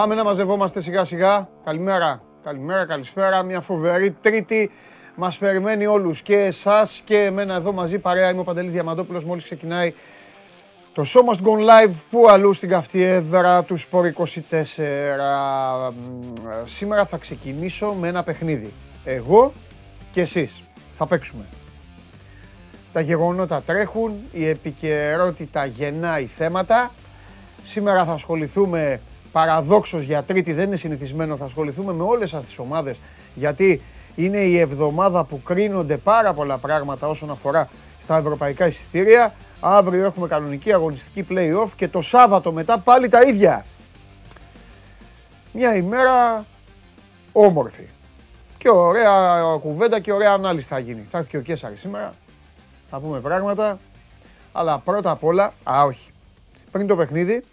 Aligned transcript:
Έλα. 0.00 0.08
Πάμε 0.08 0.14
να 0.14 0.24
μαζευόμαστε 0.24 0.80
σιγά 0.80 1.04
σιγά. 1.04 1.48
Καλημέρα. 1.64 2.22
Καλημέρα, 2.44 2.84
καλησπέρα. 2.86 3.42
Μια 3.42 3.60
φοβερή 3.60 4.10
τρίτη. 4.10 4.70
Μας 5.14 5.38
περιμένει 5.38 5.86
όλους 5.86 6.22
και 6.22 6.36
εσάς 6.36 7.02
και 7.04 7.16
εμένα 7.16 7.54
εδώ 7.54 7.72
μαζί 7.72 7.98
παρέα. 7.98 8.30
Είμαι 8.30 8.40
ο 8.40 8.44
Παντελής 8.44 8.72
Διαμαντόπουλος. 8.72 9.24
Μόλις 9.24 9.44
ξεκινάει 9.44 9.94
το 10.92 11.02
show 11.06 11.32
must 11.32 11.42
go 11.46 11.58
live 11.58 11.94
που 12.10 12.28
αλλού 12.28 12.52
στην 12.52 12.68
καυτή 12.68 13.02
έδρα 13.02 13.62
του 13.62 13.76
Σπορ 13.76 14.06
24. 14.06 15.92
Σήμερα 16.64 17.04
θα 17.04 17.16
ξεκινήσω 17.16 17.92
με 17.92 18.08
ένα 18.08 18.22
παιχνίδι. 18.22 18.72
Εγώ 19.04 19.52
και 20.10 20.20
εσείς 20.20 20.62
θα 20.94 21.06
παίξουμε. 21.06 21.44
Τα 22.92 23.00
γεγονότα 23.00 23.62
τρέχουν, 23.62 24.12
η 24.32 24.48
επικαιρότητα 24.48 25.64
γεννάει 25.64 26.24
θέματα. 26.24 26.90
Σήμερα 27.62 28.04
θα 28.04 28.12
ασχοληθούμε 28.12 29.00
παραδόξως 29.32 30.02
για 30.02 30.22
τρίτη, 30.22 30.52
δεν 30.52 30.66
είναι 30.66 30.76
συνηθισμένο, 30.76 31.36
θα 31.36 31.44
ασχοληθούμε 31.44 31.92
με 31.92 32.02
όλες 32.02 32.30
σας 32.30 32.46
τις 32.46 32.58
ομάδες 32.58 33.00
γιατί 33.34 33.82
είναι 34.14 34.38
η 34.38 34.58
εβδομάδα 34.58 35.24
που 35.24 35.42
κρίνονται 35.42 35.96
πάρα 35.96 36.34
πολλά 36.34 36.58
πράγματα 36.58 37.08
όσον 37.08 37.30
αφορά 37.30 37.68
στα 37.98 38.16
ευρωπαϊκά 38.16 38.66
εισιτήρια. 38.66 39.34
Αύριο 39.60 40.04
έχουμε 40.04 40.28
κανονική 40.28 40.72
αγωνιστική 40.72 41.26
play-off 41.30 41.68
και 41.76 41.88
το 41.88 42.00
Σάββατο 42.00 42.52
μετά 42.52 42.78
πάλι 42.78 43.08
τα 43.08 43.22
ίδια. 43.22 43.66
Μια 45.52 45.76
ημέρα 45.76 46.46
όμορφη. 47.32 47.88
Και 48.58 48.70
ωραία 48.70 49.40
κουβέντα 49.60 50.00
και 50.00 50.12
ωραία 50.12 50.32
ανάλυση 50.32 50.68
θα 50.68 50.78
γίνει. 50.78 51.06
Θα 51.10 51.18
έρθει 51.18 51.30
και 51.30 51.36
ο 51.36 51.40
Κέσσαρης 51.40 51.80
σήμερα. 51.80 52.14
Θα 52.90 53.00
πούμε 53.00 53.20
πράγματα. 53.20 53.78
Αλλά 54.52 54.78
πρώτα 54.78 55.10
απ' 55.10 55.24
όλα, 55.24 55.52
α 55.62 55.84
όχι. 55.84 56.10
Πριν 56.70 56.86
το 56.86 56.96
παιχνίδι, 56.96 57.44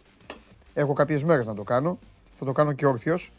έχω 0.78 0.94
κάποιες 0.94 1.24
μέρες 1.24 1.46
να 1.46 1.54
το 1.54 1.64
κάνω. 1.64 2.00
Θα 2.34 2.46
το 2.46 2.52
κάνω 2.52 2.72
και 2.72 2.86
όρθιος. 2.86 3.32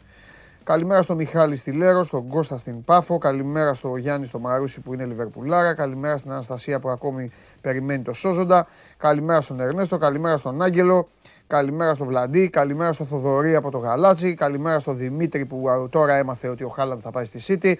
Καλημέρα 0.63 1.01
στο 1.01 1.15
Μιχάλη 1.15 1.55
στη 1.55 1.71
Λέρο, 1.71 2.03
στον 2.03 2.27
Κώστα 2.27 2.57
στην 2.57 2.83
Πάφο. 2.83 3.17
Καλημέρα 3.17 3.73
στο 3.73 3.95
Γιάννη 3.95 4.25
στο 4.25 4.39
Μαρούσι 4.39 4.79
που 4.79 4.93
είναι 4.93 5.05
Λιβερπουλάρα. 5.05 5.73
Καλημέρα 5.73 6.17
στην 6.17 6.31
Αναστασία 6.31 6.79
που 6.79 6.89
ακόμη 6.89 7.31
περιμένει 7.61 8.03
το 8.03 8.13
Σόζοντα. 8.13 8.67
Καλημέρα 8.97 9.41
στον 9.41 9.59
Ερνέστο. 9.59 9.97
Καλημέρα 9.97 10.37
στον 10.37 10.61
Άγγελο. 10.61 11.07
Καλημέρα 11.47 11.93
στο 11.93 12.05
Βλαντί. 12.05 12.49
Καλημέρα 12.49 12.91
στο 12.91 13.05
Θοδωρή 13.05 13.55
από 13.55 13.71
το 13.71 13.77
Γαλάτσι. 13.77 14.33
Καλημέρα 14.33 14.79
στο 14.79 14.93
Δημήτρη 14.93 15.45
που 15.45 15.87
τώρα 15.89 16.15
έμαθε 16.15 16.47
ότι 16.47 16.63
ο 16.63 16.69
Χάλαντ 16.69 16.99
θα 17.03 17.11
πάει 17.11 17.25
στη 17.25 17.39
Σίτη. 17.39 17.79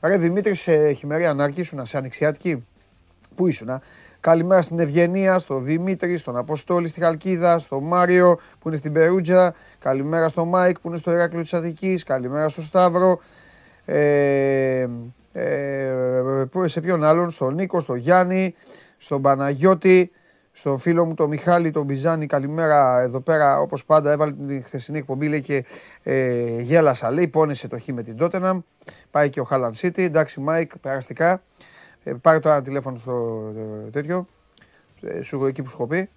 Ρε 0.00 0.16
Δημήτρη, 0.16 0.54
σε 0.54 0.92
χειμερία 0.92 1.26
νάρκη 1.26 1.60
ήσουν, 1.60 1.86
σε 1.86 1.96
ανοιξιάτικη. 1.96 2.66
Πού 3.34 3.46
ήσουν, 3.46 3.80
Καλημέρα 4.24 4.62
στην 4.62 4.78
Ευγενία, 4.78 5.38
στον 5.38 5.64
Δημήτρη, 5.64 6.16
στον 6.16 6.36
Αποστόλη 6.36 6.88
στη 6.88 7.00
Χαλκίδα, 7.00 7.58
στον 7.58 7.86
Μάριο 7.86 8.38
που 8.58 8.68
είναι 8.68 8.76
στην 8.76 8.92
Περούτζα. 8.92 9.54
Καλημέρα 9.78 10.28
στον 10.28 10.48
Μάικ 10.48 10.80
που 10.80 10.88
είναι 10.88 10.96
στο 10.96 11.10
Ηράκλειο 11.10 11.42
της 11.42 11.54
Αττικής. 11.54 12.02
Καλημέρα 12.02 12.48
στον 12.48 12.64
Σταύρο. 12.64 13.20
Ε, 13.84 14.86
ε, 15.32 15.92
σε 16.64 16.80
ποιον 16.80 17.04
άλλον, 17.04 17.30
στον 17.30 17.54
Νίκο, 17.54 17.80
στον 17.80 17.96
Γιάννη, 17.96 18.54
στον 18.96 19.22
Παναγιώτη, 19.22 20.10
στον 20.52 20.78
φίλο 20.78 21.04
μου 21.04 21.14
τον 21.14 21.28
Μιχάλη, 21.28 21.70
τον 21.70 21.84
Μπιζάνη. 21.84 22.26
Καλημέρα 22.26 23.00
εδώ 23.00 23.20
πέρα, 23.20 23.60
όπως 23.60 23.84
πάντα 23.84 24.12
έβαλε 24.12 24.32
την 24.32 24.64
χθεσινή 24.64 24.98
εκπομπή 24.98 25.28
λέει 25.28 25.40
και 25.40 25.64
ε, 26.02 26.60
γέλασα 26.60 27.10
λέει, 27.10 27.28
πόνεσε 27.28 27.68
το 27.68 27.78
Χ 27.78 27.86
με 27.86 28.02
την 28.02 28.16
Τότεναμ. 28.16 28.60
Πάει 29.10 29.28
και 29.28 29.40
ο 29.40 29.44
Χάαλαντ 29.44 29.72
City, 29.80 29.98
εντάξει 29.98 30.40
Μάικ, 30.40 30.78
περαστικά. 30.78 31.42
Ε, 32.04 32.12
πάρε 32.12 32.38
το 32.38 32.48
ένα 32.48 32.62
τηλέφωνο 32.62 32.96
στο 32.96 33.42
ε, 33.86 33.90
τέτοιο, 33.90 34.26
ε, 35.00 35.22
σου 35.22 35.46
εκεί 35.46 35.62
που 35.62 35.68
σου 35.68 35.86
πει. 35.88 36.10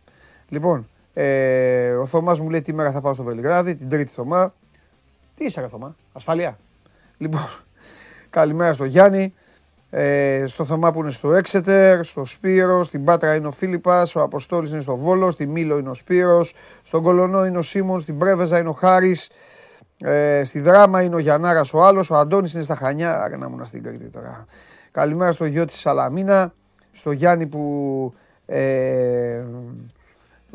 Λοιπόν, 0.50 0.90
ε, 1.14 1.92
ο 1.92 2.06
Θωμάς 2.06 2.40
μου 2.40 2.50
λέει 2.50 2.62
τι 2.62 2.74
μέρα 2.74 2.92
θα 2.92 3.02
πάω 3.02 3.14
στο 3.14 3.24
Βελιγράδι, 3.24 3.76
την 3.76 3.90
τρίτη 3.90 4.12
Θωμά. 4.12 4.54
Τι 5.36 5.46
είσαι, 5.46 5.62
ρε 5.62 5.68
Θωμά, 5.68 5.96
ασφάλεια. 6.14 6.58
Λοιπόν, 7.18 7.48
καλημέρα 8.30 8.74
στο 8.74 8.86
Γιάννη. 8.86 9.34
Ε, 9.90 10.44
στο 10.48 10.66
Θωμά 10.66 10.92
που 10.92 11.00
είναι 11.02 11.12
στο 11.12 11.34
Έξετερ, 11.34 12.04
στο 12.04 12.26
Σπύρος, 12.26 12.88
στην 12.88 13.04
Πάτρα 13.04 13.36
είναι 13.36 13.48
ο 13.48 13.52
Φίλιππας, 13.52 14.16
ο 14.16 14.22
Αποστόλης 14.22 14.72
είναι 14.72 14.82
στο 14.82 14.96
Βόλος, 14.96 15.34
στη 15.34 15.48
Μήλο 15.48 15.78
είναι 15.78 15.90
ο 15.90 15.94
Σπύρος, 15.94 16.54
στον 16.84 17.04
Κολονό 17.04 17.46
είναι 17.46 17.58
ο 17.58 17.62
Σίμων, 17.62 18.00
στην 18.00 18.18
Πρέβεζα 18.18 18.60
είναι 18.60 18.70
ο 18.70 18.72
Χάρης, 18.72 19.30
ε, 19.98 20.42
στη 20.46 20.60
Δράμα 20.60 21.02
είναι 21.02 21.16
ο 21.16 21.20
Γιαννάρας 21.20 21.74
ο 21.74 21.84
άλλος, 21.84 22.10
ο 22.10 22.16
Αντώνης 22.16 22.54
είναι 22.54 22.64
στα 22.64 22.76
Χανιά, 22.76 23.22
άρα 23.22 23.38
να 23.38 23.46
ήμουν 23.46 23.66
στην 23.66 23.84
Κρήτη 23.84 24.10
τώρα. 24.10 24.46
Καλημέρα 24.98 25.32
στο 25.32 25.46
γιο 25.46 25.66
της 25.66 25.80
Σαλαμίνα, 25.80 26.54
στο 26.92 27.12
Γιάννη 27.12 27.46
που... 27.46 28.14
Ε, 28.46 29.44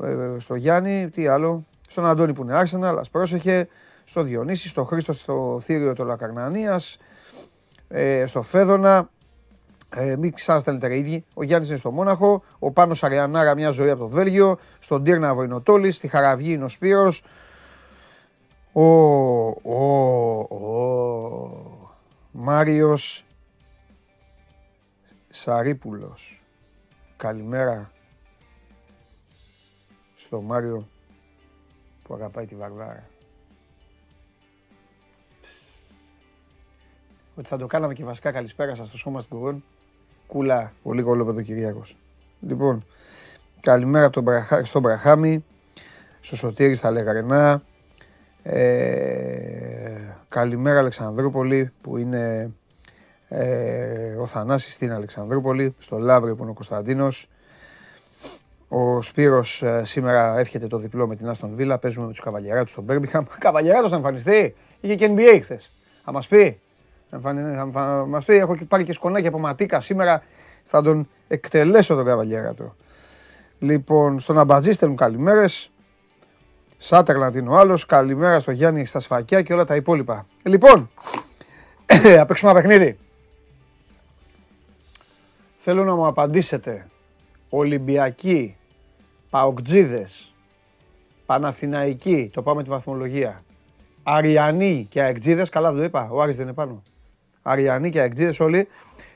ε, 0.02 0.36
στο 0.38 0.54
Γιάννη, 0.54 1.10
τι 1.10 1.26
άλλο, 1.26 1.64
στον 1.88 2.06
Αντώνη 2.06 2.32
που 2.32 2.42
είναι 2.42 2.60
Arsenal, 2.60 2.82
αλλά 2.82 3.04
πρόσεχε, 3.10 3.68
στο 4.04 4.22
Διονύση, 4.22 4.68
στο 4.68 4.84
Χρήστο 4.84 5.12
στο 5.12 5.60
Θήριο 5.62 5.92
του 5.92 6.04
Λακαρνανίας, 6.04 6.98
ε, 7.88 8.26
στο 8.26 8.42
Φέδωνα, 8.42 9.08
ε, 9.94 10.16
μην 10.16 10.34
ξαναστέλνετε 10.34 10.96
ίδιοι. 10.96 11.24
Ο 11.34 11.42
Γιάννης 11.42 11.68
είναι 11.68 11.78
στο 11.78 11.90
Μόναχο. 11.90 12.42
Ο 12.58 12.70
Πάνος 12.70 13.02
Αριανάρα 13.02 13.54
μια 13.54 13.70
ζωή 13.70 13.90
από 13.90 14.00
το 14.00 14.08
Βέλγιο. 14.08 14.58
Στον 14.78 15.04
Τύρναβο 15.04 15.42
είναι 15.42 15.54
ο 15.54 15.60
Τόλη. 15.60 15.90
Στη 15.90 16.08
Χαραυγή 16.08 16.52
είναι 16.52 16.64
ο 16.64 16.68
Σπύρος. 16.68 17.22
Ο, 18.72 18.82
ο, 18.82 20.38
ο 20.38 20.70
Μάριος 22.30 23.24
Σαρίπουλος. 25.34 26.42
Καλημέρα 27.16 27.92
στο 30.14 30.40
Μάριο 30.40 30.88
που 32.02 32.14
αγαπάει 32.14 32.46
τη 32.46 32.54
Βαρβάρα. 32.54 33.08
Ότι 37.34 37.48
θα 37.48 37.56
το 37.56 37.66
κάναμε 37.66 37.94
και 37.94 38.04
βασικά 38.04 38.32
καλησπέρα 38.32 38.74
σας 38.74 38.88
στο 38.88 38.96
σώμα 38.96 39.20
στην 39.20 39.62
Κούλα, 40.26 40.72
πολύ 40.82 41.02
κολόπεδο 41.02 41.42
Κυριάκος. 41.42 41.96
Λοιπόν, 42.40 42.84
καλημέρα 43.60 44.04
από 44.04 44.14
τον 44.14 44.22
Μπραχά, 44.22 44.64
στον 44.64 44.82
Μπραχάμι, 44.82 45.44
στο 46.20 46.36
Σωτήρι 46.36 46.74
στα 46.74 46.90
Λεγαρενά. 46.90 47.62
Ε, 48.42 50.16
καλημέρα 50.28 50.78
Αλεξανδρούπολη 50.78 51.70
που 51.80 51.96
είναι 51.96 52.52
ε, 53.34 54.16
ο 54.20 54.26
Θανάσης 54.26 54.74
στην 54.74 54.92
Αλεξανδρούπολη, 54.92 55.74
στο 55.78 55.98
Λαύριο 55.98 56.34
που 56.34 56.42
είναι 56.42 56.50
ο 56.50 56.54
Κωνσταντίνος. 56.54 57.28
Ο 58.68 59.02
Σπύρος 59.02 59.62
ε, 59.62 59.84
σήμερα 59.84 60.38
εύχεται 60.38 60.66
το 60.66 60.78
διπλό 60.78 61.06
με 61.06 61.16
την 61.16 61.28
Άστον 61.28 61.54
Βίλα. 61.54 61.78
Παίζουμε 61.78 62.06
με 62.06 62.12
τους 62.12 62.20
Καβαλιεράτους 62.20 62.70
στον 62.70 62.84
Μπέρμπιχαμ. 62.84 63.24
Καβαλιεράτος 63.38 63.90
θα 63.90 63.96
εμφανιστεί; 63.96 64.54
Είχε 64.80 64.94
και 64.94 65.10
NBA 65.10 65.38
χθες. 65.42 65.70
Θα 66.04 66.12
μας 66.12 66.26
πει. 66.26 66.60
Θα 67.10 67.34
μας 68.08 68.24
πει, 68.24 68.34
έχω 68.34 68.56
πάρει 68.68 68.84
και 68.84 68.92
σκονάκι 68.92 69.26
από 69.26 69.38
ματίκα 69.38 69.80
σήμερα. 69.80 70.22
Θα 70.64 70.82
τον 70.82 71.08
εκτελέσω 71.28 71.94
τον 71.94 72.04
Καβαλιεράτο. 72.04 72.74
Λοιπόν, 73.58 74.20
στον 74.20 74.38
Αμπατζή 74.38 74.72
στέλνουν 74.72 74.96
καλημέρες. 74.96 75.70
Σάτερλαντ 76.76 77.34
είναι 77.34 77.48
ο 77.48 77.56
άλλος. 77.56 77.86
Καλημέρα 77.86 78.40
στο 78.40 78.50
Γιάννη 78.50 78.86
στα 78.86 79.00
σφακιά 79.00 79.42
και 79.42 79.52
όλα 79.52 79.64
τα 79.64 79.74
υπόλοιπα. 79.74 80.26
Λοιπόν, 80.42 80.90
θα 82.16 82.26
παίξουμε 82.26 82.50
ένα 82.50 82.60
παιχνίδι. 82.60 82.98
Θέλω 85.64 85.84
να 85.84 85.94
μου 85.94 86.06
απαντήσετε. 86.06 86.86
Ολυμπιακοί, 87.48 88.56
Παοκτζίδες, 89.30 90.34
Παναθηναϊκοί, 91.26 92.30
το 92.32 92.42
πάμε 92.42 92.62
τη 92.62 92.70
βαθμολογία. 92.70 93.44
Αριανοί 94.02 94.86
και 94.90 95.02
Αεκτζίδες, 95.02 95.48
καλά 95.48 95.72
το 95.72 95.82
είπα, 95.82 96.08
ο 96.10 96.20
Άρης 96.20 96.36
δεν 96.36 96.44
είναι 96.44 96.54
πάνω. 96.54 96.82
Αριανοί 97.42 97.90
και 97.90 98.00
Αεκτζίδες 98.00 98.40
όλοι. 98.40 98.68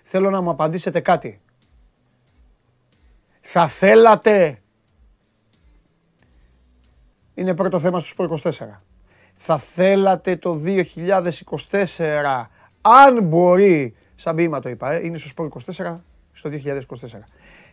Θέλω 0.02 0.30
να 0.30 0.40
μου 0.40 0.50
απαντήσετε 0.50 1.00
κάτι. 1.00 1.40
Θα 3.40 3.68
θέλατε... 3.68 4.62
Είναι 7.34 7.54
πρώτο 7.54 7.78
θέμα 7.78 8.00
στο 8.00 8.38
24. 8.42 8.50
Θα 9.34 9.58
θέλατε 9.58 10.36
το 10.36 10.62
2024, 10.64 12.44
αν 12.80 13.22
μπορεί, 13.22 13.94
σαν 14.14 14.36
ποίημα 14.36 14.60
το 14.60 14.68
είπα, 14.68 14.92
ε, 14.92 15.04
είναι 15.04 15.18
στο 15.18 15.48
24, 15.76 15.96
στο 16.36 16.50
2024. 16.50 16.80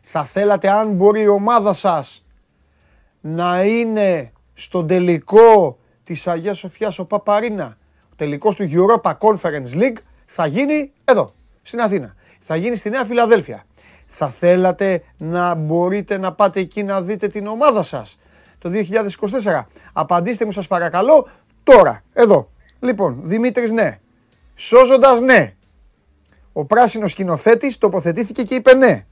Θα 0.01 0.24
θέλατε 0.24 0.69
αν 0.69 0.92
μπορεί 0.92 1.21
η 1.21 1.27
ομάδα 1.27 1.74
σας 1.74 2.25
να 3.21 3.63
είναι 3.63 4.31
στον 4.54 4.88
τελικό 4.88 5.77
της 6.04 6.27
Αγίας 6.27 6.57
Σοφιάς 6.57 7.00
ο 7.00 7.06
Παπαρίνα. 7.06 7.77
Ο 8.12 8.15
τελικός 8.15 8.56
του 8.56 8.69
Europa 8.71 9.13
Conference 9.18 9.74
League 9.74 9.98
θα 10.25 10.45
γίνει 10.45 10.92
εδώ, 11.04 11.33
στην 11.62 11.80
Αθήνα. 11.81 12.15
Θα 12.39 12.56
γίνει 12.56 12.75
στη 12.75 12.89
Νέα 12.89 13.06
Φιλαδέλφια. 13.06 13.65
Θα 14.06 14.30
θέλατε 14.30 15.04
να 15.18 15.56
μπορείτε 15.56 16.18
να 16.18 16.33
πάτε 16.33 16.60
εκεί 16.60 16.83
να 16.83 17.01
δείτε 17.01 17.27
την 17.27 17.48
ομάδα 17.48 17.83
σας 17.83 18.19
το 18.57 18.69
2024. 18.69 19.68
Απαντήστε 19.94 20.45
μου 20.45 20.51
σας 20.51 20.68
παρακαλώ 20.68 21.27
τώρα, 21.63 22.04
εδώ. 22.13 22.50
Λοιπόν, 22.80 23.19
Δημήτρης 23.24 23.71
ναι. 23.71 24.00
Σώζοντας 24.56 25.21
ναι. 25.21 25.56
Ο 26.53 26.65
πράσινος 26.65 27.11
σκηνοθέτης 27.11 27.77
τοποθετήθηκε 27.77 28.44
και 28.44 28.55
είπε 28.55 28.73
ναι. 28.73 29.05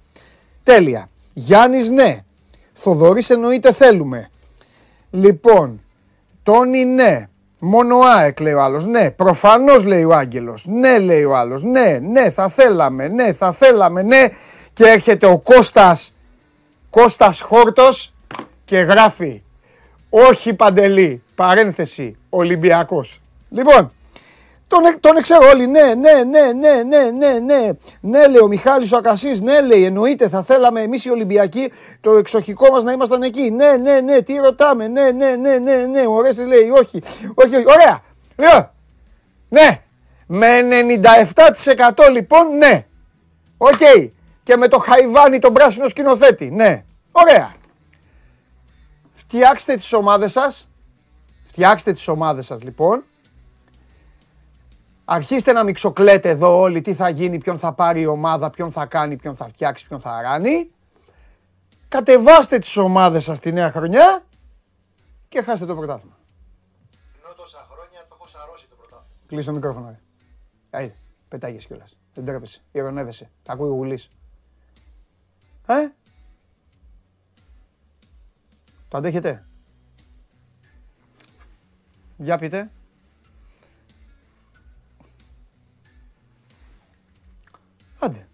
Τέλεια. 0.64 1.10
Γιάννης 1.34 1.90
ναι. 1.90 2.24
Θοδωρής 2.74 3.30
εννοείται 3.30 3.74
θέλουμε. 3.74 4.30
Λοιπόν, 5.10 5.82
Τόνι 6.44 6.86
ναι. 6.86 7.26
Μόνο 7.60 8.00
ΑΕΚ 8.00 8.40
λέει 8.40 8.54
ο 8.54 8.62
άλλος. 8.62 8.86
Ναι, 8.86 9.12
προφανώς 9.12 9.86
λέει 9.86 10.04
ο 10.04 10.14
Άγγελος. 10.14 10.66
Ναι, 10.68 11.00
λέει 11.00 11.24
ο 11.24 11.36
άλλος. 11.36 11.64
Ναι, 11.64 12.00
ναι, 12.02 12.30
θα 12.30 12.50
θέλαμε. 12.50 13.08
Ναι, 13.08 13.34
θα 13.34 13.52
θέλαμε. 13.52 14.02
Ναι. 14.02 14.28
Και 14.74 14.84
έρχεται 14.84 15.26
ο 15.26 15.40
Κώστας 15.40 16.14
Κώστας 16.90 17.42
Χόρτος 17.42 18.14
και 18.66 18.78
γράφει 18.78 19.42
όχι 20.10 20.54
Παντελή, 20.54 21.24
παρένθεση, 21.36 22.18
Ολυμπιακός. 22.30 23.22
Λοιπόν, 23.50 23.92
τον, 24.72 24.86
ε, 24.86 24.92
τον 25.00 25.22
ξέρω 25.22 25.48
όλοι. 25.48 25.68
Ναι, 25.68 25.94
ναι, 25.94 26.24
ναι, 26.24 26.52
ναι, 26.52 26.84
ναι, 26.84 27.10
ναι, 27.12 27.40
ναι. 27.40 27.70
Ναι, 28.02 28.28
λέει 28.28 28.42
ο 28.42 28.48
Μιχάλης 28.48 28.92
ο 28.92 28.98
Ακασής. 28.98 29.42
Ναι, 29.42 29.62
λέει. 29.62 29.86
Εννοείται, 29.86 30.30
θα 30.30 30.44
θέλαμε 30.44 30.82
εμείς 30.82 31.06
οι 31.06 31.10
Ολυμπιακοί 31.10 31.72
το 32.02 32.12
εξοχικό 32.12 32.72
μας 32.72 32.84
να 32.84 32.92
ήμασταν 32.92 33.22
εκεί. 33.22 33.52
Ναι, 33.52 33.78
ναι, 33.78 34.02
ναι, 34.02 34.22
τι 34.22 34.36
ρωτάμε. 34.36 34.88
Ναι, 34.88 35.12
ναι, 35.12 35.36
ναι, 35.36 35.58
ναι, 35.58 35.76
ναι. 35.76 36.04
Ωραία, 36.08 36.32
λέει. 36.48 36.70
Όχι, 36.70 37.02
όχι, 37.36 37.56
όχι. 37.56 37.66
Ωραία. 37.68 38.04
Λοιπόν, 38.36 38.72
ναι. 39.50 39.82
Με 40.28 40.62
97% 42.06 42.10
λοιπόν, 42.12 42.58
ναι. 42.58 42.86
Οκ. 43.58 44.12
Και 44.44 44.58
με 44.58 44.68
το 44.68 44.78
χαϊβάνι 44.78 45.40
τον 45.40 45.54
πράσινο 45.54 45.88
σκηνοθέτη. 45.88 46.50
Ναι. 46.52 46.84
Ωραία. 47.12 47.54
Φτιάξτε 49.14 49.76
τις 49.76 49.94
ομάδες 49.94 50.32
σας, 50.32 50.70
Φτιάξτε 51.46 51.94
τις 51.94 52.08
ομάδες 52.08 52.46
σας 52.46 52.64
λοιπόν. 52.64 53.04
Αρχίστε 55.14 55.52
να 55.52 55.64
μυξοκλαίτε 55.64 56.30
εδώ 56.30 56.60
όλοι 56.60 56.82
τι 56.82 56.94
θα 56.94 57.10
γίνει, 57.10 57.38
ποιον 57.38 57.58
θα 57.58 57.74
πάρει 57.74 58.02
η 58.02 58.06
ομάδα, 58.06 58.50
ποιον 58.50 58.72
θα 58.72 58.86
κάνει, 58.86 59.16
ποιον 59.16 59.36
θα 59.36 59.48
φτιάξει, 59.48 59.88
ποιον 59.88 60.00
θα 60.00 60.22
ράνει. 60.22 60.72
Κατεβάστε 61.88 62.60
τις 62.60 62.78
ομάδες 62.78 63.24
σας 63.24 63.40
τη 63.40 63.52
νέα 63.52 63.72
χρονιά 63.72 64.26
και 65.28 65.42
χάστε 65.42 65.66
το 65.66 65.76
πρωτάθλημα. 65.76 66.18
Ενώ 67.24 67.34
τόσα 67.34 67.68
χρόνια 67.72 68.00
το 68.10 68.16
έχω 68.20 68.28
σαρώσει 68.28 68.68
το 68.70 68.76
πρωτάθλημα. 68.76 69.16
Κλείς 69.28 69.46
το 69.46 69.52
μικρόφωνο. 69.52 69.88
Ρε. 69.90 70.00
Άιδε, 70.70 70.96
πετάγες 71.28 71.66
κιόλας. 71.66 71.98
Δεν 72.14 72.26
τρέπεσαι, 72.26 72.62
ηρωνεύεσαι. 72.72 73.30
Τα 73.44 73.54
ακούει 73.54 73.70
ο 73.70 73.74
Γουλής. 73.74 74.10
Ε; 75.66 75.88
Το 78.88 78.98
αντέχετε; 78.98 79.46
Για 82.18 82.38
πείτε. 82.38 82.72
Άντε. 88.02 88.28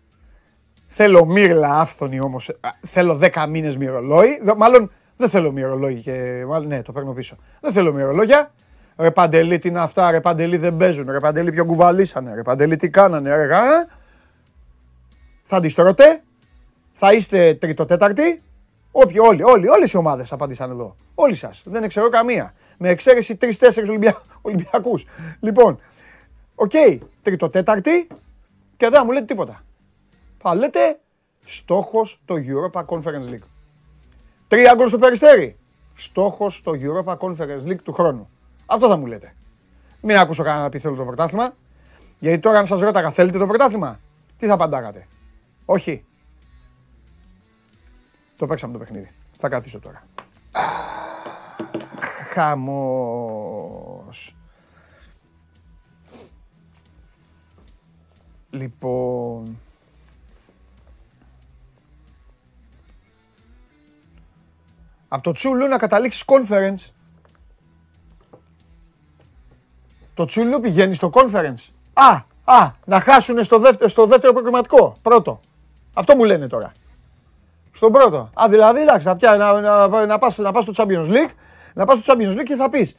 Θέλω 0.87 1.25
μύρλα 1.25 1.79
άφθονη 1.79 2.19
όμως. 2.19 2.51
Θέλω 2.81 3.15
δέκα 3.15 3.47
μήνες 3.47 3.77
μυρολόι. 3.77 4.39
Μάλλον 4.57 4.91
δεν 5.17 5.29
θέλω 5.29 5.51
μυρολόι 5.51 5.95
και... 5.95 6.43
Μάλλον, 6.47 6.67
ναι, 6.67 6.81
το 6.81 6.91
παίρνω 6.91 7.13
πίσω. 7.13 7.35
Δεν 7.61 7.71
θέλω 7.71 7.93
μυρολόγια. 7.93 8.51
Ρε 8.97 9.11
Παντελή 9.11 9.59
τι 9.59 9.67
είναι 9.67 9.79
αυτά, 9.79 10.11
ρε 10.11 10.19
Παντελή 10.19 10.57
δεν 10.57 10.77
παίζουν, 10.77 11.11
ρε 11.11 11.19
Παντελή 11.19 11.51
πιο 11.51 11.65
κουβαλήσανε, 11.65 12.33
ρε 12.33 12.41
Παντελή 12.41 12.75
τι 12.75 12.89
κάνανε, 12.89 13.35
ρε 13.35 13.43
γα. 13.43 13.61
Θα 15.43 15.57
αντιστρώτε, 15.57 16.23
θα 16.91 17.13
είστε 17.13 17.53
τρίτο-τέταρτη, 17.53 18.41
Όποιοι, 18.99 19.17
όλοι, 19.19 19.43
όλοι, 19.43 19.69
όλες 19.69 19.91
οι 19.91 19.97
ομάδες 19.97 20.31
απάντησαν 20.31 20.71
εδώ. 20.71 20.95
Όλοι 21.15 21.35
σας, 21.35 21.61
δεν 21.65 21.87
ξέρω 21.87 22.09
καμία. 22.09 22.53
Με 22.77 22.89
εξαίρεση 22.89 23.35
τρεις-τέσσερις 23.35 23.89
Ολυμπια... 23.89 24.21
Ολυμπιακούς. 24.41 25.05
Λοιπόν, 25.39 25.79
ok, 26.55 26.71
okay, 26.73 26.97
τρίτο-τέταρτη, 27.21 28.07
και 28.77 28.89
δεν 28.89 29.01
μου 29.05 29.11
λέτε 29.11 29.25
τίποτα. 29.25 29.63
Θα 30.37 30.55
λέτε 30.55 30.99
στόχος 31.45 32.21
το 32.25 32.35
Europa 32.37 32.85
Conference 32.85 33.29
League. 33.29 33.47
Τρία 34.47 34.73
γκολ 34.75 34.87
στο 34.87 34.97
Περιστέρι. 34.97 35.57
Στόχος 35.95 36.61
το 36.61 36.71
Europa 36.75 37.17
Conference 37.17 37.63
League 37.67 37.81
του 37.83 37.93
χρόνου. 37.93 38.29
Αυτό 38.65 38.87
θα 38.87 38.97
μου 38.97 39.05
λέτε. 39.05 39.35
Μην 40.01 40.17
ακούσω 40.17 40.43
κανένα 40.43 40.63
να 40.63 40.69
πει 40.69 40.79
θέλω 40.79 40.95
το 40.95 41.03
πρωτάθλημα. 41.03 41.53
Γιατί 42.19 42.39
τώρα 42.39 42.59
αν 42.59 42.65
σας 42.65 42.81
ρώταγα 42.81 43.11
θέλετε 43.11 43.37
το 43.37 43.47
πρωτάθλημα, 43.47 43.99
τι 44.37 44.47
θα 44.47 44.53
απαντάγατε. 44.53 45.07
Όχι. 45.65 46.05
Το 48.37 48.47
παίξαμε 48.47 48.73
το 48.73 48.79
παιχνίδι. 48.79 49.11
Θα 49.37 49.49
καθίσω 49.49 49.79
τώρα. 49.79 50.07
Χαμός. 52.33 53.86
Λοιπόν... 58.49 59.57
Από 65.07 65.23
το 65.23 65.31
Τσούλου 65.31 65.67
να 65.67 65.77
καταλήξεις 65.77 66.23
conference. 66.25 66.91
Το 70.13 70.25
Τσούλου 70.25 70.59
πηγαίνει 70.59 70.93
στο 70.93 71.09
conference. 71.13 71.69
Α, 71.93 72.13
α, 72.43 72.71
να 72.85 72.99
χάσουν 72.99 73.43
στο 73.43 73.59
δεύτερο, 73.59 73.89
στο 73.89 74.05
δεύτερο 74.05 74.33
προγραμματικό. 74.33 74.95
Πρώτο. 75.01 75.39
Αυτό 75.93 76.15
μου 76.15 76.23
λένε 76.23 76.47
τώρα. 76.47 76.71
Στον 77.71 77.91
πρώτο. 77.91 78.29
Α, 78.33 78.45
δηλαδή, 78.49 78.81
εντάξει, 78.81 79.07
να, 79.07 79.37
να, 79.37 79.87
να, 79.87 80.05
να, 80.05 80.17
πας, 80.17 80.37
να 80.37 80.51
πας 80.51 80.63
στο 80.63 80.73
Champions 80.75 81.09
League, 81.09 81.31
να 81.73 81.85
πας 81.85 81.99
στο 81.99 82.13
Champions 82.13 82.39
League 82.39 82.43
και 82.43 82.55
θα 82.55 82.69
πεις. 82.69 82.95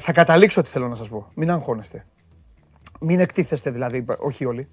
Θα 0.00 0.12
καταλήξω 0.12 0.62
τι 0.62 0.68
θέλω 0.68 0.88
να 0.88 0.94
σας 0.94 1.08
πω. 1.08 1.30
Μην 1.34 1.50
αγχώνεστε. 1.50 2.06
Μην 3.04 3.20
εκτίθεστε 3.20 3.70
δηλαδή, 3.70 4.04
όχι 4.18 4.44
όλοι, 4.44 4.68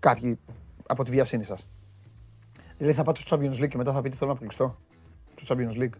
κάποιοι 0.00 0.38
από 0.86 1.04
τη 1.04 1.10
βιασύνη 1.10 1.44
σας. 1.44 1.68
Δηλαδή 2.76 2.96
θα 2.96 3.02
πάτε 3.02 3.20
στο 3.20 3.36
Champions 3.36 3.62
League 3.62 3.68
και 3.68 3.76
μετά 3.76 3.92
θα 3.92 4.02
πείτε 4.02 4.16
θέλω 4.16 4.30
να 4.30 4.36
αποκλειστώ. 4.36 4.78
Το 5.34 5.42
Champions 5.48 5.82
League. 5.82 5.98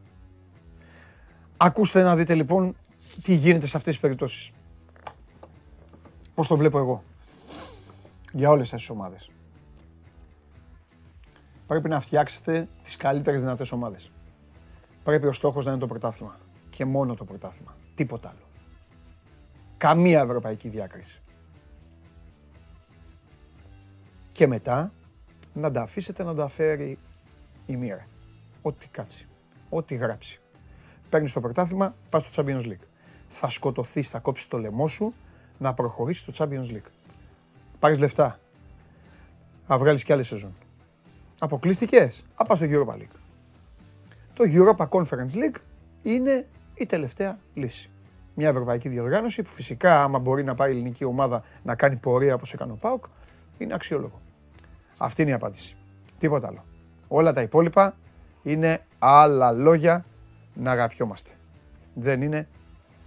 Ακούστε 1.56 2.02
να 2.02 2.16
δείτε 2.16 2.34
λοιπόν 2.34 2.76
τι 3.22 3.34
γίνεται 3.34 3.66
σε 3.66 3.76
αυτές 3.76 3.92
τις 3.92 4.02
περιπτώσεις. 4.02 4.50
Πώς 6.34 6.46
το 6.46 6.56
βλέπω 6.56 6.78
εγώ. 6.78 7.02
Για 8.32 8.50
όλες 8.50 8.70
τις 8.70 8.90
ομάδες. 8.90 9.30
Πρέπει 11.66 11.88
να 11.88 12.00
φτιάξετε 12.00 12.68
τις 12.82 12.96
καλύτερες 12.96 13.40
δυνατές 13.40 13.72
ομάδες. 13.72 14.10
Πρέπει 15.04 15.26
ο 15.26 15.32
στόχος 15.32 15.64
να 15.64 15.70
είναι 15.70 15.80
το 15.80 15.86
πρωτάθλημα. 15.86 16.38
Και 16.70 16.84
μόνο 16.84 17.14
το 17.14 17.24
πρωτάθλημα. 17.24 17.76
Τίποτα 17.94 18.28
άλλο. 18.28 18.48
Καμία 19.76 20.20
ευρωπαϊκή 20.20 20.68
διάκριση. 20.68 21.20
Και 24.36 24.46
μετά 24.46 24.92
να 25.52 25.70
τα 25.70 25.82
αφήσετε 25.82 26.24
να 26.24 26.34
τα 26.34 26.48
φέρει 26.48 26.98
η 27.66 27.76
μοίρα. 27.76 28.06
Ό,τι 28.62 28.88
κάτσει. 28.88 29.26
Ό,τι 29.68 29.94
γράψει. 29.94 30.40
Παίρνεις 31.10 31.32
το 31.32 31.40
πρωτάθλημα, 31.40 31.94
πας 32.10 32.22
στο 32.22 32.42
Champions 32.42 32.62
League. 32.62 32.86
Θα 33.28 33.48
σκοτωθείς, 33.48 34.08
θα 34.08 34.18
κόψεις 34.18 34.48
το 34.48 34.58
λαιμό 34.58 34.86
σου 34.86 35.14
να 35.58 35.74
προχωρήσεις 35.74 36.22
στο 36.22 36.32
Champions 36.36 36.70
League. 36.70 36.90
Πάρεις 37.78 37.98
λεφτά. 37.98 38.38
Θα 39.66 39.78
βγάλεις 39.78 40.04
κι 40.04 40.12
άλλη 40.12 40.22
σεζόν. 40.22 40.54
Αποκλείστηκες. 41.38 42.24
Α 42.34 42.44
πας 42.44 42.58
στο 42.58 42.66
Europa 42.70 42.94
League. 42.94 43.16
Το 44.34 44.44
Europa 44.46 44.88
Conference 44.88 45.34
League 45.34 45.60
είναι 46.02 46.46
η 46.74 46.86
τελευταία 46.86 47.38
λύση. 47.54 47.90
Μια 48.34 48.48
ευρωπαϊκή 48.48 48.88
διοργάνωση 48.88 49.42
που 49.42 49.50
φυσικά 49.50 50.02
άμα 50.02 50.18
μπορεί 50.18 50.44
να 50.44 50.54
πάει 50.54 50.70
η 50.70 50.72
ελληνική 50.72 51.04
ομάδα 51.04 51.44
να 51.62 51.74
κάνει 51.74 51.96
πορεία 51.96 52.34
όπως 52.34 52.52
έκανε 52.52 52.72
ο 52.72 52.76
ΠΑΟΚ 52.76 53.04
είναι 53.58 53.74
αξιόλογο. 53.74 54.20
Αυτή 54.96 55.22
είναι 55.22 55.30
η 55.30 55.34
απάντηση. 55.34 55.76
Τίποτα 56.18 56.46
άλλο. 56.46 56.64
Όλα 57.08 57.32
τα 57.32 57.40
υπόλοιπα 57.40 57.96
είναι 58.42 58.80
άλλα 58.98 59.52
λόγια 59.52 60.04
να 60.54 60.70
αγαπιόμαστε. 60.70 61.30
Δεν 61.94 62.22
είναι 62.22 62.48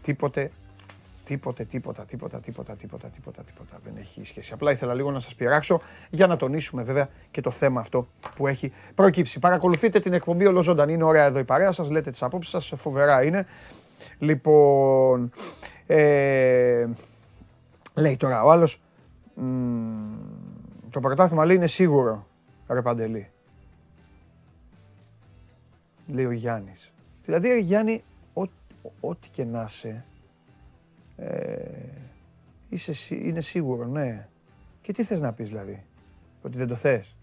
τίποτε, 0.01 0.51
τίποτε, 1.25 1.63
τίποτα, 1.63 2.03
τίποτα, 2.03 2.39
τίποτα, 2.39 2.73
τίποτα, 2.73 3.07
τίποτα, 3.07 3.43
τίποτα. 3.43 3.79
Δεν 3.83 3.93
έχει 3.97 4.23
σχέση. 4.23 4.53
Απλά 4.53 4.71
ήθελα 4.71 4.93
λίγο 4.93 5.11
να 5.11 5.19
σας 5.19 5.35
πειράξω 5.35 5.81
για 6.09 6.27
να 6.27 6.37
τονίσουμε 6.37 6.83
βέβαια 6.83 7.09
και 7.31 7.41
το 7.41 7.51
θέμα 7.51 7.79
αυτό 7.79 8.07
που 8.35 8.47
έχει 8.47 8.71
προκύψει. 8.95 9.39
Παρακολουθείτε 9.39 9.99
την 9.99 10.13
εκπομπή 10.13 10.45
όλο 10.45 10.61
ζωντανή. 10.61 10.93
Είναι 10.93 11.03
ωραία 11.03 11.25
εδώ 11.25 11.39
η 11.39 11.43
παρέα 11.43 11.71
σας. 11.71 11.89
Λέτε 11.89 12.09
τις 12.11 12.23
απόψεις 12.23 12.51
σας. 12.51 12.73
Φοβερά 12.75 13.23
είναι. 13.23 13.45
Λοιπόν, 14.19 15.31
ε, 15.85 16.87
λέει 17.93 18.17
τώρα 18.17 18.43
ο 18.43 18.51
άλλος, 18.51 18.81
το 20.91 20.99
πρωτάθλημα 20.99 21.45
λέει 21.45 21.55
είναι 21.55 21.67
σίγουρο, 21.67 22.27
ρε 22.67 22.81
Παντελή. 22.81 23.31
Λέει 26.07 26.25
ο 26.25 26.31
Γιάννης. 26.31 26.91
Δηλαδή, 27.23 27.47
ρε 27.47 27.57
Γιάννη, 27.57 28.03
ό,τι 28.99 29.29
και 29.29 29.45
να 29.45 29.63
είσαι, 29.63 30.05
ε, 31.15 31.57
είσαι, 32.69 33.15
είναι 33.15 33.41
σίγουρο, 33.41 33.85
ναι. 33.85 34.27
Και 34.81 34.93
τι 34.93 35.03
θες 35.03 35.19
να 35.19 35.33
πεις 35.33 35.47
δηλαδή, 35.47 35.83
ότι 36.41 36.57
δεν 36.57 36.67
το 36.67 36.75
θες; 36.75 37.15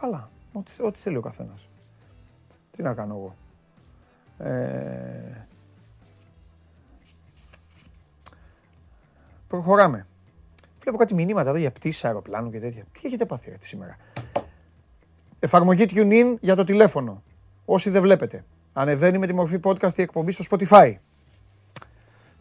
Καλά, 0.00 0.30
ό,τι, 0.52 0.72
ό,τι 0.82 0.98
θέλει 0.98 1.16
ο 1.16 1.20
καθένας. 1.20 1.68
Τι 2.70 2.82
να 2.82 2.94
κάνω 2.94 3.14
εγώ. 3.14 3.36
Ε, 4.48 5.46
προχωράμε. 9.48 10.06
Βλέπω 10.88 11.04
κάτι 11.04 11.14
μηνύματα 11.14 11.48
εδώ 11.48 11.58
για 11.58 11.70
πτήσεις 11.70 12.04
αεροπλάνου 12.04 12.50
και 12.50 12.60
τέτοια. 12.60 12.84
Τι 12.92 13.00
έχετε 13.02 13.24
πάθει 13.24 13.50
αυτή 13.50 13.66
σήμερα; 13.66 13.96
Εφαρμογή 15.38 15.86
TuneIn 15.90 16.34
για 16.40 16.56
το 16.56 16.64
τηλέφωνο. 16.64 17.22
Όσοι 17.64 17.90
δεν 17.90 18.02
βλέπετε. 18.02 18.44
Ανεβαίνει 18.72 19.18
με 19.18 19.26
τη 19.26 19.32
μορφή 19.32 19.60
podcast 19.62 19.98
η 19.98 20.02
εκπομπή 20.02 20.32
στο 20.32 20.44
Spotify. 20.50 20.94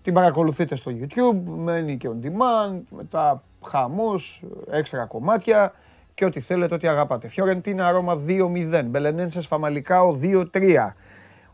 Την 0.01 0.13
παρακολουθείτε 0.13 0.75
στο 0.75 0.92
YouTube, 0.92 1.42
μένει 1.46 1.98
και 1.98 2.10
on 2.10 2.25
demand, 2.25 2.80
μετά 2.89 3.44
χαμός, 3.66 4.44
έξτρα 4.70 5.06
κομμάτια 5.06 5.74
και 6.13 6.25
ό,τι 6.25 6.39
θέλετε, 6.39 6.74
ό,τι 6.74 6.88
αγαπάτε. 6.88 7.27
Φιωρεντίνα 7.27 7.92
Ρώμα 7.92 8.22
2-0, 8.27 8.84
Μπελενένσες 8.86 9.48
Φαμαλικάο 9.48 10.20
2-3. 10.22 10.94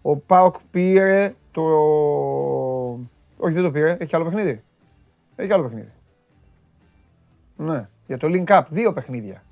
Ο 0.01 0.17
Πάοκ 0.17 0.55
πήρε 0.71 1.33
το... 1.51 1.61
Όχι 3.37 3.53
δεν 3.53 3.63
το 3.63 3.71
πήρε, 3.71 3.97
έχει 3.99 4.15
άλλο 4.15 4.25
παιχνίδι; 4.25 4.63
Έχει 5.35 5.53
άλλο 5.53 5.63
παιχνίδι. 5.63 5.91
Ναι, 7.55 7.89
για 8.05 8.17
το 8.17 8.27
Link 8.31 8.45
Up, 8.45 8.63
δύο 8.69 8.93
παιχνίδια. 8.93 9.43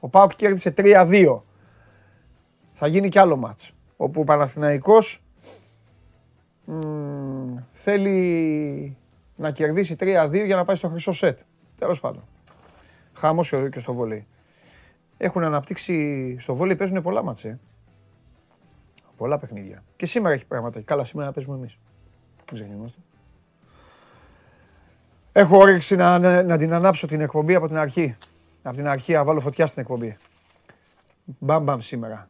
Ο 0.00 0.08
Πάοκ 0.08 0.34
κέρδισε 0.34 0.74
3-2. 0.76 1.42
Θα 2.72 2.86
γίνει 2.86 3.08
κι 3.08 3.18
άλλο 3.18 3.36
μάτς. 3.36 3.74
Όπου 3.96 4.20
ο 4.20 4.24
Παναθηναϊκός 4.24 5.22
μ, 6.64 7.56
θέλει 7.72 8.96
να 9.36 9.50
κερδίσει 9.50 9.96
3-2 10.00 10.44
για 10.44 10.56
να 10.56 10.64
πάει 10.64 10.76
στο 10.76 10.88
χρυσό 10.88 11.12
σετ. 11.12 11.38
Τέλος 11.76 12.00
πάντων. 12.00 12.22
Χάμος 13.12 13.48
και 13.48 13.68
και 13.68 13.78
στο 13.78 13.92
βολέι. 13.94 14.26
Έχουν 15.16 15.44
αναπτύξει 15.44 16.36
στο 16.38 16.54
βόλεϊ 16.54 16.76
παίζουν 16.76 17.02
πολλά 17.02 17.22
μάτσε. 17.22 17.48
ε. 17.48 17.58
Πολλά 19.16 19.38
παιχνίδια. 19.38 19.84
Και 19.96 20.06
σήμερα 20.06 20.34
έχει 20.34 20.46
πράγματα. 20.46 20.80
Καλά, 20.80 21.04
σήμερα 21.04 21.32
παίζουμε 21.32 21.56
εμείς. 21.56 21.78
Δεν 22.36 22.54
ξεχνιόμαστε. 22.54 22.98
Έχω 25.36 25.58
όρεξη 25.58 25.96
να, 25.96 26.18
να, 26.18 26.42
να 26.42 26.58
την 26.58 26.72
ανάψω 26.72 27.06
την 27.06 27.20
εκπομπή 27.20 27.54
από 27.54 27.66
την 27.66 27.76
αρχή. 27.76 28.16
Από 28.62 28.76
την 28.76 28.88
αρχή 28.88 29.12
να 29.12 29.24
βάλω 29.24 29.40
φωτιά 29.40 29.66
στην 29.66 29.82
εκπομπή. 29.82 30.16
Μπαμ 31.24 31.64
μπαμ 31.64 31.80
σήμερα. 31.80 32.28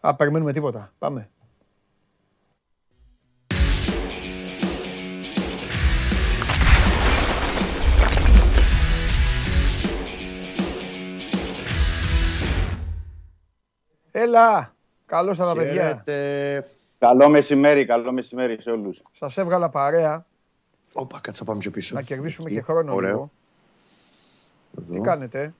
Α, 0.00 0.14
περιμένουμε 0.14 0.52
τίποτα. 0.52 0.92
Πάμε. 0.98 1.28
Έλα! 14.10 14.74
Καλώς 15.06 15.36
τα 15.36 15.54
παιδιά. 15.54 16.02
Χαίρετε. 16.04 16.68
Καλό 16.98 17.28
μεσημέρι, 17.28 17.84
καλό 17.84 18.12
μεσημέρι 18.12 18.62
σε 18.62 18.70
όλους. 18.70 19.02
Σας 19.12 19.36
έβγαλα 19.36 19.68
παρέα 19.68 20.26
Όπα, 20.98 21.20
κάτσε 21.20 21.40
να 21.44 21.46
πάμε 21.48 21.60
πιο 21.60 21.70
πίσω. 21.70 21.94
να 21.94 22.02
κερδίσουμε 22.02 22.50
και 22.50 22.60
χρόνο 22.60 22.94
Ωραίο. 22.94 23.10
λίγο. 23.10 23.30
Εδώ. 24.78 24.92
Τι 24.92 25.00
κάνετε, 25.00 25.54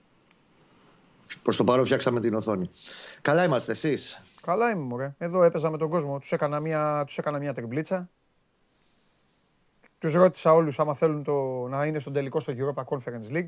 Προς 1.43 1.55
το 1.55 1.63
παρόν 1.63 1.85
φτιάξαμε 1.85 2.19
την 2.19 2.33
οθόνη. 2.33 2.69
Καλά 3.21 3.43
είμαστε 3.43 3.71
εσείς; 3.71 4.21
Καλά 4.41 4.69
είμαι, 4.69 4.83
μωρέ. 4.83 5.15
Εδώ 5.17 5.43
έπαιζα 5.43 5.69
με 5.69 5.77
τον 5.77 5.89
κόσμο. 5.89 6.19
Τους 6.19 6.31
έκανα 6.31 6.59
μια, 6.59 7.03
τους 7.05 7.17
έκανα 7.17 7.39
μια 7.39 7.53
τριμπλίτσα. 7.53 8.09
Τους 9.99 10.13
ρώτησα 10.13 10.53
όλους 10.53 10.79
άμα 10.79 10.93
θέλουν 10.93 11.23
το, 11.23 11.67
να 11.67 11.85
είναι 11.85 11.99
στον 11.99 12.13
τελικό 12.13 12.39
στο 12.39 12.53
Europa 12.57 12.83
Conference 12.83 13.31
League. 13.33 13.47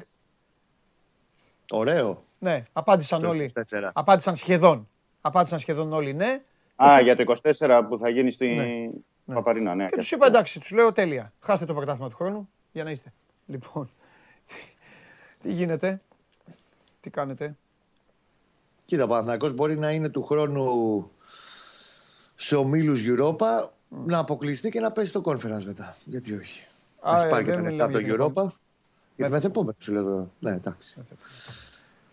Ωραίο. 1.72 2.24
Ναι, 2.40 2.64
απάντησαν 2.74 3.22
Το 3.22 3.28
όλοι. 3.30 3.52
24. 3.56 3.62
Απάντησαν 3.94 4.36
σχεδόν. 4.36 4.88
Απάντησαν 5.22 5.60
σχεδόν 5.60 5.94
όλοι 5.94 6.14
ναι. 6.14 6.42
Α, 6.76 7.02
για 7.02 7.16
το 7.16 7.38
24 7.60 7.82
που 7.90 7.98
θα 7.98 8.10
γίνει 8.10 8.32
στην 8.32 8.56
Ναι. 8.56 8.90
Παπαρίνα, 9.34 9.76
ναι. 9.76 9.86
Και 9.86 9.96
τους 9.96 10.12
είπα 10.12 10.28
εντάξει, 10.28 10.60
τους 10.60 10.72
λέω 10.72 10.92
τέλεια. 10.92 11.34
Χάστε 11.40 11.66
το 11.66 11.74
πρωτάθλημα 11.74 12.10
του 12.10 12.16
χρόνου 12.16 12.50
για 12.72 12.84
να 12.84 12.92
είστε. 12.92 13.14
Λοιπόν, 13.46 13.90
τι, 14.48 14.56
τι 15.42 15.52
γίνεται, 15.54 16.02
τι 17.02 17.10
κάνετε. 17.10 17.56
Κοίτα, 18.86 19.04
ο 19.04 19.08
Παναθηναϊκός 19.08 19.54
μπορεί 19.54 19.78
να 19.78 19.92
είναι 19.92 20.10
του 20.10 20.24
χρόνου 20.24 21.12
σε 22.36 22.56
ομίλους 22.56 23.04
Europa 23.06 23.68
να 23.90 24.18
αποκλειστεί 24.18 24.70
και 24.70 24.80
να 24.80 24.92
πέσει 24.92 25.12
το 25.12 25.22
conference 25.26 25.64
μετά. 25.66 25.98
Γιατί 26.06 26.34
όχι. 26.34 26.68
Α, 27.00 27.18
Έχει 27.18 27.26
ε, 27.26 27.30
πάρει 27.30 27.44
και 27.44 27.52
δεν 27.52 27.64
τα 27.64 27.70
λεφτά 27.70 27.88
μιλάμε 27.88 27.98
από 27.98 28.08
το 28.08 28.16
για 28.16 28.16
την 28.16 28.34
Europa. 28.34 28.48
Για 29.16 29.26
τη 29.26 29.32
μεθεπόμενη 29.32 29.76
σου 29.80 29.92
λέω 29.92 30.04
τώρα. 30.04 30.30
Ναι, 30.40 30.52
εντάξει. 30.52 31.06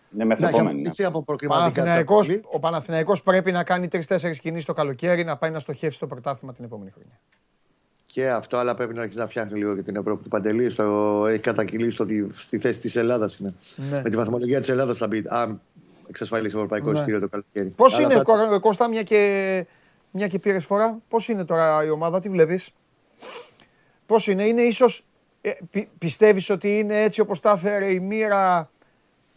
Ναι, 0.09 0.23
Να 0.23 0.33
έχει 0.33 0.41
μεθεπόμενη. 0.41 0.63
ναι. 0.65 0.71
αποκλειστεί 0.71 1.03
από 1.03 1.23
προκριματικά 1.23 1.67
της 1.67 1.75
Παναθηναϊκός, 1.77 2.25
αποκλή. 2.27 2.43
ο 2.51 2.59
Παναθηναϊκός 2.59 3.21
πρέπει 3.23 3.51
να 3.51 3.63
κάνει 3.63 3.87
τρει-τέσσερι 3.87 4.39
κινήσεις 4.39 4.65
το 4.65 4.73
καλοκαίρι 4.73 5.23
να 5.23 5.37
πάει 5.37 5.51
να 5.51 5.59
στοχεύσει 5.59 5.99
το 5.99 6.07
πρωτάθλημα 6.07 6.53
την 6.53 6.63
επόμενη 6.65 6.91
χρονιά. 6.91 7.19
Και 8.05 8.29
αυτό, 8.29 8.57
αλλά 8.57 8.73
πρέπει 8.73 8.93
να 8.93 9.01
αρχίσει 9.01 9.19
να 9.19 9.27
φτιάχνει 9.27 9.57
λίγο 9.59 9.75
και 9.75 9.81
την 9.81 9.95
Ευρώπη 9.95 10.23
του 10.23 10.29
Παντελή. 10.29 10.69
Στο, 10.69 11.25
έχει 11.27 11.39
κατακυλήσει 11.41 12.01
ότι 12.01 12.27
στη 12.33 12.59
θέση 12.59 12.79
της 12.79 12.95
Ελλάδας 12.95 13.37
είναι. 13.37 13.53
Ναι. 13.75 14.01
Με 14.03 14.09
τη 14.09 14.15
βαθμολογία 14.15 14.59
της 14.59 14.69
Ελλάδας 14.69 14.97
θα 14.97 15.07
μπει. 15.07 15.23
Αν 15.27 15.61
εξασφαλίσει 16.09 16.51
το 16.53 16.57
ευρωπαϊκό 16.57 16.87
Ναι. 16.89 16.95
εισιτήριο 16.95 17.19
το 17.19 17.27
καλοκαίρι. 17.27 17.67
Πώς 17.67 17.93
Αλλά 17.95 18.03
είναι, 18.05 18.13
θα- 18.15 18.21
Κω- 18.23 18.59
Κώστα, 18.59 18.87
μια 18.89 19.03
και, 19.03 19.65
μια 20.11 20.27
και 20.27 20.39
πήρες 20.39 20.65
φορά, 20.65 20.97
πώς 21.07 21.27
είναι 21.27 21.45
τώρα 21.45 21.85
η 21.85 21.89
ομάδα, 21.89 22.19
τι 22.19 22.29
βλέπεις; 22.29 22.69
Πώς 24.05 24.27
είναι, 24.27 24.43
είναι 24.45 24.61
ίσως. 24.61 25.05
Ε, 25.41 25.51
πι, 25.71 25.89
Πιστεύεις 25.97 26.49
ότι 26.49 26.77
είναι 26.79 27.01
έτσι 27.01 27.21
όπως 27.21 27.39
τα 27.39 27.51
έφερε 27.51 27.91
η 27.91 27.99
μοίρα 27.99 28.69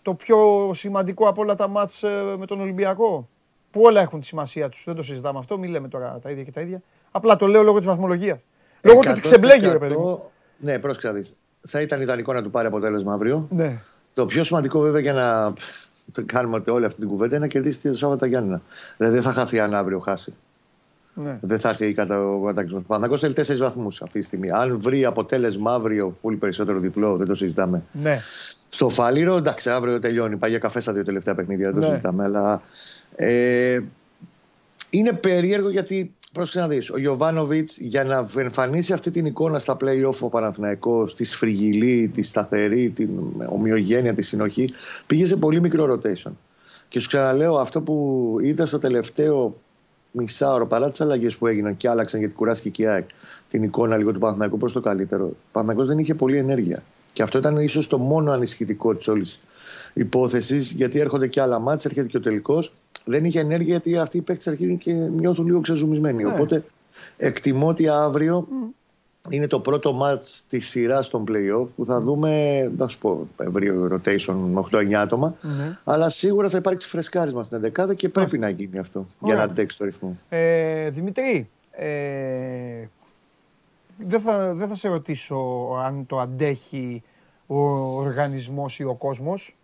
το 0.02 0.14
πιο 0.14 0.70
σημαντικό 0.74 1.28
από 1.28 1.40
όλα 1.42 1.54
τα 1.54 1.68
μάτς 1.68 2.02
ε, 2.02 2.34
με 2.38 2.46
τον 2.46 2.60
Ολυμπιακό; 2.60 3.28
Που 3.70 3.80
όλα 3.82 4.00
έχουν 4.00 4.20
τη 4.20 4.26
σημασία 4.26 4.68
τους. 4.68 4.82
Δεν 4.86 4.94
το 4.94 5.02
συζητάμε 5.02 5.38
αυτό, 5.38 5.58
μην 5.58 5.70
λέμε 5.70 5.88
τώρα 5.88 6.18
τα 6.22 6.30
ίδια 6.30 6.42
και 6.44 6.50
τα 6.52 6.60
ίδια. 6.60 6.82
Απλά 7.10 7.36
το 7.36 7.46
λέω 7.46 7.62
λόγω 7.62 7.78
της 7.78 7.86
βαθμολογίας. 7.86 8.38
Λόγω 8.82 9.00
του 9.00 9.08
ότι 9.10 9.20
ξεμπλέγει, 9.20 9.68
ρε 9.68 9.78
παιδί 9.78 9.96
μου. 9.96 10.16
100% 10.16 10.18
Ναι, 10.58 10.78
πρόσεξε 10.78 11.06
να 11.06 11.12
δεις. 11.12 11.34
Θα 11.68 11.80
ήταν 11.80 12.00
ιδανικό 12.00 12.32
να 12.32 12.42
του 12.42 12.50
πάρει 12.50 12.66
αποτέλεσμα 12.66 13.12
αύριο. 13.12 13.46
Ναι. 13.50 13.80
Το 14.14 14.26
πιο 14.26 14.44
σημαντικό 14.44 14.80
βέβαια 14.80 15.00
για 15.00 15.12
να 15.12 15.52
το 16.12 16.22
κάνουμε 16.26 16.62
όλη 16.66 16.84
αυτή 16.84 17.00
την 17.00 17.08
κουβέντα 17.08 17.36
είναι 17.36 17.44
να 17.44 17.50
κερδίσει 17.50 17.80
το 17.88 17.94
Σάββατο 17.94 18.26
Γιάννηνα. 18.26 18.62
Δηλαδή 18.96 19.16
δεν 19.16 19.24
θα 19.24 19.32
χαθεί 19.32 19.60
αν 19.60 19.74
αύριο 19.74 19.98
χάσει. 19.98 20.34
ναι. 21.14 21.38
Δεν 21.40 21.58
θα 21.60 21.68
έρθει 21.68 21.94
κατά 21.94 22.26
ο 22.26 22.40
κατακτισμός. 22.44 22.82
Ο 22.82 22.86
Παναγό 22.86 23.16
θέλει 23.16 23.32
τέσσερις 23.32 23.60
βαθμούς 23.60 24.02
αυτή 24.02 24.18
τη 24.18 24.24
στιγμή. 24.24 24.50
Αν 24.50 24.80
βρει 24.80 25.04
αποτέλεσμα 25.04 25.74
αύριο, 25.74 26.16
πολύ 26.20 26.36
περισσότερο 26.36 26.78
διπλό, 26.78 27.16
δεν 27.16 27.26
το 27.26 27.34
συζητάμε. 27.34 27.82
ναι. 27.92 28.20
Στο 28.72 28.88
Φάληρο, 28.88 29.36
εντάξει, 29.36 29.70
αύριο 29.70 29.98
τελειώνει. 29.98 30.36
Πάει 30.36 30.50
για 30.50 30.58
καφέ 30.58 30.80
στα 30.80 30.92
δύο 30.92 31.04
τελευταία 31.04 31.34
παιχνίδια, 31.34 31.64
δεν 31.70 31.74
το 31.74 31.80
Ναι. 31.80 31.86
συζητάμε. 31.86 32.24
Αλλά 32.24 32.62
ε, 33.16 33.80
είναι 34.90 35.12
περίεργο 35.12 35.70
γιατί, 35.70 36.14
πρόσεξε 36.32 36.60
να 36.60 36.68
δεις, 36.68 36.90
ο 36.90 36.98
Γιωβάνοβιτς 36.98 37.76
για 37.78 38.04
να 38.04 38.28
εμφανίσει 38.36 38.92
αυτή 38.92 39.10
την 39.10 39.26
εικόνα 39.26 39.58
στα 39.58 39.76
playoff 39.80 40.18
ο 40.20 40.28
Παναθηναϊκός, 40.28 41.14
τη 41.14 41.24
σφριγγυλή, 41.24 42.10
τη 42.14 42.22
σταθερή, 42.22 42.90
την 42.90 43.10
ομοιογένεια, 43.48 44.14
τη 44.14 44.22
συνοχή, 44.22 44.72
πήγε 45.06 45.24
σε 45.24 45.36
πολύ 45.36 45.60
μικρό 45.60 45.84
rotation. 46.02 46.32
Και 46.88 46.98
σου 47.00 47.08
ξαναλέω, 47.08 47.54
αυτό 47.54 47.80
που 47.80 48.36
είδα 48.42 48.66
στο 48.66 48.78
τελευταίο 48.78 49.56
μισάωρο 50.12 50.66
παρά 50.66 50.90
τις 50.90 51.00
αλλαγές 51.00 51.36
που 51.36 51.46
έγιναν 51.46 51.76
και 51.76 51.88
άλλαξαν 51.88 52.20
γιατί 52.20 52.34
κουράστηκε 52.34 52.68
και 52.68 52.82
η 52.82 52.86
ΑΕΚ 52.86 53.08
την 53.50 53.62
εικόνα 53.62 53.96
λίγο 53.96 54.12
του 54.12 54.18
Παναθηναϊκού 54.18 54.56
προς 54.58 54.72
το 54.72 54.80
καλύτερο. 54.80 55.24
Ο 55.26 55.34
Παναθηναϊκός 55.52 55.88
δεν 55.88 55.98
είχε 55.98 56.14
πολλή 56.14 56.36
ενέργεια. 56.36 56.82
Και 57.12 57.22
αυτό 57.22 57.38
ήταν 57.38 57.56
ίσως 57.56 57.86
το 57.86 57.98
μόνο 57.98 58.32
ανησυχητικό 58.32 58.94
της 58.94 59.08
όλης 59.08 59.40
υπόθεσης, 59.94 60.72
γιατί 60.72 60.98
έρχονται 60.98 61.26
και 61.26 61.40
άλλα 61.40 61.58
μάτια, 61.58 61.90
έρχεται 61.90 62.08
και 62.08 62.16
ο 62.16 62.20
τελικός. 62.20 62.72
Δεν 63.04 63.24
είχε 63.24 63.40
ενέργεια 63.40 63.70
γιατί 63.70 63.96
αυτοί 63.96 64.16
οι 64.16 64.20
παίκτες 64.20 64.46
αρχίζουν 64.46 64.78
και 64.78 64.92
νιώθουν 64.92 65.46
λίγο 65.46 65.60
ξεζουμισμένοι. 65.60 66.22
Ναι. 66.22 66.32
Οπότε 66.32 66.64
εκτιμώ 67.16 67.68
ότι 67.68 67.88
αύριο 67.88 68.48
είναι 69.28 69.46
το 69.46 69.60
πρώτο 69.60 69.92
μάτς 69.92 70.44
της 70.48 70.68
σειράς 70.68 71.08
των 71.08 71.24
play-off 71.28 71.66
που 71.76 71.84
θα 71.84 72.00
δούμε, 72.00 72.72
θα 72.76 72.88
σου 72.88 72.98
πω, 72.98 73.28
ευρύ 73.36 73.72
rotation 73.92 74.54
8-9 74.70 74.92
άτομα. 74.92 75.34
Ναι. 75.42 75.78
Αλλά 75.84 76.08
σίγουρα 76.08 76.48
θα 76.48 76.58
υπάρξει 76.58 76.88
φρεσκάρισμα 76.88 77.44
στην 77.44 77.72
11 77.76 77.94
και 77.96 78.08
πρέπει 78.08 78.38
να 78.38 78.48
γίνει 78.48 78.78
αυτό 78.78 78.98
για 78.98 79.34
Ωραία. 79.34 79.36
να 79.36 79.42
αντέξει 79.42 79.78
το 79.78 79.84
ρυθμό. 79.84 80.18
Ε, 80.28 80.90
Δημητρή, 80.90 81.48
ε, 81.70 81.88
δεν, 84.06 84.20
θα, 84.20 84.54
δεν 84.54 84.68
θα 84.68 84.74
σε 84.74 84.88
ρωτήσω 84.88 85.36
αν 85.84 86.06
το 86.06 86.18
αντέχει 86.18 87.02
ο 87.46 87.60
οργανισμός 87.96 88.78
ή 88.78 88.84
ο 88.84 88.94
κόσμος. 88.94 89.56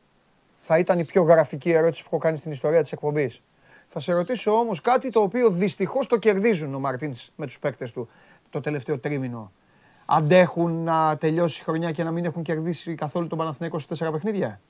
Θα 0.60 0.78
ήταν 0.78 0.98
η 0.98 1.04
πιο 1.04 1.22
γραφική 1.22 1.70
ερώτηση 1.70 2.02
που 2.02 2.08
έχω 2.12 2.18
κάνει 2.18 2.36
στην 2.36 2.52
ιστορία 2.52 2.82
της 2.82 2.92
εκπομπής. 2.92 3.42
Θα 3.86 4.00
σε 4.00 4.12
ρωτήσω 4.12 4.52
όμως 4.52 4.80
κάτι 4.80 5.10
το 5.10 5.20
οποίο 5.20 5.50
δυστυχώς 5.50 6.06
το 6.06 6.16
κερδίζουν 6.16 6.74
ο 6.74 6.78
Μαρτίνς 6.78 7.30
με 7.36 7.46
τους 7.46 7.58
παίκτες 7.58 7.92
του 7.92 8.08
το 8.50 8.60
τελευταίο 8.60 8.98
τρίμηνο. 8.98 9.52
Αντέχουν 10.06 10.84
να 10.84 11.16
τελειώσει 11.16 11.60
η 11.60 11.64
χρονιά 11.64 11.90
και 11.92 12.04
να 12.04 12.10
μην 12.10 12.24
έχουν 12.24 12.42
κερδίσει 12.42 12.94
καθόλου 12.94 13.26
τον 13.26 13.38
Παναθηναϊκό 13.38 13.78
σε 13.78 13.86
τέσσερα 13.86 14.10
παιχνίδια; 14.10 14.60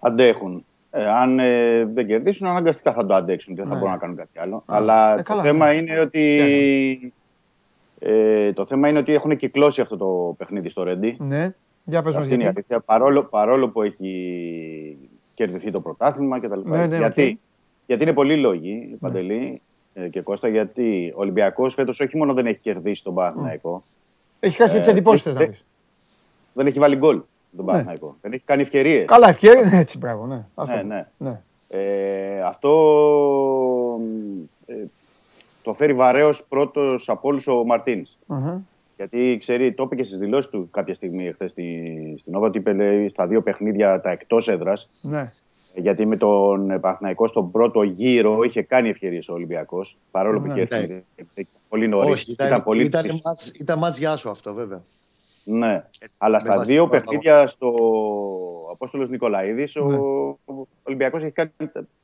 Αντέχουν. 0.00 0.64
Ε, 0.90 1.08
αν 1.08 1.38
ε, 1.38 1.84
δεν 1.84 2.06
κερδίσουν, 2.06 2.46
αναγκαστικά 2.46 2.92
θα 2.92 3.06
το 3.06 3.14
αντέξουν 3.14 3.54
και 3.54 3.60
δεν 3.60 3.68
θα 3.68 3.74
Ναι. 3.74 3.80
μπορούν 3.80 3.94
να 3.94 4.00
κάνουν 4.00 4.16
κάτι 4.16 4.38
άλλο. 4.38 4.62
Αλλά 4.66 5.18
ε, 5.18 5.22
καλά, 5.22 5.42
το 5.42 5.48
θέμα 5.48 5.66
ναι. 5.66 5.72
είναι 5.72 6.00
ότι. 6.00 7.12
Ε, 8.04 8.52
το 8.52 8.64
θέμα 8.66 8.88
είναι 8.88 8.98
ότι 8.98 9.12
έχουν 9.12 9.36
κυκλώσει 9.36 9.80
αυτό 9.80 9.96
το 9.96 10.34
παιχνίδι 10.38 10.68
στο 10.68 10.82
Ρέντι. 10.82 11.16
Ναι, 11.18 11.54
για 11.84 12.02
πες 12.02 12.14
μας 12.14 12.22
Αυτή 12.22 12.34
είναι 12.34 12.42
η 12.42 12.44
γιατί. 12.44 12.56
αλήθεια. 12.58 12.80
Παρόλο, 12.80 13.22
παρόλο 13.24 13.68
που 13.68 13.82
έχει 13.82 14.96
κερδιθεί 15.34 15.70
το 15.70 15.80
πρωτάθλημα 15.80 16.40
κτλ. 16.40 16.60
Ναι, 16.64 16.86
ναι, 16.86 16.96
γιατί, 16.96 17.22
οκ. 17.22 17.38
γιατί 17.86 18.02
είναι 18.02 18.12
πολλοί 18.12 18.36
λόγοι, 18.36 18.96
Παντελή 19.00 19.60
ε, 19.94 20.08
και 20.08 20.20
Κώστα, 20.20 20.48
γιατί 20.48 21.12
ο 21.16 21.20
Ολυμπιακός 21.20 21.74
φέτος 21.74 22.00
όχι 22.00 22.16
μόνο 22.16 22.32
δεν 22.34 22.46
έχει 22.46 22.58
κερδίσει 22.58 23.02
τον 23.02 23.14
Παναθηναϊκό, 23.14 23.82
Έχει 24.40 24.56
χάσει 24.56 24.72
και 24.72 24.78
τις 24.78 24.88
Ε, 24.88 24.90
εντυπώσεις 24.90 25.22
θες 25.22 25.34
να 25.34 25.42
ε, 25.42 25.46
πεις. 25.46 25.64
δεν 26.52 26.66
έχει 26.66 26.78
βάλει 26.78 26.96
γκολ 26.96 27.20
τον 27.56 27.64
Παναθηναϊκό. 27.64 28.16
Δεν 28.20 28.32
έχει 28.32 28.42
κάνει 28.44 28.62
ευκαιρίες. 28.62 29.04
Καλά, 29.04 29.28
ευκαιρία 29.28 29.60
είναι 29.60 29.78
έτσι, 29.78 29.98
μπράβο, 29.98 30.26
ναι. 30.26 30.44
Αυτό. 30.54 30.74
Ναι, 30.76 30.82
ναι. 30.82 31.06
ναι. 31.16 31.40
Ε, 31.68 32.40
αυτό 32.42 32.70
μ, 35.64 35.68
υποφέρει 35.68 35.94
βαρέως 35.94 36.44
πρώτος 36.48 37.08
από 37.08 37.28
όλους 37.28 37.46
ο 37.46 37.64
μαρτιν 37.64 38.06
Αχα. 38.28 38.62
Γιατί 38.96 39.36
ξέρει, 39.40 39.72
το 39.72 39.82
είπε 39.82 39.94
και 39.96 40.04
στις 40.04 40.18
δηλώσεις 40.18 40.50
του 40.50 40.68
κάποια 40.70 40.94
στιγμή 40.94 41.26
εχθέ 41.26 41.48
στη, 41.48 42.16
στην 42.20 42.34
Όβα, 42.34 42.46
ότι 42.46 42.58
είπε 42.58 42.72
λέει, 42.72 43.08
στα 43.08 43.26
δύο 43.26 43.42
παιχνίδια 43.42 44.00
τα 44.00 44.10
εκτός 44.10 44.48
έδρας. 44.48 44.88
Ναι. 45.02 45.32
Γιατί 45.74 46.06
με 46.06 46.16
τον 46.16 46.80
Παναθηναϊκό 46.80 47.26
στον 47.26 47.50
πρώτο 47.50 47.82
γύρο 47.82 48.42
είχε 48.42 48.62
κάνει 48.62 48.88
ευκαιρίε 48.88 49.20
ο 49.28 49.32
Ολυμπιακός. 49.32 49.96
Παρόλο 50.10 50.40
που 50.40 50.46
Ναι. 50.46 50.60
είχε 50.60 51.02
έρθει 51.14 51.48
πολύ 51.68 51.88
νωρίς. 51.88 52.12
Όχι, 52.12 52.30
ήταν, 52.32 52.62
πολύ 52.62 52.84
ήταν, 52.84 53.06
νωρίς. 53.06 53.22
μάτς, 53.24 53.48
ήταν 53.48 53.78
μάτς 53.78 53.98
για 53.98 54.16
σου 54.16 54.30
αυτό 54.30 54.54
βέβαια. 54.54 54.82
Ναι. 55.44 55.84
Έτσι, 55.98 56.18
Αλλά 56.20 56.34
με 56.42 56.48
στα 56.48 56.56
βάση 56.56 56.72
δύο 56.72 56.82
το 56.82 56.88
πρώτο 56.88 57.04
παιχνίδια 57.04 57.46
στο 57.46 57.74
Απόστολος 58.72 59.08
Νικολαίδης, 59.08 59.74
Ναι. 59.74 59.94
ο 59.96 60.38
Ολυμπιακός 60.82 61.22
έχει 61.22 61.32
κάνει 61.32 61.50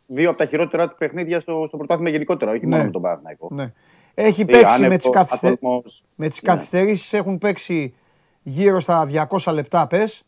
δύο 0.06 0.28
από 0.28 0.38
τα 0.38 0.44
χειρότερα 0.46 0.88
του 0.88 0.94
παιχνίδια 0.98 1.40
στο, 1.40 1.64
στο 1.68 1.76
πρωτάθλημα 1.76 2.10
γενικότερα, 2.10 2.50
όχι 2.50 2.66
Ναι. 2.66 2.70
μόνο 2.70 2.84
με 2.84 2.90
τον 2.90 3.02
Παναθηναϊκό. 3.02 3.48
ναι. 3.52 3.72
Έχει 4.14 4.40
Ε, 4.40 4.44
παίξει 4.44 4.66
άνευ- 4.76 4.90
με 4.90 4.96
τις, 4.96 5.10
καθυστε... 5.10 5.48
άτομος- 5.48 6.02
με 6.14 6.28
τις 6.28 6.42
Ναι. 6.42 6.52
καθυστερήσεις 6.52 7.12
έχουν 7.12 7.38
παίξει 7.38 7.94
γύρω 8.42 8.80
στα 8.80 9.04
200 9.06 9.52
λεπτά 9.52 9.86
πες, 9.86 10.22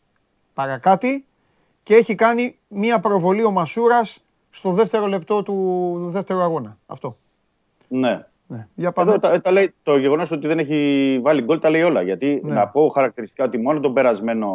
παρακάτι 0.53 1.25
και 1.83 1.95
έχει 1.95 2.15
κάνει 2.15 2.57
μία 2.67 2.99
προβολή 2.99 3.43
ο 3.43 3.51
Μασούρας 3.51 4.19
στο 4.49 4.71
δεύτερο 4.71 5.05
λεπτό 5.07 5.43
του 5.43 5.97
δεύτερου 6.09 6.39
αγώνα. 6.41 6.77
Αυτό. 6.85 7.15
Ναι. 7.87 8.25
Ναι. 8.51 8.67
Για 8.75 8.91
πάμε. 8.91 9.09
Εδώ 9.11 9.19
τα, 9.19 9.41
τα 9.41 9.51
λέει, 9.51 9.73
το 9.83 9.97
γεγονός 9.97 10.31
ότι 10.31 10.47
δεν 10.47 10.59
έχει 10.59 11.19
βάλει 11.23 11.41
γκολ 11.41 11.59
τα 11.59 11.69
λέει 11.69 11.81
όλα. 11.81 12.01
Γιατί 12.01 12.41
Ναι. 12.43 12.53
να 12.53 12.67
πω 12.67 12.87
χαρακτηριστικά 12.87 13.43
ότι 13.43 13.57
μόνο 13.57 13.79
τον 13.79 13.93
περασμένο 13.93 14.49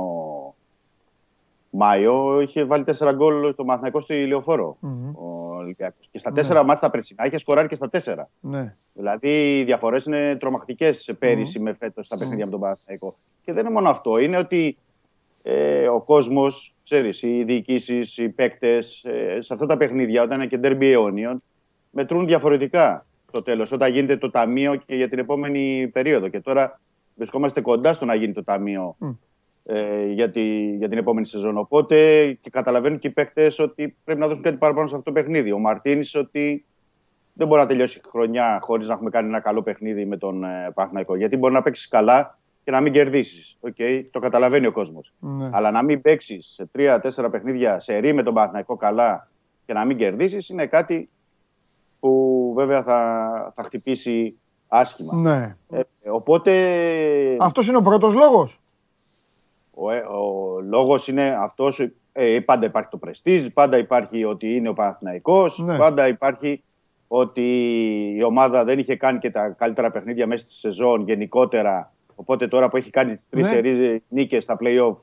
Μάιο 1.71 2.41
είχε 2.41 2.65
βάλει 2.65 2.85
τέσσερα 2.85 3.13
γκολ 3.13 3.53
στο 3.53 3.65
Μαθηνακό 3.65 4.01
στη 4.01 4.27
λεωφορο 4.27 4.77
ο 5.15 5.55
Ολυμπιακός. 5.57 6.09
Και 6.11 6.19
στα 6.19 6.33
τέσσερα 6.33 6.65
μάτια 6.65 6.81
τα 6.81 6.91
περσινά 6.91 7.27
είχε 7.27 7.39
σκοράρει 7.39 7.69
και 7.69 7.75
στα 7.75 7.89
τέσσερα. 7.89 8.29
Ναι. 8.41 8.75
Δηλαδή 8.93 9.59
οι 9.59 9.65
διαφορές 9.65 10.05
είναι 10.05 10.37
τρομακτικές 10.37 11.15
πέρυσι 11.19 11.61
με 11.61 11.73
φέτος 11.73 12.07
στα 12.07 12.19
παιχνίδια 12.19 12.45
με 12.45 12.51
τον 12.51 12.61
Παναθηναϊκό. 12.61 13.17
Και 13.45 13.53
δεν 13.53 13.65
είναι 13.65 13.75
μόνο 13.75 13.89
αυτό. 13.89 14.19
Είναι 14.19 14.39
ότι 14.39 14.77
ε, 15.43 15.89
ο 15.89 16.01
κόσμος, 16.01 16.75
ξέρεις, 16.85 17.23
οι 17.23 17.45
διοικήσεις, 17.45 18.17
οι 18.17 18.29
παίκτες, 18.29 19.05
ε, 19.05 19.41
σε 19.41 19.53
αυτά 19.53 19.67
τα 19.67 19.77
παιχνίδια, 19.77 20.23
όταν 20.23 20.39
είναι 20.39 20.47
και 20.47 20.59
ντέρμπι 20.59 20.91
αιώνιων, 20.93 21.43
μετρούν 21.91 22.27
διαφορετικά 22.27 23.07
στο 23.37 23.45
τέλος. 23.45 23.73
Όταν 23.73 23.93
γίνεται 23.93 24.17
το 24.17 24.31
ταμείο 24.31 24.75
και 24.87 24.95
για 24.95 25.09
την 25.09 25.19
επόμενη 25.19 25.91
περίοδο. 25.93 26.29
Και 26.29 26.41
τώρα 26.41 26.81
βρισκόμαστε 27.15 27.61
κοντά 27.61 27.95
στο 27.95 28.05
να 28.05 28.15
γίνει 28.15 28.33
το 28.33 28.45
ταμείο 28.45 28.97
Μμ. 28.99 29.11
ε, 29.65 30.07
για, 30.07 30.31
τη, 30.31 30.77
για 30.77 30.89
την 30.89 30.99
επόμενη 30.99 31.27
σεζόν. 31.27 31.59
Οπότε 31.59 32.27
και 32.41 32.51
καταλαβαίνουν 32.51 32.99
και 32.99 33.09
οι 33.09 33.11
παίκτες 33.11 33.59
ότι 33.59 33.97
πρέπει 34.05 34.21
να 34.21 34.27
δώσουν 34.29 34.43
κάτι 34.43 34.57
παραπάνω 34.57 34.87
σε 34.87 34.95
αυτό 34.95 35.13
το 35.13 35.21
παιχνίδι. 35.21 35.53
Ο 35.53 35.59
Μαρτίνης 35.59 36.15
ότι 36.15 36.65
δεν 37.33 37.47
μπορεί 37.47 37.61
να 37.61 37.67
τελειώσει 37.67 37.99
η 38.05 38.09
χρονιά 38.09 38.59
χωρίς 38.63 38.87
να 38.87 38.93
έχουμε 38.95 39.11
κάνει 39.11 39.27
ένα 39.29 39.41
καλό 39.41 39.63
παιχνίδι 39.63 40.07
με 40.07 40.17
τον 40.17 40.45
ε, 40.45 40.71
Παναθηναϊκό. 40.75 41.17
Γιατί 41.17 41.37
μπορεί 41.37 41.55
να 41.55 41.63
παίξεις 41.63 41.89
καλά 41.89 42.39
και 42.65 42.71
να 42.71 42.81
μην 42.81 42.93
κερδίσεις. 42.93 43.59
Okay, 43.61 44.05
το 44.11 44.19
καταλαβαίνει 44.19 44.67
ο 44.67 44.73
κόσμος. 44.73 45.13
ναι. 45.19 45.51
Αλλά 45.53 45.71
να 45.71 45.83
μην 45.83 46.01
παίξεις 46.01 46.53
σε 46.55 46.67
τρία-τέσσερα 46.73 47.31
παιχνίδια 47.31 47.81
σε 47.81 47.97
ρί 47.97 48.13
με 48.13 48.23
τον 48.23 48.35
Παναθηναϊκό 48.35 48.77
καλά 48.77 49.29
και 49.67 49.73
να 49.73 49.85
μην 49.85 49.97
κερδίσεις 49.97 50.49
είναι 50.49 50.67
κάτι 50.67 51.09
που 52.01 52.53
βέβαια 52.57 52.83
θα, 52.83 53.53
θα 53.57 53.63
χτυπήσει 53.63 54.41
άσχημα. 54.69 55.15
ναι. 55.15 55.57
Ε, 55.71 55.81
οπότε 56.11 56.53
Αυτός 57.41 57.69
είναι 57.69 57.77
ο 57.77 57.83
πρώτος 57.83 58.15
λόγος; 58.15 58.61
ο, 59.75 59.91
ε, 59.91 59.99
ο 59.99 60.61
λόγος 60.61 61.09
είναι 61.09 61.37
αυτός, 61.39 61.89
ε, 62.13 62.41
πάντα 62.41 62.67
υπάρχει 62.67 62.89
το 62.91 62.97
πρεστίζ, 62.97 63.47
πάντα 63.47 63.79
υπάρχει 63.79 64.25
ότι 64.25 64.55
είναι 64.55 64.69
ο 64.69 64.73
Παναθηναϊκός, 64.73 65.59
Ναι. 65.59 65.77
πάντα 65.77 66.09
υπάρχει 66.09 66.63
ότι 67.09 67.43
η 68.17 68.23
ομάδα 68.23 68.65
δεν 68.65 68.79
είχε 68.79 68.97
κάνει 68.97 69.19
και 69.19 69.31
τα 69.31 69.49
καλύτερα 69.49 69.91
παιχνίδια 69.91 70.27
μέσα 70.27 70.47
στη 70.47 70.55
σεζόν 70.55 71.03
γενικότερα. 71.03 71.93
Οπότε 72.15 72.49
τώρα 72.49 72.69
που 72.69 72.77
έχει 72.77 72.91
κάνει 72.91 73.15
τις 73.15 73.29
τρεις 73.29 73.45
Ναι. 73.45 73.51
σερί 73.51 74.03
νίκες 74.09 74.43
στα 74.43 74.57
play-off 74.61 74.95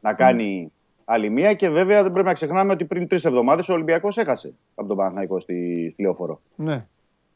να 0.00 0.12
κάνει 0.12 0.72
άλλη 1.08 1.30
μία. 1.30 1.54
Και 1.54 1.68
βέβαια 1.68 2.02
δεν 2.02 2.12
πρέπει 2.12 2.26
να 2.26 2.32
ξεχνάμε 2.34 2.72
ότι 2.72 2.84
πριν 2.84 3.08
τρεις 3.08 3.24
εβδομάδες 3.24 3.68
ο 3.68 3.72
Ολυμπιακός 3.72 4.16
έχασε 4.18 4.52
από 4.74 4.88
τον 4.88 4.96
Παναθηναϊκό 4.96 5.40
στη, 5.40 5.90
στη 5.92 6.02
Λεωφόρο. 6.02 6.40
Ναι. 6.56 6.86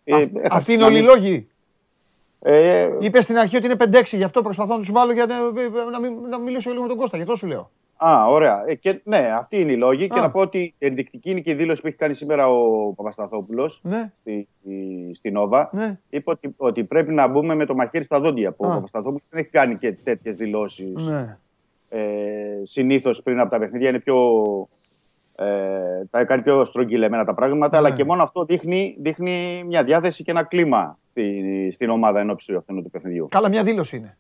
Ε, 0.05 0.15
Αυ- 0.17 0.37
έχασε 0.37 0.49
Αυτοί 0.51 0.73
είναι 0.73 0.81
να 0.81 0.87
όλοι 0.87 0.99
οι 0.99 1.01
μην- 1.01 1.11
λόγοι; 1.11 1.49
Ε, 2.43 2.89
Είπες 2.99 3.25
στην 3.25 3.37
αρχή 3.39 3.57
ότι 3.57 3.67
είναι 3.67 3.77
5-6, 3.77 4.17
γι' 4.17 4.23
αυτό 4.25 4.43
προσπαθώ 4.43 4.73
να 4.73 4.79
τους 4.79 4.93
βάλω 4.93 5.13
για 5.13 5.27
να, 5.27 5.35
να, 5.91 6.01
μην- 6.01 6.29
να 6.29 6.39
μιλήσω 6.39 6.71
λίγο 6.71 6.83
με 6.83 6.89
τον 6.89 6.97
Κώστα. 6.97 7.17
Γι' 7.17 7.23
αυτό 7.23 7.35
σου 7.35 7.47
λέω. 7.47 7.71
Α, 7.97 8.27
ωραία. 8.27 8.65
Ε, 8.67 8.75
και, 8.75 9.01
ναι, 9.05 9.19
αυτή 9.19 9.61
είναι 9.61 9.73
η 9.73 9.77
λόγη. 9.77 10.09
Και 10.09 10.19
Α. 10.19 10.23
να 10.23 10.31
πω 10.31 10.41
ότι 10.41 10.75
ενδεικτική 10.79 11.31
είναι 11.31 11.41
και 11.41 11.51
η 11.51 11.55
δήλωση 11.55 11.81
που 11.81 11.87
έχει 11.87 11.97
κάνει 11.97 12.15
σήμερα 12.15 12.49
ο 12.49 12.93
Παπασταθόπουλος 12.93 13.81
Ναι, 13.83 14.13
στη, 14.21 14.49
στη, 14.61 15.11
στην 15.15 15.33
Νόβα. 15.33 15.71
ναι. 15.73 15.99
Είπε 16.11 16.31
ότι, 16.31 16.55
ότι 16.57 16.85
πρέπει 16.85 17.13
να 17.13 17.27
μπούμε 17.29 17.55
με 17.55 17.65
το 17.67 17.75
μαχαίρι 17.75 18.05
στα 18.05 18.21
δόντια. 18.21 18.53
Που 18.53 18.67
Α. 18.67 18.69
ο 18.71 18.75
Παπασταθόπουλος 18.75 19.23
δεν 19.31 19.41
έχει 19.41 19.51
κάνει 19.51 19.77
και 19.77 19.93
τέτοιες 19.93 20.37
δηλώσεις. 20.37 20.93
ναι. 20.95 21.39
Ε, 21.93 22.01
Συνήθως 22.65 23.23
πριν 23.23 23.41
από 23.41 23.51
τα 23.51 23.59
παιχνίδια 23.59 23.89
είναι 23.89 24.01
πιο. 24.01 24.19
Ε, 25.37 26.05
τα 26.11 26.25
κάνει 26.25 26.43
πιο 26.43 26.65
στρογγυλεμένα 26.65 27.25
τα 27.25 27.35
πράγματα. 27.35 27.81
Ναι. 27.81 27.87
Αλλά 27.87 27.97
και 27.97 28.05
μόνο 28.05 28.23
αυτό 28.23 28.45
δείχνει, 28.45 28.97
δείχνει 28.99 29.65
μια 29.67 29.85
διάθεση 29.85 30.23
και 30.25 30.31
ένα 30.31 30.43
κλίμα 30.43 30.99
στη, 31.09 31.71
στην 31.73 31.91
ομάδα 31.91 32.21
ενόψει 32.21 32.53
του 32.53 32.59
αυτού 32.59 32.83
του 32.83 32.91
παιχνιδιού. 32.91 33.29
Καλά, 33.31 33.49
μια 33.49 33.63
δήλωση 33.63 33.97
είναι. 33.97 34.17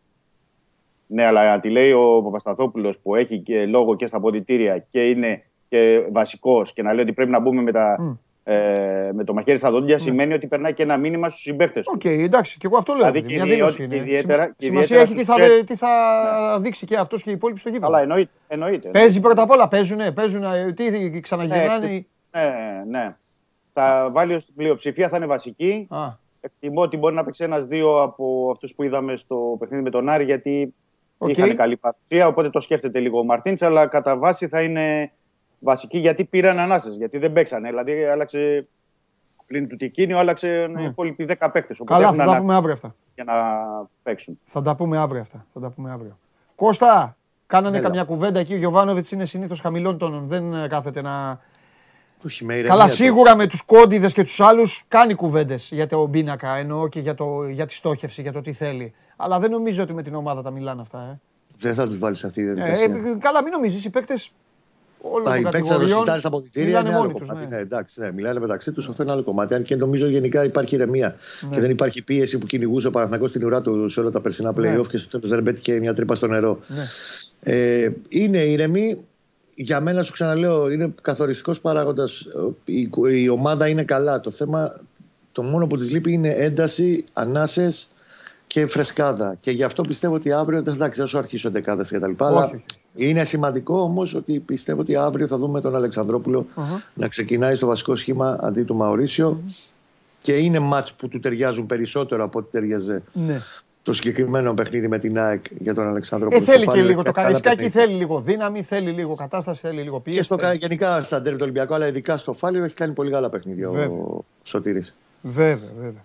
Ναι, 1.06 1.24
αλλά 1.24 1.50
να 1.50 1.60
τη 1.60 1.70
λέει 1.70 1.92
ο 1.92 2.22
Παπασταθόπουλος 2.22 2.98
που 2.98 3.14
έχει 3.14 3.38
και 3.38 3.66
λόγο 3.66 3.96
και 3.96 4.06
στα 4.06 4.16
αποδυτήρια 4.16 4.78
και 4.78 5.08
είναι 5.08 5.42
και 5.68 6.06
βασικός 6.12 6.72
και 6.72 6.82
να 6.82 6.92
λέει 6.92 7.02
ότι 7.02 7.12
πρέπει 7.12 7.30
να 7.30 7.40
μπούμε 7.40 7.62
με, 7.62 7.72
τα, 7.72 7.96
Μμ. 8.00 8.12
Ε, 8.44 9.10
με 9.14 9.24
το 9.24 9.32
μαχαίρι 9.32 9.58
στα 9.58 9.70
δόντια 9.70 9.98
σημαίνει 9.98 10.32
ότι 10.34 10.46
περνάει 10.46 10.74
και 10.74 10.82
ένα 10.82 10.96
μήνυμα 10.96 11.28
στους 11.28 11.40
συμπαίκτες 11.42 11.84
του. 11.84 11.92
Οκ, 11.94 12.04
εντάξει, 12.04 12.58
και 12.58 12.66
εγώ 12.66 12.76
αυτό 12.76 12.92
λέω. 12.94 13.10
Δηλαδή, 13.10 13.34
μια 13.34 13.44
και 13.44 13.50
δήλωση 13.50 13.82
ιδιαίτερα- 13.82 14.02
είναι. 14.02 14.10
ιδιαίτερα- 14.10 14.42
Σημα- 14.42 14.54
και 14.58 14.64
Σημασία 14.64 15.00
ιδιαίτερα 15.02 15.12
έχει 15.12 15.14
τι 15.14 15.24
θα, 15.24 15.50
στους 15.54 15.64
τι 15.64 15.76
θα 15.76 16.58
δείξει 16.60 16.86
και 16.86 16.96
αυτός 16.96 17.22
και 17.22 17.30
οι 17.30 17.32
υπόλοιποι 17.32 17.60
στο 17.60 17.68
γήπεδο. 17.68 17.86
Αλλά 17.86 18.00
εννοείται. 18.00 18.30
εννοείται. 18.48 18.88
Παίζει 18.88 19.20
πρώτα 19.20 19.42
απ' 19.42 19.50
όλα, 19.50 19.68
παίζουνε, 19.68 20.12
παίζουνε, 20.12 20.72
τι 20.76 21.20
ξαναγυρνάνε. 21.20 21.86
Ναι, 21.86 22.40
ναι, 22.40 22.98
ναι. 22.98 23.14
Θα 23.72 24.08
βάλει 24.12 24.34
ως 24.34 24.46
πλειοψηφία, 24.56 25.08
θα 25.08 25.16
είναι 25.16 25.26
βασική. 25.26 25.86
Α, 25.90 25.98
Εκτιμώ 26.42 26.80
ότι 26.82 26.96
μπορεί 26.96 27.14
να 27.14 27.24
παίξει 27.24 27.44
ένα-δύο 27.44 28.02
από 28.02 28.50
αυτούς 28.52 28.74
που 28.74 28.82
είδαμε 28.82 29.16
στο 29.16 29.56
παιχνίδι 29.58 29.82
με 29.82 29.90
τον 29.90 30.08
Άρη, 30.08 30.24
γιατί 30.24 30.74
Οκ. 31.18 31.28
είχαν 31.36 31.56
καλή 31.56 31.76
παρουσία. 31.76 32.26
Οπότε 32.26 32.50
το 32.50 32.60
σκέφτεται 32.60 32.98
λίγο 32.98 33.18
ο 33.18 33.24
Μαρτίνς, 33.24 33.62
αλλά 33.62 33.86
κατά 33.86 34.16
βάση 34.18 34.48
θα 34.48 34.62
είναι 34.62 35.12
βασική 35.60 35.98
γιατί 35.98 36.24
πήραν 36.24 36.58
ανάσες. 36.58 36.94
Γιατί 36.96 37.18
δεν 37.18 37.32
παίξανε. 37.32 37.68
Δηλαδή 37.68 38.04
άλλαξε 38.04 38.66
πλην 39.46 39.68
του 39.68 39.76
Τικίνιο, 39.76 40.18
άλλαξε 40.18 40.66
Ναι. 40.70 40.82
οι 40.82 40.84
υπόλοιποι 40.84 41.24
10 41.24 41.50
παίχτε. 41.52 41.74
καλά, 41.84 42.12
θα 42.12 42.24
τα 42.24 42.36
πούμε 42.38 42.54
αύριο 42.54 42.72
αυτά. 42.72 42.94
για 43.14 43.24
να 43.24 43.34
παίξουν. 44.02 44.38
Θα 44.44 44.62
τα 44.62 44.76
πούμε 44.76 44.98
αύριο 44.98 45.20
αυτά. 45.20 45.46
Θα 45.52 45.60
τα 45.60 45.70
πούμε 45.70 45.90
αύριο. 45.90 46.18
Κώστα, 46.54 47.16
κάνανε 47.46 47.76
Έλα. 47.76 47.86
καμιά 47.86 48.04
κουβέντα 48.04 48.38
εκεί. 48.40 48.54
Ο 48.54 48.56
Γιωβάνοβιτς 48.56 49.10
είναι 49.10 49.24
συνήθως 49.24 49.60
χαμηλών 49.60 49.98
τόνων. 49.98 50.26
Δεν 50.26 50.54
ε, 50.54 50.66
κάθεται 50.68 51.02
να. 51.02 51.40
Όχι, 52.24 52.44
με 52.44 52.52
ηρεμία 52.52 52.70
Καλά, 52.70 52.86
το- 52.86 52.92
σίγουρα 52.92 53.36
με 53.36 53.46
τους 53.46 53.62
κόντιδες 53.62 54.12
και 54.12 54.22
τους 54.22 54.40
άλλους 54.40 54.84
κάνει 54.88 55.14
κουβέντες 55.14 55.68
για 55.72 55.86
το 55.88 56.08
πίνακα. 56.08 56.54
Εννοώ 56.56 56.88
και 56.88 57.00
για, 57.00 57.14
το, 57.14 57.44
για 57.48 57.66
τη 57.66 57.74
στόχευση, 57.74 58.22
για 58.22 58.32
το 58.32 58.40
τι 58.40 58.52
θέλει. 58.52 58.94
Αλλά 59.16 59.38
δεν 59.38 59.50
νομίζω 59.50 59.82
ότι 59.82 59.92
με 59.92 60.02
την 60.02 60.14
ομάδα 60.14 60.42
τα 60.42 60.50
μιλάνε 60.50 60.80
αυτά. 60.80 60.98
Ε. 61.00 61.18
Δεν 61.58 61.74
θα 61.74 61.86
τους 61.86 61.98
βάλεις 61.98 62.18
σε 62.18 62.26
αυτή 62.26 62.42
τη 62.42 62.48
Ε, 62.48 62.52
διαδικασία. 62.52 62.84
ε, 62.84 63.16
καλά, 63.18 63.42
μην 63.42 63.52
νομίζεις. 63.52 63.84
Οι 63.84 63.90
παίκτε 63.90 64.14
όλων 65.00 65.24
Τα 65.24 65.32
των 65.32 65.42
παίξαν 65.42 65.52
το 65.62 65.68
κατηγοριών 65.68 65.88
συζητάνε 65.96 66.18
στα 66.18 66.28
αποδητήρια 66.28 66.66
μιλάνε 66.68 66.88
είναι 66.88 66.96
άλλο 66.96 67.06
μόνοι 67.06 67.18
τους, 67.18 67.28
κομμάτι. 67.28 67.46
ναι. 67.48 67.56
Ναι, 67.56 67.62
εντάξει, 67.62 68.00
ναι, 68.00 68.12
μιλάνε 68.12 68.40
μεταξύ 68.40 68.72
τους, 68.72 68.88
αυτό 68.88 69.02
είναι 69.02 69.12
άλλο 69.12 69.22
κομμάτι. 69.22 69.54
Αν 69.54 69.62
και 69.62 69.76
νομίζω 69.76 70.08
γενικά 70.08 70.44
υπάρχει 70.44 70.74
ηρεμία 70.74 71.14
Ναι. 71.40 71.48
και 71.54 71.60
δεν 71.60 71.70
υπάρχει 71.70 72.02
πίεση 72.02 72.38
που 72.38 72.46
κυνηγούσε 72.46 72.86
ο 72.86 72.90
Παναθηναϊκός 72.90 73.30
στην 73.30 73.44
ουρά 73.44 73.60
του 73.60 73.88
σε 73.88 74.00
όλα 74.00 74.10
τα 74.10 74.20
περσινά 74.20 74.52
Ναι. 74.56 74.76
playoff 74.78 74.86
και 74.88 74.96
στο 74.96 75.08
τέλος 75.20 75.28
δεν 75.34 75.42
πέτυχε 75.42 75.78
μια 75.78 75.94
τρύπα 75.94 76.14
στο 76.14 76.26
νερό. 76.26 76.58
Ναι. 76.66 76.82
Ε, 77.42 77.90
είναι 78.08 78.38
ηρεμή. 78.38 79.04
Για 79.54 79.80
μένα, 79.80 80.02
σου 80.02 80.12
ξαναλέω, 80.12 80.70
είναι 80.70 80.94
καθοριστικός 81.02 81.60
παράγοντας. 81.60 82.26
Η, 82.64 82.90
η 83.10 83.28
ομάδα 83.28 83.68
είναι 83.68 83.84
καλά. 83.84 84.20
Το 84.20 84.30
θέμα, 84.30 84.80
το 85.32 85.42
μόνο 85.42 85.66
που 85.66 85.76
της 85.76 85.90
λείπει 85.90 86.12
είναι 86.12 86.28
ένταση, 86.28 87.04
ανάσες 87.12 87.92
και 88.46 88.66
φρεσκάδα. 88.66 89.36
Και 89.40 89.50
γι' 89.50 89.62
αυτό 89.62 89.82
πιστεύω 89.82 90.14
ότι 90.14 90.32
αύριο, 90.32 90.58
εντάξει, 90.58 91.00
δεν 91.00 91.08
σου 91.08 91.18
αρχίσω 91.18 91.50
δεκάδες 91.50 91.90
κτλ. 91.90 92.12
Αλλά 92.24 92.44
όχι. 92.44 92.64
Είναι 92.94 93.24
σημαντικό 93.24 93.80
όμως 93.80 94.14
ότι 94.14 94.40
πιστεύω 94.40 94.80
ότι 94.80 94.96
αύριο 94.96 95.26
θα 95.26 95.38
δούμε 95.38 95.60
τον 95.60 95.74
αλεξανδροπουλο 95.74 96.46
Αχα. 96.54 96.82
να 96.94 97.08
ξεκινάει 97.08 97.54
στο 97.54 97.66
βασικό 97.66 97.96
σχήμα 97.96 98.38
αντί 98.42 98.62
του 98.62 98.74
μαουρισιο 98.74 99.40
Και 100.20 100.32
είναι 100.36 100.58
μάτς 100.58 100.92
που 100.92 101.08
του 101.08 101.20
ταιριάζουν 101.20 101.66
περισσότερο 101.66 102.24
από 102.24 102.38
ό,τι 102.38 102.50
ταιριάζε 102.50 103.02
Ναι. 103.12 103.38
το 103.82 103.92
συγκεκριμένο 103.92 104.54
παιχνίδι 104.54 104.88
με 104.88 104.98
την 104.98 105.18
ΑΕΚ 105.18 105.44
για 105.58 105.74
τον 105.74 105.86
Αλεξανδρόπουλο. 105.86 106.40
Ε, 106.40 106.44
θέλει 106.44 106.62
Στο 106.62 106.72
και 106.72 106.80
Final 106.80 106.84
λίγο. 106.84 107.02
Το 107.02 107.08
έχει 107.08 107.12
καλά 107.14 107.26
καρισκάκι 107.26 107.56
παιχνίδια. 107.56 107.80
θέλει 107.82 107.94
λίγο 107.94 108.20
δύναμη, 108.20 108.62
θέλει 108.62 108.90
λίγο 108.90 109.14
κατάσταση, 109.14 109.60
θέλει 109.60 109.82
λίγο 109.82 109.96
Και 109.96 110.10
πίεση. 110.10 110.22
στο, 110.22 110.38
θέλει. 110.38 110.56
γενικά 110.56 111.02
στα 111.02 111.20
ντέρμπι 111.20 111.36
του 111.38 111.42
Ολυμπιακού, 111.44 111.74
αλλά 111.74 111.86
ειδικά 111.86 112.16
στο 112.16 112.32
Φάληρο 112.32 112.64
έχει 112.64 112.74
κάνει 112.74 112.92
πολύ 112.92 113.10
καλά 113.10 113.28
παιχνίδια 113.28 113.70
Βέβαια. 113.70 113.88
ο 113.88 114.24
Σωτήρης. 114.42 114.96
Βέβαια, 115.22 115.70
βέβαια. 115.80 116.04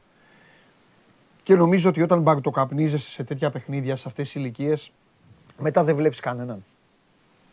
Και 1.43 1.55
νομίζω 1.55 1.89
ότι 1.89 2.01
όταν 2.01 2.21
μπαρτοκαπνίζεσαι 2.21 3.09
σε 3.09 3.23
τέτοια 3.23 3.49
παιχνίδια, 3.49 3.95
σε 3.95 4.03
αυτές 4.07 4.25
τις 4.25 4.35
ηλικίες, 4.35 4.91
μετά 5.59 5.83
δεν 5.83 5.95
βλέπεις 5.95 6.19
κανέναν. 6.19 6.63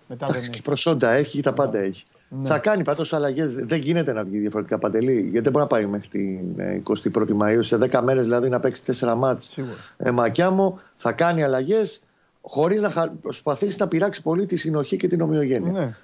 Μετά 0.07 0.27
δεν 0.27 0.35
Εντάξει, 0.35 0.51
και 0.51 0.55
έχει. 0.57 0.65
προσόντα 0.65 1.11
έχει 1.11 1.37
και 1.37 1.43
τα 1.43 1.53
πάντα 1.53 1.79
έχει. 1.79 2.05
Θα 2.43 2.59
κάνει 2.59 2.83
πάντως 2.83 3.13
αλλαγές. 3.13 3.55
Δεν 3.55 3.81
γίνεται 3.81 4.13
να 4.13 4.25
βγει 4.25 4.39
διαφορετικά 4.39 4.79
παντελή. 4.79 5.21
Γιατί 5.21 5.41
δεν 5.41 5.53
μπορεί 5.53 5.65
να 5.65 5.67
πάει 5.67 5.87
μέχρι 5.87 6.09
την 6.09 6.61
ε, 6.61 6.83
21η 7.15 7.33
Μαου. 7.33 7.63
Σε 7.63 7.77
10 7.77 8.01
μέρες 8.03 8.25
δηλαδή 8.25 8.49
να 8.49 8.61
παίξει 8.61 8.83
4 9.01 9.15
μάτς. 9.17 9.49
Σίγουρα. 9.51 9.75
Ε, 9.97 10.11
μακιά 10.11 10.51
μου 10.51 10.81
θα 10.97 11.13
κάνει 11.13 11.43
αλλαγές 11.43 12.03
χωρίς 12.43 12.81
να 12.81 12.91
χα... 12.91 13.09
προσπαθήσει 13.09 13.77
να 13.81 13.89
πειράξει 13.89 14.23
πολύ 14.23 14.47
τη 14.47 14.57
συνοχή 14.57 14.97
και 14.97 15.09
την 15.09 15.21
ομοιογένεια. 15.21 15.73
Ναι. 15.73 15.97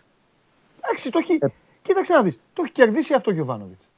Εντάξει, 0.81 1.11
το 1.11 1.19
έχει. 1.19 1.39
Κοίταξε 1.83 2.13
να 2.13 2.23
δεις. 2.23 2.39
Το 2.53 2.63
έχει 2.65 2.73
κερδίσει 2.73 3.15
αυτό 3.15 3.31
ο 3.31 3.35
Γιωβάνοβιτς. 3.35 3.89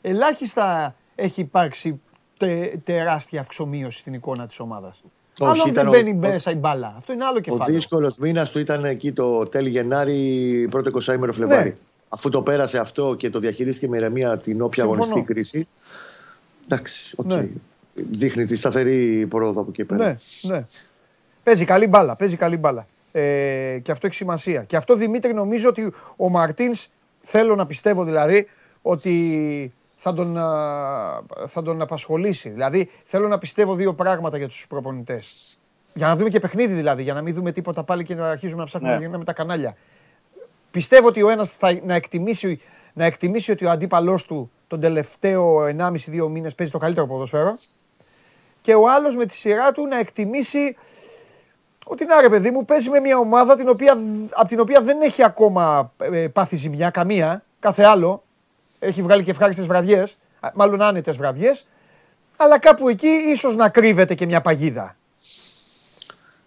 Ελάχιστα 0.00 0.94
έχει 1.14 1.40
υπάρξει 1.40 2.00
τε, 2.38 2.76
τεράστια 2.84 3.40
αυξομοίωση 3.40 3.98
στην 3.98 4.14
εικόνα 4.14 4.46
της 4.46 4.60
ομάδας. 4.60 5.02
Όχι, 5.42 5.52
Άλλο 5.52 5.62
αν 5.62 5.68
ήταν 5.70 5.84
δεν 5.84 5.86
ο- 5.86 5.90
μπαίνει 5.90 6.26
ο- 6.26 6.28
μέσα 6.30 6.50
η 6.50 6.54
μπάλα. 6.54 6.94
Αυτό 6.96 7.12
είναι 7.12 7.24
άλλο 7.24 7.36
Ο 7.36 7.40
κεφάλαιο. 7.40 7.74
δύσκολος 7.74 8.16
μήνας 8.18 8.50
του 8.50 8.58
ήταν 8.58 8.84
εκεί 8.84 9.12
το 9.12 9.46
τέλη 9.46 9.68
Γενάρη, 9.68 10.66
πρώτο 10.70 10.90
20 10.90 11.32
Φλεβάρη. 11.32 11.68
Ναι. 11.68 11.74
Αφού 12.08 12.28
το 12.28 12.42
πέρασε 12.42 12.78
αυτό 12.78 13.14
και 13.14 13.30
το 13.30 13.38
διαχειρίστηκε 13.38 13.88
με 13.88 13.96
ηρεμία 13.96 14.38
την 14.38 14.62
όποια 14.62 14.82
Συμφωνώ. 14.82 15.02
αγωνιστική 15.04 15.32
κρίση. 15.34 15.68
Εντάξει, 16.64 17.14
οκ. 17.16 17.26
Ναι. 17.26 17.48
Δείχνει 17.94 18.44
τη 18.44 18.56
σταθερή 18.56 19.26
πρόοδο 19.28 19.60
από 19.60 19.70
εκεί 19.70 19.84
πέρα. 19.84 20.04
Ναι, 20.06 20.14
ναι. 20.54 20.66
Παίζει 21.42 21.64
καλή 21.64 21.86
μπάλα. 21.86 22.16
Παίζει 22.16 22.36
καλή 22.36 22.56
μπάλα. 22.56 22.86
Ε, 23.12 23.78
και 23.82 23.90
αυτό 23.90 24.06
έχει 24.06 24.14
σημασία. 24.16 24.62
Και 24.62 24.76
αυτό 24.76 24.94
Δημήτρη 24.94 25.34
νομίζω 25.34 25.68
ότι 25.68 25.92
ο 26.16 26.28
Μαρτίνς, 26.28 26.86
θέλω 27.20 27.54
να 27.56 27.66
πιστεύω 27.66 28.04
δηλαδή, 28.04 28.46
ότι 28.82 29.72
θα 30.02 30.14
τον, 30.14 30.36
α, 30.36 31.22
θα 31.46 31.62
τον 31.62 31.82
απασχολήσει. 31.82 32.48
Δηλαδή 32.48 32.90
θέλω 33.04 33.28
να 33.28 33.38
πιστεύω 33.38 33.74
δύο 33.74 33.94
πράγματα 33.94 34.36
για 34.36 34.48
τους 34.48 34.66
προπονητές. 34.68 35.58
Για 35.94 36.06
να 36.06 36.16
δούμε 36.16 36.28
και 36.28 36.40
παιχνίδι 36.40 36.74
δηλαδή, 36.74 37.02
για 37.02 37.14
να 37.14 37.22
μην 37.22 37.34
δούμε 37.34 37.52
τίποτα 37.52 37.84
πάλι 37.84 38.04
και 38.04 38.14
να 38.14 38.28
αρχίζουμε 38.28 38.60
να 38.60 38.66
ψάχνουμε 38.66 38.92
Ναι. 38.92 38.98
να 38.98 39.06
γίνουμε 39.06 39.24
τα 39.24 39.32
κανάλια. 39.32 39.76
Πιστεύω 40.70 41.08
ότι 41.08 41.22
ο 41.22 41.28
ένας 41.30 41.50
θα 41.50 41.80
να 41.84 41.94
εκτιμήσει, 41.94 42.60
να 42.92 43.04
εκτιμήσει 43.04 43.50
ότι 43.50 43.64
ο 43.64 43.70
αντίπαλός 43.70 44.24
του 44.24 44.50
τον 44.66 44.80
τελευταίο 44.80 45.56
1,5-2 45.64 46.28
μήνες 46.28 46.54
παίζει 46.54 46.72
το 46.72 46.78
καλύτερο 46.78 47.06
ποδοσφαίρο 47.06 47.58
και 48.60 48.74
ο 48.74 48.90
άλλος 48.90 49.16
με 49.16 49.26
τη 49.26 49.34
σειρά 49.34 49.72
του 49.72 49.86
να 49.86 49.98
εκτιμήσει 49.98 50.76
ότι 51.86 52.04
να 52.04 52.20
ρε 52.20 52.28
παιδί 52.28 52.50
μου 52.50 52.64
παίζει 52.64 52.90
με 52.90 53.00
μια 53.00 53.18
ομάδα 53.18 53.56
την 53.56 53.68
οποία, 53.68 53.96
από 54.30 54.48
την 54.48 54.60
οποία 54.60 54.80
δεν 54.82 55.00
έχει 55.00 55.24
ακόμα 55.24 55.92
ε, 55.98 56.28
πάθει 56.28 56.56
ζημιά 56.56 56.90
καμία, 56.90 57.44
κάθε 57.60 57.84
άλλο. 57.84 58.24
Έχει 58.82 59.02
βγάλει 59.02 59.22
και 59.22 59.30
ευχάριστες 59.30 59.66
βραδιές, 59.66 60.16
α, 60.40 60.48
μάλλον 60.54 60.82
άνετες 60.82 61.16
βραδιές, 61.16 61.66
αλλά 62.36 62.58
κάπου 62.58 62.88
εκεί 62.88 63.06
ίσως 63.06 63.56
να 63.56 63.68
κρύβεται 63.68 64.14
και 64.14 64.26
μια 64.26 64.40
παγίδα. 64.40 64.96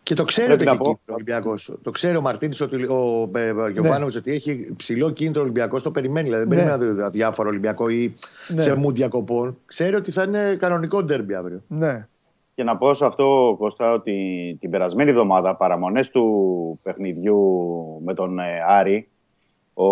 Και 0.04 0.13
το 0.15 0.24
ξέρει 0.24 0.48
Πρέπει 0.48 0.62
ότι 0.62 0.69
να 0.69 0.72
έχει 0.72 0.82
πω- 0.82 0.88
κίνητρο 0.93 1.13
ο 1.13 1.15
Ολυμπιακός. 1.15 1.72
Το 1.84 1.91
ξέρει 1.91 2.17
ο 2.17 2.22
Μαρτίνης, 2.22 2.62
ότι 2.62 2.84
ο 2.84 3.30
ε, 3.36 3.48
ε, 3.48 3.69
Γιωβάνοβιτς 3.72 4.15
ότι 4.15 4.32
έχει 4.32 4.74
ψηλό 4.78 5.10
κίνητρο 5.10 5.41
Ολυμπιακός. 5.41 5.84
Το 5.84 5.91
περιμένει. 5.91 6.28
Δηλαδή, 6.30 6.46
δεν 6.48 6.58
Ναι. 6.58 6.63
περιμένει 6.65 6.96
να 6.96 7.06
δει 7.10 7.17
διάφορο 7.17 7.50
Ολυμπιακό 7.50 7.89
ή 7.89 8.13
Ναι. 8.48 8.62
σε 8.62 8.76
μου 8.76 8.91
διακοπών. 8.91 9.58
Ξέρει 9.65 9.96
ότι 9.96 10.12
θα 10.12 10.24
είναι 10.24 10.56
κανονικό 10.60 11.04
ντέρμπι 11.04 11.34
αύριο. 11.36 11.62
Ναι. 11.67 12.08
Και 12.56 12.63
να 12.63 12.78
πω 12.78 12.93
σε 12.93 13.06
αυτό, 13.06 13.56
Κώστα, 13.60 13.93
ότι 13.93 14.13
την 14.60 14.69
περασμένη 14.69 15.10
εβδομάδα, 15.10 15.56
παραμονές 15.56 16.10
του 16.10 16.80
παιχνιδιού 16.84 17.39
με 18.06 18.13
τον 18.13 18.39
ε, 18.39 18.43
Άρη, 18.67 19.08
ο 19.74 19.88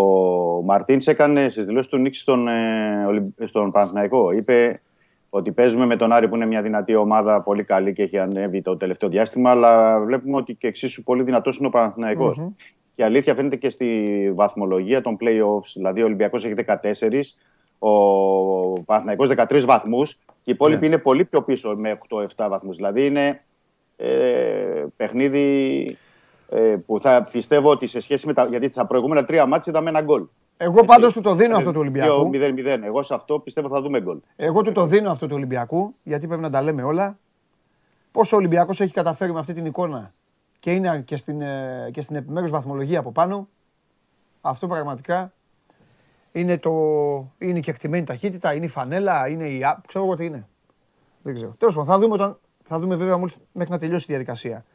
Μαρτίνς 0.64 1.08
έκανε 1.08 1.50
στις 1.50 1.66
δηλώσεις 1.66 1.88
του 1.90 1.98
νίκη 1.98 2.18
στον, 2.18 2.48
ε, 2.48 3.06
Ολυμ- 3.08 3.46
στον 3.46 3.72
Παναθηναϊκό. 3.72 4.32
Είπε 4.32 4.82
ότι 5.30 5.52
παίζουμε 5.52 5.86
με 5.86 5.96
τον 5.96 6.12
Άρη 6.12 6.28
που 6.28 6.36
είναι 6.36 6.46
μια 6.46 6.62
δυνατή 6.62 6.96
ομάδα, 6.96 7.42
πολύ 7.42 7.64
καλή 7.64 7.94
και 7.94 8.04
έχει 8.04 8.18
ανέβει 8.18 8.62
το 8.62 8.78
τελευταίο 8.78 9.10
διάστημα, 9.10 9.50
αλλά 9.50 10.00
βλέπουμε 10.00 10.38
ότι 10.38 10.54
και 10.54 10.68
εξίσου 10.68 11.04
πολύ 11.04 11.24
δυνατός 11.24 11.58
είναι 11.58 11.68
ο 11.68 11.70
παναθηναικος 11.70 12.36
Και 12.96 13.02
η 13.02 13.04
αλήθεια 13.04 13.36
φαίνεται 13.36 13.56
και 13.56 13.70
στη 13.70 14.06
βαθμολογία 14.36 15.02
των 15.02 15.18
play-offs, 15.22 15.72
δηλαδή 15.74 16.02
ο 16.02 16.06
Ολυμπιακός 16.06 16.46
έχει 16.46 16.54
14, 16.54 17.36
ο 17.80 18.84
Παναθηναϊκός 18.84 19.30
13 19.30 19.66
βαθμούς 19.66 20.14
και 20.14 20.50
οι 20.50 20.52
υπόλοιποι 20.52 20.80
Ναι. 20.82 20.86
είναι 20.88 20.98
πολύ 20.98 21.26
πιο 21.26 21.42
πίσω 21.42 21.76
με 21.78 21.92
8-7 21.92 22.48
βαθμούς. 22.50 22.76
Δηλαδή 22.76 23.06
είναι 23.06 23.42
ε, 23.98 24.86
παιχνίδι 24.98 25.46
ε, 25.90 25.94
που 26.86 27.00
θα 27.02 27.28
πιστεύω 27.32 27.70
ότι 27.70 27.88
σε 27.88 28.00
σχέση 28.00 28.28
με 28.28 28.34
τα. 28.34 28.46
Γιατί 28.46 28.72
στα 28.72 28.86
προηγούμενα 28.86 29.26
τρία 29.26 29.46
μάτια 29.46 29.72
είδαμε 29.72 29.90
ένα 29.90 30.02
γκολ. 30.02 30.26
Εγώ 30.58 30.84
πάντως 30.84 31.14
του 31.14 31.22
το 31.22 31.34
δίνω 31.36 31.58
αυτό 31.58 31.72
του 31.72 31.80
Ολυμπιακού. 31.80 32.30
2-0-0. 32.34 32.80
Εγώ 32.84 33.04
σε 33.04 33.14
αυτό 33.14 33.40
πιστεύω 33.40 33.70
θα 33.70 33.82
δούμε 33.82 34.02
γκολ. 34.02 34.20
Εγώ 34.36 34.62
του 34.62 34.72
το 34.72 34.86
δίνω 34.86 35.12
αυτό 35.12 35.28
του 35.28 35.36
Ολυμπιακού, 35.36 35.94
γιατί 36.04 36.28
πρέπει 36.28 36.42
να 36.42 36.50
τα 36.50 36.62
λέμε 36.62 36.84
όλα. 36.84 37.18
Πόσο 38.12 38.36
ο 38.36 38.40
Ολυμπιακός 38.40 38.80
έχει 38.82 38.94
καταφέρει 38.94 39.34
με 39.34 39.40
αυτή 39.40 39.54
την 39.54 39.66
εικόνα 39.66 40.12
και 40.60 40.72
είναι 40.72 41.02
και 41.02 41.18
στην, 41.18 41.42
ε, 41.42 41.90
και 41.92 42.02
στην 42.02 42.16
επιμέρους 42.16 42.50
βαθμολογία 42.52 43.00
από 43.00 43.12
πάνω, 43.12 43.48
αυτό 44.42 44.68
πραγματικά 44.68 45.34
είναι, 46.32 46.58
το, 46.58 46.72
είναι 47.38 47.58
η 47.58 47.62
κεκτημένη 47.62 48.04
ταχύτητα, 48.06 48.54
είναι 48.54 48.66
η 48.66 48.68
φανέλα, 48.68 49.28
είναι 49.28 49.48
η... 49.48 49.64
α- 49.64 49.82
ξέρω 49.88 50.04
εγώ 50.06 50.16
τι 50.16 50.26
είναι. 50.26 50.48
Δεν 51.22 51.34
ξέρω. 51.34 51.56
Τέλος 51.58 51.76
πάντων, 51.76 51.94
θα 51.94 52.00
δούμε, 52.00 52.14
όταν, 52.14 52.40
θα 52.64 52.80
δούμε 52.80 52.96
βέβαια 52.96 53.18
μόλις 53.18 53.36
μέχρι 53.52 53.72
να 53.72 53.80
τελειώσει 53.80 54.04
η 54.04 54.08
διαδικασία. 54.08 54.66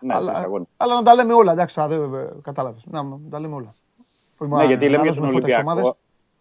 Ναι, 0.00 0.14
αλλά, 0.14 0.32
στις 0.32 0.44
αγώνες. 0.44 0.66
αλλά 0.76 0.94
να 0.94 1.02
τα 1.02 1.14
λέμε 1.14 1.32
όλα, 1.32 1.52
εντάξει, 1.52 1.74
τώρα 1.74 1.88
δεν 1.88 2.14
ε, 2.14 2.28
κατάλαβες. 2.42 2.82
Να, 2.86 3.02
να 3.02 3.18
τα 3.30 3.40
λέμε 3.40 3.54
όλα. 3.54 3.74
Όχι 4.38 4.50
Ναι, 4.50 4.56
μόνο 4.56 4.64
γιατί 4.64 4.84
να 4.84 4.90
λέμε 4.90 5.02
για 5.02 5.12
αλλάζουμε 5.12 5.26
τον 5.26 5.34
φώτα 5.34 5.46
στις 5.48 5.56
Ολυμπιακό. 5.56 5.80
ομάδες. 5.80 5.92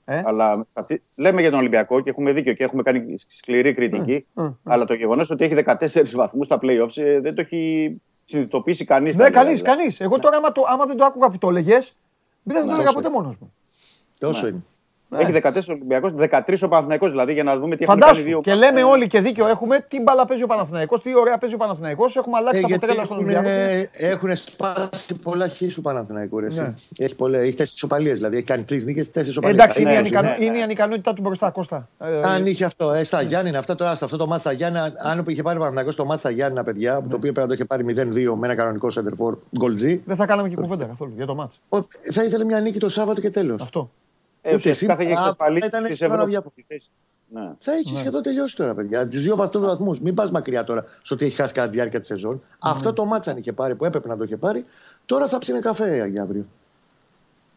Ε; 0.06 0.22
Αλλά 0.26 0.66
αυτή, 0.74 1.04
λέμε 1.16 1.42
για 1.42 1.50
τον 1.50 1.60
Ολυμπιακό 1.60 2.00
και 2.02 2.10
έχουμε 2.10 2.34
δίκιο 2.34 2.54
και 2.54 2.64
έχουμε 2.64 2.84
κάνει 2.84 3.16
σκληρή 3.28 3.74
κριτική. 3.74 4.26
ε, 4.36 4.44
ε. 4.44 4.52
Αλλά 4.64 4.86
το 4.86 4.94
γεγονός 4.94 5.30
ότι 5.30 5.46
έχει 5.46 5.54
14 5.66 6.12
βαθμούς 6.16 6.46
στα 6.46 6.60
playoffs 6.62 6.98
ε, 6.98 7.20
δεν 7.20 7.36
το 7.36 7.42
έχει 7.42 8.02
συνειδητοποιήσει 8.26 8.86
κανείς. 8.86 9.16
Ναι, 9.16 9.30
κανείς, 9.30 9.62
κανείς. 9.62 10.00
Εγώ 10.00 10.20
τώρα, 10.20 10.38
άμα, 10.38 10.52
το, 10.52 10.64
άμα 10.68 10.86
δεν 10.86 10.98
το 10.98 11.06
άκουγα 11.06 11.30
που 11.30 11.38
το 11.38 11.50
έλεγες, 11.50 11.96
δεν 12.44 12.56
θα 12.56 12.62
το 12.62 12.68
Ναι, 12.68 12.74
έλεγα 12.74 12.90
όσο 12.90 12.98
ποτέ 12.98 13.10
μόνος 13.10 13.36
μου. 13.38 13.54
Τόσο 14.20 14.48
Ναι. 15.10 15.20
είναι. 15.22 15.38
Έχει 15.38 15.42
14 15.54 15.62
ο 15.70 15.72
Ολυμπιακό, 15.72 16.14
13 16.18 16.56
ο 16.62 16.68
Παναθηναϊκός 16.68 17.10
δηλαδή 17.10 17.34
για 17.34 17.44
να 17.44 17.60
δούμε 17.60 17.76
τι 17.76 17.84
έχουν 17.84 17.96
κάνει 18.00 18.02
Φαντάσου. 18.12 18.24
δύο. 18.28 18.42
Και 18.42 18.54
λέμε 18.54 18.84
όλοι 18.84 19.08
και 19.08 19.22
δίκιο 19.22 19.48
έχουμε 19.48 19.80
τι 19.88 20.02
μπαλά 20.02 20.26
παίζει 20.26 20.44
ο 20.44 20.48
Παναθηναϊκός, 20.48 21.02
τι 21.02 21.18
ωραία 21.18 21.38
παίζει 21.38 21.56
ο 21.56 21.58
Παναθηναϊκός. 21.58 22.16
Έχουμε 22.16 22.38
αλλάξει 22.38 22.58
Ε, 22.58 22.62
τα 22.62 22.68
γιατί 22.68 22.86
αποτέλεσμα 22.86 23.16
στον 23.16 23.30
έχουν, 23.30 23.46
Ολυμπιακό. 23.46 23.90
και- 23.92 24.06
έχουν 24.06 24.36
σπάσει 24.36 25.20
πολλά 25.22 25.48
χ 25.50 25.74
του 25.74 25.82
Παναθηναϊκού. 25.82 26.40
Ρε, 26.40 26.46
εσύ. 26.46 26.62
Ναι. 26.62 26.74
Έχει, 26.98 27.16
πολλά, 27.16 27.38
έχει 27.38 27.50
τέσσερις 27.50 27.74
ισοπαλίε. 27.74 28.14
Δηλαδή 28.14 28.36
έχει 28.36 28.46
κάνει 28.46 28.64
τρεις 28.64 28.86
νίκες, 28.86 29.06
τέσσερις 29.12 29.28
Ε, 29.28 29.32
ισοπαλίε. 29.32 29.56
Εντάξει, 29.56 29.82
είναι, 29.82 29.90
η 29.90 29.94
ναι, 29.94 30.00
ανικανο- 30.00 30.30
ναι, 30.30 30.38
ναι. 30.38 30.46
είναι 30.46 30.58
η 30.58 30.62
ανικανότητά 30.62 31.14
του 31.14 31.22
μπροστά, 31.22 31.50
Κώστα. 31.50 31.88
Ε, 32.00 32.22
Αν 32.24 32.46
είχε 32.46 32.66
αυτό, 32.66 32.92
ε, 32.92 33.04
στα 33.04 33.22
Γιάννη, 33.22 33.56
αυτά 33.56 33.76
το, 33.76 33.86
άστα, 33.86 34.06
αυτό 34.06 34.18
το 34.18 34.28
μάτς 34.28 34.42
στα 34.42 34.52
Γιάννη, 34.52 34.80
αν 35.04 35.24
είχε 35.28 35.42
πάρει 35.42 35.56
ο 35.56 35.60
Παναθηναϊκός 35.60 35.96
το 35.96 36.06
μάτς 36.06 36.20
στα 36.20 36.30
Γιάννη, 36.30 36.64
παιδιά, 36.64 36.94
Ναι. 36.94 37.00
το 37.00 37.16
οποίο 37.16 37.20
πρέπει 37.32 37.40
να 37.40 37.48
το 37.48 37.54
είχε 37.54 37.66
πάρει 37.66 37.84
0-2 37.84 38.36
με 38.36 38.48
ένα 38.48 38.56
κανονικό 38.56 38.88
center 38.94 39.26
for 39.26 39.38
γκολτζή, 39.58 40.02
Δεν 40.06 40.16
θα 40.16 40.26
κάναμε 40.26 40.50
και 40.50 40.56
κουβέντα 40.56 40.86
καθόλου 40.86 41.12
για 41.16 41.26
το 41.26 41.36
μάτς. 41.36 41.60
ο- 41.70 41.88
θα 42.12 42.24
ήθελε 42.24 42.44
μια 42.46 42.60
νίκη 42.60 42.80
το 42.80 42.90
Σάββατο 42.90 43.22
και 43.22 43.30
τέλος. 43.30 43.62
Αυτό. 43.62 43.90
Ε, 44.50 44.56
ουσιαστικά 44.56 44.96
θα 44.96 45.02
εσύ- 45.02 45.12
έχει 45.12 45.20
Α, 45.20 45.24
εξασφαλίσει 45.24 45.68
ήταν 45.68 45.82
τις 45.82 45.92
έτσι 45.92 46.04
ένα 46.04 46.14
Ευρώπης. 46.14 46.32
διάφορο. 46.34 46.54
Ναι. 47.30 47.52
Θα 47.60 47.72
έχεις 47.74 47.92
Ναι. 47.92 47.98
σχεδόν 47.98 48.22
τελειώσει 48.22 48.56
τώρα, 48.56 48.74
παιδιά. 48.76 49.08
Τους 49.08 49.24
δύο 49.24 49.36
βαθμού 49.36 49.62
βαθμούς. 49.62 50.00
Μην 50.00 50.14
πας 50.14 50.32
μακριά 50.32 50.64
τώρα 50.64 50.86
στο 51.02 51.16
ότι 51.16 51.26
έχει 51.26 51.36
χάσει 51.36 51.54
κατά 51.54 51.70
τη 51.70 51.76
διάρκεια 51.76 52.00
της 52.00 52.08
σεζόν. 52.08 52.34
Ναι. 52.34 52.40
Αυτό 52.60 52.94
το 52.94 53.06
μάτσα 53.06 53.32
αν 53.32 53.38
είχε 53.38 53.54
πάρει 53.54 53.76
που 53.76 53.86
έπρεπε 53.86 54.08
να 54.08 54.18
το 54.18 54.24
είχε 54.24 54.38
πάρει, 54.38 54.66
τώρα 55.06 55.28
θα 55.28 55.38
ψήνει 55.38 55.60
καφέ 55.60 56.08
για 56.08 56.22
αύριο. 56.22 56.46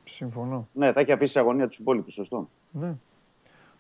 Συμφωνώ. 0.05 0.68
ναι, 0.72 0.92
θα 0.92 1.00
έχει 1.00 1.12
αφήσει 1.12 1.38
αγωνία 1.38 1.68
τους 1.68 1.79
υπόλοιπους. 1.79 2.14
Σωστό. 2.14 2.48
Ναι. 2.70 2.92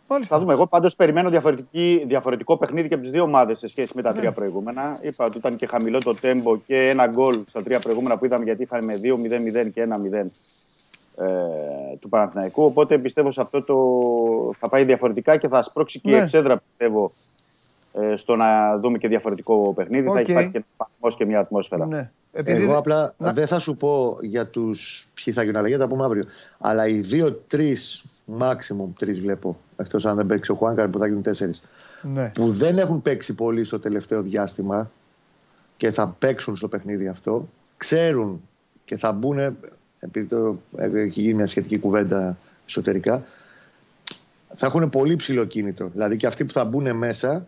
Μάλιστα. 0.08 0.34
Θα 0.34 0.40
δούμε. 0.40 0.52
Εγώ 0.52 0.66
πάντως 0.66 0.96
περιμένω 0.96 1.30
διαφορετική, 1.30 2.04
διαφορετικό 2.06 2.56
παιχνίδι 2.56 2.88
και 2.88 2.94
από 2.94 3.02
τις 3.02 3.12
δύο 3.12 3.22
ομάδες 3.22 3.58
σε 3.58 3.68
σχέση 3.68 3.92
με 3.94 4.02
τα 4.02 4.12
τρία 4.12 4.32
προηγούμενα. 4.32 4.98
Είπα 5.00 5.24
ότι 5.24 5.36
ήταν 5.38 5.56
και 5.56 5.66
χαμηλό 5.66 5.98
το 5.98 6.14
τέμπο 6.14 6.56
και 6.58 6.88
ένα 6.88 7.06
γκολ 7.06 7.38
στα 7.48 7.62
τρία 7.62 7.78
προηγούμενα 7.78 8.18
που 8.18 8.24
είδαμε 8.24 8.44
γιατί 8.44 8.62
είχαμε 8.62 8.96
2-0-0 9.02 9.70
και 9.70 9.82
1-0 9.82 10.30
ε, 11.20 11.96
του 12.00 12.08
Παναθηναϊκού. 12.08 12.62
Οπότε 12.64 12.98
πιστεύω 12.98 13.30
σε 13.32 13.40
αυτό 13.40 13.62
το 13.62 13.76
θα 14.58 14.68
πάει 14.68 14.84
διαφορετικά 14.84 15.36
και 15.36 15.48
θα 15.48 15.62
σπρώξει 15.62 16.00
και 16.00 16.10
η 16.10 16.14
Ναι. 16.14 16.22
εξέδρα 16.22 16.56
πιστεύω 16.68 17.12
ε, 17.92 18.16
στο 18.16 18.36
να 18.36 18.78
δούμε 18.78 18.98
και 18.98 19.08
διαφορετικό 19.08 19.72
παιχνίδι. 19.76 20.06
Θα 20.06 20.12
Οκ. 20.12 20.18
έχει 20.18 20.30
υπάρχει 20.30 20.50
και 20.50 20.56
ένας 20.56 20.68
βαθμός 20.76 21.16
και 21.16 21.24
μια 21.26 21.38
ατμόσφαιρα. 21.40 21.86
Ναι. 21.86 22.10
Επειδή 22.32 22.56
Εγώ 22.58 22.66
δεν- 22.66 22.76
απλά 22.76 23.14
Να- 23.16 23.32
δεν 23.32 23.46
θα 23.46 23.58
σου 23.58 23.76
πω 23.76 24.16
για 24.20 24.46
τους 24.46 25.08
ποιοι 25.14 25.34
θα 25.34 25.42
γίνουν 25.42 25.56
αλλαγέ, 25.56 25.74
θα 25.74 25.80
τα 25.80 25.88
πούμε 25.88 26.04
αύριο. 26.04 26.24
Αλλά 26.58 26.86
οι 26.88 26.98
δύο-τρει, 27.00 27.76
maximum 28.38 28.88
τρεις 28.98 29.20
βλέπω, 29.20 29.56
εκτός 29.76 30.06
αν 30.06 30.16
δεν 30.16 30.26
παίξει 30.26 30.50
ο 30.50 30.54
Χουάνκαρ 30.54 30.88
που 30.88 30.98
θα 30.98 31.06
γίνουν 31.06 31.22
τέσσερις, 31.22 31.62
Ναι. 32.02 32.30
που 32.34 32.50
δεν 32.50 32.78
έχουν 32.78 33.02
παίξει 33.02 33.34
πολύ 33.34 33.64
στο 33.64 33.78
τελευταίο 33.78 34.22
διάστημα 34.22 34.90
και 35.76 35.90
θα 35.92 36.16
παίξουν 36.18 36.56
στο 36.56 36.68
παιχνίδι 36.68 37.08
αυτό, 37.08 37.48
ξέρουν 37.76 38.42
και 38.84 38.96
θα 38.96 39.12
μπουν, 39.12 39.56
επειδή 40.00 40.26
το, 40.26 40.60
έχει 40.76 41.20
γίνει 41.20 41.34
μια 41.34 41.46
σχετική 41.46 41.78
κουβέντα 41.78 42.36
εσωτερικά, 42.66 43.24
θα 44.54 44.66
έχουν 44.66 44.90
πολύ 44.90 45.16
ψηλό 45.16 45.44
κίνητρο. 45.44 45.88
Δηλαδή 45.92 46.16
και 46.16 46.26
αυτοί 46.26 46.44
που 46.44 46.52
θα 46.52 46.64
μπουν 46.64 46.96
μέσα, 46.96 47.46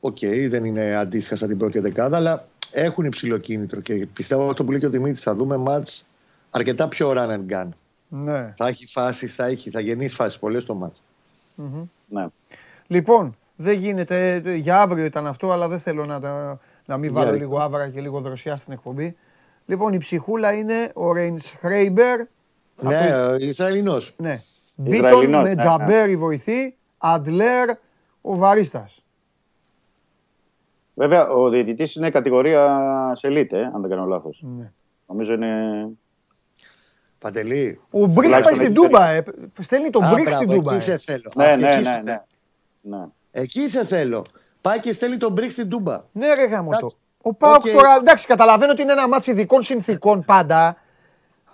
οκ, 0.00 0.18
δεν 0.48 0.64
είναι 0.64 0.94
αντίστοιχα 0.96 1.36
σαν 1.36 1.48
την 1.48 1.58
πρώτη 1.58 1.78
δεκάδα, 1.78 2.16
αλλά 2.16 2.46
έχουν 2.72 3.04
υψηλό 3.04 3.38
κίνητρο. 3.38 3.80
Και 3.80 4.06
πιστεύω 4.12 4.48
αυτό 4.48 4.64
που 4.64 4.70
λέει 4.70 4.80
και 4.80 4.86
ο 4.86 4.90
Δημήτρης, 4.90 5.22
θα 5.22 5.34
δούμε 5.34 5.56
ματς 5.56 6.08
αρκετά 6.50 6.88
πιο 6.88 7.12
run 7.16 7.28
and 7.28 7.52
gun. 7.52 7.68
ναι. 8.08 8.52
Θα 8.56 8.68
έχει 8.68 8.86
φάσεις, 8.86 9.34
θα, 9.34 9.46
έχει, 9.46 9.70
θα 9.70 9.80
γεννήσει 9.80 10.14
φάσεις 10.14 10.38
πολλές 10.38 10.64
το 10.64 10.74
ματς. 10.74 11.02
Ναι. 12.08 12.26
Λοιπόν, 12.86 13.36
δεν 13.56 13.78
γίνεται. 13.78 14.34
ε, 14.44 14.54
Για 14.54 14.80
αύριο 14.80 15.04
ήταν 15.04 15.26
αυτό, 15.26 15.50
αλλά 15.50 15.68
δεν 15.68 15.78
θέλω 15.78 16.04
να, 16.04 16.20
τα- 16.20 16.60
να 16.86 16.96
μην 16.96 17.10
Για 17.10 17.18
βάλω 17.18 17.30
ρίχνε. 17.30 17.44
λίγο 17.46 17.58
αύρα 17.60 17.88
και 17.88 18.00
λίγο 18.00 18.20
δροσιά 18.20 18.56
στην 18.56 18.72
εκπομπή. 18.72 19.16
Λοιπόν, 19.66 19.92
η 19.92 19.98
ψυχούλα 19.98 20.52
είναι 20.52 20.90
ο 20.94 21.12
Ρέινς 21.12 21.50
Χρέιμπερ 21.50 22.20
Ναι, 22.80 23.14
ο 23.14 23.34
Ισραηλινός. 23.34 24.14
Ναι. 24.16 24.40
Μπίτον 24.76 24.94
Ισραηλινός, 24.94 25.42
με 25.42 25.48
ναι, 25.48 25.56
Τζαμπέρι 25.56 26.16
βοηθή, 26.16 26.76
Αντλέρ 26.98 27.68
ο 28.20 28.36
Βαρίστας. 28.36 29.04
Βέβαια, 30.94 31.28
ο 31.28 31.48
διαιτητής 31.48 31.94
είναι 31.94 32.10
κατηγορία 32.10 33.12
σε 33.14 33.28
elite, 33.28 33.52
ε, 33.52 33.62
αν 33.62 33.80
δεν 33.80 33.90
κάνω 33.90 34.04
λάθος. 34.04 34.44
Ναι. 34.56 34.72
Νομίζω 35.06 35.32
είναι. 35.32 35.88
Παντελή. 37.18 37.80
Ο 37.90 37.98
Μπρικ 37.98 38.14
Τουλάχιστον 38.14 38.42
πάει 38.42 38.54
στην 38.54 38.64
έχει 38.66 38.74
Τούμπα. 38.74 39.08
Ε. 39.08 39.24
Στέλνει 39.60 39.90
τον 39.90 40.04
Α, 40.04 40.10
Μπρικ 40.10 40.24
μπράβο, 40.24 40.42
στην 40.42 40.54
Τούμπα. 40.54 40.74
Εκεί 40.74 40.90
ε. 40.90 40.96
σε 40.96 40.98
θέλω. 40.98 41.30
Ναι, 41.34 41.44
Α, 41.44 41.56
ναι, 41.56 41.66
εκεί 41.66 41.76
ναι, 41.76 41.82
σε 41.82 41.90
ναι. 41.90 42.02
θέλω. 42.02 42.24
ναι. 42.80 43.06
Εκεί 43.30 43.68
σε 43.68 43.84
θέλω. 43.84 44.24
Πάει 44.60 44.80
και 44.80 44.92
στέλνει 44.92 45.16
τον 45.16 45.32
Μπρικ 45.32 45.50
στην 45.50 45.68
Τούμπα. 45.68 46.04
Ναι, 46.12 46.34
ρε 46.34 46.44
γάμο 46.44 46.70
το. 46.70 46.90
Εντάξει. 47.24 47.28
Ο 47.28 47.32
Πάοκ 47.34 47.64
Οκ. 47.64 47.70
τώρα, 47.72 47.96
εντάξει, 48.00 48.26
καταλαβαίνω 48.26 48.72
ότι 48.72 48.82
είναι 48.82 48.92
ένα 48.92 49.08
μάτσι 49.08 49.30
ειδικών 49.30 49.62
συνθήκων 49.62 50.24
πάντα. 50.24 50.76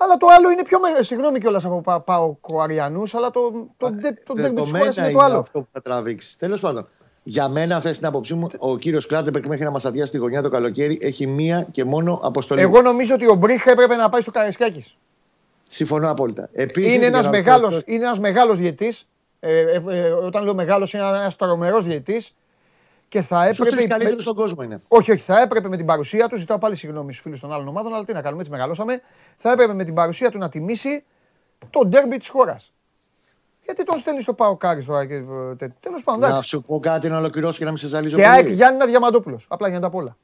Αλλά 0.02 0.16
το 0.16 0.26
άλλο 0.36 0.50
είναι 0.50 0.62
πιο 0.62 0.80
μεγάλο. 0.80 1.02
Συγγνώμη 1.02 1.40
κιόλας 1.40 1.64
από 1.64 1.80
Πα- 1.80 2.00
Παοκοαριανού, 2.00 3.02
αλλά 3.12 3.30
το, 3.30 3.40
το, 3.76 3.90
ντε- 3.90 4.24
το 4.26 4.34
ντέρμπι 4.34 4.62
τη 4.62 4.70
χώρα 4.70 4.82
Δεδομένα 4.82 4.92
είναι 4.96 5.04
είναι 5.04 5.12
το 5.18 5.24
άλλο. 5.24 5.38
αυτό 5.38 5.60
που 5.60 5.68
θα 5.72 5.82
τραβήξεις. 5.82 6.36
Τέλος 6.36 6.60
πάντων, 6.60 6.88
για 7.22 7.48
μένα, 7.48 7.76
αυτή 7.76 7.90
την 7.90 8.06
άποψή 8.06 8.34
μου, 8.34 8.46
ο 8.58 8.76
κύριος 8.76 9.06
Κλάτεμπερκ 9.06 9.46
μέχρι 9.46 9.64
να 9.64 9.70
μας 9.70 9.84
αδειάσει 9.84 10.12
τη 10.12 10.18
γωνιά 10.18 10.42
το 10.42 10.48
καλοκαίρι 10.48 10.98
έχει 11.02 11.26
μία 11.26 11.66
και 11.70 11.84
μόνο 11.84 12.20
αποστολή. 12.22 12.60
Εγώ 12.60 12.82
νομίζω 12.82 13.14
ότι 13.14 13.26
ο 13.28 13.34
Μπρίχ 13.34 13.66
έπρεπε 13.66 13.94
να 13.96 14.08
πάει 14.08 14.20
στο 14.20 14.30
Καραϊσκάκης. 14.30 14.96
Συμφωνώ 15.68 16.10
απόλυτα. 16.10 16.48
Επίσης, 16.52 16.88
Είναι 16.90 16.98
για 16.98 17.06
ένας 17.08 17.24
να 17.24 17.30
μεγάλος 17.30 17.62
ρωτήσω- 17.74 17.84
είναι 17.86 18.04
ένας 18.04 18.18
μεγάλος 18.18 18.58
διαιτής. 18.58 19.06
Ε, 19.40 19.60
ε, 19.60 19.82
ε, 19.88 20.10
όταν 20.10 20.44
λέω 20.44 20.54
μεγάλος, 20.54 20.92
είναι 20.92 21.02
ένας 21.02 21.36
τρομερός 21.36 21.84
διαιτή. 21.84 22.22
Και 23.10 23.20
θα 23.20 23.44
Στους 23.44 23.56
τρεις 23.56 23.68
έπρεπε. 23.68 23.86
καλύτερους 23.88 24.16
με- 24.16 24.22
στον 24.22 24.34
κόσμο 24.34 24.62
είναι. 24.62 24.80
Όχι, 24.88 25.10
όχι, 25.10 25.20
θα 25.22 25.40
έπρεπε 25.40 25.68
με 25.68 25.76
την 25.76 25.86
παρουσία 25.86 26.28
του. 26.28 26.36
Ζητάω 26.36 26.58
πάλι 26.58 26.76
συγγνώμη 26.76 27.10
στους 27.12 27.22
φίλους 27.24 27.40
των 27.40 27.52
άλλων 27.52 27.68
ομάδων, 27.68 27.94
αλλά 27.94 28.04
τι 28.04 28.12
να 28.12 28.22
κάνουμε, 28.22 28.40
έτσι 28.40 28.52
μεγαλώσαμε. 28.52 29.00
Θα 29.36 29.52
έπρεπε 29.52 29.74
με 29.74 29.84
την 29.84 29.94
παρουσία 29.94 30.30
του 30.30 30.38
να 30.38 30.48
τιμήσει 30.48 31.04
το 31.70 31.80
ντέρμπι 31.86 32.16
της 32.16 32.28
χώρας. 32.28 32.72
Γιατί 33.64 33.84
τον 33.84 33.98
στέλνεις 33.98 34.22
στο 34.22 34.32
Πάο 34.34 34.56
Κάρι 34.56 34.84
τώρα 34.84 35.06
και. 35.06 35.22
Τέλος 35.80 36.02
πάντων, 36.04 36.20
Να 36.20 36.26
εντάξει. 36.26 36.48
σου 36.48 36.62
πω 36.62 36.80
κάτι 36.80 37.08
να 37.08 37.18
ολοκληρώσω 37.18 37.58
και 37.58 37.64
να 37.64 37.70
μην 37.70 37.78
σε 37.78 37.88
ζαλίζω 37.88 38.16
Και 38.16 38.26
ΑΕΚ 38.26 38.42
πολύ. 38.42 38.54
Γιάννη 38.54 38.84
Διαμαντόπουλος. 38.86 39.44
Απλά 39.48 39.68
για 39.68 39.76
να 39.78 39.82
τα 39.84 39.90
πω 39.90 39.98
όλα. 39.98 40.16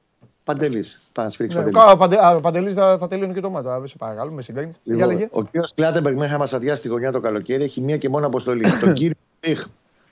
Παντελής. 0.45 1.01
Πάμε 1.13 1.27
να 1.29 1.33
σφίξει 1.33 1.57
Ναι, 1.57 1.63
Παντελής. 1.63 1.87
κα- 1.87 1.93
ο 1.93 1.97
Παντε- 1.97 2.21
α, 2.21 2.35
Ο 2.37 2.41
Παντελής 2.41 2.75
θα, 2.75 2.99
θα 2.99 3.07
τελειώνει 3.09 3.35
και 3.35 3.41
το 3.41 3.51
μάτι. 3.51 3.89
Σε 3.89 3.97
παρακαλώ, 3.97 4.31
με 4.31 4.43
συγκρίνεις. 4.43 4.75
Για 4.83 4.95
Λοιπόν, 4.95 5.09
λέγε. 5.13 5.29
ο 5.31 5.43
κύριος 5.45 5.75
Κλάτεμπεργκ 5.75 6.17
μέχρι 6.17 6.33
να 6.33 6.39
μα 6.39 6.47
αδειάσει 6.53 6.83
τη 6.83 6.89
γωνιά 6.89 7.13
το 7.13 7.21
καλοκαίρι 7.21 7.63
έχει 7.65 7.81
μία 7.81 7.97
και 7.97 8.09
μόνο 8.09 8.27
αποστολή. 8.27 8.65
τον 8.83 8.93
κύριο 8.93 9.17
Μπριχ, 9.41 9.67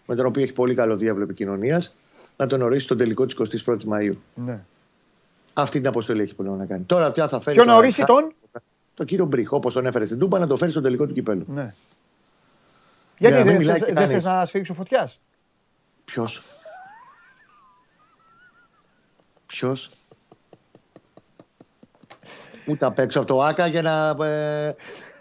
με 0.06 0.14
τον 0.14 0.26
οποίο 0.26 0.42
έχει 0.42 0.52
πολύ 0.52 0.74
καλό 0.74 0.96
διάβλο 0.96 1.22
επικοινωνίας, 1.22 1.94
να 2.36 2.46
τον 2.46 2.62
ορίσει 2.62 2.84
στον 2.84 2.96
τελικό 2.96 3.26
της 3.26 3.64
21η 3.66 3.82
Μαου. 3.84 4.16
Ναι. 4.34 4.60
Αυτή 5.52 5.78
την 5.78 5.88
αποστολή 5.88 6.22
έχει 6.22 6.34
πολύ 6.34 6.48
να 6.48 6.66
κάνει. 6.66 6.82
Τώρα 6.84 7.12
πια 7.12 7.28
θα 7.28 7.40
φέρει. 7.40 7.56
Ποιο 7.56 7.64
να 7.64 7.70
τον 7.70 7.78
ορίσει 7.80 8.02
Αλεξά- 8.02 8.32
τον; 8.52 8.62
τον 8.94 9.06
κύριο 9.06 9.24
Μπριχ, 9.24 9.52
όπως 9.52 9.74
τον 9.74 9.86
έφερε 9.86 10.04
στην 10.04 10.18
Τούμπα, 10.18 10.38
να 10.38 10.46
το 10.46 10.56
φέρει 10.56 10.70
στον 10.70 10.82
τελικό 10.82 11.06
του 11.06 11.12
κυπέλου. 11.12 11.44
Ναι. 11.48 11.74
Γιατί 13.18 13.34
να 13.36 13.40
μην 13.44 13.48
δεν 13.50 13.60
μιλάει 13.60 13.76
θες- 13.78 13.88
και 13.88 13.94
δεν 13.94 14.02
κανείς. 14.08 14.22
θες 14.24 14.32
να 14.32 14.46
σφίξει 14.46 14.70
ο 14.70 14.74
φωτιάς; 14.74 15.20
Ποιος; 16.04 16.42
Ποιος; 19.46 19.90
Ούτε 22.66 22.86
απ' 22.86 22.98
έξω 22.98 23.18
από 23.18 23.28
το 23.28 23.42
Άκα 23.42 23.66
για 23.66 23.82
να. 23.82 24.24
Ε, 24.26 24.74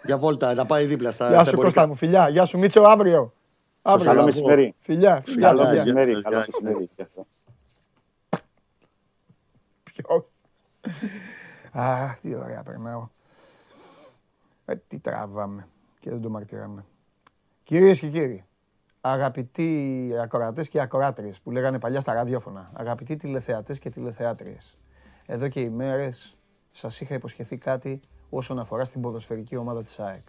για 0.04 0.18
βόλτα, 0.18 0.54
να 0.54 0.66
πάει 0.66 0.84
δίπλα 0.86 1.10
στα. 1.10 1.26
Γεια 1.28 1.34
στα 1.34 1.44
σου 1.44 1.50
εμπορικά. 1.50 1.74
Κώστα 1.74 1.86
μου, 1.88 1.94
φιλιά. 1.94 2.28
Γεια 2.28 2.44
σου 2.44 2.58
Μίτσο, 2.58 2.82
αύριο. 2.82 3.32
Αύριο. 3.86 4.04
Καλό 4.04 4.16
Καλό 4.18 4.24
μεσημέρι. 4.24 4.74
Φιλιά, 4.78 5.22
φιλιά. 5.26 5.48
Καλό 5.48 5.60
Γεια, 5.62 5.68
φιλιά. 5.68 5.82
γεια. 5.84 5.92
μεσημέρι. 5.94 6.12
γεια 6.12 6.22
Καλό 6.22 6.36
σας. 6.44 6.48
μεσημέρι. 6.48 6.90
Γεια 6.96 7.08
σας. 7.14 7.26
Ποιο; 9.82 10.30
Αχ, 11.72 12.18
τι 12.18 12.34
ωραία 12.34 12.62
περνάω. 12.62 13.08
Ε, 14.64 14.74
τι 14.76 14.98
τραβάμε 15.00 15.66
και 16.00 16.10
δεν 16.10 16.20
το 16.20 16.30
μαρτυράμε. 16.30 16.84
Κυρίες 17.64 18.00
και 18.00 18.08
κύριοι, 18.08 18.44
αγαπητοί 19.00 20.10
ακροατές 20.22 20.68
και 20.68 20.80
ακροάτριες 20.80 21.40
που 21.40 21.50
λέγανε 21.50 21.78
παλιά 21.78 22.00
στα 22.00 22.12
ραδιόφωνα, 22.12 22.70
αγαπητοί 22.74 23.16
τηλεθεατές 23.16 23.78
και 23.78 23.90
τηλεθεάτριες, 23.90 24.74
εδώ 25.26 25.48
και 25.48 25.60
ημέρες 25.60 26.36
σας 26.70 27.00
είχα 27.00 27.14
υποσχεθεί 27.14 27.56
κάτι 27.58 28.00
όσον 28.30 28.58
αφορά 28.58 28.84
στην 28.84 29.00
ποδοσφαιρική 29.00 29.56
ομάδα 29.56 29.82
της 29.82 30.00
ΑΕΚ. 30.00 30.26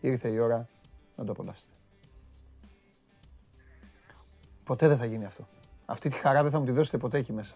Ήρθε 0.00 0.28
η 0.28 0.38
ώρα 0.38 0.68
να 1.16 1.24
το 1.24 1.32
απολαύσετε. 1.32 1.72
Ποτέ 4.68 4.88
δεν 4.88 4.96
θα 4.96 5.04
γίνει 5.04 5.24
αυτό. 5.24 5.46
Αυτή 5.86 6.08
τη 6.08 6.16
χαρά 6.16 6.42
δεν 6.42 6.50
θα 6.50 6.58
μου 6.58 6.64
τη 6.64 6.70
δώσετε 6.70 6.98
ποτέ 6.98 7.18
εκεί 7.18 7.32
μέσα. 7.32 7.54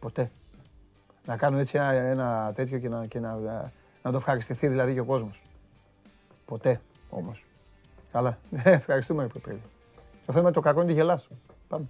Ποτέ. 0.00 0.30
Να 1.26 1.36
κάνω 1.36 1.58
έτσι 1.58 1.76
ένα, 1.76 1.92
ένα 1.92 2.52
τέτοιο 2.54 2.78
και, 2.78 2.88
να, 2.88 3.06
και 3.06 3.18
να, 3.18 3.38
να 4.02 4.10
το 4.10 4.16
ευχαριστηθεί 4.16 4.68
δηλαδή 4.68 4.92
και 4.92 5.00
ο 5.00 5.04
κόσμος. 5.04 5.42
Ποτέ 6.46 6.80
όμως. 7.10 7.44
Καλά. 8.12 8.38
Ε, 8.50 8.70
Ευχαριστούμε 8.80 9.22
ρε 9.22 9.38
παιδί. 9.38 9.60
Το 10.26 10.32
θέμα 10.32 10.44
είναι 10.44 10.54
το 10.54 10.60
κακό 10.60 10.80
είναι 10.80 10.90
τη 10.90 10.94
γελάς. 10.96 11.28
Πάμε. 11.68 11.88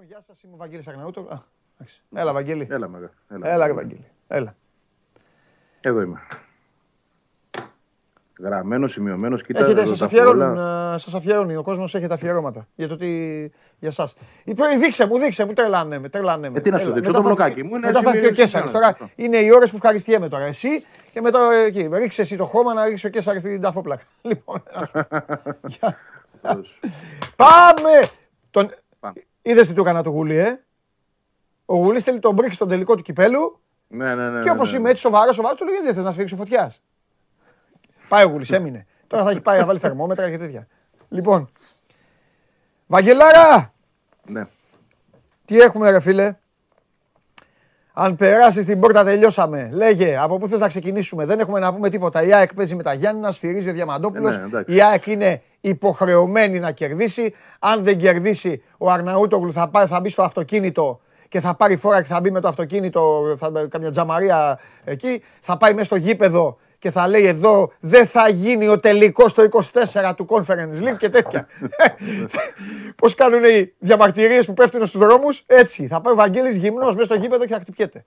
Λοιπόν, 0.00 0.08
γεια 0.16 0.22
σας, 0.26 0.42
είμαι 0.42 0.52
ο 0.54 0.56
Βαγγέλης 0.56 0.88
Αγναούτο. 0.88 1.20
Α, 1.20 1.38
εντάξει. 1.78 2.02
Έλα, 2.14 2.32
Βαγγέλη. 2.32 2.66
Έλα, 2.70 2.88
μεγάλο. 2.88 3.10
Έλα. 3.28 3.48
Έλα, 3.52 3.66
ρε 3.66 3.72
Βαγγέλη. 3.72 4.06
Έλα. 4.28 4.56
Εδώ 5.80 6.00
είμαι. 6.00 6.20
Γραμμένος, 8.40 8.92
σημειωμένος. 8.92 9.42
Κοίτα, 9.42 9.64
Έχετε, 9.64 9.80
εδώ 9.80 9.88
σας 9.88 9.98
τα 9.98 10.04
αφιερώνουν, 10.04 10.48
πολλά. 10.54 10.94
ε, 10.94 10.98
σας 10.98 11.14
αφιερώνει, 11.14 11.56
ο 11.56 11.62
κόσμος 11.62 11.94
έχει 11.94 12.06
τα 12.06 12.14
αφιερώματα. 12.14 12.66
Για 12.74 12.88
το 12.88 12.96
τι, 12.96 13.08
για 13.78 13.90
σας. 13.90 14.14
Ε, 14.44 14.52
Δείξε 14.78 15.06
μου, 15.06 15.18
δείξε 15.18 15.44
μου, 15.44 15.52
τρελάνε 15.52 15.98
με, 15.98 16.08
τρελάνε 16.08 16.50
με. 16.50 16.58
Ε, 16.58 16.60
τι 16.60 16.70
να 16.70 16.78
σου 16.78 16.84
Έλα, 16.86 16.94
δείξω, 16.94 17.10
μετά 17.10 17.22
το 17.22 17.28
θα 17.28 17.34
μπλοκάκι 17.34 17.58
έρθει- 17.60 17.70
μου 17.72 17.76
είναι 17.76 17.86
Μετά 17.86 18.00
θα 18.02 18.08
έρθει 18.08 18.20
ο 18.20 18.22
σημείο 18.24 18.36
Κέσσαρης. 18.42 18.70
σημείο, 18.70 18.82
Τώρα 18.96 19.10
είναι 19.16 19.36
οι 19.38 19.50
ώρες 19.50 19.70
που 19.70 19.76
ευχαριστιέμαι 19.76 20.28
τώρα. 20.28 20.44
Εσύ 20.44 20.68
και 21.12 21.20
μετά 21.20 21.52
ε, 21.52 21.64
εκεί. 21.64 21.88
Ρίξε 21.92 22.22
εσύ 22.22 22.36
το 22.36 22.44
χώμα 22.44 22.74
να 22.74 22.84
ρίξει 22.84 23.06
ο 23.06 23.10
Κέσσαρης 23.10 23.42
την 23.42 23.60
ταφόπλακα. 23.60 24.02
Λοιπόν, 24.22 24.62
για- 25.78 25.96
Τέλος. 26.42 26.78
πάμε! 27.36 27.90
Τον... 28.50 28.70
Πάμε. 29.00 29.22
Είδες 29.48 29.66
τι 29.66 29.72
του 29.72 29.80
έκανα 29.80 30.02
το 30.02 30.10
γουλί, 30.10 30.36
ε; 30.36 30.64
Ο 31.64 31.74
Γουλής 31.76 32.02
θέλει 32.02 32.18
τον 32.18 32.34
μπρίκ 32.34 32.52
στον 32.52 32.68
τελικό 32.68 32.94
του 32.96 33.02
κυπέλου 33.02 33.60
Ναι, 33.88 34.14
ναι, 34.14 34.30
ναι. 34.30 34.42
και 34.42 34.50
όπως 34.50 34.72
ναι, 34.72 34.78
είμαι 34.78 34.88
έτσι 34.90 35.00
σοβαρό, 35.00 35.32
σοβαρό, 35.32 35.54
του 35.54 35.64
λέω 35.64 35.72
γιατί 35.72 35.86
δεν 35.86 35.94
θες 35.94 36.04
να 36.04 36.12
σφίξεις 36.12 36.38
φωτιάς; 36.38 36.82
Πάει 38.08 38.24
ο 38.24 38.28
Γουλής, 38.28 38.50
έμεινε. 38.50 38.86
Τώρα 39.06 39.24
θα 39.24 39.30
έχει 39.30 39.40
πάει 39.40 39.58
να 39.58 39.66
βάλει 39.66 39.78
θερμόμετρα 39.78 40.30
και 40.30 40.38
τέτοια. 40.38 40.66
Λοιπόν, 41.08 41.50
Βαγγελάρα, 42.86 43.74
Ναι. 44.26 44.46
τι 45.44 45.60
έχουμε 45.60 45.90
ρε 45.90 46.00
φίλε; 46.00 46.34
Αν 47.98 48.16
περάσεις 48.16 48.64
την 48.64 48.80
πόρτα, 48.80 49.04
τελειώσαμε. 49.04 49.70
Λέγε, 49.72 50.18
από 50.18 50.38
πού 50.38 50.48
θες 50.48 50.60
να 50.60 50.68
ξεκινήσουμε; 50.68 51.24
Δεν 51.24 51.40
έχουμε 51.40 51.58
να 51.58 51.74
πούμε 51.74 51.88
τίποτα. 51.88 52.22
Η 52.22 52.34
ΑΕΚ 52.34 52.54
παίζει 52.54 52.74
με 52.74 52.82
τα 52.82 52.92
Γιάννηνα, 52.92 53.30
σφυρίζει 53.30 53.68
ο 53.68 53.72
Διαμαντόπουλος. 53.72 54.34
Ε, 54.34 54.38
ναι, 54.38 54.44
εντάξει. 54.44 54.74
η 54.74 54.82
ΑΕΚ 54.82 55.06
είναι 55.06 55.42
υποχρεωμένη 55.60 56.58
να 56.58 56.70
κερδίσει. 56.70 57.34
Αν 57.58 57.84
δεν 57.84 57.98
κερδίσει, 57.98 58.62
ο 58.78 58.90
Αρναούτογλου 58.90 59.52
θα, 59.52 59.68
πάει, 59.68 59.86
θα 59.86 60.00
μπει 60.00 60.08
στο 60.08 60.22
αυτοκίνητο 60.22 61.00
και 61.28 61.40
θα 61.40 61.54
πάρει 61.54 61.76
φόρα 61.76 62.00
και 62.00 62.06
θα 62.06 62.20
μπει 62.20 62.30
με 62.30 62.40
το 62.40 62.48
αυτοκίνητο, 62.48 63.34
θα, 63.38 63.52
καμιά 63.68 63.90
τζαμαρία 63.90 64.58
εκεί. 64.84 65.22
Θα 65.40 65.56
πάει 65.56 65.72
μέσα 65.72 65.84
στο 65.84 65.96
γήπεδο 65.96 66.58
και 66.78 66.90
θα 66.90 67.08
λέει 67.08 67.26
εδώ 67.26 67.72
δεν 67.80 68.06
θα 68.06 68.28
γίνει 68.28 68.68
ο 68.68 68.80
τελικός 68.80 69.34
το 69.34 69.48
24 69.72 70.12
του 70.16 70.26
Conference 70.28 70.82
League 70.82 70.96
και 70.98 71.08
τέτοια. 71.08 71.46
Πώς 73.00 73.14
κάνουν 73.14 73.44
οι 73.44 73.74
διαμαρτυρίες 73.78 74.46
που 74.46 74.54
πέφτουν 74.54 74.86
στους 74.86 75.00
δρόμους, 75.00 75.42
έτσι. 75.46 75.86
Θα 75.86 76.00
πάει 76.00 76.12
ο 76.12 76.16
Βαγγέλης 76.16 76.56
γυμνός 76.56 76.94
μέσα 76.94 77.04
στο 77.04 77.14
γήπεδο 77.14 77.44
και 77.44 77.52
θα 77.52 77.60
χτυπιέται. 77.60 78.04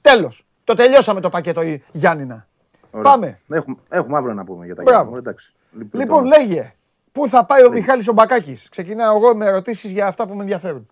Τέλος. 0.00 0.44
Το 0.64 0.74
τελειώσαμε 0.74 1.20
το 1.20 1.28
πακέτο 1.28 1.62
η 1.62 1.84
Γιάννηνα. 1.92 2.46
Ωραία. 2.90 3.10
Πάμε. 3.10 3.40
Έχουμε, 3.48 3.76
έχουμε 3.88 4.16
αύριο 4.16 4.34
να 4.34 4.44
πούμε 4.44 4.66
για 4.66 4.74
τα 4.74 4.82
Μπράβο. 4.82 4.98
Γιάννη 4.98 5.10
μου, 5.10 5.16
εντάξει. 5.16 5.52
Λοιπόν, 5.92 6.24
λέγε. 6.24 6.74
Πού 7.12 7.28
θα 7.28 7.44
πάει 7.44 7.64
ο 7.64 7.70
Μιχάλης 7.70 8.08
ο 8.08 8.12
Μπακάκης; 8.12 8.68
Ξεκινάω 8.68 9.16
εγώ 9.16 9.36
με 9.36 9.46
ερωτήσεις 9.46 9.92
για 9.92 10.06
αυτά 10.06 10.26
που 10.26 10.34
με 10.34 10.40
ενδιαφέρουν. 10.40 10.86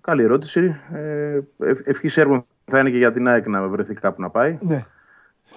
Καλή 0.00 0.22
ερώτηση. 0.22 0.80
Ε, 0.92 1.40
ευ, 1.58 1.78
Ευχή 1.84 2.20
έργων 2.20 2.46
θα 2.64 2.78
είναι 2.78 2.90
και 2.90 2.96
για 2.96 3.12
την 3.12 3.28
ΑΕΚ 3.28 3.46
να 3.46 3.68
βρεθεί 3.68 3.94
κάπου 3.94 4.20
να 4.20 4.30
πάει. 4.30 4.58
Ναι. 4.60 4.84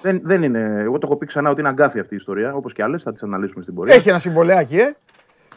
Δεν, 0.01 0.21
δεν 0.23 0.43
είναι, 0.43 0.59
εγώ 0.79 0.97
το 0.97 1.07
έχω 1.07 1.17
πει 1.17 1.25
ξανά 1.25 1.49
ότι 1.49 1.59
είναι 1.59 1.69
αγκάθι 1.69 1.99
αυτή 1.99 2.13
η 2.13 2.17
ιστορία, 2.17 2.53
όπως 2.53 2.73
και 2.73 2.83
άλλες, 2.83 3.03
θα 3.03 3.11
τις 3.11 3.23
αναλύσουμε 3.23 3.63
στην 3.63 3.75
πορεία. 3.75 3.93
Έχει 3.93 4.09
ένα 4.09 4.19
συμβολέακι, 4.19 4.77
ε. 4.77 4.95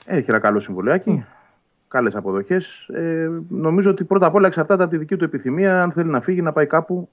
Έχει 0.06 0.24
ένα 0.28 0.38
καλό 0.38 0.60
συμβολιάκι. 0.60 1.24
Καλές 1.88 2.14
αποδοχές. 2.14 2.88
Ε, 2.88 3.30
νομίζω 3.48 3.90
ότι 3.90 4.04
πρώτα 4.04 4.26
απ' 4.26 4.34
όλα 4.34 4.46
εξαρτάται 4.46 4.82
από 4.82 4.92
τη 4.92 4.98
δική 4.98 5.16
του 5.16 5.24
επιθυμία 5.24 5.82
αν 5.82 5.92
θέλει 5.92 6.10
να 6.10 6.20
φύγει, 6.20 6.42
να 6.42 6.52
πάει 6.52 6.66
κάπου 6.66 7.08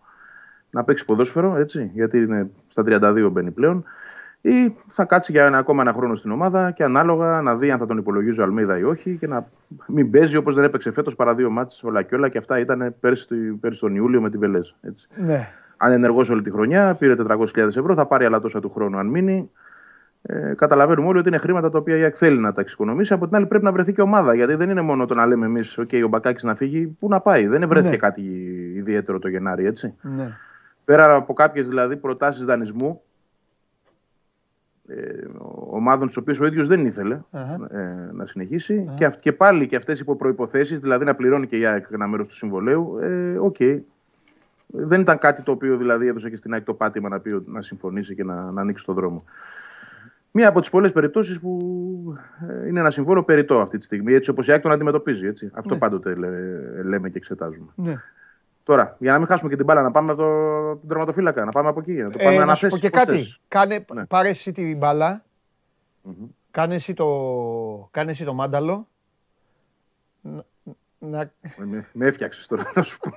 να 0.69 0.83
παίξει 0.83 1.05
ποδόσφαιρο, 1.05 1.55
έτσι, 1.57 1.91
γιατί 1.93 2.17
είναι 2.17 2.49
στα 2.67 2.83
32 2.85 3.29
μπαίνει 3.31 3.51
πλέον. 3.51 3.83
Ή 4.41 4.75
θα 4.87 5.05
κάτσει 5.05 5.31
για 5.31 5.45
ένα, 5.45 5.57
ακόμα 5.57 5.81
ένα 5.81 5.93
χρόνο 5.93 6.15
στην 6.15 6.31
ομάδα 6.31 6.71
και 6.71 6.83
ανάλογα 6.83 7.41
να 7.41 7.55
δει 7.55 7.71
αν 7.71 7.79
θα 7.79 7.85
τον 7.85 7.97
υπολογίζει 7.97 8.39
ο 8.39 8.43
Αλμίδα 8.43 8.77
ή 8.77 8.83
όχι 8.83 9.17
και 9.19 9.27
να 9.27 9.49
μην 9.87 10.11
παίζει 10.11 10.35
όπως 10.35 10.55
δεν 10.55 10.63
έπαιξε 10.63 10.91
φέτος 10.91 11.15
παρά 11.15 11.35
δύο 11.35 11.49
μάτσε 11.49 11.85
όλα 11.85 12.01
και 12.01 12.15
όλα. 12.15 12.29
Και 12.29 12.37
αυτά 12.37 12.59
ήταν 12.59 12.95
πέρσι, 12.99 13.35
πέρσι 13.35 13.79
τον 13.79 13.95
Ιούλιο 13.95 14.21
με 14.21 14.29
τη 14.29 14.37
Βελέζ. 14.37 14.69
Ναι. 15.15 15.49
Αν 15.83 15.91
ενεργό 15.91 16.25
όλη 16.31 16.41
τη 16.41 16.51
χρονιά, 16.51 16.95
πήρε 16.99 17.15
400.000 17.27 17.45
ευρώ, 17.57 17.93
θα 17.95 18.05
πάρει 18.05 18.25
άλλα 18.25 18.39
τόσα 18.39 18.59
του 18.59 18.69
χρόνου 18.71 18.97
αν 18.97 19.07
μείνει. 19.07 19.49
Ε, 20.21 20.53
καταλαβαίνουμε 20.55 21.07
όλοι 21.07 21.19
ότι 21.19 21.27
είναι 21.27 21.37
χρήματα 21.37 21.69
τα 21.69 21.77
οποία 21.77 21.97
η 21.97 22.01
ΑΕΚ 22.03 22.15
θέλει 22.17 22.37
να 22.39 22.51
τα 22.51 22.61
εξοικονομήσει. 22.61 23.13
Από 23.13 23.27
την 23.27 23.35
άλλη, 23.35 23.45
πρέπει 23.45 23.63
να 23.63 23.71
βρεθεί 23.71 23.93
και 23.93 24.01
ομάδα. 24.01 24.33
Γιατί 24.33 24.55
δεν 24.55 24.69
είναι 24.69 24.81
μόνο 24.81 25.05
το 25.05 25.13
να 25.15 25.25
λέμε 25.25 25.45
εμείς: 25.45 25.79
OK, 25.79 26.01
ο 26.05 26.07
Μπακάκης 26.07 26.43
να 26.43 26.55
φύγει, 26.55 26.87
πού 26.99 27.07
να 27.07 27.19
πάει. 27.19 27.47
Δεν 27.47 27.67
βρέθηκε 27.67 27.89
Ναι. 27.91 27.97
κάτι 27.97 28.21
ιδιαίτερο 28.75 29.19
το 29.19 29.27
Γενάρη, 29.27 29.65
έτσι. 29.65 29.93
Ναι. 30.01 30.37
Πέρα 30.85 31.13
από 31.15 31.33
κάποιες 31.33 31.67
δηλαδή 31.67 31.95
προτάσεις 31.97 32.45
δανεισμού 32.45 33.01
ε, 34.87 34.95
ομάδων 35.69 36.07
τις 36.07 36.19
οποίες 36.19 36.39
ο 36.39 36.45
ίδιος 36.45 36.67
δεν 36.67 36.85
ήθελε 36.85 37.19
Αχα. 37.31 37.53
ε, 37.71 38.09
να 38.13 38.25
συνεχίσει 38.25 38.89
και, 38.95 39.05
αυ- 39.05 39.19
και 39.19 39.31
πάλι 39.33 39.67
και 39.67 39.75
αυτές 39.75 39.99
υπό 39.99 40.15
προϋποθέσεις, 40.15 40.75
δηλαδή 40.77 41.05
να 41.05 41.15
πληρώνει 41.15 41.47
και 41.47 41.57
η 41.57 41.65
ΑΕΚ 41.65 41.85
ένα 41.91 42.07
μέρος 42.07 42.27
του 42.27 42.33
συμβολαίου. 42.35 42.97
Ε, 43.01 43.37
οκ. 43.39 43.55
Δεν 44.71 45.01
ήταν 45.01 45.17
κάτι 45.17 45.43
το 45.43 45.51
οποίο 45.51 45.77
δηλαδή 45.77 46.07
έδωσε 46.07 46.29
και 46.29 46.35
στην 46.35 46.53
ΑΕΚ 46.53 46.63
το 46.63 46.73
πάτημα 46.73 47.09
να, 47.09 47.19
πει, 47.19 47.33
ότι- 47.33 47.49
να 47.51 47.61
συμφωνήσει 47.61 48.15
και 48.15 48.23
να, 48.23 48.51
να 48.51 48.61
ανοίξει 48.61 48.85
τον 48.85 48.95
δρόμο. 48.95 49.25
Μία 50.31 50.47
από 50.47 50.59
τις 50.59 50.69
πολλές 50.69 50.91
περιπτώσεις 50.91 51.39
που 51.39 51.59
ε, 52.63 52.67
είναι 52.67 52.79
ένα 52.79 52.89
συμβόλαιο 52.91 53.23
περιττό 53.23 53.59
αυτή 53.59 53.77
τη 53.77 53.83
στιγμή, 53.83 54.13
έτσι 54.13 54.29
όπως 54.29 54.47
η 54.47 54.51
ΑΕΚ 54.51 54.61
τον 54.61 54.71
αντιμετωπίζει. 54.71 55.25
Έτσι. 55.27 55.49
Αυτό 55.53 55.77
πάντοτε 55.77 56.15
λέ- 56.15 56.83
λέμε 56.85 57.09
και 57.09 57.17
εξετάζουμε. 57.17 57.71
ναι. 57.75 57.95
Τώρα, 58.63 58.95
για 58.99 59.11
να 59.11 59.17
μην 59.17 59.27
χάσουμε 59.27 59.49
και 59.49 59.55
την 59.55 59.65
μπάλα, 59.65 59.81
να 59.81 59.91
πάμε 59.91 60.11
από 60.11 60.21
το, 60.21 60.27
τον 60.79 60.87
τερματοφύλακα, 60.87 61.45
να 61.45 61.51
πάμε 61.51 61.69
από 61.69 61.79
εκεί. 61.79 61.91
Να 61.93 62.09
το 62.09 62.17
πάμε 62.17 62.29
Ε, 62.29 62.29
να 62.29 62.35
σου 62.35 62.41
αναθέσεις, 62.43 62.69
πω 62.69 62.77
και 62.77 62.89
πώς 62.89 62.99
κάτι. 62.99 63.17
θες. 63.17 63.39
Κάνε, 63.47 63.85
Ναι. 63.93 64.05
Πάρε 64.05 64.29
εσύ 64.29 64.51
την 64.51 64.77
μπαλα 64.77 65.23
Κάνε 66.51 66.75
εσύ 66.75 66.93
το, 66.93 67.07
κάνε 67.91 68.11
εσύ 68.11 68.25
το 68.25 68.33
μάνταλο. 68.33 68.87
Να, 71.03 71.09
να- 71.09 71.21
Ε, 71.41 71.51
Με, 71.57 71.87
με 71.93 72.07
έφτιαξες 72.07 72.47
τώρα, 72.47 72.71
να 72.75 72.81
σου 72.83 72.99
πω. 72.99 73.11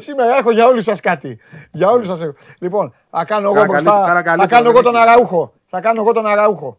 Σήμερα 0.00 0.36
έχω 0.36 0.50
για 0.50 0.66
όλους 0.66 0.84
σας 0.84 1.00
κάτι. 1.00 1.38
Για 1.72 1.90
όλους 1.90 2.06
σας 2.06 2.22
έχω. 2.22 2.34
Λοιπόν, 2.58 2.94
θα 3.10 3.24
κάνω 3.24 3.44
εγώ 3.44 3.54
Καρακαλί- 3.54 3.82
μπροστά. 3.84 4.00
Θα 4.00 4.06
καρακαλί 4.06 4.46
κάνω 4.46 4.64
το 4.64 4.70
εγώ 4.70 4.82
τον 4.82 4.92
δεν 4.92 5.02
αραούχο. 5.02 5.52
Θα 5.66 5.80
κάνω 5.80 6.00
εγώ 6.00 6.12
τον 6.12 6.26
αραούχο. 6.26 6.78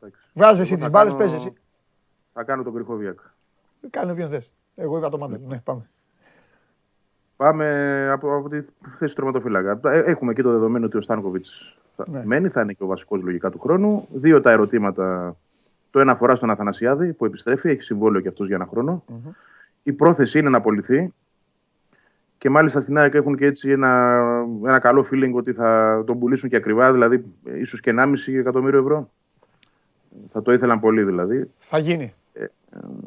Εντάξει. 0.00 0.20
Βγάζει 0.34 0.60
εσύ 0.60 0.70
Εγώ 0.70 0.74
τις 0.76 0.84
θα 0.84 0.90
μπάλες, 0.90 1.12
κάνω- 1.12 1.18
παίζεις 1.24 1.38
εσύ. 1.46 1.52
Θα 2.32 2.42
κάνω 2.42 2.62
τον 2.62 2.74
Κρυχόβιακ. 2.74 3.18
Κάνε 3.90 4.12
όποιον 4.12 4.28
θες. 4.30 4.50
Εγώ 4.74 4.98
είπα 4.98 5.08
το 5.08 5.18
μάνταλο. 5.18 5.42
Ναι, 5.46 5.58
πάμε. 5.64 5.88
Πάμε 7.36 8.08
από, 8.12 8.36
από 8.36 8.48
τη 8.48 8.60
θέση 8.98 9.14
του 9.14 9.22
τερματοφύλακα. 9.22 9.80
Ε, 9.90 9.98
Έχουμε 9.98 10.32
και 10.32 10.42
το 10.42 10.50
δεδομένο 10.50 10.86
ότι 10.86 10.96
ο 10.96 11.00
Στάνκοβιτς 11.00 11.76
Ναι. 12.06 12.22
μένει, 12.24 12.48
θα 12.48 12.60
είναι 12.60 12.72
και 12.72 12.82
ο 12.82 12.86
βασικός 12.86 13.20
λογικά 13.22 13.50
του 13.50 13.58
χρόνου. 13.58 14.08
Δύο 14.12 14.40
τα 14.40 14.50
ερωτήματα. 14.50 15.36
Το 15.90 16.00
ένα 16.00 16.12
αφορά 16.12 16.34
στον 16.34 16.50
Αθανασιάδη 16.50 17.12
που 17.12 17.24
επιστρέφει, 17.24 17.70
έχει 17.70 17.82
συμβόλαιο 17.82 18.20
και 18.20 18.28
αυτός 18.28 18.46
για 18.46 18.56
ένα 18.56 18.66
χρόνο. 18.66 19.04
Η 19.82 19.92
πρόθεση 19.92 20.38
είναι 20.38 20.48
να 20.48 20.56
απολυθεί. 20.56 21.12
Και 22.38 22.50
μάλιστα 22.50 22.80
στην 22.80 22.98
ΑΕΚ 22.98 23.14
έχουν 23.14 23.36
και 23.36 23.46
έτσι 23.46 23.70
ένα, 23.70 24.22
ένα 24.64 24.78
καλό 24.78 25.06
feeling 25.10 25.32
ότι 25.34 25.52
θα 25.52 26.02
τον 26.06 26.18
πουλήσουν 26.18 26.48
και 26.48 26.56
ακριβά, 26.56 26.92
δηλαδή 26.92 27.24
ίσως 27.54 27.80
και 27.80 27.94
1,5 27.98 28.38
εκατομμύριο 28.38 28.78
ευρώ. 28.78 29.10
Θα 30.30 30.42
το 30.42 30.52
ήθελαν 30.52 30.80
πολύ 30.80 31.02
δηλαδή. 31.02 31.50
Θα 31.58 31.78
γίνει. 31.78 32.14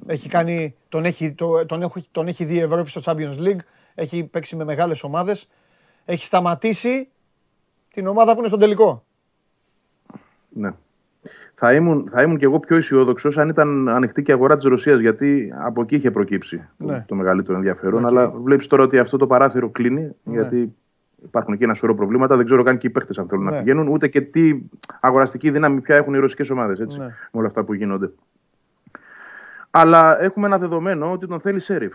Έχει 0.06 0.30
κάνει, 0.30 0.76
τον, 0.90 1.06
έχει, 1.06 1.34
το, 1.34 1.66
τον, 1.66 1.82
έχει, 1.82 2.08
τον 2.12 2.28
έχει 2.28 2.46
δει 2.46 2.56
η 2.56 2.60
Ευρώπη 2.60 2.90
στο 2.90 3.02
Champions 3.04 3.38
League. 3.38 3.60
Έχει 3.96 4.24
παίξει 4.24 4.56
με 4.56 4.64
μεγάλες 4.64 5.04
ομάδες. 5.04 5.50
Έχει 6.06 6.24
σταματήσει 6.24 7.10
την 7.94 8.08
ομάδα 8.08 8.32
που 8.32 8.40
είναι 8.40 8.48
στον 8.48 8.60
τελικό. 8.60 9.04
Ναι. 10.50 10.74
Θα 11.56 11.74
ήμουν, 11.74 12.10
θα 12.12 12.22
ήμουν 12.22 12.38
και 12.38 12.46
εγώ 12.46 12.60
πιο 12.60 12.76
αισιόδοξος 12.76 13.38
αν 13.38 13.50
ήταν 13.50 13.90
ανοιχτή 13.90 14.22
και 14.22 14.32
η 14.32 14.34
αγορά 14.34 14.56
της 14.58 14.66
Ρωσίας, 14.66 15.00
γιατί 15.00 15.54
από 15.58 15.82
εκεί 15.82 15.96
είχε 15.96 16.12
προκύψει 16.12 16.58
το- 16.78 16.86
Ναι. 16.86 17.06
το, 17.08 17.16
μεγαλύτερο 17.16 17.58
ενδιαφέρον. 17.58 18.06
Αλλά 18.06 18.30
βλέπεις 18.30 18.68
τώρα 18.68 18.84
ότι 18.84 19.00
αυτό 19.00 19.18
το 19.18 19.28
παράθυρο 19.28 19.70
κλείνει, 19.70 20.12
γιατί 20.24 20.76
υπάρχουν 21.24 21.58
και 21.58 21.64
ένα 21.64 21.74
σωρό 21.74 21.96
προβλήματα. 21.96 22.36
Δεν 22.36 22.46
ξέρω 22.46 22.64
καν 22.64 22.78
και 22.78 22.88
οι 22.88 22.90
παίχτε 22.90 23.14
αν 23.22 23.28
θέλουν 23.28 23.44
Ναι. 23.44 23.52
να 23.52 23.58
πηγαίνουν, 23.58 23.88
ούτε 23.88 24.08
και 24.08 24.22
τι 24.22 24.62
αγοραστική 25.00 25.52
δύναμη 25.52 25.82
πια 25.82 25.96
έχουν 25.96 26.14
οι 26.14 26.18
ρωσικές 26.18 26.50
ομάδες. 26.50 26.80
Ναι. 26.80 27.06
Με 27.06 27.14
όλα 27.32 27.48
αυτά 27.48 27.64
που 27.64 27.74
γίνονται. 27.74 28.12
Αλλά 29.72 30.22
έχουμε 30.22 30.46
ένα 30.46 30.58
δεδομένο 30.58 31.12
ότι 31.12 31.28
τον 31.28 31.40
θέλει 31.40 31.60
Σέριφ. 31.60 31.94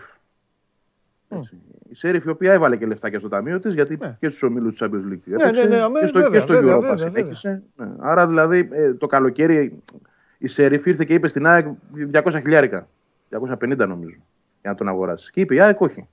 Έτσι. 1.29 1.57
Η 1.89 1.95
Σέριφ 1.95 2.25
η 2.25 2.29
οποία 2.29 2.53
έβαλε 2.53 2.75
και 2.77 2.85
λεφτάκια 2.85 3.19
στο 3.19 3.29
ταμείο 3.29 3.59
της, 3.59 3.73
γιατί 3.73 3.97
Ναι. 3.99 4.17
και 4.19 4.29
στους 4.29 4.43
ομίλους 4.43 4.75
του 4.75 4.85
Champions 4.85 5.13
League. 5.13 5.19
ναι, 5.25 5.43
έπαιξε, 5.43 5.67
ναι, 5.67 5.81
αμέ, 5.81 5.99
και 5.99 6.05
στο, 6.05 6.19
βέβαια, 6.19 6.33
και 6.33 6.39
στο 6.39 6.53
βέβαια, 6.53 6.77
Europa 6.77 6.81
βέβαια, 6.81 6.97
συνέχισε. 6.97 7.63
Ναι. 7.75 7.87
Άρα 7.99 8.27
δηλαδή 8.27 8.69
ε, 8.71 8.93
το 8.93 9.07
καλοκαίρι 9.07 9.81
η 10.37 10.47
Σέριφ 10.47 10.85
ήρθε 10.85 11.03
και 11.03 11.13
είπε 11.13 11.27
στην 11.27 11.47
ΑΕΚ 11.47 11.67
200 12.11 12.23
χιλιάρικα. 12.41 12.87
250 13.29 13.87
νομίζω. 13.87 14.15
Για 14.61 14.69
να 14.71 14.75
τον 14.75 14.87
αγοράσεις. 14.87 15.31
Και 15.31 15.41
είπε 15.41 15.55
η 15.55 15.61
ΑΕΚ 15.61 15.81
όχι. 15.81 16.07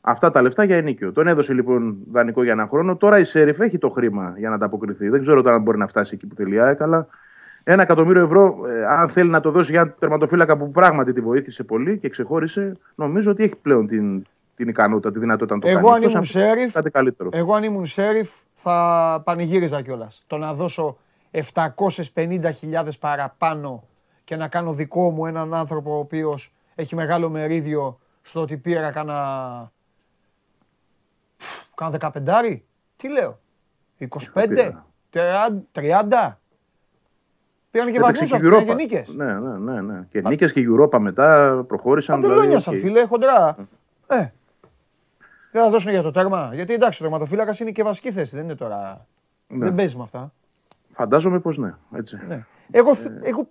Αυτά 0.00 0.30
τα 0.30 0.42
λεφτά 0.42 0.64
για 0.64 0.76
ενοίκιο. 0.76 1.12
Τον 1.12 1.26
έδωσε 1.26 1.52
λοιπόν 1.52 1.96
δανεικό 2.10 2.42
για 2.42 2.52
ένα 2.52 2.66
χρόνο. 2.66 2.96
Τώρα 2.96 3.18
η 3.18 3.24
Σέριφ 3.24 3.60
έχει 3.60 3.78
το 3.78 3.88
χρήμα 3.88 4.34
για 4.36 4.48
να 4.48 4.54
ανταποκριθεί. 4.54 5.08
Δεν 5.08 5.20
ξέρω 5.20 5.42
τώρα 5.42 5.54
αν 5.54 5.62
μπορεί 5.62 5.78
να 5.78 5.86
φτάσει 5.86 6.14
εκεί 6.14 6.26
που 6.26 6.34
θέλει 6.34 6.54
η 6.54 6.58
ΑΕΚ, 6.58 6.82
αλλά 6.82 7.06
ένα 7.64 7.82
εκατομμύριο 7.82 8.22
ευρώ, 8.24 8.66
ε, 8.68 8.84
αν 8.84 9.08
θέλει 9.08 9.30
να 9.30 9.40
το 9.40 9.50
δώσει 9.50 9.70
για 9.70 9.80
ένα 9.80 9.90
τερματοφύλακα 9.98 10.56
που 10.56 10.70
πράγματι 10.70 11.12
τη 11.12 11.20
βοήθησε 11.20 11.62
πολύ 11.62 11.98
και 11.98 12.08
ξεχώρισε, 12.08 12.76
νομίζω 12.94 13.30
ότι 13.30 13.42
έχει 13.42 13.56
πλέον 13.56 13.86
την, 13.86 14.24
την 14.58 14.68
ικανότητα, 14.68 15.12
τη 15.12 15.18
δυνατότητα 15.18 15.54
να 15.54 15.60
το 15.60 15.68
Εγώ 15.68 15.76
κάνει. 15.78 15.88
αν 15.90 15.96
Εκτός 15.96 16.12
ήμουν 16.12 16.24
Σέριφ, 16.24 16.72
κάτι 16.72 16.90
καλύτερος. 16.90 17.32
εγώ 17.34 17.54
αν 17.54 17.62
ήμουν 17.62 17.86
Σέριφ 17.86 18.30
θα 18.54 19.22
πανηγύριζα 19.24 19.82
κιόλας. 19.82 20.24
Το 20.26 20.36
να 20.36 20.54
δώσω 20.54 20.96
750.000 21.30 22.88
παραπάνω 23.00 23.84
και 24.24 24.36
να 24.36 24.48
κάνω 24.48 24.72
δικό 24.72 25.10
μου 25.10 25.26
έναν 25.26 25.54
άνθρωπο 25.54 25.94
ο 25.94 25.98
οποίος 25.98 26.52
έχει 26.74 26.94
μεγάλο 26.94 27.28
μερίδιο 27.28 27.98
στο 28.22 28.40
ότι 28.40 28.56
πήρα 28.56 28.90
κάνα... 28.90 29.72
Κάνα 31.74 32.12
15 32.46 32.58
Τι 32.96 33.08
λέω. 33.08 33.38
25, 33.98 34.06
πήρα. 34.48 34.86
30. 35.12 36.32
Πήραν 37.70 37.92
και 37.92 37.96
Έπαιξε 37.98 38.00
βαθμούς 38.00 38.30
και 38.30 38.36
αυτοί, 38.36 38.48
πήραν 38.48 38.64
και 38.64 38.72
Europa. 38.72 38.76
νίκες. 38.76 39.08
Ναι, 39.14 39.38
ναι, 39.38 39.58
ναι, 39.72 39.80
ναι. 39.80 40.06
Και 40.10 40.20
νίκες 40.20 40.52
και 40.52 40.64
Europa 40.68 40.98
μετά 40.98 41.64
προχώρησαν. 41.68 42.20
Παντελόνιασαν, 42.20 42.74
οκ. 42.74 42.80
φίλε, 42.80 43.04
χοντρά. 43.04 43.56
Ε. 44.06 44.28
Δεν 45.58 45.66
θα 45.66 45.72
δώσουν 45.72 45.90
για 45.90 46.02
το 46.02 46.10
τέρμα. 46.10 46.50
Γιατί 46.54 46.72
εντάξει, 46.72 47.02
ο 47.02 47.04
τερματοφύλακας 47.08 47.60
είναι 47.60 47.70
και 47.70 47.82
βασική 47.82 48.12
θέση. 48.12 48.34
Δεν 48.36 48.44
είναι 48.44 48.54
τώρα. 48.54 49.06
Ναι. 49.46 49.64
Δεν 49.64 49.74
παίζει 49.74 49.96
με 49.96 50.02
αυτά. 50.02 50.32
Φαντάζομαι 50.92 51.40
πως 51.40 51.58
ναι. 51.58 51.74
Έτσι. 51.92 52.18
Ναι. 52.28 52.44
Εγώ, 52.70 52.94
θ- 52.94 53.26
εγώ 53.26 53.48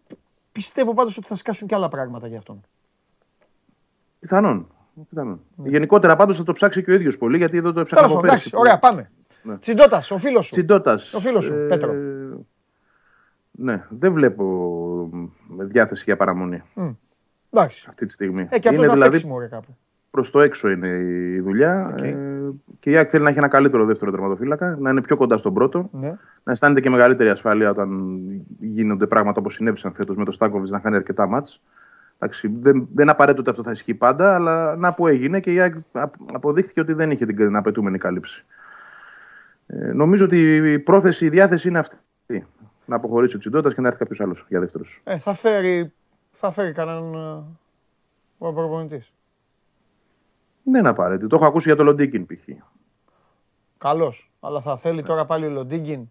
πιστεύω 0.52 0.94
πάντως 0.94 1.18
ότι 1.18 1.28
θα 1.28 1.36
σκάσουν 1.36 1.68
και 1.68 1.76
άλλα 1.76 1.90
πράγματα 1.90 2.28
για 2.28 2.38
αυτόν. 2.38 2.62
Πιθανόν. 4.20 4.68
Πιθανόν. 5.10 5.42
Γενικότερα 5.56 6.16
πάντως 6.16 6.38
θα 6.38 6.44
το 6.44 6.54
ψάξει 6.54 6.84
και 6.84 6.92
ο 6.92 6.94
ίδιος 6.94 7.18
πολύ 7.18 7.38
γιατί 7.38 7.58
εδώ 7.58 7.72
το 7.74 7.80
έψαχνα 7.80 8.08
Τέλος 8.08 8.12
από 8.18 8.22
πάντων, 8.22 8.30
πέρυσι. 8.30 8.48
εντάξει, 8.54 8.70
ωραία, 8.70 8.80
πάμε. 8.80 9.12
Ναι. 9.44 9.58
Τσιντώτας, 9.58 10.04
ο 10.10 10.18
φίλος 10.18 10.46
σου. 10.46 10.52
Τσιντώτας. 10.52 11.14
Ο 11.14 11.20
φίλος 11.20 11.44
σου, 11.44 11.66
Πέτρο. 11.68 11.94
Ναι, 13.52 13.86
δεν 13.90 14.14
βλέπω 14.14 14.44
με 15.48 15.64
διάθεση 15.64 16.04
για 16.06 16.18
παραμονή 16.18 16.64
Εντάξει. 17.52 17.86
αυτή 17.90 18.06
τη 18.06 18.14
στιγμή. 18.14 18.48
Ε, 18.50 18.60
και 18.60 18.68
αυτός 18.70 18.74
είναι 18.76 18.86
να 18.86 18.94
δηλαδή 18.94 19.12
παίξει 19.12 19.28
μωρέ 19.28 19.48
κάπου. 19.48 19.78
Προς 20.12 20.32
το 20.32 20.40
έξω 20.40 20.70
είναι 20.70 20.88
η 20.88 21.40
δουλειά. 21.40 21.90
Οκ. 21.92 22.02
Ε, 22.02 22.16
και 22.80 22.90
η 22.90 22.98
ΑΕΚ 22.98 23.08
θέλει 23.12 23.24
να 23.24 23.30
έχει 23.30 23.38
ένα 23.38 23.48
καλύτερο 23.48 23.86
δεύτερο 23.86 24.12
τερματοφύλακα, 24.12 24.78
να 24.80 24.90
είναι 24.90 25.02
πιο 25.02 25.18
κοντά 25.18 25.38
στον 25.38 25.54
πρώτο, 25.54 25.90
Ναι. 25.92 26.18
να 26.44 26.52
αισθάνεται 26.52 26.82
και 26.82 26.90
μεγαλύτερη 26.90 27.30
ασφάλεια 27.30 27.70
όταν 27.70 28.18
γίνονται 28.60 29.08
πράγματα 29.08 29.40
όπως 29.40 29.54
συνέβησαν 29.54 29.94
φέτος 29.94 30.16
με 30.16 30.26
το 30.26 30.32
Στάνκοβιτς 30.32 30.70
να 30.70 30.80
χάνει 30.80 30.96
αρκετά 30.96 31.28
ματς. 31.28 31.62
Εντάξει, 32.20 32.52
δεν, 32.62 32.88
δεν 32.94 33.10
απαραίτητο 33.10 33.42
ότι 33.42 33.50
αυτό 33.50 33.64
θα 33.64 33.72
ισχύει 33.72 33.94
πάντα, 33.94 34.36
αλλά 34.36 34.76
να 34.76 34.94
που 34.94 35.08
έγινε 35.08 35.40
και 35.40 35.54
η 35.54 35.60
ΑΕΚ 35.60 35.76
απ- 35.94 36.14
αποδείχθηκε 36.34 36.80
ότι 36.80 36.94
δεν 36.94 37.12
είχε 37.12 37.26
την 37.26 37.56
απαιτούμενη 37.56 37.98
κάλυψη. 37.98 38.46
Ε, 39.68 39.92
νομίζω 39.92 40.26
ότι 40.26 40.56
η 40.72 40.80
πρόθεση, 40.80 41.26
η 41.26 41.30
διάθεση 41.30 41.68
είναι 41.68 41.80
αυτή. 41.80 42.46
Να 42.86 42.96
αποχωρήσει 42.96 43.36
ο 43.36 43.40
Τσιντότα 43.40 43.74
και 43.74 43.82
να 43.82 43.88
έρθει 43.88 44.00
κάποιος 44.00 44.22
άλλος 44.22 44.46
για 44.50 44.60
δεύτερος. 44.60 45.02
Ε, 45.04 45.18
θα 45.18 45.34
φέρει, 45.34 45.94
θα 46.32 46.52
φέρει 46.52 46.72
κανέναν 46.72 47.14
ε, 47.14 47.44
ο 48.38 48.54
προπονητής. 48.54 49.12
Δεν 50.72 50.80
είναι 50.80 50.90
απαραίτητο. 50.90 51.28
Το 51.28 51.36
έχω 51.36 51.46
ακούσει 51.46 51.68
για 51.68 51.78
το 51.78 51.84
Λοντίκιν 51.84 52.26
π.χ. 52.26 52.50
Καλός. 53.78 54.32
Αλλά 54.40 54.62
θα 54.62 54.72
Ναι. 54.72 54.78
θέλει 54.78 55.04
τώρα 55.04 55.26
πάλι 55.26 55.46
ο 55.46 55.50
Λοντίγκιν 55.50 56.10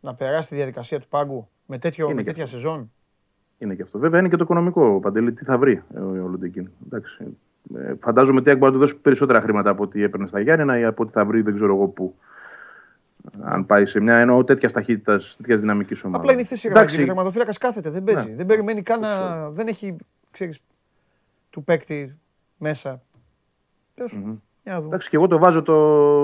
να 0.00 0.14
περάσει 0.14 0.48
τη 0.48 0.54
διαδικασία 0.54 1.00
του 1.00 1.08
πάγκου 1.08 1.48
με, 1.66 1.78
τέτοιο, 1.78 2.04
Είναι 2.04 2.14
με 2.14 2.20
και 2.22 2.26
τέτοια 2.28 2.44
αυτό. 2.44 2.56
σεζόν; 2.56 2.92
Είναι 3.58 3.74
και 3.74 3.82
αυτό. 3.82 3.98
Βέβαια 3.98 4.20
είναι 4.20 4.28
και 4.28 4.36
το 4.36 4.42
οικονομικό 4.44 5.00
παντελή. 5.00 5.32
Τι 5.32 5.44
θα 5.44 5.58
βρει 5.58 5.82
ε, 5.94 5.98
ο, 6.00 6.08
ο 6.08 6.28
Λοντίκιν. 6.28 6.70
Εντάξει. 6.86 7.36
Ε, 7.76 7.94
φαντάζομαι 8.00 8.38
ότι 8.38 8.48
η 8.48 8.50
ΑΕΚ 8.50 8.58
μπορεί 8.60 8.72
να 8.72 8.78
του 8.78 8.84
δώσει 8.84 8.96
περισσότερα 9.00 9.40
χρήματα 9.40 9.70
από 9.70 9.82
ό,τι 9.82 10.02
έπαιρνε 10.02 10.26
στα 10.26 10.40
Γιάννενα 10.40 10.78
ή 10.78 10.84
από 10.84 11.02
ό,τι 11.02 11.12
θα 11.12 11.24
βρει 11.24 11.40
δεν 11.42 11.54
ξέρω 11.54 11.74
εγώ 11.74 11.88
πού. 11.88 12.14
Αν 13.40 13.66
πάει 13.66 13.86
σε 13.86 14.00
μια 14.00 14.16
εννοώ 14.16 14.44
τέτοιας 14.44 14.72
ταχύτητας, 14.72 15.34
τέτοιας 15.38 15.60
δυναμικής 15.60 16.02
ομάδας. 16.04 16.20
Απλά 16.20 16.32
είναι 16.32 16.42
η 16.42 16.44
θέση 16.44 16.66
ρε 16.66 16.72
Εντάξει, 16.72 16.88
Βαγγέλη, 16.90 17.06
τερματοφύλακας 17.14 17.58
κάθεται, 17.58 17.90
δεν 17.90 18.04
παίζει. 18.04 18.28
Ναι. 18.28 18.34
Δεν 18.34 18.46
περιμένει 18.46 18.82
καν 18.82 19.00
να. 19.00 19.50
Δεν 19.50 19.66
έχει, 19.68 19.96
ξέρεις, 20.30 20.58
του 21.50 21.64
παίκτη 21.64 22.18
μέσα. 22.58 23.02
Τέλος 23.98 24.12
πάντων. 24.14 24.42
Για 24.62 24.72
να 24.72 24.78
δούμε. 24.78 24.88
Εντάξει, 24.88 25.08
και 25.08 25.16
εγώ 25.16 25.26
το 25.26 25.38
βάζω 25.38 25.62
το 25.62 25.74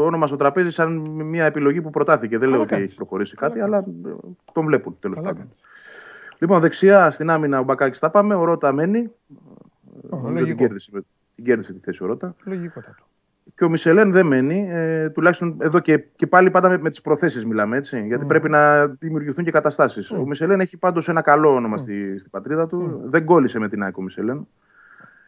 όνομα 0.04 0.26
στο 0.26 0.36
τραπέζι 0.36 0.70
σαν 0.70 0.96
μια 1.08 1.44
επιλογή 1.44 1.80
που 1.80 1.90
προτάθηκε. 1.90 2.38
Δεν 2.38 2.40
Καλά 2.40 2.50
λέω 2.52 2.60
ότι 2.60 2.70
κάνεις. 2.70 2.86
έχει 2.86 2.96
προχωρήσει 2.96 3.34
Καλά 3.34 3.50
κάτι, 3.52 3.64
αλλά 3.64 3.78
ε, 3.78 4.14
τον 4.52 4.64
βλέπουν 4.64 4.96
τέλος 5.00 5.16
Καλά 5.16 5.28
πάντων. 5.28 5.42
κάνεις. 5.42 5.58
Λοιπόν, 6.38 6.60
δεξιά 6.60 7.10
στην 7.10 7.30
άμυνα 7.30 7.60
ο 7.60 7.62
Μπακάκης 7.62 7.98
τα 7.98 8.10
πάμε. 8.10 8.34
Ο 8.34 8.44
Ρότα 8.44 8.72
μένει. 8.72 9.10
Ω, 10.10 10.16
Νομίζω 10.16 10.28
την 10.28 10.38
Λογικό. 10.40 10.56
κέρδισε, 10.58 10.90
την 11.34 11.44
κέρδισε 11.44 11.72
τη 11.72 11.78
θέση 11.78 12.02
ο 12.02 12.06
Ρότα. 12.06 12.34
Λογικότατο. 12.44 13.02
και 13.54 13.64
ο 13.64 13.68
Μισελέν 13.68 14.10
δεν 14.12 14.26
μένει. 14.26 14.66
Ε, 14.70 15.10
τουλάχιστον 15.10 15.56
εδώ 15.60 15.78
και, 15.80 15.98
και 16.16 16.26
πάλι 16.26 16.50
πάντα 16.50 16.68
με, 16.68 16.78
με 16.78 16.90
τις 16.90 17.00
προθέσεις 17.00 17.44
μιλάμε 17.44 17.76
έτσι. 17.76 18.06
Γιατί 18.06 18.26
πρέπει 18.26 18.48
να 18.48 18.86
δημιουργηθούν 18.86 19.44
και 19.44 19.50
καταστάσεις. 19.50 20.10
Ο 20.10 20.26
Μισελέν 20.26 20.60
έχει 20.60 20.76
πάντως 20.76 21.08
ένα 21.08 21.20
καλό 21.20 21.54
όνομα 21.54 21.76
στη, 21.76 22.18
στην 22.18 22.30
πατρίδα 22.30 22.66
του. 22.66 23.00
Δεν 23.04 23.24
κόλλησε 23.24 23.58
με 23.58 23.68
την 23.68 23.82
ΑΕΚ 23.82 23.96
ο 23.96 24.02
Μισελέν. 24.02 24.46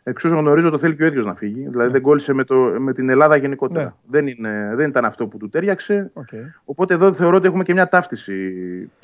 Εξ 0.08 0.24
όσων 0.24 0.38
γνωρίζω, 0.38 0.70
το 0.70 0.78
θέλει 0.78 0.96
και 0.96 1.02
ο 1.02 1.06
ίδιος 1.06 1.24
να 1.24 1.34
φύγει. 1.34 1.68
Δηλαδή 1.68 1.90
δεν 1.90 2.02
κόλλησε 2.02 2.32
με, 2.32 2.44
το, 2.44 2.54
με 2.78 2.92
την 2.92 3.08
Ελλάδα 3.08 3.36
γενικότερα. 3.36 3.84
Ναι. 3.84 3.92
Δεν, 4.06 4.26
είναι, 4.26 4.72
δεν 4.74 4.88
ήταν 4.88 5.04
αυτό 5.04 5.26
που 5.26 5.36
του 5.36 5.48
ταίριαξε. 5.48 6.10
Οκ. 6.12 6.28
Οπότε 6.64 6.94
εδώ 6.94 7.12
θεωρώ 7.12 7.36
ότι 7.36 7.46
έχουμε 7.46 7.62
και 7.64 7.72
μια 7.72 7.88
ταύτιση 7.88 8.52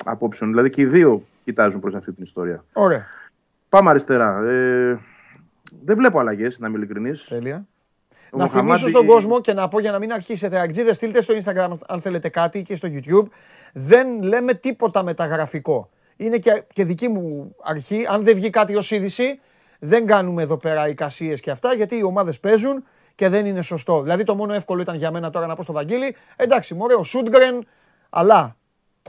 απόψεων. 0.05 0.49
Δηλαδή 0.49 0.69
και 0.69 0.81
οι 0.81 0.85
δύο 0.85 1.21
κοιτάζουν 1.43 1.79
προς 1.79 1.95
αυτή 1.95 2.11
την 2.11 2.23
ιστορία. 2.23 2.63
Ωραία. 2.73 3.05
Πάμε 3.69 3.89
αριστερά. 3.89 4.43
Ε, 4.43 4.99
δεν 5.85 5.97
βλέπω 5.97 6.19
αλλαγές, 6.19 6.59
να 6.59 6.67
είμαι 6.67 6.77
ειλικρινής. 6.77 7.23
Τέλεια. 7.23 7.65
Ο 8.31 8.37
να 8.37 8.43
Μοχαμάντη- 8.43 8.77
θυμίσω 8.79 8.97
στον 8.97 9.05
κόσμο 9.05 9.41
και 9.41 9.53
να 9.53 9.67
πω 9.67 9.79
για 9.79 9.91
να 9.91 9.99
μην 9.99 10.11
αρχίσετε 10.13 10.59
αγκτζίδε, 10.59 10.93
στείλτε 10.93 11.21
στο 11.21 11.33
Instagram 11.43 11.71
αν 11.87 12.01
θέλετε 12.01 12.29
κάτι 12.29 12.61
και 12.61 12.75
στο 12.75 12.87
YouTube. 12.91 13.25
Δεν 13.73 14.21
λέμε 14.21 14.53
τίποτα 14.53 15.03
μεταγραφικό. 15.03 15.89
Είναι 16.15 16.37
και, 16.37 16.63
και 16.73 16.83
δική 16.83 17.07
μου 17.07 17.55
αρχή. 17.63 18.05
Αν 18.09 18.23
δεν 18.23 18.35
βγει 18.35 18.49
κάτι 18.49 18.75
ως 18.75 18.91
είδηση, 18.91 19.39
δεν 19.85 20.05
κάνουμε 20.05 20.41
εδώ 20.41 20.57
πέρα 20.57 20.87
εικασίες 20.87 21.39
και 21.39 21.51
αυτά 21.51 21.73
γιατί 21.73 21.95
οι 21.95 22.03
ομάδες 22.03 22.39
παίζουν 22.39 22.83
και 23.15 23.29
δεν 23.29 23.45
είναι 23.45 23.61
σωστό. 23.61 24.01
Δηλαδή 24.01 24.23
το 24.23 24.35
μόνο 24.35 24.53
εύκολο 24.53 24.81
ήταν 24.81 24.95
για 24.95 25.11
μένα 25.11 25.29
τώρα 25.29 25.47
να 25.47 25.55
πω 25.55 25.63
στο 25.63 25.73
Βαγγέλη, 25.73 26.15
εντάξει, 26.35 26.73
μωρέ, 26.73 26.93
ο 26.95 27.03
Σούντγκρεν, 27.03 27.67
αλλά 28.09 28.55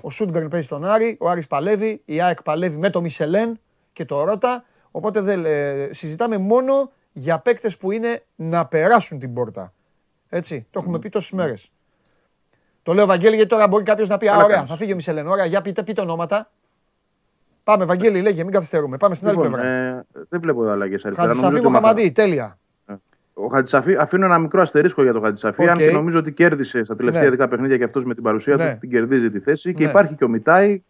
ο 0.01 0.11
Σούντγκρεν 0.11 0.49
παίζει 0.49 0.67
στον 0.67 0.85
Άρη, 0.85 1.17
ο 1.21 1.29
Άρης 1.29 1.47
παλεύει, 1.47 2.03
η 2.05 2.21
ΑΕΚ 2.21 2.43
παλεύει 2.43 2.77
με 2.77 2.91
το 2.91 3.01
Μισελέν 3.01 3.61
και 3.93 4.05
το 4.05 4.25
Ρότα. 4.25 4.65
Οπότε 4.91 5.21
δεν, 5.21 5.45
ε, 5.45 5.89
συζητάμε 5.91 6.37
μόνο 6.37 6.91
για 7.13 7.39
παίκτες 7.39 7.77
που 7.77 7.91
είναι 7.91 8.23
να 8.35 8.67
περάσουν 8.67 9.19
την 9.19 9.33
πόρτα. 9.35 9.73
Έτσι, 10.29 10.67
το 10.71 10.79
έχουμε 10.81 10.99
πει 10.99 11.09
τόσες 11.09 11.31
μέρες. 11.31 11.71
Το 12.83 12.93
λέω 12.93 13.07
Βαγγέλη 13.07 13.35
γιατί 13.35 13.51
τώρα 13.51 13.69
μπορεί 13.69 13.85
κάποιος 13.85 14.09
να 14.09 14.19
πει: 14.19 14.29
Α, 14.29 14.31
Καλά 14.31 14.45
ωραία, 14.45 14.57
κάνεις. 14.57 14.71
θα 14.71 14.77
φύγει 14.77 14.93
ο 14.93 14.95
Μισελέν. 14.95 15.27
Ωραία, 15.27 15.45
για 15.45 15.63
πείτε, 15.63 15.83
πείτε 15.83 16.01
ονόματα. 16.01 16.51
Πάμε, 17.65 17.85
Βαγγέλη, 17.85 18.21
λέγε, 18.21 18.43
μην 18.43 18.53
καθυστερούμε. 18.53 18.97
Πάμε 18.97 19.15
στην 19.15 19.29
άλλη 19.29 19.37
Λοιπόν, 19.37 19.53
πλευρά. 19.53 19.69
ε, 19.71 20.05
δεν 20.29 20.41
βλέπω 20.41 20.63
αλλαγές 20.69 21.05
αριστερά. 21.05 21.29
Χατζησαφί 21.29 21.53
Νομίζω 21.55 21.69
ότι 21.69 21.77
ο 21.77 21.81
Μοχαμαντή, 21.81 22.11
τέλεια. 22.13 22.59
Ο 23.35 23.47
Χατζησαφί, 23.47 23.97
αφήνω 23.97 24.25
ένα 24.25 24.39
μικρό 24.39 24.61
αστερίσκο 24.61 25.03
για 25.03 25.13
τον 25.13 25.23
Χατζησαφί, 25.23 25.69
αν 25.69 25.75
Οκ. 25.77 25.79
και 25.83 25.91
νομίζω 25.91 26.19
ότι 26.19 26.33
κέρδισε 26.33 26.85
στα 26.85 26.97
τελευταία 26.97 27.31
Ναι. 27.31 27.45
10 27.45 27.49
παιχνίδια 27.51 27.77
και 27.77 27.85
αυτός 27.85 28.05
με 28.05 28.15
την 28.15 28.23
παρουσία 28.23 28.57
Ναι. 28.57 28.73
του 28.73 28.79
την 28.79 28.91
κερδίζει 28.91 29.31
τη 29.31 29.41
θέση. 29.41 29.75
Και 29.75 29.85
Ναι. 29.85 29.91
υπάρχει 29.91 30.15
και 30.15 30.25
ο 30.25 30.29
Μιτάη. 30.29 30.83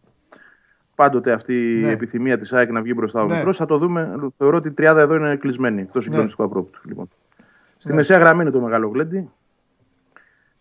Πάντοτε 0.95 1.33
αυτή 1.33 1.55
Ναι. 1.55 1.89
η 1.89 1.91
επιθυμία 1.91 2.39
της 2.39 2.53
ΑΕΚ 2.53 2.71
να 2.71 2.83
βγει 2.83 2.93
μπροστά 2.97 3.23
ο 3.23 3.27
Ναι. 3.27 3.37
μικρός. 3.37 3.57
Θα 3.57 3.67
το 3.67 3.79
δούμε. 3.79 4.15
Θεωρώ 4.39 4.57
ότι 4.57 4.69
η 4.69 4.73
τριάδα 4.73 5.01
εδώ 5.01 5.15
είναι 5.15 5.37
κλεισμένη, 5.37 5.81
εκτός 5.81 6.01
συγκλονιστικού 6.01 6.43
απρόπτου. 6.43 6.81
Λοιπόν. 6.89 7.09
Στη 7.79 7.89
Ναι. 7.89 7.95
μεσαία 7.97 8.19
γραμμή 8.19 8.43
είναι 8.43 8.51
το 8.51 8.61
μεγάλο 8.61 8.89
γλέντι. 8.89 9.31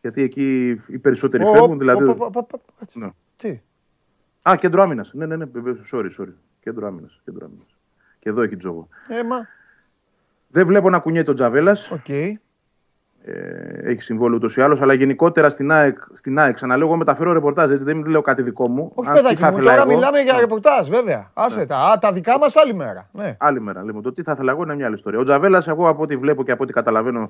Γιατί 0.01 0.21
εκεί 0.21 0.67
οι 0.87 0.97
περισσότεροι 0.97 1.43
Ω, 1.43 1.51
φεύγουν. 1.51 1.75
ω, 1.75 1.77
Δηλαδή... 1.77 2.03
ω, 2.03 2.15
ω, 2.19 2.25
ω, 2.35 2.39
ω, 2.53 2.59
κάτσε. 2.79 2.99
Ναι. 2.99 3.09
Τι; 3.35 3.61
Α, 4.49 4.55
κέντρο 4.55 4.81
άμυνας. 4.81 5.11
Ναι, 5.13 5.25
ναι, 5.25 5.35
ναι, 5.35 5.45
βεβαίως, 5.53 5.93
sorry, 5.93 6.21
sorry. 6.21 6.33
Κέντρο 6.63 6.87
άμυνας. 6.87 7.21
Κέντρο 7.25 7.45
άμυνας. 7.45 7.67
Και 8.19 8.29
εδώ 8.29 8.41
έχει 8.41 8.57
τζόγο. 8.57 8.87
Ε 9.07 9.17
μα. 9.17 9.47
Δεν 10.47 10.65
βλέπω 10.67 10.89
να 10.89 10.99
κουνιέται 10.99 11.31
ο 11.31 11.33
Τζαβέλας. 11.33 11.91
Οκ. 11.91 12.09
Ε, 12.09 12.39
έχει 13.83 14.01
συμβόλαιο 14.01 14.35
ούτως 14.37 14.55
ή 14.57 14.61
άλλως, 14.61 14.81
αλλά 14.81 14.93
γενικότερα 14.93 15.49
στην 15.49 15.71
ΑΕΚ, 15.71 15.97
στην 16.13 16.39
ΑΕΚ 16.39 16.55
ξαναλέω, 16.55 16.87
εγώ 16.87 16.95
μεταφέρω 16.97 17.33
ρεπορτάζ, 17.33 17.71
έτσι 17.71 17.83
δεν 17.83 18.05
λέω 18.05 18.21
κάτι 18.21 18.41
δικό 18.41 18.69
μου. 18.69 18.91
Όχι, 18.93 19.09
Αν 19.09 19.15
τι 19.15 19.21
παιδάκι 19.21 19.41
θα 19.41 19.47
μου, 19.51 19.53
ήθελα 19.57 19.69
τώρα 19.71 19.81
εγώ- 19.83 19.93
μιλάμε 19.95 20.19
για 20.19 20.39
ρεπορτάζ, 20.39 20.87
βέβαια. 20.89 21.29
Άσε 21.33 21.65
τα. 21.65 21.77
Α, 21.77 21.99
τα 21.99 22.11
δικά 22.13 22.37
μας 22.39 22.55
άλλη 22.55 22.73
μέρα. 22.73 23.09
Ναι. 23.11 23.35
Άλλη 23.39 23.61
μέρα. 23.61 23.83
Λοιπόν, 23.83 24.01
το 24.01 24.11
τι 24.13 24.21
θα 24.23 24.31
ήθελα 24.31 24.51
εγώ 24.51 24.63
είναι 24.63 24.75
μια 24.75 24.85
άλλη 24.85 24.95
ιστορία. 24.95 25.19
Ο 25.19 25.23
Τζαβέλας, 25.23 25.67
εγώ 25.67 25.87
από 25.89 26.01
ό,τι 26.03 26.15
βλέπω 26.17 26.43
και 26.43 26.51
από 26.51 26.63
ό,τι 26.63 26.73
καταλαβαίνω, 26.73 27.29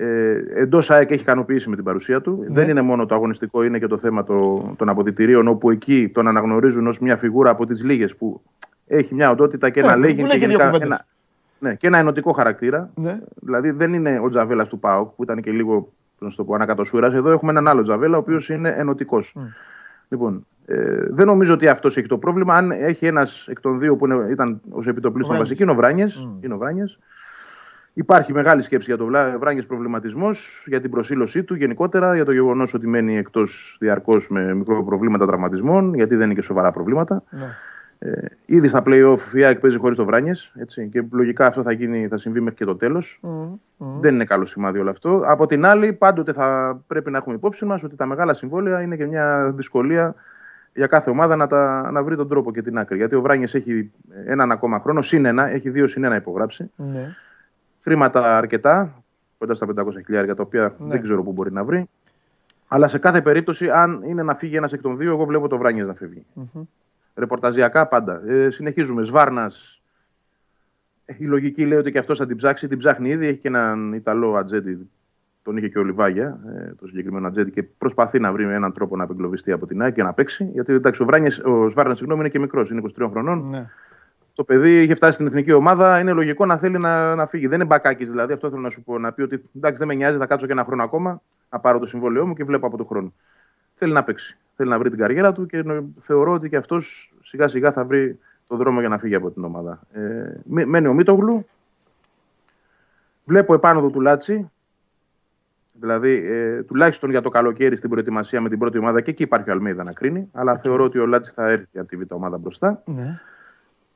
ε, 0.00 0.42
εντός 0.54 0.90
ΑΕΚ 0.90 1.10
έχει 1.10 1.20
ικανοποιήσει 1.20 1.68
με 1.68 1.74
την 1.74 1.84
παρουσία 1.84 2.20
του. 2.20 2.38
Ναι. 2.40 2.54
Δεν 2.54 2.68
είναι 2.68 2.80
μόνο 2.80 3.06
το 3.06 3.14
αγωνιστικό, 3.14 3.62
είναι 3.62 3.78
και 3.78 3.86
το 3.86 3.98
θέμα 3.98 4.24
το, 4.24 4.70
των 4.76 4.88
αποδυτηρίων, 4.88 5.48
όπου 5.48 5.70
εκεί 5.70 6.08
τον 6.14 6.28
αναγνωρίζουν 6.28 6.86
ως 6.86 6.98
μια 6.98 7.16
φιγούρα 7.16 7.50
από 7.50 7.66
τις 7.66 7.82
λίγες 7.82 8.16
που 8.16 8.40
έχει 8.86 9.14
μια 9.14 9.30
οντότητα 9.30 9.70
και 9.70 9.80
Ναι, 9.80 9.86
ένα 9.86 9.94
που 9.94 10.00
λέγει 10.00 10.22
λέει 10.22 10.38
και 10.38 10.46
δύο 10.46 10.58
κουβέντες. 10.58 10.80
ένα, 10.80 11.06
ναι, 11.58 11.74
και 11.74 11.86
ένα 11.86 11.98
ενωτικό 11.98 12.32
χαρακτήρα. 12.32 12.90
Ναι. 12.94 13.20
Δηλαδή 13.34 13.70
δεν 13.70 13.92
είναι 13.92 14.20
ο 14.24 14.28
Τζαβέλας 14.28 14.68
του 14.68 14.78
ΠΑΟΚ 14.78 15.08
που 15.16 15.22
ήταν 15.22 15.40
και 15.42 15.50
λίγο 15.50 15.92
να 16.18 16.28
σου 16.28 16.36
το 16.36 16.44
πω, 16.44 16.54
ανακατοσούρας. 16.54 17.14
Εδώ 17.14 17.30
έχουμε 17.30 17.50
έναν 17.50 17.68
άλλο 17.68 17.82
Τζαβέλα, 17.82 18.16
ο 18.16 18.20
οποίος 18.20 18.48
είναι 18.48 18.68
ενωτικός. 18.76 19.36
Λοιπόν, 20.08 20.46
ε, 20.66 21.06
δεν 21.10 21.26
νομίζω 21.26 21.54
ότι 21.54 21.68
αυτός 21.68 21.96
έχει 21.96 22.06
το 22.06 22.18
πρόβλημα. 22.18 22.54
Αν 22.54 22.70
έχει 22.70 23.06
ένας 23.06 23.46
εκ 23.48 23.60
των 23.60 23.78
δύο 23.80 23.96
που 23.96 24.06
είναι, 24.06 24.26
ήταν 24.30 24.60
ως 24.70 24.86
επιτοπλίστων 24.86 25.36
Βράνιες. 25.36 25.48
βασική, 25.48 25.62
είναι 25.62 25.72
ο 25.72 25.74
Βράνιες. 25.74 26.28
Είναι 26.40 26.54
ο 26.54 26.58
Βράνιες. 26.58 26.98
Υπάρχει 27.98 28.32
μεγάλη 28.32 28.62
σκέψη 28.62 28.94
για 28.94 28.96
τον 28.96 29.14
Βράνιε 29.38 29.62
προβληματισμός, 29.62 30.64
για 30.66 30.80
την 30.80 30.90
προσήλωσή 30.90 31.42
του 31.42 31.54
γενικότερα, 31.54 32.14
για 32.14 32.24
το 32.24 32.32
γεγονός 32.32 32.74
ότι 32.74 32.86
μένει 32.86 33.16
εκτός 33.16 33.76
διαρκώς 33.80 34.28
με 34.28 34.54
μικρό 34.54 34.84
προβλήματα 34.84 35.26
τραυματισμών, 35.26 35.94
γιατί 35.94 36.14
δεν 36.14 36.24
είναι 36.24 36.34
και 36.34 36.42
σοβαρά 36.42 36.72
προβλήματα. 36.72 37.22
Ναι. 37.30 37.46
Ε, 37.98 38.20
ήδη 38.46 38.68
στα 38.68 38.82
playoff 38.86 39.18
η 39.34 39.44
ΑΕΚ 39.44 39.58
παίζει 39.58 39.78
χωρίς 39.78 39.96
το 39.96 40.04
Βράνιε. 40.04 40.32
Και 40.90 41.04
λογικά 41.10 41.46
αυτό 41.46 41.62
θα, 41.62 41.72
γίνει, 41.72 42.08
θα 42.08 42.18
συμβεί 42.18 42.40
μέχρι 42.40 42.56
και 42.56 42.64
το 42.64 42.76
τέλος. 42.76 43.20
Δεν 44.00 44.14
είναι 44.14 44.24
καλό 44.24 44.44
σημάδι 44.44 44.78
όλο 44.78 44.90
αυτό. 44.90 45.22
Από 45.26 45.46
την 45.46 45.64
άλλη, 45.64 45.92
πάντοτε 45.92 46.32
θα 46.32 46.80
πρέπει 46.86 47.10
να 47.10 47.18
έχουμε 47.18 47.34
υπόψη 47.34 47.64
μας 47.64 47.82
ότι 47.82 47.96
τα 47.96 48.06
μεγάλα 48.06 48.34
συμβόλαια 48.34 48.80
είναι 48.82 48.96
και 48.96 49.06
μια 49.06 49.52
δυσκολία 49.56 50.14
για 50.74 50.86
κάθε 50.86 51.10
ομάδα 51.10 51.36
να, 51.36 51.46
τα, 51.46 51.90
να 51.92 52.02
βρει 52.02 52.16
τον 52.16 52.28
τρόπο 52.28 52.52
και 52.52 52.62
την 52.62 52.78
άκρη. 52.78 52.96
Γιατί 52.96 53.14
ο 53.14 53.20
Βράνιε 53.20 53.46
έχει 53.52 53.90
έναν 54.26 54.52
ακόμα 54.52 54.80
χρόνο, 54.80 55.02
συν 55.02 55.24
ένα, 55.24 55.48
έχει 55.48 55.70
δύο 55.70 55.86
συν 55.86 56.04
ένα 56.04 56.16
υπογράψει. 56.16 56.70
Ναι. 56.76 57.16
Χρήματα 57.88 58.36
αρκετά, 58.36 59.02
κοντά 59.38 59.54
στα 59.54 59.66
500 59.66 59.74
χιλιάρια, 60.04 60.34
τα 60.34 60.42
οποία 60.42 60.74
Ναι. 60.78 60.88
δεν 60.88 61.02
ξέρω 61.02 61.22
πού 61.22 61.32
μπορεί 61.32 61.52
να 61.52 61.64
βρει. 61.64 61.88
Αλλά 62.68 62.88
σε 62.88 62.98
κάθε 62.98 63.20
περίπτωση, 63.20 63.70
αν 63.70 64.02
είναι 64.06 64.22
να 64.22 64.34
φύγει 64.34 64.56
ένας 64.56 64.72
εκ 64.72 64.80
των 64.80 64.96
δύο, 64.96 65.10
εγώ 65.10 65.24
βλέπω 65.24 65.48
το 65.48 65.58
Βράνιε 65.58 65.82
να 65.82 65.94
φεύγει. 65.94 66.24
Ρεπορταζιακά 67.14 67.86
πάντα. 67.86 68.22
Ε, 68.26 68.50
συνεχίζουμε. 68.50 69.02
Σβάρνας. 69.02 69.80
Η 71.06 71.24
λογική 71.24 71.66
λέει 71.66 71.78
ότι 71.78 71.92
και 71.92 71.98
αυτός 71.98 72.18
θα 72.18 72.26
την 72.26 72.36
ψάξει. 72.36 72.68
Την 72.68 72.78
ψάχνει 72.78 73.08
ήδη. 73.08 73.26
Έχει 73.26 73.38
και 73.38 73.48
έναν 73.48 73.92
Ιταλό 73.92 74.34
ατζέντη. 74.36 74.90
Τον 75.42 75.56
είχε 75.56 75.68
και 75.68 75.78
ο 75.78 75.82
Λιβάγια, 75.84 76.38
ε, 76.54 76.72
το 76.80 76.86
συγκεκριμένο 76.86 77.26
ατζέντη, 77.26 77.50
και 77.50 77.62
προσπαθεί 77.62 78.18
να 78.18 78.32
βρει 78.32 78.44
έναν 78.44 78.72
τρόπο 78.72 78.96
να 78.96 79.04
απεγκλωβιστεί 79.04 79.52
από 79.52 79.66
την 79.66 79.82
ΑΕΚ 79.82 79.94
και 79.94 80.02
να 80.02 80.12
παίξει. 80.12 80.44
Γιατί 80.52 80.72
εντάξει, 80.72 81.02
ο, 81.02 81.06
Βράνιες, 81.06 81.38
ο 81.38 81.68
Σβάρνας 81.68 81.96
συγγνώμη, 81.98 82.20
είναι 82.20 82.30
και 82.30 82.38
μικρός, 82.38 82.70
είναι 82.70 82.80
23 82.98 83.08
χρονών. 83.10 83.48
Ναι. 83.48 83.70
Το 84.38 84.44
παιδί 84.44 84.82
είχε 84.82 84.94
φτάσει 84.94 85.12
στην 85.12 85.26
εθνική 85.26 85.52
ομάδα. 85.52 85.98
Είναι 85.98 86.12
λογικό 86.12 86.46
να 86.46 86.58
θέλει 86.58 86.78
να, 86.78 87.14
να 87.14 87.26
φύγει. 87.26 87.46
Δεν 87.46 87.54
είναι 87.60 87.64
μπακάκι 87.68 88.04
δηλαδή. 88.04 88.32
Αυτό 88.32 88.48
θέλω 88.50 88.60
να 88.62 88.70
σου 88.70 88.82
πω. 88.82 88.98
Να 88.98 89.12
πει 89.12 89.22
ότι 89.22 89.42
εντάξει, 89.56 89.78
δεν 89.78 89.86
με 89.88 89.94
νοιάζει, 89.94 90.18
θα 90.18 90.26
κάτσω 90.26 90.46
και 90.46 90.52
ένα 90.52 90.64
χρόνο 90.64 90.82
ακόμα, 90.82 91.22
να 91.50 91.58
πάρω 91.58 91.78
το 91.78 91.86
συμβόλαιό 91.86 92.26
μου 92.26 92.34
και 92.34 92.44
βλέπω 92.44 92.66
από 92.66 92.76
τον 92.76 92.86
χρόνο. 92.86 93.12
Θέλει 93.74 93.92
να 93.92 94.04
παίξει. 94.04 94.36
Θέλει 94.56 94.70
να 94.70 94.78
βρει 94.78 94.90
την 94.90 94.98
καριέρα 94.98 95.32
του 95.32 95.46
και 95.46 95.62
νο- 95.62 95.84
θεωρώ 96.00 96.32
ότι 96.32 96.48
και 96.48 96.56
αυτός 96.56 97.12
σιγά 97.22 97.48
σιγά 97.48 97.72
θα 97.72 97.84
βρει 97.84 98.18
τον 98.48 98.58
δρόμο 98.58 98.80
για 98.80 98.88
να 98.88 98.98
φύγει 98.98 99.14
από 99.14 99.30
την 99.30 99.44
ομάδα. 99.44 99.80
Ε, 99.92 100.00
μέ- 100.44 100.66
μένει 100.66 100.86
ο 100.86 100.92
Μίτογλου. 100.94 101.46
Βλέπω 103.24 103.54
επάνω 103.54 103.90
τον 103.90 104.00
Λάτσι. 104.00 104.50
Δηλαδή, 105.72 106.24
ε, 106.26 106.62
τουλάχιστον 106.62 107.10
για 107.10 107.22
το 107.22 107.28
καλοκαίρι 107.28 107.76
στην 107.76 107.90
προετοιμασία 107.90 108.40
με 108.40 108.48
την 108.48 108.58
πρώτη 108.58 108.78
ομάδα 108.78 109.00
και 109.00 109.10
εκεί 109.10 109.22
υπάρχει 109.22 109.50
ο 109.50 109.52
Αλμέιδα 109.52 109.82
να 109.84 109.92
κρίνει. 109.92 110.28
Αλλά 110.32 110.58
θεωρώ 110.58 110.84
ότι 110.84 110.98
ο 110.98 111.06
Λάτσι 111.06 111.32
θα 111.34 111.48
έρθει 111.48 111.78
από 111.78 111.88
τη 111.88 111.96
β' 111.96 112.12
ομάδα 112.12 112.38
μπροστά. 112.38 112.82
ναι. 112.86 113.20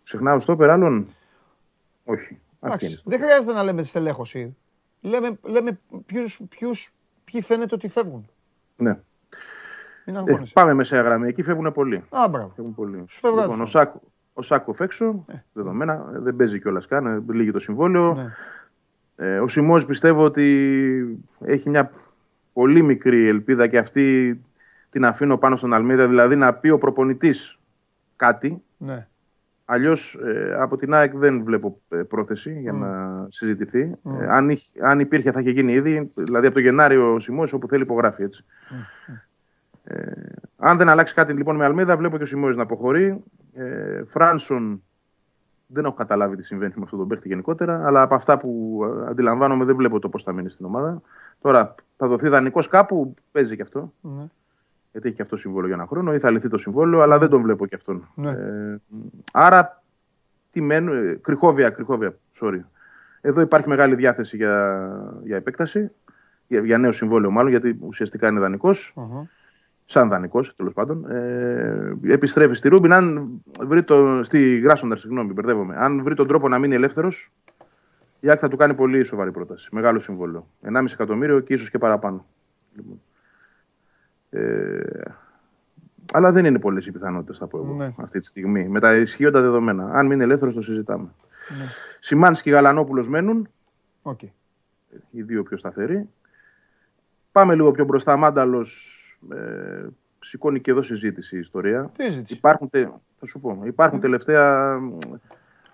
Ξεχνάω 0.04 0.38
κάποιον 0.38 0.56
άλλον; 0.60 1.08
Όχι. 2.04 2.40
Αυτή 2.60 2.84
είναι. 2.84 2.94
Εντάξει, 2.94 3.02
δεν 3.04 3.20
χρειάζεται 3.20 3.52
να 3.52 3.62
λέμε 3.62 3.82
τη 3.82 3.88
στελέχωση. 3.88 4.56
Λέμε, 5.00 5.38
λέμε 5.42 5.78
ποιους, 6.06 6.40
ποιους, 6.48 6.92
ποιοι 7.24 7.42
φαίνεται 7.42 7.74
ότι 7.74 7.88
φεύγουν. 7.88 8.28
Ναι. 8.76 8.98
Μην 10.06 10.16
Ε, 10.16 10.18
αγχώνεσαι. 10.18 10.52
πάμε 10.52 10.74
μεσαία 10.74 11.02
γραμμή. 11.02 11.28
Εκεί 11.28 11.42
φεύγουν 11.42 11.72
πολλοί. 11.72 12.04
Α, 12.08 12.28
μπράβο. 12.28 12.52
Φεύγουν 12.56 12.74
πολλοί. 12.74 13.04
Σου 13.08 13.18
φεύγουν 13.20 13.40
Λοιπόν, 13.40 13.58
ο, 13.60 13.62
τους. 13.62 13.70
Σάκο, 13.70 14.00
ο 14.32 14.42
Σάκοφ 14.42 14.80
έξω, 14.80 15.20
δεδομένα, 15.52 16.12
ε, 16.14 16.18
δεν 16.18 16.36
παίζει 16.36 16.60
κιόλας 16.60 16.86
καν, 16.86 17.06
ε, 17.06 17.32
λύγει 17.32 17.50
το 17.50 17.58
συμβόλαιο. 17.58 18.14
Ναι. 18.14 18.34
Ε, 19.16 19.38
ο 19.40 19.48
Σιμός 19.48 19.86
πιστεύω 19.86 20.24
ότι 20.24 21.18
έχει 21.40 21.70
μια 21.70 21.90
πολύ 22.52 22.82
μικρή 22.82 23.26
ελπίδα 23.28 23.66
και 23.66 23.78
αυτή 23.78 24.40
την 24.90 25.04
αφήνω 25.04 25.36
πάνω 25.38 25.56
στον 25.56 25.72
Αλμίδα, 25.72 26.08
δηλαδή 26.08 26.36
να 26.36 26.54
πει 26.54 26.68
ο 26.70 26.78
προπονητής 26.78 27.58
κάτι. 28.16 28.62
Ναι. 28.76 29.06
Αλλιώς 29.64 30.18
από 30.58 30.76
την 30.76 30.94
ΑΕΚ 30.94 31.16
δεν 31.16 31.44
βλέπω 31.44 31.80
ε, 31.88 31.96
πρόθεση 31.96 32.60
για 32.60 32.72
να 32.72 33.26
συζητηθεί. 33.30 33.80
Ε, 34.20 34.26
αν, 34.28 34.50
είχε- 34.50 34.78
αν 34.80 35.00
υπήρχε 35.00 35.32
θα 35.32 35.40
είχε 35.40 35.50
γίνει 35.50 35.72
ήδη, 35.72 36.10
δηλαδή 36.14 36.46
από 36.46 36.54
το 36.54 36.60
Γενάριο 36.60 37.12
ο 37.14 37.18
Σιμός 37.18 37.52
όπου 37.52 37.68
θέλει 37.68 37.82
υπογράφει 37.82 38.22
έτσι. 38.22 38.44
Ε, 39.84 40.12
αν 40.56 40.76
δεν 40.76 40.88
αλλάξει 40.88 41.14
κάτι 41.14 41.32
λοιπόν 41.32 41.56
με 41.56 41.64
Αλμίδα, 41.64 41.96
βλέπω 41.96 42.16
και 42.16 42.22
ο 42.22 42.26
Σιμός 42.26 42.56
να 42.56 42.62
αποχωρεί. 42.62 43.22
Ε, 43.54 44.02
Φράνσον 44.04 44.82
δεν 45.66 45.84
έχω 45.84 45.94
καταλάβει 45.94 46.36
τι 46.36 46.42
συμβαίνει 46.42 46.72
με 46.76 46.82
αυτόν 46.84 46.98
τον 46.98 47.08
παίχτη 47.08 47.28
γενικότερα, 47.28 47.86
αλλά 47.86 48.02
από 48.02 48.14
αυτά 48.14 48.38
που 48.38 48.80
ε, 48.84 49.10
αντιλαμβάνομαι 49.10 49.64
δεν 49.64 49.76
βλέπω 49.76 49.98
το 49.98 50.08
πώς 50.08 50.22
θα 50.22 50.32
μείνει 50.32 50.50
στην 50.50 50.66
ομάδα. 50.66 51.02
Τώρα 51.40 51.74
θα 51.96 52.06
δοθεί 52.06 52.28
δανεικός 52.28 52.68
κάπου, 52.68 53.14
παίζει 53.32 53.56
και 53.56 53.62
αυτό. 53.62 53.92
Ναι. 54.00 54.24
Γιατί 54.92 55.06
έχει 55.06 55.16
και 55.16 55.22
αυτό 55.22 55.36
συμβόλαιο 55.36 55.66
για 55.66 55.76
ένα 55.76 55.86
χρόνο, 55.86 56.14
ή 56.14 56.18
θα 56.18 56.30
λυθεί 56.30 56.48
το 56.48 56.58
συμβόλαιο, 56.58 57.00
αλλά 57.00 57.18
δεν 57.18 57.28
τον 57.28 57.42
βλέπω 57.42 57.66
και 57.66 57.74
αυτόν. 57.74 58.08
Ναι. 58.14 58.30
Ε, 58.30 58.80
άρα, 59.32 59.82
τι 60.50 60.60
μένουν, 60.60 61.08
ε, 61.08 61.18
κρυχόβια, 61.20 61.70
κρυχόβια, 61.70 62.18
sorry. 62.40 62.60
Εδώ 63.20 63.40
υπάρχει 63.40 63.68
μεγάλη 63.68 63.94
διάθεση 63.94 64.36
για, 64.36 64.88
για 65.24 65.36
επέκταση. 65.36 65.90
για, 66.46 66.60
για 66.60 66.78
νέο 66.78 66.92
συμβόλαιο 66.92 67.30
μάλλον, 67.30 67.50
γιατί 67.50 67.78
ουσιαστικά 67.80 68.28
είναι 68.28 68.40
δανεικός, 68.40 68.94
Αχα. 68.96 69.28
σαν 69.84 70.08
δανεικός 70.08 70.56
τέλος 70.56 70.72
πάντων. 70.72 71.10
Ε, 71.10 71.96
επιστρέφει 72.02 72.54
στη 72.54 72.68
Ρούμπιν. 72.68 72.92
Αν 72.92 73.30
βρει 73.60 73.82
το, 73.82 74.24
στη 74.24 74.58
Γράσοντα, 74.58 74.96
συγγνώμη, 74.96 75.32
μπερδεύομαι. 75.32 75.74
Αν 75.78 76.02
βρει 76.02 76.14
τον 76.14 76.26
τρόπο 76.26 76.48
να 76.48 76.58
μείνει 76.58 76.74
ελεύθερος, 76.74 77.32
η 78.20 78.28
ΑΕΚ 78.28 78.38
θα 78.40 78.48
του 78.48 78.56
κάνει 78.56 78.74
πολύ 78.74 79.04
σοβαρή 79.04 79.30
πρόταση. 79.30 79.68
Μεγάλο 79.72 79.98
συμβόλαιο. 80.00 80.46
1,5 80.62 80.84
εκατομμύριο 80.92 81.40
και 81.40 81.54
ίσως 81.54 81.70
και 81.70 81.78
παραπάνω. 81.78 82.26
Λοιπόν. 82.76 83.00
Ε, 84.32 84.80
αλλά 86.12 86.32
δεν 86.32 86.44
είναι 86.44 86.58
πολλές 86.58 86.86
οι 86.86 86.90
πιθανότητες, 86.92 87.38
θα 87.38 87.46
πω 87.46 87.58
εγώ, 87.58 87.74
Ναι. 87.74 87.90
αυτή 87.96 88.18
τη 88.20 88.26
στιγμή. 88.26 88.68
Με 88.68 88.80
τα 88.80 88.94
ισχύοντα 88.96 89.40
δεδομένα. 89.40 89.90
Αν 89.92 90.06
μείνει 90.06 90.22
ελεύθερος, 90.22 90.54
το 90.54 90.62
συζητάμε. 90.62 91.08
Ναι. 91.58 91.64
Σιμάνσκι 92.00 92.48
και 92.48 92.54
Γαλανόπουλος 92.54 93.08
μένουν. 93.08 93.48
Οκ. 94.02 94.22
οι 95.10 95.22
δύο 95.22 95.42
πιο 95.42 95.56
σταθεροί. 95.56 96.08
Πάμε 97.32 97.54
λίγο 97.54 97.70
πιο 97.70 97.84
μπροστά. 97.84 98.16
Μάνταλος 98.16 98.96
ε, 99.32 99.86
σηκώνει 100.20 100.60
και 100.60 100.70
εδώ 100.70 100.82
συζήτηση 100.82 101.36
η 101.36 101.38
ιστορία. 101.38 101.90
Τι 101.96 102.10
ζήτησε. 102.10 102.34
Υπάρχουν, 102.34 102.68
τε, 102.70 102.88
θα 103.18 103.26
σου 103.26 103.40
πω, 103.40 103.62
υπάρχουν 103.64 104.00
τελευταία 104.00 104.78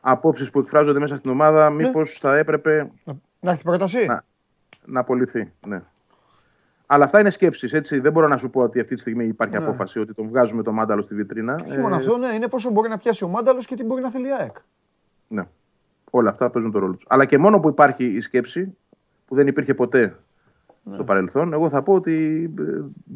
απόψεις 0.01 0.51
που 0.51 0.59
εκφράζονται 0.59 0.99
μέσα 0.99 1.17
στην 1.17 1.31
ομάδα. 1.31 1.71
Μήπως 1.71 2.19
θα 2.21 2.37
έπρεπε 2.37 2.91
Να, 3.05 3.15
να 3.41 3.51
έχεις 3.51 3.63
πρόταση; 3.63 4.07
να, 4.07 4.25
να 4.85 5.01
απολυθεί. 5.01 5.53
Ναι. 5.67 5.83
Αλλά 6.91 7.05
αυτά 7.05 7.21
είναι 7.21 7.31
σκέψεις. 7.31 7.73
Έτσι. 7.73 8.01
Δεν 8.01 8.13
μπορώ 8.13 8.27
να 8.29 8.37
σου 8.37 8.51
πω 8.51 8.61
ότι 8.63 8.81
αυτή 8.81 8.95
τη 8.95 9.01
στιγμή 9.01 9.25
υπάρχει 9.27 9.59
Ναι. 9.59 9.65
απόφαση 9.65 9.99
ότι 9.99 10.15
τον 10.15 10.29
βγάζουμε 10.29 10.63
το 10.63 10.73
μάνταλο 10.73 11.03
στη 11.03 11.15
βιτρίνα. 11.15 11.55
Και 11.55 11.71
όχι 11.71 11.79
μόνο 11.79 11.97
αυτό, 11.97 12.17
ναι, 12.17 12.29
είναι 12.29 12.49
πόσο 12.49 12.71
μπορεί 12.71 12.89
να 12.89 12.99
πιάσει 12.99 13.25
ο 13.25 13.29
Μάνταλος 13.29 13.67
και 13.67 13.77
τι 13.77 13.85
μπορεί 13.85 14.03
να 14.03 14.11
θέλει 14.11 14.29
η 14.29 14.33
ΑΕΚ. 14.33 14.57
Ναι. 15.29 15.47
Όλα 16.11 16.31
αυτά 16.31 16.51
παίζουν 16.51 16.71
το 16.73 16.79
ρόλο 16.79 16.93
τους. 16.95 17.05
Αλλά 17.09 17.25
και 17.25 17.39
μόνο 17.39 17.61
που 17.61 17.69
υπάρχει 17.69 18.05
η 18.05 18.21
σκέψη, 18.21 18.77
που 19.27 19.35
δεν 19.35 19.47
υπήρχε 19.47 19.75
ποτέ 19.75 20.17
Ναι. 20.83 20.95
στο 20.95 21.05
παρελθόν, 21.05 21.53
εγώ 21.53 21.69
θα 21.69 21.83
πω 21.83 21.93
ότι 21.95 22.51
ε, 22.59 22.63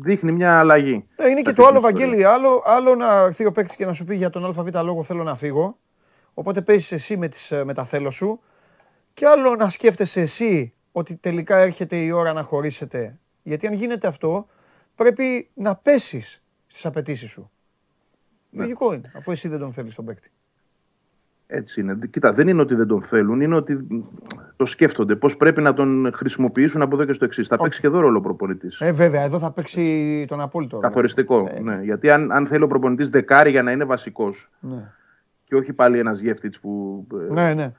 δείχνει 0.00 0.32
μια 0.32 0.58
αλλαγή. 0.58 1.06
Ε, 1.16 1.28
είναι 1.28 1.40
και 1.40 1.50
Αυτή 1.50 1.62
το 1.62 1.62
την 1.62 1.64
άλλο, 1.64 1.76
ιστορία. 1.86 2.06
Βαγγέλη, 2.06 2.24
άλλο, 2.24 2.62
άλλο 2.64 2.94
να 2.94 3.16
έρθει 3.24 3.46
ο 3.46 3.52
παίκτης 3.52 3.76
και 3.76 3.86
να 3.86 3.92
σου 3.92 4.04
πει 4.04 4.16
για 4.16 4.30
τον 4.30 4.44
ΑΒ 4.44 4.68
λόγο 4.84 5.02
θέλω 5.02 5.22
να 5.22 5.34
φύγω. 5.34 5.78
Οπότε 6.34 6.60
παίζεις 6.62 6.92
εσύ 6.92 7.16
με, 7.16 7.28
τις, 7.28 7.50
ε, 7.50 7.64
με 7.64 7.74
τα 7.74 7.84
θέλω 7.84 8.10
σου. 8.10 8.40
Και 9.14 9.26
άλλο 9.26 9.54
να 9.56 9.68
σκέφτεσαι 9.68 10.20
εσύ 10.20 10.72
ότι 10.92 11.16
τελικά 11.16 11.56
έρχεται 11.56 11.96
η 11.96 12.10
ώρα 12.10 12.32
να 12.32 12.42
χωρίσετε. 12.42 13.16
Γιατί 13.43 13.66
αν 13.66 13.72
γίνεται 13.72 14.07
αυτό, 14.07 14.47
πρέπει 14.95 15.51
να 15.55 15.76
πέσεις 15.76 16.43
στις 16.66 16.86
απαιτήσεις 16.86 17.30
σου. 17.30 17.51
Ναι. 18.51 18.62
Λογικό 18.62 18.93
είναι, 18.93 19.12
αφού 19.14 19.30
εσύ 19.30 19.49
δεν 19.49 19.59
τον 19.59 19.72
θέλεις 19.72 19.95
τον 19.95 20.05
παίκτη. 20.05 20.30
Έτσι 21.47 21.80
είναι. 21.80 21.99
Κοίτα, 22.11 22.32
δεν 22.32 22.49
είναι 22.49 22.61
ότι 22.61 22.74
δεν 22.74 22.86
τον 22.86 23.03
θέλουν, 23.03 23.40
είναι 23.40 23.55
ότι 23.55 23.86
το 24.57 24.66
σκέφτονται. 24.66 25.16
Πώς 25.16 25.36
πρέπει 25.36 25.62
να 25.62 25.74
τον 25.74 26.11
χρησιμοποιήσουν 26.14 26.82
από 26.82 26.95
εδώ 26.95 27.05
και 27.05 27.12
στο 27.12 27.24
εξής. 27.24 27.49
Θα 27.49 27.57
παίξει 27.57 27.80
και 27.80 27.86
εδώ 27.86 28.01
ρόλο 28.01 28.18
ο 28.18 28.20
προπονητής. 28.20 28.80
Ε, 28.80 28.93
βέβαια, 28.93 29.22
εδώ 29.22 29.38
θα 29.38 29.51
παίξει 29.51 30.24
τον 30.28 30.40
απόλυτο. 30.40 30.76
ρόλο. 30.76 30.88
Καθοριστικό. 30.88 31.47
Ε, 31.51 31.61
Ναι. 31.61 31.80
Γιατί 31.82 32.11
αν, 32.11 32.32
αν 32.32 32.47
θέλει 32.47 32.64
ο 32.64 32.66
προπονητής 32.66 33.11
δεκάρι 33.11 33.51
για 33.51 33.62
να 33.62 33.70
είναι 33.70 33.84
βασικός 33.84 34.51
Ναι, 34.61 34.93
και 35.45 35.55
όχι 35.55 35.72
πάλι 35.72 35.99
ένας 35.99 36.20
γεύτης 36.20 36.61
που 36.61 37.07
ε, 37.30 37.32
ναι. 37.32 37.55
ναι. 37.55 37.72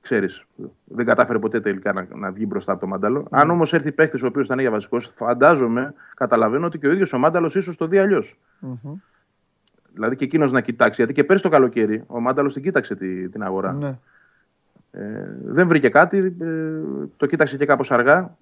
Ξέρεις, 0.00 0.44
δεν 0.84 1.06
κατάφερε 1.06 1.38
ποτέ 1.38 1.60
τελικά 1.60 1.92
να, 1.92 2.06
να 2.14 2.30
βγει 2.30 2.44
μπροστά 2.48 2.72
από 2.72 2.80
το 2.80 2.86
μάνταλο. 2.86 3.18
Ναι. 3.20 3.26
Αν 3.30 3.50
όμως 3.50 3.72
έρθει 3.72 3.92
παίχτη 3.92 4.24
ο 4.24 4.26
οποίος 4.26 4.46
θα 4.46 4.52
είναι 4.52 4.62
για 4.62 4.70
βασικός, 4.70 5.12
φαντάζομαι, 5.16 5.94
καταλαβαίνω 6.14 6.66
ότι 6.66 6.78
και 6.78 6.86
ο 6.86 6.92
ίδιος 6.92 7.12
ο 7.12 7.18
μάνταλος 7.18 7.54
ίσως 7.54 7.76
το 7.76 7.86
δει 7.86 7.98
αλλιώς. 7.98 8.38
Μμμ. 8.58 8.94
Δηλαδή 9.94 10.16
και 10.16 10.24
εκείνος 10.24 10.52
να 10.52 10.60
κοιτάξει. 10.60 10.94
Γιατί 10.96 11.12
και 11.12 11.24
πέρσι 11.24 11.42
το 11.42 11.48
καλοκαίρι 11.48 12.02
ο 12.06 12.20
μάνταλος 12.20 12.52
την 12.52 12.62
κοίταξε 12.62 12.94
τη, 12.96 13.28
την 13.28 13.42
αγορά. 13.42 13.72
ναι. 13.72 13.98
Ε, 14.92 15.36
δεν 15.44 15.68
βρήκε 15.68 15.88
κάτι, 15.88 16.36
ε, 16.40 16.46
το 17.16 17.26
κοίταξε 17.26 17.56
και 17.56 17.66
κάπως 17.66 17.90
αργά. 17.90 18.36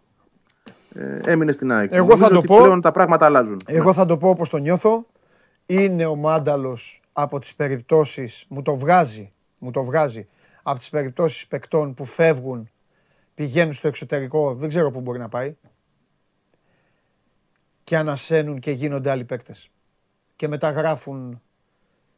Ε, 0.94 1.18
έμεινε 1.24 1.52
στην 1.52 1.72
ΑΕΚ. 1.72 1.92
Εγώ 1.92 2.06
Νομίζω 2.06 2.24
θα 2.24 2.30
το 2.30 2.38
ότι 2.38 2.46
πω- 2.46 2.58
Πλέον 2.62 2.80
τα 2.80 2.90
πράγματα 2.92 3.24
αλλάζουν. 3.24 3.60
Εγώ 3.66 3.92
θα 3.92 4.06
το 4.06 4.16
πω 4.16 4.28
όπως 4.28 4.48
το 4.48 4.56
νιώθω. 4.56 5.06
Είναι 5.66 6.06
ο 6.06 6.14
Μάνταλος 6.16 7.00
από 7.12 7.38
τις 7.38 7.54
περιπτώσεις, 7.54 8.44
μου 8.48 8.62
το 8.62 8.76
βγάζει, 8.76 9.32
μου 9.58 9.70
το 9.70 9.82
βγάζει, 9.84 10.28
από 10.70 10.78
τις 10.78 10.88
περιπτώσεις 10.90 11.46
παικτών 11.46 11.94
που 11.94 12.04
φεύγουν, 12.04 12.70
πηγαίνουν 13.34 13.72
στο 13.72 13.88
εξωτερικό, 13.88 14.54
δεν 14.54 14.68
ξέρω 14.68 14.90
πού 14.90 15.00
μπορεί 15.00 15.18
να 15.18 15.28
πάει, 15.28 15.56
και 17.84 17.96
ανασένουν 17.96 18.58
και 18.60 18.70
γίνονται 18.70 19.10
άλλοι 19.10 19.24
παίκτες. 19.24 19.70
Και 20.36 20.48
μετά 20.48 20.70
γράφουν 20.70 21.42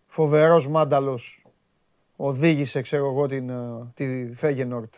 φοβερός 0.06 0.68
Μάνταλος, 0.68 1.44
οδήγησε, 2.16 2.80
ξέρω 2.80 3.06
εγώ, 3.06 3.26
την, 3.26 3.50
ε, 3.50 3.90
τη 3.94 4.34
Φέγενορτ 4.34 4.94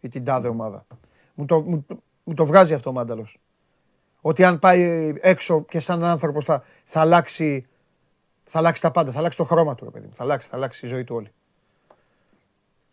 ή 0.00 0.08
την 0.08 0.24
τάδε 0.24 0.48
ομάδα. 0.48 0.86
Μου 1.34 1.44
το, 1.44 1.60
μου, 1.62 1.84
το- 1.86 2.02
μου 2.24 2.34
το 2.34 2.46
βγάζει 2.46 2.74
αυτό 2.74 2.90
ο 2.90 2.92
Μάνταλος. 2.92 3.38
Ότι 4.20 4.44
αν 4.44 4.58
πάει 4.58 5.14
έξω 5.20 5.64
και 5.64 5.80
σαν 5.80 6.04
άνθρωπος 6.04 6.44
θα, 6.44 6.62
θα, 6.84 7.00
αλλάξει, 7.00 7.66
θα 8.44 8.58
αλλάξει 8.58 8.82
τα 8.82 8.90
πάντα, 8.90 9.12
θα 9.12 9.18
αλλάξει 9.18 9.38
το 9.38 9.44
χρώμα 9.44 9.74
του, 9.74 9.84
ρε 9.84 9.90
παιδί 9.90 10.06
μου. 10.06 10.14
Θα 10.14 10.22
αλλάξει, 10.22 10.48
θα 10.48 10.56
αλλάξει 10.56 10.86
η 10.86 10.88
ζωή 10.88 11.04
του 11.04 11.14
όλη. 11.14 11.32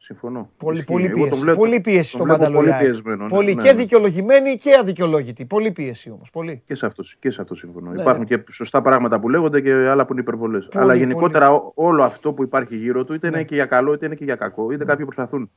Συμφωνώ. 0.06 0.50
Πολύ, 0.58 0.78
Ισχύει. 0.78 0.92
πολύ 0.92 1.06
Εγώ 1.06 1.14
τον 1.20 1.24
πίεση. 1.28 1.42
βλέπω- 1.42 1.60
πολύ 1.60 1.80
πίεση 1.80 2.12
τον 2.12 2.22
στο 2.22 2.24
βλέπω 2.24 2.40
Μάνταλο. 2.40 2.56
Πολύ 2.58 2.70
η 2.70 2.72
ΑΕΚ. 2.74 2.84
πιεσμένο. 2.84 3.24
ναι, 3.24 3.30
Πολύ 3.30 3.56
ναι, 3.56 3.62
και 3.64 3.72
ναι. 3.72 3.78
δικαιολογημένη 3.78 4.56
και 4.58 4.78
αδικαιολόγητη. 4.80 5.46
Πολύ 5.46 5.72
πίεση 5.72 6.10
όμως. 6.10 6.30
Πολύ. 6.32 6.62
Και 6.66 6.76
σε 6.76 6.86
αυτό, 6.86 7.04
και 7.20 7.32
σε 7.32 7.42
αυτό 7.42 7.56
συμφωνώ. 7.56 7.92
Ναι, 7.92 8.02
Υπάρχουν 8.02 8.26
και 8.26 8.44
σωστά 8.52 8.82
πράγματα 8.82 9.20
που 9.20 9.30
λέγονται 9.30 9.62
και 9.62 9.72
άλλα 9.74 10.06
που 10.06 10.12
είναι 10.12 10.22
υπερβολές. 10.22 10.68
Αλλά 10.74 10.86
πολύ. 10.86 10.98
γενικότερα 10.98 11.52
ό- 11.52 11.72
όλο 11.76 12.04
αυτό 12.04 12.34
που 12.34 12.44
υπάρχει 12.44 12.76
γύρω 12.76 13.04
του, 13.04 13.14
είτε 13.14 13.30
Ναι. 13.30 13.36
είναι 13.38 13.46
και 13.46 13.56
για 13.56 13.66
καλό 13.66 13.94
είτε 13.94 14.06
είναι 14.06 14.16
και 14.16 14.24
για 14.24 14.36
κακό. 14.36 14.72
Είτε 14.72 14.86
κάποιοι 14.86 15.06
προσπαθούν 15.06 15.50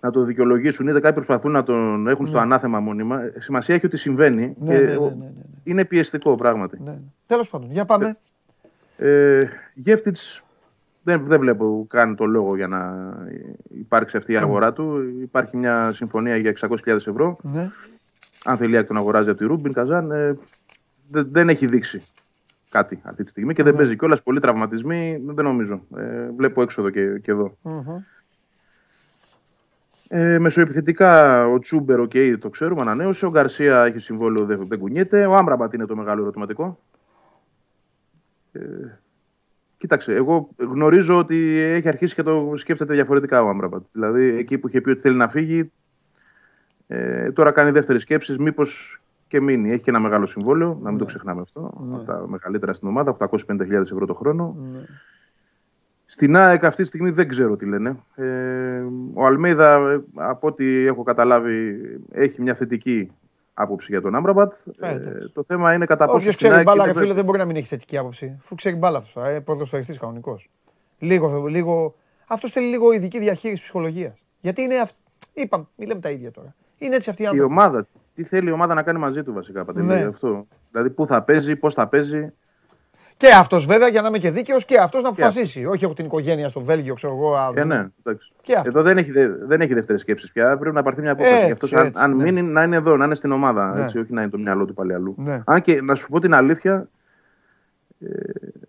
να 0.00 0.10
το 0.10 0.22
δικαιολογήσουν, 0.24 0.88
είτε 0.88 1.00
κάποιοι 1.00 1.24
προσπαθούν 1.24 1.50
να 1.52 1.62
τον 1.62 2.08
έχουν 2.08 2.26
στο 2.26 2.38
ανάθεμα 2.38 2.80
μόνιμα. 2.80 3.22
Ε, 3.22 3.32
Σημασία 3.38 3.74
έχει 3.74 3.86
ότι 3.86 3.96
συμβαίνει. 3.96 4.54
Ναι, 4.60 4.72
και 4.74 4.78
ναι, 4.84 4.90
ναι, 4.90 4.96
ο- 4.96 5.00
ναι, 5.04 5.08
ναι, 5.08 5.24
ναι. 5.24 5.42
Είναι 5.64 5.84
πιεστικό 5.84 6.34
πράγματι. 6.34 6.78
ναι. 6.84 6.98
Τέλος 7.26 7.50
πάντων, 7.50 7.70
για 7.72 7.84
πάμε. 7.84 8.16
Ε, 8.96 9.38
Γεύτιτς 9.74 10.42
δεν, 11.02 11.24
δεν 11.26 11.40
βλέπω 11.40 11.86
καν 11.88 12.16
το 12.16 12.24
λόγο 12.24 12.56
για 12.56 12.66
να 12.66 13.12
υπάρξει 13.68 14.16
αυτή 14.16 14.32
η 14.32 14.36
αγορά 14.36 14.72
του. 14.72 15.02
Υπάρχει 15.20 15.56
μια 15.56 15.92
συμφωνία 15.94 16.36
για 16.36 16.56
600.000 16.60 16.86
ευρώ. 16.86 17.38
Ναι. 17.42 17.70
Αν 18.44 18.56
θέλει 18.56 18.72
η 18.72 18.76
ΑΕΚ 18.76 18.86
τον 18.86 18.96
αγοράζει 18.96 19.28
από 19.28 19.38
τη 19.38 19.44
Ρούμπιν 19.44 19.72
Καζάν, 19.72 20.10
ε, 20.10 20.36
δεν, 21.10 21.28
δεν 21.30 21.48
έχει 21.48 21.66
δείξει 21.66 22.02
κάτι 22.70 23.00
αυτή 23.02 23.22
τη 23.22 23.30
στιγμή 23.30 23.54
και 23.54 23.62
δεν 23.62 23.76
παίζει 23.76 23.96
κιόλας. 23.96 24.22
Πολλοί 24.22 24.40
τραυματισμοί, 24.40 25.22
δεν 25.24 25.44
νομίζω. 25.44 25.82
Ε, 25.96 26.30
βλέπω 26.36 26.62
έξοδο 26.62 26.90
και, 26.90 27.18
και 27.18 27.30
εδώ. 27.30 27.56
Μμμ. 27.62 28.02
Ε, 30.08 30.38
μεσοεπιθετικά 30.38 31.46
ο 31.48 31.58
Τσούμπερ, 31.58 32.00
οκ, 32.00 32.12
το 32.38 32.48
ξέρουμε, 32.50 32.80
ανανέωσε. 32.80 33.26
Ο 33.26 33.30
Γκαρσία 33.30 33.84
έχει 33.84 33.98
συμβόλαιο, 33.98 34.46
δεν, 34.46 34.66
δεν 34.68 34.78
κουνιέται. 34.78 35.26
Ο 35.26 35.36
Άμραμπατ 35.36 35.72
είναι 35.72 35.86
το 35.86 35.96
μεγάλο 35.96 36.22
ερωτηματικό. 36.22 36.78
Ε, 38.52 38.60
κοίταξε, 39.82 40.14
εγώ 40.14 40.48
γνωρίζω 40.56 41.18
ότι 41.18 41.58
έχει 41.58 41.88
αρχίσει 41.88 42.14
και 42.14 42.22
το 42.22 42.52
σκέφτεται 42.56 42.94
διαφορετικά 42.94 43.42
ο 43.42 43.48
Άμραμπατ. 43.48 43.82
Δηλαδή, 43.92 44.24
εκεί 44.24 44.58
που 44.58 44.68
είχε 44.68 44.80
πει 44.80 44.90
ότι 44.90 45.00
θέλει 45.00 45.16
να 45.16 45.28
φύγει, 45.28 45.72
ε, 46.86 47.32
τώρα 47.32 47.50
κάνει 47.50 47.70
δεύτερη 47.70 48.00
σκέψη, 48.00 48.36
μήπως 48.38 49.00
και 49.28 49.40
μείνει. 49.40 49.70
Έχει 49.70 49.82
και 49.82 49.90
ένα 49.90 50.00
μεγάλο 50.00 50.26
συμβόλαιο, 50.26 50.78
να 50.82 50.90
μην 50.90 50.98
το 50.98 51.04
ξεχνάμε 51.04 51.40
αυτό. 51.40 51.86
Ναι. 51.90 51.96
Από 51.96 52.04
τα 52.04 52.24
μεγαλύτερα 52.28 52.72
στην 52.72 52.88
ομάδα, 52.88 53.16
850.000 53.18 53.70
ευρώ 53.70 54.06
το 54.06 54.14
χρόνο. 54.14 54.56
Ναι. 54.72 54.78
Στην 56.06 56.36
ΑΕΚ 56.36 56.64
αυτή 56.64 56.82
τη 56.82 56.88
στιγμή 56.88 57.10
δεν 57.10 57.28
ξέρω 57.28 57.56
τι 57.56 57.66
λένε. 57.66 57.96
Ε, 58.14 58.82
ο 59.14 59.26
Αλμέιδα, 59.26 59.90
ε, 59.90 60.00
από 60.14 60.46
ό,τι 60.46 60.86
έχω 60.86 61.02
καταλάβει, 61.02 61.80
έχει 62.10 62.42
μια 62.42 62.54
θετική 62.54 63.10
άποψη 63.54 63.86
για 63.90 64.00
τον 64.00 64.14
Άμπραμπατ. 64.14 64.52
Ε, 64.80 64.88
Ε, 64.88 64.90
εντάξει. 64.94 65.28
το 65.34 65.44
θέμα 65.44 65.72
είναι 65.74 65.86
κατά 65.86 66.04
πόσο. 66.04 66.16
Όποιος 66.16 66.34
στην 66.34 66.46
ξέρει 66.48 66.54
ΑΕΚ 66.54 66.64
μπάλα, 66.66 66.82
είναι 66.82 66.92
ρε 66.92 66.98
φίλε, 66.98 67.06
βε- 67.06 67.16
δεν 67.16 67.24
μπορεί 67.24 67.38
να 67.38 67.44
μην 67.44 67.56
έχει 67.56 67.66
θετική 67.66 67.96
άποψη. 67.98 68.36
Αφού 68.40 68.54
ξέρει 68.54 68.76
μπάλα 68.76 68.98
αυτός. 68.98 69.24
Ε, 69.26 69.40
ποδοσφαιριστή 69.40 69.98
κανονικός. 69.98 70.48
Λίγο, 70.98 71.46
λίγο... 71.46 71.94
Αυτός 72.28 72.50
θέλει 72.50 72.66
λίγο 72.66 72.92
ειδική 72.92 73.18
διαχείριση 73.18 73.62
ψυχολογίας. 73.62 74.14
Γιατί 74.40 74.62
είναι. 74.62 74.78
αυ- 74.78 74.96
Είπαμε, 75.34 75.64
μην 75.76 75.88
λέμε 75.88 76.00
τα 76.00 76.10
ίδια 76.10 76.30
τώρα. 76.30 76.54
Είναι 76.78 76.94
έτσι 76.96 77.10
αυτοί 77.10 77.22
οι 77.22 77.24
Η 77.24 77.28
άνθρωποι. 77.28 77.52
ομάδα, 77.52 77.86
τι 78.14 78.24
θέλει 78.24 78.48
η 78.48 78.52
ομάδα 78.52 78.74
να 78.74 78.82
κάνει 78.82 78.98
μαζί 78.98 79.22
του 79.22 79.32
βασικά, 79.32 79.64
Παντελή, 79.64 79.86
Ναι. 79.86 80.00
αυτό. 80.02 80.46
Δηλαδή, 80.70 80.90
πού 80.90 81.06
θα 81.06 81.22
παίζει, 81.22 81.56
πώς 81.56 81.74
θα 81.74 81.86
παίζει. 81.88 82.32
Και 83.22 83.32
αυτός 83.34 83.66
βέβαια 83.66 83.88
για 83.88 84.02
να 84.02 84.08
είμαι 84.08 84.18
και 84.18 84.30
δίκαιος 84.30 84.64
και 84.64 84.78
αυτός 84.78 85.02
να 85.02 85.08
αποφασίσει. 85.08 85.64
Όχι 85.66 85.84
από 85.84 85.94
την 85.94 86.04
οικογένεια 86.04 86.48
στο 86.48 86.60
Βέλγιο, 86.60 86.94
ξέρω 86.94 87.12
εγώ. 87.14 87.34
α, 87.34 87.48
Ε, 87.48 87.52
δεν- 87.54 87.66
ναι, 87.66 87.86
εντάξει. 88.04 88.32
Και 88.42 88.54
αυτό. 88.56 88.68
Εδώ 88.68 88.82
δεν 88.82 88.98
έχει, 88.98 89.10
δε- 89.10 89.28
δεν 89.46 89.60
έχει 89.60 89.74
δεύτερες 89.74 90.00
σκέψεις 90.00 90.32
πια. 90.32 90.58
Πρέπει 90.58 90.74
να 90.74 90.82
πάρθει 90.82 91.00
μια 91.00 91.12
απόφαση. 91.12 91.34
Έτσι, 91.34 91.46
Γι' 91.46 91.52
αυτός, 91.52 91.72
αν, 91.72 91.86
έτσι, 91.86 92.02
αν 92.02 92.16
ναι. 92.16 92.22
μείνει, 92.22 92.42
να 92.42 92.62
είναι 92.62 92.76
εδώ, 92.76 92.96
να 92.96 93.04
είναι 93.04 93.14
στην 93.14 93.32
ομάδα. 93.32 93.74
Ναι. 93.74 93.82
Έτσι, 93.82 93.98
όχι 93.98 94.12
να 94.12 94.20
είναι 94.22 94.30
το 94.30 94.38
μυαλό 94.38 94.64
του 94.64 94.74
πάλι 94.74 94.94
αλλού. 94.94 95.14
Ναι. 95.18 95.42
Αν 95.44 95.60
και 95.60 95.80
να 95.82 95.94
σου 95.94 96.08
πω 96.08 96.20
την 96.20 96.34
αλήθεια, 96.34 96.88
ε, 98.00 98.06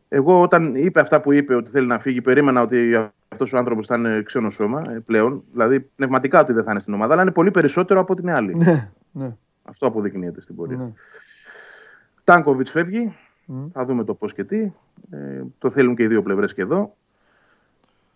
εγώ 0.10 0.42
όταν 0.42 0.76
είπε 0.76 1.00
αυτά 1.00 1.22
που 1.22 1.32
είπε 1.32 1.56
ότι 1.56 1.70
θέλει 1.70 1.88
να 1.88 2.00
φύγει, 2.00 2.22
περίμενα 2.22 2.62
ότι 2.62 3.10
αυτός 3.30 3.54
ο 3.54 3.58
άνθρωπος 3.58 3.88
θα 3.88 3.96
είναι 3.96 4.22
ξένο 4.26 4.50
σώμα 4.50 4.82
ε, 4.90 5.00
πλέον. 5.06 5.44
Δηλαδή 5.52 5.80
πνευματικά 5.80 6.40
ότι 6.40 6.54
δεν 6.54 6.64
θα 6.64 6.72
είναι 6.72 6.80
στην 6.80 6.94
ομάδα, 6.94 7.14
αλλά 7.14 7.22
είναι 7.22 7.32
πολύ 7.32 7.52
περισσότερο 7.52 8.00
από 8.00 8.16
την 8.16 8.30
άλλη. 8.32 8.56
Ναι, 8.56 8.92
ναι. 9.12 9.36
Αυτό 9.64 9.88
αποδεικνύεται 9.88 10.42
στην 10.42 10.56
πορεία. 10.56 10.78
Ναι. 10.78 10.92
Τάνκοβιτς 12.24 12.72
φεύγει. 12.72 13.16
Μμ. 13.46 13.66
Θα 13.74 13.86
δούμε 13.86 14.04
το 14.04 14.14
πώς 14.14 14.34
και 14.34 14.44
τι. 14.44 14.72
Ε, 15.12 15.42
το 15.58 15.72
θέλουν 15.72 15.96
και 15.96 16.04
οι 16.04 16.08
δύο 16.08 16.22
πλευρές 16.22 16.54
και 16.54 16.62
εδώ. 16.62 16.96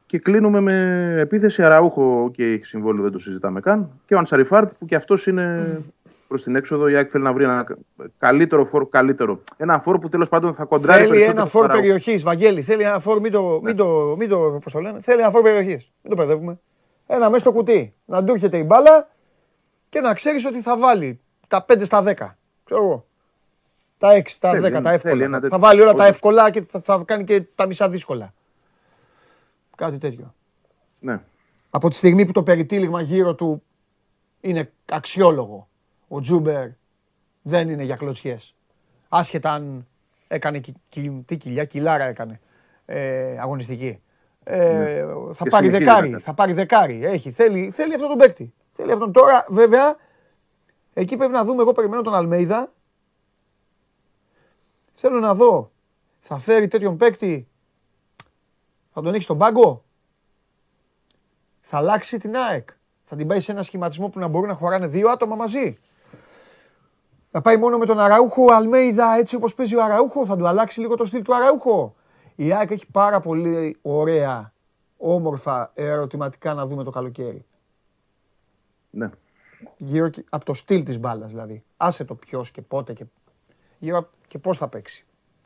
Και 0.06 0.20
κλείνουμε 0.20 0.60
με 0.60 1.16
επίθεση 1.20 1.64
Αραούχο 1.64 2.30
και 2.34 2.52
έχει 2.52 2.66
συμβόλαιο, 2.66 3.04
δεν 3.04 3.12
το 3.12 3.20
συζητάμε 3.20 3.60
καν. 3.60 3.90
Και 4.06 4.16
ο 4.16 4.18
Ανσαριφάρτ 4.18 4.72
που 4.80 4.86
και 4.86 4.96
αυτός 4.96 5.28
είναι 5.28 5.78
προς 6.28 6.44
την 6.44 6.56
έξοδο. 6.56 6.88
Η 6.88 6.96
ΑΕΚ 6.96 7.08
θέλει 7.12 7.24
να 7.24 7.34
βρει 7.34 7.44
ένα 7.44 7.66
καλύτερο 8.18 8.66
φόρ. 8.66 8.90
Καλύτερο. 8.90 9.40
Ένα 9.58 9.80
φόρ 9.80 10.00
που 10.00 10.10
τέλος 10.10 10.30
πάντων 10.30 10.54
θα 10.54 10.64
κοντράρει 10.64 11.00
Θέλει 11.00 11.12
περισσότερο 11.12 11.40
ένα 11.40 11.48
στον 11.48 11.62
φόρ 11.62 11.70
Αραούχο. 11.70 11.82
περιοχής, 11.88 12.24
Βαγγέλη. 12.24 12.62
Θέλει 12.62 12.84
ένα 12.84 13.00
φόρ, 13.00 13.20
μην 13.20 13.32
το, 13.32 13.60
μην 13.64 13.76
το, 13.76 14.16
μην 14.18 14.30
το, 14.30 14.60
πώς 14.64 14.74
το 14.74 14.80
λένε; 14.80 15.02
Θέλει 15.02 15.22
ένα 15.22 15.32
φόρ 15.32 15.42
περιοχής. 15.42 15.92
Μην 16.02 16.16
το 16.16 16.22
παιδεύουμε. 16.22 16.60
Ένα 17.08 17.30
μέσα 17.30 17.40
στο 17.40 17.52
κουτί. 17.52 17.94
Να 18.06 18.24
του 18.24 18.34
έρχεται 18.34 18.58
η 18.58 18.64
μπάλα 18.66 19.10
και 19.90 20.02
να 20.02 20.14
ξέρεις 20.14 20.46
ότι 20.46 20.62
θα 20.62 20.78
βάλει 20.78 21.20
τα 21.48 21.66
5 21.68 21.82
στα 21.84 22.04
10. 22.04 22.14
Ξέρω 22.64 22.84
εγώ. 22.84 23.07
Τα 23.98 24.10
6, 24.18 24.22
τα 24.40 24.50
10, 24.52 24.54
Θέλει, 24.62 24.72
τα 24.72 24.82
θέλει 24.82 24.94
εύκολα. 24.96 25.24
ένα 25.26 25.36
Θα, 25.36 25.40
τέτοιο. 25.42 25.50
θα 25.50 25.60
βάλει 25.60 25.82
όλα 25.82 25.94
τα 25.94 26.04
Όντως. 26.04 26.08
εύκολα 26.16 26.50
και 26.52 26.62
θα, 26.62 26.80
θα 26.80 27.02
κάνει 27.06 27.24
και 27.24 27.42
τα 27.56 27.66
μισά 27.66 27.90
δύσκολα. 27.90 28.34
Κάτι 29.76 29.98
τέτοιο. 29.98 30.34
Ναι. 31.00 31.22
Από 31.70 31.90
τη 31.90 31.96
στιγμή 31.96 32.26
που 32.26 32.32
το 32.32 32.44
περιτύλιγμα 32.44 33.02
γύρω 33.02 33.36
του 33.36 33.64
είναι 34.42 34.72
αξιόλογο. 34.92 35.68
Ο 36.08 36.20
Τζούμπερ 36.22 36.68
δεν 37.42 37.70
είναι 37.70 37.84
για 37.84 37.96
κλωτσιές. 37.96 38.56
Άσχετα 39.10 39.52
αν 39.52 39.88
έκανε 40.28 40.60
κι, 40.60 40.74
κι- 40.90 41.22
τι 41.26 41.38
κοιλιά, 41.38 41.66
κιλάρα 41.66 42.04
έκανε 42.04 42.40
ε, 42.86 43.38
αγωνιστική. 43.40 44.02
Ε, 44.44 45.06
Θα 45.34 45.44
Και 45.44 45.50
πάρει 45.50 45.66
συνεχίζει 45.66 45.70
δεκάρι, 45.90 46.10
να 46.10 46.20
θα 46.20 46.34
πάρει 46.34 46.54
δεκάρι. 46.54 47.06
Έχει, 47.06 47.32
θέλει, 47.32 47.72
θέλει 47.72 47.94
αυτόν 47.94 48.10
τον 48.10 48.18
παίκτη. 48.18 48.54
Θέλει 48.74 48.92
αυτόν. 48.92 49.12
Τώρα 49.12 49.46
βέβαια, 49.50 49.96
εκεί 50.94 51.18
πρέπει 51.18 51.32
να 51.32 51.44
δούμε, 51.44 51.62
εγώ 51.62 51.72
περιμένω 51.72 52.02
τον 52.02 52.16
Αλμέιδα. 52.16 52.70
Θέλω 55.00 55.20
να 55.20 55.36
δω, 55.36 55.72
θα 56.20 56.38
φέρει 56.38 56.68
τέτοιον 56.68 56.98
παίκτη, 56.98 57.48
θα 58.94 59.02
τον 59.02 59.14
έχει 59.14 59.24
στον 59.24 59.38
πάγκο; 59.38 59.84
Θα 61.62 61.78
αλλάξει 61.78 62.18
την 62.20 62.36
ΑΕΚ; 62.36 62.70
Θα 63.04 63.16
την 63.16 63.28
πάει 63.28 63.40
σε 63.40 63.52
ένα 63.52 63.62
σχηματισμό 63.62 64.10
που 64.10 64.20
να 64.20 64.28
μπορούν 64.28 64.48
να 64.48 64.54
χωράνε 64.54 64.88
δύο 64.88 65.10
άτομα 65.10 65.36
μαζί; 65.36 65.78
Θα 67.30 67.42
πάει 67.42 67.58
μόνο 67.58 67.78
με 67.78 67.86
τον 67.86 68.00
Αραούχο 68.00 68.52
Αλμέιδα 68.52 69.14
έτσι 69.16 69.36
όπως 69.36 69.54
παίζει 69.54 69.76
ο 69.76 69.84
Αραούχο; 69.84 70.26
Θα 70.26 70.38
του 70.38 70.48
αλλάξει 70.48 70.80
λίγο 70.80 70.96
το 70.96 71.06
στυλ 71.06 71.22
του 71.22 71.36
Αραούχο; 71.36 71.96
Η 72.36 72.54
ΑΕΚ 72.54 72.72
έχει 72.72 72.88
πάρα 72.92 73.20
πολύ 73.20 73.78
ωραία, 73.82 74.54
όμορφα 74.98 75.72
ερωτηματικά 75.74 76.54
να 76.54 76.66
δούμε 76.66 76.84
το 76.84 76.90
καλοκαίρι. 76.92 77.46
ναι. 78.90 79.10
Γύρω 79.78 80.10
και- 80.10 80.24
από 80.30 80.46
το 80.46 80.54
στυλ 80.54 80.84
της 80.84 81.00
μπάλας 81.00 81.32
δηλαδή. 81.32 81.64
Άσε 81.78 82.04
το 82.04 82.16
ποιος 82.16 82.52
και 82.52 82.62
πότε 82.62 82.94
και, 82.94 83.06
γύρω 83.80 83.98
απ' 83.98 84.08
και 84.28 84.38
πώς 84.38 84.58
θα 84.58 84.68
παίξει. 84.68 85.06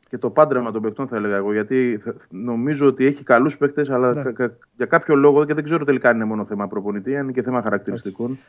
Και 0.10 0.18
το 0.18 0.30
πάντρεμα 0.30 0.72
των 0.72 0.82
παικτών 0.82 1.08
θα 1.08 1.16
έλεγα 1.16 1.36
εγώ. 1.36 1.54
Γιατί 1.54 2.00
θε- 2.04 2.22
νομίζω 2.30 2.88
ότι 2.88 3.06
έχει 3.06 3.24
καλούς 3.24 3.58
παίκτες, 3.58 3.90
αλλά 3.90 4.14
Ναι. 4.14 4.24
κα- 4.24 4.32
κα- 4.32 4.58
για 4.78 4.86
κάποιο 4.86 5.16
λόγο 5.16 5.46
και 5.46 5.54
δεν 5.54 5.64
ξέρω 5.64 5.86
τελικά 5.86 6.10
αν 6.10 6.16
είναι 6.16 6.26
μόνο 6.26 6.46
θέμα 6.46 6.68
προπονητή, 6.68 7.16
αν 7.18 7.24
είναι 7.24 7.32
και 7.32 7.42
θέμα 7.42 7.62
χαρακτηριστικών. 7.62 8.40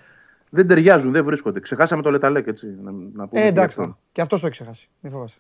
Δεν 0.51 0.67
ταιριάζουν, 0.67 1.13
δεν 1.13 1.25
βρίσκονται. 1.25 1.61
Ξεχάσαμε 1.61 2.03
το 2.03 2.11
Λεταλέκ, 2.11 2.47
έτσι. 2.47 2.67
Να, 2.83 2.91
να 2.91 3.27
πούμε 3.29 3.41
Ε, 3.41 3.43
και 3.45 3.49
εντάξει, 3.49 3.81
αυτόν. 3.81 3.97
και 4.13 4.21
αυτός 4.21 4.41
το 4.41 4.47
έχει 4.47 4.55
ξεχάσει. 4.55 4.89
Μην 5.01 5.13
φοβάσαι. 5.13 5.39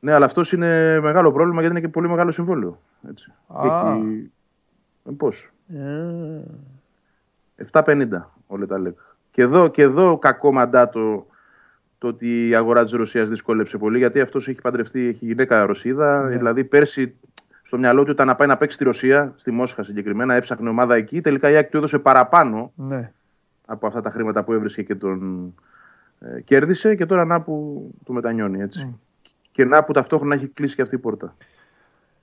Ναι, 0.00 0.12
αλλά 0.12 0.24
αυτός 0.24 0.52
είναι 0.52 1.00
μεγάλο 1.00 1.32
πρόβλημα 1.32 1.60
γιατί 1.60 1.76
είναι 1.76 1.86
και 1.86 1.92
πολύ 1.92 2.08
μεγάλο 2.08 2.30
συμβόλαιο. 2.30 2.80
Έτσι. 3.08 3.32
Α. 3.46 3.94
Έχει... 3.96 4.30
Πώς; 5.16 5.50
Ε, 5.74 6.40
7,50 7.72 8.08
ο 8.46 8.56
Λεταλέκ. 8.56 8.98
Και 9.30 9.42
εδώ, 9.42 9.68
και 9.68 9.82
εδώ 9.82 10.18
κακό 10.18 10.52
μαντάτο 10.52 11.26
το 12.02 12.08
ότι 12.08 12.48
η 12.48 12.54
αγορά 12.54 12.82
της 12.82 12.92
Ρωσίας 12.92 13.28
δυσκόλεψε 13.28 13.78
πολύ, 13.78 13.98
γιατί 13.98 14.20
αυτός 14.20 14.48
έχει 14.48 14.60
παντρευτεί, 14.60 15.06
έχει 15.06 15.24
γυναίκα 15.24 15.66
Ρωσίδα. 15.66 16.22
Ναι. 16.22 16.36
Δηλαδή, 16.36 16.64
πέρσι 16.64 17.14
στο 17.62 17.78
μυαλό 17.78 18.04
του 18.04 18.10
ήταν 18.10 18.26
να 18.26 18.36
πάει 18.36 18.48
να 18.48 18.56
παίξει 18.56 18.74
στη 18.74 18.84
Ρωσία, 18.84 19.34
στη 19.36 19.50
Μόσχα 19.50 19.82
συγκεκριμένα, 19.82 20.34
έψαχνε 20.34 20.68
ομάδα 20.68 20.94
εκεί. 20.94 21.20
Τελικά 21.20 21.50
η 21.50 21.56
Άκη 21.56 21.70
του 21.70 21.76
έδωσε 21.76 21.98
παραπάνω 21.98 22.72
Ναι. 22.74 23.12
από 23.66 23.86
αυτά 23.86 24.00
τα 24.00 24.10
χρήματα 24.10 24.44
που 24.44 24.52
έβρισκε 24.52 24.82
και 24.82 24.94
τον 24.94 25.54
ε, 26.20 26.40
κέρδισε. 26.40 26.94
Και 26.94 27.06
τώρα 27.06 27.24
να 27.24 27.40
που 27.40 27.86
του 28.04 28.12
μετανιώνει 28.12 28.60
έτσι. 28.60 28.98
Και 29.50 29.64
να 29.64 29.84
που 29.84 29.92
ταυτόχρονα 29.92 30.34
έχει 30.34 30.46
κλείσει 30.48 30.74
και 30.74 30.82
αυτή 30.82 30.94
η 30.94 30.98
πόρτα. 30.98 31.36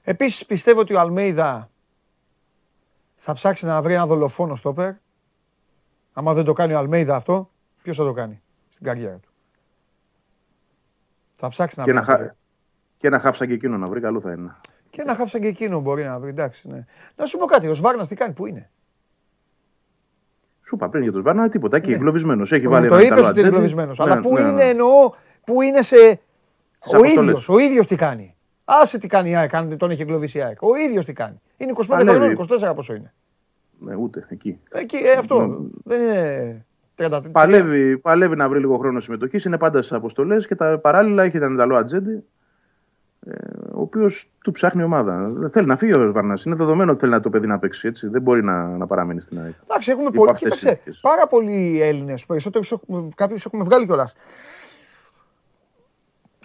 Επίσης 0.03 0.45
πιστεύω 0.45 0.79
ότι 0.79 0.93
ο 0.93 0.99
Αλμέιδα 0.99 1.69
θα 3.15 3.33
ψάξει 3.33 3.65
να 3.65 3.81
βρει 3.81 3.93
ένα 3.93 4.05
δολοφόνο 4.05 4.55
στόπερ. 4.55 4.91
Άμα 6.13 6.33
δεν 6.33 6.43
το 6.43 6.53
κάνει 6.53 6.73
ο 6.73 6.77
Αλμέιδα 6.77 7.15
αυτό, 7.15 7.49
ποιος 7.81 7.97
θα 7.97 8.03
το 8.03 8.13
κάνει 8.13 8.41
στην 8.69 8.85
καριέρα 8.85 9.15
του; 9.15 9.28
Θα 11.41 11.47
ψάξει 11.47 11.79
να 11.79 11.85
και, 11.85 11.91
βρει. 11.91 11.99
ένα, 12.01 12.11
ένα 12.13 12.25
χα... 12.27 12.33
και 12.97 13.07
ένα 13.07 13.19
χάφσα 13.19 13.45
και 13.45 13.53
εκείνο 13.53 13.77
να 13.77 13.85
βρει, 13.85 13.99
καλό 14.01 14.19
θα 14.19 14.31
είναι. 14.31 14.55
Και 14.89 15.01
ένα 15.01 15.15
χάφσα 15.15 15.39
και 15.39 15.47
εκείνο 15.47 15.79
μπορεί 15.79 16.03
να 16.03 16.19
βρει. 16.19 16.29
Εντάξει, 16.29 16.67
ναι. 16.67 16.85
Να 17.15 17.25
σου 17.25 17.37
πω 17.37 17.45
κάτι, 17.45 17.67
ο 17.67 17.73
Σβάρνας 17.73 18.07
τι 18.07 18.15
κάνει, 18.15 18.33
πού 18.33 18.45
είναι; 18.45 18.69
Σου 20.67 20.75
είπα 20.75 20.89
πριν 20.89 21.03
για 21.03 21.11
τον 21.11 21.21
Σβάρνα, 21.21 21.49
τίποτα. 21.49 21.77
Εκεί, 21.77 21.89
Ναι. 21.89 21.95
εγκλωβισμένος. 21.95 22.51
Έχει 22.51 22.63
Μου 22.65 22.71
βάλει 22.71 22.87
το 22.87 22.95
ένα 22.95 23.03
είπες 23.05 23.17
Ιταλό 23.17 23.29
ότι 23.29 23.39
είναι 23.39 23.47
ατζέντη. 23.49 23.65
εγκλωβισμένο. 23.65 24.05
Ναι, 24.05 24.11
Αλλά 24.11 24.21
πού 24.21 24.33
ναι, 24.33 24.41
ναι. 24.41 24.47
είναι, 24.47 24.63
εννοώ, 24.69 25.11
πού 25.45 25.61
είναι 25.61 25.81
σε. 25.81 25.95
Στις 25.95 26.93
Ο 26.93 26.97
αποστολές. 26.97 27.23
ίδιος, 27.23 27.49
ο 27.49 27.57
ίδιος 27.59 27.87
τι 27.87 27.95
κάνει. 27.95 28.35
Άσε 28.65 28.97
τι 28.99 29.07
κάνει 29.07 29.29
η 29.29 29.35
ΑΕΚ, 29.35 29.53
αν 29.55 29.77
τον 29.77 29.91
έχει 29.91 30.01
εγκλωβίσει 30.01 30.37
η 30.37 30.41
ΑΕΚ. 30.41 30.61
Ο 30.61 30.75
ίδιος 30.75 31.05
τι 31.05 31.13
κάνει. 31.13 31.41
Είναι 31.57 31.71
25 31.75 31.83
Παλεύει. 31.87 32.17
χρονών, 32.17 32.69
24 32.69 32.75
πόσο 32.75 32.93
είναι. 32.93 33.13
Ναι, 33.79 33.95
ούτε 33.95 34.25
εκεί. 34.29 34.59
Εκεί, 34.71 34.95
ε, 34.97 35.11
αυτό. 35.11 35.59
Δεν 35.83 36.01
είναι 36.01 36.65
33. 36.99 37.21
Παλεύει, 37.31 37.97
παλεύει 37.97 38.35
να 38.35 38.49
βρει 38.49 38.59
λίγο 38.59 38.77
χρόνο 38.77 38.99
συμμετοχής, 38.99 39.45
είναι 39.45 39.57
πάντα 39.57 39.81
στις 39.81 39.97
αποστολές 39.97 40.47
και 40.47 40.55
τα 40.55 40.79
παράλληλα 40.79 41.23
έχει 41.23 41.37
έναν 41.37 41.53
Ιταλό 41.53 41.75
ατζέντη, 41.75 42.23
ε, 43.25 43.33
ο 43.73 43.81
οποίος 43.81 44.31
του 44.43 44.51
ψάχνει 44.51 44.83
ομάδα. 44.83 45.31
Θέλει 45.51 45.67
να 45.67 45.77
φύγει 45.77 45.97
ο 45.99 46.11
Βαρνάς. 46.11 46.43
Είναι 46.43 46.55
δεδομένο 46.55 46.91
ότι 46.91 46.99
θέλει 46.99 47.11
να 47.11 47.19
το 47.19 47.29
παιδί 47.29 47.47
να 47.47 47.59
παίξει 47.59 47.87
έτσι. 47.87 48.07
Δεν 48.07 48.21
μπορεί 48.21 48.43
να, 48.43 48.77
να 48.77 48.87
παραμείνει 48.87 49.21
στην 49.21 49.39
ΑΕΚ. 49.41 49.53
Εντάξει, 49.63 49.91
έχουμε 49.91 50.07
Υπό 50.07 50.17
πολύ. 50.17 50.31
αυτές 50.31 50.51
τις 50.51 50.59
Κοίταξε, 50.59 50.81
συνθήκες. 50.83 50.99
πάρα 51.11 51.27
πολλοί 51.27 51.81
Έλληνες. 51.81 52.25
Περισσότερους 52.25 52.73
κάποιους 53.15 53.45
έχουμε 53.45 53.63
βγάλει 53.63 53.85
κιόλας. 53.85 54.15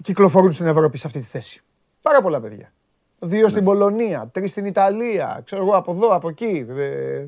Κυκλοφορούν 0.02 0.52
στην 0.52 0.66
Ευρώπη 0.66 0.98
σε 0.98 1.06
αυτή 1.06 1.18
τη 1.18 1.24
θέση. 1.24 1.62
Πάρα 2.02 2.22
πολλά 2.22 2.40
παιδιά. 2.40 2.72
Δύο 3.18 3.42
Ναι. 3.42 3.48
στην 3.48 3.64
Πολωνία, 3.64 4.28
τρεις 4.32 4.50
στην 4.50 4.64
Ιταλία, 4.66 5.42
ξέρω 5.44 5.62
εγώ 5.62 5.76
από 5.76 5.92
εδώ, 5.92 6.08
από 6.14 6.28
εκεί. 6.28 6.66
Ε, 6.76 7.24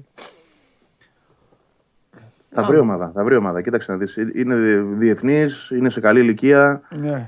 Θα 2.62 2.62
βρει 2.68 2.78
ομάδα. 2.78 3.10
Θα 3.14 3.24
βρει 3.24 3.36
ομάδα. 3.36 3.62
Κοίταξε 3.62 3.92
να 3.92 3.98
δεις. 3.98 4.16
Είναι 4.34 4.54
διεθνής, 4.80 5.70
είναι 5.70 5.90
σε 5.90 6.00
καλή 6.00 6.20
ηλικία. 6.20 6.82
Ναι. 6.90 7.26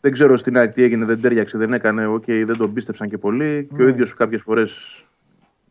Δεν 0.00 0.12
ξέρω 0.12 0.36
στην 0.36 0.56
ΑΕΚ 0.56 0.72
τι 0.72 0.82
έγινε, 0.82 1.04
δεν 1.04 1.20
ταίριαξε, 1.20 1.58
δεν 1.58 1.72
έκανε. 1.72 2.06
Οκ, 2.06 2.24
δεν 2.26 2.56
τον 2.56 2.72
πίστεψαν 2.72 3.08
και 3.08 3.18
πολύ. 3.18 3.68
Και 3.76 3.82
ο 3.82 3.84
Ναι. 3.84 3.90
ίδιος 3.90 4.14
κάποιες 4.14 4.42
φορές 4.42 5.02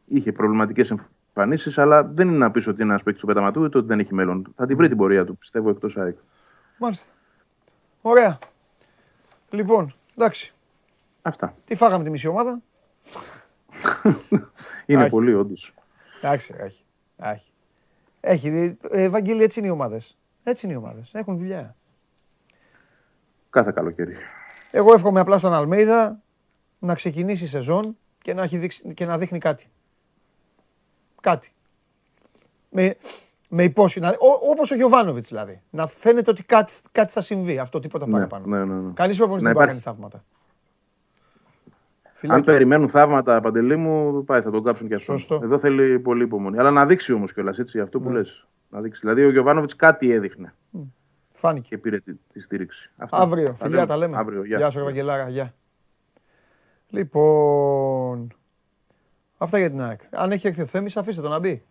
είχε 0.05 0.32
προβληματικές 0.32 0.91
εμφανίσεις, 1.34 1.77
αλλά 1.77 2.03
δεν 2.03 2.27
είναι 2.27 2.38
να 2.38 2.51
πεις 2.51 2.67
ότι 2.67 2.82
είναι 2.82 2.89
ένας 2.91 3.03
παίκτης 3.03 3.21
του 3.21 3.27
πεταματού, 3.28 3.61
ούτε 3.61 3.77
ότι 3.77 3.88
δεν 3.88 3.99
έχει 3.99 4.13
μέλλον. 4.13 4.53
Θα 4.55 4.65
την 4.65 4.77
βρει 4.77 4.88
την 4.88 4.97
πορεία 4.97 5.25
του, 5.25 5.38
πιστεύω, 5.38 5.69
εκτός 5.69 5.97
ΑΕΚ. 5.97 6.17
Μάλιστα. 6.77 7.11
Ωραία. 8.01 8.38
Λοιπόν, 9.49 9.93
εντάξει. 10.17 10.53
Αυτά. 11.21 11.55
Τι 11.65 11.75
φάγαμε 11.75 12.03
τη 12.03 12.09
μισή 12.09 12.27
ομάδα; 12.27 12.61
Είναι 14.86 15.01
Άχι. 15.01 15.09
πολύ, 15.09 15.34
όντως. 15.34 15.73
Εντάξει, 16.21 16.55
έχει. 16.57 16.84
Έχει. 18.22 18.47
Έχει. 18.47 18.78
Ε, 18.89 19.09
Βαγγέλη, 19.09 19.43
έτσι 19.43 19.59
είναι 19.59 19.67
οι 19.67 19.72
ομάδες. 19.72 20.17
Έτσι 20.43 20.65
είναι 20.65 20.76
οι 20.76 20.78
ομάδες. 20.78 21.13
Έχουν 21.13 21.38
δουλειά. 21.38 21.76
Κάθε 23.49 23.72
καλοκαίρι. 23.72 24.15
Εγώ 24.72 24.93
εύχομαι 24.93 25.20
απλά 25.20 25.38
στον 25.38 25.53
Αλμέιδα 25.53 26.22
να 26.80 26.95
ξεκινήσει 26.95 27.43
η 27.43 27.47
σεζόν 27.47 27.97
και 28.22 28.34
να, 28.34 28.43
έχει 28.43 28.57
δείξει, 28.57 28.93
και 28.93 29.05
να 29.05 29.17
δείχνει 29.17 29.38
κάτι. 29.39 29.70
Κάτι. 31.22 31.51
Με, 32.70 32.95
με 33.49 33.63
υπόσχεση. 33.63 34.05
να- 34.05 34.11
ό- 34.20 34.49
Όπως 34.49 34.72
ο 34.72 34.76
Γιωβάνοβιτς 34.76 35.28
δηλαδή. 35.30 35.61
Να 35.70 35.88
φαίνεται 35.88 36.30
ότι 36.32 36.43
κάτι, 36.43 36.74
κάτι 36.91 37.11
θα 37.11 37.22
συμβεί. 37.22 37.57
Αυτό 37.59 37.80
τίποτα 37.80 38.05
Ναι, 38.05 38.11
παραπάνω. 38.11 38.45
ναι, 38.45 38.65
ναι, 38.65 38.74
ναι. 38.74 38.91
Κανείς 38.93 39.17
προπονητής 39.17 39.47
Να 39.47 39.53
δεν 39.53 39.53
μπορεί 39.53 39.53
να 39.53 39.53
υπάρχει. 39.53 39.67
κάνει 39.67 39.80
θαύματα. 39.80 40.24
Αν 42.22 42.30
Φιλάκια. 42.32 42.53
περιμένουν 42.53 42.89
θαύματα, 42.89 43.41
παντελή 43.41 43.76
μου, 43.76 44.24
πάει, 44.24 44.41
θα 44.41 44.51
τον 44.51 44.63
κάψουν 44.63 44.88
και 44.88 44.93
αυτό. 44.95 45.11
Σωστό. 45.17 45.39
Εδώ 45.43 45.59
θέλει 45.59 45.99
πολύ 45.99 46.24
υπομονή. 46.24 46.57
Αλλά 46.59 46.72
να 46.72 46.86
δείξει 46.86 47.13
όμως 47.13 47.34
κιόλας 47.34 47.59
έτσι 47.59 47.80
αυτό 47.80 47.99
Ναι. 47.99 48.05
που 48.05 48.11
λες. 48.11 48.47
Να 48.70 48.82
δείξει. 48.82 48.99
Δηλαδή 49.03 49.24
ο 49.26 49.30
Γιωβάνοβιτς 49.32 49.76
κάτι 49.76 50.11
έδειχνε 50.11 50.53
Φάνηκε. 51.34 51.67
και 51.70 51.78
πήρε 51.78 51.99
τη, 51.99 52.13
τη 52.34 52.39
στήριξη. 52.39 52.91
Αυτά. 52.97 53.17
Αύριο. 53.17 53.45
Τα 53.47 53.55
Φιλιά, 53.55 53.86
τα 53.86 53.97
λέμε. 53.97 54.17
Αύριο. 54.17 54.43
Γεια. 54.45 54.57
Γεια 54.57 54.70
σου, 54.70 54.80
Ευαγγελάρα. 54.80 55.30
Γεια. 55.30 55.53
Λοιπόν, 56.89 58.28
αυτά 59.38 59.57
για 59.57 59.70
την 59.70 59.82
ΑΕΚ. 59.82 60.01
Αν 60.11 60.32
έχει 60.32 60.47
έρθει 60.47 60.61
ο 60.61 60.65
Θέμης, 60.65 60.97
αφήστε 60.97 61.22
το 61.22 61.30
να 61.30 61.39
μπει. 61.39 61.63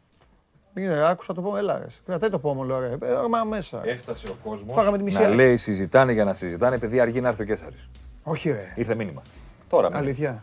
Μην 0.75 0.85
είναι, 0.85 1.09
άκουσα 1.09 1.35
το 1.35 1.41
πω, 1.43 1.57
έλα 1.57 1.79
ρε. 1.79 1.87
Κρατάει 2.07 2.31
το 2.31 2.39
πόμολο, 2.39 2.79
ρε. 2.79 2.93
Ε, 2.93 2.97
μα 3.31 3.45
μέσα. 3.45 3.81
Έφτασε 3.85 4.29
ο 4.29 4.37
κόσμος 4.45 4.75
Φάγαμε 4.75 4.97
τη 4.97 5.03
μισή 5.03 5.19
να 5.19 5.25
ΑΕΚ. 5.27 5.35
λέει 5.35 5.57
συζητάνε 5.57 6.13
για 6.13 6.25
να 6.25 6.35
συζητάνε, 6.35 6.75
επειδή 6.75 7.01
αργεί 7.01 7.21
να 7.21 7.29
έρθει 7.29 7.43
ο 7.43 7.45
Κέσσαρης. 7.45 7.89
Όχι 8.23 8.51
ρε. 8.51 8.73
Ήρθε 8.77 8.95
μήνυμα. 8.95 9.23
Τώρα. 9.69 9.87
μήνυμα. 9.87 10.03
Αλήθεια. 10.05 10.43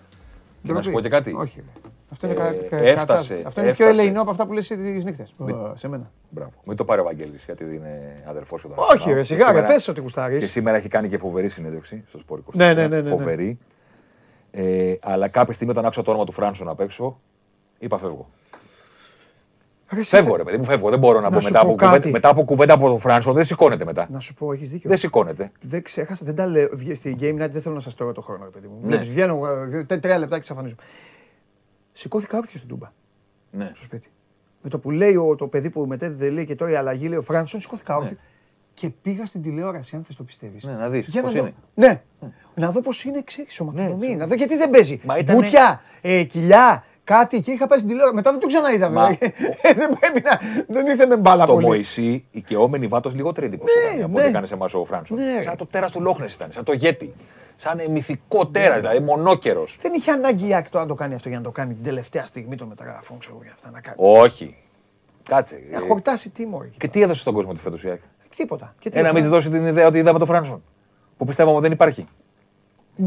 Και 0.63 0.71
να 0.73 0.81
σου 0.81 0.89
Ντροπή. 0.89 0.91
πω 0.95 1.01
και 1.01 1.09
κάτι. 1.09 1.33
Όχι 1.33 1.59
ρε. 1.59 1.81
Αυτό 2.11 2.27
είναι, 2.27 2.35
Ε, 2.35 2.67
κα, 2.69 2.77
κα, 2.77 2.77
έφτασε, 2.77 3.33
κατά- 3.35 3.47
Αυτό 3.47 3.61
είναι 3.61 3.71
πιο 3.73 3.85
έφτασε. 3.85 4.01
ελεηνό 4.01 4.21
από 4.21 4.31
αυτά 4.31 4.45
που 4.45 4.53
λες 4.53 4.67
τις 4.67 5.03
νύχτες. 5.03 5.33
Ε, 5.47 5.53
Σε 5.73 5.87
μένα. 5.87 6.11
Μπράβο. 6.29 6.51
Μην 6.63 6.77
το 6.77 6.85
πάρει 6.85 7.01
ο 7.01 7.03
Βαγγέλης, 7.03 7.43
γιατί 7.45 7.63
είναι 7.63 8.23
αδερφός 8.27 8.61
του. 8.61 8.71
Όχι 8.91 9.13
ρε, 9.13 9.23
σιγά 9.23 9.51
ρε, 9.51 9.61
πες 9.61 9.87
ότι 9.87 9.95
Και 9.97 10.01
γουστάρεις. 10.01 10.51
σήμερα 10.51 10.77
έχει 10.77 10.87
κάνει 10.87 11.07
και 11.09 11.17
φοβερή 11.17 11.49
συνέντευξη 11.49 12.03
στο 12.07 12.17
Σπόρ 12.17 12.39
24. 12.39 12.55
Ναι, 12.55 12.73
ναι, 12.73 12.87
ναι, 12.87 12.95
ναι, 12.95 13.01
ναι. 13.01 13.09
Φοβερή. 13.09 13.57
Ε, 14.51 14.93
αλλά 15.01 15.27
κάποια 15.27 15.53
στιγμή 15.53 15.71
όταν 15.73 15.85
άκουσα 15.85 16.01
το 16.01 16.09
όνομα 16.09 16.25
του 16.25 16.31
Φράνσον 16.31 16.67
απ' 16.69 16.79
έξω, 16.79 17.19
είπα 17.79 17.97
φεύγω. 17.97 18.29
Ρε, 19.89 19.99
εσύ 19.99 20.09
Φεύγω, 20.09 20.29
θε- 20.29 20.37
ρε 20.37 20.43
παιδί 20.43 20.57
μου, 20.57 20.63
φεύγω. 20.63 20.89
Δεν 20.89 20.99
μπορώ 20.99 21.19
να, 21.19 21.29
Να 21.29 21.35
πω 21.35 21.39
σου 21.41 21.47
μετά, 21.51 21.59
πω 21.61 21.67
από 21.67 21.75
κάτι. 21.75 21.89
κουβέντα, 21.91 22.09
μετά 22.11 22.29
από 22.29 22.43
κουβέντα 22.43 22.73
από 22.73 22.87
τον 22.87 22.99
Φράνσο. 22.99 23.33
Δεν 23.33 23.45
σηκώνεται 23.45 23.85
μετά. 23.85 24.07
Να 24.11 24.19
σου 24.19 24.33
πω, 24.33 24.51
έχεις 24.51 24.69
δίκιο. 24.71 24.89
Δεν 24.89 24.97
σηκώνεται. 24.97 25.51
Δεν 25.61 25.81
ξέχασα, 25.83 26.25
δεν 26.25 26.35
τα 26.35 26.45
λέω. 26.47 26.67
βγε- 26.73 26.95
Στη 26.95 27.15
Game 27.19 27.33
Night 27.43 27.49
δεν 27.51 27.61
θέλω 27.61 27.75
να 27.75 27.81
σας 27.81 27.95
τρώω 27.95 28.11
το 28.11 28.21
χρόνο, 28.21 28.43
ρε 28.43 28.49
παιδί 28.49 28.67
μου. 28.67 28.79
Ναι. 28.81 28.87
Βλέπεις, 28.87 29.09
βγαίνω 29.09 29.39
ε, 29.73 29.83
τε- 29.83 30.01
τρία 30.01 30.17
λεπτά 30.17 30.33
και 30.35 30.41
εξαφανίζομαι. 30.41 30.81
Σηκώθηκα 31.93 32.37
όρθιο 32.37 32.57
στην 32.57 32.69
Τούμπα, 32.69 32.91
Ναι. 33.51 33.71
στο 33.73 33.83
σπίτι. 33.83 34.09
Με 34.61 34.69
το 34.69 34.79
που 34.79 34.91
λέει 34.91 35.15
ο, 35.15 35.35
το 35.35 35.47
παιδί 35.47 35.69
που 35.69 35.85
μετέδιδε 35.87 36.29
λέει 36.29 36.45
και 36.45 36.55
τώρα 36.55 36.71
η 36.71 36.75
αλλαγή, 36.75 37.07
λέει 37.07 37.17
ο 37.17 37.21
Φράνσον, 37.21 37.61
σηκώθηκα 37.61 37.95
όρθιο. 37.95 38.17
Και 38.73 38.89
πήγα 39.01 39.25
στην 39.25 39.41
τηλεόραση, 39.41 39.95
αν 39.95 40.03
θες 40.03 40.15
το 40.15 40.23
πιστεύεις. 40.23 40.63
Ναι, 40.63 40.71
να 40.73 40.89
δεις 40.89 41.19
πώς 41.21 41.33
είναι. 41.35 41.53
Ναι. 41.73 42.01
Να 42.55 42.71
δω 42.71 42.81
πώς 42.81 43.03
είναι 43.03 43.17
εξή 43.17 43.45
σωματοδομή. 43.49 44.15
Να 44.15 44.27
δω 44.27 44.33
γιατί 44.35 44.57
δεν 44.57 44.69
παίζει. 44.69 45.01
Μα 45.05 45.17
ήτανε- 45.17 45.41
Μπουτια, 45.43 45.81
ε, 46.01 46.23
κοιλιά, 46.23 46.83
κάτι 47.05 47.41
και 47.41 47.51
είχα 47.51 47.67
πάει 47.67 47.77
στην 47.77 47.89
τηλεόραση. 47.89 48.15
Μετά 48.15 48.31
δεν 48.31 48.39
το 48.39 48.47
ξαναείδα 48.47 48.89
Μα- 48.89 49.05
βέβαια. 49.05 49.31
δεν 49.75 49.97
πρέπει 49.99 50.21
να. 50.23 50.39
Δεν 50.67 50.87
ήρθε 50.87 51.05
με 51.05 51.17
μπάλα 51.17 51.43
Στο 51.43 51.53
πολύ. 51.53 51.65
Μωυσή, 51.65 52.25
η 52.31 52.41
κεόμενη 52.41 52.87
βάτος 52.87 53.13
λιγότερη 53.15 53.45
εντύπωση 53.45 53.73
Ναι, 53.77 53.85
έκανε 53.87 54.03
από 54.03 54.13
ναι. 54.13 54.19
ό,τι 54.19 54.29
έκανε 54.29 54.45
σε 54.45 54.53
εμάς 54.53 54.73
ο 54.73 54.83
Φράνσον. 54.85 55.17
Ναι. 55.17 55.41
Σαν 55.43 55.57
το 55.57 55.65
τέρας 55.65 55.91
του 55.91 56.01
Λόχνες 56.01 56.33
ήταν, 56.33 56.49
σαν 56.51 56.63
το 56.63 56.73
γέτι. 56.73 57.13
Σαν 57.57 57.79
ε, 57.79 57.87
μυθικό 57.87 58.47
τέρας, 58.47 58.79
δηλαδή 58.79 58.99
μονόκερος. 58.99 59.77
Δεν 59.81 59.93
είχε 59.93 60.11
ανάγκη 60.11 60.47
η 60.47 60.53
ΑΕΚ 60.53 60.69
τώρα 60.69 60.83
να 60.83 60.89
το 60.89 60.95
κάνει 60.95 61.13
αυτό 61.15 61.29
για 61.29 61.37
να 61.37 61.43
το 61.43 61.51
κάνει 61.51 61.73
την 61.73 61.83
τελευταία 61.83 62.25
στιγμή 62.25 62.55
των 62.55 62.67
μεταγραφών, 62.67 63.19
ξέρω 63.19 63.33
εγώ, 63.35 63.43
για 63.43 63.53
αυτά 63.55 63.69
να 63.71 63.79
κάνει. 63.81 63.95
Όχι. 63.99 64.55
Κάτσε. 65.29 65.55
ε, 65.71 65.79
Να 65.79 65.85
χορτάσει 65.87 66.29
τι 66.29 66.45
μωρέ. 66.45 66.67
Και 66.77 66.87
τι 66.87 67.01
έδωσε 67.01 67.19
στον 67.21 67.33
κόσμο 67.33 67.53
τη 67.53 67.59
φέτος 67.59 67.83
η 67.83 67.89
ΑΕΚ; 67.89 67.99
Τίποτα. 68.35 68.75
Και 68.79 68.89
τι 68.89 68.99
Ε, 68.99 69.01
να 69.01 69.07
μην 69.07 69.17
έφερε. 69.17 69.29
τη 69.31 69.35
δώσει 69.35 69.49
την 69.57 69.65
ιδέα 69.65 69.87
ότι 69.87 69.97
είδαμε 69.97 70.17
τον 70.19 70.27
Φράνσον. 70.27 70.63
Που 71.17 71.25
πιστεύαμε 71.25 71.55
ότι 71.55 71.63
δεν 71.63 71.71
υπάρχει. 71.71 72.05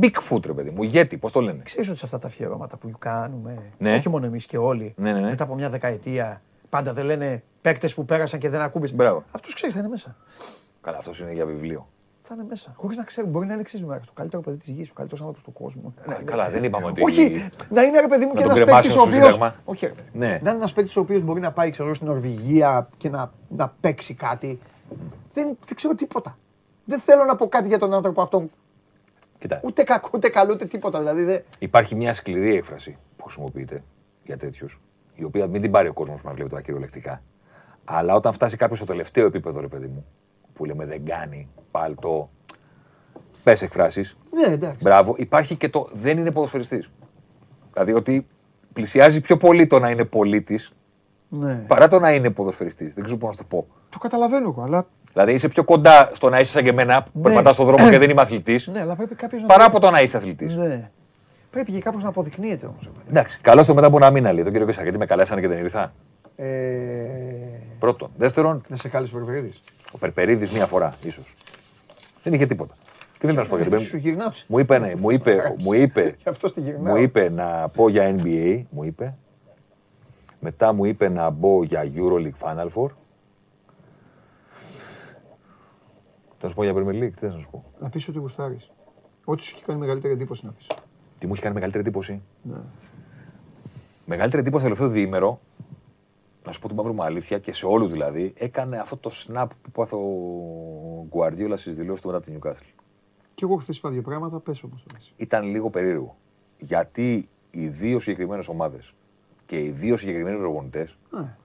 Bigfoot, 0.00 0.46
ρε 0.46 0.52
παιδί 0.52 0.70
μου, 0.70 0.82
ηγέτη, 0.82 1.18
πώς 1.18 1.32
το 1.32 1.40
λένε. 1.40 1.62
Ξέρεις 1.62 1.88
ότι 1.88 1.98
σε 1.98 2.04
αυτά 2.04 2.18
τα 2.18 2.26
αφιερώματα 2.26 2.76
που 2.76 2.90
κάνουμε, 2.98 3.58
Ναι. 3.78 3.94
όχι 3.94 4.08
μόνο 4.08 4.26
εμείς 4.26 4.46
και 4.46 4.58
όλοι, 4.58 4.94
Ναι, 4.96 5.12
ναι, 5.12 5.20
ναι. 5.20 5.28
μετά 5.28 5.44
από 5.44 5.54
μια 5.54 5.70
δεκαετία, 5.70 6.42
πάντα 6.68 6.92
δεν 6.92 7.04
λένε 7.04 7.42
παίκτες 7.60 7.94
που 7.94 8.04
πέρασαν 8.04 8.40
και 8.40 8.48
δεν 8.48 8.60
ακούμπησαν. 8.60 8.96
Μπράβο. 8.96 9.24
Αυτός 9.30 9.54
ξέρεις 9.54 9.74
θα 9.74 9.80
είναι 9.80 9.88
μέσα. 9.88 10.16
Καλά, 10.80 10.96
αυτός 10.98 11.20
είναι 11.20 11.32
για 11.32 11.46
βιβλίο. 11.46 11.88
Θα 12.22 12.34
είναι 12.34 12.46
μέσα. 12.48 12.72
Χωρίς 12.76 12.96
να 12.96 13.02
ξέρει, 13.04 13.26
μπορεί 13.26 13.46
να 13.46 13.52
είναι 13.52 13.60
εξής 13.60 13.80
το 13.80 14.12
καλύτερο 14.14 14.42
παιδί 14.42 14.56
της 14.56 14.68
γης, 14.68 14.90
ο 14.90 14.92
καλύτερος 14.94 15.20
άνθρωπος 15.26 15.42
του 15.44 15.52
κόσμου. 15.52 15.94
Ναι, 16.06 16.16
ναι. 16.16 16.22
Καλά, 16.22 16.50
δεν 16.50 16.64
είπαμε 16.64 16.86
ότι. 16.86 17.02
Όχι, 17.02 17.50
να 17.70 17.82
είναι 17.82 18.00
ρε 18.00 18.06
παιδί 18.06 18.24
μου 18.26 18.32
Να 18.34 18.40
και 18.40 18.46
τον 18.46 18.56
ένας 18.56 18.64
παίκτης 18.64 18.64
κρεμάσουν 18.64 18.90
ο 18.90 18.92
στο 18.92 19.02
οποίος... 19.02 19.24
Σύνταγμα. 19.24 19.54
Όχι 19.64 19.86
ρε 19.86 19.92
παιδί. 19.92 20.08
Ναι. 20.12 20.26
Να 20.26 20.34
είναι 20.36 20.50
ένας 20.50 20.72
παίκτης 20.72 20.96
ο 20.96 21.00
οποίος 21.00 21.22
μπορεί 21.22 21.40
να 21.40 21.52
πάει 21.52 21.70
ξέρω, 21.70 21.94
στην 21.94 22.06
Νορβηγία 22.06 22.88
και 22.96 23.08
να, 23.08 23.32
να 23.48 23.74
παίξει 23.80 24.14
κάτι. 24.14 24.58
Δεν, 25.32 25.44
δεν 25.66 25.74
ξέρω 25.76 25.94
τίποτα. 25.94 26.38
Δεν 26.84 27.00
θέλω 27.00 27.24
να 27.24 27.36
πω 27.36 27.48
κάτι 27.48 27.68
για 27.68 27.78
τον 27.78 27.94
άνθρωπο 27.94 28.22
αυτόν. 28.22 28.50
Κοίτα, 29.38 29.60
Ούτε 29.64 29.82
κακό, 29.82 30.10
ούτε 30.14 30.28
καλό, 30.28 30.52
ούτε 30.52 30.64
τίποτα. 30.64 30.98
Δηλαδή, 30.98 31.24
δεν... 31.24 31.42
υπάρχει 31.58 31.94
μια 31.94 32.14
σκληρή 32.14 32.56
έκφραση 32.56 32.96
που 33.16 33.24
χρησιμοποιείται 33.24 33.82
για 34.24 34.36
τέτοιους, 34.36 34.80
η 35.14 35.24
οποία 35.24 35.46
μην 35.46 35.60
την 35.62 35.70
πάρει 35.70 35.88
ο 35.88 35.92
κόσμος 35.92 36.20
που 36.20 36.26
μα 36.28 36.34
βλέπει 36.34 36.48
τώρα 36.50 36.62
κυριολεκτικά. 36.62 37.22
Αλλά 37.84 38.14
όταν 38.14 38.32
φτάσει 38.32 38.56
κάποιος 38.56 38.78
στο 38.78 38.86
τελευταίο 38.86 39.26
επίπεδο, 39.26 39.60
ρε 39.60 39.68
παιδί 39.68 39.86
μου, 39.86 40.06
που 40.52 40.64
λέμε 40.64 40.86
δεν 40.86 41.04
κάνει, 41.04 41.48
παλτό, 41.70 42.30
πες 43.42 43.62
εκφράσεις. 43.62 44.16
Ναι, 44.30 44.52
εντάξει. 44.52 44.80
Μπράβο, 44.82 45.14
υπάρχει 45.18 45.56
και 45.56 45.68
το 45.68 45.88
δεν 45.92 46.18
είναι 46.18 46.30
ποδοσφαιριστής. 46.32 46.90
Δηλαδή 47.72 47.92
ότι 47.92 48.26
πλησιάζει 48.72 49.20
πιο 49.20 49.36
πολύ 49.36 49.66
το 49.66 49.78
να 49.78 49.90
είναι 49.90 50.04
πολίτης 50.04 50.72
Ναι. 51.28 51.54
παρά 51.54 51.88
το 51.88 51.98
να 51.98 52.12
είναι 52.12 52.30
ποδοσφαιριστής. 52.30 52.94
Δεν 52.94 53.04
ξέρω 53.04 53.18
πώ 53.18 53.26
να 53.26 53.32
σου 53.32 53.38
το 53.38 53.44
πω. 53.44 53.66
Το 53.88 53.98
καταλαβαίνω 53.98 54.48
εγώ, 54.48 54.62
αλλά, 54.62 54.86
Δηλαδή 55.12 55.32
είσαι 55.32 55.48
πιο 55.48 55.64
κοντά 55.64 56.10
στο 56.12 56.28
να 56.28 56.40
είσαι 56.40 56.50
σαν 56.52 56.62
και 56.62 56.68
εμένα 56.68 57.02
που 57.02 57.10
Ναι. 57.12 57.22
περπατάς 57.22 57.54
στον 57.54 57.66
δρόμο 57.66 57.90
και 57.90 57.98
δεν 57.98 58.10
είμαι 58.10 58.20
αθλητής, 58.20 58.66
ναι, 58.66 58.80
αλλά 58.80 58.96
πρέπει 58.96 59.14
κάποιος 59.14 59.40
να. 59.42 59.46
παρά 59.48 59.64
από 59.64 59.80
το 59.80 59.90
να 59.90 60.02
είσαι 60.02 60.16
αθλητής. 60.16 60.54
Ναι. 60.56 60.90
Πρέπει 61.50 61.72
και 61.72 61.80
κάπως 61.80 62.02
να 62.02 62.08
αποδεικνύεται 62.08 62.66
όμως. 62.66 62.90
Εντάξει, 63.08 63.40
καλώ 63.40 63.64
το 63.64 63.74
μετά 63.74 63.86
από 63.86 63.96
ένα 63.96 64.10
μήνα 64.10 64.32
λέει 64.32 64.42
τον 64.42 64.52
κύριο 64.52 64.66
Κεσσά, 64.66 64.82
γιατί 64.82 64.98
με 64.98 65.06
καλέσανε 65.06 65.40
και 65.40 65.48
δεν 65.48 65.58
ήρθα. 65.58 65.92
Ε, 66.36 66.46
Πρώτον. 67.78 68.10
Δεύτερον, 68.16 68.62
δεν 68.68 68.76
σε 68.76 68.88
κάλεσε 68.88 69.16
ο 69.16 69.18
Περπερίδης. 69.18 69.60
ο 69.92 69.98
Περπερίδης 69.98 70.50
μία 70.50 70.66
φορά 70.66 70.94
ίσως. 71.02 71.34
Δεν 72.22 72.32
είχε 72.32 72.46
τίποτα. 72.46 72.74
Τι 73.18 73.26
θέλει 73.26 73.36
να 73.38 73.42
σου 73.42 73.48
πω 73.50 73.56
για 73.56 73.64
την 73.66 73.78
Σου 73.78 73.90
Πέμπτη. 73.90 74.08
γυρνάω. 74.08 74.28
Μου 74.46 74.58
είπε, 74.58 74.78
ναι, 74.78 74.92
μου 74.98 75.10
είπε, 75.10 75.54
μου 75.58 75.72
είπε, 75.72 76.14
Γι' 76.22 76.28
αυτό 76.28 76.48
στη 76.48 76.60
γυρνάω. 76.60 76.94
μου 76.96 77.02
είπε 77.02 77.28
να 77.30 77.68
πω 77.74 77.88
για 77.88 78.14
NBA, 78.16 78.62
μου 78.70 78.84
είπε. 78.84 79.14
Μετά 80.40 80.72
μου 80.72 80.84
είπε 80.84 81.08
να 81.08 81.30
μπω 81.30 81.62
για 81.64 81.84
EuroLeague 81.94 82.48
Final 82.48 82.66
Four. 82.74 82.88
Θα 86.38 86.48
σου 86.48 86.54
πω 86.54 86.62
για 86.64 86.72
Premier 86.74 87.02
League, 87.02 87.10
τι 87.10 87.18
θες 87.18 87.32
να 87.32 87.38
σου 87.38 87.50
πω. 87.50 87.64
Να 87.78 87.88
πεις 87.88 88.08
ότι 88.08 88.18
γουστάρει. 88.18 88.56
Ό,τι 89.24 89.42
σου 89.42 89.52
έχει 89.54 89.64
κάνει 89.64 89.78
μεγαλύτερη 89.78 90.12
εντύπωση 90.12 90.46
να 90.46 90.52
πεις. 90.52 90.66
Τι 91.18 91.26
μου 91.26 91.32
έχει 91.32 91.42
κάνει 91.42 91.54
μεγαλύτερη 91.54 91.84
εντύπωση; 91.84 92.22
Μεγαλύτερη 94.06 94.42
εντύπωση 94.42 94.64
το 94.64 94.70
τελευταίο 94.70 94.88
διήμερο, 94.94 95.40
να 96.44 96.52
σου 96.52 96.60
πω 96.60 96.66
την 96.66 96.76
μαύρη 96.76 96.92
μου 96.92 97.02
αλήθεια 97.02 97.38
και 97.38 97.52
σε 97.52 97.66
όλους 97.66 97.90
δηλαδή, 97.90 98.32
έκανε 98.36 98.78
αυτό 98.78 98.96
το 98.96 99.10
snap 99.26 99.46
που 99.62 99.70
πάθε 99.70 99.94
ο 99.94 100.02
Γκουαρδιόλα 101.08 101.56
στις 101.56 101.76
δηλώσεις 101.76 102.02
του 102.02 102.08
μετά 102.08 102.20
τη 102.20 102.32
Newcastle. 102.38 102.72
Και 103.34 103.44
εγώ 103.44 103.56
χθες 103.56 103.76
είπα 103.76 103.90
δύο 103.90 104.02
πράγματα, 104.02 104.40
πες 104.40 104.62
όμως 104.62 104.82
το 104.82 104.94
λες. 104.94 105.12
Ήταν 105.16 105.44
λίγο 105.44 105.70
περίεργο. 105.70 106.16
Γιατί 106.58 107.28
οι 107.50 107.66
δύο 107.68 107.98
συγκεκριμένες 107.98 108.48
ομάδες 108.48 108.94
και 109.46 109.62
οι 109.62 109.70
δύο 109.70 109.96
συγκεκριμένοι 109.96 110.38
προπονητές 110.38 110.98
Ναι. 111.10 111.36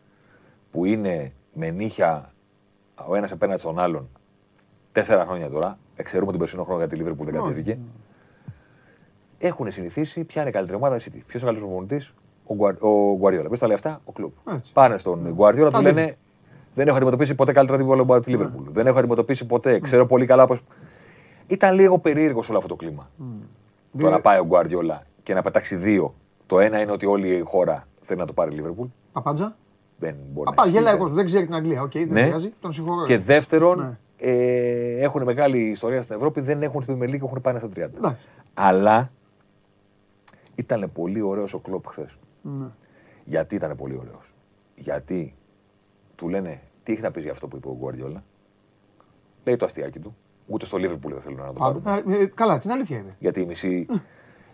που 0.71 0.85
είναι 0.85 1.33
με 1.53 1.69
νύχια 1.71 2.31
ο 3.07 3.15
ένας 3.15 3.31
απέναντι 3.31 3.59
στον 3.59 3.79
άλλον 3.79 4.09
τέσσερα 4.93 5.25
χρόνια 5.25 5.49
τώρα, 5.49 5.77
εξαιρούμε 5.95 6.31
τον 6.31 6.39
περσινό 6.39 6.63
χρόνο 6.63 6.79
γιατί 6.79 6.95
η 6.95 7.05
Liverpool 7.05 7.23
δεν 7.25 7.33
κατέβηκε, 7.33 7.77
έχουν 9.37 9.71
συνηθίσει 9.71 10.23
ποια 10.23 10.41
είναι 10.41 10.49
η 10.49 10.53
καλύτερη 10.53 10.77
ομάδα, 10.77 10.95
η 10.95 10.99
City. 11.01 11.19
Ποιος 11.25 11.41
είναι 11.41 11.51
ο 11.51 11.53
καλύτερος 11.53 11.69
προπονητής, 11.69 12.13
ο, 12.45 12.53
Γκουαρ, 12.55 12.73
ο 12.79 13.15
Γκουαρδιόλα. 13.17 13.47
Ποιος 13.49 13.57
τα 13.57 13.65
λέει 13.67 13.75
αυτά, 13.75 14.01
ο 14.05 14.11
Κλοπ. 14.11 14.31
Έτσι. 14.55 14.71
Πάνε 14.73 14.97
στον 14.97 15.31
Γκουαρδιόλα, 15.33 15.69
του 15.69 15.75
Τα 15.75 15.81
λένε 15.81 16.01
δίνει. 16.01 16.17
Δεν 16.75 16.87
έχω 16.87 16.95
αντιμετωπίσει 16.95 17.35
ποτέ 17.35 17.51
καλύτερα 17.51 17.77
τίποτα 17.77 18.01
από 18.01 18.19
τη 18.19 18.33
Liverpool. 18.37 18.63
Δεν 18.69 18.87
έχω 18.87 18.99
αντιμετωπίσει 18.99 19.45
ποτέ. 19.45 19.79
Ξέρω 19.79 20.05
πολύ 20.05 20.25
καλά 20.25 20.47
πώς. 20.47 20.57
Ήταν 21.47 21.75
λίγο 21.75 21.99
περίεργος 21.99 22.45
σε 22.45 22.51
όλο 22.51 22.59
αυτό 22.59 22.75
το 22.75 22.85
κλίμα. 22.85 23.09
Το 23.97 24.09
να 24.09 24.21
πάει 24.21 24.39
ο 24.39 24.45
Γκουαρδιόλα 24.45 25.03
και 25.23 25.33
να 25.33 25.41
πετάξει 25.41 25.75
δύο. 25.75 26.13
Το 26.45 26.59
ένα 26.59 26.81
είναι 26.81 26.91
ότι 26.91 27.05
όλη 27.05 27.27
η 27.35 27.41
χώρα 27.45 27.87
θέλει 28.01 28.19
να 28.19 28.25
το 28.25 28.33
πάρει 28.33 28.55
η 28.55 28.63
Liverpool. 28.63 28.87
Παπάντζα. 29.11 29.55
Δεν 29.97 30.15
μπορεί 30.33 30.45
Παπά, 30.49 30.61
να 30.61 30.67
ισχύει, 30.67 30.77
γελάει 30.77 30.93
ο 30.93 30.97
δεν- 30.97 30.99
κόσμος, 30.99 31.17
δεν 31.17 31.25
ξέρει 31.25 31.45
την 31.45 31.55
Αγγλία. 31.55 31.81
Οκ, 31.81 31.91
δεν 31.91 32.07
Ναι. 32.11 32.23
πειράζει. 32.25 32.53
Τον 32.59 32.71
συγχωρώ. 32.71 33.05
Και 33.05 33.17
δεύτερον, 33.17 33.77
Ναι. 33.79 33.97
Ε, 34.25 35.03
έχουν 35.03 35.23
μεγάλη 35.23 35.69
ιστορία 35.69 36.01
στην 36.01 36.15
Ευρώπη, 36.15 36.41
δεν 36.41 36.61
έχουν 36.61 36.81
στην 36.81 36.99
Premier 36.99 37.09
League, 37.09 37.23
έχουν 37.23 37.41
πάει 37.41 37.57
στα 37.57 37.67
30. 37.67 37.77
Εντάξει. 37.77 38.21
Αλλά 38.53 39.11
ήταν 40.55 40.89
πολύ 40.93 41.21
ωραίος 41.21 41.53
ο 41.53 41.59
Κλοπ 41.59 41.87
χθες. 41.87 42.17
Ναι. 42.41 42.65
Γιατί 43.23 43.55
ήταν 43.55 43.75
πολύ 43.75 43.97
ωραίος. 43.97 44.33
Γιατί 44.75 45.35
του 46.15 46.29
λένε, 46.29 46.61
τι 46.83 46.91
έχεις 46.91 47.03
να 47.03 47.11
πεις 47.11 47.23
για 47.23 47.31
αυτό 47.31 47.47
που 47.47 47.55
είπε 47.55 47.67
ο 47.67 47.75
Γκουαρδιόλα; 47.79 48.23
Λέει 49.43 49.55
το 49.55 49.65
αστειάκι 49.65 49.99
του. 49.99 50.15
Ούτε 50.47 50.65
στο 50.65 50.77
Liverpool 50.77 51.11
δεν 51.11 51.21
θέλουν 51.21 51.39
να 51.39 51.47
το 51.47 51.53
πάρουν. 51.53 51.81
Πάντα. 51.81 52.13
Ε, 52.13 52.21
ε, 52.21 52.25
καλά, 52.25 52.59
την 52.59 52.71
αλήθεια 52.71 52.97
είπε. 52.97 53.15
Γιατί 53.19 53.41
οι 53.41 53.45
μισοί 53.45 53.85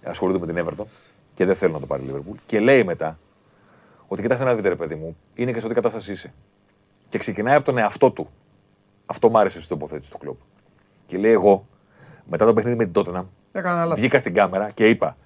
ασχολούνται 0.03 0.39
με 0.39 0.53
την 0.53 0.65
Everton 0.65 0.85
και 1.33 1.45
δεν 1.45 1.55
θέλουν 1.55 1.73
να 1.73 1.79
το 1.79 1.85
πάρει 1.85 2.03
η 2.03 2.09
Liverpool. 2.11 2.35
Και 2.45 2.59
λέει 2.59 2.83
μετά 2.83 3.17
ότι 4.07 4.21
κοιτάξτε 4.21 4.45
να 4.45 4.55
δείτε, 4.55 4.69
ρε 4.69 4.75
παιδί 4.75 4.95
μου, 4.95 5.17
είναι 5.33 5.51
και 5.51 5.59
σε 5.59 5.65
ό,τι 5.65 5.75
κατάσταση 5.75 6.11
είσαι. 6.11 6.33
Και 7.09 7.17
ξεκινάει 7.17 7.55
από 7.55 7.65
τον 7.65 7.77
εαυτό 7.77 8.11
του. 8.11 8.29
Αυτό 9.11 9.29
μ' 9.29 9.37
άρεσε 9.37 9.61
στην 9.61 9.77
τοποθέτηση 9.77 10.11
του 10.11 10.17
κλοπ. 10.17 10.37
Και 11.05 11.17
λέει 11.17 11.31
εγώ, 11.31 11.65
μετά 12.29 12.45
το 12.45 12.53
παιχνίδι 12.53 12.77
με 12.77 12.85
την 12.85 13.01
Tottenham, 13.03 13.23
Έκανα 13.51 13.83
λάθος. 13.83 13.99
βγήκα 13.99 14.19
στην 14.19 14.33
κάμερα 14.33 14.69
και 14.73 14.87
είπα: 14.87 15.17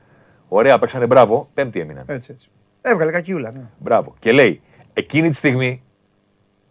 Ωραία, 0.47 0.79
παίξανε 0.79 1.05
μπράβο, 1.05 1.49
πέμπτη 1.53 1.79
έμειναν. 1.79 2.03
Έτσι, 2.07 2.31
έτσι. 2.31 2.49
Έβγαλε 2.81 3.11
κακιούλα. 3.11 3.51
Ναι. 3.51 3.61
Μπράβο. 3.77 4.13
Και 4.19 4.31
λέει, 4.31 4.61
εκείνη 4.93 5.29
τη 5.29 5.35
στιγμή 5.35 5.83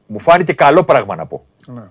μου 0.06 0.18
φάνηκε 0.18 0.52
καλό 0.52 0.84
πράγμα 0.84 1.16
να 1.16 1.26
πω. 1.26 1.44
Ναι. 1.66 1.82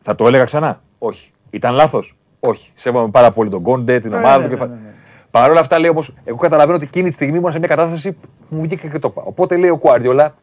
Θα 0.00 0.14
το 0.14 0.26
έλεγα 0.26 0.44
ξανά; 0.44 0.80
Όχι. 0.98 1.32
Ήταν 1.50 1.74
λάθος; 1.74 2.18
Όχι. 2.40 2.72
Σέβομαι 2.74 3.10
πάρα 3.10 3.30
πολύ 3.32 3.50
τον 3.50 3.62
Κόντε, 3.62 3.98
την 3.98 4.10
Ναι, 4.10 4.16
ομάδα 4.16 4.36
ναι, 4.36 4.42
του. 4.42 4.48
ναι, 4.48 4.54
και 4.54 4.60
φα- 4.60 4.66
ναι, 4.66 4.74
ναι. 4.74 4.92
Παρ' 5.30 5.50
όλα 5.50 5.60
αυτά 5.60 5.78
λέει 5.78 5.90
όμως, 5.90 6.14
εγώ 6.24 6.36
καταλαβαίνω 6.36 6.76
ότι 6.76 6.84
εκείνη 6.86 7.08
τη 7.08 7.14
στιγμή 7.14 7.36
ήμουν 7.38 7.52
σε 7.52 7.58
μια 7.58 7.68
κατάσταση 7.68 8.12
που 8.12 8.28
μου 8.48 8.60
βγήκε 8.62 8.88
και 8.88 8.98
το 8.98 9.08
είπα. 9.10 9.22
Οπότε 9.22 9.56
λέει 9.56 9.70
ο 9.70 9.78
Κουάριολα, 9.78 10.34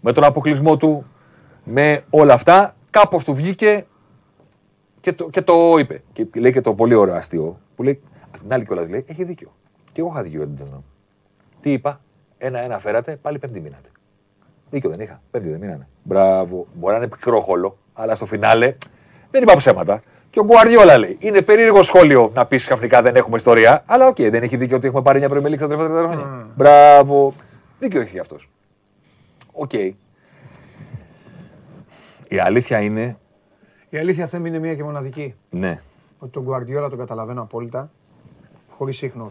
με 0.00 0.12
τον 0.12 0.24
αποκλεισμό 0.24 0.76
του, 0.76 1.06
με 1.64 2.02
όλα 2.10 2.34
αυτά, 2.34 2.74
κάπως 2.90 3.24
του 3.24 3.34
βγήκε 3.34 3.86
και 5.00 5.12
το, 5.12 5.28
και 5.30 5.42
το 5.42 5.76
είπε. 5.78 6.02
Και 6.12 6.26
λέει 6.34 6.52
και 6.52 6.60
το 6.60 6.74
πολύ 6.74 6.94
ωραίο 6.94 7.14
αστείο 7.14 7.60
που 7.76 7.82
λέει, 7.82 8.02
απ' 8.24 8.38
την 8.38 8.52
άλλη 8.52 8.64
κιόλας 8.64 8.88
λέει, 8.88 9.04
έχει 9.08 9.24
δίκιο. 9.24 9.52
Και 9.92 10.00
εγώ 10.00 10.10
είχα 10.10 10.22
δίκιο 10.22 10.38
για 10.38 10.48
την 10.48 10.66
Tottenham. 10.66 10.82
Τι 11.60 11.72
είπα, 11.72 12.00
ένα-ένα 12.38 12.78
φέρατε, 12.78 13.16
πάλι 13.16 13.38
πέμπτη 13.38 13.60
μείνατε. 13.60 13.88
Δίκιο 14.70 14.90
δεν 14.90 15.00
είχα. 15.00 15.22
Πέμπτη 15.30 15.48
δεν 15.48 15.58
μείνανε. 15.60 15.88
Μπράβο. 16.02 16.66
Μπορεί 16.74 16.92
να 16.92 16.98
είναι 16.98 17.08
πικρόχολο, 17.08 17.78
αλλά 17.92 18.14
στο 18.14 18.26
φινάλε 18.26 18.76
δεν 19.30 19.42
είπα 19.42 19.56
ψέματα. 19.56 20.02
Και 20.30 20.40
ο 20.40 20.44
Γκουαρδιόλα 20.44 20.98
λέει: 20.98 21.16
Είναι 21.20 21.42
περίεργο 21.42 21.82
σχόλιο 21.82 22.30
να 22.34 22.46
πεις 22.46 22.64
ξαφνικά 22.64 23.02
δεν 23.02 23.16
έχουμε 23.16 23.36
ιστορία. 23.36 23.82
Αλλά 23.86 24.06
οκ, 24.06 24.16
δεν 24.16 24.42
έχει 24.42 24.56
δίκιο 24.56 24.76
ότι 24.76 24.86
έχουμε 24.86 25.02
πάρει 25.02 25.18
μια 25.18 25.28
Premier 25.28 25.46
League 25.46 25.56
στα 25.56 25.68
τελευταία 25.68 26.02
χρόνια. 26.02 26.46
Μπράβο. 26.56 27.34
Δίκιο 27.78 28.00
έχει 28.00 28.18
αυτός. 28.18 28.50
Οκ. 29.52 29.70
Η 32.28 32.38
αλήθεια 32.38 32.80
είναι. 32.80 33.18
Η 33.88 33.98
αλήθεια 33.98 34.24
αυτή 34.24 34.36
είναι 34.36 34.58
μία 34.58 34.74
και 34.74 34.84
μοναδική. 34.84 35.34
Ναι. 35.50 35.80
Ότι 36.18 36.32
τον 36.32 36.42
Γκουαρδιόλα 36.42 36.88
τον 36.88 36.98
καταλαβαίνω 36.98 37.42
απόλυτα. 37.42 37.90
Χωρίς 38.68 39.02
ίχνο. 39.02 39.30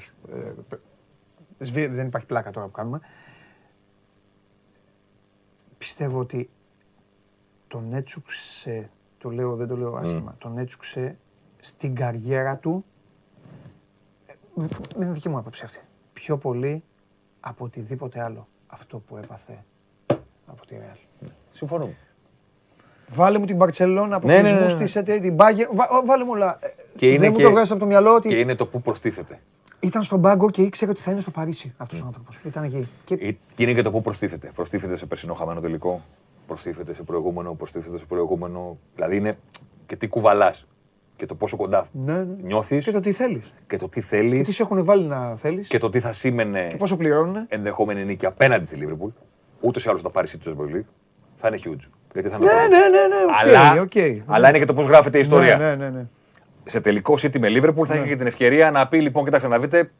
δεν 1.57 2.07
υπάρχει 2.07 2.27
πλάκα 2.27 2.51
τώρα 2.51 2.65
που 2.65 2.71
κάνουμε. 2.71 3.01
πιστεύω 5.77 6.19
ότι 6.19 6.49
τον 7.67 7.93
έτσουξε, 7.93 8.89
το 9.17 9.29
λέω, 9.29 9.55
δεν 9.55 9.67
το 9.67 9.77
λέω 9.77 9.95
άσχημα, 9.95 10.35
τον 10.37 10.57
έτσουξε 10.57 11.17
στην 11.59 11.95
καριέρα 11.95 12.57
του, 12.57 12.85
ε, 14.25 14.33
με 14.95 15.03
την 15.05 15.13
δική 15.13 15.29
μου 15.29 15.37
άποψη 15.37 15.63
αυτή, 15.63 15.79
πιο 16.13 16.37
πολύ 16.37 16.83
από 17.39 17.65
οτιδήποτε 17.65 18.21
άλλο 18.23 18.47
αυτό 18.67 18.99
που 18.99 19.17
έπαθε 19.17 19.63
από 20.45 20.65
τη 20.65 20.75
Real. 20.79 21.27
Συμφωνούμε. 21.51 21.97
Βάλε 23.09 23.39
μου 23.39 23.45
την 23.45 23.55
Μπαρτσελώνα, 23.55 24.19
Ναι, 24.23 24.33
ναι, 24.33 24.41
ναι, 24.41 24.49
αποκλεισμούς 24.49 24.73
ναι. 24.73 24.83
της, 24.83 24.95
ε, 24.95 25.01
την 25.03 25.35
Bayern, 25.37 25.69
βα- 25.73 26.01
βάλε 26.05 26.23
μου 26.23 26.29
όλα. 26.33 26.57
Ε, 26.61 26.67
Και 26.95 27.07
είναι 27.09 27.17
δεν 27.17 27.29
μου 27.31 27.37
και- 27.37 27.43
το 27.43 27.49
βγάζεις 27.49 27.71
από 27.71 27.79
το 27.79 27.85
μυαλό 27.85 28.13
ότι 28.13 28.29
Και 28.29 28.39
είναι 28.39 28.55
το 28.55 28.65
που 28.65 28.81
προστίθεται. 28.81 29.39
ήταν 29.79 30.03
στον 30.03 30.21
πάγκο 30.21 30.49
και 30.49 30.61
ήξερε 30.61 30.91
ότι 30.91 31.01
θα 31.01 31.11
είναι 31.11 31.19
στο 31.21 31.31
Παρίσι 31.31 31.73
αυτός 31.77 32.01
ο 32.01 32.03
άνθρωπος. 32.05 32.39
Ήταν 32.45 32.63
εκεί. 32.63 32.87
Και 33.05 33.13
Ε, 33.13 33.31
Και 33.55 33.63
είναι 33.63 33.73
και 33.73 33.81
το 33.81 33.91
που 33.91 34.01
προστίθεται. 34.01 34.51
Προστίθεται 34.55 34.95
σε 34.97 35.05
περσινό 35.05 35.33
χαμένο 35.33 35.59
τελικό. 35.59 36.01
Προστίθεται 36.47 36.93
σε 36.93 37.03
προηγούμενο. 37.03 37.53
Προστίθεται 37.53 37.97
σε 37.97 38.05
προηγούμενο. 38.05 38.77
Δηλαδή 38.95 39.15
είναι 39.15 39.37
και 39.85 39.95
τι 39.95 40.07
κουβαλάς. 40.07 40.67
Και 41.15 41.25
το 41.25 41.35
πόσο 41.35 41.55
κοντά 41.57 41.87
Ναι, 41.91 42.17
ναι. 42.19 42.25
νιώθεις 42.41 42.85
και 42.85 42.91
το 42.91 42.99
τι 42.99 43.11
θέλεις. 43.11 43.53
και 43.67 43.77
το 43.77 43.89
τι 43.89 43.99
Και 43.99 44.05
θέλει 44.05 44.41
τι 44.41 44.51
σε 44.51 44.61
έχουν 44.63 44.85
βάλει 44.85 45.05
να 45.07 45.35
θέλεις 45.35 45.67
και 45.67 45.77
το 45.77 45.89
τι 45.89 45.99
θα 45.99 46.13
σήμαινε 46.13 46.67
και 46.69 46.75
πόσο 46.77 46.97
πληρώνουν. 46.97 47.45
ενδεχόμενη 47.47 48.03
νίκη 48.03 48.25
απέναντι 48.25 48.65
στη 48.65 48.75
Λίβερπουλ. 48.75 49.09
Ούτως 49.61 49.85
ή 49.85 49.89
άλλως 49.89 50.01
το 50.01 50.09
πάρει 50.09 50.27
η 50.33 50.39
Champions 50.45 50.75
League. 50.75 50.83
Θα 51.35 51.47
είναι 51.47 51.59
huge. 51.65 51.89
Γιατί 52.19 52.29
θα 52.29 52.35
είναι 52.41 52.45
Ναι, 52.45 52.51
το 52.51 52.67
ναι, 52.67 52.77
πρώτο. 52.77 52.91
ναι, 52.91 53.15
ναι, 53.15 53.23
οκ, 53.23 53.39
αλλά, 53.41 53.81
οκ. 53.81 54.25
αλλά 54.35 54.49
είναι 54.49 54.57
και 54.59 54.65
το 54.65 54.73
πώς 54.73 54.85
γράφεται 54.85 55.17
η 55.17 55.21
ιστορία. 55.21 55.57
Ναι, 55.57 55.75
ναι, 55.75 55.89
ναι. 55.89 56.05
Σε 56.65 56.81
τελικό 56.81 57.13
City 57.13 57.39
με 57.39 57.47
Liverpool 57.51 57.85
θα 57.87 57.95
είχε 57.95 58.07
και 58.07 58.15
την 58.15 58.27
ευκαιρία 58.27 58.71
να 58.71 58.87
πει: 58.87 59.01
Λοιπόν, 59.01 59.23
κοιτάξτε 59.23 59.47
να 59.47 59.59
δείτε, 59.59 59.91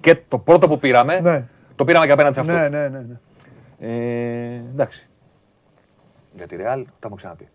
και 0.00 0.16
το 0.28 0.38
πρώτο 0.38 0.68
που 0.68 0.78
πήραμε, 0.78 1.20
Ναι. 1.20 1.46
το 1.74 1.84
πήραμε 1.84 2.06
και 2.06 2.12
απέναντι 2.12 2.34
σε 2.34 2.40
αυτό. 2.40 2.52
Ναι, 2.52 2.68
ναι, 2.68 2.88
ναι, 2.88 2.98
ναι. 2.98 3.16
Ε, 3.78 4.62
εντάξει. 4.72 5.08
Για 6.36 6.46
τη 6.46 6.56
Real 6.58 6.82
τα 6.84 7.00
έχουμε 7.02 7.16
ξαναπεί. 7.16 7.48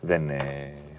Δεν, 0.00 0.28
ε, 0.30 0.36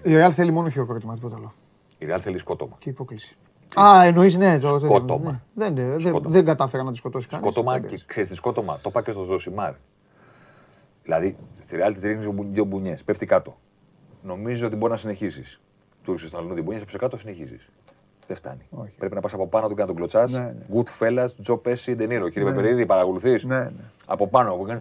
Η 0.02 0.10
Real 0.16 0.30
θέλει 0.32 0.50
μόνο 0.52 0.68
χειροκρότημα, 0.68 1.14
τίποτα 1.14 1.36
άλλο. 1.36 1.52
η 1.98 2.06
Real 2.10 2.18
θέλει 2.20 2.38
σκότωμα. 2.38 2.76
Και 2.78 2.88
υπόκλιση. 2.90 3.36
Α, 3.74 4.04
εννοείς 4.04 4.36
ναι, 4.36 4.58
το. 4.58 4.78
το- 4.78 4.84
Σκότωμα. 4.84 5.30
ναι. 5.30 5.40
Δεν, 5.70 5.74
δεν, 5.74 6.00
Σκότωμα. 6.00 6.30
δεν 6.34 6.44
κατάφερε 6.44 6.82
να 6.82 6.90
τη 6.90 6.96
σκοτώσει 6.96 7.28
κανείς. 7.28 7.46
Σκότωμα 7.46 7.78
και 7.80 8.00
ξέρεις 8.06 8.28
τι 8.28 8.34
σκότωμα. 8.36 8.78
Το 8.82 8.88
είπα 8.88 9.02
και 9.02 9.10
στο 9.10 9.22
Ζωσιμάρ. 9.22 9.72
Δηλαδή 11.04 11.36
στη 11.60 11.76
Real 11.80 11.92
τη 12.00 12.08
ρίχνει 12.08 12.46
δύο 12.52 12.64
μπουνιές. 12.64 13.04
Πέφτει 13.04 13.26
κάτω. 13.26 13.58
Νομίζω 14.22 14.66
ότι 14.66 14.76
μπορεί 14.76 14.92
να 14.92 14.98
συνεχίσεις. 14.98 15.60
Του 16.02 16.10
ρίξεις 16.10 16.30
τον 16.30 16.40
αλλού 16.40 16.54
δύο 16.54 16.62
μπουνιές, 16.62 16.82
έπεσε 16.82 16.98
κάτω, 16.98 17.16
συνεχίζεις. 17.16 17.68
Δεν 18.26 18.36
φτάνει. 18.36 18.66
Όχι. 18.70 18.92
Πρέπει 18.98 19.14
να 19.14 19.20
πας 19.20 19.34
από 19.34 19.46
πάνω 19.46 19.68
του 19.68 19.74
και 19.74 19.80
να 19.80 19.86
τον 19.86 19.96
κλωτσάς. 19.96 20.32
Ναι, 20.32 20.38
ναι. 20.38 20.54
Goodfellas, 20.72 21.28
Τζο 21.42 21.56
Πέση, 21.56 21.94
Ντενίρο. 21.94 22.28
Κύριε 22.28 22.48
Πεπερίδη, 22.48 22.86
παρακολουθείς; 22.86 23.44
Ναι, 23.44 23.58
ναι. 23.58 23.70
Από 24.06 24.28
πάνω 24.28 24.54
που 24.54 24.62
κάνει. 24.62 24.80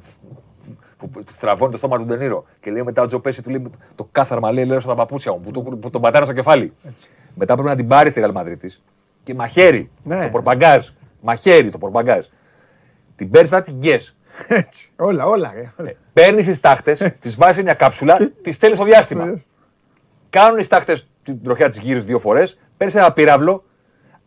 Που 0.97 1.23
στραβώνει 1.27 1.71
το 1.71 1.77
στόμα 1.77 1.97
του 1.97 2.05
Ντενίρο. 2.05 2.45
Και 2.59 2.71
λέει 2.71 2.83
μετά 2.83 3.01
ο 3.01 3.05
Τζο 3.07 3.19
Πέση 3.19 3.43
του 3.43 3.49
λέει 3.49 3.69
το 3.95 4.07
κάθαρμα 4.11 4.51
λέει 4.51 4.65
λέω 4.65 4.79
στα 4.79 4.95
παπούτσια 4.95 5.31
μου 5.31 5.39
που, 5.39 5.51
το, 5.51 5.61
που 5.61 5.89
τον 5.89 6.01
πατέρα 6.01 6.25
στο 6.25 6.33
κεφάλι. 6.33 6.73
Μετά 7.35 7.53
πρέπει 7.53 7.69
να 7.69 7.75
την 7.75 7.87
πάρει 7.87 8.09
στη 8.09 8.21
Real 8.23 8.33
Madrid 8.33 8.67
και 9.23 9.33
μαχαίρι. 9.33 9.89
Ναι. 10.03 10.23
Το 10.23 10.29
πορπαγκάζ. 10.29 10.89
Μαχαίρι 11.21 11.71
το 11.71 11.77
πορπαγκάζ. 11.77 12.25
Την 13.15 13.29
παίρνεις 13.29 13.51
να 13.51 13.61
την 13.61 13.75
γκες. 13.75 14.15
Έτσι. 14.47 14.91
Όλα, 14.95 15.25
όλα. 15.25 15.51
ρε. 15.55 15.71
όλα. 15.79 15.91
Παίρνεις 16.13 16.45
τις 16.45 16.59
τάχτες, 16.59 16.99
τις 17.19 17.35
βάζεις 17.35 17.55
σε 17.55 17.61
μια 17.61 17.73
κάψουλα, 17.73 18.31
τι 18.41 18.51
στέλνεις 18.51 18.77
στο 18.77 18.87
διάστημα. 18.87 19.41
Κάνουν 20.29 20.59
οι 20.59 20.65
τάχτες 20.67 21.07
την 21.23 21.43
τροχιά 21.43 21.69
της 21.69 21.77
γύρω 21.77 21.99
δύο 22.01 22.19
φορές, 22.19 22.59
παίρνεις 22.77 22.95
ένα 22.95 23.13
πύραυλο, 23.13 23.63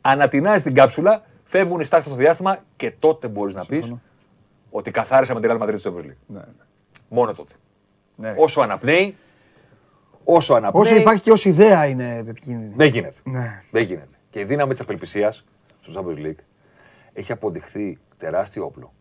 ανατινάζεις 0.00 0.62
την 0.62 0.74
κάψουλα, 0.74 1.22
φεύγουν 1.44 1.80
οι 1.80 1.88
τάχτες 1.88 2.12
στο 2.12 2.20
διάστημα 2.20 2.58
και 2.76 2.90
τότε 2.98 3.28
μπορείς 3.28 3.54
να 3.54 3.64
πεις 3.64 3.94
ότι 4.70 4.90
καθάρισα 4.90 5.34
με 5.34 5.40
τη 5.40 5.48
Real 5.50 5.62
Madrid 5.62 5.78
στο 5.78 5.94
Champions 5.94 6.04
League. 6.04 6.16
Ναι, 6.26 6.38
ναι. 6.38 6.64
Μόνο 7.08 7.34
τότε. 7.34 7.52
Ναι. 8.16 8.34
Όσο 8.38 8.60
αναπνέει, 8.60 9.14
όσο 10.24 10.54
αναπνέει. 10.54 10.82
Όσο 10.82 10.96
υπάρχει 10.96 11.22
και 11.22 11.30
ω 11.30 11.36
ιδέα 11.44 11.86
είναι 11.86 12.16
επικίνδυνη. 12.16 12.72
Δεν 12.76 12.88
γίνεται. 12.88 13.16
Ναι. 13.24 13.62
Δεν 13.70 13.84
γίνεται. 13.84 14.14
Και 14.30 14.40
η 14.40 14.44
δύναμη 14.44 14.72
της 14.72 14.80
απελπισίας 14.80 15.44
στο 15.80 15.92
Champions 16.00 16.26
League 16.26 16.42
έχει 17.12 17.32
αποδειχθεί 17.32 17.98
τεράστιο 18.16 18.64
όπλο 18.64 18.92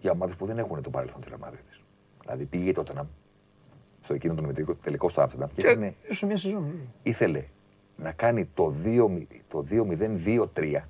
για 0.00 0.10
ομάδες 0.10 0.34
που 0.36 0.46
δεν 0.46 0.58
έχουν 0.58 0.82
το 0.82 0.90
παρελθόν 0.90 1.20
της 1.20 1.30
Real 1.32 1.46
Madrid. 1.48 1.78
Δηλαδή 2.20 2.44
πήγε 2.44 2.70
η 2.70 2.74
Tottenham 2.78 3.04
στο 4.00 4.14
εκείνο 4.14 4.34
τον 4.34 4.54
τελικό, 4.54 4.74
τελικό 4.74 5.08
στο 5.08 5.20
Άμστερνταμ 5.22 5.48
και 5.54 5.62
Και 5.62 5.68
έκανε, 5.68 5.94
ίσω 6.08 6.26
μια 6.26 6.36
σεζόν. 6.38 6.64
ήθελε 7.02 7.44
να 7.96 8.12
κάνει 8.12 8.48
το 8.54 8.74
2 8.84 9.26
το 9.48 9.64
2-0-2-3 9.70 10.80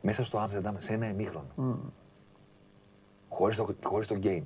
μέσα 0.00 0.24
στο 0.24 0.38
Άμστερνταμ 0.38 0.74
σε 0.78 0.92
ένα 0.92 1.08
ημίχρονο. 1.08 1.46
Χωρίς, 3.28 3.56
το, 3.56 3.74
χωρίς 3.82 4.06
το 4.06 4.18
game. 4.22 4.42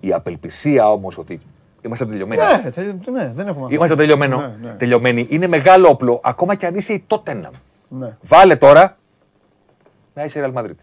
Η 0.00 0.12
απελπισία 0.12 0.90
όμως 0.90 1.18
ότι 1.18 1.40
είμαστε 1.82 2.06
τελειωμένοι. 2.06 2.40
Ναι, 2.62 2.70
τελει- 2.70 3.08
ναι, 3.10 3.30
δεν 3.32 3.46
έχουμε. 3.48 3.74
Είμαστε 3.74 3.96
τελειωμένο, 3.96 4.40
Ναι, 4.40 4.56
ναι. 4.62 4.74
τελειωμένοι. 4.74 5.26
Είναι 5.30 5.46
μεγάλο 5.46 5.88
όπλο, 5.88 6.20
ακόμα 6.24 6.54
κι 6.54 6.66
αν 6.66 6.74
είσαι 6.74 6.92
η 6.92 7.04
Tottenham. 7.08 7.50
Ναι. 7.88 8.16
Βάλε 8.22 8.56
τώρα 8.56 8.96
να 10.14 10.24
είσαι 10.24 10.38
η 10.38 10.42
Real 10.46 10.52
Madrid. 10.58 10.74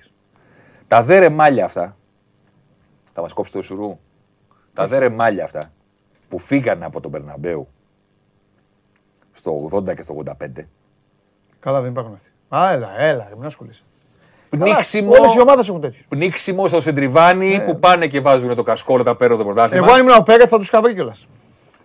Τα 0.88 1.04
δε 1.04 1.20
ρεμάλια 1.20 1.66
αυτά, 1.66 1.98
θα 3.14 3.22
μας 3.22 3.34
κόψει 3.34 3.52
το 3.52 3.60
Ισουρού, 3.60 4.00
τα 4.74 4.88
δε 4.88 4.98
ρεμάλια 4.98 5.44
αυτά 5.44 5.72
που 6.30 6.40
φύγανε 6.40 6.86
από 6.86 7.02
τον 7.02 7.12
Περναμπέου 7.12 7.68
στο 9.32 9.70
80 9.72 9.96
και 9.96 10.02
στο 10.02 10.24
85, 10.26 10.68
Καλά, 11.60 11.82
δεν 11.82 11.92
υπάρχουν 11.92 12.14
αυτοί. 12.14 12.30
Α, 12.56 12.72
έλα, 12.72 13.00
έλα, 13.00 13.26
ρε, 13.30 13.36
μην 13.36 13.46
ασχολείσαι. 13.46 13.82
πνίξιμο, 14.50 15.12
Όλες 15.12 15.34
οι 15.34 15.42
ομάδες 15.42 15.68
έχουν 15.68 15.82
τέτοιους. 15.82 16.06
πνίξιμο 16.10 16.68
στο 16.68 16.82
Σεντριβάνι 16.82 17.62
που 17.66 17.80
πάνε 17.80 18.08
και 18.08 18.20
βάζουν 18.22 18.56
το 18.56 18.62
κασκόλ 18.62 19.00
όταν 19.00 19.18
παίρνουν 19.18 19.38
το 19.38 19.44
πρωτάθλημα. 19.44 19.86
Ναι. 19.86 19.92
Εγώ 19.92 19.96
αν 20.02 20.08
ήμουν 20.08 20.20
ο 20.20 20.24
Πέρεθ 20.24 20.50
θα 20.50 20.58
τους 20.58 20.68
είχα 20.68 20.82
βρει 20.82 20.94
κιόλας. 20.94 21.28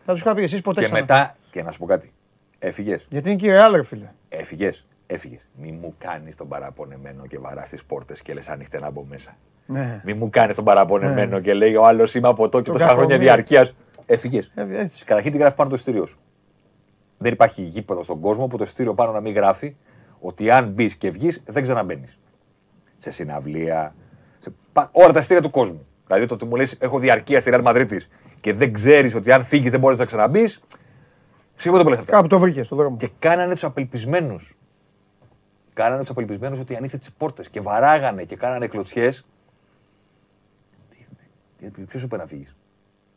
Θα 0.04 0.12
τους 0.12 0.20
είχα 0.20 0.34
πει 0.34 0.42
εσείς 0.42 0.60
ποτέ 0.60 0.80
και 0.80 0.84
ξανά. 0.86 1.00
μετά, 1.00 1.34
και 1.50 1.62
να 1.62 1.70
σου 1.70 1.78
πω 1.78 1.86
κάτι, 1.86 2.12
έφυγες. 2.58 3.06
Γιατί 3.10 3.28
είναι 3.30 3.38
και 3.38 3.46
η 3.46 3.50
Real, 3.54 3.72
ρε 3.74 3.82
φίλε. 3.82 4.10
Έφυγες. 4.28 4.86
Έφυγες. 5.12 5.48
Μη 5.60 5.72
μου 5.80 5.94
κάνεις 5.98 6.36
τον 6.36 6.48
παραπονεμένο 6.48 7.26
και 7.26 7.38
βαρά 7.38 7.62
τι 7.62 7.76
πόρτες 7.86 8.22
και 8.22 8.34
λες 8.34 8.48
ανοιχτέ 8.48 8.78
να 8.78 8.90
μπω 8.90 9.04
μέσα. 9.08 9.36
Ναι. 9.66 10.00
Μη 10.04 10.12
μου 10.14 10.30
κάνεις 10.30 10.54
τον 10.54 10.64
παραπονεμένο 10.64 11.40
και 11.40 11.54
λέει 11.54 11.74
ο 11.76 11.84
άλλος 11.86 12.14
είμαι 12.14 12.28
από 12.28 12.44
εδώ 12.44 12.58
και 12.60 12.66
Το 12.66 12.72
τόσα 12.72 12.84
χρόνια 12.84 13.00
κακομοίρη. 13.00 13.24
διαρκείας. 13.24 13.74
Έφυγες. 14.06 14.52
Ε, 14.54 14.66
έτσι. 14.80 15.04
Καταρχήν 15.04 15.32
τι 15.32 15.38
γράφει 15.38 15.54
πάνω 15.56 15.68
το 15.70 15.74
ειστήριό 15.74 16.06
σου. 16.06 16.18
Δεν 17.18 17.32
υπάρχει 17.32 17.62
γήπεδο 17.62 18.02
στον 18.02 18.20
κόσμο 18.20 18.46
που 18.46 18.56
το 18.56 18.62
ειστήριο 18.64 18.94
πάνω 18.94 19.12
να 19.12 19.20
μην 19.20 19.34
γράφει 19.34 19.76
ότι 20.20 20.50
αν 20.50 20.68
μπεις 20.70 20.96
και 20.96 21.10
βγεις 21.10 21.42
δεν 21.46 21.62
ξαναμπαίνεις. 21.62 22.18
Σε 22.96 23.10
συναυλία. 23.10 23.94
Σε... 24.38 24.52
πα- 24.72 24.88
Όλα 24.92 25.12
τα 25.12 25.18
ειστήρια 25.18 25.42
του 25.42 25.50
κόσμου. 25.50 25.86
Δηλαδή 26.06 26.26
το 26.26 26.34
ότι 26.34 26.44
μου 26.44 26.56
λες: 26.56 26.76
Έχω 26.80 26.98
διαρκεία 26.98 27.40
στη 27.40 27.50
Real 27.54 27.62
Madrid 27.64 27.96
και 28.40 28.52
δεν 28.52 28.72
ξέρεις 28.72 29.14
ότι 29.14 29.32
αν 29.32 29.42
φύγεις 29.42 29.70
δεν 29.70 29.80
μπορείς 29.80 29.98
να 29.98 30.04
ξαναμπείς. 30.04 30.60
Σίγουρα 31.54 31.82
το 31.82 31.88
λες 31.88 31.98
αυτά. 31.98 32.12
Κάπου 32.12 32.26
το 32.26 32.38
βρήκες 32.38 32.66
στον 32.66 32.78
δρόμο. 32.78 32.96
Και 32.96 33.08
κάνανε 33.18 33.52
τους 33.52 33.64
απελπισμένους. 33.64 34.54
Κάνανε 35.74 36.00
τους 36.00 36.10
απελπισμένου 36.10 36.58
ότι 36.60 36.76
ανοίχτε 36.76 36.96
τι 36.98 37.08
πόρτες 37.18 37.48
και 37.48 37.60
βαράγανε 37.60 38.24
και 38.24 38.36
κάνανε 38.36 38.66
κλωτσιές. 38.66 39.24
Ποιος 41.88 42.00
σου 42.00 42.04
είπε 42.04 42.16
να 42.16 42.26
φύγεις; 42.26 42.56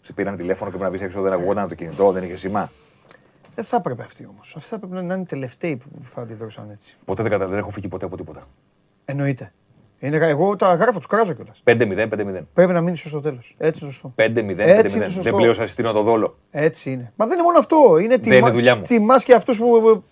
Σε 0.02 0.14
πήραν 0.14 0.36
τηλέφωνο 0.36 0.72
και 0.72 0.78
πρέπει 0.78 0.92
να 0.92 0.98
βγεις 0.98 1.08
έξω, 1.08 1.22
δεν 1.22 1.34
ακουγόταν 1.34 1.68
το 1.68 1.76
κινητό, 1.76 2.12
δεν 2.12 2.24
είχε 2.24 2.36
σήμα. 2.36 2.70
Δεν 3.56 3.66
θα 3.66 3.76
έπρεπε 3.76 4.02
αυτοί 4.04 4.28
όμως. 4.30 4.54
Αυτοί 4.58 4.70
θα 4.70 4.76
έπρεπε 4.76 4.96
να 4.96 5.14
είναι 5.14 5.24
οι 5.24 5.26
τελευταίοι 5.26 5.76
που 5.76 5.90
θα 6.04 6.22
αντιδρούσαν 6.22 6.70
έτσι. 6.70 6.96
Ποτέ 7.06 7.22
δεν 7.22 7.32
κατάλαβα, 7.32 7.56
δεν 7.56 7.64
έχω 7.64 7.72
φύγει 7.72 7.88
ποτέ 7.88 8.06
από 8.06 8.18
τίποτα. 8.18 8.44
Εννοείται. 9.06 9.54
Είναι, 10.00 10.18
εγώ 10.18 10.56
τα 10.56 10.74
γράφω, 10.74 10.98
τους 10.98 11.08
κράζω 11.08 11.34
κιόλας. 11.34 11.62
5-0, 11.64 12.08
5-0. 12.10 12.42
Πρέπει 12.54 12.74
να 12.74 12.82
μείνει 12.82 12.98
στο 12.98 13.20
τέλος. 13.20 13.56
Έτσι 13.58 13.84
είναι 13.84 13.94
σωστό. 13.94 14.14
5-0, 14.16 14.22
5-0. 14.22 14.58
Έτσι 14.58 14.96
είναι 14.96 15.06
Δεν 15.06 15.14
σωστό. 15.14 15.36
πλήρωσα 15.36 15.64
εισιτήριο 15.64 15.92
το 15.92 16.02
δόλο. 16.02 16.38
Έτσι 16.52 16.92
είναι. 16.92 17.14
Μα 17.16 17.26
δεν 17.26 17.34
είναι 17.34 17.44
μόνο 17.44 17.60
αυτό. 17.60 17.98
Είναι 17.98 18.18
Δεν 18.18 18.34
είναι 18.34 18.50
δουλειά 18.52 18.76
μου. 18.76 18.82
Τιμάς 18.82 19.24
και 19.24 19.34
αυτούς 19.34 19.58
που. 19.58 20.04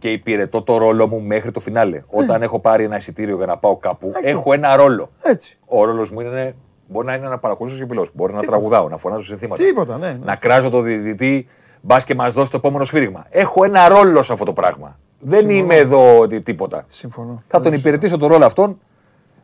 Και 0.00 0.10
υπηρετώ 0.12 0.62
το 0.62 0.76
ρόλο 0.78 1.08
μου 1.08 1.20
μέχρι 1.20 1.50
το 1.50 1.60
φινάλε. 1.60 2.02
Όταν 2.06 2.42
έχω 2.42 2.58
πάρει 2.58 2.84
ένα 2.84 2.96
εισιτήριο 2.96 3.36
για 3.36 3.46
να 3.46 3.56
πάω 3.56 3.76
κάπου, 3.76 4.12
Εκεί. 4.16 4.26
έχω 4.28 4.52
ένα 4.52 4.76
ρόλο. 4.76 5.10
Έτσι. 5.22 5.58
Ο 5.66 5.84
ρόλος 5.84 6.10
μου 6.10 6.20
είναι. 6.20 6.54
Μπορεί 6.88 7.06
να 7.06 7.14
είναι 7.14 7.28
να 7.28 7.38
παρακολουθήσω 7.38 7.80
και 7.80 7.86
πυλός. 7.86 8.10
Μπορεί 8.14 8.32
να 8.32 8.42
τραγουδάω, 8.42 8.88
να 8.88 8.96
φωνάζω 8.96 9.22
συνθήματα. 9.24 9.62
Τίποτα, 9.62 9.98
ναι. 9.98 10.06
ναι. 10.08 10.18
να 10.24 10.36
κράζω 10.36 10.70
το 10.70 10.80
διαιτητή, 10.80 11.48
μπας 11.80 12.04
και 12.04 12.14
μας 12.14 12.32
δώσεις 12.32 12.50
το 12.50 12.56
επόμενο 12.56 12.84
σφύριγμα. 12.84 13.26
Έχω 13.30 13.64
ένα 13.64 13.88
ρόλο 13.88 14.22
σε 14.22 14.32
αυτό 14.32 14.44
το 14.44 14.52
πράγμα. 14.52 14.98
Δεν 15.20 15.48
είμαι 15.50 15.74
εδώ 15.76 16.18
ότι 16.18 16.40
τίποτα. 16.40 16.84
Συμφωνώ. 16.86 17.42
Θα 17.46 17.60
τον 17.60 17.72
υπηρετήσω 17.72 18.16
τον 18.16 18.28
ρόλο 18.28 18.44
αυτόν 18.44 18.78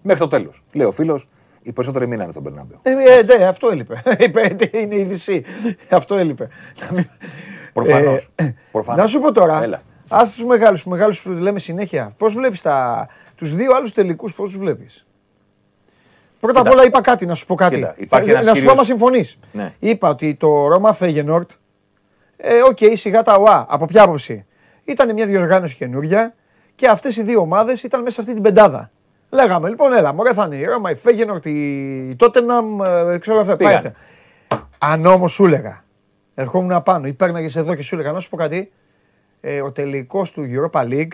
μέχρι 0.02 0.20
το 0.20 0.28
τέλος. 0.28 0.64
Λέει 0.72 0.86
ο 0.86 0.92
φίλος, 0.92 1.28
οι 1.62 1.72
περισσότεροι 1.72 2.07
μείνανε 2.07 2.30
στον 2.30 2.42
Περνάμπεο. 2.42 2.78
Ε, 2.82 2.90
ε, 2.90 3.38
ναι, 3.38 3.44
αυτό 3.44 3.68
έλειπε. 3.68 4.02
Είπε, 4.24 4.57
είναι 4.72 4.94
η 4.94 4.98
ειδησή. 5.00 5.44
Αυτό 5.90 6.14
έλειπε. 6.14 6.48
Να 6.80 6.88
μην- 6.92 7.09
Προφανώς. 7.72 8.30
Ε, 8.34 8.50
Να 8.96 9.07
σου 9.07 9.20
πω 9.20 9.32
τώρα, 9.32 9.84
Έλα. 10.11 10.20
ας 10.20 10.32
τους 10.34 10.44
μεγάλους, 10.44 10.82
τους 10.82 10.90
μεγάλους 10.92 11.22
που 11.22 11.30
λέμε 11.30 11.59
συνέχεια, 11.59 12.11
πώς 12.16 12.34
βλέπεις 12.34 12.62
τα, 12.62 13.07
τους 13.34 13.54
δύο 13.54 13.74
άλλους 13.76 13.92
τελικούς, 13.92 14.34
πώς 14.34 14.50
τους 14.50 14.59
βλέπεις; 14.59 15.07
Πρώτα 16.40 16.59
απ' 16.61 16.64
Κοίτα. 16.66 16.76
όλα 16.78 16.86
είπα 16.88 17.00
κάτι, 17.00 17.26
να 17.26 17.34
σου 17.34 17.46
πω 17.46 17.54
κάτι. 17.54 17.74
Κοίτα, 17.74 17.94
υπάρχει 17.96 18.26
Θα- 18.26 18.32
ένας 18.32 18.46
να 18.46 18.54
σου 18.54 18.64
πω 18.64 18.66
κύριος- 18.72 18.72
άμα 18.72 18.84
συμφωνείς. 18.84 19.38
Ναι. 19.52 19.72
Είπα 19.78 20.09
ότι 20.09 20.34
το 20.34 20.66
Ρώμα 20.68 20.92
Φέγενορντ, 20.92 21.50
ε, 22.36 22.62
οκ, 22.62 22.78
σιγά 22.92 23.22
τα 23.22 23.34
ωά, 23.34 23.66
από 23.68 23.84
ποια 23.86 24.02
άποψη. 24.02 24.46
Ήταν 24.84 25.12
μια 25.12 25.26
διοργάνωση 25.26 25.76
καινούρια 25.76 26.34
και 26.74 26.86
αυτές 26.88 27.16
οι 27.16 27.22
δύο 27.22 27.40
ομάδες 27.40 27.82
ήταν 27.82 28.00
μέσα 28.02 28.14
σε 28.14 28.20
αυτή 28.20 28.32
την 28.32 28.42
πεντάδα. 28.42 28.90
Λέγαμε 29.30 29.68
λοιπόν, 29.68 29.92
έλα, 29.92 30.12
μωρέ 30.12 30.32
θα 30.32 30.44
είναι 30.44 30.57
η 30.57 30.64
Ρώμα, 30.64 30.90
η 30.90 30.94
Φέγενορντ, 30.94 31.46
η 31.46 32.14
Τότεναμ, 32.18 32.82
ε, 32.82 33.18
ξέρω 33.18 33.40
αυτά. 33.40 33.57
Πήγανε. 33.57 33.80
Πάει 33.80 33.92
αυτά. 34.48 34.68
Αν 34.78 35.07
όμως 35.07 35.32
σου 35.32 35.44
έλεγα, 35.46 35.84
ερχόμουν 36.34 36.82
πάνω 36.82 37.07
ή 37.07 37.12
πέρναγε 37.12 37.59
εδώ 37.61 37.74
και 37.74 37.82
σου 37.82 37.94
έλεγα, 37.94 38.12
να 38.12 38.20
σου 38.20 38.28
πω 38.30 38.36
κάτι, 38.36 38.72
ε, 39.49 39.62
ο 39.62 39.72
τελικός 39.72 40.32
του 40.32 40.44
Europa 40.49 40.80
League 40.80 41.12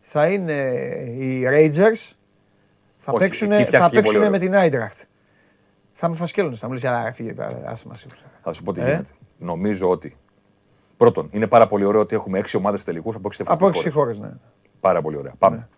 θα 0.00 0.26
είναι 0.26 0.52
οι 1.18 1.42
Rangers, 1.50 2.10
θα 2.96 3.12
Όχι, 3.12 3.18
παίξουν, 3.22 3.52
εκεί 3.52 3.60
θα 3.60 3.66
φτιάχτηκε 3.66 4.02
πολύ 4.02 4.16
παίξουν 4.18 4.20
με 4.20 4.26
ωραίο. 4.54 4.68
την 4.70 4.80
Eintracht. 4.80 5.04
Θα 5.92 6.08
με 6.08 6.16
φασκέλωνε, 6.16 6.56
θα 6.56 6.66
μου 6.66 6.72
λες, 6.72 6.84
αλλά 6.84 7.12
φύγε, 7.12 7.34
άσε 7.64 7.88
μας 7.88 7.98
σίγουρα. 7.98 8.18
Θα 8.42 8.52
σου 8.52 8.62
πω 8.62 8.72
τι 8.72 8.80
Ε; 8.80 8.84
γίνεται. 8.84 9.10
Νομίζω 9.38 9.88
ότι. 9.90 10.16
Πρώτον, 10.96 11.28
είναι 11.32 11.46
πάρα 11.46 11.66
πολύ 11.66 11.84
ωραίο 11.84 12.00
ότι 12.00 12.14
έχουμε 12.14 12.38
έξι 12.38 12.56
ομάδες 12.56 12.84
τελικούς 12.84 13.14
από 13.14 13.22
έξι 13.28 13.42
Από 13.42 13.50
διαφορετικές 13.50 13.86
έξι 13.86 13.98
χώρες. 13.98 14.16
χώρες, 14.16 14.32
ναι. 14.32 14.38
Πάρα 14.80 15.02
πολύ 15.02 15.16
ωραία. 15.16 15.32
Πάμε. 15.38 15.68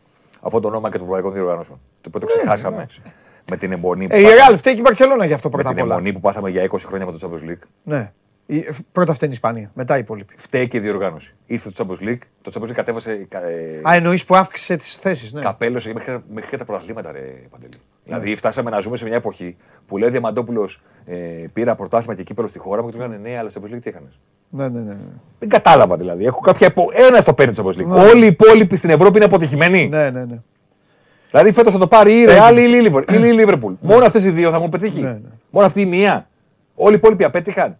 Αυτό 0.40 0.60
το 0.60 0.68
όνομα 0.68 0.86
και 0.90 0.92
των 0.98 1.06
ευρωπαϊκών 1.06 1.32
διοργανώσεων. 1.32 1.80
Το 2.00 2.08
οποίο 2.08 2.20
το 2.20 2.26
ξεχάσαμε 2.26 2.86
με 3.50 3.56
την 3.56 3.72
εμπονή 3.72 4.06
που, 4.06 4.14
Ε, 4.14 4.20
η 4.20 4.22
πάθαμε- 4.24 4.54
Real 4.54 4.56
φταίει 4.58 4.72
και 4.72 4.78
η 4.78 4.82
Μπαρσελόνα 4.84 5.24
γι' 5.24 5.32
αυτό 5.32 5.48
με 5.48 5.54
πρώτα 5.54 5.68
την 5.70 5.78
απ' 5.78 5.84
όλα. 5.84 5.94
αιμονή 5.94 6.12
που 6.12 6.20
πάθαμε 6.20 6.50
για 6.50 6.62
20 6.62 6.86
χρόνια 6.86 7.06
με 7.06 7.12
το 7.12 7.18
Champions 7.22 7.50
League. 7.50 7.62
Ναι. 7.82 8.12
Η- 8.46 8.64
Πρώτα 8.92 9.12
φταίνει 9.14 9.30
η 9.32 9.34
Ισπανία, 9.34 9.70
μετά 9.74 9.96
οι 9.96 9.98
υπόλοιποι. 9.98 10.34
Φταίει 10.36 10.68
και 10.68 10.76
η 10.76 10.80
διοργάνωση. 10.80 11.34
Ήρθε 11.46 11.70
το 11.70 11.86
Champions 11.88 12.04
League, 12.08 12.18
το 12.42 12.52
Champions 12.54 12.68
League 12.68 12.72
κατέβασε 12.72 13.26
ε, 13.30 13.88
Α, 13.88 13.94
εννοείς 13.94 14.24
που 14.24 14.34
αύξησε 14.36 14.76
τις 14.76 14.96
θέσεις, 14.96 15.32
ναι. 15.32 15.40
καπέλωσε 15.40 15.92
μέχρι, 15.94 16.18
μέχρι 16.32 16.50
και 16.50 16.56
τα 16.56 16.64
πρωταθλήματα, 16.64 17.12
ρε 17.12 17.20
Παντελή. 17.50 17.72
Δηλαδή, 18.04 18.36
φτάσαμε 18.36 18.70
να 18.70 18.80
ζούμε 18.80 18.96
σε 18.96 19.04
μια 19.04 19.16
εποχή 19.16 19.56
που 19.86 19.98
λέει 19.98 20.08
ο 20.08 20.10
Διαμαντόπουλος 20.12 20.82
ε, 21.06 21.14
πήρα 21.52 21.74
πρωτάθλημα 21.74 22.14
και 22.14 22.22
κύπελο 22.22 22.46
στη 22.46 22.58
χώρα 22.58 22.82
μου 22.82 22.86
και 22.90 22.94
του 22.94 23.00
λένε 23.00 23.16
Ναι, 23.16 23.38
αλλά 23.38 23.48
στο 23.48 23.60
Champions 23.60 23.74
League 23.74 23.80
τι 23.82 23.88
έκανε. 23.88 24.06
Ναι, 24.48 24.68
ναι, 24.68 24.80
ναι. 24.80 24.96
Δεν 25.38 25.48
κατάλαβα 25.48 25.96
δηλαδή. 25.96 26.24
Έχω 26.24 26.40
κάποια. 26.40 26.66
Επο... 26.66 26.88
Ένα 26.92 27.22
το 27.22 27.34
παίρνει 27.34 27.54
το 27.54 27.68
Champions 27.68 27.80
League. 27.80 28.08
Όλοι 28.10 28.22
οι 28.24 28.26
υπόλοιποι 28.26 28.76
στην 28.76 28.90
Ευρώπη 28.90 29.16
είναι 29.16 29.24
αποτυχημένοι. 29.24 29.88
Ναι, 29.88 30.10
ναι, 30.10 30.24
ναι. 30.24 30.38
Δηλαδή 31.30 31.52
φέτος 31.52 31.72
θα 31.72 31.78
το 31.78 31.86
πάρει 31.86 32.12
η 32.12 32.26
Real 32.28 32.56
ή 32.58 32.62
η 32.62 32.90
Liverpool. 32.92 33.12
ή 33.12 33.26
η 33.28 33.44
Liverpool. 33.46 33.72
Μόνο 33.80 34.04
αυτές 34.04 34.24
οι 34.24 34.30
δύο 34.30 34.50
θα 34.50 34.58
μου 34.60 34.68
πετύχει. 34.68 35.00
Ναι, 35.00 35.08
ναι. 35.10 35.18
Μόνο 35.50 35.66
αυτή 35.66 35.80
η 35.80 35.86
μία. 35.86 36.28
Όλοι 36.74 36.92
οι 36.94 36.96
υπόλοιποι 36.96 37.24
απέτυχαν. 37.24 37.78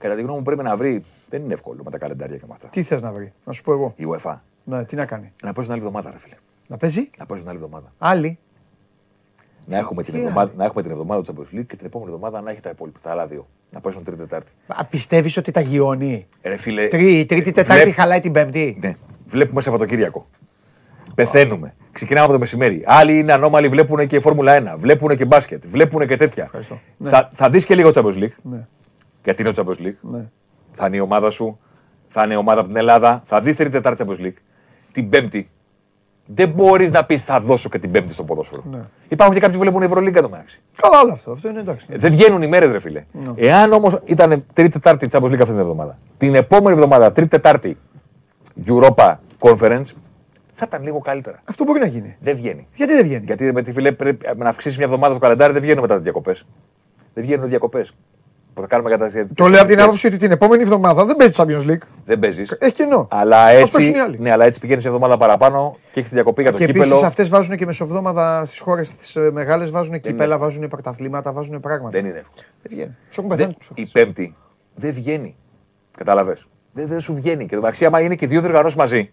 Κατά 0.00 0.14
τη 0.14 0.20
γνώμη 0.22 0.36
μου 0.38 0.44
πρέπει 0.44 0.62
να 0.62 0.76
βρει. 0.76 1.02
Δεν 1.28 1.42
είναι 1.42 1.52
εύκολο 1.52 1.82
με 1.84 1.90
τα 1.90 1.98
καλεντάρια 1.98 2.36
και 2.36 2.44
με 2.46 2.52
αυτά. 2.52 2.68
Τι 2.68 2.82
θες 2.82 3.02
να 3.02 3.12
βρει, 3.12 3.32
να 3.44 3.52
σου 3.52 3.62
πω 3.62 3.72
εγώ. 3.72 3.92
Η 3.96 4.04
UEFA. 4.10 4.34
Ναι, 4.64 4.84
τι 4.84 4.96
να 4.96 5.04
κάνει. 5.06 5.32
Να 5.42 5.52
παίζουν 5.52 5.72
άλλη 5.72 5.80
εβδομάδα, 5.82 6.10
ρε 6.10 6.18
φίλε. 6.18 6.34
Να 6.66 6.76
παίζει; 6.76 7.10
Να 7.18 7.26
παίζουν 7.26 7.48
άλλη 7.48 7.56
εβδομάδα. 7.56 7.92
άλλη; 7.98 8.38
Να 9.66 9.76
έχουμε, 9.78 10.02
την 10.02 10.12
Τι 10.14 10.18
εβδομάδα, 10.20 10.52
να 10.56 10.64
έχουμε 10.64 10.82
την 10.82 10.90
εβδομάδα 10.90 11.22
του 11.22 11.34
Champions 11.34 11.56
League 11.58 11.66
και 11.66 11.76
την 11.76 11.86
επόμενη 11.86 12.10
εβδομάδα 12.12 12.40
να 12.40 12.50
έχει 12.50 12.60
τα 12.60 12.70
υπόλοιπα. 12.70 12.98
Τα 13.02 13.10
άλλα 13.10 13.26
δύο. 13.26 13.46
Να 13.70 13.80
παίζουν 13.80 14.04
τρίτη 14.04 14.20
Τετάρτη. 14.20 14.52
Πιστεύεις 14.90 15.36
ότι 15.36 15.50
τα 15.50 15.60
γιώνει; 15.60 16.26
Ρε 16.42 16.56
φίλε. 16.56 16.86
Τρί, 16.88 17.18
η 17.18 17.24
τρίτη, 17.26 17.48
ε, 17.48 17.52
τετάρτη 17.52 17.82
βλέπ- 17.82 17.96
χαλάει 17.96 18.20
την 18.20 18.32
πέμπτη; 18.32 18.76
Ναι. 18.80 18.94
Βλέπουμε 19.26 19.60
Σαββατοκύριακο. 19.60 20.26
Πεθαίνουμε. 21.14 21.74
Ξεκινάμε 21.92 22.24
από 22.24 22.32
το 22.32 22.38
μεσημέρι. 22.38 22.82
Άλλοι 22.86 23.18
είναι 23.18 23.32
ανώμαλοι, 23.32 23.68
βλέπουν 23.68 24.06
και 24.06 24.20
Φόρμουλα 24.20 24.52
1, 24.52 24.78
βλέπουν 24.78 25.16
και 25.16 25.24
μπάσκετ, 25.24 25.66
βλέπουν 25.66 26.06
και 26.06 26.16
τέτοια. 26.16 26.44
Ευχαριστώ. 26.44 26.80
Θα, 27.02 27.30
θα 27.32 27.50
δεις 27.50 27.64
και 27.64 27.74
λίγο 27.74 27.90
Champions 27.94 28.16
League. 28.22 28.34
Ναι, 28.42 28.66
Γιατί 29.24 29.42
είναι 29.42 29.52
το 29.52 29.64
Champions 29.66 29.82
League. 29.86 29.96
ναι. 30.00 30.28
Θα 30.72 30.86
είναι 30.86 30.96
η 30.96 31.00
ομάδα 31.00 31.30
σου, 31.30 31.58
θα 32.08 32.24
είναι 32.24 32.32
η 32.32 32.36
ομάδα 32.36 32.58
από 32.60 32.68
την 32.68 32.76
Ελλάδα, 32.78 33.22
θα 33.24 33.40
δεις 33.40 33.56
τρίτη 33.56 33.70
Τετάρτη 33.70 34.04
Champions 34.06 34.24
League. 34.26 34.36
Την 34.92 35.08
Πέμπτη. 35.08 35.50
Δεν 36.34 36.48
μπορείς 36.48 36.90
να 36.90 37.04
πεις 37.04 37.22
θα 37.22 37.40
δώσω 37.40 37.68
και 37.68 37.78
την 37.78 37.90
Πέμπτη 37.90 38.12
στο 38.12 38.24
ποδόσφαιρο. 38.24 38.62
Ναι. 38.70 38.78
Υπάρχουν 39.08 39.34
και 39.34 39.40
κάποιοι 39.40 39.54
που 39.56 39.60
βλέπουν 39.62 39.82
Ευρωλίγκα 39.82 40.22
το 40.22 40.28
μεταξύ. 40.28 40.60
Καλά 40.80 41.00
όλο 41.00 41.12
αυτό. 41.12 41.30
Αυτό 41.30 41.48
είναι 41.48 41.60
εντάξει. 41.60 41.86
ναι. 41.90 41.94
Ε, 41.96 41.98
Δεν 41.98 42.10
βγαίνουν 42.10 42.42
οι 42.42 42.46
μέρες, 42.46 42.70
ρε 42.72 42.78
φίλε. 42.80 43.04
Εάν 43.34 43.72
όμως 43.72 44.00
ήταν 44.04 44.44
τρίτη 44.52 44.72
Τετάρτη 44.80 45.08
Champions 45.12 45.24
League 45.30 45.32
αυτή 45.40 45.44
την 45.44 45.58
εβδομάδα, 45.58 45.98
την 46.16 46.34
επόμενη 46.34 46.74
εβδομάδα, 46.76 47.12
τρίτη 47.12 47.28
Τετάρτη 47.30 47.76
Europa 48.66 49.14
Conference, 49.38 49.84
θα 50.54 50.64
ήταν 50.68 50.82
λίγο 50.82 50.98
καλύτερα. 50.98 51.40
Αυτό 51.44 51.64
μπορεί 51.64 51.80
να 51.80 51.86
γίνει. 51.86 52.16
Δεν 52.20 52.36
βγαίνει. 52.36 52.68
Γιατί 52.74 52.92
δεν 52.94 53.04
βγαίνει; 53.04 53.24
Γιατί 53.24 53.52
με 53.52 53.62
τη 53.62 53.72
φίλε 53.72 53.92
πρέπει 53.92 54.28
να 54.36 54.48
αυξήσεις 54.48 54.76
μια 54.76 54.86
εβδομάδα 54.86 55.14
το 55.14 55.20
καλεντάρι, 55.20 55.52
δεν 55.52 55.62
βγαίνουν 55.62 55.80
μετά 55.80 55.94
τις 55.94 56.02
διακοπές. 56.02 56.46
Δεν 57.14 57.24
βγαίνουν 57.24 57.48
διακοπές. 57.48 57.94
Που 58.54 58.60
θα 58.60 58.66
κάνουμε 58.66 58.90
κατά 58.90 59.10
Το 59.34 59.46
λέω 59.48 59.60
από 59.60 59.68
την 59.70 59.80
άποψη 59.80 60.06
ότι 60.06 60.16
την 60.16 60.30
επόμενη 60.30 60.62
εβδομάδα 60.62 61.04
δεν 61.04 61.16
παίζεις 61.16 61.40
Champions 61.40 61.70
League. 61.70 61.82
Δεν 62.04 62.18
παίζεις. 62.18 62.56
Έχει 62.58 62.72
κενό. 62.72 63.08
Αλλά 63.10 63.44
Ας 63.44 63.52
έτσι, 63.54 63.72
παίξουν 63.72 63.94
οι 63.94 63.98
άλλοι. 63.98 64.18
ναι, 64.18 64.30
αλλά 64.30 64.44
έτσι 64.44 64.60
πηγαίνεις 64.60 64.84
εβδομάδα 64.84 65.16
παραπάνω 65.16 65.76
και 65.92 65.98
έχεις 65.98 66.08
τη 66.10 66.14
διακοπή 66.14 66.42
για 66.42 66.50
το 66.52 66.58
Και 66.58 66.66
κύπελο. 66.66 66.84
επίση 66.84 67.04
αυτές 67.04 67.28
βάζουν 67.28 67.56
και 67.56 67.66
μεσοβδόμαδα 67.66 68.44
στις 68.46 68.58
χώρες 68.60 68.94
τις 68.94 69.16
μεγάλες, 69.32 69.70
βάζουν 69.70 70.00
κύπελα, 70.00 70.38
βάζουν 70.38 70.68
πρωταθλήματα, 70.68 71.32
βάζουν 71.32 71.60
πράγματα. 71.60 71.90
Δεν 72.00 72.06
είναι 72.08 72.18
εύκολο. 72.18 72.42
Δεν 72.62 72.72
βγαίνει. 72.74 72.96
Σου 73.10 73.20
έχουν 73.20 73.36
Δεν- 73.36 73.46
πεθάνει. 73.46 73.56
η 73.74 73.86
Πέμπτη 73.86 74.36
δεν 74.74 74.92
βγαίνει. 74.92 75.36
Κατάλαβε. 75.96 76.36
Δεν, 76.72 76.86
δεν 76.86 77.00
σου 77.00 77.14
βγαίνει. 77.14 77.46
Και 77.46 77.54
το 77.54 77.60
μεταξύ, 77.60 77.84
άμα 77.84 78.00
είναι 78.00 78.14
και 78.14 78.26
δύο 78.26 78.40
διοργανώσεις 78.40 78.76
μαζί, 78.78 79.10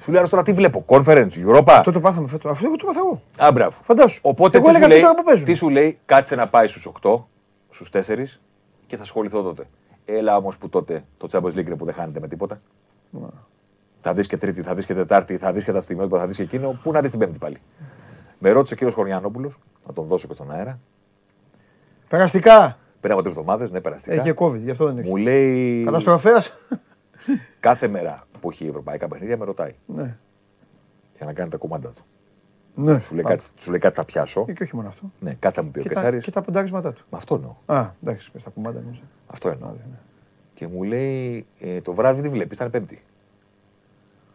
σου 0.00 0.10
λέει 0.10 0.20
«Άρα 0.20 0.28
τώρα 0.28 0.42
τι 0.42 0.52
βλέπω; 0.52 0.84
Conference, 0.88 1.28
Europa. 1.46 1.64
Αυτό 1.66 1.92
το 1.92 2.00
πάθαμε 2.00 2.28
φέτο. 2.28 2.48
Αυτό 2.48 2.70
το 2.76 2.86
πάθα 2.86 2.98
εγώ. 2.98 3.22
Α, 3.48 3.52
μπράβο. 3.52 3.76
Φαντάσου. 3.82 4.18
Οπότε 4.22 4.56
Εγώ 4.58 4.66
τι, 4.66 4.76
έλεγα 4.76 4.84
σου 4.84 4.90
λέει, 4.92 5.00
αυτό 5.00 5.10
τώρα 5.12 5.22
που 5.22 5.28
παίζουν. 5.28 5.44
τι 5.46 5.54
σου 5.54 5.68
λέει, 5.68 5.98
κάτσε 6.06 6.34
να 6.34 6.46
πάει 6.46 6.66
στους 6.66 6.86
8, 7.02 7.26
στους 7.70 7.90
4 7.90 8.40
και 8.86 8.96
θα 8.96 9.02
ασχοληθώ 9.02 9.42
τότε. 9.42 9.66
Έλα 10.04 10.36
όμως 10.36 10.58
που 10.58 10.68
τότε 10.68 11.04
το 11.16 11.28
Champions 11.32 11.52
League 11.58 11.66
είναι 11.66 11.76
που 11.76 11.84
δεν 11.84 11.94
χάνεται 11.94 12.20
με 12.20 12.28
τίποτα. 12.28 12.60
Θα 14.00 14.14
δεις 14.14 14.26
και 14.26 14.36
Τρίτη, 14.36 14.62
θα 14.62 14.74
δεις 14.74 14.86
και 14.86 14.94
Τετάρτη, 14.94 15.36
θα 15.36 15.52
δεις 15.52 15.64
και 15.64 15.72
τα 15.72 15.80
στιγμιότυπα, 15.80 16.18
θα 16.18 16.26
δεις 16.26 16.36
και 16.36 16.42
εκείνο. 16.42 16.78
Πού 16.82 16.92
να 16.92 17.00
δεις 17.00 17.10
την 17.10 17.18
Πέμπτη 17.18 17.38
πάλι. 17.38 17.56
Με 18.38 18.50
ρώτησε 18.50 18.74
ο 18.74 18.76
κύριος 18.76 18.94
Χωριανόπουλος, 18.96 19.58
να 19.86 19.92
τον 19.92 20.06
δώσω 20.06 20.26
και 20.28 20.34
στον 20.34 20.50
αέρα. 20.50 20.78
Περαστικά. 22.08 22.78
Πριν 23.00 23.12
από 23.12 23.22
τρεις 23.22 23.36
εβδομάδες, 23.36 23.70
ναι, 23.70 23.80
περαστικά. 23.80 24.14
Έχει 24.14 24.22
και 24.32 24.34
COVID, 24.38 24.58
γι' 24.58 24.70
αυτό 24.70 24.86
δεν 24.86 24.98
έχει. 24.98 25.08
Μου 25.08 25.16
λέει. 25.16 25.84
Καταστροφέας. 25.84 26.52
Κάθε 27.60 27.88
μέρα 27.88 28.26
που 28.40 28.50
έχει 28.50 28.66
ευρωπαϊκά 28.66 29.08
παιχνίδια 29.08 29.36
με 29.36 29.44
ρωτάει 29.44 29.74
Ναι. 29.86 30.16
για 31.16 31.26
να 31.26 31.32
κάνει 31.32 31.50
τα 31.50 31.56
κουμάντα 31.56 31.88
του. 31.88 32.04
Ναι. 32.78 32.98
Σου 32.98 33.14
λέει, 33.14 33.24
κάτι, 33.24 33.42
σου 33.58 33.70
λέει 33.70 33.78
κάτι 33.78 33.96
θα 33.96 34.04
πιάσω. 34.04 34.44
Ε, 34.48 34.52
Και 34.52 34.62
όχι 34.62 34.76
μόνο 34.76 34.88
αυτό. 34.88 35.10
Ναι, 35.20 35.34
κάτι 35.38 35.54
θα 35.54 35.62
μου 35.62 35.70
πει 35.70 35.78
ο 35.78 35.82
Και 35.82 35.88
τα, 35.88 35.94
Κεσάρης. 35.94 36.24
και 36.24 36.30
τα 36.30 36.40
ποντάρισματά 36.42 36.92
του. 36.92 37.04
Με 37.10 37.18
αυτό 37.18 37.34
εννοώ. 37.34 37.54
Α, 37.66 37.90
εντάξει, 38.02 38.30
πες 38.30 38.42
τα 38.44 38.50
κουμάντα 38.50 38.80
νομίζω. 38.80 39.00
Αυτό 39.26 39.48
εννοώ. 39.48 39.70
Και 40.54 40.66
μου 40.66 40.82
λέει 40.82 41.46
ε, 41.60 41.80
το 41.80 41.92
βράδυ 41.94 42.20
δεν 42.20 42.30
βλέπεις, 42.30 42.56
ήταν 42.56 42.70
Πέμπτη. 42.70 43.02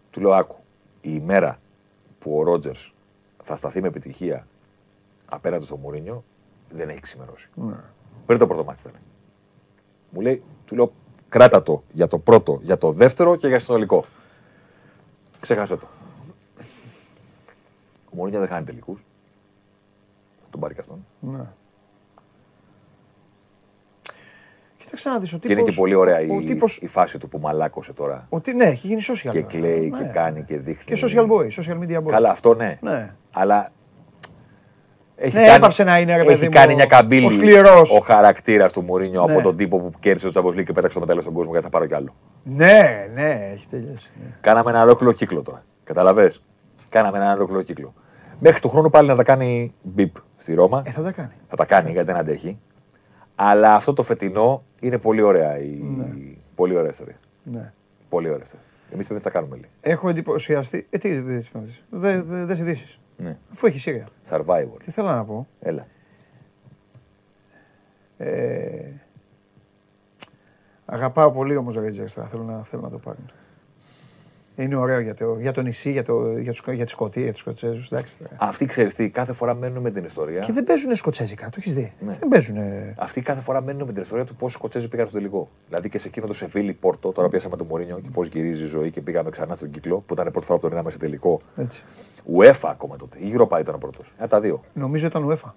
Του 0.09 0.21
λέω 0.21 0.31
άκου. 0.31 0.55
Η 1.01 1.09
ημέρα 1.21 1.59
που 2.19 2.37
ο 2.37 2.43
Ρότζερς 2.43 2.93
θα 3.43 3.55
σταθεί 3.55 3.81
με 3.81 3.87
επιτυχία 3.87 4.47
απέναντι 5.25 5.65
στο 5.65 5.75
Μουρίνιο 5.77 6.23
δεν 6.69 6.89
έχει 6.89 6.99
ξημερώσει. 6.99 7.49
Πριν 8.25 8.39
το 8.39 8.47
πρώτο 8.47 8.63
μάτι 8.63 8.81
ήταν. 8.81 9.01
Μου 10.09 10.21
λέει, 10.21 10.43
του 10.65 10.75
λέω 10.75 10.91
κράτα 11.29 11.63
το 11.63 11.83
για 11.91 12.07
το 12.07 12.17
πρώτο, 12.19 12.59
για 12.61 12.77
το 12.77 12.91
δεύτερο 12.91 13.35
και 13.35 13.47
για 13.47 13.57
το 13.57 13.63
συνολικό. 13.63 14.05
Ξέχασε 15.39 15.75
το. 15.77 15.87
Ο 18.11 18.15
Μουρίνιο 18.15 18.39
δεν 18.39 18.49
χάνει 18.49 18.65
τελικούς. 18.65 19.05
Τον 20.49 20.59
πάρει 20.59 20.73
και 20.73 20.79
αυτόν. 20.79 21.05
Ναι. 21.19 21.43
Κοίταξε 24.77 25.09
να 25.09 25.19
δεις, 25.19 25.33
ο 25.33 25.37
Και 25.37 25.47
είναι 25.47 25.55
τύπος... 25.55 25.73
και 25.73 25.79
πολύ 25.79 25.95
ωραία 25.95 26.17
ο 26.17 26.21
η, 26.39 26.43
τύπος- 26.45 26.77
η 26.81 26.87
φάση 26.87 27.17
του 27.17 27.29
που 27.29 27.39
μαλάκωσε 27.39 27.93
τώρα. 27.93 28.25
Ότι 28.29 28.53
ναι, 28.53 28.65
έχει 28.65 28.87
γίνει 28.87 29.01
social. 29.07 29.15
Και 29.31 29.41
τώρα. 29.41 29.41
κλαίει 29.45 29.89
Ναι. 29.89 29.97
και 29.97 30.03
κάνει 30.03 30.43
και 30.43 30.57
δείχνει. 30.57 30.83
Και 30.95 31.03
social 31.07 31.27
boy, 31.27 31.47
social 31.61 31.79
media 31.83 31.97
boy. 31.97 32.09
Καλά, 32.09 32.29
αυτό 32.29 32.53
ναι. 32.53 32.77
Ναι. 32.81 33.13
Αλλά. 33.33 33.69
Έχει 35.15 35.37
Ναι, 35.37 35.53
έπαψε 35.53 35.83
να 35.83 35.99
είναι, 35.99 36.11
ρε 36.15 36.21
παιδί 36.23 36.33
Έχει 36.33 36.43
μου, 36.43 36.49
κάνει 36.51 36.75
μια 36.75 36.85
καμπύλη 36.85 37.25
ο 37.25 37.29
σκληρός. 37.29 37.97
ο 37.97 37.99
χαρακτήρας 37.99 38.71
του 38.71 38.81
Μουρίνιο 38.81 39.25
Ναι. 39.25 39.33
από 39.33 39.41
τον 39.41 39.57
τύπο 39.57 39.79
που 39.79 39.91
κέρδισε 39.99 40.31
το 40.31 40.41
Champions 40.41 40.59
League 40.59 40.63
και 40.63 40.71
πέταξε 40.73 40.93
το 40.93 40.99
μετάλλιο 40.99 41.21
στον 41.21 41.33
κόσμο 41.33 41.51
γιατί 41.51 41.65
θα 41.65 41.71
πάρω 41.71 41.85
κι 41.85 41.93
άλλο. 41.93 42.15
Ναι, 42.43 43.07
ναι, 43.13 43.29
έχει 43.53 43.67
τελειώσει. 43.67 44.11
ναι. 44.21 44.37
Κάναμε 44.41 44.69
ένα 44.71 44.81
ολόκληρο 44.81 45.13
κύκλο 45.13 45.41
τώρα. 45.41 45.63
Καταλαβέ. 45.83 46.33
Κάναμε 46.89 47.17
ένα 47.17 47.33
ολόκληρο 47.33 47.61
κύκλο. 47.61 47.93
Μέχρι 48.43 48.59
του 48.59 48.69
χρόνου 48.69 48.89
πάλι 48.89 49.07
να 49.07 49.15
τα 49.15 49.23
κάνει 49.23 49.73
μπιπ 49.81 50.15
στη 50.37 50.53
Ρώμα. 50.53 50.81
Ε, 50.85 50.91
θα 50.91 51.01
τα 51.01 51.11
κάνει. 51.11 51.33
Θα 51.47 51.55
τα 51.55 51.65
κάνει 51.65 51.91
γιατί 51.91 52.07
δεν 52.07 52.15
αντέχει. 52.15 52.59
Αλλά 53.35 53.73
αυτό 53.75 53.93
το 53.93 54.03
φετινό 54.03 54.63
είναι 54.79 54.97
πολύ 54.97 55.21
ωραία. 55.21 55.59
Η... 55.59 55.81
Πολύ 56.55 56.75
ωραία 56.75 56.89
ιστορία. 56.89 57.19
Ναι. 57.43 57.73
Πολύ 58.09 58.27
ωραία 58.27 58.43
ιστορία. 58.43 58.65
Εμείς 58.93 59.07
πρέπει 59.07 59.23
να 59.23 59.31
τα 59.31 59.37
κάνουμε 59.37 59.55
λίγο. 59.55 59.67
Έχω 59.81 60.09
εντυπωσιαστεί. 60.09 60.87
Ε, 60.89 60.97
τι 60.97 61.19
δεν 61.19 61.43
δε, 61.89 62.21
δε, 62.21 62.45
δες 62.45 62.59
ειδήσεις. 62.59 62.99
Ναι. 63.17 63.37
Αφού 63.51 63.67
έχει 63.67 63.79
Σύρια. 63.79 64.07
Survivor. 64.29 64.79
Τι 64.83 64.91
θέλω 64.91 65.07
να 65.07 65.25
πω. 65.25 65.47
Έλα. 65.59 65.85
Ε, 68.17 68.91
αγαπάω 70.85 71.31
πολύ 71.31 71.55
όμως 71.55 71.75
Rangers 71.77 72.11
τώρα. 72.15 72.27
Θέλω 72.27 72.43
να, 72.43 72.63
θέλω 72.63 72.81
να 72.81 72.89
το 72.89 72.97
πάρουν. 72.97 73.31
Είναι 74.55 74.75
ωραίο 74.75 74.99
για 74.99 75.13
το, 75.13 75.37
για 75.39 75.51
το 75.51 75.61
νησί, 75.61 75.91
για, 75.91 76.03
το, 76.03 76.37
για, 76.37 76.51
τους, 76.51 76.63
για 76.71 76.85
τη 76.85 76.91
Σκωτία, 76.91 77.23
για 77.23 77.31
τους 77.31 77.41
Σκοτσέζους. 77.41 77.91
Εντάξει, 77.91 78.17
τώρα. 78.17 78.35
Αυτοί 78.39 78.65
ξέρεις 78.65 78.95
τι, 78.95 79.09
κάθε 79.09 79.33
φορά 79.33 79.53
μένουν 79.53 79.81
με 79.81 79.91
την 79.91 80.03
ιστορία. 80.03 80.39
Και 80.39 80.51
δεν 80.51 80.63
παίζουν 80.63 80.95
σκοτσέζικα, 80.95 81.45
το 81.45 81.55
έχεις 81.57 81.73
δει. 81.73 81.93
Ναι. 81.99 82.17
Δεν 82.19 82.27
παίζουν. 82.27 82.57
Αυτοί 82.95 83.21
κάθε 83.21 83.41
φορά 83.41 83.61
μένουν 83.61 83.85
με 83.85 83.93
την 83.93 84.01
ιστορία 84.01 84.25
του 84.25 84.35
πόσο 84.35 84.57
Σκοτσέζοι 84.57 84.87
πήγαν 84.87 85.07
στο 85.07 85.15
τελικό. 85.15 85.49
Δηλαδή 85.67 85.89
και 85.89 85.97
σε 85.97 86.07
εκείνο 86.07 86.27
το 86.27 86.33
Σεβίλη 86.33 86.73
Πόρτο, 86.73 87.11
τώρα 87.11 87.29
πιάσαμε 87.29 87.57
τον 87.57 87.67
Μωρίνιο 87.67 87.99
και 87.99 88.09
πώς 88.09 88.27
γυρίζει 88.27 88.63
η 88.63 88.67
ζωή 88.67 88.91
και 88.91 89.01
πήγαμε 89.01 89.29
ξανά 89.29 89.55
στον 89.55 89.69
κύκλο 89.69 90.03
που 90.05 90.13
ήταν 90.13 90.31
πρώτη 90.31 90.45
φορά 90.45 90.59
που 90.59 90.65
τον 90.65 90.71
είδαμε 90.71 90.91
σε 90.91 90.97
τελικό. 90.97 91.41
Έτσι. 91.55 91.83
UEFA 92.37 92.53
ακόμα 92.63 92.95
τότε. 92.95 93.17
Η 93.19 93.35
Europa 93.35 93.59
ήταν 93.59 93.75
ο 93.75 93.77
πρώτος. 93.77 94.13
Ένα 94.17 94.27
τα 94.27 94.39
δύο. 94.39 94.63
Νομίζω 94.73 95.07
ήταν 95.07 95.29
UEFA. 95.29 95.51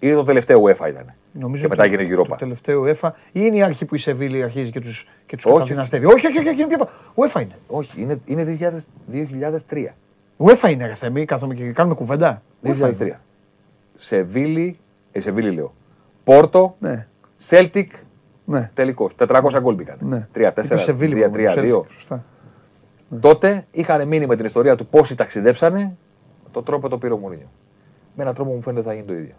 Ή 0.00 0.12
το 0.12 0.22
τελευταίο 0.22 0.62
UEFA 0.62 0.88
ήταν. 0.88 1.14
Νομίζω 1.32 1.62
και 1.62 1.68
μετά 1.68 1.82
το- 1.82 1.88
έγινε 1.88 2.02
η 2.02 2.14
Το 2.14 2.24
Europa. 2.30 2.36
τελευταίο 2.38 2.82
UEFA 2.86 3.10
ή 3.26 3.30
είναι 3.32 3.56
η 3.56 3.62
αρχή 3.62 3.84
που 3.84 3.94
η 3.94 3.98
Σεβίλη 3.98 4.42
αρχίζει 4.42 4.70
και 4.70 4.80
του 4.80 4.88
και 5.26 5.36
τους 5.36 5.44
Όχι. 5.44 5.54
καταδυναστεύει. 5.54 6.04
Όχι, 6.06 6.26
όχι, 6.26 6.38
όχι, 6.38 6.48
όχι, 6.48 6.60
είναι 6.60 6.66
πιο 6.68 6.78
πα- 6.78 6.88
UEFA 7.14 7.40
είναι. 7.42 7.54
Όχι, 7.66 8.00
είναι, 8.02 8.20
είναι 8.24 8.44
2000, 8.44 8.86
2003. 9.06 9.94
UEFA 10.38 10.70
είναι 10.70 10.86
ρε 10.86 10.94
Θεμή, 10.94 11.24
κάθομαι 11.24 11.54
και 11.54 11.72
κάνουμε 11.72 11.94
κουβέντα. 11.94 12.42
UEFA 12.62 12.66
είναι. 12.66 12.74
2003. 12.98 13.20
Σεβίλη, 13.96 14.78
ε, 15.12 15.20
Σεβίλη 15.20 15.50
λέω. 15.50 15.74
Πόρτο, 16.24 16.76
Ναι, 16.78 17.06
Celtic, 17.48 17.86
ναι. 18.44 18.70
τελικός. 18.74 19.14
400 19.16 19.60
γκολ 19.60 19.74
μπήκαν. 19.74 19.96
ναι. 20.00 20.28
3-4, 20.32 20.64
Είπε 20.64 20.76
Σεβίλη, 20.76 21.30
3-3-2. 21.32 21.84
Σωστά. 21.88 22.24
Τότε 23.20 23.66
είχαν 23.70 24.08
μείνει 24.08 24.26
με 24.26 24.36
την 24.36 24.44
ιστορία 24.44 24.76
του 24.76 24.86
πόσοι 24.86 25.14
ταξιδέψανε 25.14 25.96
το 26.52 26.62
τρόπο 26.62 26.88
το 26.88 26.98
πήρε 26.98 27.12
ο 27.12 27.16
Μουρίνιο. 27.16 27.48
Με 28.16 28.22
έναν 28.22 28.34
τρόπο 28.34 28.52
μου 28.52 28.62
φαίνεται 28.62 28.86
θα 28.86 28.92
γίνει 28.94 29.06
το 29.06 29.12
ίδιο. 29.12 29.34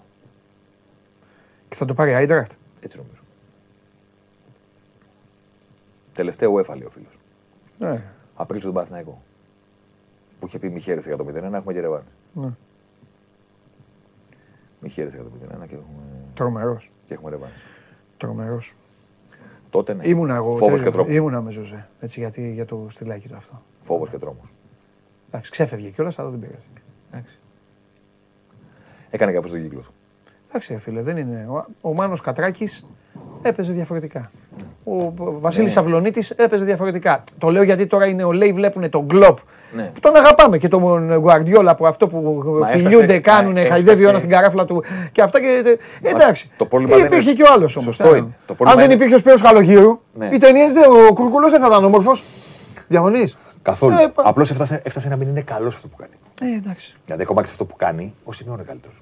Και 1.69 1.75
θα 1.75 1.85
το 1.85 1.93
πάρει 1.93 2.11
η 2.11 2.13
Άιντραχτ. 2.13 2.51
Έτσι 2.81 2.97
νομίζω. 2.97 3.21
Τελευταίο 6.13 6.53
UEFA 6.53 6.73
λέει 6.77 6.85
ο 6.85 6.89
φίλος. 6.89 7.17
Ναι. 7.79 8.03
Απρίλιο 8.35 8.61
στον 8.61 8.73
Παναθηναϊκό. 8.73 9.21
Που 10.39 10.47
είχε 10.47 10.59
πει 10.59 10.69
μη 10.69 10.79
χαίρεστε 10.79 11.13
για 11.13 11.17
το 11.17 11.25
0-1, 11.29 11.53
έχουμε 11.53 11.73
και 11.73 11.79
ρεβάνι. 11.79 12.03
Ναι. 12.33 12.49
Μη 14.79 14.89
χαίρεστε 14.89 15.21
για 15.21 15.29
το 15.29 15.63
0-1 15.63 15.67
και 15.67 15.75
έχουμε, 15.75 16.01
Τρομερός. 16.33 16.91
και 17.07 17.13
έχουμε 17.13 17.29
ρεβάνι. 17.29 17.53
Τρομερός. 18.17 18.75
Τότε 19.69 19.93
ναι. 19.93 20.07
Ήμουνα 20.07 20.35
εγώ. 20.35 20.55
Φόβος 20.55 20.77
τέτοιο, 20.77 20.85
και 20.85 20.91
τρόμος. 20.91 21.13
Ήμουνα 21.13 21.41
με 21.41 21.51
Ζωζέ. 21.51 21.89
Έτσι 21.99 22.19
γιατί 22.19 22.51
για 22.51 22.65
το 22.65 22.87
στυλάκι 22.89 23.27
του 23.27 23.35
αυτό. 23.35 23.61
Φόβος 23.83 24.09
και 24.09 24.17
τρόμος. 24.17 24.53
Εντάξει, 25.27 25.51
ξέφευγε 25.51 25.89
κιόλας, 25.89 26.19
αλλά 26.19 26.29
δεν 26.29 26.39
πειράζει. 26.39 26.65
Εντάξει. 27.11 27.39
Έκανε 29.09 29.31
και 29.31 29.37
αυτό 29.37 29.49
τον 29.49 29.61
κύκλο 29.61 29.81
του. 29.81 29.93
Εντάξει, 30.49 30.73
ρε 30.73 30.79
φίλε, 30.79 31.01
δεν 31.01 31.17
είναι. 31.17 31.47
Ο, 31.49 31.65
ο 31.81 31.93
Μάνος 31.93 32.21
Κατράκης 32.21 32.85
έπαιζε 33.41 33.71
διαφορετικά. 33.71 34.29
Ο 34.83 35.13
Βασίλης 35.39 35.75
Ναι. 35.75 35.81
Αυλονίτης 35.81 36.29
έπαιζε 36.29 36.63
διαφορετικά. 36.63 37.23
Το 37.37 37.49
λέω 37.49 37.63
γιατί 37.63 37.87
τώρα 37.87 38.05
οι 38.07 38.13
νεολαίοι 38.13 38.53
βλέπουν 38.53 38.89
τον 38.89 39.05
Γκλοπ. 39.05 39.37
Ναι. 39.75 39.91
Που 39.93 39.99
τον 39.99 40.15
αγαπάμε 40.15 40.57
και 40.57 40.67
τον 40.67 41.13
Γουαρδιόλα 41.13 41.75
που 41.75 41.87
αυτό 41.87 42.07
που 42.07 42.41
Μα 42.59 42.67
φιλιούνται, 42.67 43.13
έφτασε- 43.13 43.19
κάνουν, 43.21 43.51
μα 43.53 43.59
χαϊδεύει 43.59 43.79
ο 43.79 43.91
έφτασε- 43.91 44.07
ένας 44.09 44.19
στην 44.19 44.31
καράφλα 44.33 44.65
του 44.65 44.83
και 45.11 45.21
αυτά 45.21 45.39
και. 45.39 45.77
Εντάξει. 46.01 46.49
το 46.57 46.65
πρόβλημα 46.65 46.95
δεν 46.95 47.05
Υπήρχε 47.05 47.29
είναι- 47.29 47.33
και 47.33 47.43
ο 47.49 47.53
άλλος 47.53 47.75
όμως. 47.75 47.95
Σωστό 47.95 48.15
είναι. 48.15 48.27
Το 48.45 48.53
πρόβλημα 48.55 48.71
Αν 48.71 48.75
δεν 48.77 48.85
είναι- 48.85 48.93
υπήρχε 48.93 49.15
ο 49.15 49.17
Σπύρος 49.17 49.41
Καλογύρου, 49.41 49.99
Ναι. 50.13 50.29
οι 50.33 50.37
ταινίες 50.37 50.71
ο 51.09 51.13
Κουρκουλός 51.13 51.51
δεν 51.51 51.59
θα 51.59 51.67
ήταν 51.67 51.83
όμορφος. 51.85 52.23
Διαγωνεί. 52.87 53.23
Καθόλου. 53.61 53.93
Ε, 53.99 54.07
πα- 54.07 54.23
Απλώς 54.25 54.49
έφτασε, 54.51 54.81
έφτασε 54.83 55.09
να 55.09 55.15
μην 55.15 55.27
είναι 55.27 55.41
καλός 55.41 55.75
αυτό 55.75 55.87
που 55.87 55.95
κάνει. 55.95 56.11
Ε, 56.53 56.57
εντάξει. 56.57 56.95
Δηλαδή, 57.05 57.21
ακόμα 57.23 57.41
και 57.41 57.47
σε 57.47 57.51
αυτό 57.53 57.65
που 57.65 57.75
κάνει, 57.75 58.13
ο 58.23 58.31
Σιμεών 58.31 58.55
είναι 58.57 58.65
καλύτερος. 58.67 58.97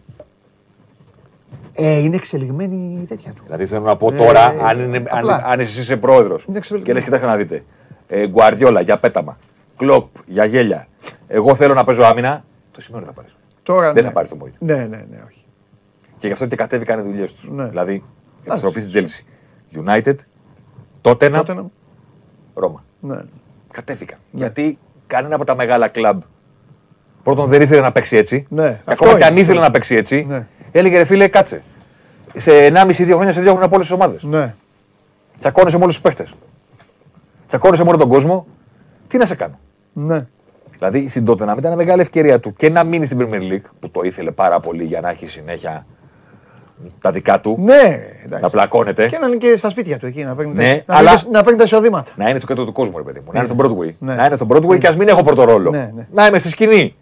Ε, 1.79 1.97
είναι 1.97 2.15
εξελιγμένη 2.15 2.99
η 3.01 3.05
τέτοια 3.05 3.31
του. 3.31 3.41
Δηλαδή, 3.45 3.65
θέλω 3.65 3.83
να 3.85 3.95
πω 3.95 4.11
τώρα, 4.11 4.51
Ε, 4.53 4.57
αν, 4.63 4.79
είναι, 4.79 4.97
αν, 4.97 5.07
απλά. 5.09 5.43
αν 5.45 5.59
εσύ 5.59 5.79
είσαι 5.81 5.97
πρόεδρος 5.97 6.45
Είναι 6.47 6.57
εξελιγμένο. 6.57 6.85
και 6.85 6.93
λες, 6.93 7.03
κοιτάξτε 7.03 7.27
να 7.27 7.35
δείτε. 7.35 7.63
Ε, 8.07 8.27
Γκουαρδιόλα 8.27 8.81
για 8.81 8.97
πέταμα. 8.97 9.37
Κλοπ 9.77 10.07
για 10.25 10.45
γέλια. 10.45 10.87
Εγώ 11.27 11.55
θέλω 11.55 11.73
να 11.73 11.83
παίζω 11.83 12.03
άμυνα. 12.03 12.43
Το 12.71 12.81
Σιμεών 12.81 13.03
δεν 13.03 13.13
θα 13.13 13.21
πάρεις. 13.21 13.35
Τώρα, 13.63 13.93
Δεν 13.93 14.03
ναι. 14.03 14.07
θα 14.09 14.13
πάρεις 14.13 14.29
τον 14.29 14.37
Μωρίνιο. 14.37 14.59
Ναι, 14.61 14.75
ναι, 14.75 15.05
ναι, 15.09 15.23
όχι. 15.27 15.45
Και 16.17 16.27
γι' 16.27 16.33
αυτό 16.33 16.45
και 16.45 16.55
κατέβηκαν 16.55 16.99
οι 16.99 17.01
δουλειές 17.01 17.33
τους. 17.33 17.49
Ναι. 17.49 17.65
Δηλαδή, 17.65 18.03
επιστροφή 18.45 18.79
στην 18.79 18.89
Τζέλση. 18.91 19.25
United, 19.85 20.15
Tottenham, 21.01 21.01
Τότε 21.01 21.29
να- 21.53 21.65
Ρώμα. 22.53 22.83
Ναι. 22.99 23.17
Κατέβηκαν. 23.71 24.17
Γιατί 24.31 24.77
κανένα 25.07 25.35
από 25.35 25.45
τα 25.45 25.55
μεγάλα 25.55 25.87
κλαμπ 25.87 26.21
πρώτον 27.23 27.47
δεν 27.47 27.61
ήθελε 27.61 27.81
να 27.81 27.91
παίξει 27.91 28.17
έτσι. 28.17 28.45
Ναι, 28.49 28.61
Και 28.85 28.91
αυτό 28.91 28.91
ακόμα 29.05 29.09
και 29.11 29.15
είναι. 29.17 29.25
αν 29.25 29.37
ήθελε 29.37 29.59
να 29.59 29.71
παίξει 29.71 29.95
έτσι, 29.95 30.25
Ναι. 30.27 30.47
Έλεγε 30.77 30.97
ρε 30.97 31.03
φίλε, 31.03 31.27
κάτσε. 31.27 31.61
Σε 32.35 32.51
1,5-2 32.73 33.11
χρόνια 33.13 33.31
σε 33.33 33.41
διώχνουν 33.41 33.63
από 33.63 33.75
όλες 33.75 33.87
τις 33.87 33.95
ομάδες. 33.95 34.23
Ναι. 34.23 34.53
Τσακώνεσαι 35.39 35.77
με 35.77 35.83
όλους 35.83 35.95
τους 35.95 36.03
παίχτες. 36.03 36.33
Τσακώνεσαι 37.47 37.83
με 37.83 37.89
όλο 37.89 37.97
τον 37.97 38.09
κόσμο. 38.09 38.45
Τι 39.07 39.17
να 39.17 39.25
σε 39.25 39.35
κάνω; 39.35 39.59
Ναι. 39.93 40.27
Δηλαδή 40.77 41.07
στην 41.07 41.25
τότε 41.25 41.45
να 41.45 41.55
ήταν 41.57 41.75
μεγάλη 41.75 42.01
ευκαιρία 42.01 42.39
του 42.39 42.53
και 42.53 42.69
να 42.69 42.83
μείνει 42.83 43.05
στην 43.05 43.17
Premier 43.21 43.51
League 43.51 43.69
που 43.79 43.89
το 43.89 44.01
ήθελε 44.01 44.31
πάρα 44.31 44.59
πολύ 44.59 44.83
για 44.83 45.01
να 45.01 45.09
έχει 45.09 45.27
συνέχεια 45.27 45.85
τα 47.01 47.11
δικά 47.11 47.39
του. 47.41 47.55
Ναι, 47.59 47.99
εντάξει. 48.25 48.43
Να 48.43 48.49
πλακώνεται. 48.49 49.07
Και 49.07 49.17
να 49.17 49.27
είναι 49.27 49.35
και 49.35 49.57
στα 49.57 49.69
σπίτια 49.69 49.97
του 49.97 50.05
εκεί, 50.05 50.23
να 50.23 50.35
παίρνει, 50.35 50.53
Ναι, 50.53 50.83
τα, 50.85 50.95
αλλά- 50.95 51.11
να 51.11 51.17
παίρνει, 51.17 51.31
να 51.31 51.41
παίρνει 51.43 51.57
τα 51.57 51.63
εισοδήματα. 51.63 52.11
Να 52.15 52.29
είναι 52.29 52.37
στο 52.37 52.47
κέντρο 52.47 52.65
του 52.65 52.71
κόσμου, 52.71 52.97
ρε 52.97 53.03
παιδί 53.03 53.19
μου. 53.19 53.25
Να 53.31 53.39
είναι 53.39 53.47
στον 53.47 53.57
Broadway. 53.61 53.93
Ναι. 53.99 54.15
Να 54.15 54.25
είναι 54.25 54.35
στον 54.35 54.47
Broadway 54.51 54.79
και 54.79 54.87
ας 54.87 54.97
μην 54.97 55.07
έχω 55.07 55.23
πρώτο 55.23 55.43
ρόλο. 55.43 55.69
Ναι, 55.71 55.91
ναι. 55.95 56.07
Να 56.11 56.27
είμαι 56.27 56.39
στη 56.39 56.49
σκηνή. 56.49 56.95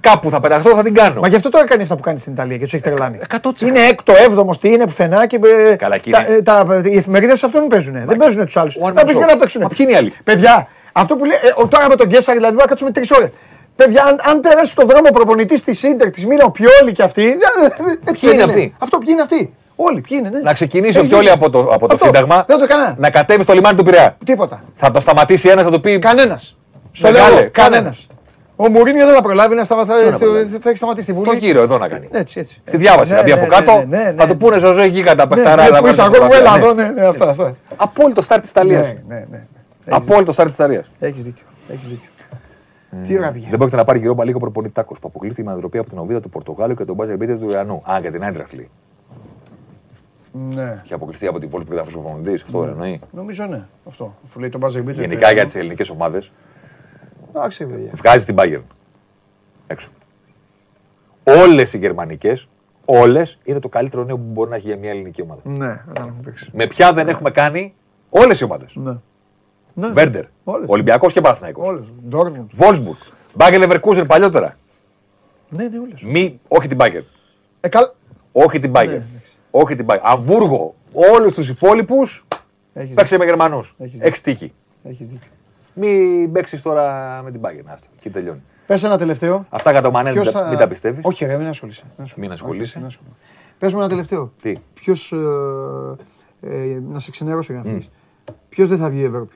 Κάπου 0.00 0.30
θα 0.30 0.40
περαχθώ, 0.40 0.74
θα 0.74 0.82
την 0.82 0.94
κάνω. 0.94 1.20
Μα 1.20 1.28
γι' 1.28 1.36
αυτό 1.36 1.48
τώρα 1.48 1.64
κάνει 1.66 1.82
αυτά 1.82 1.94
που 1.96 2.00
κάνεις 2.02 2.20
στην 2.20 2.32
Ιταλία 2.32 2.56
και 2.56 2.64
τους 2.64 2.72
έχει 2.72 2.82
τρελάνει. 2.82 3.18
100%. 3.30 3.60
Είναι 3.66 3.80
έκτο, 3.80 4.12
έβδομο, 4.16 4.54
τι 4.60 4.68
είναι 4.72 4.84
πουθενά 4.84 5.26
και. 5.26 5.40
ε, 5.70 5.76
Καλά, 5.76 5.94
εκεί 5.94 6.10
τα, 6.10 6.24
είναι. 6.28 6.36
ε, 6.36 6.42
τα, 6.42 6.80
οι 6.84 6.96
εφημερίδες 6.96 7.42
αυτόν 7.42 7.66
παίζουν. 7.68 8.04
Δεν 8.06 8.16
παίζουν 8.16 8.44
τους 8.44 8.56
άλλους. 8.56 8.76
Ο 8.80 8.90
Να 8.90 9.04
παίζουν 9.04 9.22
Show. 9.22 9.26
να 9.26 9.36
παίξουν. 9.36 9.60
Μα 9.62 9.68
ποιοι 9.68 9.76
είναι 9.80 9.92
οι 9.92 9.94
άλλοι; 9.96 10.12
Παιδιά, 10.24 10.68
αυτό 10.92 11.16
που 11.16 11.24
λέει. 11.24 11.36
ε, 11.42 11.52
ο- 11.62 11.66
τώρα 11.66 11.88
με 11.88 11.96
τον 11.96 12.06
Γκέσσαρ 12.06 12.34
δηλαδή 12.34 12.52
μπορεί 12.52 12.64
να 12.64 12.68
κάτσουμε 12.70 12.90
τρεις 12.90 13.10
ώρες. 13.10 13.28
Παιδιά, 13.76 14.04
αν, 14.04 14.16
αν 14.30 14.40
περάσει 14.40 14.70
στον 14.72 14.86
δρόμο 14.86 15.08
προπονητής 15.12 15.62
της 15.64 15.82
Ιντερ, 15.82 16.10
της 16.10 16.26
Μίλαν, 16.26 16.46
ο 16.46 16.50
Πιόλη 16.50 16.92
και 16.92 17.02
αυτοί. 17.02 17.36
Ποιοι 18.20 18.30
είναι 18.32 18.42
αυτοί; 18.42 18.74
Αυτό 18.78 18.98
ποιοι 18.98 19.08
είναι 19.12 19.22
αυτοί; 19.22 19.54
Όλοι, 19.76 20.00
ποιοι 20.00 20.18
είναι, 20.20 20.28
ναι. 20.30 20.38
Να 20.40 20.52
ξεκινήσει 20.52 20.96
ο 20.96 21.00
Έχεις 21.00 21.10
Πιόλη 21.12 21.28
δίκιο. 21.30 21.46
από 21.46 21.50
το, 21.50 21.74
από 21.74 21.86
το 21.88 21.94
Αυτό. 21.94 22.06
Σύνταγμα; 22.06 22.44
Δεν 22.48 22.58
το 22.58 22.64
έκανα. 22.64 22.94
Να 22.98 23.10
κατέβει 23.10 23.42
στο 23.42 23.52
λιμάνι 23.52 23.76
του 23.76 23.82
Πειραιά. 23.84 24.16
Τίποτα. 24.24 24.62
Θα 24.74 24.90
το 24.90 25.00
σταματήσει 25.00 25.48
ένας, 25.48 25.64
θα 25.64 25.70
του 25.70 25.80
πει. 25.80 25.98
Κανένας. 25.98 26.56
Στο 26.92 27.10
Μεγάλε, 27.10 27.34
λέω, 27.34 27.48
κανένας. 27.52 28.06
Κανένας. 28.62 28.76
Ο 28.76 28.78
Μουρίνιο 28.78 29.06
δεν 29.06 29.14
θα 29.14 29.22
προλάβει 29.22 29.54
να 29.54 29.64
σταματήσει. 29.64 30.10
να 30.10 30.18
προλάβει. 30.18 30.58
Θα 30.58 30.68
έχει 30.68 30.76
σταματήσει 30.78 31.06
τη 31.06 31.12
Βουλή. 31.12 31.26
Το 31.26 31.32
γύρο 31.34 31.60
εδώ 31.62 31.78
να 31.78 31.88
κάνει. 31.88 32.08
Έτσι, 32.12 32.40
έτσι. 32.40 32.60
Στη 32.64 32.76
διάβαση, 32.76 33.10
Ναι, 33.12 33.16
να 33.16 33.22
μπει 33.22 33.28
ναι, 33.28 33.34
από 33.40 33.46
ναι, 33.48 33.56
κάτω. 33.56 33.72
ναι, 33.76 33.98
ναι, 33.98 34.14
Θα 34.16 34.24
ναι. 34.26 34.30
του 34.32 34.36
πούνε 34.36 34.58
ζωζό 34.58 34.80
εκεί 34.80 35.02
κατά 35.02 35.26
Ναι, 35.26 35.34
παιχτάρα. 35.34 35.62
ναι, 35.62 35.68
αλλά 35.68 35.78
που 35.80 35.86
είσαι 35.86 36.02
βγάζει 36.02 36.16
αγόρι 36.16 36.30
μου, 36.30 36.38
έλα 36.40 36.50
φωτογραφία. 36.50 36.84
εδώ, 36.84 36.92
ναι, 36.94 37.00
ναι, 37.00 37.06
αυτά, 37.08 37.28
αυτά. 37.28 37.56
Απόλυτο 37.76 38.20
στάρ 38.22 38.40
της 38.40 38.50
Ιταλίας. 38.50 38.86
Ναι, 38.86 39.02
ναι, 39.08 39.26
ναι. 39.30 39.40
Απόλυτο 39.88 40.32
στάρ 40.32 40.46
της 40.46 40.54
Ιταλίας. 40.54 40.90
Έχεις 40.98 41.24
δίκιο. 41.24 41.44
Έχεις 41.68 41.88
δίκιο. 41.88 42.08
Τι 43.06 43.18
ώρα 43.18 43.30
πήγε. 43.30 43.46
Δεν 43.48 43.56
πρόκειται 43.56 43.76
να 43.76 43.84
πάρει 43.84 43.98
γύρω 43.98 44.16
λίγο 44.24 44.38
προπονητή 44.38 44.72
Τάκο 44.74 44.92
που 44.94 45.00
αποκλείστηκε 45.08 45.46
με 45.46 45.52
ανδροπία 45.52 45.80
από 45.80 45.88
την 45.88 45.98
Οβίδα 45.98 46.20
του 46.20 46.28
Πορτογάλου 46.28 46.74
και 46.74 46.84
τον 46.84 46.94
Μπάζερ 46.94 47.16
Μπίτε 47.16 47.34
του 47.34 47.50
Ιρανού. 47.50 47.82
Α, 47.90 47.98
για 48.00 48.10
την 48.10 48.24
Άιντραχτ 48.24 48.52
λέει. 48.52 48.70
Ναι. 50.54 50.80
Είχε 50.84 50.94
αποκλειστεί 50.94 51.26
από 51.26 51.38
την 51.38 51.48
υπόλοιπη 51.48 51.74
γράφη 51.74 51.90
προπονητής. 51.90 52.42
Αυτό 52.42 52.60
δεν 52.60 52.68
εννοεί. 52.68 53.00
Νομίζω 53.10 53.44
ναι. 53.44 53.62
Αυτό. 53.88 54.14
Αφού 54.24 54.40
λέει 54.40 54.48
τον 54.48 54.60
Μπάζερ 54.60 54.82
Μπίτερ. 54.82 55.00
Γενικά 55.00 55.32
για 55.32 55.44
τις 55.44 55.54
ελληνικές 55.54 55.90
ομάδες 55.90 56.24
Εντάξει, 56.24 56.30
παιδιά. 56.30 56.49
Βγάζει 57.92 58.24
την 58.24 58.34
Bayern 58.38 58.62
έξω. 59.66 59.90
Όλες 61.24 61.72
οι 61.72 61.78
γερμανικές, 61.78 62.48
όλες 62.84 63.38
είναι 63.42 63.58
το 63.58 63.68
καλύτερο 63.68 64.04
νέο 64.04 64.16
που 64.16 64.24
μπορεί 64.26 64.50
να 64.50 64.56
έχει 64.56 64.66
για 64.66 64.76
μια 64.76 64.90
ελληνική 64.90 65.22
ομάδα. 65.22 65.40
Ναι, 65.44 65.84
όταν 65.88 66.08
έχουν 66.08 66.20
παίξει. 66.24 66.50
Με 66.52 66.66
ποια 66.66 66.92
δεν 66.92 67.08
έχουμε 67.08 67.30
κάνει 67.30 67.74
όλες 68.08 68.40
οι 68.40 68.44
ομάδες. 68.44 68.72
Ναι. 68.74 68.96
Ναι. 69.74 69.88
Βέρντερ, 69.88 70.24
Όλες. 70.44 70.68
Ολυμπιακός 70.68 71.12
και 71.12 71.20
Παναθηναϊκός. 71.20 71.66
Όλες. 71.68 71.86
Ντόρτμουντ. 72.08 72.50
Βόλσμπουργκ, 72.52 72.96
Μπάγκερ 73.34 73.62
Leverkusen 73.62 74.04
παλιότερα. 74.06 74.56
Ναι, 75.56 75.64
ναι, 75.64 75.78
όλες. 75.78 76.02
Μη, 76.02 76.40
όχι 76.48 76.68
την 76.68 76.76
Μπάγκερ. 76.76 77.02
Ε, 77.60 77.68
καλ... 77.68 77.84
Όχι 78.32 78.58
την 78.58 78.70
Μπάγκερ. 78.70 78.98
Ναι, 78.98 79.04
όχι 79.50 79.74
την 79.74 79.84
Μπάγκερ. 79.84 80.06
Αμβούργο, 80.06 80.74
όλους 80.92 81.34
τους 81.34 81.48
υπόλοιπους 81.48 82.24
Έχεις 82.72 82.94
παίξε 82.94 83.18
με 83.18 83.24
Γερμανούς. 83.24 83.74
Έχεις 83.78 83.92
δίκιο. 83.92 84.08
Έχει 84.08 84.22
τύχει. 84.22 84.52
Έχεις 84.84 85.08
δίκιο. 85.08 85.29
Μην 85.74 86.32
παίξει 86.32 86.62
τώρα 86.62 87.20
με 87.24 87.30
την 87.30 87.40
Μπάγκερ. 87.40 87.68
Άστο, 87.70 87.86
εκεί 87.96 88.10
τελειώνει. 88.10 88.42
Πες 88.66 88.82
ένα 88.84 88.98
τελευταίο. 88.98 89.46
Αυτά 89.48 89.70
για 89.70 89.82
το 89.82 89.90
Μανέ 89.90 90.10
μην, 90.12 90.20
Ποιος 90.20 90.32
τα- 90.34 90.42
θα- 90.42 90.48
μην 90.48 90.58
τα 90.58 90.68
πιστεύεις. 90.68 91.04
Όχι, 91.04 91.24
ρε, 91.24 91.36
μην 91.36 91.46
ασχολείσαι. 91.46 91.82
Μην 92.16 92.32
ασχολείσαι. 92.32 92.88
Πες 93.58 93.72
μου 93.72 93.78
ένα 93.78 93.88
τελευταίο. 93.88 94.32
Τι; 94.42 94.52
Ποιος, 94.74 95.12
ε, 95.12 95.16
ε, 96.40 96.80
να 96.88 96.98
σε 96.98 97.10
ξενερώσω 97.10 97.52
για 97.52 97.62
να 97.62 97.68
φύγεις. 97.70 97.90
Ποιος 98.48 98.68
δεν 98.68 98.78
θα 98.78 98.88
βγει 98.90 99.00
η 99.00 99.04
Ευρώπη; 99.04 99.34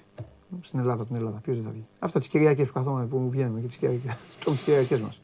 Στην 0.60 0.78
Ελλάδα, 0.78 1.06
την 1.06 1.16
Ελλάδα. 1.16 1.38
Ποιος 1.42 1.56
δεν 1.56 1.64
θα 1.64 1.70
βγει; 1.70 1.86
Αυτά 1.98 2.18
τις 2.18 2.28
Κυριακές 2.28 2.66
που 2.66 2.72
καθόμαστε 2.72 3.06
που 3.06 3.30
βγαίνουμε 3.30 3.60
και 3.60 3.66
τις 3.66 3.76
Κυριακές. 3.76 4.12
Τρώμε 4.40 4.56
τις 4.56 4.66
Κυριακές 4.66 5.00
μας. 5.00 5.20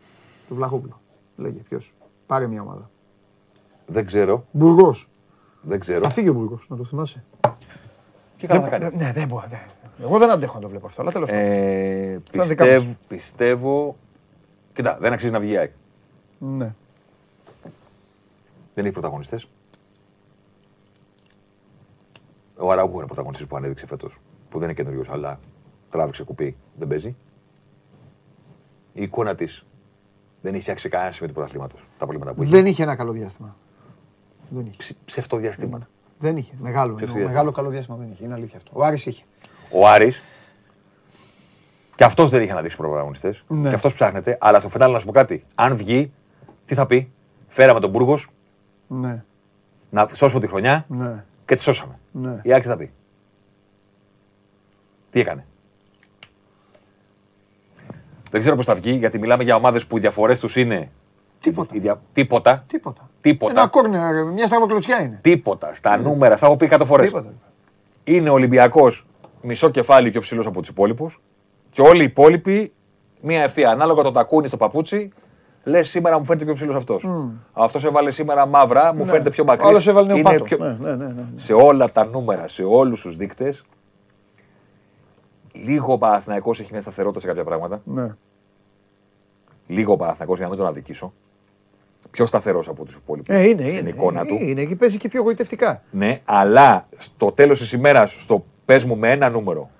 Το 0.49 0.55
Βλαχόπουλο. 0.55 1.01
Λέγε 1.37 1.59
ποιος. 1.69 1.95
Πάρε 2.27 2.47
μια 2.47 2.61
ομάδα. 2.62 2.91
Δεν 3.87 4.07
ξέρω. 4.07 4.45
Μπουργός. 4.51 5.09
Δεν 5.62 5.81
ξέρω. 5.81 6.01
Θα 6.01 6.11
φύγει 6.11 6.28
ο 6.28 6.32
Μπουργός, 6.32 6.66
να 6.69 6.77
το 6.77 6.85
θυμάσαι. 6.85 7.24
Και 8.37 8.47
καλά 8.47 8.61
θα 8.61 8.69
κάνει. 8.69 8.85
Ε, 8.85 8.91
Ναι, 9.05 9.12
δεν 9.12 9.28
μπορώ. 9.28 9.47
Δεν- 10.01 10.09
Εγώ 10.09 10.18
δεν 10.18 10.31
αντέχω 10.31 10.55
να 10.55 10.60
το 10.60 10.68
βλέπω 10.68 10.86
αυτό, 10.86 11.02
αλλά 11.02 11.10
τέλος 11.12 11.28
πάντων. 11.31 11.44
Ε, 11.44 12.14
Αυτά 12.28 12.44
δικά 12.44 12.64
μας. 12.64 12.72
πιστεύω, 12.74 12.97
πιστεύω. 13.09 13.97
Κοίτα, 14.72 14.98
δεν 15.01 15.12
αξίζει 15.12 15.32
να 15.32 15.40
βγει 15.40 15.52
η 15.52 15.56
ΑΕΚ. 15.56 15.70
Ναι. 16.39 16.74
Δεν 18.74 18.85
έχει 18.85 18.93
πρωταγωνιστές. 18.93 19.48
Ο 22.56 22.70
Αραούχο 22.72 22.97
είναι 22.97 23.06
πρωταγωνιστής 23.06 23.47
που 23.47 23.56
ανέδειξε 23.56 23.86
φέτος. 23.86 24.18
Που 24.51 24.59
δεν 24.59 24.68
είναι 24.68 24.82
καινούριος, 24.82 25.09
αλλά 25.10 25.40
τράβηξε 25.90 26.22
κουπί. 26.24 26.56
Δεν 26.78 26.89
παίζει. 26.89 27.16
Η 28.93 29.02
εικόνα 29.02 29.35
της 29.35 29.64
δεν 30.40 30.52
έχει 30.52 30.62
φτιάξει 30.62 30.89
κανένα 30.89 31.12
σημείο 31.12 31.28
του 31.28 31.35
πρωταθλήματος. 31.35 31.81
Τα 31.98 32.05
προβλήματα 32.06 32.35
που 32.35 32.43
έχει. 32.43 32.51
Δεν 32.51 32.66
είχε 32.66 32.82
ένα 32.82 32.97
καλό 32.97 33.12
διάστημα. 33.12 33.56
Δεν 34.48 34.66
είχε. 34.66 34.77
Ψ- 34.77 34.97
Ψευτοδιαστήματα. 35.05 35.86
Δεν 36.18 36.36
είχε. 36.36 36.52
Μεγάλο. 36.59 36.89
εννοώ. 36.89 36.98
διάστημα. 36.98 37.24
Μεγάλο 37.28 37.51
καλό 37.52 37.68
διάστημα 37.70 37.97
δεν 37.97 38.10
είχε. 38.12 38.24
Είναι 38.24 38.35
αλήθεια 38.35 38.56
αυτό. 38.56 38.70
Ο 38.74 38.85
Άρης 38.85 39.06
είχε. 39.06 39.24
Ο 39.71 39.89
Άρης 39.89 40.23
και 41.97 42.05
αυτός 42.05 42.31
δεν 42.31 42.43
είχε 42.43 42.53
αναδείξει 42.53 42.77
πρωταγωνιστέ. 42.77 43.35
Ναι. 43.47 43.69
Και 43.69 43.75
αυτός 43.75 43.95
ψάχνεται. 43.95 44.39
Αλλά 44.41 44.61
στο 44.61 44.69
φινάλε 44.69 44.93
να 44.93 44.99
σου 44.99 45.07
πω 45.07 45.13
κάτι. 45.13 45.45
Αν 45.55 45.77
βγει, 45.77 46.13
τι 46.65 46.75
θα 46.75 46.87
πει; 46.87 47.13
Φέραμε 47.49 47.81
τον 47.81 47.91
Μπούργος 47.91 48.29
Ναι. 48.87 49.25
να 49.91 50.09
σώσουμε 50.15 50.41
τη 50.41 50.47
χρονιά 50.47 50.85
Ναι. 50.89 51.25
και 51.47 51.55
τη 51.55 51.63
σώσαμε. 51.63 51.99
Ναι. 52.13 52.39
Η 52.43 52.53
ΑΕΚ 52.53 52.63
τι 52.63 52.69
θα 52.69 52.77
πει; 52.77 52.93
Τι 55.11 55.21
έκανε; 55.21 55.45
Δεν 58.31 58.41
ξέρω 58.41 58.57
πώς 58.57 58.65
θα 58.65 58.75
βγει, 58.75 58.91
γιατί 58.93 59.19
μιλάμε 59.19 59.43
για 59.43 59.55
ομάδες 59.55 59.87
που 59.87 59.97
οι 59.97 60.01
διαφορές 60.01 60.41
τους 60.41 60.57
είναι. 60.57 60.91
Τίποτα. 61.41 61.75
οι 61.75 61.79
δια- 61.79 62.01
Τίποτα. 62.13 62.65
Τίποτα. 62.67 63.11
Τίποτα. 63.21 63.53
Ένα 63.61 63.69
κόρνερ, 63.69 64.25
μια 64.25 64.47
στραβοκλωτσιά 64.47 65.01
είναι. 65.03 65.19
Τίποτα. 65.23 65.75
Στα 65.75 65.97
νούμερα, 65.97 66.37
στα 66.37 66.47
έχω 66.47 66.57
πει 66.57 66.65
100 66.71 66.85
φορές. 66.85 67.07
Τίποτα. 67.07 67.33
Είναι 68.05 68.29
ο 68.31 68.33
Ολυμπιακός 68.33 69.07
μισό 69.43 69.71
κεφάλι 69.71 70.11
πιο 70.11 70.21
ψηλός 70.21 70.47
από 70.47 70.61
τους 70.61 70.69
υπόλοιπους 70.69 71.21
και 71.71 71.81
όλοι 71.83 72.01
οι 72.01 72.05
υπόλοιποι 72.05 72.73
μία 73.21 73.43
ευθεία. 73.43 73.71
Ανάλογα 73.71 74.03
το 74.03 74.11
τακούνι 74.11 74.49
στο 74.49 74.57
παπούτσι, 74.57 75.11
λες 75.65 75.89
σήμερα 75.89 76.19
μου 76.19 76.25
φαίνεται 76.25 76.45
πιο 76.45 76.55
ψηλός 76.55 76.75
αυτός. 76.75 77.09
Αυτός 77.53 77.85
έβαλε 77.85 78.12
σήμερα 78.12 78.47
μαύρα, 78.47 78.95
μου 78.95 79.05
φαίνεται 79.05 79.31
πιο 79.31 79.45
μακρύς. 79.45 79.69
Άλλος 79.69 79.87
έβαλε 79.87 80.12
νεοπάτο. 80.12 80.45
πιο... 80.45 80.57
Ναι, 80.59 80.77
ναι, 80.81 80.95
ναι, 80.97 81.07
ναι. 81.07 81.25
Σε 81.37 81.53
όλα 81.53 81.93
τα 81.93 82.05
νούμερα, 82.05 82.49
σε 82.49 82.62
όλους 82.62 83.01
τους 83.01 83.17
δείκτες, 83.17 83.65
λίγο 85.53 85.93
ο 85.93 85.99
Παναθηναϊκός 85.99 86.61
έχει 86.61 86.69
μια 86.73 86.81
σταθερότητα 86.81 87.21
σε 87.21 87.27
κάποια 87.27 87.45
πράγματα. 87.45 87.81
ναι. 87.85 88.15
Λίγο 89.67 89.93
ο 89.93 89.97
Παναθηναϊκός 89.97 90.37
για 90.37 90.45
να 90.45 90.51
μην 90.51 90.61
τον 90.61 90.71
αδικήσω. 90.71 91.12
Πιο 92.11 92.27
σταθερός 92.27 92.69
από 92.69 92.85
τους 92.85 92.95
υπόλοιπους. 92.95 93.35
Ε, 93.35 93.49
είναι, 93.49 93.69
στην 93.69 93.79
είναι, 93.79 93.89
εικόνα 93.89 94.21
είναι, 94.21 94.29
του. 94.29 94.45
Είναι 94.45 94.65
και 94.65 94.77
παίζει 94.77 94.97
και 94.97 95.09
πιο 95.09 95.23
γοητευτικά. 95.23 95.83
Ναι, 95.91 96.21
αλλά 96.25 96.89
στο 96.97 97.33
τέλος 97.33 97.59
της 97.59 97.73
ημέρας, 97.73 98.21
στο 98.21 98.45
πες 98.71 98.85
μου 98.85 98.97
με 98.97 99.11
ένα 99.11 99.29
νούμερο, 99.31 99.71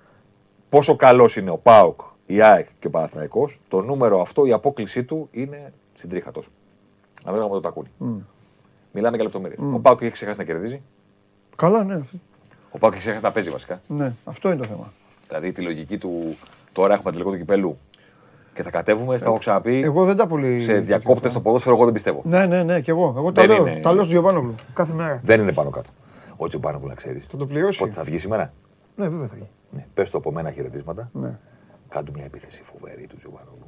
πόσο 0.69 0.97
καλός 0.97 1.37
είναι 1.37 1.51
ο 1.51 1.57
Πάοκ, 1.57 2.01
η 2.27 2.41
ΑΕΚ 2.43 2.67
και 2.79 2.87
ο 2.87 2.91
Παναθηναϊκός, 2.91 3.61
το 3.69 3.81
νούμερο 3.83 4.21
αυτό, 4.21 4.47
η 4.47 4.53
απόκλησή 4.53 5.05
του 5.05 5.29
είναι 5.31 5.73
στην 5.95 6.11
τρίχα 6.11 6.31
τόσο. 6.31 6.49
Ανάλογα 7.25 7.49
με 7.49 7.55
το 7.55 7.61
τακούνι. 7.61 7.89
Μιλάμε 8.93 9.15
για 9.17 9.25
λεπτομέρειες. 9.25 9.59
Ο 9.75 9.79
Πάοκ 9.79 10.01
έχει 10.03 10.11
ξεχάσει 10.13 10.39
να 10.39 10.45
κερδίζει. 10.45 10.83
Καλά, 11.57 11.85
ναι. 11.85 12.01
Ο 12.71 12.79
Πάοκ 12.79 12.93
έχει 12.93 13.03
ξεχάσει 13.03 13.25
να 13.25 13.31
παίζει 13.33 13.51
βασικά. 13.51 13.81
ναι. 13.87 14.13
Αυτό 14.25 14.49
είναι 14.49 14.57
το 14.61 14.65
θέμα. 14.69 14.93
Δηλαδή 15.29 15.53
τη 15.53 15.63
λογική 15.63 15.99
του 15.99 16.37
τώρα 16.73 16.95
έχουμε 16.95 17.13
τελικό 17.13 17.31
του 17.31 17.37
κυπέλου 17.37 17.77
και 18.55 18.63
θα 18.63 18.71
κατέβουμε, 18.71 19.19
θα 19.19 19.25
έχω 19.25 19.39
ξαναπεί. 19.39 19.81
Εγώ 19.85 20.05
δεν 20.05 20.17
τα 20.17 20.27
πολύ. 20.27 20.61
σε 20.61 20.73
διακόπτες 20.73 21.31
στο 21.31 21.41
ποδόσφαιρο, 21.41 21.75
εγώ 21.75 21.85
δεν 21.85 21.93
πιστεύω. 21.93 22.23
Ναι, 22.25 22.47
ναι, 22.47 22.63
ναι, 22.63 22.81
και 22.81 22.91
εγώ. 22.91 23.15
Εγώ 23.17 23.33
τα 23.33 23.47
Δεν 23.47 23.51
λέω, 23.57 23.67
είναι- 23.67 23.81
τα 23.81 23.93
λέω 23.93 24.03
στον 24.03 24.13
Γιωβάνογλου 24.13 24.55
κάθε 24.75 24.93
μέρα. 24.93 25.21
Δεν 25.23 25.41
είναι 25.41 25.53
πάνω 25.53 25.71
κάτω. 25.71 25.91
Ο 26.37 26.47
Τζιμπάνο 26.47 26.79
που 26.79 26.87
να 26.87 26.95
ξέρεις. 26.95 27.27
Θα 27.31 27.37
το 27.37 27.47
πληρώσει. 27.47 27.79
Πότε 27.79 27.91
θα 27.93 28.03
βγει 28.03 28.19
σήμερα; 28.19 28.53
Ναι, 29.01 29.09
βέβαια 29.09 29.27
θα 29.27 29.35
γίνει. 29.37 29.51
Ναι. 29.71 29.87
Πες 29.95 30.11
το 30.11 30.19
από 30.19 30.33
μένα 30.33 30.51
χαιρετίσματα. 30.51 31.11
Ναι. 31.13 31.39
Κάντου 31.89 32.13
μια 32.15 32.25
επίθεση 32.25 32.63
φοβερή 32.63 33.07
του 33.07 33.17
Τζιμπάνογλου. 33.17 33.67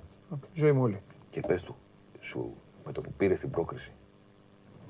Η 0.53 0.59
ζωή 0.61 0.73
μου 0.73 0.83
όλη. 0.83 1.03
Και 1.31 1.41
πες 1.41 1.63
του, 1.63 1.77
σου 2.21 2.55
με 2.87 2.93
το 2.93 3.01
που 3.01 3.13
πήρε 3.13 3.35
την 3.35 3.51
πρόκριση 3.51 3.93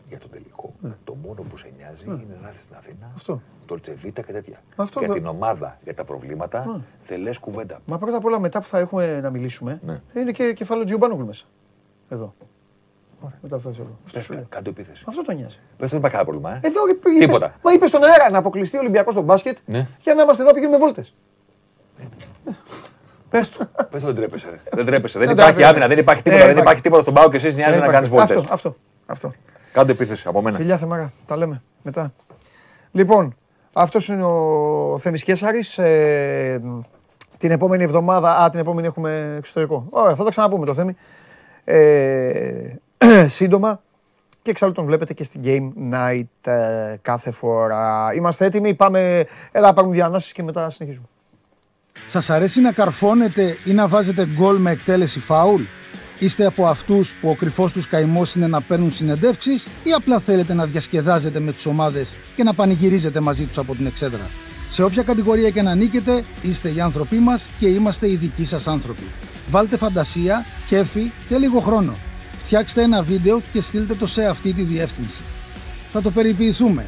για 0.09 0.19
τον 0.19 0.31
τελικό, 0.31 0.75
το 1.05 1.15
μόνο 1.15 1.43
που 1.43 1.57
σε 1.57 1.73
νοιάζει 1.77 2.05
είναι 2.07 2.39
να 2.43 2.49
έρθεις 2.49 2.63
στην 2.63 2.77
Αθήνα. 2.77 2.97
Ναι. 3.07 3.13
Αυτό. 3.15 3.43
Το 3.67 3.81
Τσεβίτα 3.81 4.23
και 4.23 4.33
τέτοια. 4.33 4.59
Αυτό 4.77 4.99
για 4.99 5.09
θα- 5.09 5.15
την 5.15 5.27
ομάδα, 5.27 5.79
για 5.85 5.95
τα 5.95 6.05
προβλήματα, 6.05 6.85
δεν 7.05 7.21
λες 7.21 7.39
κουβέντα. 7.39 7.81
Μα 7.87 7.99
πρώτα 7.99 8.17
απ' 8.17 8.25
όλα 8.25 8.41
μετά 8.41 8.61
που 8.61 8.67
θα 8.67 8.79
έχουμε 8.79 9.21
να 9.21 9.31
μιλήσουμε, 9.31 9.81
Ναι. 9.85 10.01
είναι 10.15 10.33
και 10.33 10.53
κεφάλαιο 10.53 10.85
Τζιουμπάνογλου 10.87 11.27
μέσα. 11.27 11.47
Εδώ. 12.09 12.35
Μετά 13.43 13.57
αυτό 13.57 13.71
θέλω. 13.71 13.99
Αυτό 14.07 14.21
σου 14.21 14.33
λέω. 14.33 14.47
Κάντου 14.49 14.71
επίθεση. 14.71 15.05
Αυτό 15.09 15.23
το 15.25 15.33
νοιάζει. 15.33 15.59
Πες 15.77 15.91
δεν 15.91 15.99
υπάρχει 15.99 16.17
κανένα 16.17 16.31
πρόβλημα. 16.39 16.57
Ε. 16.63 16.69
Εδώ 16.69 16.89
είπες- 16.89 17.19
Τίποτα. 17.27 17.55
Μα 17.63 17.73
είπε 17.73 17.87
στον 17.87 18.03
αέρα 18.05 18.31
να 18.31 18.39
αποκλειστεί 18.39 18.77
ο 18.77 18.81
Ολυμπιακός 18.81 19.13
στο 19.13 19.23
μπάσκετ 19.23 19.59
Ναι. 19.65 19.87
για 20.01 20.15
να 20.15 20.23
είμαστε 20.23 20.43
εδώ 20.43 20.53
πηγαίνουμε 20.53 20.79
βόλτες. 20.79 21.15
Πες 23.31 23.49
του. 23.49 23.59
Πες 23.91 24.01
του, 24.01 24.07
δεν 24.07 24.15
τρέπεσαι. 24.15 24.51
ρε. 24.51 24.57
Δεν 24.73 24.87
τρέπεσαι. 24.87 25.19
Δεν 25.19 25.27
Δεν 25.27 25.37
υπάρχει 25.37 25.53
τρέπεσαι. 25.55 25.71
άμυνα, 25.71 25.87
δεν 25.89 25.99
υπάρχει 25.99 26.23
τίποτα. 26.23 26.43
Ε, 26.43 26.47
Δεν 26.47 26.57
υπάρχει. 26.57 26.63
υπάρχει 26.69 26.83
τίποτα 26.83 27.03
στον 27.03 27.15
Πάο 27.15 27.31
και 27.31 27.37
εσύ 27.37 27.55
νοιάζει 27.55 27.79
να 27.79 27.89
κάνεις 27.89 28.09
βόλτες. 28.09 28.37
Αυτό, 28.37 28.53
αυτό. 28.55 28.75
αυτό. 29.07 29.33
Κάντε 29.73 29.93
επίθεση 29.93 30.29
από 30.29 30.43
μένα. 30.43 30.57
Φιλιά 30.57 30.77
Θεμάρα, 30.77 31.13
τα 31.27 31.37
λέμε 31.37 31.63
μετά. 31.83 32.13
Λοιπόν, 32.93 33.37
αυτός 33.73 34.09
είναι 34.09 34.23
ο 34.25 34.99
Θέμης 34.99 35.25
Κέσαρης. 35.25 35.79
Ε, 35.79 36.61
την 37.39 37.51
επόμενη 37.51 37.83
εβδομάδα, 37.83 38.37
α, 38.39 38.51
την 38.51 38.61
επόμενη 38.61 38.87
έχουμε 38.87 39.35
εξωτερικό. 39.39 39.87
Ωραία, 39.91 40.15
θα 40.15 40.25
τα 40.25 40.31
ξαναπούμε 40.31 40.67
το 40.67 40.75
Θέμη. 40.75 40.97
Ε, 41.65 42.75
σύντομα. 43.27 43.81
Και 44.43 44.51
εξάλλου 44.51 44.73
τον 44.73 44.85
βλέπετε 44.85 45.15
και 45.15 45.25
στην 45.25 45.41
Game 45.45 45.95
Night 45.95 46.51
ε, 46.51 46.97
κάθε 47.03 47.31
φορά. 47.31 48.15
Είμαστε 48.17 48.45
έτοιμοι, 48.45 48.75
πάμε, 48.75 49.25
έλα 49.53 49.67
να 49.67 49.73
πάρουμε 49.73 49.95
διανάσεις 49.95 50.33
και 50.33 50.43
μετά 50.43 50.71
συνεχίζουμε. 50.71 51.07
Σας 52.09 52.31
αρέσει 52.31 52.61
να 52.61 52.73
καρφώνετε 52.73 53.57
ή 53.65 53.73
να 53.73 53.89
βάζετε 53.89 54.27
γκολ 54.27 54.57
με 54.61 54.71
εκτέλεση 54.71 55.21
φάουλ; 55.21 55.63
Είστε 56.19 56.47
από 56.47 56.67
αυτούς 56.67 57.15
που 57.21 57.29
ο 57.29 57.35
κρυφός 57.35 57.73
τους 57.73 57.89
καημός 57.89 58.35
είναι 58.35 58.47
να 58.47 58.61
παίρνουν 58.61 58.91
συνεντεύξεις 58.91 59.67
ή 59.85 59.93
απλά 59.93 60.19
θέλετε 60.21 60.55
να 60.55 60.67
διασκεδάζετε 60.67 61.41
με 61.41 61.53
τις 61.53 61.67
ομάδες 61.67 62.15
και 62.35 62.43
να 62.43 62.55
πανηγυρίζετε 62.55 63.21
μαζί 63.21 63.45
τους 63.45 63.59
από 63.59 63.75
την 63.75 63.87
εξέδρα; 63.87 64.31
Σε 64.71 64.83
όποια 64.83 65.03
κατηγορία 65.03 65.51
και 65.51 65.63
να 65.63 65.75
νίκετε, 65.75 66.25
είστε 66.43 66.73
οι 66.73 66.81
άνθρωποι 66.81 67.17
μας 67.17 67.49
και 67.59 67.67
είμαστε 67.69 68.11
οι 68.11 68.17
δικοί 68.17 68.45
σας 68.45 68.67
άνθρωποι. 68.67 69.05
Βάλτε 69.51 69.77
φαντασία, 69.77 70.45
κέφι 70.69 71.11
και 71.29 71.37
λίγο 71.37 71.61
χρόνο. 71.61 71.95
Φτιάξτε 72.45 72.83
ένα 72.83 73.03
βίντεο 73.03 73.41
και 73.53 73.61
στείλτε 73.61 73.95
το 73.95 74.07
σε 74.07 74.27
αυτή 74.27 74.53
τη 74.53 74.63
διεύθυνση. 74.63 75.23
Θα 75.93 76.03
το 76.03 76.11
περιποιηθούμε. 76.11 76.87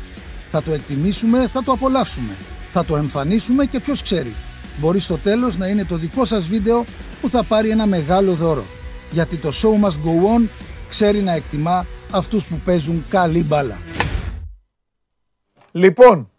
Θα 0.51 0.63
το 0.63 0.73
εκτιμήσουμε, 0.73 1.49
θα 1.49 1.63
το 1.63 1.73
απολαύσουμε. 1.73 2.37
Θα 2.71 2.85
το 2.85 2.97
εμφανίσουμε 2.97 3.65
και 3.67 3.81
ποιος 3.81 4.03
ξέρει. 4.03 4.35
Μπορεί 4.79 5.01
στο 5.01 5.17
τέλος 5.17 5.57
να 5.57 5.67
είναι 5.67 5.85
το 5.85 5.97
δικό 5.97 6.25
σας 6.25 6.47
βίντεο 6.47 6.85
που 7.21 7.29
θα 7.29 7.45
πάρει 7.45 7.71
ένα 7.71 7.87
μεγάλο 7.87 8.33
δώρο. 8.33 8.65
Γιατί 9.11 9.37
το 9.37 9.49
show 9.49 9.85
must 9.85 9.93
go 9.93 10.39
on 10.39 10.49
ξέρει 10.89 11.21
να 11.21 11.33
εκτιμά 11.33 11.87
αυτούς 12.13 12.47
που 12.47 12.61
παίζουν 12.65 13.05
καλή 13.09 13.43
μπάλα. 13.43 13.79
Λοιπόν, 15.73 16.31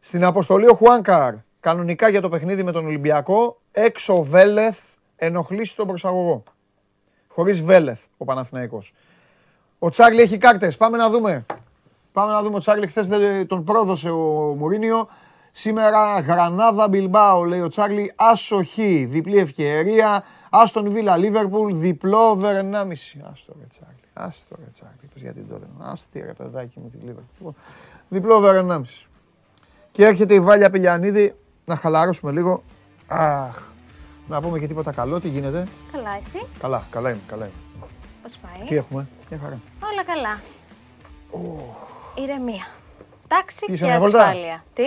στην 0.00 0.24
αποστολή 0.24 0.66
ο 0.68 0.74
Χουάνκαρ, 0.74 1.34
κανονικά 1.60 2.08
για 2.08 2.20
το 2.20 2.28
παιχνίδι 2.28 2.62
με 2.62 2.72
τον 2.72 2.86
Ολυμπιακό, 2.86 3.60
έξω 3.72 4.14
ο 4.14 4.22
Βέλεθ 4.22 4.78
ενοχλήσει 5.16 5.76
τον 5.76 5.86
προσαγωγό. 5.86 6.42
Χωρίς 7.40 7.62
Βέλεθ 7.62 8.04
ο 8.16 8.24
Παναθηναϊκός. 8.24 8.94
Ο 9.78 9.88
Τσάρλι 9.90 10.20
έχει 10.20 10.38
κάρτες, 10.38 10.76
πάμε 10.76 10.96
να 10.96 11.10
δούμε. 11.10 11.46
Πάμε 12.12 12.32
να 12.32 12.42
δούμε 12.42 12.56
ο 12.56 12.58
Τσάρλι, 12.58 12.86
χθες 12.86 13.08
δεν 13.08 13.46
τον 13.46 13.64
πρόδωσε 13.64 14.10
ο 14.10 14.54
Μουρίνιο. 14.58 15.08
Σήμερα 15.50 16.20
Γρανάδα 16.20 16.88
Μπιλμπάο, 16.88 17.44
λέει 17.44 17.60
ο 17.60 17.68
Τσάρλι, 17.68 18.12
άσοχη, 18.16 19.04
διπλή 19.04 19.38
ευκαιρία. 19.38 20.24
Άστον 20.50 20.90
Βίλα 20.90 21.16
Λίβερπουλ, 21.16 21.74
διπλό 21.74 22.30
over 22.30 22.54
1,5. 22.54 23.22
Άστο 23.32 23.54
ρε 23.58 23.66
Τσάρλι, 23.68 24.04
άστο 24.12 24.56
ρε 24.58 24.70
Τσάρλι, 24.72 25.08
πες 25.12 25.22
γιατί 25.22 25.40
τώρα. 25.40 25.66
Άστη 25.78 26.20
ρε 26.20 26.32
παιδάκι 26.32 26.78
μου 26.78 26.90
τη 26.90 26.96
Λίβερπουλ. 26.96 27.24
Λοιπόν, 27.38 27.54
Διπλό 28.08 28.34
over 28.34 28.54
1,5. 28.54 29.06
Και 29.92 30.04
έρχεται 30.04 30.34
η 30.34 30.40
Βάλια 30.40 30.70
Πηλιανίδη, 30.70 31.34
να 31.64 31.76
χαλαρώσουμε 31.76 32.32
λίγο. 32.32 32.62
Αχ, 33.06 33.69
να 34.30 34.40
πούμε 34.40 34.58
και 34.58 34.66
τίποτα 34.66 34.92
καλό, 34.92 35.20
τι 35.20 35.28
γίνεται. 35.28 35.66
Καλά, 35.92 36.16
εσύ; 36.18 36.46
Καλά, 36.58 36.82
καλά 36.90 37.10
είμαι, 37.10 37.20
καλά 37.26 37.44
είμαι. 37.44 37.86
Πώς 38.22 38.36
πάει; 38.36 38.66
Τι 38.66 38.74
έχουμε, 38.76 39.08
μια 39.30 39.38
χαρά. 39.42 39.60
Όλα 39.92 40.04
καλά. 40.04 40.40
Ηρεμία. 42.14 42.66
Τάξη 43.28 43.64
Πήγες 43.66 43.80
και 43.80 43.86
μια 43.86 43.98
βόλτα; 43.98 44.22
ασφάλεια. 44.24 44.64
Τι; 44.74 44.82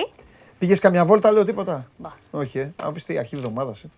Πήγες 0.59 0.79
καμιά 0.79 1.05
βόλτα, 1.05 1.31
λέω 1.31 1.45
τίποτα; 1.45 1.87
Μπα. 1.97 2.11
Όχι, 2.31 2.59
ε. 2.59 2.73
Αν 2.83 2.93
πεις 2.93 3.03
τι, 3.03 3.17
αρχή 3.17 3.35
εβδομάδας. 3.35 3.83
Ε. 3.83 3.89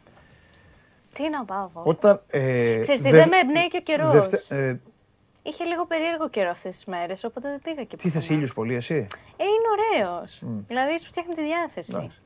Τι 1.13 1.29
να 1.29 1.45
πάω 1.45 1.69
εγώ; 1.73 1.81
Όταν. 1.85 2.21
Ε, 2.29 2.79
Ξέρεις 2.81 3.01
τι, 3.01 3.09
δε- 3.09 3.17
δεν 3.17 3.27
με 3.29 3.37
εμπνέει 3.37 3.67
και 3.67 3.77
ο 3.77 3.81
καιρός. 3.81 4.11
δευτε- 4.11 4.51
ε, 4.51 4.79
Είχε 5.43 5.63
λίγο 5.63 5.85
περίεργο 5.85 6.29
καιρό 6.29 6.49
αυτές 6.49 6.75
τις 6.75 6.85
μέρες, 6.85 7.23
οπότε 7.23 7.49
δεν 7.49 7.59
πήγα 7.63 7.83
και 7.83 7.95
τι 7.95 8.09
θες 8.09 8.13
πουθενά. 8.21 8.35
ήλιους 8.35 8.53
πολύ, 8.53 8.75
εσύ; 8.75 8.93
Ε, 9.37 9.43
είναι 9.43 9.67
ωραίος. 9.75 10.41
Δηλαδή 10.67 10.99
σου 10.99 11.05
φτιάχνει 11.05 11.33
τη 11.33 11.43
διάθεση. 11.43 11.91
Εντάξει. 11.95 12.21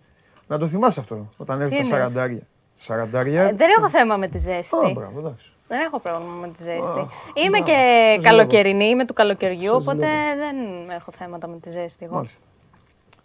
Να 0.47 0.57
το 0.57 0.67
θυμάσαι 0.67 0.99
αυτό, 0.99 1.29
όταν 1.37 1.61
έρθει 1.61 1.73
τα 1.73 1.79
είναι; 1.79 1.85
σαραντάρια. 1.87 2.47
Σαραντάρια. 2.81 3.43
Ε, 3.43 3.53
δεν 3.53 3.67
έχω 3.77 3.89
θέμα 3.89 4.17
με 4.17 4.27
τη 4.27 4.37
ζέστη. 4.37 4.75
Α, 4.75 4.91
μπράβο, 4.93 5.19
εντάξει. 5.19 5.51
Δεν 5.67 5.79
έχω 5.81 5.99
πρόβλημα 5.99 6.33
με 6.33 6.47
τη 6.47 6.63
ζέστη. 6.63 7.07
Είμαι 7.33 7.49
μπράβο. 7.49 7.63
και 7.65 8.13
Σας 8.15 8.23
καλοκαιρινή, 8.31 8.85
είμαι 8.85 9.05
του 9.05 9.13
καλοκαιριού, 9.13 9.63
Σας 9.71 9.81
οπότε 9.81 9.95
βλέπω. 9.97 10.37
δεν 10.37 10.89
έχω 10.95 11.11
θέματα 11.11 11.47
με 11.47 11.57
τη 11.59 11.69
ζέστη 11.69 12.05
εγώ. 12.05 12.15
Μάλιστα. 12.15 12.43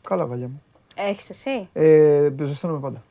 Καλά, 0.09 0.27
βαλιά 0.27 0.47
μου. 0.49 0.63
Έχεις 0.95 1.31
εσύ; 1.31 1.69
Ε, 1.73 2.31
ζεσταίνομαι 2.43 2.79
πάντα. 2.81 3.03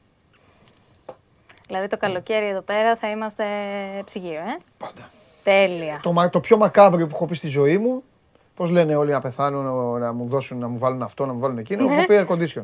Δηλαδή 1.68 1.88
το 1.88 1.98
καλοκαίρι 1.98 2.46
εδώ 2.48 2.62
πέρα 2.62 2.96
θα 2.96 3.10
είμαστε 3.10 3.44
ψυγείο, 4.06 4.40
ε; 4.40 4.58
Πάντα. 4.78 5.10
Τέλεια. 5.44 6.00
Το, 6.02 6.12
μα- 6.12 6.30
το 6.30 6.40
πιο 6.40 6.58
μακάβριο 6.58 7.08
που 7.08 7.16
έχω 7.16 7.26
πει 7.26 7.36
στη 7.36 7.48
ζωή 7.48 7.78
μου, 7.78 8.04
πώς 8.56 8.70
λένε 8.70 8.96
όλοι 8.96 9.12
να 9.12 9.22
πεθάνω, 9.22 9.62
να, 9.62 10.00
να 10.00 10.14
μου 10.14 10.26
δώσουν, 10.28 10.58
να 10.58 10.68
μου 10.68 10.78
βάλουν 10.78 11.02
αυτό, 11.02 11.26
να 11.26 11.34
μου 11.34 11.40
βάλουν 11.40 11.58
εκείνο, 11.58 11.86
Ναι. 11.88 11.96
έχω 11.96 12.06
πει 12.06 12.26
air 12.28 12.32
condition. 12.34 12.64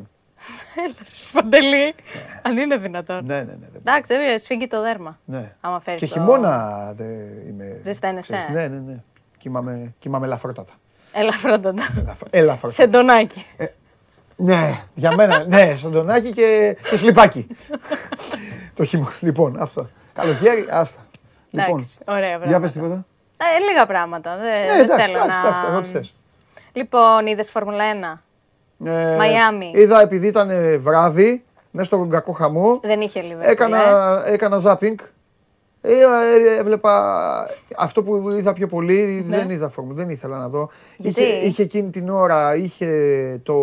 Σπαντελή. 1.14 1.96
Αν 2.42 2.58
είναι 2.58 2.78
δυνατόν. 2.78 3.26
Ναι, 3.26 3.36
ναι, 3.36 3.42
ναι. 3.44 3.68
δεν- 3.72 3.82
Εντάξει, 3.86 4.14
δεν 4.14 4.22
πειράζει, 4.24 4.44
σφίγγει 4.44 4.68
το 4.68 4.82
δέρμα. 4.82 5.20
ναι. 5.26 5.56
Άμα 5.62 5.80
φέρεις 5.80 6.00
Και 6.00 6.08
το- 6.08 6.14
χειμώνα 6.14 6.68
δεν 6.96 7.08
είμαι. 7.48 7.80
Ζεσταίνεσαι; 7.84 8.38
ξέρεις, 8.38 8.56
Ναι, 8.56 8.68
ναι, 8.68 8.92
ναι. 8.92 8.98
Κοιμάμαι, 9.38 9.94
κοιμάμαι 10.00 10.26
ελαφρότατα. 10.26 10.74
Ελαφρόντατα. 11.14 11.84
Ελαφ- 12.00 12.22
Ελαφρότατα. 12.30 12.82
Σεντονάκι. 12.82 13.46
Ναι, 14.36 14.84
για 14.96 15.12
μένα, 15.12 15.44
ναι, 15.48 15.76
σαντονάκι 15.76 16.32
και, 16.32 16.78
και 16.90 16.98
σλιπάκι. 16.98 17.48
το 18.76 18.84
χειμώνα. 18.84 19.12
Λοιπόν, 19.20 19.62
αυτό. 19.62 19.90
Καλοκαίρι, 20.14 20.66
άστα. 20.70 21.00
Λοιπόν, 21.50 21.70
Εντάξει, 21.70 21.98
ωραία 22.08 22.30
για 22.30 22.38
πράγματα. 22.40 22.60
πες 22.62 22.72
τίποτα. 22.74 23.06
Ε, 23.38 23.70
λίγα 23.70 23.86
πράγματα. 23.86 24.36
Δεν, 24.38 24.60
Ναι, 24.62 24.66
δεν 24.68 24.80
εντάξει, 24.80 25.06
θέλω 25.06 25.24
εντάξει, 25.24 25.42
να... 25.42 25.48
εντάξει, 25.48 25.64
εγώ 25.68 25.82
τι 25.82 25.88
θες. 25.90 26.14
Λοιπόν, 26.74 27.28
είδες 27.28 27.50
Φόρμουλα 27.52 27.84
1. 28.18 28.22
Ε, 28.86 29.16
Μαϊάμι. 29.18 29.72
Είδα 29.76 30.02
επειδή 30.02 30.28
ήταν 30.28 30.50
ε, 30.50 30.78
βράδυ, 30.78 31.44
μέσα 31.72 31.86
στον 31.86 32.10
κακό 32.10 32.32
χαμό. 32.32 32.80
Δεν 32.84 33.02
είχε 33.02 33.22
Λίβερπουλ. 33.22 33.50
Έκανα, 33.52 33.78
ε. 34.26 34.34
έκανα 34.34 34.58
ζάπινγκ. 34.58 34.98
Ε, 35.82 35.92
ε, 35.92 36.58
έβλεπα 36.60 37.48
αυτό 37.78 38.04
που 38.04 38.30
είδα 38.30 38.54
πιο 38.54 38.68
πολύ, 38.68 39.26
Ναι. 39.28 39.38
δεν 39.38 39.50
είδα 39.50 39.70
φόρμου, 39.70 39.94
δεν 39.94 40.10
ήθελα 40.10 40.38
να 40.38 40.48
δω. 40.50 40.70
Γιατί; 40.98 41.22
Είχε, 41.22 41.46
είχε 41.46 41.62
εκείνη 41.62 41.90
την 41.90 42.10
ώρα, 42.10 42.56
είχε 42.56 42.88
το... 43.44 43.56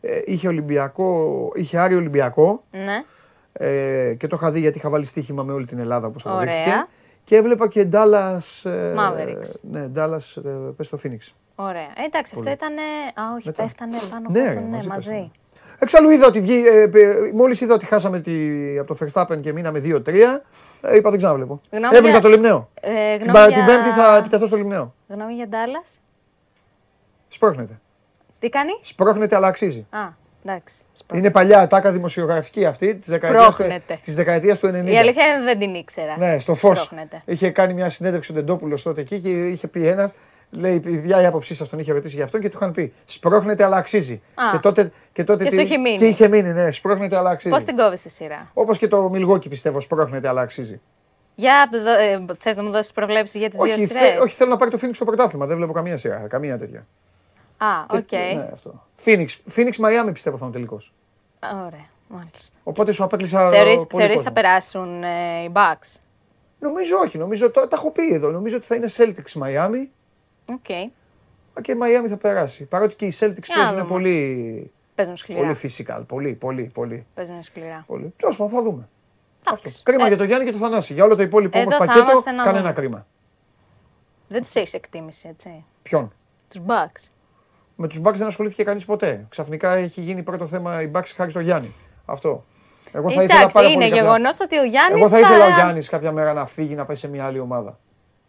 ε, 0.00 0.20
είχε 0.24 0.48
Ολυμπιακό, 0.48 1.50
είχε 1.54 1.78
Άρη 1.78 1.94
Ολυμπιακό 1.94 2.62
Ναι. 2.70 3.04
ε, 3.52 4.14
και 4.14 4.26
το 4.26 4.36
είχα 4.40 4.50
δει 4.50 4.60
γιατί 4.60 4.78
είχα 4.78 4.90
βάλει 4.90 5.04
στοίχημα 5.04 5.42
με 5.42 5.52
όλη 5.52 5.66
την 5.66 5.78
Ελλάδα 5.78 6.06
όπως 6.06 6.24
Ωραία. 6.24 6.86
Αποδείχθηκε. 7.24 7.34
Και 7.34 7.36
έβλεπα 7.36 7.68
και 7.68 7.88
Dallas... 7.92 8.70
ε, 8.70 8.94
Mavericks. 8.98 9.60
Ναι, 9.70 9.86
Dallas, 9.96 10.42
ε, 10.44 10.50
πες 10.76 10.88
το 10.88 10.98
Phoenix. 11.04 11.32
Ωραία. 11.54 11.80
Ε, 11.82 12.04
εντάξει, 12.06 12.34
αυτό 12.38 12.50
ήταν. 12.50 12.72
Α, 13.14 13.34
όχι, 13.36 13.46
Μετά. 13.46 13.62
πέφτανε 13.62 13.96
πάνω 14.10 14.26
Ναι, 14.30 14.40
κάτω, 14.42 14.52
ρε, 14.58 14.60
ναι, 14.64 14.70
μαζί 14.70 14.88
μαζί. 14.88 15.08
πέσανε. 15.08 15.30
Εξάλλου 15.78 16.10
είδα 16.10 16.26
ότι 16.26 16.40
βγει, 16.40 16.66
ε, 16.66 16.82
ε, 16.82 17.32
μόλις 17.34 17.60
είδα 17.60 17.74
ότι 17.74 17.84
χάσαμε 17.86 18.20
τη, 18.20 18.34
από 18.78 18.94
το 18.94 19.06
Verstappen 19.12 19.40
και 19.40 19.52
μείναμε 19.52 19.80
2-3, 19.84 20.42
ε, 20.80 20.96
είπα 20.96 21.10
δεν 21.10 21.18
ξαναβλέπω. 21.18 21.60
Γνώμη 21.70 21.96
Έβριζα 21.96 22.08
για- 22.10 22.20
το 22.20 22.28
Λιμνέο. 22.28 22.70
Ε, 22.80 23.16
Την, 23.16 23.22
γνώμη 23.26 23.32
πα- 23.32 23.48
για... 23.48 23.56
την 23.56 23.66
Πέμπτη 23.66 23.88
θα 23.88 24.16
επιτεθώ 24.16 24.46
στο 24.46 24.56
Λιμνέο. 24.56 24.94
Γνώμη 25.08 25.32
για 25.34 25.48
Ντάλλα. 25.48 25.82
Σπρώχνεται. 27.28 27.80
Τι 28.38 28.48
κάνεις; 28.48 28.76
Σπρώχνεται 28.80 29.36
αλλά 29.36 29.46
αξίζει. 29.46 29.86
Α, 29.90 29.98
εντάξει. 30.44 30.76
σπρώχνεται. 30.92 31.26
Είναι 31.26 31.30
παλιά 31.36 31.60
ατάκα 31.60 31.92
δημοσιογραφική 31.92 32.64
αυτή 32.64 32.94
της 32.94 33.08
δεκαετίας, 33.08 33.46
του, 33.46 33.52
Σπρώχνεται. 33.52 33.98
της 34.04 34.14
δεκαετίας 34.14 34.58
του 34.58 34.66
90. 34.66 34.90
Η 34.90 34.96
αλήθεια 34.98 35.26
είναι 35.26 35.44
δεν 35.44 35.58
την 35.58 35.74
ήξερα. 35.74 36.16
Ναι, 36.18 36.38
στο 36.38 36.54
φως. 36.54 36.80
Σπρώχνεται. 36.82 37.22
Είχε 37.26 37.50
κάνει 37.50 37.74
μια 37.74 37.90
συνέντευξη 37.90 38.30
ο 38.32 38.34
Ντεντόπουλο 38.34 38.80
τότε 38.82 39.00
εκεί 39.00 39.18
και 39.20 39.28
είχε 39.48 39.68
πει 39.68 39.86
ένας. 39.86 40.10
Λέει, 40.50 40.80
ποια 40.80 41.20
η 41.22 41.26
άποψή 41.26 41.54
σας, 41.54 41.68
τον 41.68 41.78
είχε 41.78 41.92
ρωτήσει 41.92 42.14
για 42.16 42.24
αυτόν 42.24 42.40
και 42.40 42.48
του 42.50 42.56
είχαν 42.60 42.72
πει 42.72 42.92
Σπρώχνεται 43.04 43.64
αλλά 43.64 43.76
αξίζει. 43.76 44.22
Α. 44.34 44.42
Και 44.52 44.58
τότε. 44.58 44.92
Και, 45.12 45.24
τότε 45.24 45.44
Και 45.44 45.50
σου 45.50 45.56
τι- 45.56 45.62
είχε 45.62 45.76
μείνει. 45.78 45.96
Και 45.98 46.06
είχε 46.06 46.28
μείνει, 46.28 46.52
ναι, 46.52 46.70
σπρώχνεται 46.70 47.16
αλλά 47.16 47.30
αξίζει. 47.30 47.54
Πώς 47.54 47.64
την 47.64 47.76
κόβεις 47.76 48.02
τη 48.02 48.08
σειρά; 48.10 48.50
Όπως 48.54 48.78
και 48.78 48.88
το 48.88 49.08
Μιλγουόκι 49.08 49.48
πιστεύω, 49.48 49.80
σπρώχνεται 49.80 50.28
αλλά 50.28 50.40
αξίζει. 50.40 50.80
Για 51.34 51.68
ε, 52.00 52.34
θες 52.38 52.56
να 52.56 52.62
μου 52.62 52.70
δώσεις 52.70 52.92
προβλέψεις 52.92 53.40
για 53.40 53.50
τις 53.50 53.58
δύο 53.60 53.72
Όχι, 53.74 53.86
σειρές; 53.86 54.02
θε, 54.02 54.18
όχι, 54.18 54.34
θέλω 54.34 54.50
να 54.50 54.56
πάρει 54.56 54.70
το 54.70 54.78
Phoenix 54.82 54.90
το 54.92 55.04
πρωτάθλημα. 55.04 55.46
Δεν 55.46 55.56
βλέπω 55.56 55.72
καμία 55.72 55.96
σειρά, 55.96 56.26
καμία 56.28 56.58
τέτοια. 56.58 56.86
Α, 57.56 57.66
Και- 57.88 57.96
οκ. 57.96 58.12
Ναι, 58.36 58.48
αυτό. 58.52 58.83
Phoenix, 59.04 59.26
Phoenix 59.56 59.72
Miami 59.72 60.10
πιστεύω 60.12 60.36
θα 60.36 60.44
είναι 60.44 60.54
τελικός. 60.54 60.92
Ωραία, 61.52 61.86
μάλιστα. 62.08 62.56
Οπότε 62.64 62.92
σου 62.92 63.04
απέκλεισα. 63.04 63.50
Θεωρείς, 63.50 63.86
πολύ 63.86 63.88
θεωρείς 64.02 64.06
κόσμο. 64.08 64.22
θα 64.22 64.32
περάσουν 64.32 65.02
ε, 65.02 65.42
οι 65.44 65.50
Bucks; 65.54 65.96
Νομίζω 66.58 66.96
όχι, 66.98 67.18
νομίζω 67.18 67.50
το, 67.50 67.60
τα 67.68 67.76
έχω 67.76 67.90
πει 67.90 68.14
εδώ. 68.14 68.30
Νομίζω 68.30 68.56
ότι 68.56 68.64
θα 68.66 68.74
είναι 68.74 68.86
Celtics 68.96 69.42
Miami 69.42 69.86
OK. 70.52 70.64
και 71.62 71.72
η 71.72 71.76
Miami 71.82 72.08
θα 72.08 72.16
περάσει. 72.16 72.64
Παρότι 72.64 72.94
και 72.94 73.06
οι 73.06 73.14
Celtics 73.20 73.46
να 73.48 73.54
παίζουν 73.56 73.74
δούμε. 73.76 73.88
πολύ. 73.88 74.70
Παίζουν 74.94 75.16
σκληρά. 75.16 75.40
Πολύ 75.40 75.56
physical, 75.62 76.02
πολύ, 76.06 76.32
πολύ, 76.34 76.70
πολύ. 76.74 77.06
Παίζουν 77.14 77.42
σκληρά. 77.42 77.84
πολύ. 77.86 78.14
Τέλος 78.16 78.36
πάντων, 78.36 78.52
θα 78.54 78.62
δούμε. 78.62 78.88
Αυτό. 79.44 79.58
Εντάξει. 79.60 79.82
Κρίμα 79.82 80.04
Ε, 80.04 80.08
για 80.08 80.16
τον 80.16 80.26
Γιάννη 80.26 80.44
και 80.44 80.50
τον 80.52 80.60
Θανάση. 80.60 80.92
Για 80.92 81.04
όλο 81.04 81.16
το 81.16 81.22
υπόλοιπο 81.22 81.58
όμως 81.58 81.68
Εδώ 81.70 81.78
θα 81.84 81.86
πακέτο, 81.86 82.10
είμαστε 82.10 82.30
να 82.30 82.42
κανένα 82.44 82.60
δούμε. 82.62 82.72
κρίμα. 82.74 83.06
Δεν 84.28 84.42
τους 84.42 84.54
έχεις 84.54 84.74
εκτίμηση, 84.74 85.28
έτσι. 85.28 85.64
Ποιον; 85.82 86.12
Τους 86.48 86.60
Bucks. 86.66 87.08
Με 87.76 87.88
τους 87.88 88.00
Bucks 88.04 88.14
δεν 88.14 88.26
ασχολήθηκε 88.26 88.62
κανείς 88.64 88.84
ποτέ. 88.84 89.26
Ξαφνικά 89.28 89.74
έχει 89.74 90.00
γίνει 90.00 90.22
πρώτο 90.22 90.46
θέμα 90.46 90.82
οι 90.82 90.90
Bucks 90.94 91.12
χάρη 91.16 91.30
στο 91.30 91.40
Γιάννη. 91.40 91.72
Αυτό. 92.04 92.44
Εγώ 92.92 93.10
θα 93.10 93.22
ήθελα 93.22 93.38
Εντάξει, 93.38 93.54
πάρα 93.54 93.66
είναι 93.66 93.76
πολύ 93.76 93.88
κάποια- 93.88 94.02
γεγονός 94.02 94.40
ότι 94.40 94.58
ο 94.58 94.64
Γιάννης. 94.64 95.00
Εγώ 95.00 95.08
θα 95.08 95.18
ήθελα 95.18 95.44
ο 95.44 95.48
Γιάννης 95.48 95.88
κάποια 95.88 96.12
μέρα 96.12 96.32
να 96.32 96.46
φύγει 96.46 96.74
να 96.74 96.84
πάει 96.84 96.96
σε 96.96 97.08
μια 97.08 97.24
άλλη 97.24 97.38
ομάδα. 97.38 97.78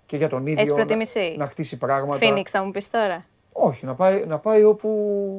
Και 0.06 0.18
για 0.18 0.30
τον 0.30 0.42
ίδιο 0.42 0.54
Έχεις 0.60 0.70
να, 0.70 0.76
προτίμηση; 0.76 1.36
να 1.38 1.48
χτίσει 1.48 1.78
πράγματα. 1.78 2.20
Phoenix 2.28 2.44
θα 2.46 2.64
μου 2.64 2.72
πεις 2.72 2.90
τώρα. 2.90 3.26
Όχι, 3.52 3.86
να 3.86 3.94
πάει, 3.96 4.24
να 4.28 4.38
πάει 4.40 4.64
όπου, 4.64 4.90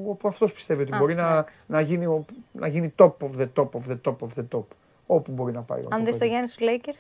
όπου 0.09 0.29
αυτός 0.29 0.53
πιστεύει 0.53 0.83
ότι 0.83 0.95
Α, 0.95 0.97
μπορεί 0.99 1.15
να, 1.15 1.45
να, 1.67 1.81
γίνει, 1.81 2.07
ο- 2.07 2.25
να 2.53 2.67
γίνει 2.67 2.95
top 2.99 3.05
of 3.21 3.41
the 3.41 3.47
top 3.57 3.63
of 3.69 3.91
the 3.93 4.01
top 4.05 4.17
of 4.21 4.29
the 4.41 4.45
top. 4.57 4.65
Όπου 5.07 5.33
μπορεί 5.33 5.53
να 5.53 5.61
πάει. 5.61 5.81
Αν 5.89 5.99
το 5.99 6.05
δει 6.05 6.11
το 6.11 6.17
παιδί. 6.19 6.27
Γιάννη 6.31 6.49
στους 6.49 6.67
Lakers. 6.69 6.99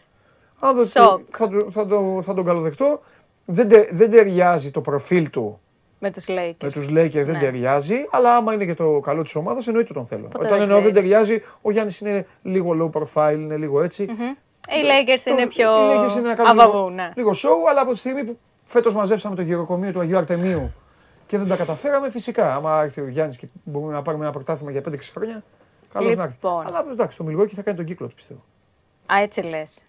Αν 0.60 0.76
δω- 0.76 0.84
Σοκ. 0.84 1.20
θα, 1.32 1.48
το, 1.48 1.70
θα, 1.70 1.86
το, 1.86 2.18
θα 2.22 2.34
τον 2.34 2.44
καλοδεχτώ. 2.44 3.00
Δεν, 3.44 3.68
τε- 3.68 3.88
δεν 3.92 4.10
ταιριάζει 4.10 4.70
το 4.70 4.80
προφίλ 4.80 5.30
του 5.30 5.60
Με 5.98 6.10
τους 6.10 6.24
Lakers. 6.28 6.56
με 6.62 6.70
τους 6.70 6.86
Lakers, 6.88 7.10
δεν 7.24 7.30
Ναι. 7.30 7.38
ταιριάζει. 7.38 7.94
Αλλά 8.10 8.36
άμα 8.36 8.52
είναι 8.52 8.64
για 8.64 8.74
το 8.76 9.00
καλό 9.00 9.22
της 9.22 9.34
ομάδας, 9.34 9.66
εννοείται 9.66 9.92
τον 9.92 10.06
θέλω. 10.06 10.22
Ποτέ 10.22 10.36
Όταν 10.46 10.50
δεν 10.50 10.60
εννοώ 10.60 10.80
δεν 10.80 10.90
ξέρεις. 10.92 11.10
ταιριάζει, 11.10 11.42
ο 11.62 11.70
Γιάννης 11.70 12.00
είναι 12.00 12.26
λίγο 12.42 12.90
low 12.94 13.00
profile, 13.00 13.32
είναι 13.34 13.56
λίγο 13.56 13.82
έτσι. 13.82 14.02
Οι 14.02 14.08
Lakers 14.82 15.20
Το- 15.24 15.30
είναι 15.30 15.46
πιο. 15.46 15.70
οι 15.70 15.96
Lakers 15.96 16.16
είναι 16.18 16.28
να 16.28 16.34
κάνουν 16.34 16.60
αβαβού, 16.60 16.76
λίγο, 16.76 16.90
ναι. 16.90 17.10
λίγο 17.16 17.30
show, 17.30 17.68
αλλά 17.70 17.80
από 17.80 17.92
τη 17.92 17.98
στιγμή 17.98 18.24
που 18.24 18.38
φέτος 18.64 18.94
μαζέψαμε 18.94 19.34
το 19.36 19.42
γυροκομείο 19.42 19.92
του 19.92 20.00
Αγίου 20.00 20.16
Αρτεμίου 20.16 20.72
και 21.26 21.38
δεν 21.38 21.48
τα 21.48 21.56
καταφέραμε, 21.56 22.10
φυσικά. 22.10 22.54
Άμα 22.54 22.82
έρθει 22.82 23.00
ο 23.00 23.08
Γιάννης 23.08 23.36
και 23.36 23.46
μπορούμε 23.64 23.92
να 23.92 24.02
πάρουμε 24.02 24.24
ένα 24.24 24.32
πρωτάθλημα 24.32 24.70
για 24.70 24.80
5-6 24.80 25.10
χρόνια, 25.14 25.42
καλώς 25.92 26.16
να 26.16 26.22
έρθει. 26.22 26.34
Λοιπόν. 26.42 26.66
Αλλά 26.66 26.84
εντάξει, 26.90 27.16
το 27.16 27.24
Μιλγόκι 27.24 27.54
θα 27.54 27.62
κάνει 27.62 27.76
τον 27.76 27.86
κύκλο 27.86 28.06
του 28.06 28.14
πιστεύω. 28.14 28.40
Α, 29.12 29.20
έτσι 29.22 29.40
λες. 29.42 29.82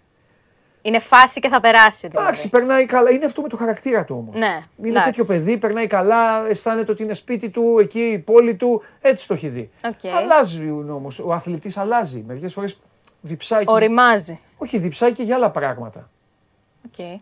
Είναι 0.81 0.99
φάση 0.99 1.39
και 1.39 1.47
θα 1.47 1.59
περάσει. 1.59 2.07
Δηλαδή. 2.07 2.25
Εντάξει, 2.27 2.49
περνάει 2.49 2.85
καλά. 2.85 3.11
Είναι 3.11 3.25
αυτό 3.25 3.41
με 3.41 3.47
το 3.47 3.57
χαρακτήρα 3.57 4.05
του 4.05 4.15
όμως. 4.19 4.39
Ναι, 4.39 4.57
Είναι 4.77 4.89
εντάξει. 4.89 5.09
τέτοιο 5.09 5.25
παιδί, 5.25 5.57
περνάει 5.57 5.87
καλά, 5.87 6.47
αισθάνεται 6.47 6.91
ότι 6.91 7.03
είναι 7.03 7.13
σπίτι 7.13 7.49
του, 7.49 7.77
εκεί 7.79 7.99
η 7.99 8.17
πόλη 8.19 8.55
του. 8.55 8.81
Έτσι 9.01 9.27
το 9.27 9.33
έχει 9.33 9.47
δει. 9.47 9.69
Οκ. 9.83 10.13
Αλλάζει 10.13 10.69
όμως. 10.69 11.07
Ο 11.23 11.33
αθλητής 11.33 11.77
αλλάζει. 11.77 12.23
Μερικές 12.27 12.53
φορές 12.53 12.79
διψάει 13.21 13.65
και. 13.65 13.71
Ωριμάζει. 13.71 14.39
Όχι, 14.57 14.77
διψάει 14.77 15.11
και 15.11 15.23
για 15.23 15.35
άλλα 15.35 15.51
πράγματα. 15.51 16.09
Οκ. 16.85 17.19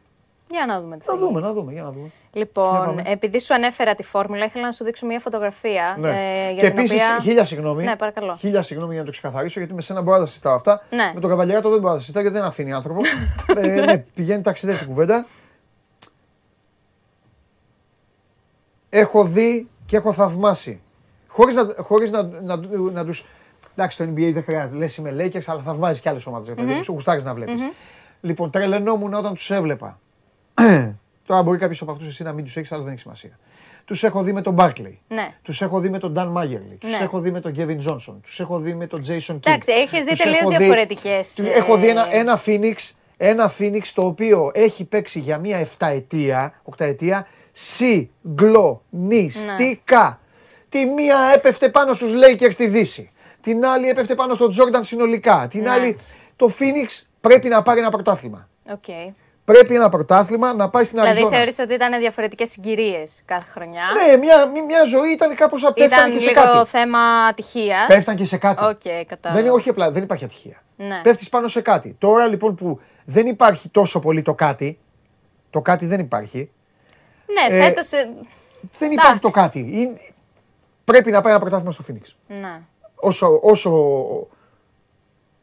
Για 0.49 0.65
να 0.65 0.81
δούμε 0.81 0.97
τι 0.97 1.05
θα 1.05 1.11
Να 1.11 1.17
γίνει. 1.17 1.29
δούμε, 1.29 1.41
να 1.41 1.53
δούμε, 1.53 1.71
για 1.71 1.81
να 1.81 1.91
δούμε. 1.91 2.11
Για 2.31 2.41
Λοιπόν, 2.41 2.85
πάμε. 2.85 3.01
επειδή 3.05 3.39
σου 3.39 3.53
ανέφερα 3.53 3.95
τη 3.95 4.03
Φόρμουλα, 4.03 4.45
ήθελα 4.45 4.65
να 4.65 4.71
σου 4.71 4.83
δείξω 4.83 5.05
μια 5.05 5.19
φωτογραφία. 5.19 5.95
Ναι. 5.99 6.09
ε, 6.09 6.51
για 6.51 6.61
και 6.61 6.69
την 6.69 6.79
επίσης, 6.79 7.01
οποία... 7.01 7.19
χίλια 7.21 7.43
συγγνώμη. 7.43 7.83
Ναι, 7.83 7.95
παρακαλώ. 7.95 8.35
Χίλια 8.35 8.61
συγγνώμη 8.61 8.91
για 8.91 8.99
να 8.99 9.05
το 9.05 9.11
ξεκαθαρίσω, 9.11 9.59
γιατί 9.59 9.73
με 9.73 9.81
σένα 9.81 10.01
μπορώ 10.01 10.17
να 10.17 10.23
τα 10.23 10.29
συζητάω 10.29 10.55
αυτά. 10.55 10.81
Ναι. 10.89 11.11
Με 11.13 11.19
τον 11.19 11.29
Καβαλιαράτο 11.29 11.69
δεν 11.69 11.79
μπορώ 11.79 11.89
να 11.89 11.95
τα 11.95 12.01
συζητάω 12.01 12.21
γιατί 12.21 12.37
δεν 12.37 12.47
αφήνει 12.47 12.73
άνθρωπο. 12.73 13.01
ε, 13.55 13.81
ναι, 13.81 13.97
πηγαίνει 13.97 14.41
ταξιδεύει 14.41 14.77
την 14.77 14.87
κουβέντα. 14.87 15.25
Έχω 18.89 19.23
δει 19.23 19.69
και 19.85 19.97
έχω 19.97 20.13
θαυμάσει. 20.13 20.81
Χωρίς 21.27 21.55
να, 21.55 21.67
χωρίς 21.77 22.11
να, 22.11 22.23
να, 22.23 22.55
να 22.91 23.05
του. 23.05 23.13
Εντάξει, 23.75 23.97
το 23.97 24.03
NBA 24.03 24.31
δεν 24.33 24.43
χρειάζεται. 24.43 24.77
Λες 24.77 24.97
είμαι 24.97 25.15
Lakers, 25.19 25.43
αλλά 25.45 25.61
θαυμάζει 25.61 26.01
και 26.01 26.09
άλλες 26.09 26.25
ομάδες. 26.25 26.53
Mm-hmm. 26.57 26.79
Σου 26.83 26.91
γουστάρεις 26.91 27.23
να 27.23 27.33
βλέπεις. 27.33 27.61
Λοιπόν, 28.21 28.51
τρελαινόμουν 28.51 29.13
όταν 29.13 29.33
τους 29.33 29.51
έβλεπα. 29.51 29.99
Τώρα 31.27 31.43
μπορεί 31.43 31.57
κάποιος 31.57 31.81
από 31.81 31.91
αυτούς 31.91 32.07
εσύ 32.07 32.23
να 32.23 32.31
μην 32.33 32.43
τους 32.45 32.55
έχεις, 32.57 32.71
αλλά 32.71 32.83
δεν 32.83 32.91
έχει 32.91 33.01
σημασία. 33.01 33.39
Τους 33.85 34.03
έχω 34.03 34.21
δει 34.23 34.33
με 34.33 34.41
τον 34.41 34.53
Μπάρκλεϊ. 34.53 34.99
Ναι. 35.07 35.27
Τους 35.41 35.61
έχω 35.61 35.79
δει 35.79 35.89
με 35.89 35.99
τον 35.99 36.13
Dan 36.17 36.27
Μάγερλι. 36.31 36.75
Τους 36.79 36.91
Ναι. 36.91 36.97
έχω 37.03 37.19
δει 37.19 37.31
με 37.31 37.39
τον 37.41 37.53
Kevin 37.57 37.77
Johnson. 37.89 38.15
Τους 38.23 38.39
έχω 38.39 38.59
δει 38.59 38.73
με 38.73 38.87
τον 38.87 39.01
Jason 39.07 39.33
Kidd. 39.33 39.47
Εντάξει, 39.47 39.71
έχεις 39.71 40.03
δει 40.03 40.09
Τους 40.09 40.17
τελείως 40.19 40.39
έχω 40.39 40.49
δει- 40.49 40.57
διαφορετικές, 40.57 41.33
του- 41.35 41.45
Έχω 41.45 41.77
δει 41.77 41.87
ένα, 41.87 42.07
ε, 42.15 42.19
ένα 42.19 42.41
Phoenix, 42.45 42.75
ένα 43.17 43.51
Phoenix 43.59 43.81
το 43.95 44.05
οποίο 44.05 44.51
έχει 44.53 44.85
παίξει 44.85 45.19
για 45.19 45.37
μία 45.37 45.57
εφταετία, 45.57 46.59
οκταετία, 46.63 47.27
συγκλονιστικά. 47.51 50.19
Τη 50.69 50.85
μία 50.85 51.31
έπεφτε 51.35 51.69
πάνω 51.69 51.93
στους 51.93 52.11
Lakers 52.13 52.51
στη 52.51 52.67
Δύση. 52.67 53.09
Την 53.41 53.65
άλλη 53.65 53.89
έπεφτε 53.89 54.15
πάνω 54.15 54.33
στον 54.33 54.51
Jordan 54.51 54.79
συνολικά. 54.81 55.47
Την 55.49 55.61
Ναι. 55.61 55.69
άλλη, 55.69 55.97
το 56.35 56.51
Phoenix 56.59 57.01
πρέπει 57.21 57.47
να 57.47 57.61
πάρει 57.61 57.79
ένα 57.79 57.89
πρωτάθλημα. 57.89 58.49
Οκ. 58.71 58.83
Πρέπει 59.45 59.75
ένα 59.75 59.89
πρωτάθλημα 59.89 60.53
να 60.53 60.69
πάει 60.69 60.83
στην 60.83 60.95
Δηλαδή 60.97 61.15
Αριζόνα. 61.15 61.35
θεωρείς 61.37 61.59
ότι 61.59 61.73
ήταν 61.73 61.99
διαφορετικές 61.99 62.49
συγκυρίες 62.49 63.21
κάθε 63.25 63.45
χρονιά; 63.51 63.83
Ναι, 63.93 64.17
μια, 64.17 64.47
μια, 64.47 64.63
μια 64.63 64.85
ζωή 64.85 65.11
ήταν 65.11 65.35
κάπως 65.35 65.59
Ήταν 65.61 65.71
απέφτανε 65.71 66.13
και 66.13 66.19
σε 66.19 66.29
λίγο 66.29 66.41
κάτι. 66.41 66.69
θέμα 66.69 66.99
ατυχίας. 66.99 67.85
Πέφταν 67.87 68.15
και 68.15 68.25
σε 68.25 68.37
κάτι. 68.37 68.63
Οκ, 68.65 68.81
κατάλαβα. 69.07 69.31
δεν 69.39 69.39
είναι 69.45 69.49
όχι 69.49 69.69
απλά, 69.69 69.91
δεν 69.91 70.03
υπάρχει 70.03 70.23
ατυχία. 70.23 70.61
Ναι. 70.77 70.99
Πέφτεις 71.03 71.29
πάνω 71.29 71.47
σε 71.47 71.61
κάτι. 71.61 71.95
Τώρα 71.99 72.27
λοιπόν 72.27 72.55
που 72.55 72.79
δεν 73.05 73.27
υπάρχει 73.27 73.69
τόσο 73.69 73.99
πολύ 73.99 74.21
το 74.21 74.33
κάτι, 74.33 74.79
το 75.49 75.61
κάτι 75.61 75.85
δεν 75.85 75.99
υπάρχει, 75.99 76.51
Ναι, 77.49 77.55
Ε, 77.57 77.63
φέτος... 77.65 77.91
ε, 77.91 78.09
δεν 78.77 78.91
υπάρχει 78.91 79.19
το 79.19 79.27
Εντάξει. 79.27 79.41
κάτι. 79.59 79.59
Είναι- 79.81 79.99
Πρέπει 80.85 81.11
να 81.11 81.21
πάει 81.21 81.31
ένα 81.31 81.41
πρωτάθλημα 81.41 81.71
στο 81.71 81.83
Phoenix. 81.87 82.13
Ναι, 82.27 82.61
Όσο, 82.95 83.39
όσο, 83.41 83.71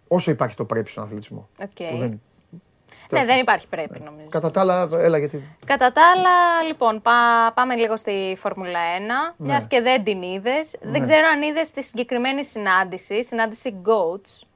όσο 0.09 0.31
υπάρχει 0.31 0.57
το 0.57 0.65
πρέπει 0.65 0.91
στον 0.91 1.03
αθλητισμό. 1.05 1.49
οκ. 1.63 1.91
Που 1.91 1.97
δεν, 1.97 2.23
Ναι, 3.19 3.25
δεν 3.25 3.39
υπάρχει 3.41 3.67
πρέπει 3.67 4.01
νομίζω. 4.05 4.29
κατά 4.29 4.51
τα 4.51 4.61
άλλα, 4.61 4.89
έλα 4.93 5.19
γιατί. 5.19 5.57
Κατά 5.67 5.93
τα 5.93 6.03
άλλα, 6.17 6.63
λοιπόν, 6.67 7.03
πά- 7.03 7.53
πάμε 7.55 7.75
λίγο 7.75 7.97
στη 7.97 8.37
Φόρμουλα 8.41 8.79
1. 8.99 9.35
Ναι. 9.37 9.47
Μιας 9.49 9.67
και 9.67 9.81
δεν 9.81 10.05
την 10.05 10.23
είδες. 10.23 10.71
Δεν 10.81 11.03
ξέρω 11.03 11.27
αν 11.35 11.43
είδες 11.43 11.71
τη 11.71 11.83
συγκεκριμένη 11.83 12.45
συνάντηση, 12.45 13.25
συνάντηση 13.25 13.75
GOATS. 13.87 14.47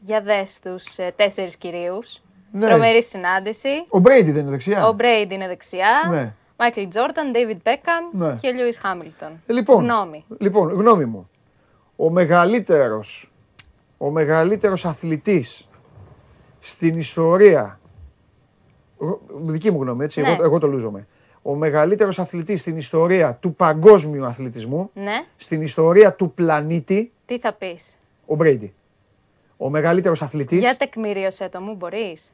Για 0.00 0.20
δες 0.20 0.60
τους 0.62 0.84
τέσσερις 1.16 1.56
κυρίους. 1.56 2.20
Ναι. 2.52 2.66
Τρομερή 2.68 3.02
συνάντηση. 3.02 3.68
Ο 3.88 3.98
Μπρέιντι 3.98 4.30
δεν 4.30 4.40
είναι 4.42 4.50
δεξιά. 4.50 4.86
Ο 4.88 4.92
Μπρέιντι 4.92 5.32
είναι 5.32 5.46
δεξιά. 5.46 6.06
Ναι. 6.10 6.32
Μάικλ 6.56 6.82
Τζόρνταν, 6.88 7.30
Ντέιβιντ 7.32 7.60
Μπέκαμ 7.64 8.04
Ναι. 8.12 8.36
και 8.40 8.50
Λιούις 8.50 8.72
Χάμιλτον. 8.74 9.42
Ε, 9.46 9.52
Λοιπόν, 9.52 9.82
Γνώμη. 9.84 10.24
λοιπόν, 10.38 10.68
γνώμη 10.72 11.04
μου. 11.04 11.30
Ο 11.96 12.10
μεγαλύτερος, 12.10 13.32
ο 13.98 14.10
μεγαλύτερος 14.10 14.84
αθλητής 14.84 15.67
στην 16.68 16.98
ιστορία, 16.98 17.80
γ- 18.98 19.18
δική 19.50 19.70
μου 19.70 19.82
γνώμη 19.82 20.04
έτσι, 20.04 20.20
Ναι. 20.20 20.28
εγώ, 20.30 20.42
εγώ 20.42 20.58
το 20.58 20.66
λούζομαι. 20.66 21.06
ο 21.42 21.54
μεγαλύτερος 21.54 22.18
αθλητής 22.18 22.60
στην 22.60 22.76
ιστορία 22.76 23.34
του 23.34 23.54
παγκόσμιου 23.54 24.24
αθλητισμού, 24.26 24.90
Ναι. 24.94 25.24
στην 25.36 25.62
ιστορία 25.62 26.14
του 26.14 26.32
πλανήτη, 26.32 27.12
Τι 27.26 27.38
θα 27.38 27.52
πεις; 27.52 27.96
ο 28.26 28.34
Μπρέιντι. 28.34 28.74
Ο 29.56 29.70
μεγαλύτερος 29.70 30.22
αθλητής, 30.22 30.58
Για 30.58 30.76
τεκμηρίωσέ 30.76 31.48
το 31.48 31.60
μου, 31.60 31.74
μπορείς; 31.74 32.32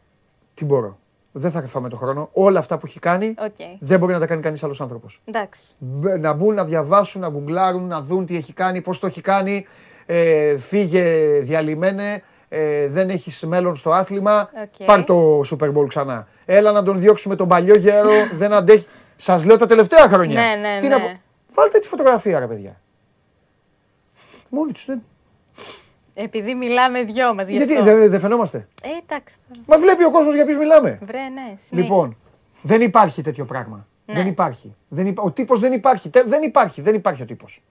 τι 0.54 0.64
μπορώ. 0.64 0.98
Δεν 1.32 1.50
θα 1.50 1.62
φάμε 1.62 1.88
το 1.88 1.96
χρόνο. 1.96 2.28
Όλα 2.32 2.58
αυτά 2.58 2.78
που 2.78 2.86
έχει 2.86 2.98
κάνει 2.98 3.34
Οκ. 3.38 3.54
δεν 3.78 3.98
μπορεί 3.98 4.12
να 4.12 4.18
τα 4.18 4.26
κάνει 4.26 4.40
κανείς 4.42 4.62
άλλος 4.64 4.80
άνθρωπος. 4.80 5.20
Εντάξει. 5.24 5.74
Μπ- 5.78 6.18
να 6.18 6.32
μπουν, 6.32 6.54
να 6.54 6.64
διαβάσουν, 6.64 7.20
να 7.20 7.28
γκουγκλάρουν, 7.28 7.86
να 7.86 8.00
δουν 8.02 8.26
τι 8.26 8.36
έχει 8.36 8.52
κάνει, 8.52 8.80
πώς 8.80 8.98
το 8.98 9.06
έχει 9.06 9.20
κάνει. 9.20 9.66
Ε, 10.06 10.56
φύγε 10.58 11.04
διαλυμένε, 11.42 12.22
ε, 12.48 12.88
δεν 12.88 13.10
έχει 13.10 13.46
μέλλον 13.46 13.76
στο 13.76 13.90
άθλημα. 13.92 14.50
Οκ. 14.62 14.86
Πάρ 14.86 15.04
το 15.04 15.40
Super 15.40 15.72
Bowl 15.76 15.86
ξανά. 15.88 16.26
Έλα 16.44 16.72
να 16.72 16.82
τον 16.82 16.98
διώξουμε 16.98 17.36
τον 17.36 17.48
παλιό 17.48 17.74
γέρο, 17.76 18.10
δεν 18.40 18.52
αντέχει. 18.52 18.86
Σας 19.16 19.44
λέω 19.44 19.56
τα 19.56 19.66
τελευταία 19.66 20.08
χρόνια. 20.08 20.40
Ναι, 20.40 20.54
ναι, 20.68 20.78
Τι 20.80 20.88
ναι. 20.88 20.96
Να... 20.96 21.00
πω- 21.00 21.12
Βάλτε 21.54 21.78
τη 21.78 21.88
φωτογραφία, 21.88 22.38
ρε 22.38 22.46
παιδιά. 22.46 22.80
Μόνοι 24.48 24.72
τους, 24.72 24.84
δεν. 24.86 25.02
Επειδή 26.14 26.54
μιλάμε 26.54 27.02
δυο 27.02 27.34
μας. 27.34 27.48
Γιατί 27.48 27.82
δεν 27.82 28.10
δεν 28.10 28.20
φαινόμαστε; 28.20 28.68
Ε, 28.82 28.88
εντάξει. 29.02 29.36
τώρα. 29.48 29.60
Μα 29.66 29.78
βλέπει 29.78 30.04
ο 30.04 30.10
κόσμος 30.10 30.34
για 30.34 30.44
ποιους 30.44 30.58
μιλάμε. 30.58 30.98
Βρε, 31.02 31.18
ναι. 31.18 31.40
συνέχισε. 31.40 31.74
Λοιπόν, 31.74 32.16
δεν 32.62 32.80
υπάρχει 32.80 33.22
τέτοιο 33.22 33.44
πράγμα. 33.44 33.86
Ναι. 34.06 34.14
Δεν 34.14 34.26
υπάρχει. 34.26 34.74
Δεν 34.88 35.06
υπά- 35.06 35.24
Ο 35.24 35.30
τύπος 35.30 35.60
δεν 35.60 35.72
υπάρχει. 35.72 36.08
Τε- 36.08 36.26
Δεν 36.28 36.42
υπάρχει. 36.42 36.80
Δεν 36.80 36.94
υπάρχει 36.94 37.22
ο 37.22 37.24
τύπος. 37.24 37.62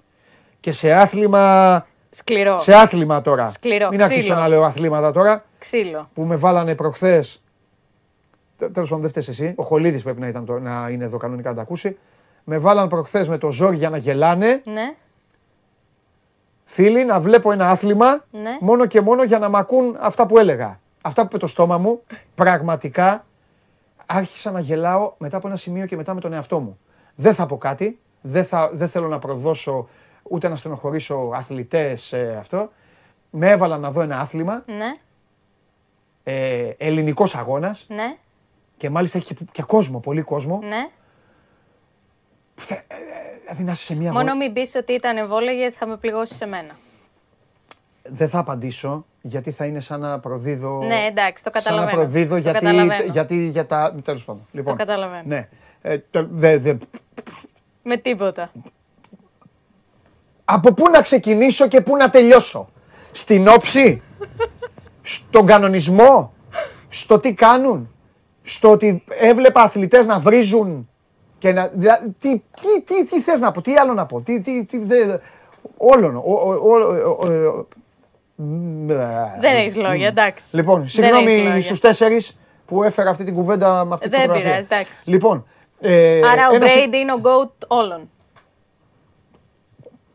Και 0.59 0.71
σε 0.71 0.91
άθλημα, 0.91 1.85
Σκληρό. 2.15 2.57
σε 2.59 2.73
άθλημα 2.73 3.21
τώρα. 3.21 3.49
Σκληρό, 3.49 3.87
Μην 3.89 4.03
αρχίσω 4.03 4.19
ξύλο. 4.21 4.35
να 4.35 4.47
λέω 4.47 4.63
αθλήματα 4.63 5.11
τώρα 5.11 5.43
Ξύλο. 5.59 6.09
που 6.13 6.21
με 6.23 6.35
βάλανε 6.35 6.75
προχθές. 6.75 7.41
Τέλος 8.57 8.89
πάντων, 8.89 8.99
δεν 9.01 9.09
φταίεις 9.09 9.27
εσύ. 9.27 9.53
Ο 9.57 9.63
Χολίδης 9.63 10.03
πρέπει 10.03 10.19
να, 10.19 10.27
ήταν 10.27 10.45
το, 10.45 10.59
να 10.59 10.87
είναι 10.91 11.03
εδώ 11.03 11.17
κανονικά 11.17 11.49
να 11.49 11.55
τα 11.55 11.61
ακούσει. 11.61 11.97
Με 12.43 12.57
βάλαν 12.57 12.87
προχθές 12.87 13.27
με 13.27 13.37
το 13.37 13.51
ζόρι 13.51 13.75
για 13.75 13.89
να 13.89 13.97
γελάνε. 13.97 14.61
Ναι. 14.65 14.95
Φίλοι, 16.65 17.05
να 17.05 17.19
βλέπω 17.19 17.51
ένα 17.51 17.69
άθλημα 17.69 18.23
Ναι. 18.31 18.57
μόνο 18.59 18.85
και 18.85 19.01
μόνο 19.01 19.23
για 19.23 19.39
να 19.39 19.49
μ' 19.49 19.55
ακούν 19.55 19.97
αυτά 19.99 20.25
που 20.25 20.37
έλεγα. 20.37 20.79
Αυτά 21.01 21.21
που 21.21 21.27
είπε 21.27 21.37
το 21.37 21.47
στόμα 21.47 21.77
μου, 21.77 22.01
πραγματικά 22.35 23.25
άρχισα 24.05 24.51
να 24.51 24.59
γελάω 24.59 25.13
μετά 25.17 25.37
από 25.37 25.47
ένα 25.47 25.57
σημείο 25.57 25.85
και 25.85 25.95
μετά 25.95 26.13
με 26.13 26.19
τον 26.19 26.33
εαυτό 26.33 26.59
μου. 26.59 26.77
Δεν 27.15 27.33
θα 27.33 27.45
πω 27.45 27.57
κάτι, 27.57 27.99
δεν, 28.21 28.43
θα, 28.45 28.69
δεν 28.73 28.87
θέλω 28.87 29.07
να 29.07 29.19
προδώσω 29.19 29.87
ούτε 30.23 30.47
να 30.47 30.55
στενοχωρήσω 30.55 31.31
αθλητές 31.33 32.13
ε, 32.13 32.35
αυτό. 32.39 32.71
Με 33.29 33.49
έβαλα 33.49 33.77
να 33.77 33.91
δω 33.91 34.01
ένα 34.01 34.19
άθλημα, 34.19 34.63
Ναι. 34.65 34.95
ε, 36.23 36.69
ελληνικός 36.77 37.35
αγώνας 37.35 37.85
Ναι. 37.89 38.15
και 38.77 38.89
μάλιστα 38.89 39.17
έχει 39.17 39.33
και, 39.33 39.43
και 39.51 39.63
κόσμο, 39.63 39.99
πολύ 39.99 40.21
κόσμο. 40.21 40.59
Ναι. 40.63 40.89
Θε- 42.55 42.77
ε, 42.91 42.95
Δηλαδή 43.41 43.63
να 43.63 43.71
είσαι 43.71 43.83
σε 43.83 43.95
μια 43.95 44.11
Μόνο 44.11 44.17
αγώνα- 44.19 44.35
μην 44.35 44.53
πεις 44.53 44.75
ότι 44.75 44.93
ήταν 44.93 45.17
εμβόλια 45.17 45.51
γιατί 45.51 45.75
θα 45.75 45.85
με 45.87 45.97
πληγώσει 45.97 46.33
σε 46.35 46.45
μένα. 46.45 46.73
Δεν 48.03 48.27
θα 48.27 48.39
απαντήσω 48.39 49.05
γιατί 49.21 49.51
θα 49.51 49.65
είναι 49.65 49.79
σαν 49.79 49.99
να 49.99 50.19
προδίδω. 50.19 50.83
Ναι, 50.85 51.05
εντάξει, 51.05 51.43
το 51.43 51.49
Σαν 51.53 51.61
καταλαβαίνω. 51.63 51.97
να 51.97 52.03
προδίδω 52.03 52.35
Το 52.35 52.41
γιατί, 52.41 52.59
καταλαβαίνω. 52.59 53.11
γιατί 53.11 53.47
για 53.47 53.65
τα. 53.65 53.95
Τέλος 54.03 54.25
πάντων. 54.25 54.47
Λοιπόν, 54.51 54.75
καταλαβαίνω. 54.77 55.23
Ναι. 55.25 55.49
Ε, 55.81 55.97
τε- 55.97 56.27
δε- 56.29 56.57
δε- 56.57 56.75
Με 57.83 57.97
τίποτα. 57.97 58.51
Από 60.45 60.73
πού 60.73 60.89
να 60.89 61.01
ξεκινήσω 61.01 61.67
και 61.67 61.81
πού 61.81 61.95
να 61.97 62.09
τελειώσω; 62.09 62.69
Στην 63.11 63.47
όψη, 63.47 64.01
στον 65.01 65.45
κανονισμό, 65.45 66.33
στο 66.89 67.19
τι 67.19 67.33
κάνουν, 67.33 67.89
στο 68.43 68.69
ότι 68.71 69.03
έβλεπα 69.09 69.61
αθλητές 69.61 70.05
να 70.05 70.19
βρίζουν 70.19 70.89
και 71.37 71.51
να... 71.51 71.71
δα- 71.75 72.01
τι, 72.19 72.41
τι, 72.61 72.81
τι, 72.85 73.05
τι 73.05 73.21
θες 73.21 73.39
να 73.39 73.51
πω, 73.51 73.61
τι 73.61 73.75
άλλο 73.75 73.93
να 73.93 74.05
πω, 74.05 74.21
τι, 74.21 74.41
τι, 74.41 74.65
τι, 74.65 74.77
δε, 74.77 75.17
όλων, 75.77 76.15
ο- 76.15 76.21
ο- 76.25 76.49
ο- 76.49 77.05
ο- 77.09 77.47
ο- 77.47 77.67
μ, 78.35 78.89
ε, 78.89 78.95
Δεν 79.39 79.55
έχεις 79.55 79.75
λόγια, 79.75 80.07
εντάξει. 80.07 80.55
Λοιπόν, 80.55 80.79
Δεν 80.79 80.89
συγγνώμη 80.89 81.31
έχεις 81.33 81.43
λόγια. 81.45 81.61
στους 81.63 81.79
τέσσερις 81.79 82.37
που 82.65 82.83
έφερα 82.83 83.09
αυτή 83.09 83.23
την 83.23 83.33
κουβέντα 83.33 83.85
με 83.85 83.93
αυτή 83.93 84.05
τη 84.05 84.09
Δεν 84.09 84.19
φωτογραφία. 84.19 84.49
πειράζει, 84.49 84.67
εντάξει. 84.71 85.09
Λοιπόν, 85.09 85.45
ε, 85.79 86.17
Άρα 86.31 86.49
ο 86.51 86.55
ένας- 86.55 86.71
Brady 86.75 86.93
είναι 86.95 87.13
ο 87.13 87.19
GOAT 87.23 87.67
όλων. 87.67 88.09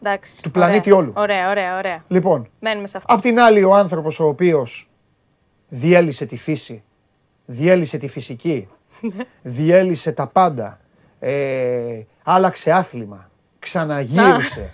Εντάξει. 0.03 0.43
Του 0.43 0.51
πλανήτη 0.51 0.93
ωραία. 0.93 1.03
όλου. 1.05 1.13
Ωραία, 1.17 1.51
ωραία, 1.51 1.77
ωραία. 1.77 2.05
Λοιπόν, 2.09 2.49
Μένουμε 2.61 2.87
σε 2.87 2.97
αυτό. 2.97 3.15
Απ' 3.15 3.21
την 3.21 3.41
άλλη 3.41 3.65
ο 3.65 3.75
άνθρωπος 3.75 4.21
ο 4.21 4.27
οποίος 4.27 4.89
διέλυσε 5.69 6.27
τη 6.27 6.37
φύση, 6.37 6.83
διέλυσε 7.45 7.99
τη 7.99 8.09
φυσική, 8.09 8.69
διέλυσε 9.43 10.13
τα 10.13 10.27
πάντα, 10.27 10.81
ε, 11.19 12.01
άλλαξε 12.23 12.73
άθλημα, 12.73 13.31
ξαναγύρισε, 13.59 14.71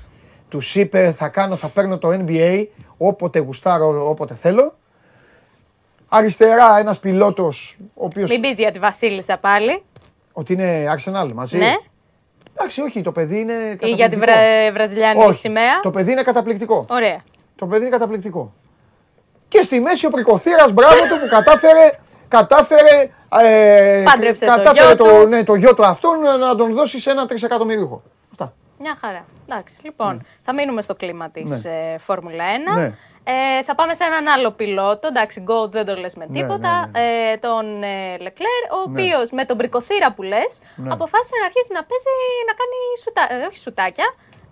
τους 0.48 0.74
είπε 0.74 1.12
θα 1.12 1.28
κάνω, 1.28 1.56
θα 1.56 1.68
παίρνω 1.68 1.98
το 1.98 2.08
NBA 2.26 2.64
όποτε 2.96 3.38
γουστάρω, 3.38 4.08
όποτε 4.08 4.34
θέλω. 4.34 4.74
Αριστερά 6.08 6.78
ένας 6.78 6.98
πιλότος 6.98 7.76
ο 7.80 8.04
οποίος 8.04 8.30
Μην 8.30 8.40
πεις 8.40 8.58
για 8.58 8.70
τη 8.70 8.78
Βασίλισσα 8.78 9.36
πάλι. 9.36 9.82
ότι 10.32 10.52
είναι 10.52 10.84
Arsenal 10.96 11.28
μαζί. 11.34 11.58
Ναι. 11.58 11.74
Εντάξει, 12.56 12.80
όχι, 12.80 13.02
το 13.02 13.12
παιδί 13.12 13.38
είναι 13.40 13.52
Ή 13.52 13.56
καταπληκτικό. 13.56 13.94
για 13.94 14.08
τη 14.08 14.16
βρα... 14.16 14.32
βραζιλιάνικη 14.72 15.26
Όχι, 15.26 15.38
σημαία. 15.38 15.80
το 15.82 15.90
παιδί 15.90 16.12
είναι 16.12 16.22
καταπληκτικό. 16.22 16.84
Ωραία. 16.88 17.20
Το 17.56 17.66
παιδί 17.66 17.80
είναι 17.80 17.90
καταπληκτικό. 17.90 18.52
Και 19.48 19.62
στη 19.62 19.80
μέση 19.80 20.06
ο 20.06 20.10
Πρικοθύρας, 20.10 20.72
μπράβο 20.72 20.94
του 20.94 21.18
που 21.20 21.26
κατάφερε, 21.30 21.98
κατάφερε, 22.28 23.10
ε, 23.42 24.02
Πάντρεψε 24.04 24.46
το 24.46 24.50
κατάφερε 24.56 24.86
γιο 24.86 24.96
το, 24.96 25.04
του. 25.20 25.28
ναι, 25.28 25.44
το 25.44 25.54
γιο 25.54 25.74
του 25.74 25.84
αυτόν 25.86 26.18
να, 26.20 26.36
να 26.36 26.56
τον 26.56 26.74
δώσει 26.74 27.00
σε 27.00 27.10
ένα 27.10 27.26
τρισεκατομμυρίουχο. 27.26 28.02
Αυτά. 28.30 28.52
Μια 28.78 28.96
χαρά. 29.00 29.24
Εντάξει, 29.48 29.80
λοιπόν, 29.84 30.26
θα 30.42 30.54
μείνουμε 30.54 30.82
στο 30.82 30.94
κλίμα 30.94 31.30
της 31.30 31.64
Ναι. 31.64 31.92
ε, 31.92 31.98
Φόρμουλα 31.98 32.44
1. 32.74 32.78
Ναι. 32.78 32.94
Ε, 33.26 33.62
θα 33.62 33.74
πάμε 33.74 33.94
σε 33.94 34.04
έναν 34.04 34.26
άλλο 34.28 34.50
πιλότο. 34.50 35.06
Εντάξει, 35.08 35.44
Goat 35.48 35.70
δεν 35.70 35.84
το 35.86 35.94
λες 35.96 36.14
με 36.14 36.26
Ναι, 36.28 36.40
τίποτα. 36.40 36.86
ναι, 36.86 37.00
Ε, 37.32 37.36
τον 37.38 37.82
ε, 37.82 38.16
Leclerc, 38.20 38.66
ο 38.76 38.90
Ναι. 38.90 39.00
οποίος 39.02 39.30
με 39.30 39.44
τον 39.44 39.56
πρικοθύρα 39.56 40.12
που 40.12 40.22
λες, 40.22 40.60
Ναι. 40.76 40.92
αποφάσισε 40.92 41.34
να 41.40 41.44
αρχίσει 41.46 41.72
να 41.72 41.84
παίζει, 41.84 42.12
να 42.48 42.52
κάνει 42.60 42.76
σουτά, 43.02 43.22
ε, 43.42 43.46
όχι 43.46 43.58
σουτάκια, 43.58 44.04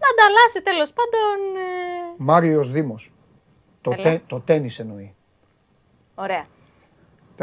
να 0.03 0.07
ανταλλάσσει 0.13 0.63
τέλος 0.63 0.93
πάντων. 0.93 1.37
Ε, 1.57 2.15
Μάριος 2.17 2.71
Δήμος. 2.71 3.13
Το, 3.81 3.91
Έλα. 3.93 4.03
τε, 4.03 4.21
το 4.27 4.41
τένις 4.41 4.79
εννοεί. 4.79 5.15
ωραία. 6.15 6.45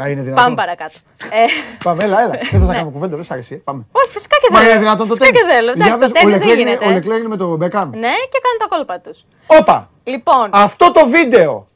Τα 0.02 0.08
είναι 0.08 0.22
δυνατόν. 0.22 0.44
Πάμε 0.44 0.56
παρακάτω. 0.56 0.94
Ε, 1.40 1.44
Πάμε, 1.84 2.04
έλα, 2.04 2.20
έλα. 2.22 2.30
δεν 2.30 2.44
θα 2.50 2.58
σας 2.58 2.68
Ναι. 2.68 2.74
κάνουμε 2.74 2.92
κουβέντα, 2.92 3.14
δεν 3.16 3.24
σ' 3.24 3.30
άρεσε. 3.30 3.54
Πάμε. 3.54 3.86
όχι, 3.92 4.08
φυσικά 4.10 4.36
και 4.42 4.48
Μα 4.52 4.58
θέλω. 4.58 4.70
είναι 4.70 4.78
δυνατόν 4.78 5.08
το 5.08 5.14
φυσικά 5.14 5.26
τένις. 5.26 5.40
και 5.40 5.46
θέλω. 5.52 5.72
Για 5.72 5.86
Εντάξει, 5.86 5.92
το 5.92 5.98
πες, 5.98 6.08
ο 6.10 6.12
τέννις 6.12 6.38
δεν 6.38 6.48
Leclerc 6.48 6.58
είναι- 6.60 6.70
γίνεται. 6.70 6.84
Ο 6.86 6.96
Leclerc 6.96 7.18
είναι 7.20 7.28
με 7.28 7.36
το 7.36 7.56
Μπεκάμ. 7.56 7.88
Ναι, 7.90 8.14
και 8.32 8.38
κάνουν 8.44 8.58
τα 8.62 8.66
κόλπα 8.72 8.96
τους. 9.00 9.18
Όπα! 9.46 9.90
Λοιπόν, 10.04 10.48
Αυτό 10.52 10.92
το 10.92 11.06
βίντεο. 11.06 11.68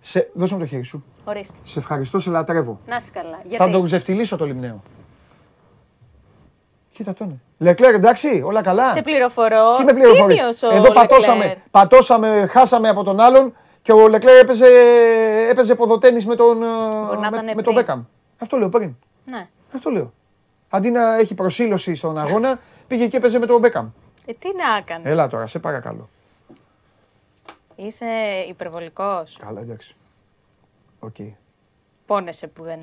Σε, 0.00 0.30
δώσε 0.34 0.54
μου 0.54 0.60
το 0.60 0.66
χέρι 0.66 0.82
σου. 0.84 1.04
ορίστε. 1.24 1.56
Σε 1.64 1.78
ευχαριστώ, 1.78 2.18
σε 2.20 2.30
λατρεύω. 2.30 2.80
Να 2.86 2.96
είσαι 2.96 3.10
καλά. 3.12 3.30
Θα 3.42 3.48
Γιατί; 3.48 3.70
τον 3.72 3.84
ξεφτυλίσω 3.84 4.36
το 4.36 4.44
λιμνέο. 4.44 4.82
Κοίτα 6.92 7.12
τον. 7.14 7.40
Λεκλέρ, 7.58 7.94
εντάξει, 7.94 8.42
όλα 8.44 8.60
καλά. 8.62 8.90
Σε 8.92 9.02
πληροφορώ. 9.02 9.76
Τι 9.76 9.84
με 9.84 9.92
πληροφορείς; 9.92 10.36
τίμιος 10.36 10.62
ο 10.62 10.68
Εδώ 10.72 10.86
Leclerc. 10.88 10.94
πατώσαμε, 10.94 11.56
πατώσαμε, 11.70 12.46
χάσαμε 12.50 12.88
από 12.88 13.02
τον 13.04 13.20
άλλον 13.20 13.52
και 13.84 13.92
ο 13.92 14.08
Λεκλέρ 14.08 14.38
έπαιζε, 14.38 14.66
έπαιζε 15.50 15.74
ποδοτένις 15.74 16.26
με 16.26 16.36
τον, 16.36 16.62
ε, 16.62 16.66
να 16.66 17.18
με, 17.18 17.26
ήταν 17.26 17.44
με 17.44 17.54
τον 17.54 17.62
πριν. 17.62 17.74
Μπέκαμ. 17.74 18.04
Αυτό 18.38 18.56
λέω 18.56 18.68
πριν. 18.68 18.96
Ναι. 19.24 19.48
Αυτό 19.74 19.90
λέω. 19.90 20.12
Αντί 20.68 20.90
να 20.90 21.14
έχει 21.18 21.34
προσήλωση 21.34 21.94
στον 21.94 22.18
αγώνα, 22.18 22.58
πήγε 22.86 23.06
και 23.08 23.16
έπαιζε 23.16 23.38
με 23.38 23.46
τον 23.46 23.60
Μπέκαμ. 23.60 23.88
Ε, 24.26 24.32
τι 24.32 24.48
να 24.56 24.76
έκανε. 24.76 25.10
Έλα 25.10 25.28
τώρα, 25.28 25.46
σε 25.46 25.58
παρακαλώ. 25.58 26.08
Είσαι 27.76 28.06
υπερβολικός. 28.48 29.36
Καλά, 29.40 29.60
εντάξει. 29.60 29.94
Οκ. 30.98 31.16
Πόνεσαι 32.06 32.46
που 32.46 32.62
δεν. 32.64 32.78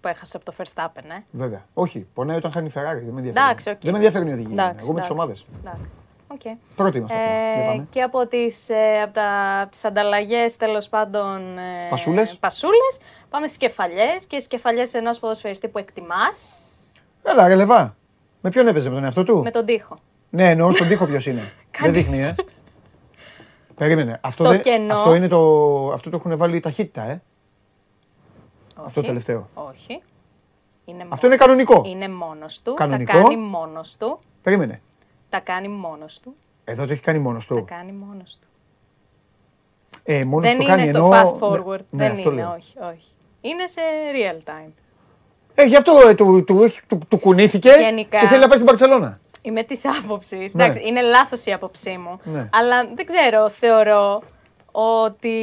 που 0.00 0.08
έχασες 0.08 0.34
από 0.34 0.44
το 0.44 0.54
Verstappen, 0.58 1.04
ε. 1.04 1.22
Βέβαια. 1.30 1.64
Όχι, 1.74 2.06
πονάει 2.14 2.36
όταν 2.36 2.52
χάνει 2.52 2.66
η 2.66 2.72
Ferrari. 2.74 3.02
Δεν 3.04 3.12
με 3.12 3.18
ενδιαφέρει. 3.18 3.44
Εντάξει, 3.46 3.70
οκ. 3.70 3.80
Δεν 3.80 3.90
με 3.92 3.96
ενδιαφέρει 3.98 4.28
η 4.28 4.32
οδηγία. 4.32 4.52
Εντάξει, 4.52 4.78
Εγώ 4.80 4.92
με 4.92 5.00
τις 5.00 5.08
εντάξει. 5.08 5.12
ομάδες. 5.12 5.44
Εντάξει. 5.60 5.82
Οκ. 6.34 6.56
Πρώτοι 6.76 6.98
είμαστε. 6.98 7.16
ακόμα. 7.16 7.34
Για 7.54 7.62
Ε, 7.62 7.66
πάμε. 7.66 7.86
και 7.90 8.02
από 8.02 8.26
τις, 8.26 8.68
ε, 8.68 9.00
από 9.02 9.12
τα, 9.14 9.60
από 9.60 9.70
τις 9.70 9.84
ανταλλαγές 9.84 10.56
τέλος 10.56 10.88
πάντων 10.88 11.58
ε, 11.58 11.88
Πασούλες. 11.90 12.36
πασούλες, 12.36 13.00
πάμε 13.28 13.46
στις 13.46 13.58
κεφαλιές 13.58 14.26
και 14.26 14.36
στις 14.36 14.46
κεφαλιές 14.46 14.94
ενός 14.94 15.18
ποδοσφαιριστή 15.18 15.68
που 15.68 15.78
εκτιμάς 15.78 16.52
Έλα, 17.22 17.48
ρε 17.48 17.54
Λεβά. 17.54 17.96
Με 18.40 18.50
ποιον 18.50 18.66
έπαιζε, 18.66 18.88
με 18.88 18.94
τον 18.94 19.04
εαυτό 19.04 19.24
του; 19.24 19.42
με 19.42 19.50
τον 19.50 19.64
τοίχο. 19.66 19.96
Ναι, 20.30 20.50
εννοώ 20.50 20.72
στον 20.72 20.88
τοίχο 20.88 21.06
ποιος 21.06 21.26
είναι. 21.26 21.40
Δεν 21.80 21.92
Κανείς. 21.92 21.96
δείχνει, 21.96 22.20
ε. 22.20 22.34
Περίμενε. 23.74 24.18
Αυτό, 24.22 24.42
Στο 24.44 24.52
δεν, 24.52 24.60
κενό. 24.62 24.94
αυτό, 24.94 25.14
είναι 25.14 25.28
το, 25.28 25.38
αυτό 25.92 26.10
το 26.10 26.16
έχουν 26.16 26.36
βάλει 26.36 26.60
ταχύτητα, 26.60 27.02
ε. 27.02 27.22
Αυτό 28.76 29.00
Όχι. 29.00 29.08
τελευταίο. 29.08 29.48
Όχι. 29.54 30.02
Είναι 30.84 31.06
Αυτό 31.08 31.26
είναι 31.26 31.36
κανονικό. 31.36 31.82
Είναι 31.86 32.08
μόνος 32.08 32.62
του. 32.62 32.74
Κανονικό. 32.74 33.12
Τα 33.12 33.22
κάνει 33.22 33.36
μόνος 33.36 33.96
του. 33.96 34.18
Περίμενε. 34.42 34.80
Τα 35.34 35.40
κάνει 35.40 35.68
μόνος 35.68 36.20
του. 36.20 36.34
Εδώ 36.64 36.86
το 36.86 36.92
έχει 36.92 37.02
κάνει 37.02 37.18
μόνος 37.18 37.46
Τα 37.46 37.54
του. 37.54 37.64
κάνει 37.64 37.92
μόνος 37.92 38.38
του. 38.40 38.46
Ε, 40.02 40.24
μόνος 40.24 40.48
δεν 40.48 40.56
το 40.56 40.62
είναι 40.62 40.72
κάνει 40.74 40.86
στο 40.86 40.98
εννοώ- 40.98 41.12
fast 41.12 41.38
forward. 41.48 41.64
Ναι, 41.66 41.84
ναι, 41.90 42.02
δεν 42.04 42.10
αυτό 42.12 42.30
είναι, 42.32 42.40
λέω. 42.42 42.52
όχι, 42.52 42.74
όχι. 42.92 43.08
Είναι 43.40 43.66
σε 43.66 43.80
real 44.14 44.50
time. 44.50 44.72
Ε, 45.54 45.64
γι' 45.64 45.76
αυτό 45.76 45.92
ε, 46.08 46.14
του, 46.14 46.44
του, 46.44 46.70
του, 46.88 46.98
του 47.08 47.18
κουνήθηκε 47.18 47.70
Γενικά. 47.80 48.18
και 48.20 48.26
θέλει 48.26 48.40
να 48.40 48.46
πάει 48.48 48.56
στην 48.56 48.66
Παρσελώνα. 48.68 49.18
Είμαι 49.42 49.62
της 49.62 49.82
άποψης. 50.02 50.54
Εντάξει, 50.54 50.80
είναι 50.86 51.00
λάθος 51.00 51.44
η 51.44 51.52
άποψή 51.52 51.96
μου. 51.96 52.20
Ναι. 52.24 52.48
Αλλά 52.52 52.86
δεν 52.94 53.06
ξέρω, 53.06 53.48
θεωρώ 53.48 54.22
ότι 54.72 55.38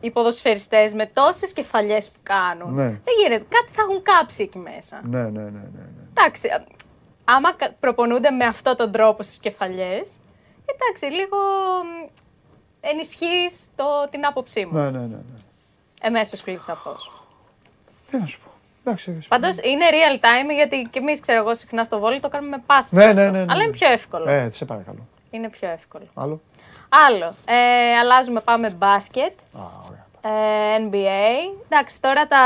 οι 0.00 0.10
ποδοσφαιριστές 0.10 0.92
με 0.94 1.06
τόσες 1.06 1.52
κεφαλιές 1.52 2.08
που 2.10 2.18
κάνουν, 2.22 2.74
Ναι. 2.74 2.84
δεν 2.88 3.14
γίνεται. 3.22 3.44
Κάτι 3.48 3.72
θα 3.72 3.82
έχουν 3.88 4.02
κάψει 4.02 4.42
εκεί 4.42 4.58
μέσα. 4.58 5.00
Ναι, 5.04 5.22
ναι, 5.22 5.28
ναι. 5.30 5.40
ναι, 5.40 5.50
ναι. 5.50 6.08
Εντάξει, 6.10 6.48
α- 6.48 6.64
άμα 7.28 7.52
κα- 7.52 7.72
προπονούνται 7.80 8.30
με 8.30 8.44
αυτόν 8.44 8.76
τον 8.76 8.92
τρόπο 8.92 9.22
στις 9.22 9.38
κεφαλιές, 9.38 10.16
εντάξει, 10.74 11.04
λίγο 11.20 11.36
μ, 11.84 12.08
ενισχύεις 12.80 13.66
το, 13.76 13.84
την 14.10 14.26
άποψή 14.26 14.64
μου. 14.64 14.78
ναι, 14.78 14.90
ναι, 14.90 14.98
ναι, 14.98 15.06
ναι. 15.06 15.16
Εμέσως 16.00 16.42
κλείσει 16.42 16.62
σαφώς. 16.62 17.10
Τι 18.10 18.16
να 18.16 18.26
σου 18.26 18.40
πω. 18.40 18.50
Εντάξει, 18.84 19.18
Πάντως 19.28 19.58
είναι 19.62 19.84
real 19.90 20.14
time 20.24 20.54
γιατί 20.54 20.88
και 20.90 20.98
εμείς, 20.98 21.20
ξέρω 21.20 21.38
εγώ, 21.38 21.54
συχνά 21.54 21.84
στο 21.84 21.98
βόλιο 21.98 22.20
το 22.20 22.28
κάνουμε 22.28 22.56
με 22.56 22.62
πάσες 22.66 22.92
Ναι, 22.92 23.02
αυτό. 23.04 23.14
ναι, 23.14 23.24
ναι, 23.30 23.44
ναι. 23.44 23.52
Αλλά 23.52 23.62
είναι 23.62 23.72
πιο 23.72 23.92
εύκολο. 23.92 24.30
Ε, 24.30 24.48
σε 24.48 24.64
παρακαλώ. 24.64 25.06
Είναι 25.30 25.48
πιο 25.48 25.68
εύκολο. 25.68 26.04
Άλλο. 26.14 26.40
Άλλο. 26.88 27.34
Ε, 27.46 27.98
αλλάζουμε, 27.98 28.40
πάμε 28.40 28.70
μπάσκετ. 28.70 29.32
Α, 29.58 29.60
ωραία. 29.86 29.95
Ε, 29.95 29.95
NBA. 30.78 31.56
Εντάξει, 31.68 32.00
τώρα 32.00 32.26
τα, 32.26 32.42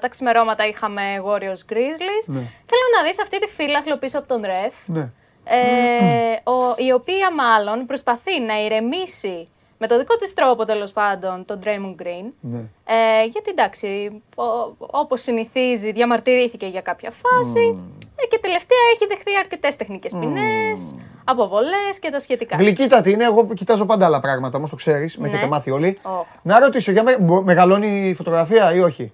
τα 0.00 0.08
ξημερώματα 0.08 0.66
είχαμε 0.66 1.02
Warriors 1.26 1.72
Grizzlies. 1.72 2.26
Ναι. 2.26 2.38
Θέλω 2.66 2.86
να 2.96 3.02
δεις 3.06 3.20
αυτή 3.20 3.38
τη 3.40 3.46
φύλαθλο 3.46 3.96
πίσω 3.96 4.18
από 4.18 4.28
τον 4.28 4.42
Ρεφ. 4.44 4.74
Ναι. 4.86 5.08
Ε, 5.44 6.50
ο, 6.50 6.74
η 6.76 6.92
οποία 6.92 7.34
μάλλον 7.34 7.86
προσπαθεί 7.86 8.40
να 8.40 8.64
ηρεμήσει 8.64 9.48
με 9.78 9.86
το 9.86 9.98
δικό 9.98 10.16
της 10.16 10.34
τρόπο 10.34 10.64
τέλος 10.64 10.92
πάντων 10.92 11.44
τον 11.44 11.60
Draymond 11.64 12.02
Green. 12.02 12.32
Ναι. 12.40 12.58
Ε, 12.84 13.24
γιατί 13.24 13.50
εντάξει, 13.50 14.22
ο- 14.36 14.76
όπως 14.78 15.22
συνηθίζει 15.22 15.92
διαμαρτυρήθηκε 15.92 16.66
για 16.66 16.80
κάποια 16.80 17.10
φάση 17.10 17.78
ε, 17.97 17.97
και 18.28 18.38
τελευταία 18.42 18.78
έχει 18.94 19.06
δεχθεί 19.06 19.36
αρκετές 19.38 19.76
τεχνικές 19.76 20.12
ποινές, 20.12 20.94
αποβολές 21.24 21.98
και 22.00 22.10
τα 22.10 22.20
σχετικά. 22.20 22.56
Γλυκύτατη 22.56 23.10
είναι, 23.10 23.24
εγώ 23.24 23.46
κοιτάζω 23.54 23.86
πάντα 23.86 24.06
άλλα 24.06 24.20
πράγματα, 24.20 24.56
όμως 24.56 24.70
το 24.70 24.76
ξέρεις, 24.76 25.16
με 25.18 25.26
Ναι. 25.28 25.32
έχετε 25.34 25.48
μάθει 25.48 25.70
όλοι. 25.70 25.98
Οχ. 26.02 26.26
Να 26.42 26.58
ρωτήσω, 26.58 26.92
για 26.92 27.02
με, 27.02 27.18
μπο- 27.18 27.42
μεγαλώνει 27.42 28.08
η 28.08 28.14
φωτογραφία 28.14 28.74
ή 28.74 28.80
όχι; 28.80 29.12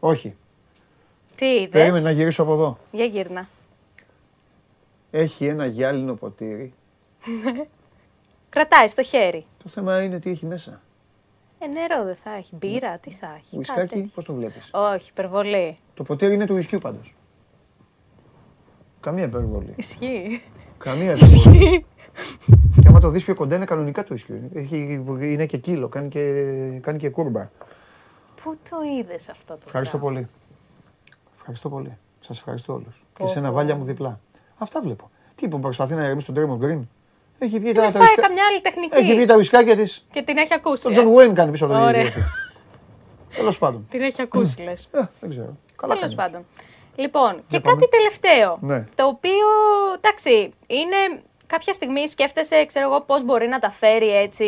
Όχι. 0.00 0.34
Τι 1.36 1.46
είδες, 1.46 1.68
Περίμενε 1.70 2.02
να 2.04 2.10
γυρίσω 2.10 2.42
από 2.42 2.52
εδώ. 2.52 2.78
για 2.90 3.04
γύρνα. 3.04 3.48
Έχει 5.10 5.46
ένα 5.46 5.66
γυάλινο 5.66 6.14
ποτήρι. 6.14 6.72
Κρατάει 8.50 8.88
στο 8.88 9.02
χέρι. 9.02 9.44
Το 9.62 9.68
θέμα 9.68 10.02
είναι 10.02 10.18
τι 10.18 10.30
έχει 10.30 10.46
μέσα. 10.46 10.80
Ε, 11.58 11.66
νερό 11.66 12.04
δεν 12.04 12.16
θα 12.24 12.30
έχει, 12.34 12.56
μπύρα, 12.56 12.98
τι 12.98 13.10
θα 13.10 13.26
έχει. 13.26 13.44
κάτι 13.44 13.56
Ουισκάκι, 13.56 13.88
τέτοιο. 13.94 14.10
πώς 14.14 14.24
το 14.24 14.32
βλέπεις; 14.34 14.70
Όχι, 14.72 15.10
υπερβολή. 15.10 15.76
Το 15.94 16.02
ποτήρι 16.02 16.34
είναι 16.34 16.46
του 16.46 16.54
ουισκιού 16.54 16.78
πάντως. 16.78 17.14
Καμία 19.04 19.24
υπερβολή. 19.24 19.72
Ισχύει. 19.76 20.42
Καμία 20.78 21.12
υπερβολή. 21.12 21.86
και 22.80 22.88
άμα 22.88 23.00
το 23.00 23.08
δεις 23.08 23.24
πιο 23.24 23.34
κοντά 23.34 23.56
είναι 23.56 23.64
κανονικά 23.64 24.02
του 24.02 24.08
ουισκιού. 24.12 24.50
Έχει, 24.54 25.04
είναι 25.20 25.46
και 25.46 25.56
κύλο, 25.56 25.88
κάνει 25.88 26.08
και, 26.08 26.20
κάνει 26.80 26.98
και 26.98 27.08
κούρμπα. 27.10 27.50
Πού 28.42 28.56
το 28.70 28.76
είδες 28.98 29.28
αυτό 29.28 29.54
το 29.54 29.60
Ευχαριστώ 29.66 29.98
πράγμα; 29.98 30.14
πολύ. 30.14 30.28
Ευχαριστώ 31.36 31.68
πολύ. 31.68 31.96
Σας 32.20 32.38
ευχαριστώ 32.38 32.72
όλους. 32.72 33.04
Και 33.14 33.22
Πω, 33.22 33.28
σε 33.28 33.38
ένα 33.38 33.48
πω. 33.48 33.54
βάλια 33.54 33.74
μου 33.76 33.84
διπλά. 33.84 34.20
Αυτά 34.58 34.80
βλέπω. 34.80 35.10
Τι 35.34 35.48
που 35.48 35.58
προσπαθεί 35.60 35.94
να 35.94 36.04
ηρεμήσει 36.04 36.32
τον 36.32 36.34
Draymond 36.60 36.64
Green. 36.64 36.80
Έχει 37.38 37.58
βγει 37.58 37.64
Δεν 37.64 37.74
τώρα 37.74 37.86
τα 37.92 37.98
φάει 37.98 38.02
ουισκα- 38.08 38.22
καμιά 38.22 38.42
άλλη 38.50 38.60
τεχνική. 38.60 38.96
Έχει 38.96 39.14
βγει 39.14 39.26
τα 39.26 39.36
ουισκάκια 39.36 39.76
της. 39.76 40.06
Και 40.10 40.22
την 40.22 40.36
έχει 40.36 40.54
ακούσει. 40.54 40.82
Τον 40.82 40.92
ε. 40.92 40.94
Τζον 40.94 41.08
Βουέιν 41.08 41.34
κάνει 41.34 41.50
πίσω 41.50 41.64
από 41.64 41.74
το 41.74 41.80
Ωραία. 41.80 42.00
ίδιο. 42.02 42.22
Τέλος 43.36 43.58
πάντων. 43.58 43.86
Την 43.90 44.00
έχει 44.02 44.22
ακούσει, 44.22 44.62
λες. 44.62 44.88
Ε, 44.92 45.00
δεν 45.20 45.30
ξέρω. 45.30 45.56
Καλά 45.76 45.94
Τέλος 45.94 46.14
κάνει. 46.14 46.30
πάντων. 46.30 46.46
Λοιπόν, 46.96 47.42
και 47.46 47.60
πάμε. 47.60 47.76
κάτι 47.76 47.90
τελευταίο. 47.90 48.58
Ναι. 48.60 48.86
Το 48.94 49.06
οποίο, 49.06 49.46
εντάξει, 50.00 50.52
είναι 50.66 51.22
κάποια 51.46 51.72
στιγμή 51.72 52.08
σκέφτεσαι, 52.08 52.64
ξέρω 52.64 52.88
εγώ, 52.88 53.00
πώς 53.00 53.24
μπορεί 53.24 53.46
να 53.48 53.58
τα 53.58 53.70
φέρει 53.70 54.16
έτσι 54.16 54.44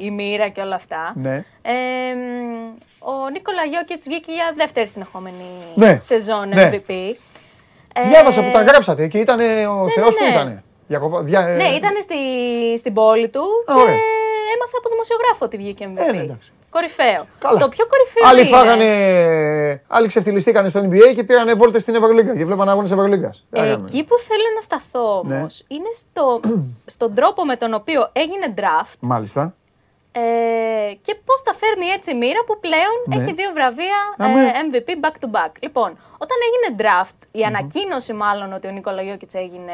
η 0.00 0.10
μοίρα 0.10 0.48
και 0.48 0.60
όλα 0.60 0.74
αυτά. 0.74 1.12
Ναι. 1.16 1.44
Ε, 1.62 1.72
μ, 2.14 2.66
ο 2.98 3.28
Νίκολα 3.32 3.64
Γιώκητς 3.64 4.04
βγήκε 4.08 4.32
για 4.32 4.52
δεύτερη 4.56 4.88
συνεχόμενη 4.88 5.44
Ναι. 5.74 5.98
σεζόν 5.98 6.48
Ναι. 6.48 6.70
MVP. 6.72 6.92
Ε, 7.94 8.08
Διάβασα 8.08 8.42
που 8.44 8.50
τα 8.50 8.62
γράψατε 8.62 9.06
και 9.08 9.18
ήταν 9.18 9.38
ο 9.40 9.84
ναι, 9.84 9.90
Θεός 9.90 10.14
που 10.14 10.24
ναι. 10.24 10.30
ήταν. 10.30 10.62
Διακοπα... 10.86 11.22
Δια... 11.22 11.40
Ναι, 11.40 11.68
ήταν 11.68 11.92
στη, 12.02 12.16
στην 12.78 12.92
πόλη 12.94 13.28
του 13.28 13.40
Α, 13.40 13.74
και 13.74 13.80
ωραία. 13.80 13.94
έμαθε 14.54 14.76
από 14.78 14.88
δημοσιογράφο 14.88 15.44
ότι 15.44 15.56
βγήκε 15.56 15.88
MVP. 15.94 16.08
Ε, 16.08 16.12
ναι, 16.12 16.20
εντάξει. 16.22 16.52
Κορυφαίο. 16.70 17.26
Καλά. 17.38 17.58
Το 17.58 17.68
πιο 17.68 17.86
κορυφαίο 17.86 18.28
Άλλοι 18.28 18.40
είναι... 18.40 18.56
φάγανε, 18.56 19.82
άλλοι 19.88 20.06
ξεφτυλιστήκανε 20.08 20.68
στο 20.68 20.80
NBA 20.80 21.14
και 21.14 21.24
πήρανε 21.24 21.54
βόλτες 21.54 21.82
στην 21.82 21.94
Ευρωλίγκα 21.94 22.36
και 22.36 22.44
βλέπανε 22.44 22.70
αγώνες 22.70 22.90
Ευρωλίγκας. 22.90 23.44
Τι 23.50 23.58
να 23.60 23.66
κάνουμε. 23.66 23.84
Εκεί 23.88 24.04
που 24.04 24.16
θέλω 24.18 24.44
να 24.54 24.60
σταθώ 24.60 25.22
Ναι. 25.26 25.36
όμως 25.36 25.64
είναι 25.68 25.88
στο, 25.94 26.40
στον 26.86 27.14
τρόπο 27.14 27.44
με 27.44 27.56
τον 27.56 27.74
οποίο 27.74 28.08
έγινε 28.12 28.54
draft 28.56 28.94
Μάλιστα. 29.00 29.54
ε, 30.12 30.20
και 31.02 31.14
πώς 31.24 31.42
τα 31.42 31.54
φέρνει 31.54 31.86
έτσι 31.86 32.10
η 32.10 32.14
μοίρα 32.14 32.44
που 32.46 32.60
πλέον 32.60 32.96
Ναι. 33.06 33.16
έχει 33.16 33.32
δύο 33.34 33.50
βραβεία 33.54 33.98
Αμέ. 34.18 34.42
ε, 34.42 34.50
MVP 34.70 34.88
back 34.90 35.14
to 35.24 35.26
back. 35.36 35.52
Λοιπόν, 35.60 35.98
όταν 36.18 36.36
έγινε 36.48 36.82
draft, 36.82 37.26
η 37.30 37.42
ανακοίνωση 37.42 38.12
μάλλον 38.12 38.52
ότι 38.52 38.66
ο 38.68 38.70
Νίκολα 38.70 39.02
Γιώκητς 39.02 39.34
έγινε 39.34 39.72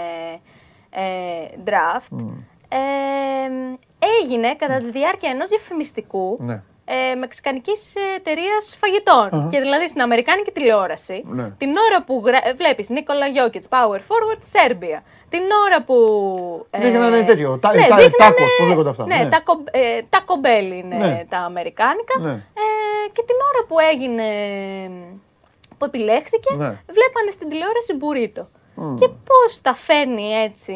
ε, 0.90 1.02
draft, 1.64 2.16
ε, 2.68 2.76
έγινε 4.22 4.54
κατά 4.54 4.78
τη 4.78 4.90
διάρκεια 4.90 5.30
ενός 5.30 5.48
διαφημιστικού 5.48 6.36
Ναι. 6.40 6.62
Ε, 6.88 7.14
μεξικανικής 7.14 7.94
εταιρείας 8.16 8.78
φαγητών. 8.80 9.48
Και 9.50 9.60
δηλαδή 9.60 9.88
στην 9.88 10.00
Αμερικάνικη 10.00 10.50
τηλεόραση, 10.50 11.22
Ναι. 11.26 11.50
την 11.58 11.68
ώρα 11.90 12.02
που 12.04 12.22
γρα... 12.26 12.38
βλέπεις 12.56 12.88
Νίκολα 12.88 13.26
Γιώκητς, 13.26 13.68
Power 13.70 13.98
Forward, 14.08 14.38
Σέρμπια. 14.52 15.02
Την 15.28 15.40
ώρα 15.66 15.82
που... 15.82 15.96
ε, 16.70 16.78
Δείχνανε 16.78 17.22
τέτοιο, 17.22 17.58
τα- 17.58 17.68
τα- 17.68 17.74
δείχνανε- 17.78 18.12
τάκος, 18.16 18.48
πώς 18.58 18.68
λέγονται 18.68 18.88
αυτά, 18.88 19.06
Ναι, 19.06 19.16
ναι. 19.16 19.28
τα, 19.28 19.40
κο- 19.40 19.64
ε, 19.70 20.00
τα 20.10 20.20
κομπέλ 20.26 20.70
είναι 20.72 20.96
Ναι. 20.96 21.24
τα 21.28 21.38
αμερικάνικα. 21.38 22.18
Ναι. 22.18 22.30
Ε, 22.30 23.08
και 23.12 23.22
την 23.26 23.36
ώρα 23.50 23.66
που 23.68 23.76
έγινε, 23.92 24.24
που 25.78 25.84
επιλέχθηκε, 25.84 26.54
Ναι. 26.54 26.66
βλέπανε 26.96 27.30
στην 27.32 27.48
τηλεόραση 27.48 27.94
μπουρίτο. 27.94 28.48
Και 28.98 29.08
πώς 29.08 29.60
τα 29.62 29.74
φέρνει 29.74 30.30
έτσι, 30.32 30.74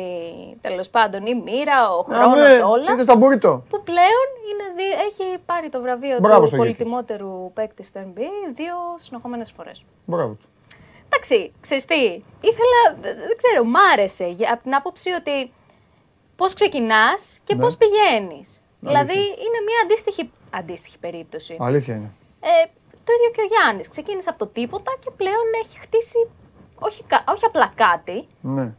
τέλος 0.61 0.91
πάντων, 0.91 1.27
η 1.27 1.35
μοίρα, 1.35 1.91
ο 1.97 2.03
χρόνος, 2.03 2.39
Αμέ, 2.39 2.63
όλα 2.63 2.93
Είδες 2.93 3.05
τα 3.07 3.17
μπουρίτο. 3.17 3.63
που 3.71 3.83
πλέον 3.83 4.27
είναι 4.51 4.65
δι- 4.77 4.99
έχει 5.11 5.39
πάρει 5.47 5.69
το 5.69 5.81
βραβείο 5.81 6.19
Μπράβο 6.21 6.41
του 6.41 6.47
στο 6.47 6.57
πολυτιμότερου 6.57 7.51
παίκτη 7.55 7.83
στο 7.83 8.01
NBA 8.01 8.29
δύο 8.55 8.75
συνεχόμενες 8.97 9.51
φορές. 9.51 9.85
Μπράβο 10.05 10.33
του. 10.33 10.49
Εντάξει, 11.07 11.53
ξέρεις 11.61 11.85
τι, 11.85 11.95
ήθελα, 12.41 12.81
δεν 13.01 13.17
δεν 13.17 13.37
ξέρω, 13.37 13.65
μ' 13.65 13.77
άρεσε 13.93 14.27
για- 14.27 14.53
από 14.53 14.63
την 14.63 14.75
άποψη 14.75 15.11
ότι 15.11 15.53
πώς 16.37 16.55
ξεκινάς 16.55 17.41
και 17.45 17.55
Ναι. 17.55 17.61
πώς 17.63 17.77
πηγαίνεις. 17.77 18.61
Δηλαδή 18.81 19.19
είναι 19.19 19.61
μια 19.67 19.79
αντίστοιχη, 19.85 20.31
αντίστοιχη 20.51 20.99
περίπτωση. 20.99 21.57
Αλήθεια 21.61 21.95
είναι. 21.95 22.11
Ε, 22.41 22.67
το 23.05 23.13
ίδιο 23.17 23.31
και 23.35 23.41
ο 23.41 23.45
Γιάννης. 23.55 23.89
Ξεκίνησε 23.89 24.29
από 24.31 24.39
το 24.39 24.47
τίποτα 24.47 24.97
και 25.01 25.11
πλέον 25.17 25.47
έχει 25.65 25.79
χτίσει 25.79 26.31
όχι, 26.81 27.05
κα- 27.05 27.25
όχι 27.29 27.45
απλά 27.45 27.73
κάτι, 27.75 28.27
Ναι. 28.41 28.73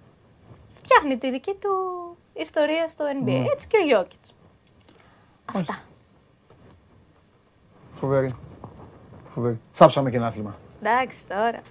φτιάχνει 0.84 1.18
τη 1.18 1.32
δική 1.32 1.54
του 1.60 1.70
ιστορία 2.34 2.88
στο 2.88 3.06
NBA. 3.06 3.24
Ναι. 3.42 3.46
Έτσι 3.54 3.68
και 3.68 3.78
ο 3.82 3.86
Γιώκητς. 3.86 4.34
Αυτά. 5.56 5.80
Φοβερή. 7.94 8.30
Φοβερή. 9.34 9.60
Θάψαμε 9.72 10.10
και 10.10 10.18
ένα 10.18 10.26
άθλημα. 10.26 10.56
Εντάξει 10.82 11.28
τώρα. 11.28 11.62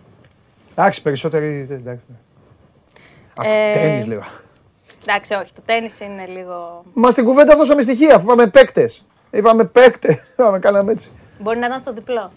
Εντάξει, 0.72 1.02
περισσότεροι. 1.02 1.66
Εντάξει. 1.70 2.04
Από 3.34 3.48
Ε, 3.50 3.72
τέννις 3.72 4.06
λέγα. 4.06 4.26
Εντάξει, 5.02 5.34
όχι, 5.34 5.52
το 5.52 5.60
τέννις 5.64 6.00
είναι 6.00 6.26
λίγο. 6.26 6.82
Μα 6.94 7.10
στην 7.10 7.24
κουβέντα 7.24 7.56
δώσαμε 7.56 7.82
στοιχεία, 7.82 8.14
αφού 8.14 8.24
είπαμε 8.24 8.46
παίκτες. 8.46 9.04
Είπαμε 9.30 9.64
παίκτες. 9.64 10.22
Είπαμε, 10.32 10.58
κάναμε 10.58 10.92
έτσι. 10.92 11.10
Μπορεί 11.38 11.58
να 11.58 11.66
ήταν 11.66 11.80
στο 11.80 11.92
διπλό. 11.92 12.30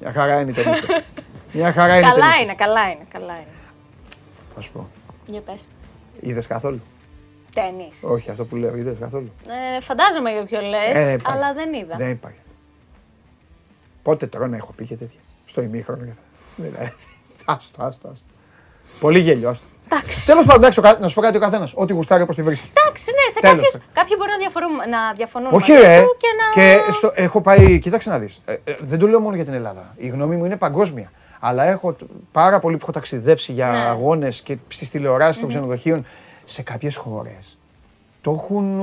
Μια 0.00 0.12
χαρά 0.12 0.40
είναι 0.40 0.50
οι 0.50 0.54
ταινίστες. 0.54 0.90
Μια 1.52 1.72
χαρά 1.72 1.96
είναι 1.96 2.06
οι 2.06 2.10
καλά 2.10 2.20
ταινίστες. 2.20 2.44
είναι, 2.44 2.54
καλά 2.54 2.82
είναι, 2.90 3.04
καλά 3.12 3.32
είναι. 3.34 3.54
Θα 4.54 4.60
σου 4.60 4.72
πω. 4.72 4.88
Για 5.26 5.40
πες. 5.40 5.68
Είδες 6.20 6.46
καθόλου; 6.46 6.80
Τένις. 7.54 7.94
Όχι, 8.02 8.30
αυτό 8.30 8.44
που 8.44 8.56
λέω, 8.56 8.76
είδες 8.76 8.96
καθόλου; 9.00 9.32
Ε, 9.76 9.80
φαντάζομαι 9.80 10.30
για 10.30 10.44
ποιο 10.44 10.60
λες, 10.60 10.94
Ε, 10.94 11.12
υπάρχει. 11.12 11.36
αλλά 11.38 11.52
δεν 11.54 11.72
είδα. 11.72 11.96
Δεν 11.96 12.10
υπάρχει. 12.10 12.38
Πότε 14.02 14.26
τώρα 14.26 14.46
να 14.48 14.56
έχω 14.56 14.72
πει 14.72 14.84
και 14.86 14.94
τέτοια. 14.96 15.20
Στο 15.46 15.62
ημίχρονο. 15.62 16.04
και 16.04 16.10
θα- 16.10 16.22
Δηλαδή. 16.56 16.92
Άστο, 17.44 17.84
άστο, 17.84 18.08
άστο. 18.08 18.26
Πολύ 19.00 19.18
γέλιο, 19.18 19.48
άστο. 19.48 19.66
Εντάξει. 19.90 20.26
Τέλος 20.26 20.44
πάντων, 20.44 20.60
εντάξει, 20.60 20.78
ο 20.78 20.82
κα- 20.82 20.98
να 20.98 21.08
σου 21.08 21.14
πω 21.14 21.20
κάτι 21.20 21.36
ο 21.36 21.40
καθένας. 21.40 21.72
Ό,τι 21.74 21.92
γουστάρει 21.92 22.22
όπως 22.22 22.34
τη 22.36 22.42
βρίσκει. 22.42 22.68
Εντάξει, 22.76 23.04
ναι, 23.10 23.32
σε 23.32 23.40
Τέλος. 23.40 23.56
κάποιους, 23.56 23.82
κάποιοι 23.92 24.14
μπορούν 24.18 24.32
να 24.32 24.38
διαφωνούν, 24.38 24.76
να 24.90 25.12
διαφωνούν 25.12 25.52
Όχι, 25.52 25.70
μαζί 25.72 25.84
ρε. 25.86 26.00
σου 26.02 26.16
και 26.18 26.26
να... 26.40 26.62
Και 26.62 26.92
στο, 26.92 27.12
έχω 27.14 27.40
πάει. 27.40 27.78
Κοίταξε 27.78 28.10
να 28.10 28.18
δεις. 28.18 28.40
δεν 28.80 28.98
το 28.98 29.06
λέω 29.08 29.20
μόνο 29.20 29.34
για 29.36 29.44
την 29.44 29.54
Ελλάδα. 29.54 29.94
Η 29.96 30.08
γνώμη 30.08 30.36
μου 30.36 30.44
είναι 30.44 30.56
παγκόσμια. 30.56 31.12
Αλλά 31.40 31.64
έχω 31.64 31.92
τ- 31.92 32.02
πάρα 32.32 32.58
πολύ 32.58 32.74
που 32.76 32.82
έχω 32.82 32.92
ταξιδέψει 32.92 33.52
για 33.52 33.70
Ναι. 33.70 33.78
αγώνες 33.78 34.40
και 34.40 34.56
στις 34.68 34.90
τηλεοράσεις 34.90 35.40
των 35.40 35.48
ξενοδοχείων 35.48 36.06
σε 36.44 36.62
κάποιες 36.62 36.96
χώρες. 36.96 37.58
Το 38.20 38.30
έχουν, 38.30 38.80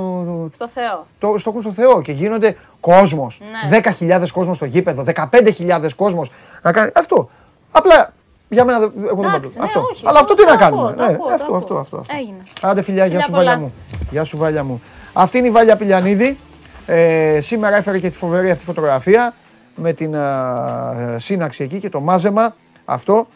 ε, 0.51 0.55
Στο 0.55 0.67
Θεό. 0.67 1.05
το, 1.19 1.37
στο 1.37 1.49
έχουν 1.49 1.61
στο 1.61 1.71
Θεό 1.71 2.01
και 2.01 2.11
γίνονται 2.11 2.57
κόσμος. 2.79 3.39
Ναι. 3.41 3.69
10.000 3.69 4.31
κόσμος 4.31 4.55
στο 4.55 4.65
γήπεδο, 4.65 5.03
15.000 5.03 5.95
κόσμος. 5.95 6.31
Να 6.61 6.71
κάνει 6.71 6.91
αυτό. 6.95 7.29
Απλά 7.71 8.13
Για 8.49 8.65
μένα, 8.65 8.79
δεν- 8.79 8.91
εγώ 9.09 9.21
δεν 9.21 9.29
Εντάξει, 9.33 9.49
πατώ. 9.49 9.59
ναι, 9.59 9.65
Αυτό. 9.65 9.79
όχι, 9.79 10.03
Αλλά 10.05 10.13
το- 10.13 10.19
αυτό 10.19 10.33
τι 10.35 10.43
το 10.43 10.49
να 10.49 10.55
κάνουμε. 10.57 10.81
ακούω, 10.81 10.93
το 10.95 11.03
Ναι, 11.05 11.13
ακούω, 11.13 11.27
το 11.27 11.33
αυτό, 11.33 11.45
ακούω. 11.45 11.57
αυτό, 11.57 11.77
αυτό, 11.77 11.97
αυτό. 11.97 12.13
Έγινε. 12.17 12.37
Άντε 12.61 12.81
φιλιά, 12.81 13.05
γεια 13.05 13.09
Φιλιά 13.19 13.25
σου 13.25 13.31
Βάλια 13.31 13.53
πολλά. 13.53 13.63
μου. 13.63 13.73
Γεια 14.11 14.23
σου 14.23 14.37
Βάλια 14.37 14.63
μου. 14.63 14.81
Αυτή 15.13 15.37
είναι 15.37 15.47
η 15.47 15.51
Βάλια 15.51 15.75
Πηλιανίδη. 15.75 16.37
Ε, 16.85 17.37
σήμερα 17.41 17.75
έφερε 17.75 17.99
και 17.99 18.09
τη 18.09 18.17
φοβερή 18.17 18.49
αυτή 18.51 18.63
φωτογραφία 18.63 19.33
με 19.75 19.93
την 19.93 20.15
α, 20.15 21.19
σύναξη 21.19 21.63
εκεί 21.63 21.79
και 21.79 21.89
το 21.89 21.99
μάζεμα 21.99 22.55
αυτό 22.85 23.27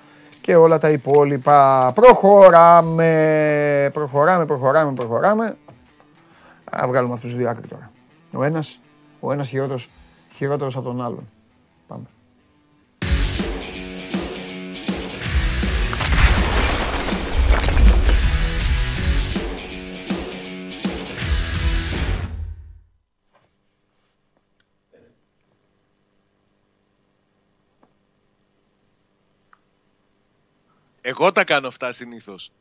και 0.42 0.56
όλα 0.56 0.78
τα 0.78 0.90
υπόλοιπα. 0.90 1.92
Προχωράμε, 1.96 3.90
προχωράμε, 3.94 4.46
προχωράμε, 4.46 4.94
προχωράμε. 4.94 5.58
Α, 6.70 6.88
βγάλουμε 6.88 7.14
αυτούς 7.14 7.30
τους 7.30 7.40
δύο 7.40 7.50
άκρη 7.50 7.68
τώρα. 7.68 7.92
Ο 8.34 8.44
ένας, 8.44 8.80
ο 9.20 9.32
ένας 9.32 9.50
χειρότερος, 9.50 9.90
χειρότερος 10.34 10.76
από 10.76 10.86
τον 10.86 11.02
άλλον. 11.02 11.30
Εγώ 31.02 31.32
τα 31.32 31.44
κάνω 31.44 31.68
αυτά 31.68 31.92
συνήθως. 31.92 32.52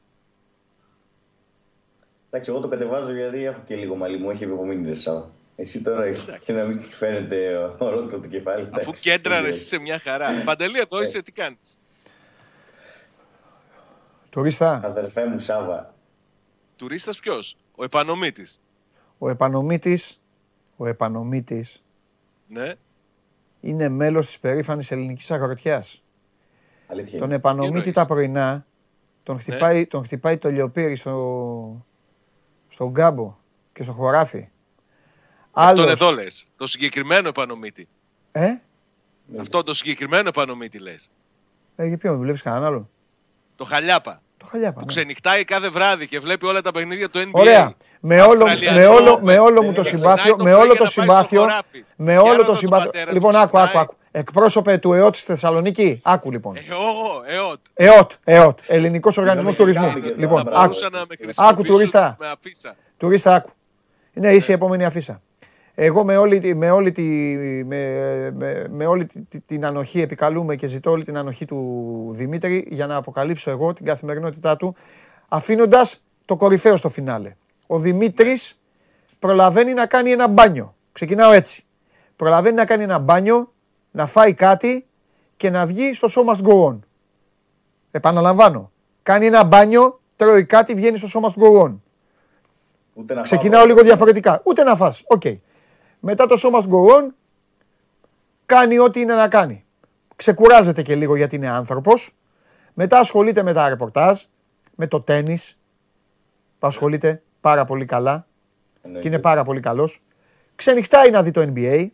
Εντάξει, 2.31 2.51
εγώ 2.51 2.61
το 2.61 2.69
κατεβάζω 2.69 3.13
γιατί 3.13 3.45
έχω 3.45 3.61
και 3.67 3.77
λίγο 3.77 3.95
μαλλί 3.97 4.19
μου, 4.19 4.31
έχει 4.31 4.45
υπομείνει 4.45 4.87
δε 4.87 4.95
Σάβα. 4.95 5.31
Εσύ 5.57 5.83
τώρα 5.83 6.11
και 6.45 6.53
να 6.53 6.65
μην 6.65 6.81
φαίνεται 6.81 7.57
ολόκληρο 7.79 8.21
το 8.21 8.29
κεφάλι. 8.29 8.63
Αφού 8.63 8.81
εντάξει. 8.81 9.01
κέντρα 9.01 9.37
Δεν 9.41 9.45
εσύ 9.51 9.65
σε 9.65 9.79
μια 9.79 9.99
χαρά. 9.99 10.43
Παντελή, 10.45 10.79
εδώ 10.79 11.03
είσαι, 11.03 11.23
τι 11.23 11.33
κάνεις; 11.33 11.79
Τουρίστα, 14.31 14.81
Αδερφέ 14.85 15.27
μου 15.27 15.39
Σάβα, 15.39 15.95
Τουρίστας 16.77 17.21
ποιος, 17.21 17.57
ο 17.77 17.85
επανομήτης. 17.85 18.61
ο 19.19 19.29
επανομήτης, 19.29 20.21
ο 20.77 20.87
επανομήτης 20.87 21.83
Ναι. 22.49 22.73
είναι 23.61 23.89
μέλος 23.89 24.27
της 24.27 24.39
περήφανης 24.39 24.91
ελληνικής 24.91 25.31
αγροτιάς. 25.31 26.03
Αλήθεια. 26.91 27.19
Τον 27.19 27.27
είναι. 27.27 27.37
επανομήτη 27.37 27.77
εννοείς; 27.77 27.93
τα 27.95 28.07
πρωινά, 28.07 28.67
τον 29.23 29.39
χτυπάει, 29.41 29.87
τον 29.87 30.05
χτυπάει 30.05 30.37
το 30.39 30.51
λιοπύρι 30.51 30.97
στο, 30.97 31.87
στον 32.69 32.93
κάμπο 32.95 33.37
και 33.73 33.83
στο 33.83 33.93
χωράφι. 33.93 34.49
Αυτόν 35.53 35.85
Άλλος, 35.85 35.91
εδώ 35.93 36.11
λες. 36.13 36.47
Το 36.57 36.67
συγκεκριμένο 36.67 37.29
επανομήτη. 37.29 37.89
ε, 38.33 38.49
Αυτό 39.41 39.63
το 39.63 39.75
συγκεκριμένο 39.75 40.29
επανομήτη 40.29 40.79
λες. 40.79 41.11
ε, 41.77 41.87
για 41.87 41.97
ποιο, 41.99 42.17
βλέπεις 42.19 42.43
κανέναν 42.43 42.67
άλλον; 42.67 42.91
Το 43.57 43.65
χαλιάπα. 43.65 44.23
Το 44.37 44.47
χαλιάπα. 44.47 44.73
Που 44.75 44.81
ναι. 44.81 44.87
ξενυχτάει 44.87 45.45
κάθε 45.45 45.69
βράδυ 45.69 46.07
και 46.07 46.19
βλέπει 46.19 46.47
όλα 46.47 46.61
τα 46.61 46.73
παιχνίδια 46.73 47.09
του 47.11 47.19
NBA. 47.19 47.31
Ωραία. 47.33 47.73
Με 48.01 48.21
όλο, 48.23 48.45
Αυστραλιανό, 48.45 48.79
με 48.79 48.87
όλο, 48.87 49.21
με 49.23 49.39
όλο 49.39 49.63
μου 49.63 49.69
με- 49.69 49.75
το 49.75 49.81
ξενάει 49.81 49.99
συμπάθειο, 49.99 50.37
το 50.37 50.45
με 50.45 50.51
πρωί 50.51 50.61
όλο 50.63 50.73
για 50.73 50.77
το 50.77 50.83
να 50.85 50.91
πάει 50.91 50.93
στο 50.93 51.01
συμπάθειο, 51.01 51.41
χωράφι. 51.41 51.85
με 51.97 52.13
Για 52.13 52.21
όλο 52.23 52.31
ρώτα 52.33 52.41
το 52.45 52.47
τον 52.47 52.57
συμπάθειο. 52.57 52.87
πατέρα 52.91 53.07
του, 53.07 53.15
Λοιπόν, 53.15 53.37
άκου, 53.37 53.59
άκου, 53.59 53.67
ξυπνάει. 53.67 53.83
άκου. 53.85 53.95
Εκπρόσωπε 54.19 54.79
του 54.79 54.93
ΕΟΤ 54.93 55.15
στη 55.15 55.25
Θεσσαλονίκη, 55.25 56.01
άκου 56.05 56.31
λοιπόν. 56.31 56.55
Εγώ, 56.57 57.23
εότ. 57.27 57.59
ΕΟΤ, 57.75 58.11
ΕΟΤ, 58.25 58.59
Ελληνικός 58.67 59.17
Οργανισμός 59.17 59.53
και 59.55 59.61
Τουρισμού. 59.61 59.87
κάμπινγκ 59.87 60.05
εδώ, 60.07 60.15
Λοιπόν, 60.19 60.43
μπράβο. 60.43 60.51
άκου, 60.59 60.63
Μπορούσα 60.69 60.91
να 60.91 60.99
με 60.99 61.03
άκου 61.11 61.23
χρησιμοποιήσουν 61.23 61.65
τουρίστα. 61.75 62.17
με 62.19 62.27
αφίσα. 62.29 62.75
Τουρίστα, 62.97 63.35
άκου. 63.35 63.51
Ναι, 64.13 64.29
είσαι 64.35 64.53
η 64.53 64.55
επόμενη 64.55 64.85
αφίσα. 64.85 65.23
Εγώ 65.75 66.05
με 66.05 66.17
όλη, 66.17 66.39
τη- 66.39 66.55
με 66.55 66.71
όλη, 66.71 66.93
τη, 66.93 67.03
με, 67.65 68.31
με, 68.37 68.67
με 68.71 68.87
όλη 68.87 69.07
τη- 69.07 69.21
τη- 69.21 69.41
την 69.41 69.67
ανοχή 69.67 70.01
επικαλούμε 70.01 70.57
και 70.57 70.67
ζητώ 70.67 70.91
όλη 70.91 71.05
την 71.05 71.17
ανοχή 71.17 71.45
του 71.45 72.09
Δημήτρη 72.11 72.67
για 72.71 72.87
να 72.87 72.97
αποκαλύψω 72.97 73.51
εγώ 73.51 73.73
την 73.73 73.85
καθημερινότητά 73.87 74.57
του 74.57 74.75
αφήνοντας 75.29 76.05
το 76.25 76.37
κορυφαίο 76.37 76.77
στο 76.77 76.89
φινάλε. 76.89 77.35
Ο 77.67 77.79
Δημήτρης 77.79 78.61
προλαβαίνει 79.19 79.73
να 79.75 79.87
κάνει 79.87 80.11
ένα 80.11 80.29
μπάνιο. 80.29 80.75
Ξεκινάω 80.93 81.33
έτσι. 81.33 81.65
Προλαβαίνει 82.17 82.55
να 82.55 82.65
κάνει 82.65 82.83
ένα 82.83 82.99
μπάνιο, 82.99 83.53
να 83.91 84.07
φάει 84.07 84.35
κάτι 84.35 84.87
και 85.37 85.51
να 85.51 85.67
βγει 85.67 85.95
στο 85.95 86.09
show 86.11 86.31
must 86.35 86.43
go 86.49 86.65
on. 86.69 86.79
Επαναλαμβάνω. 87.91 88.71
Κάνει 89.03 89.27
ένα 89.27 89.45
μπάνιο, 89.45 90.01
τρώει 90.17 90.45
κάτι, 90.45 90.75
βγαίνει 90.75 90.97
στο 90.97 91.21
show 91.21 91.27
must 91.27 91.43
go 91.43 91.63
on. 91.65 91.79
Ούτε 92.95 93.15
να 93.15 93.23
Ξεκινάω 93.23 93.59
φάω. 93.61 93.69
λίγο 93.69 93.83
διαφορετικά. 93.83 94.41
Ούτε 94.45 94.63
να 94.63 94.77
φας. 94.77 95.03
Οκ. 95.07 95.23
Μετά 96.01 96.27
το 96.27 96.41
show 96.43 96.57
must 96.59 96.69
go 96.69 96.97
on, 96.99 97.07
κάνει 98.47 98.79
ό,τι 98.79 99.01
είναι 99.01 99.15
να 99.15 99.29
κάνει. 99.29 99.65
Ξεκουράζεται 100.17 100.83
και 100.83 100.95
λίγο 100.95 101.17
γιατί 101.17 101.37
είναι 101.37 101.49
άνθρωπος. 101.49 102.11
Μετά 102.75 102.99
ασχολείται 102.99 103.43
με 103.43 103.53
τα 103.53 103.69
ρεπορτάζ, 103.69 104.23
με 104.75 104.87
το 104.87 105.01
τέννις, 105.01 105.59
που 106.59 106.67
ασχολείται 106.67 107.23
πάρα 107.41 107.65
πολύ 107.65 107.85
καλά 107.85 108.27
Εννοείται. 108.83 109.03
και 109.09 109.15
είναι 109.15 109.23
πάρα 109.23 109.45
πολύ 109.45 109.61
καλός. 109.61 110.03
Ξενυχτάει 110.55 111.11
να 111.11 111.23
δει 111.23 111.31
το 111.31 111.53
NBA. 111.55 111.87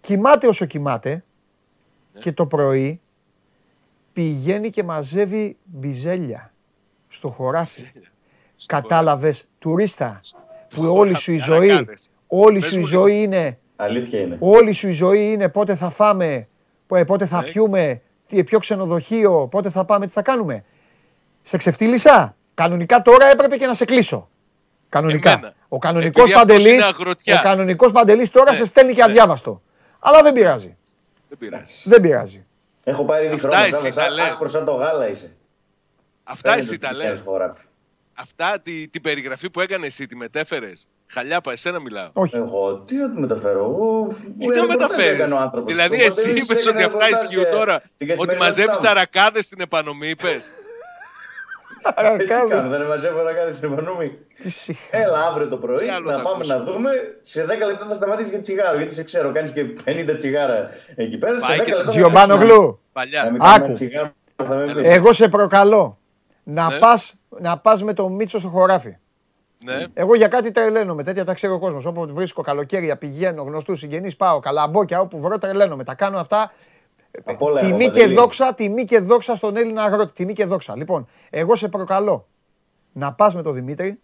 Κοιμάται 0.00 0.46
όσο 0.46 0.64
κοιμάται 0.64 1.24
και 2.18 2.32
το 2.32 2.46
πρωί 2.46 3.00
πηγαίνει 4.12 4.70
και 4.70 4.82
μαζεύει 4.84 5.56
μπιζέλια 5.64 6.52
στο 7.08 7.28
χωράφι. 7.28 7.92
Κατάλαβες, 8.66 9.48
τουρίστα, 9.58 10.20
που 10.68 10.84
όλη 10.96 11.14
σου 11.14 11.32
η 11.32 11.36
ζωή, 11.38 11.70
Αρακάδες. 11.70 12.10
όλη 12.26 12.58
Πες 12.58 12.68
σου 12.68 12.74
η 12.76 12.78
μου 12.78 12.86
ζωή 12.86 13.22
είναι, 13.22 13.58
Αλήθεια 13.76 14.20
είναι. 14.20 14.36
όλη 14.40 14.72
σου 14.72 14.88
η 14.88 14.92
ζωή 14.92 15.32
είναι 15.32 15.48
πότε 15.48 15.74
θα 15.74 15.90
φάμε, 15.90 16.48
πο- 16.86 17.04
πότε 17.04 17.26
θα 17.26 17.40
Ναι. 17.40 17.48
πιούμε, 17.48 18.00
τι, 18.26 18.44
ποιο 18.44 18.58
ξενοδοχείο, 18.58 19.48
πότε 19.50 19.70
θα 19.70 19.84
πάμε, 19.84 20.06
τι 20.06 20.12
θα 20.12 20.22
κάνουμε. 20.22 20.64
Σε 21.42 21.56
ξεφτύλισα. 21.56 22.36
Κανονικά 22.54 23.02
τώρα 23.02 23.26
έπρεπε 23.26 23.56
και 23.56 23.66
να 23.66 23.74
σε 23.74 23.84
κλείσω. 23.84 24.28
Κανονικά. 24.88 25.30
Εμένα. 25.30 25.54
Ο 25.68 25.78
κανονικός 25.78 26.22
Επειδή 26.30 26.38
αυτός 26.38 26.54
Παντελής, 26.56 26.74
είναι 26.74 26.84
αγροτιά. 26.84 27.38
ο 27.38 27.42
κανονικός 27.42 27.92
Παντελής 27.92 28.30
τώρα 28.30 28.50
Ναι, 28.50 28.56
σε 28.56 28.64
στέλνει 28.64 28.92
και 28.92 29.04
ναι. 29.04 29.10
αδιάβαστο. 29.10 29.62
Αλλά 30.00 30.22
δεν 30.22 30.32
πειράζει. 30.32 30.76
Δεν 31.28 31.38
πειράζει. 31.38 31.72
Δεν 31.84 32.00
πειράζει. 32.00 32.44
Έχω 32.84 33.04
πάρει 33.04 33.24
ήδη 33.24 33.34
Αυτά 33.34 33.48
χρόνο. 33.48 33.64
εσύ 33.64 33.74
Σάβα, 33.74 33.94
τα 33.94 34.00
σαν- 34.02 34.12
λες. 34.14 34.26
Άσπρο 34.26 34.48
σαν 34.48 34.64
το 34.64 34.72
γάλα 34.72 35.08
είσαι. 35.08 35.36
Αυτά 36.24 36.50
Φαίνεται 36.50 36.60
εσύ 36.60 36.74
ότι 36.74 36.78
τα 36.86 36.92
λε. 36.92 37.04
κάνεις 37.04 37.22
χωράφι. 37.22 37.64
Αυτά 38.14 38.60
τη, 38.62 38.88
την 38.88 39.02
περιγραφή 39.02 39.50
που 39.50 39.60
έκανε 39.60 39.86
εσύ, 39.86 40.06
τη 40.06 40.16
μετέφερες. 40.16 40.86
Χαλιάπα, 41.06 41.52
εσένα 41.52 41.80
μιλάω. 41.80 42.10
Όχι. 42.12 42.36
Εγώ 42.36 42.78
τι 42.86 42.96
να 42.96 43.10
τη 43.10 43.20
μεταφέρω. 43.20 43.58
Εγώ. 43.64 44.06
Τι 44.38 44.46
να 44.46 44.66
μεταφέρεις; 44.66 45.26
Δηλαδή, 45.66 46.02
εσύ 46.02 46.30
είπες 46.30 46.66
ότι 46.66 46.82
αυτά 46.82 47.08
ισχύουν 47.08 47.50
τώρα. 47.50 47.82
Ότι 48.16 48.36
μαζεύει 48.36 48.86
αρακάδες 48.88 49.44
στην 49.44 49.60
επανομή, 49.60 50.08
είπες. 50.08 50.50
Ε, 51.94 52.16
Τι 52.16 52.24
κάνω, 52.24 52.68
δεν 52.68 52.82
μαζεύω 52.86 53.22
να 53.22 53.32
κάνει 53.32 53.52
συμπανούμι. 53.52 54.18
Τι 54.42 54.50
συχ- 54.50 54.78
Έλα 54.90 55.26
αύριο 55.26 55.48
το 55.48 55.56
πρωί 55.56 55.78
Τι 55.78 55.88
άλλο 55.88 56.10
να 56.10 56.16
θα 56.16 56.22
πάμε 56.22 56.34
ακούσουμε. 56.36 56.56
να 56.58 56.64
δούμε. 56.64 56.90
Σε 57.20 57.44
10 57.44 57.66
λεπτά 57.66 57.86
θα 57.86 57.94
σταματήσεις 57.94 58.30
για 58.30 58.40
τσιγάρο. 58.40 58.76
Γιατί 58.76 58.94
σε 58.94 59.04
ξέρω, 59.04 59.32
κάνεις 59.32 59.52
και 59.52 59.64
50 59.84 60.14
τσιγάρα 60.16 60.70
εκεί 60.94 61.18
πέρα. 61.18 61.40
Σε 61.40 61.46
Πάει 61.46 61.56
10 61.58 61.64
και 61.64 61.70
λεπτά. 61.70 61.84
θα 61.84 61.90
Τζιομπάνογλου, 61.90 62.62
Να 62.62 62.76
Παλιά. 62.92 63.30
μην 63.30 63.40
κάνουμε 63.40 63.64
Άκου. 63.64 63.72
τσιγάρο, 63.72 64.10
θα 64.36 64.54
με 64.54 64.64
βρεις. 64.64 64.88
εγώ 64.90 65.12
σε 65.12 65.28
προκαλώ 65.28 65.98
να 66.42 66.68
Ναι. 66.70 66.78
πας, 66.78 67.14
να 67.40 67.58
πας 67.58 67.82
με 67.82 67.92
το 67.94 68.08
Μίτσο 68.08 68.38
στο 68.38 68.48
χωράφι. 68.48 68.96
Ναι. 69.64 69.84
Εγώ 69.94 70.14
για 70.14 70.28
κάτι 70.28 70.50
τρελαίνομαι. 70.50 71.02
Τέτοια 71.02 71.24
τα 71.24 71.34
ξέρει 71.34 71.52
ο 71.52 71.58
κόσμος. 71.58 71.86
Όπου 71.86 72.06
βρίσκω 72.12 72.42
καλοκαίρια, 72.42 72.96
πηγαίνω, 72.96 73.42
γνωστούς 73.42 73.78
συγγενείς, 73.78 74.16
πάω. 74.16 74.38
Καλαμπόκια, 74.40 75.00
όπου 75.00 75.20
βρω 75.20 75.38
τρελαίνομαι. 75.38 75.84
Τα 75.84 75.94
κάνω 75.94 76.18
αυτά. 76.18 76.52
Απ' 77.24 77.42
όλα 77.42 77.60
εγώ, 77.60 77.68
Τιμή 77.70 77.84
και 77.84 77.90
Παντελή. 77.90 78.14
δόξα, 78.14 78.54
τιμή 78.54 78.84
και 78.84 78.98
δόξα 79.00 79.34
στον 79.34 79.56
Έλληνα 79.56 79.82
αγρότη. 79.82 80.12
Τιμή 80.12 80.32
και 80.32 80.44
δόξα. 80.44 80.76
Λοιπόν, 80.76 81.08
εγώ 81.30 81.56
σε 81.56 81.68
προκαλώ 81.68 82.26
να 82.92 83.12
πας 83.12 83.34
με 83.34 83.42
τον 83.42 83.54
Δημήτρη 83.54 84.00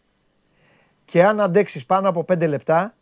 και 1.05 1.25
αν 1.25 1.41
αντέξεις 1.41 1.87
πάνω 1.87 2.09
από 2.09 2.25
πέντε 2.25 2.47
λεπτά, 2.47 2.95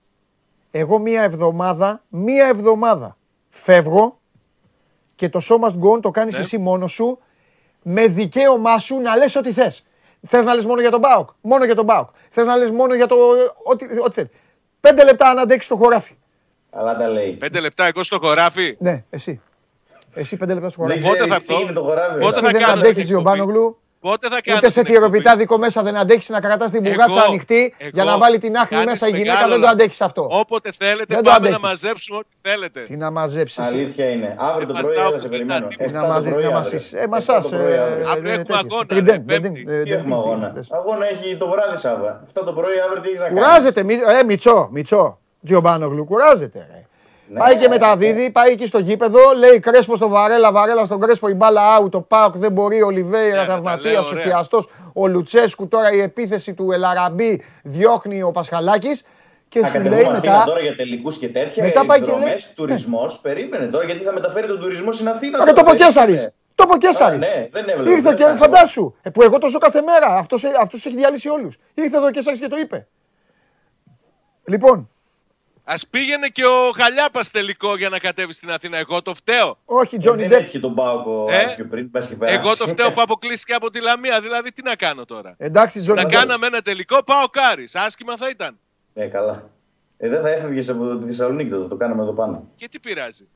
εγώ 0.71 0.99
μία 0.99 1.23
εβδομάδα, 1.23 2.03
μία 2.09 2.47
εβδομάδα 2.47 3.17
φεύγω 3.49 4.19
και 5.15 5.29
το 5.29 5.41
show 5.43 5.59
must 5.61 5.79
go 5.81 5.97
on 5.97 6.01
το 6.03 6.11
κάνεις 6.11 6.37
Ναι. 6.37 6.43
εσύ 6.43 6.59
μόνος 6.59 6.93
σου 6.93 7.19
με 7.83 8.07
δικαίωμά 8.07 8.79
σου 8.79 9.01
να 9.01 9.17
λες 9.17 9.37
ό,τι 9.37 9.53
θες. 9.53 9.85
Θες 10.27 10.45
να 10.45 10.55
λες 10.55 10.65
μόνο 10.65 10.81
για 10.81 10.91
τον 10.91 11.01
Μπάουκ, 11.01 11.29
μόνο 11.41 11.65
για 11.65 11.75
τον 11.75 11.85
Μπάουκ. 11.85 12.09
Θες 12.31 12.47
να 12.47 12.57
λες 12.57 12.71
μόνο 12.71 12.95
για 12.95 13.07
το 13.07 13.17
ό,τι, 13.65 13.85
ό,τι 13.85 14.13
θες. 14.15 14.27
Πέντε 14.81 15.05
λεπτά 15.05 15.29
αν 15.29 15.39
αντέξεις 15.39 15.69
το 15.69 15.77
χωράφι. 15.77 16.17
Αλλά 16.71 16.97
τα 16.97 17.09
λέει. 17.09 17.33
Πέντε 17.33 17.61
λεπτά 17.61 17.85
εγώ 17.87 18.03
στο 18.03 18.19
χωράφι. 18.19 18.77
Ναι, 18.79 19.05
εσύ. 19.11 19.41
Εσύ 20.15 20.36
πέντε 20.36 20.55
λεπτά 20.55 20.70
στο 20.70 20.82
Δεν 20.86 21.03
χωράφι. 21.03 21.09
Πότε 21.09 21.19
ξέρει 21.19 21.31
θα 21.32 21.39
τι 21.41 21.47
έρθω; 21.55 21.62
είναι 21.65 21.73
το 21.73 21.82
χωράφι. 21.82 22.19
Πότε 22.19 22.27
Εσύ 22.27 22.45
θα 22.45 22.51
δεν 22.51 22.61
κάνω 22.61 22.73
αντέχεις 22.73 22.95
την 22.95 23.16
εκπομπή; 23.16 23.36
Γιωμπάνογλου. 23.36 23.78
Πότε 24.01 24.28
θα 24.28 24.41
κάνω. 24.41 24.59
Ούτε 24.59 24.70
σε 24.70 24.82
την 24.82 24.95
τυροπιτάδικο 24.95 25.41
εκπομπή; 25.43 25.61
μέσα 25.61 25.82
δεν 25.82 25.97
αντέχεις 25.97 26.28
να 26.28 26.41
κρατάς 26.41 26.70
την 26.70 26.81
μπουγάτσα 26.82 27.19
Εγώ, 27.19 27.28
ανοιχτή 27.28 27.74
εγώ, 27.78 27.91
για 27.93 28.05
να 28.05 28.19
βάλει 28.19 28.39
την 28.39 28.57
άχλη 28.57 28.69
κάνεις 28.77 28.85
μέσα 28.86 29.07
η 29.09 29.11
γυναίκα. 29.11 29.32
μεγάλο 29.32 29.51
Δεν 29.51 29.61
το 29.61 29.65
λάθος. 29.66 29.81
αντέχεις 29.81 30.01
αυτό. 30.01 30.27
Όποτε 30.31 30.70
θέλετε, 30.78 31.15
Δεν 31.15 31.23
το 31.24 31.31
πάμε 31.31 31.49
να 31.49 31.57
αντέχεις. 31.57 31.62
μαζέψουμε 31.62 32.19
ό,τι 32.19 32.28
θέλετε. 32.49 32.81
Τι 32.82 32.97
να 32.97 33.11
μαζέψεις. 33.11 33.59
Αλήθεια 33.59 34.09
είναι. 34.11 34.35
Αύριο 34.39 34.66
το 34.66 34.74
Ε, 34.77 34.81
πρωί 34.81 34.95
μασάω 34.95 35.09
έλα 35.11 35.19
σε 35.19 35.28
πουθενά, 35.28 35.31
περιμένω. 35.31 35.66
τίποτα. 35.66 35.85
Εφτά 35.85 35.99
Να 36.01 36.07
το 36.07 36.12
μαζείς, 36.12 36.32
πρωί, 36.32 36.43
να 36.45 36.49
αύριο. 36.57 36.62
μαζείς. 36.73 36.93
Ε, 36.93 36.97
Εφτά 36.97 37.09
μασάς. 37.09 37.49
το 37.49 37.57
πρωί, 37.57 37.77
αύριο. 37.77 38.09
Αύριο 38.11 38.32
έχουμε 38.32 38.59
αγώνα, 38.59 38.81
ρε, 38.81 38.86
Τριντέν, 38.95 39.24
Πέμπτη. 39.24 39.51
τριντέν, 39.53 39.85
Τι 39.85 39.91
ε, 39.91 39.95
έχουμε 39.95 40.15
τι- 40.15 40.23
τι- 40.23 40.28
αγώνα. 40.31 40.49
τι- 40.51 40.66
Αγώνα 40.70 41.05
έχει 41.09 41.36
το 41.36 41.47
βράδυ 41.51 41.77
Σάβα. 41.77 42.20
Αυτά 42.24 42.45
το 42.45 42.53
πρωί 42.53 42.77
αύριο 42.86 43.01
τι 43.03 43.09
έχεις 43.09 43.20
να 43.20 43.27
κάνεις. 43.27 43.43
Κουράζεται, 43.43 43.82
μη- 43.82 44.03
ε, 44.20 44.24
Μιτσό, 44.24 44.69
Μιτσό. 44.73 45.19
Τζιομπάνογλου, 45.45 46.05
κουράζεται. 46.05 46.61
Ρε. 47.29 47.33
Ναι, 47.35 47.39
πάει 47.41 47.55
και 47.55 47.61
ναι, 47.61 47.69
μεταδίδει, 47.69 48.31
πάει 48.31 48.55
και 48.57 48.67
στο 48.67 48.79
γήπεδο, 48.79 49.19
λέει 49.39 49.59
Κρέσπο 49.61 49.97
στο 49.97 50.09
Βαρέλα, 50.09 50.53
Βαρέλα 50.53 50.85
στον 50.85 51.01
Κρέσπο, 51.01 51.29
η 51.29 51.35
μπάλα 51.35 51.63
out, 51.81 51.91
το 51.91 52.01
Πάοκ 52.01 52.37
δεν 52.37 52.53
μπορεί, 52.53 52.83
ο 52.83 52.91
Λιβέιρα 52.91 53.41
Ναι, 53.41 53.47
τα 53.47 53.53
τραυματίας, 53.53 53.93
λέω, 53.93 54.03
ο 54.03 54.07
ωραία. 54.07 54.23
Σοφιαστό, 54.23 54.65
ο 54.93 55.07
Λουτσέσκου, 55.07 55.69
τώρα 55.69 55.93
η 55.93 56.01
επίθεση 56.01 56.55
του 56.55 56.73
Ελαραμπή 56.73 57.43
διώχνει 57.63 58.23
ο 58.23 58.31
Πασχαλάκης 58.31 59.05
και 59.49 59.61
Θα 59.61 59.67
σου 59.67 59.73
λέει 59.81 59.83
κατεβούμε 59.91 60.17
Αθήνα 60.17 60.33
μετά. 60.33 60.45
τώρα 60.47 60.61
για 60.61 60.77
τελικούς 60.77 61.19
και 61.19 61.29
τέτοια. 61.29 61.65
Μετά 61.65 61.85
πάει 61.85 61.99
και 61.99 62.05
εκδρομές, 62.05 62.27
λέει- 62.27 62.37
Ναι. 62.37 62.55
τουρισμός. 62.55 63.21
Περίμενε 63.21 63.67
τώρα 63.67 63.85
γιατί 63.85 64.05
θα 64.05 64.13
μεταφέρει 64.13 64.47
τον 64.47 64.61
τουρισμό 64.61 64.93
στην 64.93 65.09
Αθήνα. 65.09 65.39
Ρε 65.39 65.45
τώρα, 65.45 65.53
το 65.53 65.61
πω 65.63 65.67
περίμενε. 65.67 65.87
Κέσσαρης. 65.87 66.29
Το 66.55 66.67
πω 66.67 66.77
Κέσσαρης. 66.79 67.17
Α, 67.17 67.19
ναι, 67.19 67.49
δεν 67.51 67.69
έβλεπα, 67.69 67.91
Ήρθε 67.91 68.03
δεν 68.09 68.17
και 68.17 68.25
θα- 68.25 68.37
φαντάσου. 68.37 68.95
Ε, 69.03 69.11
που 69.11 69.23
εγώ 69.23 69.39
το 69.39 69.49
ζω 69.49 69.59
κάθε 69.59 69.83
μέρα. 69.83 70.07
Αυτός, 70.07 70.45
αυτός 70.61 70.87
έχει 70.87 70.97
διαλύσει 70.97 71.29
όλους. 71.29 71.59
Ήρθε 71.75 71.97
εδώ 71.97 72.07
ο 72.07 72.11
Κέσσαρης 72.11 72.41
και 72.41 72.49
το 72.49 72.57
είπε. 72.57 72.87
Λοιπόν, 74.45 74.91
Α 75.66 75.74
πήγαινε 75.91 76.28
και 76.28 76.45
ο 76.45 76.70
Χαλιάπα 76.74 77.20
τελικό 77.32 77.77
για 77.77 77.89
να 77.89 77.99
κατέβει 77.99 78.32
στην 78.32 78.51
Αθήνα. 78.51 78.78
Εγώ 78.78 79.03
το 79.03 79.15
φταίω. 79.15 79.59
όχι 79.65 79.95
Ε, 79.95 79.99
Τζόνι 79.99 80.20
Δεν 80.20 80.28
Ντεπ. 80.28 80.41
έτυχε 80.41 80.59
τον 80.59 80.74
Πάοκο 80.74 81.27
Ε, 81.31 81.41
ε, 81.43 81.53
πιο 81.55 81.66
πριν, 81.66 81.91
πας 81.91 82.09
και 82.09 82.15
περάσει. 82.16 82.39
Εγώ 82.39 82.57
το 82.57 82.66
φταίω 82.66 82.93
που 82.93 83.01
αποκλείστηκε 83.01 83.55
από 83.55 83.70
τη 83.70 83.81
Λαμία. 83.81 84.20
Δηλαδή, 84.20 84.53
τι 84.53 84.62
να 84.62 84.74
κάνω 84.74 85.05
τώρα; 85.05 85.35
Εντάξει 85.39 85.81
Τζόνι 85.81 86.01
Να 86.03 86.07
Ντεπ. 86.09 86.19
κάναμε 86.19 86.47
ένα 86.47 86.61
τελικό, 86.62 87.05
πάω 87.05 87.27
κάρις. 87.28 87.74
Άσχημα 87.74 88.16
θα 88.16 88.28
ήταν. 88.28 88.59
Ε, 88.95 89.07
καλά. 89.07 89.51
Ε, 89.97 90.09
δεν 90.09 90.23
θα 90.23 90.31
έφευγε 90.31 90.70
από 90.70 90.97
τη 90.99 91.07
Θεσσαλονίκη 91.07 91.51
τότε, 91.51 91.69
το 91.69 91.77
κάναμε 91.77 92.03
εδώ 92.03 92.12
πάνω. 92.12 92.49
Και 92.57 92.69
τι 92.69 92.81
πειράζει; 92.81 93.28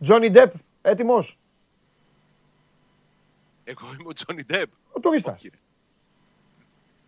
Τζόνι 0.00 0.30
Ντεπ. 0.30 0.52
Έτοιμος; 0.82 1.38
Εγώ 3.64 3.86
είμαι 3.92 4.08
ο 4.08 4.12
Τζόνι 4.12 4.42
Ντεπ. 4.44 4.70
Ο 4.92 5.00
τουρίστας. 5.00 5.34
Όχι, 5.34 5.48
ρε. 5.52 5.58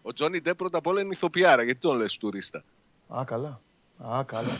Ο 0.02 0.12
Τζόνι 0.12 0.40
Ντεπ 0.40 0.56
πρώτα 0.56 0.78
απ' 0.78 0.86
όλα 0.86 1.00
είναι 1.00 1.12
ηθοποιάρα. 1.12 1.62
Γιατί 1.62 1.80
τον 1.80 1.96
λες 1.96 2.16
τουρίστα; 2.16 2.62
Α, 3.08 3.22
καλά. 3.26 3.60
Α, 3.98 4.22
καλά. 4.24 4.58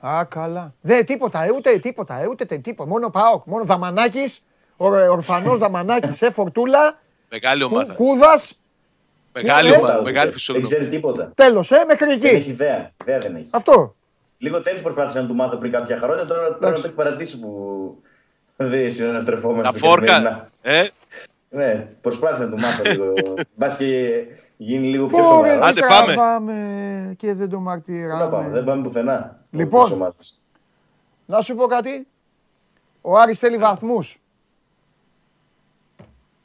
Α, 0.00 0.24
καλά. 0.24 0.74
Δεν 0.80 1.04
τίποτα, 1.06 1.44
ε, 1.44 1.50
ούτε 1.50 1.78
τίποτα, 1.78 2.20
ε, 2.20 2.26
ούτε 2.26 2.44
τε- 2.44 2.60
τίποτα. 2.62 2.88
Μόνο 2.88 3.10
Πάοκ, 3.10 3.44
μόνο 3.46 3.64
Δαμανάκης, 3.64 4.42
ο, 4.76 4.94
ε, 4.96 5.08
ορφανός 5.08 5.58
Δαμανάκης, 5.58 6.22
ε, 6.22 6.30
Φορτούλα, 6.30 7.00
Μεγάλη 7.30 7.62
Κου, 7.62 7.68
ομάδα. 7.72 7.94
Κούδας, 7.94 8.58
Μεγάλη 9.32 9.68
Ε, 9.68 9.70
ομάδα. 9.76 9.86
Τίποτα, 9.86 10.02
Μεγάλη 10.02 10.24
Δεν 10.24 10.32
φυσιογνωμία. 10.32 10.76
ξέρει 10.76 10.90
τίποτα. 10.90 11.32
τέλος, 11.34 11.70
ε, 11.70 11.84
μέχρι 11.86 12.06
Δεν 12.06 12.24
έχει 12.24 12.36
εκεί. 12.36 12.50
ιδέα. 12.50 12.92
Ιδέα 13.02 13.18
δεν 13.18 13.34
έχει. 13.34 13.48
Αυτό. 13.50 13.94
Λίγο 14.38 14.62
τέννη 14.62 14.80
προσπάθησα 14.80 15.20
να 15.22 15.26
του 15.28 15.34
μάθω 15.34 15.56
πριν 15.56 15.72
κάποια 15.72 15.98
χρόνια, 15.98 16.24
τώρα, 16.24 16.40
τώρα 16.42 16.56
Εντάξει. 16.56 16.80
το 16.82 16.86
έχει 16.88 16.96
παρατήσει 16.96 17.40
που 17.40 18.02
δεν 18.56 18.92
συναναστρεφόμαστε. 18.92 19.72
Τα 19.78 19.86
φόρκα. 19.86 20.06
καθημερινά. 20.06 20.48
Ε, 20.62 20.86
Ναι, 21.48 21.86
προσπάθησα 22.00 22.44
να 22.44 22.50
του 22.56 22.60
μάθω 22.60 22.82
λίγο. 22.90 23.12
Μπα 23.56 23.66
και 23.66 24.16
γίνει 24.62 24.86
λίγο 24.88 25.06
πιο 25.06 25.16
Ωραία, 25.16 25.28
σοβαρό. 25.28 25.64
Άντε, 25.64 25.80
τι 25.80 25.86
πάμε. 25.86 26.12
τραβάμε 26.12 27.14
και 27.18 27.34
δεν 27.34 27.48
το 27.48 27.56
Δεν 27.56 27.64
πάμε, 27.64 27.64
μαρτυράμε. 27.64 28.48
δεν 28.48 28.64
πάμε 28.64 28.82
πουθενά. 28.82 29.36
Λοιπόν. 29.50 29.82
Τις 29.84 29.92
ομάδες. 29.92 30.42
Να 31.26 31.40
σου 31.40 31.54
πω 31.54 31.66
κάτι. 31.66 32.06
Ο 33.00 33.18
Άρης 33.18 33.38
θέλει 33.38 33.56
βαθμούς. 33.58 34.20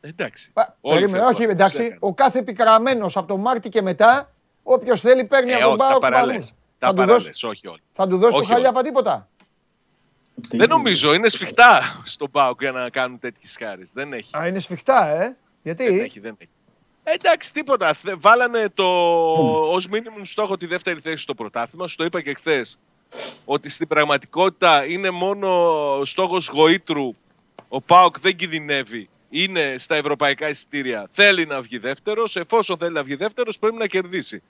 εντάξει. 0.01 0.51
Α, 0.53 0.63
Όλοι 0.81 0.95
Περίμενε, 0.99 1.11
θέλουν 1.17 1.25
όχι 1.33 1.35
βαθμούς, 1.45 1.53
εντάξει. 1.53 1.77
έκανε. 1.83 1.97
Ο 1.99 2.13
κάθε 2.13 2.39
επικραμένος 2.39 3.17
από 3.17 3.27
τον 3.27 3.39
Μάρτι 3.39 3.69
και 3.69 3.81
μετά, 3.81 4.31
όποιος 4.63 5.01
θέλει 5.01 5.25
παίρνει 5.25 5.51
Ε, 5.51 5.53
από 5.55 5.61
τον 5.63 5.69
όχι, 5.69 5.79
τα 5.79 5.85
Πάοκ 5.87 6.01
παραλές. 6.01 6.33
βαθμούς. 6.35 6.49
Τα 6.79 6.87
Θα 6.87 6.93
του 6.93 6.95
παραλές, 6.99 7.23
δώσει- 7.23 7.45
όχι 7.45 7.67
όλοι. 7.67 7.81
Θα 7.91 8.07
του 8.07 8.17
δώσει 8.17 8.31
το 8.35 8.37
Όχι 8.41 8.51
χαλιάπα 8.51 8.81
τίποτα. 8.83 9.27
Τι- 10.49 10.57
Δεν 10.57 10.69
νομίζω, 10.69 11.13
είναι 11.13 11.29
σφιχτά 11.29 11.79
στον 12.03 12.31
Πάοκ 12.31 12.61
για 12.61 12.71
να 12.71 12.89
κάνουν 12.89 13.19
τέτοιες 13.19 13.57
χάρες. 13.59 13.91
Δεν 13.91 14.13
έχει. 14.13 14.37
Α, 14.37 14.47
είναι 14.47 14.59
σφιχτά, 14.59 15.07
ε. 15.07 15.17
Δεν 15.17 15.35
Γιατί. 15.61 15.99
έχει, 15.99 16.19
δεν 16.19 16.35
έχει. 16.39 16.49
Ε, 17.07 17.11
εντάξει, 17.13 17.53
τίποτα. 17.53 17.93
Θε- 17.93 18.15
Βάλανε 18.17 18.69
το 18.73 18.85
ως 19.71 19.87
μήνυμο 19.87 20.25
στόχο 20.25 20.57
τη 20.57 20.65
δεύτερη 20.65 20.99
θέση 20.99 21.17
στο 21.17 21.35
πρωτάθλημα. 21.35 21.87
Σου 21.87 21.95
το 21.95 22.03
είπα 22.03 22.21
και 22.21 22.33
χθες. 22.33 22.79
Ότι 23.45 23.69
στην 23.69 23.87
πραγματικότητα 23.87 24.85
είναι 24.85 25.09
μόνο 25.09 26.01
στόχος 26.05 26.47
γοήτρου. 26.47 27.15
Ο 27.67 27.81
Πάοκ 27.81 28.19
δεν 28.19 28.35
κινδυνεύει. 28.35 29.09
Είναι 29.29 29.75
στα 29.77 29.95
ευρωπαϊκά 29.95 30.49
εισιτήρια. 30.49 31.07
Θέλει 31.11 31.45
να 31.45 31.61
βγει 31.61 31.77
δεύτερος. 31.77 32.35
Εφόσον 32.35 32.77
θέλει 32.77 32.93
να 32.93 33.03
βγει 33.03 33.15
δεύτερος, 33.15 33.59
πρέπει 33.59 33.75
να 33.77 33.87
κερδίσει. 33.87 34.41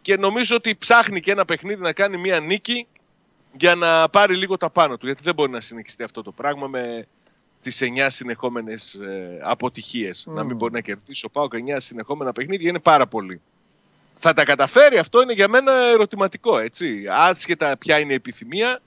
Και 0.00 0.16
νομίζω 0.16 0.56
ότι 0.56 0.76
ψάχνει 0.76 1.20
και 1.20 1.30
ένα 1.30 1.44
παιχνίδι 1.44 1.80
να 1.82 1.92
κάνει 1.92 2.16
μία 2.16 2.40
νίκη 2.40 2.86
για 3.58 3.74
να 3.74 4.08
πάρει 4.08 4.36
λίγο 4.36 4.56
τα 4.56 4.70
πάνω 4.70 4.96
του. 4.96 5.06
Γιατί 5.06 5.22
δεν 5.22 5.34
μπορεί 5.34 5.50
να 5.50 5.60
συνεχιστεί 5.60 6.02
αυτό 6.02 6.22
το 6.22 6.32
πράγμα 6.32 6.66
με 6.66 7.06
τις 7.64 7.82
9 7.82 8.06
συνεχόμενες 8.08 8.98
αποτυχίες. 9.42 10.26
Να 10.28 10.44
μην 10.44 10.56
μπορεί 10.56 10.72
να 10.72 10.80
κερδίσει 10.80 11.24
ο 11.26 11.30
Πάοκ 11.30 11.52
9 11.54 11.76
συνεχόμενα 11.76 12.32
παιχνίδια 12.32 12.68
είναι 12.68 12.78
πάρα 12.78 13.06
πολύ. 13.06 13.40
Θα 14.16 14.32
τα 14.32 14.44
καταφέρει, 14.44 14.98
αυτό 14.98 15.22
είναι 15.22 15.32
για 15.32 15.48
μένα 15.48 15.72
ερωτηματικό. 15.72 16.58
Έτσι. 16.58 17.04
Άσχετα 17.10 17.76
ποια 17.76 17.98
είναι 17.98 18.12
η 18.12 18.14
επιθυμία 18.14 18.80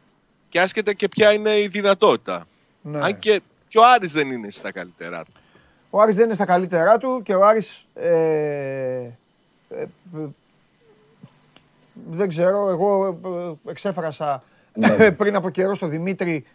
και 0.49 0.59
άσχετα 0.59 0.93
και 0.93 1.07
ποια 1.07 1.33
είναι 1.33 1.59
η 1.59 1.67
δυνατότητα. 1.67 2.47
Ναι. 2.81 2.99
Αν 3.03 3.19
και, 3.19 3.41
και 3.67 3.77
ο 3.77 3.81
Άρης 3.85 4.11
δεν 4.11 4.31
είναι 4.31 4.49
στα 4.49 4.71
καλύτερά 4.71 5.23
του. 5.23 5.31
Ο 5.89 6.01
Άρης 6.01 6.15
δεν 6.15 6.25
είναι 6.25 6.33
στα 6.33 6.45
καλύτερά 6.45 6.97
του 6.97 7.21
και 7.23 7.35
ο 7.35 7.45
Άρης 7.45 7.85
ε, 7.93 8.09
ε, 9.69 9.81
ε, 10.15 10.25
δεν 12.11 12.29
ξέρω, 12.29 12.69
εγώ 12.69 13.19
ε, 13.65 13.69
εξέφρασα 13.69 14.43
Ναι. 14.73 15.11
πριν 15.19 15.35
από 15.35 15.49
καιρό 15.49 15.75
στο 15.75 15.87
Δημήτρη 15.87 16.45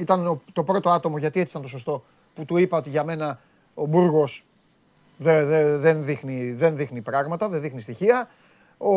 ήταν 0.00 0.26
ο- 0.26 0.40
το 0.52 0.62
πρώτο 0.64 0.90
άτομο, 0.90 1.18
γιατί 1.18 1.40
έτσι 1.40 1.50
ήταν 1.50 1.62
το 1.62 1.68
σωστό, 1.68 2.04
που 2.34 2.44
του 2.44 2.56
είπα 2.56 2.78
ότι 2.78 2.88
για 2.88 3.04
μένα 3.04 3.40
ο 3.74 3.86
Μπούργος 3.86 4.44
δεν, 5.16 5.46
δεν, 5.46 5.78
δεν, 5.78 6.04
δείχνει, 6.04 6.52
δεν 6.52 6.76
δείχνει 6.76 7.00
πράγματα, 7.00 7.48
δεν 7.48 7.60
δείχνει 7.60 7.80
στοιχεία. 7.80 8.28
Ο, 8.78 8.92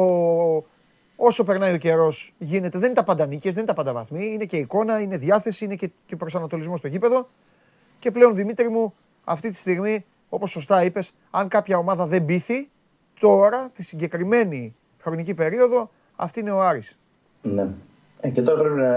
όσο 1.16 1.44
περνάει 1.44 1.74
ο 1.74 1.78
καιρός 1.78 2.34
γίνεται, 2.38 2.78
δεν 2.78 2.88
είναι 2.88 2.98
τα 2.98 3.04
πάντα 3.04 3.26
νίκες, 3.26 3.54
δεν 3.54 3.64
είναι 3.64 3.72
τα 3.72 3.78
πάντα 3.78 3.94
βαθμοί, 3.94 4.26
είναι 4.26 4.46
και 4.46 4.58
εικόνα, 4.58 5.02
είναι 5.02 5.18
διάθεση, 5.18 5.66
είναι 5.66 5.76
και, 5.76 5.90
και 6.06 6.16
προσανατολισμός 6.16 6.80
στο 6.80 6.88
γήπεδο. 6.88 7.30
Και 8.00 8.12
πλέον 8.12 8.36
Δημήτρη 8.36 8.70
μου, 8.70 8.94
αυτή 9.24 9.50
τη 9.50 9.56
στιγμή, 9.56 10.06
όπως 10.30 10.52
σωστά 10.52 10.84
είπες, 10.84 11.14
αν 11.32 11.48
κάποια 11.48 11.78
ομάδα 11.78 12.06
δεν 12.06 12.26
πείθει, 12.26 12.70
τώρα, 13.20 13.70
τη 13.74 13.84
συγκεκριμένη 13.84 14.76
χρονική 15.00 15.34
περίοδο, 15.34 15.90
αυτή 16.16 16.40
είναι 16.40 16.52
ο 16.52 16.62
Άρης. 16.62 16.98
Ναι. 17.42 17.68
Ε, 18.26 18.30
και 18.30 18.42
τώρα 18.42 18.60
πρέπει 18.62 18.76
να 18.80 18.90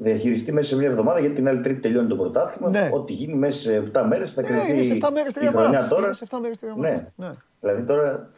διαχειριστεί 0.00 0.52
μέσα 0.52 0.68
σε 0.68 0.76
μια 0.80 0.88
εβδομάδα 0.88 1.20
γιατί 1.20 1.34
την 1.34 1.48
άλλη 1.48 1.60
Τρίτη 1.60 1.80
τελειώνει 1.80 2.08
το 2.08 2.16
πρωτάθλημα. 2.16 2.70
Ναι. 2.70 2.90
Ό,τι 2.92 3.12
γίνει 3.12 3.34
μέσα 3.34 3.60
σε 3.60 3.82
7 3.94 4.02
μέρες 4.08 4.32
θα 4.32 4.40
Ε, 4.40 4.44
κρυφτεί. 4.44 4.72
είναι 4.72 4.82
σε 4.82 4.92
7 5.02 5.08
μέρες 5.12 5.32
η 5.32 5.34
τρία 5.34 5.50
χρονιά 5.50 5.70
μάτς. 5.70 5.88
τώρα. 5.88 6.04
Είναι 6.04 6.14
σε 6.14 6.24
7 6.30 6.38
μέρες 6.40 6.58
τρία 6.58 6.74
Ναι. 6.76 6.90
μάτς. 6.90 7.10
Ναι. 7.16 7.30
Δηλαδή 7.60 7.84
τώρα 7.84 8.28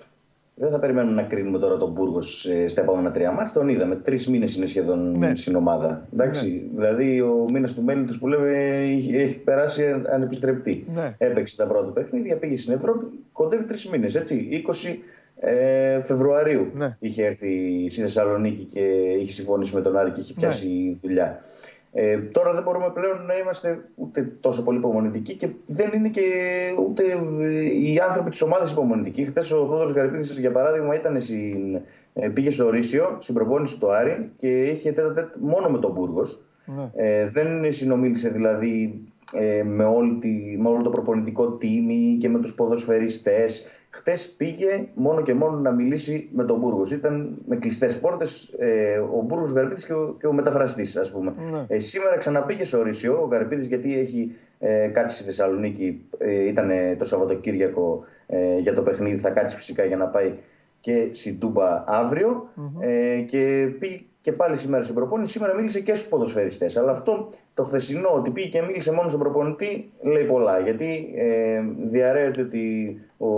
δεν 0.55 0.70
θα 0.70 0.78
περιμένουμε 0.78 1.14
να 1.22 1.28
κρίνουμε 1.28 1.59
τώρα 1.59 1.76
τον 1.76 1.90
Μπούργος 1.93 2.48
στα 2.66 2.80
επόμενα 2.80 3.10
τρία 3.10 3.30
μάτια. 3.32 3.52
Τον 3.52 3.68
είδαμε. 3.68 3.94
Τρεις 3.97 4.28
μήνες 4.28 4.56
είναι 4.56 4.66
σχεδόν 4.66 5.18
Ναι. 5.18 5.34
στην 5.36 5.56
ομάδα. 5.56 6.06
Εντάξει, 6.12 6.70
Δηλαδή 6.76 7.20
ο 7.20 7.47
μήνας 7.52 7.74
του 7.74 7.82
μέλη 7.82 8.16
που 8.20 8.28
λέμε 8.28 8.59
έχει, 8.82 9.16
έχει 9.16 9.38
περάσει 9.38 10.02
ανεπιστρεπτή. 10.12 10.86
Ναι. 10.94 11.14
Έπαιξε 11.18 11.56
τα 11.56 11.66
πρώτα 11.66 11.90
παιχνίδια, 11.90 12.36
πήγε 12.36 12.56
στην 12.56 12.72
Ευρώπη. 12.74 13.06
Κοντεύει 13.32 13.64
τρεις 13.64 13.88
μήνες. 13.88 14.14
Έτσι. 14.14 14.48
20 14.51 14.98
ε, 15.38 16.00
Φεβρουαρίου 16.00 16.70
Ναι. 16.74 16.96
είχε 17.00 17.24
έρθει 17.24 17.86
στη 17.90 18.00
Θεσσαλονίκη 18.00 18.64
και 18.64 18.80
είχε 19.20 19.30
συμφωνήσει 19.30 19.74
με 19.74 19.80
τον 19.80 19.96
Άρη 19.96 20.10
και 20.10 20.20
είχε 20.20 20.32
Ναι. 20.36 20.40
πιάσει 20.40 20.98
δουλειά. 21.02 21.38
Ε, 21.92 22.18
τώρα 22.18 22.52
δεν 22.52 22.62
μπορούμε 22.62 22.90
πλέον 22.94 23.26
να 23.26 23.36
είμαστε 23.38 23.84
ούτε 23.94 24.32
τόσο 24.40 24.64
πολύ 24.64 24.78
υπομονητικοί 24.78 25.34
και 25.34 25.48
δεν 25.66 25.90
είναι 25.94 26.08
και 26.08 26.22
ούτε 26.88 27.02
ε, 27.40 27.62
οι 27.62 27.98
άνθρωποι 28.08 28.30
της 28.30 28.42
ομάδας 28.42 28.72
υπομονητικοί. 28.72 29.24
Χθες 29.24 29.52
ο 29.52 29.56
Θόδωρος 29.66 29.92
Γαρπίδη, 29.92 30.40
για 30.40 30.52
παράδειγμα, 30.52 30.94
ήταν 30.94 31.20
στην, 31.20 31.80
ε, 32.14 32.28
πήγε 32.28 32.50
στο 32.50 32.70
Ρήσιο, 32.70 33.16
στην 33.18 33.34
προπόνηση 33.34 33.78
του 33.80 33.92
Άρη 33.92 34.30
και 34.40 34.62
είχε 34.62 34.92
τέτα 34.92 35.12
τέτ 35.12 35.26
μόνο 35.40 35.68
με 35.68 35.78
τον 35.78 35.92
Μπούργος. 35.92 36.44
Ναι. 36.64 36.90
Ε, 36.94 37.28
δεν 37.28 37.72
συνομίλησε 37.72 38.28
δηλαδή 38.28 39.00
ε, 39.32 39.62
με, 39.62 39.84
όλη 39.84 40.18
τη, 40.18 40.56
με 40.58 40.68
όλο 40.68 40.82
το 40.82 40.90
προπονητικό 40.90 41.50
τίμη 41.50 42.16
και 42.20 42.28
με 42.28 42.38
τους 42.38 42.54
ποδοσφαιριστές. 42.54 43.66
Χτες 43.97 44.28
πήγε 44.28 44.89
μόνο 44.94 45.23
και 45.23 45.35
μόνο 45.35 45.56
να 45.56 45.70
μιλήσει 45.70 46.28
με 46.32 46.44
τον 46.44 46.59
Μπούργος. 46.59 46.90
Ήταν 46.93 47.39
με 47.48 47.56
κλειστές 47.56 47.98
πόρτες 47.98 48.55
ε, 48.59 48.98
ο 48.98 49.23
Μπούργος 49.27 49.51
Γαρπίδης 49.51 49.86
και 49.86 49.93
ο, 49.93 50.16
και 50.20 50.27
ο 50.27 50.32
μεταφραστής 50.32 50.97
ας 50.97 51.12
πούμε. 51.12 51.35
Ναι. 51.52 51.64
Ε, 51.68 51.78
σήμερα 51.78 52.16
ξαναπήγε 52.16 52.64
στο 52.64 52.82
Ρήσιο 52.82 53.23
ο 53.23 53.27
Γαρπίδης 53.27 53.66
γιατί 53.66 53.98
έχει 53.98 54.36
ε, 54.59 54.89
κάτσει 54.89 55.16
στη 55.16 55.24
Θεσσαλονίκη. 55.24 56.05
Ε, 56.18 56.47
ήταν 56.47 56.70
το 56.98 57.05
Σαββατοκύριακο 57.05 58.05
ε, 58.27 58.59
για 58.59 58.74
το 58.74 58.82
παιχνίδι. 58.82 59.16
Θα 59.16 59.31
κάτσει 59.31 59.56
φυσικά 59.56 59.85
για 59.85 59.97
να 59.97 60.06
πάει 60.06 60.35
και 60.81 61.09
στην 61.12 61.39
Τούμπα 61.39 61.85
αύριο. 61.86 62.48
Ε, 62.81 63.20
και 63.20 63.73
πήγε 63.78 64.01
και 64.27 64.32
πάλι 64.32 64.57
σήμερα 64.57 64.82
στην 64.82 64.94
προπόνηση. 64.94 65.32
Σήμερα 65.32 65.55
μίλησε 65.55 65.81
και 65.81 65.94
στους 65.94 66.09
ποδοσφαιριστές. 66.09 66.77
Αλλά 66.77 66.90
αυτό 66.90 67.28
το 67.55 67.65
χθεσινό 67.65 68.09
ότι 68.09 68.31
πήγε 68.31 68.48
και 68.48 68.62
μίλησε 68.62 68.93
μόνος 68.93 69.11
στον 69.11 69.23
προπονητή 69.23 69.93
λέει 70.03 70.24
πολλά. 70.24 70.59
Γιατί 70.59 71.12
ε, 71.16 71.61
διαρρέεται 71.85 72.40
ότι 72.40 72.97
ο 73.19 73.28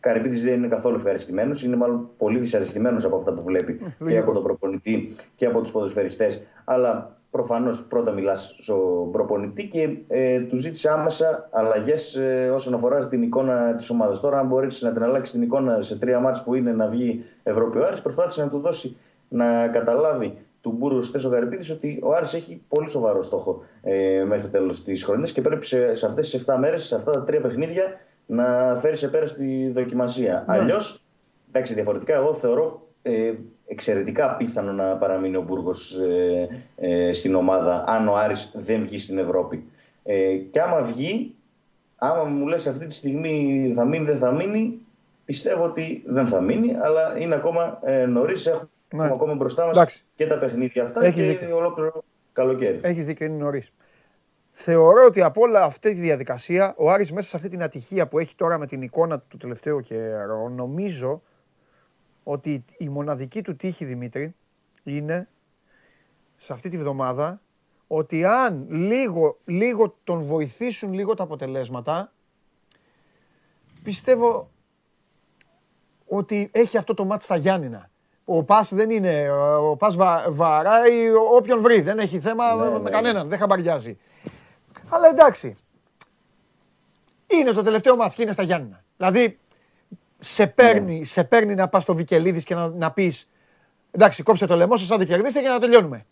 Καρυπίδης 0.00 0.42
δεν 0.42 0.54
είναι 0.54 0.68
καθόλου 0.68 0.96
ευχαριστημένος. 0.96 1.64
Είναι 1.64 1.76
μάλλον 1.76 2.08
πολύ 2.18 2.38
δυσαρεστημένος 2.38 3.04
από 3.04 3.16
αυτά 3.16 3.32
που 3.32 3.42
βλέπει 3.42 3.80
και 4.06 4.18
από 4.18 4.32
τον 4.32 4.42
προπονητή 4.42 5.14
και 5.34 5.46
από 5.46 5.60
τους 5.60 5.72
ποδοσφαιριστές. 5.72 6.42
Αλλά 6.64 7.16
προφανώς 7.30 7.86
πρώτα 7.86 8.12
μιλάς 8.12 8.56
στον 8.58 9.10
προπονητή 9.10 9.68
και 9.68 9.96
ε, 10.08 10.40
του 10.40 10.56
ζήτησε 10.56 10.90
άμεσα 10.90 11.48
αλλαγές 11.52 12.14
ε, 12.14 12.50
όσον 12.54 12.74
αφορά 12.74 13.08
την 13.08 13.22
εικόνα 13.22 13.74
της 13.74 13.90
ομάδας. 13.90 14.20
Τώρα, 14.20 14.38
αν 14.38 14.46
μπορείς 14.46 14.82
να 14.82 14.92
την 14.92 15.02
αλλάξεις 15.02 15.34
την 15.34 15.42
εικόνα 15.42 15.82
σε 15.82 15.98
τρία 15.98 16.20
μάτς 16.20 16.42
που 16.42 16.54
είναι 16.54 16.72
να 16.72 16.86
βγει 16.86 17.24
Ευρώπη 17.42 17.78
ο 17.78 17.86
Άρης, 17.86 18.02
προσπάθησε 18.02 18.42
να 18.42 18.48
του 18.48 18.58
δώσει 18.58 18.96
να 19.34 19.68
καταλάβει 19.68 20.38
του 20.60 20.72
Μπούρου 20.72 21.02
Στέσο 21.02 21.28
Γαρυπίδης 21.28 21.70
ότι 21.70 21.98
ο 22.02 22.12
Άρης 22.12 22.34
έχει 22.34 22.62
πολύ 22.68 22.88
σοβαρό 22.88 23.22
στόχο 23.22 23.64
ε, 23.82 24.24
μέχρι 24.26 24.42
το 24.42 24.48
τέλος 24.48 24.84
της 24.84 25.04
χρονιάς 25.04 25.32
και 25.32 25.40
πρέπει 25.40 25.66
σε, 25.66 25.94
σε 25.94 26.06
αυτές 26.06 26.30
τις 26.30 26.44
7 26.46 26.56
μέρες, 26.58 26.84
σε 26.84 26.94
αυτά 26.94 27.10
τα 27.10 27.22
τρία 27.22 27.40
παιχνίδια, 27.40 27.84
να 28.26 28.76
φέρει 28.80 28.96
σε 28.96 29.08
πέρα 29.08 29.26
στη 29.26 29.72
δοκιμασία. 29.74 30.44
Ναι. 30.46 30.58
Αλλιώς, 30.58 31.04
εντάξει, 31.48 31.74
διαφορετικά, 31.74 32.14
εγώ 32.14 32.34
θεωρώ 32.34 32.86
ε, 33.02 33.32
εξαιρετικά 33.66 34.36
πίθανο 34.36 34.72
να 34.72 34.96
παραμείνει 34.96 35.36
ο 35.36 35.42
Μπούργος 35.42 35.98
ε, 35.98 36.48
ε, 36.76 37.12
στην 37.12 37.34
ομάδα 37.34 37.84
αν 37.86 38.08
ο 38.08 38.16
Άρης 38.16 38.50
δεν 38.54 38.82
βγει 38.82 38.98
στην 38.98 39.18
Ευρώπη. 39.18 39.64
Ε, 40.02 40.34
και 40.34 40.60
άμα 40.60 40.82
βγει, 40.82 41.34
άμα 41.96 42.24
μου 42.24 42.46
λες 42.46 42.66
αυτή 42.66 42.86
τη 42.86 42.94
στιγμή 42.94 43.72
θα 43.74 43.84
μείνει, 43.84 44.04
δεν 44.04 44.16
θα 44.18 44.32
μείνει, 44.32 44.78
πιστεύω 45.24 45.64
ότι 45.64 46.02
δεν 46.06 46.26
θα 46.26 46.40
μείνει, 46.40 46.76
αλλά 46.82 47.18
είναι 47.18 47.34
ακόμα 47.34 47.78
ε, 47.82 48.06
νωρίς. 48.06 48.46
Έχουμε 48.46 48.68
Ναι. 48.96 49.04
ακόμα 49.04 49.34
μπροστά 49.34 49.66
μας 49.66 49.76
Εντάξει. 49.76 50.04
και 50.14 50.26
τα 50.26 50.38
παιχνίδια 50.38 50.82
αυτά 50.84 51.04
Έχεις 51.04 51.26
και 51.26 51.28
δίκιο. 51.38 51.56
ολόκληρο 51.56 52.04
καλοκαίρι. 52.32 52.80
Έχεις 52.82 53.06
δίκιο, 53.06 53.26
είναι 53.26 53.36
νωρίς. 53.36 53.72
Θεωρώ 54.50 55.04
ότι 55.06 55.22
από 55.22 55.40
όλα 55.40 55.62
αυτή 55.64 55.94
τη 55.94 56.00
διαδικασία, 56.00 56.74
ο 56.76 56.90
Άρης 56.90 57.12
μέσα 57.12 57.28
σε 57.28 57.36
αυτή 57.36 57.48
την 57.48 57.62
ατυχία 57.62 58.08
που 58.08 58.18
έχει 58.18 58.34
τώρα 58.34 58.58
με 58.58 58.66
την 58.66 58.82
εικόνα 58.82 59.20
του 59.20 59.36
τελευταίου 59.36 59.80
καιρό, 59.80 60.48
νομίζω 60.48 61.22
ότι 62.22 62.64
η 62.78 62.88
μοναδική 62.88 63.42
του 63.42 63.56
τύχη, 63.56 63.84
Δημήτρη, 63.84 64.34
είναι 64.82 65.28
σε 66.36 66.52
αυτή 66.52 66.68
τη 66.68 66.78
βδομάδα 66.78 67.40
ότι 67.86 68.24
αν 68.24 68.66
λίγο, 68.70 69.38
λίγο 69.44 69.96
τον 70.04 70.22
βοηθήσουν 70.22 70.92
λίγο 70.92 71.14
τα 71.14 71.22
αποτελέσματα, 71.22 72.12
πιστεύω 73.84 74.50
ότι 76.06 76.50
έχει 76.52 76.76
αυτό 76.76 76.94
το 76.94 77.04
μάτι 77.04 77.24
στα 77.24 77.36
Γιάννηνα. 77.36 77.90
Ο 78.24 78.42
Πας 78.42 78.74
δεν 78.74 78.90
είναι, 78.90 79.30
ο 79.60 79.76
Πας 79.76 79.96
βα, 79.96 80.26
βαράει 80.28 81.10
όποιον 81.36 81.60
βρει, 81.62 81.80
δεν 81.80 81.98
έχει 81.98 82.20
θέμα 82.20 82.54
Ναι, 82.54 82.70
με 82.70 82.78
ναι, 82.78 82.90
κανέναν, 82.90 83.28
δεν 83.28 83.38
χαμπαριάζει. 83.38 83.98
Αλλά 84.88 85.08
εντάξει, 85.08 85.54
είναι 87.26 87.52
το 87.52 87.62
τελευταίο 87.62 87.96
μάτς 87.96 88.14
και 88.14 88.22
είναι 88.22 88.32
στα 88.32 88.42
Γιάννηνα. 88.42 88.84
Δηλαδή, 88.96 89.38
σε 90.18 90.46
παίρνει, 90.46 91.04
σε 91.04 91.24
παίρνει 91.24 91.54
να 91.54 91.68
πας 91.68 91.82
στο 91.82 91.94
Βικελίδης 91.94 92.44
και 92.44 92.54
να, 92.54 92.68
να 92.68 92.90
πεις 92.90 93.28
εντάξει, 93.90 94.22
κόψτε 94.22 94.46
το 94.46 94.56
λαιμό 94.56 94.76
σας, 94.76 94.90
αν 94.90 94.98
δεν 94.98 95.06
κερδίσετε 95.06 95.40
και 95.40 95.48
να 95.48 95.58
τελειώνουμε. 95.58 96.06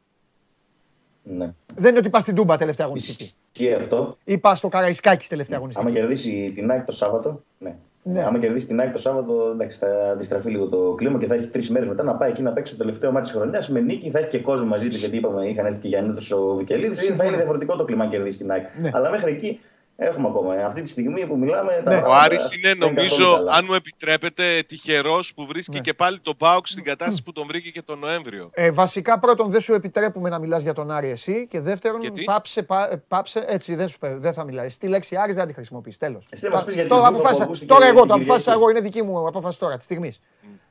Ναι. 1.23 1.55
Δεν 1.75 1.91
είναι 1.91 1.99
ότι 1.99 2.11
πας 2.11 2.23
στην 2.23 2.35
Τούμπα 2.35 2.57
τελευταία 2.57 2.87
αγωνιστική. 2.87 3.33
Και 3.53 3.75
αυτό, 3.75 4.19
Ή 4.25 4.39
πας 4.39 4.59
στο 4.59 4.69
Καραϊσκάκης 4.69 5.29
τελευταία 5.29 5.59
άμα 5.59 5.67
αγωνιστική. 5.67 6.01
κερδίσει 6.01 6.53
την 6.55 6.71
ΑΕΚ 6.71 6.85
το 6.85 6.93
Σάββατο, 6.93 7.43
ναι. 7.59 7.77
Ναι. 8.05 8.23
Άμα 8.23 8.39
κερδίσει 8.39 8.67
την 8.67 8.81
ΑΕΚ 8.81 8.93
το 8.93 8.99
Σάββατο, 8.99 9.51
εντάξει, 9.53 9.79
θα 9.79 10.11
αντιστραφεί 10.13 10.51
λίγο 10.51 10.69
το 10.69 10.95
κλίμα 10.95 11.19
και 11.19 11.27
θα 11.27 11.35
έχει 11.35 11.49
τρεις 11.49 11.71
μέρες 11.71 11.89
μετά 11.89 12.03
να 12.03 12.17
πάει 12.17 12.31
εκεί 12.31 12.43
να 12.43 12.53
παίξει 12.53 12.73
το 12.73 12.79
τελευταίο 12.79 13.13
μάτι 13.13 13.27
της 13.27 13.37
χρονιάς 13.37 13.69
με 13.69 13.81
νίκη. 13.81 14.11
Θα 14.11 14.19
έχει 14.19 14.29
και 14.29 14.39
κόσμο 14.39 14.67
μαζί 14.67 14.89
του, 14.89 14.97
γιατί 14.97 15.17
είπαμε 15.17 15.47
είχαν 15.47 15.67
έρθει 15.67 15.81
και 15.81 15.89
Γιάννη 15.89 16.15
ο 16.35 16.55
Βικελίδης. 16.55 17.17
Θα 17.17 17.25
είναι 17.25 17.37
διαφορετικό 17.37 17.77
το 17.77 17.85
κλίμα 17.85 18.05
αν 18.05 18.11
κερδίσει 18.11 18.39
την 18.39 18.51
ΑΕΚ. 18.51 18.67
Ναι. 18.81 18.91
Αλλά 18.93 19.11
μέχρι 19.11 19.33
εκεί 19.33 19.61
έχουμε 20.05 20.29
ακόμα. 20.29 20.55
Αυτή 20.55 20.83
τη 20.83 20.89
στιγμή 20.89 21.27
που 21.27 21.39
μιλάμε. 21.39 21.81
τα 21.85 21.91
Ναι. 21.91 21.97
Ο 21.97 22.01
πράγματα 22.01 22.23
Άρης 22.25 22.57
είναι 22.57 22.69
δεν 22.69 22.79
καθόλου 22.79 22.95
νομίζω, 22.97 23.33
καλά. 23.33 23.53
αν 23.53 23.65
μου 23.69 23.75
επιτρέπετε, 23.75 24.63
τυχερός 24.67 25.35
που 25.35 25.47
βρίσκει 25.47 25.75
Ναι. 25.75 25.81
και 25.81 25.95
πάλι 25.95 26.21
τον 26.21 26.37
Πάουκ 26.37 26.67
στην 26.67 26.85
κατάσταση 26.85 27.23
που 27.23 27.33
τον 27.33 27.47
βρήκε 27.47 27.71
και 27.71 27.83
τον 27.83 27.99
Νοέμβριο. 27.99 28.51
Ε, 28.55 28.71
βασικά, 28.71 29.19
πρώτον, 29.19 29.51
δεν 29.51 29.61
σου 29.61 29.75
επιτρέπουμε 29.75 30.29
να 30.29 30.39
μιλάς 30.39 30.63
για 30.63 30.73
τον 30.73 30.91
Άρη 30.91 31.09
εσύ. 31.11 31.47
Και 31.51 31.61
δεύτερον, 31.61 32.01
Γιατί; 32.01 32.23
πάψε, 32.25 32.63
πά- 32.63 32.93
ε, 32.93 33.03
πάψε, 33.09 33.45
έτσι 33.49 33.75
δεν, 33.75 33.89
σου, 33.89 33.99
πε- 33.99 34.17
δεν 34.19 34.33
θα 34.33 34.45
μιλάς. 34.45 34.79
Τη 34.79 34.87
λέξη 34.89 35.17
Άρης 35.17 35.35
δεν 35.35 35.43
θα 35.45 35.49
τη 35.49 35.55
χρησιμοποιείς. 35.55 35.99
Τέλος. 35.99 36.27
Εσύ 36.31 36.43
δεν 36.43 36.53
μας 36.53 36.65
πεις 36.65 36.75
για 36.75 36.83
τη 36.83 36.89
τώρα, 36.89 37.01
Δούμα 37.01 37.11
που 37.13 37.17
αποφάσισα- 37.19 37.45
ακούστηκε 37.45 37.73
τώρα 37.73 37.87
την 37.87 37.91
εγώ 37.97 37.99
το 38.01 38.07
Κυριακή. 38.07 38.25
αποφάσισα 38.31 38.53
εγώ, 38.53 38.71
είναι 38.71 38.81
δική 38.81 39.03
μου 39.03 39.27
απόφαση 39.27 39.59
τώρα, 39.59 39.77
της 39.77 39.85
στιγμής. 39.85 40.21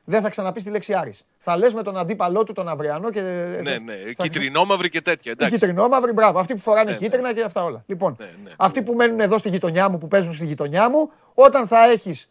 Δεν 0.04 0.22
θα 0.22 0.28
ξαναπείς 0.28 0.62
τη 0.62 0.70
λέξη 0.70 0.94
Άρης. 0.94 1.24
Θα 1.38 1.56
λες 1.56 1.74
με 1.74 1.82
τον 1.82 1.96
αντίπαλό 1.96 2.44
του 2.44 2.52
τον 2.52 2.68
Αυριανό 2.68 3.10
και. 3.10 3.20
Ναι, 3.20 3.60
ναι. 3.78 3.94
θα- 4.16 4.22
Κυτρινόμαυρη 4.22 4.88
και 4.88 5.00
τέτοια. 5.00 5.30
Οι 5.30 5.34
Εντάξει. 5.38 5.58
κυτρινόμαυροι, 5.58 6.12
μπράβο. 6.12 6.38
Αυτοί 6.38 6.54
που 6.54 6.60
φοράνε 6.60 6.84
Ναι, 6.90 6.90
ναι. 6.90 6.96
κίτρινα 7.06 7.34
και 7.34 7.42
αυτά 7.42 7.64
όλα. 7.64 7.82
Λοιπόν, 7.86 8.16
Ναι, 8.18 8.24
ναι. 8.44 8.50
αυτοί 8.56 8.82
που 8.82 8.92
μένουν 8.94 9.20
εδώ 9.20 9.38
στη 9.38 9.48
γειτονιά 9.48 9.88
μου, 9.88 9.98
που 9.98 10.08
παίζουν 10.08 10.34
στη 10.34 10.44
γειτονιά 10.46 10.90
μου, 10.90 11.10
όταν 11.34 11.66
θα 11.66 11.90
έχεις. 11.90 12.30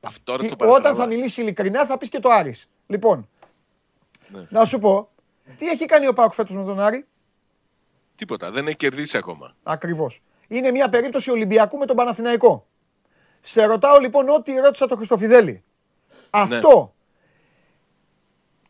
Αυτό 0.00 0.20
τώρα 0.24 0.38
το 0.38 0.44
Όταν 0.44 0.58
θα 0.58 0.66
παρατραβάς. 0.66 1.08
μιλήσει 1.08 1.40
ειλικρινά, 1.40 1.86
θα 1.86 1.98
πεις 1.98 2.08
και 2.08 2.20
το 2.20 2.28
Άρης. 2.30 2.68
Λοιπόν, 2.86 3.28
Ναι. 4.28 4.40
να 4.48 4.64
σου 4.64 4.78
πω, 4.78 5.08
τι 5.56 5.68
έχει 5.68 5.84
κάνει 5.86 6.06
ο 6.06 6.12
Πάοκ 6.12 6.32
φέτος 6.32 6.54
με 6.54 6.64
τον 6.64 6.80
Άρη; 6.80 7.06
Τίποτα. 8.16 8.50
Δεν 8.50 8.66
έχει 8.66 8.76
κερδίσει 8.76 9.16
ακόμα. 9.16 9.54
Ακριβώς. 9.62 10.22
Είναι 10.48 10.70
μια 10.70 10.88
περίπτωση 10.88 11.30
Ολυμπιακού 11.30 11.78
με 11.78 11.86
τον 11.86 11.96
Παναθηναϊκό. 11.96 12.66
Σε 13.40 13.64
ρωτάω 13.64 13.98
λοιπόν 13.98 14.28
ό,τι 14.28 14.52
ρώτησα 14.52 14.86
τον 14.86 14.96
Χριστοφιδέλη. 14.96 15.62
Αυτό 16.30 16.94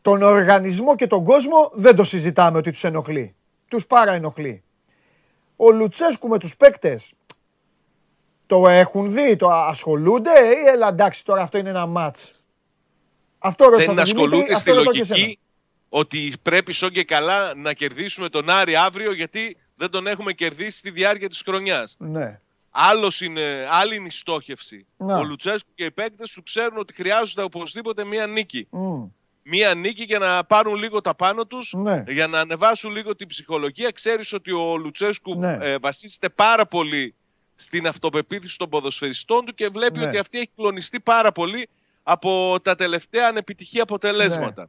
τον 0.07 0.23
οργανισμό 0.23 0.97
και 0.97 1.07
τον 1.07 1.24
κόσμο 1.24 1.70
δεν 1.74 1.97
το 1.97 2.05
συζητάμε 2.05 2.59
ότι 2.59 2.70
τους 2.70 2.85
ενοχλεί. 2.85 3.35
Τους 3.69 3.87
πάρα 3.87 4.12
ενοχλεί. 4.12 4.62
Ο 5.57 5.70
Λουτσέσκου 5.70 6.28
με 6.28 6.39
τους 6.39 6.57
παίκτες 6.57 7.12
το 8.47 8.69
έχουν 8.69 9.12
δει, 9.12 9.37
το 9.37 9.51
ασχολούνται 9.51 10.31
ή 10.31 10.66
έλα 10.66 10.89
εντάξει 10.89 11.24
τώρα 11.24 11.43
αυτό 11.43 11.59
είναι 11.59 11.69
ένα 11.69 11.87
μάτς. 11.87 12.47
Αυτό 13.39 13.65
ρώτησα 13.65 13.95
Δεν 13.95 14.05
τον 14.05 14.05
Δημήτρη, 14.05 14.23
ασχολούνται 14.23 14.55
στη 14.55 14.70
αυτό 14.70 14.74
ρωτώ 14.74 14.91
και 14.91 15.01
εσένα. 15.01 15.19
λογική 15.19 15.39
ότι 15.89 16.33
πρέπει 16.43 16.73
σόν 16.73 16.91
και 16.91 17.05
καλά 17.05 17.55
να 17.55 17.73
κερδίσουμε 17.73 18.28
τον 18.28 18.51
Άρη 18.51 18.77
αύριο 18.77 19.12
γιατί 19.12 19.57
δεν 19.74 19.91
τον 19.91 20.07
έχουμε 20.07 20.33
κερδίσει 20.33 20.78
στη 20.78 20.91
διάρκεια 20.91 21.28
της 21.28 21.43
χρονιάς. 21.43 21.97
Ναι. 21.99 22.41
Άλλος 22.70 23.20
είναι, 23.20 23.66
άλλη 23.70 23.97
είναι 23.97 24.07
η 24.07 24.11
στόχευση. 24.11 24.87
Να. 24.97 25.19
Ο 25.19 25.24
Λουτσέσκου 25.24 25.70
και 25.74 25.85
οι 25.85 25.91
παίκτες 25.91 26.31
σου 26.31 26.43
ξέρουν 26.43 26.78
ότι 26.78 26.95
χρειάζονται 26.95 27.43
οπωσδήποτε 27.43 28.05
μία 28.05 28.27
νίκη. 28.27 28.66
Μμ. 28.70 29.05
Μία 29.48 29.74
νίκη 29.74 30.02
για 30.05 30.18
να 30.18 30.44
πάρουν 30.44 30.74
λίγο 30.74 31.01
τα 31.01 31.14
πάνω 31.14 31.47
τους, 31.47 31.73
Ναι. 31.77 32.05
για 32.09 32.27
να 32.27 32.40
ανεβάσουν 32.40 32.93
λίγο 32.93 33.16
την 33.16 33.27
ψυχολογία. 33.28 33.90
Ξέρεις 33.90 34.32
ότι 34.32 34.52
ο 34.52 34.77
Λουτσέσκου 34.77 35.35
Ναι. 35.39 35.56
ε, 35.60 35.78
βασίζεται 35.78 36.28
πάρα 36.28 36.66
πολύ 36.66 37.14
στην 37.55 37.86
αυτοπεποίθηση 37.86 38.59
των 38.59 38.68
ποδοσφαιριστών 38.68 39.44
του 39.44 39.55
και 39.55 39.68
βλέπει 39.68 39.98
Ναι. 39.98 40.06
ότι 40.06 40.18
αυτή 40.18 40.39
έχει 40.39 40.51
κλονιστεί 40.56 41.01
πάρα 41.01 41.32
πολύ 41.32 41.68
από 42.02 42.59
τα 42.62 42.74
τελευταία 42.74 43.28
ανεπιτυχή 43.28 43.81
αποτελέσματα. 43.81 44.62
Ναι. 44.62 44.68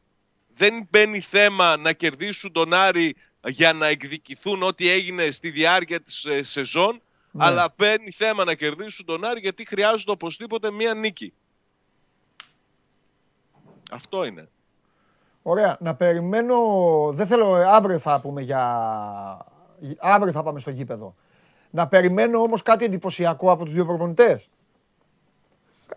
Δεν 0.55 0.87
μπαίνει 0.89 1.19
θέμα 1.19 1.77
να 1.77 1.93
κερδίσουν 1.93 2.51
τον 2.51 2.73
Άρη 2.73 3.15
για 3.47 3.73
να 3.73 3.87
εκδικηθούν 3.87 4.63
ό,τι 4.63 4.89
έγινε 4.89 5.31
στη 5.31 5.49
διάρκεια 5.49 6.01
της 6.01 6.25
ε, 6.25 6.43
σεζόν, 6.43 7.01
Ναι. 7.31 7.45
αλλά 7.45 7.73
μπαίνει 7.77 8.11
θέμα 8.11 8.43
να 8.43 8.53
κερδίσουν 8.53 9.05
τον 9.05 9.25
Άρη 9.25 9.39
γιατί 9.39 9.65
χρειάζονται 9.65 10.11
οπωσδήποτε 10.11 10.71
μία 10.71 10.93
νίκη. 10.93 11.33
Αυτό 13.91 14.25
είναι. 14.25 14.49
Ωραία. 15.49 15.77
Να 15.79 15.95
περιμένω. 15.95 16.55
Δεν 17.11 17.27
θέλω. 17.27 17.53
Αύριο 17.53 17.97
θα 17.99 18.19
πούμε 18.21 18.41
για. 18.41 18.61
Αύριο 19.99 20.31
θα 20.31 20.43
πάμε 20.43 20.59
στο 20.59 20.69
γήπεδο. 20.69 21.15
Να 21.69 21.87
περιμένω 21.87 22.39
όμως 22.39 22.61
κάτι 22.61 22.85
εντυπωσιακό 22.85 23.51
από 23.51 23.63
τους 23.63 23.73
δύο 23.73 23.85
προπονητές. 23.85 24.49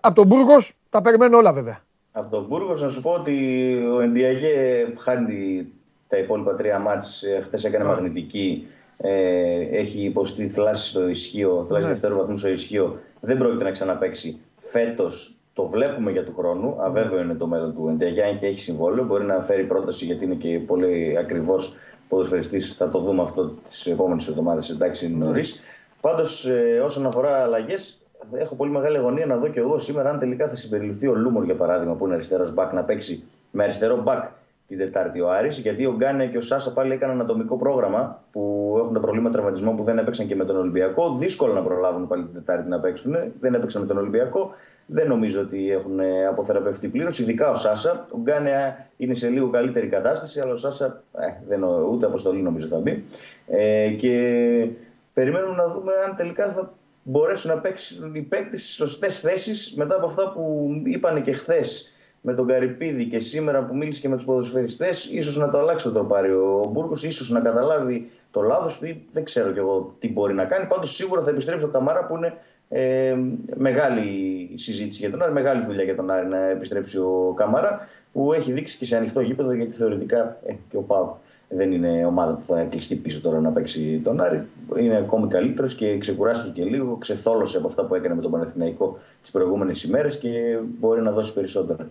Από 0.00 0.14
τον 0.14 0.26
Μπούργος 0.26 0.72
τα 0.90 1.00
περιμένω 1.00 1.36
όλα 1.36 1.52
βέβαια. 1.52 1.80
Από 2.12 2.30
τον 2.30 2.44
Μπούργος 2.44 2.82
να 2.82 2.88
σου 2.88 3.02
πω 3.02 3.10
ότι 3.10 3.74
ο 3.94 4.00
Ενδιαγέ 4.00 4.86
χάνει 4.98 5.66
τα 6.08 6.16
υπόλοιπα 6.16 6.54
τρία 6.54 6.78
μάτς. 6.78 7.24
Χθες 7.42 7.64
έκανε 7.64 7.84
μαγνητική. 7.84 8.66
Ε, 8.96 9.60
έχει 9.60 10.00
υποστεί 10.04 10.48
θλάση 10.48 10.88
στο 10.88 11.08
ισχύο, 11.08 11.64
θλάση 11.68 11.84
Ναι. 11.86 11.92
δευτέρου 11.92 12.16
βαθμού 12.16 12.36
στο 12.36 12.48
ισχύο. 12.48 12.98
Δεν 13.20 13.38
πρόκειται 13.38 13.64
να 13.64 13.70
ξαναπέξει. 13.70 14.40
Φέτος 14.56 15.34
το 15.60 15.66
βλέπουμε 15.66 16.10
για 16.10 16.24
του 16.24 16.34
χρόνου. 16.36 16.76
Αβέβαιο 16.78 17.20
είναι 17.20 17.34
το 17.34 17.46
μέλλον 17.46 17.74
του 17.74 17.86
Ενδιαγέ, 17.88 18.22
αν 18.22 18.38
και 18.38 18.46
έχει 18.46 18.60
συμβόλαιο. 18.60 19.04
Μπορεί 19.04 19.24
να 19.24 19.40
φέρει 19.40 19.64
πρόταση 19.64 20.04
γιατί 20.04 20.24
είναι 20.24 20.34
και 20.34 20.58
πολύ 20.66 21.16
ακριβώς 21.18 21.76
ποδοσφαιριστής. 22.08 22.74
Θα 22.76 22.88
το 22.88 22.98
δούμε 22.98 23.22
αυτό 23.22 23.46
τις 23.68 23.86
επόμενες 23.86 24.28
εβδομάδες. 24.28 24.70
Εντάξει, 24.70 25.06
είναι 25.06 25.24
νωρίς. 25.24 25.60
Πάντως, 26.00 26.48
όσον 26.84 27.06
αφορά 27.06 27.42
αλλαγές, 27.42 28.00
έχω 28.32 28.54
πολύ 28.54 28.70
μεγάλη 28.70 28.96
αγωνία 28.96 29.26
να 29.26 29.36
δω 29.36 29.48
και 29.48 29.60
εγώ 29.60 29.78
σήμερα 29.78 30.10
αν 30.10 30.18
τελικά 30.18 30.48
θα 30.48 30.54
συμπεριληφθεί 30.54 31.06
ο 31.06 31.14
Λούμορ 31.14 31.44
για 31.44 31.54
παράδειγμα 31.54 31.94
που 31.94 32.04
είναι 32.04 32.14
αριστερός 32.14 32.54
μπακ 32.54 32.72
να 32.72 32.84
παίξει 32.84 33.24
με 33.50 33.62
αριστερό 33.62 34.02
μπακ 34.02 34.24
την 34.68 34.78
Τετάρτη 34.78 35.20
ο 35.20 35.30
Άρης, 35.30 35.58
γιατί 35.58 35.86
ο 35.86 35.94
Γκάνε 35.96 36.26
και 36.26 36.36
ο 36.36 36.40
Σάσα 36.40 36.72
πάλι 36.72 36.92
έκαναν 36.92 37.20
ατομικό 37.20 37.56
πρόγραμμα 37.56 38.22
που 38.32 38.74
έχουν 38.78 38.92
τα 38.92 39.00
προβλήματα 39.00 39.32
τραυματισμού 39.32 39.74
που 39.74 39.82
δεν 39.82 39.98
έπαιξαν 39.98 40.26
και 40.26 40.36
με 40.36 40.44
τον 40.44 40.56
Ολυμπιακό. 40.56 41.16
Δύσκολο 41.16 41.52
να 41.52 41.62
προλάβουν 41.62 42.06
πάλι 42.06 42.24
την 42.24 42.34
Τετάρτη 42.34 42.68
να 42.68 42.80
παίξουν. 42.80 43.14
Δεν 43.40 43.54
έπαιξαν 43.54 43.80
με 43.82 43.88
τον 43.88 43.98
Ολυμπιακό. 43.98 44.50
Δεν 44.92 45.08
νομίζω 45.08 45.40
ότι 45.40 45.70
έχουν 45.70 46.00
αποθεραπευτεί 46.28 46.88
πλήρως, 46.88 47.18
ειδικά 47.18 47.50
ο 47.50 47.54
Σάσα. 47.54 48.06
Ο 48.10 48.18
Γκάνε 48.18 48.86
είναι 48.96 49.14
σε 49.14 49.28
λίγο 49.28 49.50
καλύτερη 49.50 49.86
κατάσταση, 49.86 50.40
αλλά 50.40 50.52
ο 50.52 50.56
Σάσα 50.56 51.02
ε, 51.12 51.46
δεν, 51.48 51.62
ούτε 51.64 52.06
αποστολή 52.06 52.42
νομίζω 52.42 52.66
θα 52.66 52.78
μπει. 52.78 53.04
Ε, 53.46 53.90
και 53.90 54.66
περιμένουμε 55.12 55.56
να 55.56 55.72
δούμε 55.72 55.92
αν 56.06 56.16
τελικά 56.16 56.52
θα 56.52 56.72
μπορέσουν 57.02 57.50
να 57.50 57.58
παίξουν 57.58 58.14
οι 58.14 58.22
παίκτες 58.22 58.62
στις 58.62 58.74
σωστές 58.74 59.20
θέσεις 59.20 59.74
μετά 59.76 59.94
από 59.94 60.06
αυτά 60.06 60.32
που 60.32 60.70
είπαν 60.84 61.22
και 61.22 61.32
χθες 61.32 61.92
με 62.20 62.34
τον 62.34 62.46
Καρυπίδη 62.46 63.04
και 63.04 63.18
σήμερα 63.18 63.64
που 63.64 63.76
μίλησε 63.76 64.00
και 64.00 64.08
με 64.08 64.16
τους 64.16 64.24
ποδοσφαιριστές, 64.24 65.04
ίσως 65.04 65.36
να 65.36 65.50
το 65.50 65.58
αλλάξει 65.58 65.84
το 65.84 65.92
τροπάρι 65.92 66.32
ο 66.32 66.66
Μπούργος, 66.70 67.02
ίσως 67.02 67.30
να 67.30 67.40
καταλάβει 67.40 68.10
το 68.30 68.40
λάθος 68.40 68.78
του 68.78 68.86
ή 68.86 69.06
δεν 69.12 69.24
ξέρω 69.24 69.52
κι 69.52 69.58
εγώ 69.58 69.96
τι 69.98 70.12
μπορεί 70.12 70.34
να 70.34 70.44
κάνει. 70.44 70.66
Πάντως 70.66 70.94
σίγουρα 70.94 71.22
θα 71.22 71.30
επιστρέψει 71.30 71.64
ο 71.64 71.68
Καμάρα 71.68 72.06
που 72.06 72.16
είναι 72.16 72.34
ε, 72.72 73.16
μεγάλη 73.56 74.50
συζήτηση 74.54 75.00
για 75.00 75.10
τον 75.10 75.22
Άρη, 75.22 75.32
μεγάλη 75.32 75.64
δουλειά 75.64 75.84
για 75.84 75.96
τον 75.96 76.10
Άρη 76.10 76.26
να 76.26 76.48
επιστρέψει 76.48 76.98
ο 76.98 77.34
Καμάρα 77.36 77.88
που 78.12 78.32
έχει 78.32 78.52
δείξει 78.52 78.78
και 78.78 78.84
σε 78.84 78.96
ανοιχτό 78.96 79.20
γήπεδο 79.20 79.52
γιατί 79.52 79.72
θεωρητικά 79.72 80.38
ε, 80.46 80.54
και 80.68 80.76
ο 80.76 80.80
Πάου 80.80 81.16
δεν 81.48 81.72
είναι 81.72 82.04
ομάδα 82.06 82.32
που 82.32 82.46
θα 82.46 82.64
κλειστεί 82.64 82.96
πίσω 82.96 83.20
τώρα 83.20 83.40
να 83.40 83.50
παίξει 83.50 84.00
τον 84.04 84.20
Άρη. 84.20 84.46
Είναι 84.78 84.96
ακόμη 84.96 85.28
καλύτερος 85.28 85.74
και 85.74 85.98
ξεκουράστηκε 85.98 86.62
και 86.62 86.68
λίγο, 86.68 86.96
ξεθόλωσε 86.96 87.58
από 87.58 87.66
αυτά 87.66 87.84
που 87.84 87.94
έκανε 87.94 88.14
με 88.14 88.22
τον 88.22 88.30
Παναθηναϊκό 88.30 88.98
τις 89.22 89.30
προηγούμενες 89.30 89.82
ημέρες 89.82 90.18
και 90.18 90.58
μπορεί 90.78 91.02
να 91.02 91.12
δώσει 91.12 91.34
περισσότερα. 91.34 91.88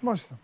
Μάλιστα. 0.00 0.38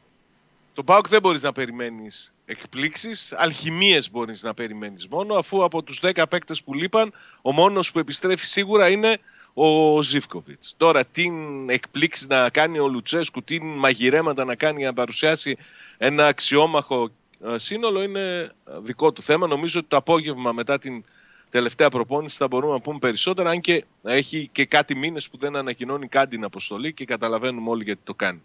Τον 0.78 0.86
Πάοκ 0.86 1.08
δεν 1.08 1.20
μπορείς 1.20 1.42
να 1.42 1.52
περιμένεις 1.52 2.34
εκπλήξεις. 2.44 3.32
Αλχημίες 3.32 4.10
μπορείς 4.10 4.42
να 4.42 4.54
περιμένεις 4.54 5.08
μόνο, 5.08 5.34
αφού 5.34 5.64
από 5.64 5.82
τους 5.82 6.00
10 6.02 6.28
παίκτες 6.28 6.62
που 6.62 6.74
λείπαν, 6.74 7.12
ο 7.42 7.52
μόνος 7.52 7.92
που 7.92 7.98
επιστρέφει 7.98 8.46
σίγουρα 8.46 8.88
είναι 8.88 9.18
ο 9.54 10.02
Ζήφκοβιτς. 10.02 10.74
Τώρα, 10.76 11.04
τι 11.04 11.30
εκπλήξει 11.66 12.26
να 12.28 12.50
κάνει 12.50 12.78
ο 12.78 12.88
Λουτσέσκου, 12.88 13.42
τι 13.42 13.62
μαγειρέματα 13.62 14.44
να 14.44 14.54
κάνει 14.54 14.78
για 14.78 14.86
να 14.86 14.92
παρουσιάσει 14.92 15.56
ένα 15.96 16.26
αξιόμαχο 16.26 17.08
ε, 17.44 17.58
σύνολο 17.58 18.02
είναι 18.02 18.50
δικό 18.82 19.12
του 19.12 19.22
θέμα. 19.22 19.46
Νομίζω 19.46 19.78
ότι 19.78 19.88
το 19.88 19.96
απόγευμα 19.96 20.52
μετά 20.52 20.78
την 20.78 21.04
τελευταία 21.48 21.88
προπόνηση 21.88 22.36
θα 22.36 22.46
μπορούμε 22.46 22.72
να 22.72 22.80
πούμε 22.80 22.98
περισσότερα, 22.98 23.50
αν 23.50 23.60
και 23.60 23.84
έχει 24.02 24.48
και 24.52 24.64
κάτι 24.64 24.94
μήνες 24.94 25.28
που 25.28 25.36
δεν 25.36 25.56
ανακοινώνει 25.56 26.08
κάτι 26.08 26.28
την 26.28 26.44
αποστολή 26.44 26.92
και 26.92 27.04
καταλαβαίνουμε 27.04 27.70
όλοι 27.70 27.84
γιατί 27.84 28.00
το 28.04 28.14
κάνει. 28.14 28.42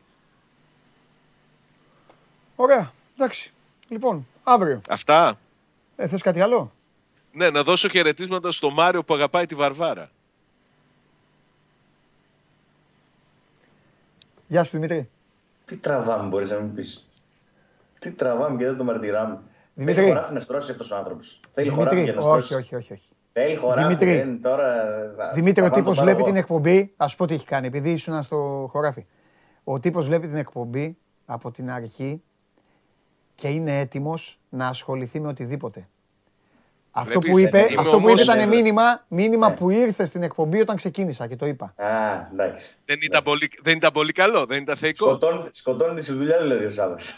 Ωραία. 2.55 2.91
Εντάξει. 3.17 3.51
Λοιπόν, 3.87 4.27
αύριο. 4.43 4.81
Αυτά. 4.89 5.35
Ε, 5.95 6.07
θες 6.07 6.21
κάτι 6.21 6.41
άλλο; 6.41 6.71
Ναι, 7.31 7.49
να 7.49 7.63
δώσω 7.63 7.87
χαιρετίσματα 7.89 8.51
στο 8.51 8.69
Μάριο 8.69 9.03
που 9.03 9.13
αγαπάει 9.13 9.45
τη 9.45 9.55
Βαρβάρα. 9.55 10.09
Γεια 14.47 14.63
σου 14.63 14.71
Δημήτρη. 14.71 15.09
Τι 15.65 15.77
τραβάμε, 15.77 16.27
μπορείς 16.29 16.51
να 16.51 16.59
μου 16.59 16.71
πεις. 16.71 17.07
Τι 17.99 18.11
τραβάμε 18.11 18.57
και 18.57 18.65
δεν 18.65 18.77
το 18.77 18.83
μαρτυράμε. 18.83 19.39
Δημήτρη. 19.73 20.01
Θέλει 20.01 20.13
χωράφι 20.13 20.33
να 20.33 20.39
στρώσει 20.39 20.71
αυτός 20.71 20.91
ο 20.91 20.95
άνθρωπος. 20.95 21.39
Θέλει 21.53 21.69
χωράφι 21.69 21.95
Δημήτρη, 21.95 22.11
για 22.19 22.21
να 22.21 22.35
όχι, 22.35 22.41
στρώσει. 22.45 22.63
όχι, 22.63 22.75
όχι. 22.75 22.93
όχι. 22.93 23.09
Θέλει 23.33 23.55
χωράφι. 23.55 23.81
Δημήτρη. 23.81 24.17
δεν, 24.17 24.41
τώρα, 24.41 24.73
θα- 25.17 25.31
Δημήτρη, 25.33 25.61
θα 25.61 25.67
ο 25.67 25.69
πάω 25.69 25.79
τύπος 25.79 25.97
να 25.97 26.03
το 26.03 26.05
πάρω 26.05 26.05
βλέπει 26.05 26.17
εγώ. 26.19 26.25
την 26.27 26.35
εκπομπή. 26.35 26.93
Α 26.97 27.07
σου 27.07 27.15
πω 27.17 27.25
τι 27.27 27.33
έχει 27.33 27.45
κάνει, 27.45 27.67
επειδή 27.67 27.91
ήσουν 27.91 28.23
στο 28.23 28.69
χωράφι. 28.71 29.05
Ο 29.63 29.79
τύπος 29.79 30.05
βλέπει 30.05 30.27
την 30.27 30.35
εκπομπή 30.37 30.97
από 31.25 31.51
την 31.51 31.71
αρχή 31.71 32.23
και 33.35 33.47
είναι 33.47 33.79
έτοιμος 33.79 34.39
να 34.49 34.67
ασχοληθεί 34.67 35.19
με 35.19 35.27
οτιδήποτε. 35.27 35.87
Αυτό 36.95 37.19
που 37.19 37.33
Βλέπεις, 37.33 37.43
είπε, 37.43 37.57
είμαι 37.57 37.81
αυτό 37.81 37.99
που 37.99 38.09
είπες 38.09 38.27
όμως- 38.27 38.35
ήταν 38.35 38.47
μήνυμα, 38.47 39.05
μήνυμα 39.07 39.49
Ναι. 39.49 39.55
που 39.55 39.69
ήρθε 39.69 40.05
στην 40.05 40.23
εκπομπή 40.23 40.59
όταν 40.59 40.75
ξεκίνησα 40.75 41.27
και 41.27 41.35
το 41.35 41.45
είπα. 41.45 41.73
Α, 41.77 41.87
εντάξει. 42.31 42.75
Δεν 42.85 42.99
ήταν, 43.01 43.23
πολύ, 43.23 43.49
δεν 43.63 43.75
ήταν 43.77 43.91
πολύ 43.91 44.11
καλό, 44.11 44.45
δεν 44.45 44.61
ήταν 44.61 44.77
θεϊκό. 44.77 45.05
Σκοτώνεται, 45.05 45.49
σκοτώνεται 45.53 46.01
στη 46.01 46.13
δουλειά 46.13 46.41
δηλαδή 46.41 46.65
ο 46.65 46.69
Σάββας. 46.69 47.13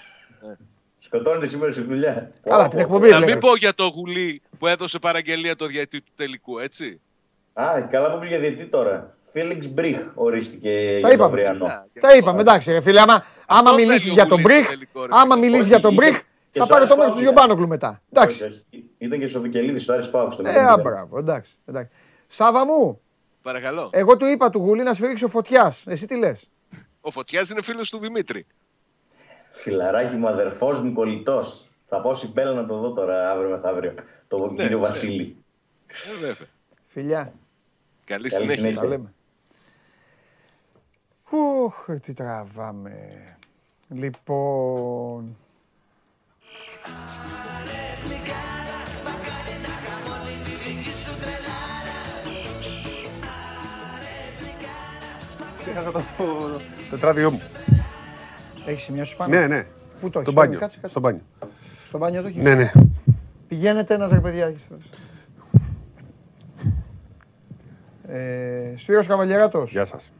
Σκοτώνεται 0.99 1.47
σήμερα 1.47 1.71
στη 1.71 1.81
δουλειά. 1.81 2.31
Καλά, 2.43 2.63
Πω, 2.63 2.69
την 2.69 2.77
πω, 2.77 2.83
εκπομπή 2.83 3.09
Να 3.09 3.15
βλέπει. 3.17 3.31
μην 3.31 3.39
πω 3.39 3.55
για 3.55 3.73
το 3.73 3.83
γουλί 3.87 4.41
που 4.59 4.67
έδωσε 4.67 4.99
παραγγελία 4.99 5.55
το 5.55 5.65
διαιτή 5.65 6.01
του 6.01 6.11
τελικού, 6.15 6.59
έτσι. 6.59 7.01
Α, 7.53 7.81
καλά 7.81 8.11
που 8.13 8.19
πήγε 8.19 8.37
διετή 8.37 8.65
τώρα. 8.65 9.15
Φίλιξ 9.39 9.67
Μπριχ 9.67 9.97
ορίστηκε 10.13 10.69
για 10.69 11.01
τον 11.01 11.11
είπαμε. 11.11 11.25
Αυριανό. 11.25 11.65
Τα 11.99 12.15
είπαμε, 12.15 12.41
εντάξει, 12.41 12.71
ρε 12.71 12.81
φίλε. 12.81 12.99
Άμα, 13.01 13.25
άμα 13.47 13.71
θέλει 13.73 13.85
μιλήσεις 13.85 14.11
ο 14.11 14.13
για 14.13 14.25
τον 14.25 14.41
Γουλής 14.41 14.55
Μπριχ, 14.55 14.65
στο 14.65 14.73
τελικό, 14.73 15.05
ρε 15.05 15.07
άμα 15.11 15.33
φίλε. 15.35 15.39
μιλήσεις 15.45 15.59
Όχι, 15.61 15.69
για 15.69 15.79
τον 15.79 15.91
είχε- 15.93 16.01
Μπριχ, 16.09 16.21
και 16.51 16.59
θα 16.59 16.65
στο 16.65 16.73
πάρει 16.73 16.87
το 16.87 16.93
Άρης 16.93 17.03
μέρος 17.05 17.05
του 17.05 17.23
Πάοκ, 17.23 17.35
Γιωμπάνογλου 17.35 17.67
μετά. 17.67 18.01
Εντάξει. 18.11 18.43
Όχι, 18.43 18.51
όχι. 18.71 18.89
Ήταν 18.97 19.19
και 19.19 19.27
στο 19.27 19.41
Βικελίδη 19.41 19.79
στο 19.79 19.93
Άρης 19.93 20.09
Πάουκ. 20.09 20.31
Ε, 20.43 20.59
α, 20.59 20.77
μπράβο, 20.77 21.17
εντάξει. 21.17 21.51
εντάξει. 21.65 21.91
Σάβα 22.27 22.65
μου, 22.65 23.01
Παρακαλώ. 23.41 23.89
εγώ 23.91 24.17
του 24.17 24.25
είπα 24.25 24.49
του 24.49 24.59
Γουλή 24.59 24.83
να 24.83 24.93
σφυρίξει 24.93 25.23
ο 25.25 25.27
φωτιάς. 25.27 25.83
Εσύ 25.87 26.07
τι 26.07 26.15
λες; 26.17 26.49
Ο 27.01 27.11
Φωτιάς 27.11 27.49
είναι 27.49 27.61
φίλος 27.61 27.89
του 27.89 27.97
Δημήτρη. 27.97 28.45
Φιλαράκι 29.53 30.15
μου, 30.15 30.27
αδερφός 30.27 30.81
μου, 30.81 30.93
κολλητός. 30.93 31.69
Θα 31.87 32.01
πάω 32.01 32.13
συμπέλα 32.15 32.51
να 32.53 32.65
το 32.65 32.77
δω 32.79 32.91
τώρα 32.93 33.31
αύριο 33.31 33.49
μεθαύριο. 33.49 33.93
Τον 34.27 34.39
Ναι, 34.41 34.47
κύριο 34.47 34.63
ξέρω. 34.65 34.79
Βασίλη. 34.79 35.35
Ε, 35.87 36.19
βέβαια. 36.19 36.47
Φιλιά, 36.87 37.33
Καλή 38.05 38.29
Καλή 38.29 38.49
συνέχεια. 38.51 38.79
συνέχεια. 38.81 39.13
Τα 41.35 41.41
λέμε. 41.41 41.63
Ουχ, 41.63 41.89
τι 42.01 42.13
τραβάμε. 42.13 42.97
Λοιπόν. 43.89 45.35
Ξέχασα 55.57 55.91
το 55.91 56.01
τετράδιό 56.89 57.31
μου; 57.31 57.41
Έχεις 58.65 58.83
σημειώσεις 58.83 59.15
πάνω; 59.15 59.35
Ναι, 59.39 59.47
ναι. 59.47 59.65
Πού 60.01 60.09
το 60.09 60.19
έχεις, 60.19 60.31
Στο 60.31 60.41
μπάνιο. 60.41 60.59
κάτσε, 60.59 60.75
κάτσε. 60.75 60.89
Στο 60.91 60.99
μπάνιο. 60.99 61.21
Στο 61.85 61.97
μπάνιο 61.97 62.21
το 62.21 62.27
έχεις; 62.27 62.43
Ναι, 62.43 62.55
ναι. 62.55 62.71
Πηγαίνετε 63.47 63.93
ένας 63.93 64.11
ρε 64.11 64.19
παιδιά. 64.19 64.45
έχεις 64.45 64.63
φτάσει. 64.63 64.89
Ε, 68.07 68.73
Σπύρος 68.75 69.07
Καβαλιεράτος. 69.07 69.71
Γεια 69.71 69.85
σας. 69.85 70.11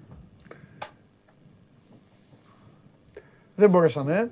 Δεν 3.56 3.70
μπορέσανε. 3.70 4.14
ε. 4.18 4.28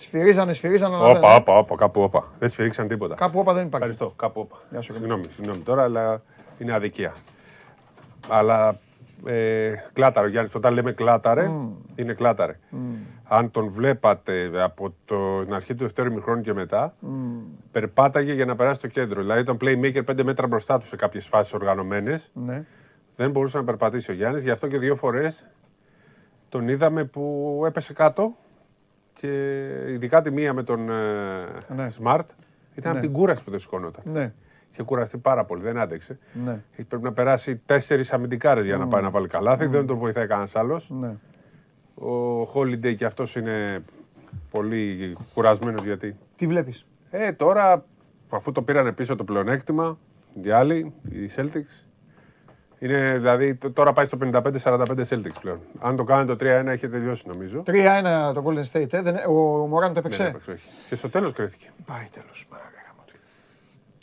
Σφυρίζανε, 0.00 0.52
σφυρίζανε. 0.52 0.94
αλλά 0.96 1.06
δεν- 1.06 1.16
Όπα, 1.16 1.34
όπα, 1.36 1.58
όπα, 1.58 1.76
κάπου 1.76 2.02
όπα. 2.02 2.24
Δεν 2.38 2.48
σφυρίξαν 2.48 2.88
τίποτα. 2.88 3.14
Κάπου 3.14 3.38
όπα 3.38 3.52
δεν 3.52 3.66
υπάρχει. 3.66 3.88
Ευχαριστώ, 3.88 4.12
κάπου 4.16 4.40
όπα. 4.40 4.56
Γεια 4.70 4.80
σου, 4.80 4.92
Συγγνώμη, 4.92 5.24
συγγνώμη 5.28 5.60
τώρα, 5.60 5.82
αλλά 5.82 6.22
είναι 6.58 6.72
αδικία. 6.74 7.14
Αλλά 8.28 8.78
ε, 9.26 9.72
κλάταρε 9.92 10.26
ο 10.26 10.30
Γιάννης, 10.30 10.54
όταν 10.54 10.74
λέμε 10.74 10.92
κλάταρε, 10.92 11.50
είναι 11.94 12.12
κλάταρε. 12.12 12.58
Αν 13.24 13.50
τον 13.50 13.68
βλέπατε 13.68 14.50
από 14.62 14.94
το, 15.04 15.44
την 15.44 15.54
αρχή 15.54 15.74
του 15.74 15.82
δεύτερου 15.82 16.10
ημιχρόνου 16.10 16.40
και 16.40 16.52
μετά, 16.52 16.94
περπάταγε 17.72 18.32
για 18.32 18.44
να 18.44 18.56
περάσει 18.56 18.80
το 18.80 18.86
κέντρο. 18.88 19.20
Δηλαδή 19.20 19.40
ήταν 19.40 19.56
playmaker 19.60 20.04
πέντε 20.04 20.22
μέτρα 20.22 20.46
μπροστά 20.46 20.78
του 20.78 20.86
σε 20.86 20.96
κάποιες 20.96 21.26
φάσεις 21.26 21.52
οργανωμένες. 21.54 22.30
Ναι. 22.32 22.64
Δεν 23.16 23.30
μπορούσε 23.30 23.56
να 23.56 23.64
περπατήσει 23.64 24.10
ο 24.10 24.14
Γιάννης, 24.14 24.42
γι' 24.42 24.50
αυτό 24.50 24.66
και 24.66 24.78
δύο 24.78 24.94
φορές 24.94 25.46
τον 26.48 26.68
είδαμε 26.68 27.04
που 27.04 27.62
έπεσε 27.66 27.92
κάτω 27.92 28.36
και 29.20 29.62
ειδικά 29.88 30.22
τη 30.22 30.30
μία 30.30 30.52
με 30.52 30.62
τον 30.62 30.90
ε, 30.90 30.94
Ναι. 31.74 31.86
Smart 32.02 32.24
ήταν 32.74 32.92
Ναι. 32.92 32.98
από 32.98 33.00
την 33.00 33.12
κούραση 33.12 33.44
που 33.44 33.50
δεν 33.50 33.58
σηκώνονταν. 33.58 34.02
Ναι. 34.12 34.32
Είχε 34.72 34.82
κουραστεί 34.82 35.18
πάρα 35.18 35.44
πολύ, 35.44 35.62
δεν 35.62 35.78
άντεξε. 35.78 36.18
Ναι. 36.44 36.62
Πρέπει 36.88 37.02
να 37.02 37.12
περάσει 37.12 37.56
τέσσερις 37.66 38.12
αμυντικάρες 38.12 38.64
για 38.64 38.76
να 38.76 38.88
πάει 38.88 39.02
να 39.02 39.10
βάλει 39.10 39.26
καλάθι. 39.28 39.66
Δεν 39.66 39.86
τον 39.86 39.96
βοηθάει 39.96 40.26
κανένας 40.26 40.56
άλλος. 40.56 40.90
Ναι. 40.90 41.14
Ο 42.06 42.42
Holiday 42.54 42.94
και 42.96 43.04
αυτός 43.04 43.36
είναι 43.36 43.84
πολύ 44.50 45.16
κουρασμένος 45.34 45.84
γιατί. 45.84 46.16
Τι 46.36 46.46
βλέπεις; 46.46 46.86
Ε, 47.10 47.32
τώρα 47.32 47.84
αφού 48.28 48.52
το 48.52 48.62
πήραν 48.62 48.94
πίσω 48.94 49.16
το 49.16 49.24
πλεονέκτημα, 49.24 49.98
οι 50.42 50.50
άλλοι, 50.50 50.92
οι 51.10 51.30
Celtics. 51.36 51.84
Είναι, 52.80 53.12
δηλαδή 53.12 53.54
τ- 53.54 53.72
τώρα 53.74 53.92
πάει 53.92 54.04
στο 54.04 54.18
55-45 54.20 54.84
Celtics 55.08 55.40
πλέον. 55.40 55.60
Αν 55.78 55.96
το 55.96 56.04
κάνετε 56.04 56.36
το 56.36 56.44
3-1 56.44 56.66
έχει 56.66 56.88
τελειώσει 56.88 57.24
νομίζω. 57.26 57.62
3-1 57.66 58.32
το 58.34 58.44
Golden 58.46 58.64
State. 58.72 58.92
Ε. 58.92 59.02
Δεν, 59.02 59.16
ο 59.28 59.32
Μωράν 59.66 59.94
το 59.94 60.00
Δεν 60.00 60.04
έπαιξε. 60.12 60.22
έπαιξε, 60.26 60.50
όχι. 60.50 60.68
Και 60.88 60.94
στο 60.96 61.08
τέλος 61.10 61.32
κρίθηκε. 61.32 61.66
Πάει 61.86 62.04
τέλος. 62.12 62.46
μάγκα 62.50 62.94
μου. 62.96 63.02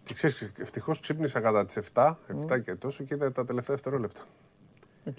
Και 0.04 0.14
ξέρεις, 0.14 0.52
ευτυχώς 0.58 1.00
ξύπνησα 1.00 1.40
κατά 1.40 1.66
τις 1.66 1.76
7, 1.94 2.18
7 2.50 2.60
και 2.60 2.76
τόσο 2.76 3.04
και 3.04 3.14
είδα 3.14 3.32
τα 3.32 3.46
τελευταία 3.46 3.76
δευτερόλεπτα. 3.76 4.22
Οκ. 5.08 5.18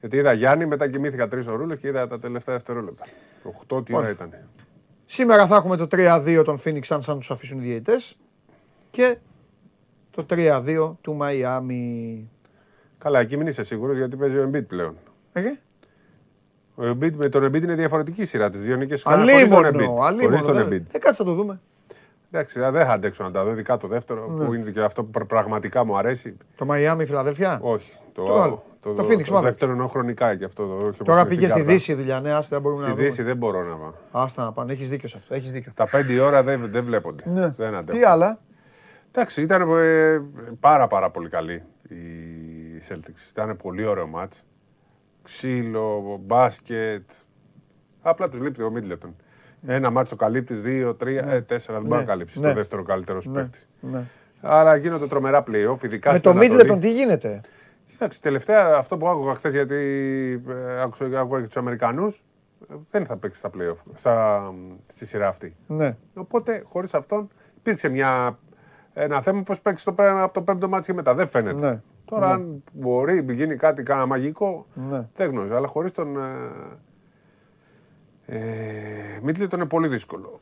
Γιατί 0.00 0.16
είδα 0.16 0.32
Γιάννη, 0.32 0.66
μετά 0.66 0.88
κοιμήθηκα 0.88 1.28
τρεις 1.28 1.46
ωρούλες 1.46 1.78
και 1.78 1.88
είδα 1.88 2.06
τα 2.08 2.18
τελευταία 2.18 2.54
δευτερόλεπτα. 2.54 3.04
8 3.68 3.84
τι 3.84 3.92
ώρα 3.94 4.02
Μάλιστα. 4.02 4.24
ήταν. 4.24 4.40
Σήμερα 5.04 5.46
θα 5.46 5.56
έχουμε 5.56 5.76
το 5.76 5.86
3-2 5.90 6.42
των 6.44 6.58
Phoenix 6.64 6.80
Suns 6.82 7.00
αν 7.08 7.18
τους 7.18 7.30
αφήσουν 7.30 7.58
οι 7.58 7.62
διαιτητές 7.62 8.16
και 8.90 9.16
το 10.10 10.26
3-2 10.30 10.96
του 11.00 11.14
Μαϊάμι. 11.14 12.30
Καλά, 13.06 13.20
εκεί 13.20 13.36
μην 13.36 13.46
είσαι 13.46 13.62
σίγουρος 13.64 13.96
γιατί 13.96 14.16
παίζει 14.16 14.36
ο 14.38 14.50
Embiid 14.52 14.66
πλέον. 14.66 14.96
Ε, 15.32 15.40
Ο 16.74 16.82
Embiid, 16.82 17.12
με 17.16 17.28
τον 17.28 17.44
Embiid 17.44 17.62
είναι 17.62 17.74
διαφορετική 17.74 18.22
η 18.22 18.24
σειρά 18.24 18.50
της. 18.50 18.60
Δύο 18.60 18.76
νίκε 18.76 18.94
χωρίς 19.04 19.26
τον 19.26 19.38
Αλίμονο, 19.38 19.68
Embiid. 19.68 19.86
Χωρίς 19.86 20.06
αλίμονο. 20.06 20.42
τον 20.42 20.54
δεν- 20.54 20.68
Embiid. 20.68 20.94
Ε, 20.94 20.98
κάτσε 20.98 21.22
να 21.22 21.28
το 21.28 21.34
δούμε. 21.34 21.60
Εντάξει, 22.30 22.60
δεν 22.60 22.72
θα 22.72 22.92
αντέξω 22.92 23.24
να 23.24 23.30
τα 23.30 23.44
δω, 23.44 23.50
ειδικά 23.50 23.76
το 23.76 23.88
δεύτερο 23.88 24.26
που 24.46 24.54
είναι 24.54 24.70
και 24.70 24.80
αυτό 24.80 25.04
που 25.04 25.10
πρα- 25.10 25.24
πραγματικά 25.26 25.84
μου 25.84 25.96
αρέσει. 25.98 26.36
Το 26.56 26.64
Μαϊάμι, 26.64 27.04
Φιλαδέλφια; 27.04 27.58
Όχι. 27.62 27.92
Το, 28.12 28.24
Το 28.24 28.42
άλλο; 28.42 28.64
Το 28.80 28.90
Phoenix, 28.90 29.22
το 29.22 29.32
μάλλον. 29.32 29.42
δεύτερο 29.42 29.70
εννοώ 29.72 29.86
χρονικά 29.88 30.36
και 30.36 30.44
αυτό. 30.44 30.66
Το, 30.66 30.74
όχι 30.74 30.84
όπως 30.86 31.06
Τώρα 31.06 31.20
είναι 31.20 31.28
πήγες 31.28 31.50
στην 31.50 31.50
στη 31.50 31.58
κάρτα. 31.60 31.72
Δύση 31.72 31.92
η 31.92 31.94
δουλειά. 31.94 32.20
Ναι, 32.20 32.32
άστα, 32.32 32.48
δεν 32.56 32.60
μπορούμε 32.60 32.80
Στη 32.80 32.90
να 32.90 32.96
Δύση 32.96 33.10
δούμε. 33.16 33.28
δεν 33.28 33.36
μπορώ 33.36 33.62
να 33.64 33.74
πάω. 33.74 33.92
Άστα 34.24 34.44
να 34.44 34.52
πάνε. 34.52 34.72
Έχεις 34.72 34.88
δίκιο 34.88 35.08
σε 35.08 35.16
αυτό. 35.16 35.34
Έχεις 35.34 35.52
δίκιο. 35.52 35.72
Τα 35.74 35.88
πέντε 35.90 36.20
ώρα 36.20 36.42
δεν, 36.42 36.60
δεν 36.70 36.84
βλέπονται. 36.84 37.22
Ναι. 37.26 37.48
Δεν 37.48 37.74
αντέχω. 37.74 37.98
Τι 37.98 38.04
άλλα; 38.04 38.38
Εντάξει, 39.12 39.42
ήταν 39.42 39.70
ε, 39.78 40.22
πάρα 40.60 40.86
πάρα 40.86 41.10
πολύ 41.10 41.28
καλή 41.28 41.62
η 41.88 41.96
Celtics. 42.88 43.30
Ήταν 43.30 43.56
πολύ 43.56 43.84
ωραίο 43.84 44.06
μάτς. 44.06 44.46
Ξύλο, 45.22 46.20
μπάσκετ. 46.24 47.10
Απλά 48.02 48.28
τους 48.28 48.40
λείπει 48.40 48.62
ο 48.62 48.70
Μίτλετον. 48.70 49.16
Ένα 49.66 49.90
μάτς 49.90 50.12
ο 50.12 50.16
καλύπτης, 50.16 50.62
δύο, 50.62 50.94
τρία, 50.94 51.24
ε, 51.28 51.40
τέσσερα. 51.40 51.78
Δεν 51.78 51.86
μπορεί 51.86 52.00
να 52.00 52.06
καλύψεις 52.06 52.40
Ναι. 52.40 52.48
το 52.48 52.54
δεύτερο 52.54 52.82
καλύτερο 52.82 53.20
σου 53.20 53.30
Ναι. 53.30 53.40
παίκτη. 53.42 53.58
ναι. 53.80 54.04
Αλλά 54.40 54.76
γίνονται 54.76 55.06
τρομερά 55.06 55.42
playoff, 55.46 55.82
ειδικά 55.82 56.10
Με 56.12 56.18
στην 56.18 56.32
το 56.32 56.38
Ανατολή. 56.38 56.70
Middleton 56.70 56.80
τι 56.80 56.90
γίνεται; 56.92 57.40
Κοίταξε, 57.86 58.20
τελευταία 58.20 58.76
αυτό 58.76 58.96
που 58.96 59.08
άκουγα 59.08 59.34
χθες 59.34 59.52
γιατί 59.52 59.76
ε, 60.48 60.80
άκουσα, 60.82 61.04
άκουγα 61.20 61.40
και 61.40 61.46
τους 61.46 61.56
Αμερικανούς. 61.56 62.22
δεν 62.90 63.06
θα 63.06 63.16
παίξει 63.16 63.38
στα 63.38 63.50
playoff, 63.58 63.76
στα, 63.94 64.42
στη 64.86 65.06
σειρά 65.06 65.28
αυτή. 65.28 65.56
Ναι. 65.66 65.96
Οπότε 66.14 66.62
χωρίς 66.66 66.94
αυτόν 66.94 67.28
υπήρξε 67.58 67.88
μια, 67.88 68.38
ένα 68.94 69.22
θέμα 69.22 69.42
πώς 69.42 69.60
παίξεις 69.60 69.84
το, 69.84 69.92
πέ- 69.92 70.08
από 70.08 70.34
το 70.34 70.42
πέμπτο 70.42 70.68
μάτι 70.68 70.86
και 70.86 70.92
μετά. 70.92 71.14
Δεν 71.14 71.28
φαίνεται. 71.28 71.58
Ναι. 71.70 71.80
Τώρα, 72.06 72.26
Ναι. 72.26 72.32
αν 72.32 72.62
μπορεί, 72.72 73.24
γίνει 73.32 73.56
κάτι 73.56 73.82
κάνα 73.82 74.06
μαγικό, 74.06 74.66
Ναι. 74.74 75.08
δεν 75.16 75.30
γνωρίζω. 75.30 75.54
Αλλά 75.56 75.66
χωρίς 75.66 75.92
τον. 75.92 76.16
Ε, 76.16 76.30
ε, 78.26 79.18
Μίτλετον 79.22 79.60
είναι 79.60 79.68
πολύ 79.68 79.88
δύσκολο. 79.88 80.40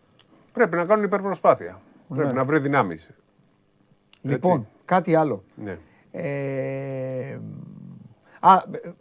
Πρέπει 0.52 0.76
να 0.76 0.84
κάνουν 0.84 1.04
υπερπροσπάθεια. 1.04 1.80
Πρέπει 2.14 2.34
να 2.34 2.44
βρει 2.44 2.58
δυνάμεις. 2.58 3.10
Λοιπόν, 4.22 4.68
κάτι 4.84 5.14
άλλο. 5.14 5.44
Ναι. 5.54 5.78
Ε, 6.10 7.38
α, 8.40 8.54
ε, 8.70 8.92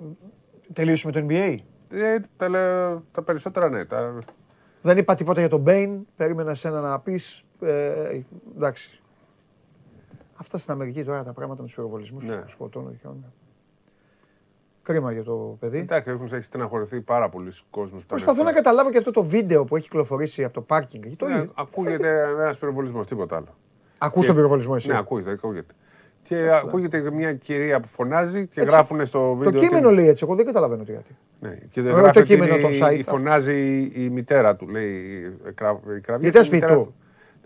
τελείωσε 0.74 1.06
με 1.08 1.12
το 1.12 1.26
NBA. 1.30 1.58
Ε, 1.92 2.18
τα, 2.38 2.50
λέ- 2.50 2.98
τα 3.12 3.22
περισσότερα 3.24 3.70
ναι. 3.70 3.86
Τα, 3.86 4.18
Δεν 4.82 4.98
είπα 4.98 5.16
τίποτα 5.16 5.40
για 5.40 5.50
τον 5.50 5.60
Μπέιν. 5.60 6.06
Περίμενα 6.16 6.54
σένα 6.56 6.82
να 6.82 7.00
πεις. 7.00 7.44
Ε, 7.62 8.22
εντάξει. 8.56 9.02
Αυτά 10.36 10.58
στην 10.58 10.74
Αμερική 10.74 11.04
τώρα 11.04 11.24
τα 11.24 11.34
πράγματα 11.34 11.60
με 11.62 11.66
τους 11.68 11.76
πυροβολισμούς 11.76 12.24
Ναι. 12.24 12.44
σκοτώνουν 12.48 13.00
και 13.02 13.08
όλα. 13.08 13.34
Κρίμα 14.84 15.12
για 15.12 15.24
το 15.24 15.58
παιδί. 15.60 15.78
εντάξει, 15.78 16.10
έχουν 16.10 16.30
έχει 16.34 16.42
στεναχωρηθεί 16.44 17.02
πάρα 17.02 17.30
πολλοί 17.30 17.52
κόσμοι. 17.70 18.00
Προσπαθώ 18.08 18.44
να 18.44 18.52
καταλάβω 18.54 18.90
και 18.92 18.98
αυτό 18.98 19.12
το 19.12 19.24
βίντεο 19.24 19.66
που 19.66 19.76
έχει 19.76 19.86
κυκλοφορήσει 19.86 20.44
από 20.44 20.54
το 20.54 20.62
πάρκινγκ. 20.62 21.04
Το 21.18 21.26
Ναι, 21.28 21.34
είδε. 21.34 21.50
ακούγεται 21.56 22.22
ένας 22.24 22.58
πυροβολισμός, 22.58 23.08
τίποτα 23.08 23.36
άλλο. 23.36 23.56
Ακούς 23.98 24.22
Και- 24.22 24.28
τον 24.28 24.36
πυροβολισμό 24.36 24.74
εσύ; 24.76 24.90
Ναι, 24.90 24.98
ακούγεται, 24.98 25.32
ακούγεται. 25.32 25.74
Και 26.24 26.52
ακούγεται 26.52 27.12
μια 27.12 27.34
κυρία 27.34 27.80
που 27.80 27.88
φωνάζει 27.88 28.48
και 28.48 28.62
Έτσι. 28.62 28.74
γράφουν 28.74 29.06
στο 29.06 29.20
Το 29.20 29.36
βίντεο. 29.36 29.62
κείμενο 29.62 29.88
ότι- 29.88 29.96
λέει 29.98 30.08
έτσι. 30.08 30.24
Εγώ 30.28 30.36
δεν 30.36 30.46
καταλαβαίνω 30.46 30.84
τι 30.84 30.92
γιατί. 30.92 31.16
Ναι, 31.40 31.50
και 31.70 31.80
Ε, 31.80 31.84
δεν 31.84 31.94
το 31.94 31.98
γράφει 32.00 32.18
ότι 32.20 32.28
κείμενο 32.28 32.54
είναι 32.56 32.62
το 32.62 32.70
η- 32.70 32.80
site. 32.82 33.02
Φωνάζει 33.06 33.82
η 33.96 34.10
μητέρα 34.10 34.56
του, 34.56 34.68
λέει. 34.68 34.92
η 35.48 35.52
κρα- 35.56 35.80
η 35.98 36.00
κραβιά 36.02 36.18
Γιατί 36.30 36.38
της 36.38 36.46
σπίτι 36.46 36.62
μητέρας 36.66 36.84
του; 36.86 36.94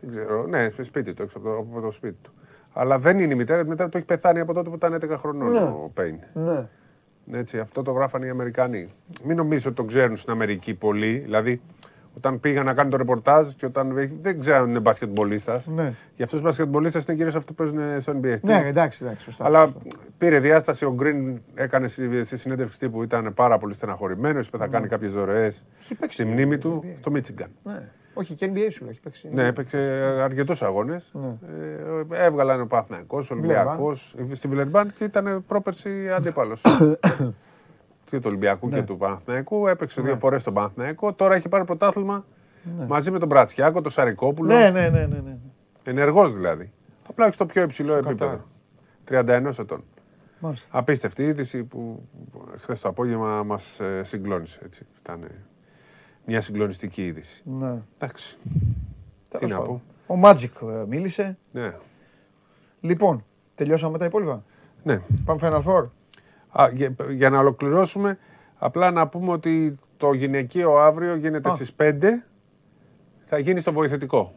Δεν 0.02 0.10
ξέρω. 0.10 0.48
Ναι, 0.48 0.70
στο 0.70 0.84
σπίτι 0.84 1.14
του, 1.14 1.22
έξω 1.22 1.38
από 1.38 1.48
το, 1.48 1.58
από 1.58 1.82
το 1.82 1.92
σπίτι 1.92 2.18
του. 2.22 2.32
Αλλά 2.80 3.00
δεν 3.00 3.20
είναι 3.20 3.34
η 3.34 3.36
μητέρα, 3.36 3.62
η 3.62 3.66
μητέρα 3.66 3.90
του 3.90 3.98
έχει 3.98 4.06
πεθάνει 4.06 4.40
από 4.40 4.54
τότε 4.54 4.70
που 4.70 4.76
ήταν 4.76 4.94
11 4.94 5.16
χρονών 5.18 5.52
Ναι. 5.52 5.60
ο 5.60 5.92
Πέιν. 5.94 6.16
Ναι. 6.34 6.68
Έτσι, 7.32 7.60
αυτό 7.60 7.82
το 7.82 7.92
γράφανε 7.92 8.26
οι 8.26 8.30
Αμερικανοί. 8.30 8.88
Μην 9.24 9.38
νομίζω 9.38 9.68
ότι 9.68 9.78
το 9.78 9.84
ξέρουν 9.84 10.18
στην 10.18 10.32
Αμερική 10.32 10.74
πολύ. 10.74 11.18
Δηλαδή, 11.18 11.62
όταν 12.18 12.40
πήγαν 12.40 12.66
να 12.66 12.74
κάνουν 12.74 12.92
το 12.92 12.98
ρεπορτάζ 12.98 13.50
και 13.50 13.66
όταν 13.66 14.10
δεν 14.22 14.40
ξέρουν 14.40 14.62
αν 14.62 14.70
είναι 14.70 14.80
μπασκετμπολίστας. 14.80 15.68
Ναι. 15.68 15.94
Για 16.16 16.26
αυτούς 16.26 16.30
τους 16.30 16.42
μπασκετμπολίστες 16.42 17.04
είναι 17.04 17.16
κυρίως 17.16 17.36
αυτοί 17.36 17.54
που 17.54 17.64
παίζουν 17.64 18.02
στο 18.02 18.14
NBA. 18.22 18.40
Ναι, 18.42 18.64
εντάξει, 18.66 19.04
εντάξει, 19.04 19.24
σωστά. 19.24 19.46
Αλλά 19.46 19.66
σωστά. 19.66 19.80
πήρε 20.18 20.40
διάσταση. 20.40 20.86
Ο 20.86 20.94
Γκριν 20.94 21.42
έκανε 21.54 21.88
στη, 21.88 22.24
στη 22.24 22.38
συνέντευξη 22.38 22.80
τύπου 22.80 23.04
ήταν 23.04 23.34
πάρα 23.34 23.58
πολύ 23.58 23.74
στεναχωρημένος. 23.74 24.48
Είπε 24.48 24.58
θα 24.58 24.68
κάνει 24.68 24.88
κάποιες 24.88 25.14
δωρεές 25.14 25.64
στη 26.08 26.26
μνήμη 26.26 26.58
του 26.58 26.84
στο 27.00 27.12
Μίτσιγκαν. 27.12 27.50
Ναι. 27.64 27.82
Όχι, 28.14 28.34
και 28.34 28.52
NBA 28.54 28.68
σου 28.70 28.84
λέει, 28.84 28.92
έχει 28.92 29.00
παίξει. 29.00 29.30
Ναι, 29.32 29.46
έπαιξε 29.46 29.78
αρκετούς 30.22 30.62
αγώνες. 30.62 31.14
Ε, 32.12 32.26
έβγαλαν 32.26 32.62
ο 32.62 32.66
Παναθναϊκό, 32.66 33.18
ο 33.18 33.34
Ολυμπιακός 33.34 34.16
στη 34.34 34.48
Βιλερμπάν 34.48 34.94
και 34.98 35.04
ήταν 35.04 35.44
πρόπερση 35.48 36.10
αντίπαλος. 36.12 36.62
και 38.10 38.18
του 38.18 38.24
Ολυμπιακού 38.26 38.70
και 38.70 38.84
του 38.84 38.98
Παναθναϊκού. 38.98 39.68
Έπαιξε 39.68 40.02
δύο 40.02 40.16
φορές 40.16 40.44
τον 40.44 40.54
Παναθναϊκό. 40.54 41.14
Τώρα 41.14 41.36
έχει 41.36 41.50
πάρει 41.50 41.64
πρωτάθλημα 41.64 42.26
μαζί 42.88 43.12
με 43.12 43.20
τον 43.20 43.28
Μπρατσιάκο, 43.28 43.82
τον 43.82 43.92
Σαρικόπουλο. 43.92 44.54
Ναι, 44.54 44.70
ναι, 44.70 44.90
ναι, 44.90 45.06
ναι, 45.06 45.20
ναι. 45.20 45.38
Ενεργός 45.84 46.34
δηλαδή. 46.34 46.72
Απλά 47.10 47.26
έχει 47.26 47.38
το 47.38 47.46
πιο 47.46 47.62
υψηλό 47.62 47.90
Στο 47.90 48.10
επίπεδο. 48.10 48.44
31 49.10 49.52
ετών. 49.60 49.84
Μάλιστα. 50.40 50.78
Απίστευτη 50.78 51.24
είδηση 51.24 51.64
που 51.64 52.08
χθες 52.58 52.80
το 52.80 52.90
απόγευμα 52.90 53.44
μας 53.44 53.80
συγκλώνησε. 54.02 54.60
Έτσι. 54.66 54.86
Ήταν 55.02 55.24
ε, 55.24 55.28
μια 56.26 56.42
συγκλονιστική 56.42 57.06
είδηση. 57.06 57.42
ναι. 57.46 57.82
Εντάξει. 57.96 58.38
Τέλος 59.30 59.52
να 59.52 59.58
πάντων. 59.58 59.82
Ο 60.08 60.16
Magic 60.24 60.70
ε, 60.70 60.86
μίλησε. 60.88 61.38
Ναι. 61.52 61.74
Λοιπόν, 62.80 63.26
τελειώσαμε 63.56 63.92
με 63.92 63.98
τα 63.98 64.06
υπόλοιπα; 64.06 64.44
ναι. 64.84 65.02
Πάμε 65.26 65.40
Final 65.44 65.62
Four; 65.64 65.86
Α, 66.52 66.70
για, 66.74 66.96
για 67.10 67.30
να 67.30 67.40
ολοκληρώσουμε, 67.40 68.18
απλά 68.58 68.92
να 68.92 69.08
πούμε 69.08 69.32
ότι 69.32 69.76
το 69.98 70.14
γυναικείο 70.14 70.78
αύριο 70.78 71.16
γίνεται 71.16 71.50
Α. 71.50 71.56
στις 71.56 71.76
5. 71.78 72.00
Θα 73.26 73.38
γίνει 73.38 73.60
στο 73.60 73.72
βοηθητικό. 73.74 74.34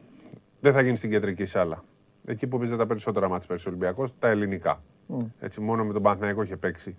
Δεν 0.61 0.73
θα 0.73 0.81
γίνει 0.81 0.97
στην 0.97 1.11
κεντρική 1.11 1.45
σάλα. 1.45 1.85
Εκεί 2.27 2.47
που 2.47 2.59
παίζει 2.59 2.77
τα 2.77 2.87
περισσότερα 2.87 3.29
μάτια 3.29 3.47
πέρυσι 3.49 3.69
ο 3.69 3.71
Ολυμπιακός, 3.71 4.19
τα 4.19 4.29
ελληνικά. 4.29 4.83
Έτσι, 5.41 5.61
μόνο 5.61 5.85
με 5.85 5.93
τον 5.93 6.03
Παναθηναϊκό 6.03 6.43
είχε 6.43 6.57
παίξει 6.57 6.97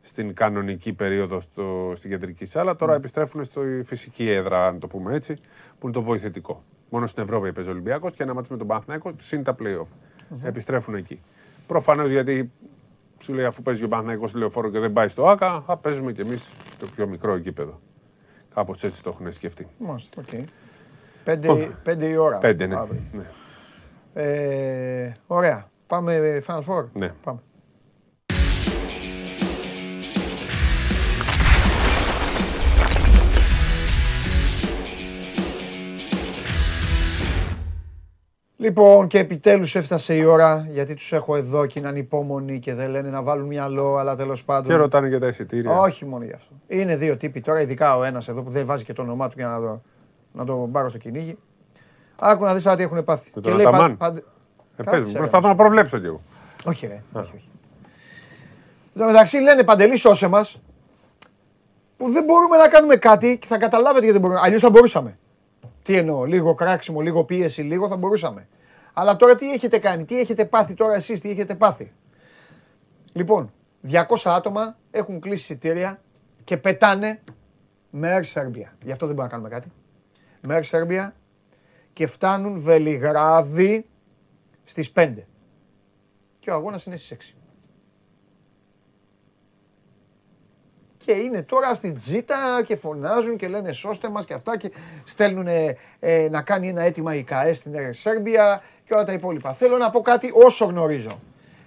στην 0.00 0.34
κανονική 0.34 0.92
περίοδο 0.92 1.40
στο, 1.40 1.92
στην 1.96 2.10
κεντρική 2.10 2.44
σάλα. 2.44 2.76
Τώρα 2.76 2.94
επιστρέφουν 2.94 3.44
στη 3.44 3.60
φυσική 3.84 4.30
έδρα, 4.30 4.66
αν 4.66 4.78
το 4.78 4.86
πούμε 4.86 5.14
έτσι, 5.14 5.34
που 5.78 5.86
είναι 5.86 5.92
το 5.92 6.02
βοηθητικό. 6.02 6.62
Μόνο 6.90 7.06
στην 7.06 7.22
Ευρώπη 7.22 7.52
παίζει 7.52 7.68
ο 7.68 7.72
Ολυμπιακός 7.72 8.12
και 8.12 8.22
ένα 8.22 8.34
μάτι 8.34 8.52
με 8.52 8.58
τον 8.58 8.66
Παναθηναϊκό 8.66 9.12
συν 9.16 9.42
τα 9.42 9.56
playoff. 9.58 9.88
Επιστρέφουν 10.42 10.94
εκεί. 10.94 11.20
Προφανώς 11.66 12.10
γιατί 12.10 12.52
σου 13.22 13.32
λέει 13.32 13.44
αφού 13.44 13.62
παίζει 13.62 13.84
ο 13.84 13.88
Παναθηναϊκός 13.88 14.30
στη 14.30 14.38
λεωφόρο 14.38 14.70
και 14.70 14.78
δεν 14.78 14.92
πάει 14.92 15.08
στο 15.08 15.26
ΑΚΑ, 15.28 15.62
θα 15.66 15.76
παίζουμε 15.76 16.12
κι 16.12 16.20
εμείς 16.20 16.48
στο 16.72 16.86
πιο 16.86 17.06
μικρό 17.06 17.36
γήπεδο. 17.36 17.80
Κάπως 18.54 18.84
έτσι 18.84 19.02
το 19.02 19.10
έχουν 19.10 19.32
σκεφτεί. 19.32 19.68
Μάλιστα, 19.78 20.22
οκ. 20.22 20.44
Πέντε, 21.24 21.76
πέντε 21.82 22.06
η 22.06 22.16
ώρα. 22.16 22.38
Πέντε, 22.38 22.66
ναι. 22.66 22.76
αύριο. 22.76 23.00
ναι. 23.12 23.24
Ε, 24.14 25.12
ωραία. 25.26 25.70
Πάμε 25.86 26.42
Final 26.46 26.60
Four. 26.60 26.84
Ναι. 26.92 27.08
Πάμε. 27.24 27.40
Λοιπόν, 38.62 39.06
και 39.06 39.18
επιτέλους 39.18 39.74
έφτασε 39.74 40.14
η 40.14 40.24
ώρα 40.24 40.66
γιατί 40.70 40.94
τους 40.94 41.12
έχω 41.12 41.36
εδώ 41.36 41.66
και 41.66 41.78
είναι 41.78 41.88
ανυπόμονοι 41.88 42.58
και 42.58 42.74
δεν 42.74 42.90
λένε 42.90 43.10
να 43.10 43.22
βάλουν 43.22 43.46
μυαλό, 43.46 43.96
αλλά 43.96 44.16
τέλος 44.16 44.44
πάντων. 44.44 44.64
Και 44.64 44.74
ρωτάνε 44.74 45.08
για 45.08 45.20
τα 45.20 45.26
εισιτήρια. 45.26 45.78
Όχι 45.78 46.04
μόνο 46.04 46.24
γι' 46.24 46.32
αυτό. 46.32 46.54
Είναι 46.66 46.96
δύο 46.96 47.16
τύποι 47.16 47.40
τώρα, 47.40 47.60
ειδικά 47.60 47.96
ο 47.96 48.04
ένας 48.04 48.28
εδώ 48.28 48.42
που 48.42 48.50
δεν 48.50 48.66
βάζει 48.66 48.84
και 48.84 48.92
το 48.92 49.02
όνομά 49.02 49.28
του 49.28 49.34
για 49.36 49.46
να 49.46 49.60
το, 49.60 49.82
να 50.32 50.44
το 50.44 50.68
πάρω 50.72 50.88
στο 50.88 50.98
κυνήγι. 50.98 51.38
Άκου 52.18 52.44
να 52.44 52.54
δεις 52.54 52.62
τώρα 52.62 52.76
τι 52.76 52.82
έχουν 52.82 53.04
πάθει. 53.04 53.30
Με 53.34 53.40
τον 53.40 53.60
Αταμάν. 53.60 53.90
Ε, 53.90 53.96
πες 53.96 54.22
μου, 54.76 54.84
Κάτσε, 54.84 55.12
ρε. 55.12 55.18
προσπαθώ 55.18 55.48
να 55.48 55.54
προβλέψω 55.54 55.98
κι 55.98 56.06
εγώ. 56.06 56.20
Όχι, 56.64 56.86
ρε. 56.86 57.02
Όχι, 57.12 57.32
όχι. 57.36 57.50
Εν 58.94 59.00
τω 59.00 59.04
μεταξύ 59.04 59.38
λένε 59.38 59.64
παντελής 59.64 60.00
σώσε 60.00 60.28
μας 60.28 60.60
που 61.96 62.10
δεν 62.10 62.24
μπορούμε 62.24 62.56
να 62.56 62.68
κάνουμε 62.68 62.96
κάτι 62.96 63.38
και 63.38 63.46
θα 63.46 63.58
καταλάβετε 63.58 64.04
γιατί 64.04 64.12
δεν 64.12 64.20
μπορούμε. 64.20 64.40
Αλλιώς 64.44 64.60
θα 64.60 64.70
μπορούσαμε. 64.70 65.18
Τι 65.82 65.96
εννοώ, 65.96 66.24
λίγο 66.24 66.54
κράξιμο, 66.54 67.00
λίγο 67.00 67.24
πίεση, 67.24 67.62
λίγο 67.62 67.88
θα 67.88 67.96
μπορούσαμε. 67.96 68.48
Αλλά 68.92 69.16
τώρα 69.16 69.34
τι 69.34 69.52
έχετε 69.52 69.78
κάνει, 69.78 70.04
τι 70.04 70.20
έχετε 70.20 70.44
πάθει 70.44 70.74
τώρα 70.74 70.94
εσείς, 70.94 71.20
τι 71.20 71.30
έχετε 71.30 71.54
πάθει; 71.54 71.92
Λοιπόν, 73.12 73.52
200 73.90 74.02
άτομα 74.24 74.76
έχουν 74.90 75.20
κλείσει 75.20 75.52
εισιτήρια 75.52 76.02
και 76.44 76.56
πετάνε 76.56 77.22
με 77.90 78.20
Air 78.20 78.40
Serbia. 78.40 78.68
Γι' 78.82 78.92
αυτό 78.92 79.06
δεν 79.06 79.14
μπορούμε 79.14 79.22
να 79.22 79.28
κάνουμε 79.28 79.48
κάτι. 79.48 79.72
Με 80.40 80.60
Air 80.60 80.70
Serbia 80.70 81.10
και 81.92 82.06
φτάνουν 82.06 82.60
Βελιγράδι 82.60 83.86
στις 84.64 84.92
5. 84.94 85.14
Και 86.40 86.50
ο 86.50 86.54
αγώνας 86.54 86.84
είναι 86.84 86.96
στις 86.96 87.10
6. 87.10 87.41
Και 91.04 91.12
είναι 91.12 91.42
τώρα 91.42 91.74
στην 91.74 91.94
τζίτα 91.96 92.62
και 92.66 92.76
φωνάζουν 92.76 93.36
και 93.36 93.48
λένε 93.48 93.72
σώστε 93.72 94.08
μας 94.08 94.24
και 94.24 94.34
αυτά 94.34 94.56
και 94.56 94.72
στέλνουν 95.04 95.46
ε, 96.00 96.28
να 96.30 96.42
κάνει 96.42 96.68
ένα 96.68 96.82
αίτημα 96.82 97.14
η 97.14 97.22
ΚΑΕ 97.22 97.52
στην 97.52 97.72
Air 97.74 97.90
Serbia 98.02 98.58
και 98.84 98.94
όλα 98.94 99.04
τα 99.04 99.12
υπόλοιπα. 99.12 99.52
Θέλω 99.52 99.76
να 99.76 99.90
πω 99.90 100.00
κάτι 100.00 100.30
όσο 100.34 100.64
γνωρίζω. 100.64 101.18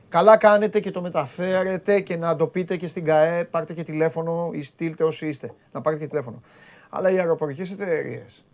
Καλά 0.10 0.38
κάνετε 0.38 0.80
και 0.80 0.91
το 0.91 1.02
μεταφέρετε 1.02 1.99
και 1.99 2.18
να 2.18 2.36
το 2.36 2.48
πείτε 2.48 2.78
και 2.78 2.88
στην 2.88 3.06
ΚΑΕ, 3.06 3.44
πάρτε 3.44 3.74
και 3.74 3.84
τηλέφωνο 3.84 4.49
ή 4.53 4.62
στείλτε 4.64 5.03
όσοι 5.03 5.28
είστε. 5.28 5.53
Να 5.72 5.82
πάρετε 5.82 6.02
και 6.03 6.10
τηλέφωνο. 6.10 6.41
Αλλά 6.90 7.10
οι 7.12 7.20
αεροπορικές 7.20 7.72
εταιρείες, 7.72 8.45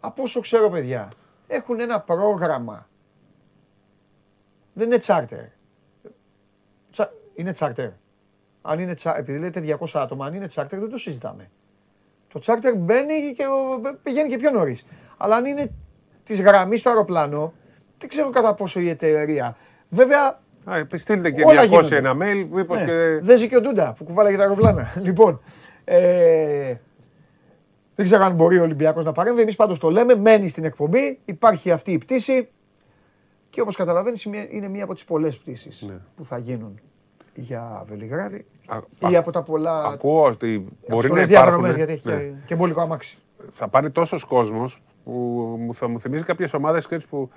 από 0.00 0.22
όσο 0.22 0.40
ξέρω 0.40 0.70
παιδιά, 0.70 1.08
έχουν 1.46 1.80
ένα 1.80 2.00
πρόγραμμα. 2.00 2.88
Δεν 4.72 4.86
είναι 4.86 5.00
charter. 5.06 5.46
Τσα- 6.90 7.12
Είναι 7.34 7.52
charter. 7.58 7.90
Αν 8.62 8.78
είναι 8.78 8.94
charter, 9.02 9.14
επειδή 9.16 9.38
λέτε 9.38 9.60
200 9.60 9.86
άτομα, 10.00 10.26
αν 10.26 10.34
είναι 10.34 10.46
charter 10.54 10.66
δεν 10.70 10.90
το 10.90 10.96
συζητάμε. 10.96 11.50
Το 12.32 12.40
charter 12.44 12.74
μπαίνει 12.76 13.34
και 13.36 13.44
ο- 13.46 13.98
πηγαίνει 14.02 14.28
και 14.28 14.36
πιο 14.38 14.50
νωρίς. 14.50 14.86
Αλλά 15.16 15.36
αν 15.36 15.44
είναι 15.44 15.70
της 16.24 16.40
γραμμής 16.40 16.80
στο 16.80 16.88
αεροπλάνο, 16.90 17.52
δεν 17.98 18.08
ξέρω 18.08 18.30
κατά 18.30 18.54
πόσο 18.54 18.80
η 18.80 18.88
εταιρεία. 18.88 19.56
Βέβαια, 19.88 20.40
Α, 20.64 20.76
ε, 20.76 20.86
στείλτε 20.94 21.30
και 21.30 21.44
Όλα 21.44 21.62
200 21.62 21.68
γίνονται. 21.68 21.96
ένα 21.96 22.12
mail, 22.12 22.46
μήπως 22.50 22.78
ναι, 22.80 22.84
και. 22.86 23.18
δεν 23.22 23.38
ζει 23.38 23.48
και 23.48 23.56
ο 23.56 23.60
Ντούντα 23.60 23.92
που 23.98 24.04
κουβάλαγε 24.04 24.36
τα 24.36 24.42
αεροπλάνα. 24.42 24.92
λοιπόν, 25.06 25.40
ε, 25.84 26.74
δεν 27.94 28.04
ξέρω 28.04 28.24
αν 28.24 28.34
μπορεί 28.34 28.58
ο 28.58 28.62
Ολυμπιακός 28.62 29.04
να 29.04 29.12
παρέμβει. 29.12 29.40
Εμείς 29.40 29.56
πάντως 29.56 29.78
το 29.78 29.90
λέμε, 29.90 30.14
μένει 30.14 30.48
στην 30.48 30.64
εκπομπή, 30.64 31.18
υπάρχει 31.24 31.70
αυτή 31.70 31.92
η 31.92 31.98
πτήση 31.98 32.48
και 33.50 33.60
όπως 33.60 33.76
καταλαβαίνεις 33.76 34.24
είναι 34.24 34.36
μία- 34.36 34.48
είναι 34.50 34.68
μία 34.68 34.84
από 34.84 34.94
τις 34.94 35.04
πολλές 35.04 35.36
πτήσεις 35.38 35.82
Ναι. 35.82 35.94
που 36.16 36.24
θα 36.24 36.38
γίνουν. 36.38 36.80
Για 37.34 37.82
Βελιγράδι 37.88 38.44
Α- 38.66 39.10
ή 39.10 39.16
α- 39.16 39.18
από 39.18 39.30
τα 39.30 39.42
πολλά. 39.42 39.84
Ακούω 39.84 40.24
ότι 40.24 40.46
μπορεί 40.88 41.02
να 41.02 41.08
πολλές 41.08 41.28
υπάρχουν. 41.28 41.28
διαδρομές, 41.28 41.76
γιατί 41.76 41.92
έχει 41.92 42.08
ναι. 42.08 42.14
και- 42.16 42.30
και 42.46 42.54
εμπολικό 42.54 42.80
αμάξι. 42.80 43.16
θα 43.50 43.68
πάρει 43.68 43.90
τόσος 43.90 44.24
κόσμος 44.24 44.82
που 45.04 45.10
μου, 45.60 45.74
θα 45.74 45.88
μου 45.88 46.00
θυμίζει 46.00 46.22
κάποιες 46.24 46.54
ομάδες 46.54 46.86
που 47.08 47.30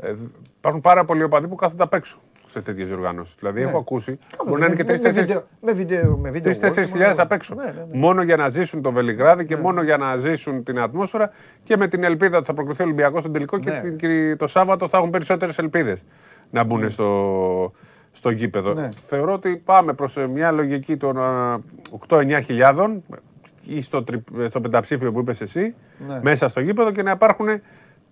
ε, 0.00 0.14
υπάρχουν 0.58 0.80
πάρα 0.80 1.04
πολλοί 1.04 1.22
οπαδοί 1.22 1.48
που 1.48 1.54
κάθονται 1.54 1.82
απ' 1.82 1.94
έξω 1.94 2.18
σε 2.46 2.60
τέτοιες 2.62 2.88
διοργανώσεις. 2.88 3.34
Δηλαδή, 3.38 3.60
έχω 3.62 3.78
ακούσει. 3.78 4.18
Μπορεί 4.48 4.60
να 4.60 4.66
είναι 4.66 4.76
και 4.76 4.82
Ναι. 4.82 4.92
Με- 4.92 4.98
με 4.98 5.08
3-4 5.10 5.20
βίντεο- 5.26 5.42
Με 5.60 5.72
βίντεο. 5.72 6.16
με 6.16 6.30
βίντεο 6.30 6.52
Τρει-τέσσερι 6.52 6.86
world, 6.86 6.90
χιλιάδες 6.90 7.16
μόνο- 7.16 7.26
απ' 7.28 7.32
έξω. 7.32 7.54
Ναι, 7.54 7.64
ναι, 7.64 7.70
ναι. 7.90 7.98
Μόνο 7.98 8.22
για 8.22 8.36
να 8.36 8.48
ζήσουν 8.48 8.82
το 8.82 8.92
Βελιγράδι 8.92 9.46
και 9.46 9.56
μόνο 9.56 9.82
για 9.82 9.96
να 9.96 10.16
ζήσουν 10.16 10.62
την 10.64 10.78
ατμόσφαιρα 10.78 11.30
και 11.62 11.76
με 11.76 11.88
την 11.88 12.04
ελπίδα 12.04 12.36
ότι 12.36 12.46
θα 12.46 12.54
προκριθεί 12.54 12.82
ο 12.82 12.84
Ολυμπιακός 12.84 13.20
στον 13.20 13.32
τελικό 13.32 13.58
και 13.58 13.70
Ναι. 13.70 13.80
την- 13.80 13.96
και 13.96 14.36
το 14.38 14.46
Σάββατο 14.46 14.88
θα 14.88 14.98
έχουν 14.98 15.10
περισσότερες 15.10 15.58
ελπίδες 15.58 16.04
να 16.50 16.64
μπουν 16.64 16.90
στο, 16.90 17.72
στο 18.16 18.30
γήπεδο. 18.30 18.72
Ναι. 18.74 18.88
Θεωρώ 18.96 19.32
ότι 19.32 19.56
πάμε 19.56 19.92
προς 19.92 20.16
μια 20.30 20.50
λογική 20.50 20.96
των 20.96 21.18
α, 21.18 21.60
8-9 22.08 22.40
χιλιάδων 22.44 23.02
ή 23.66 23.82
στο, 23.82 24.04
τρι- 24.04 24.48
στο 24.48 24.60
πενταψήφιο 24.60 25.12
που 25.12 25.18
είπες 25.18 25.40
εσύ, 25.40 25.74
Ναι. 26.08 26.20
μέσα 26.22 26.48
στο 26.48 26.60
γήπεδο 26.60 26.90
και 26.90 27.02
να 27.02 27.10
υπάρχουν 27.10 27.46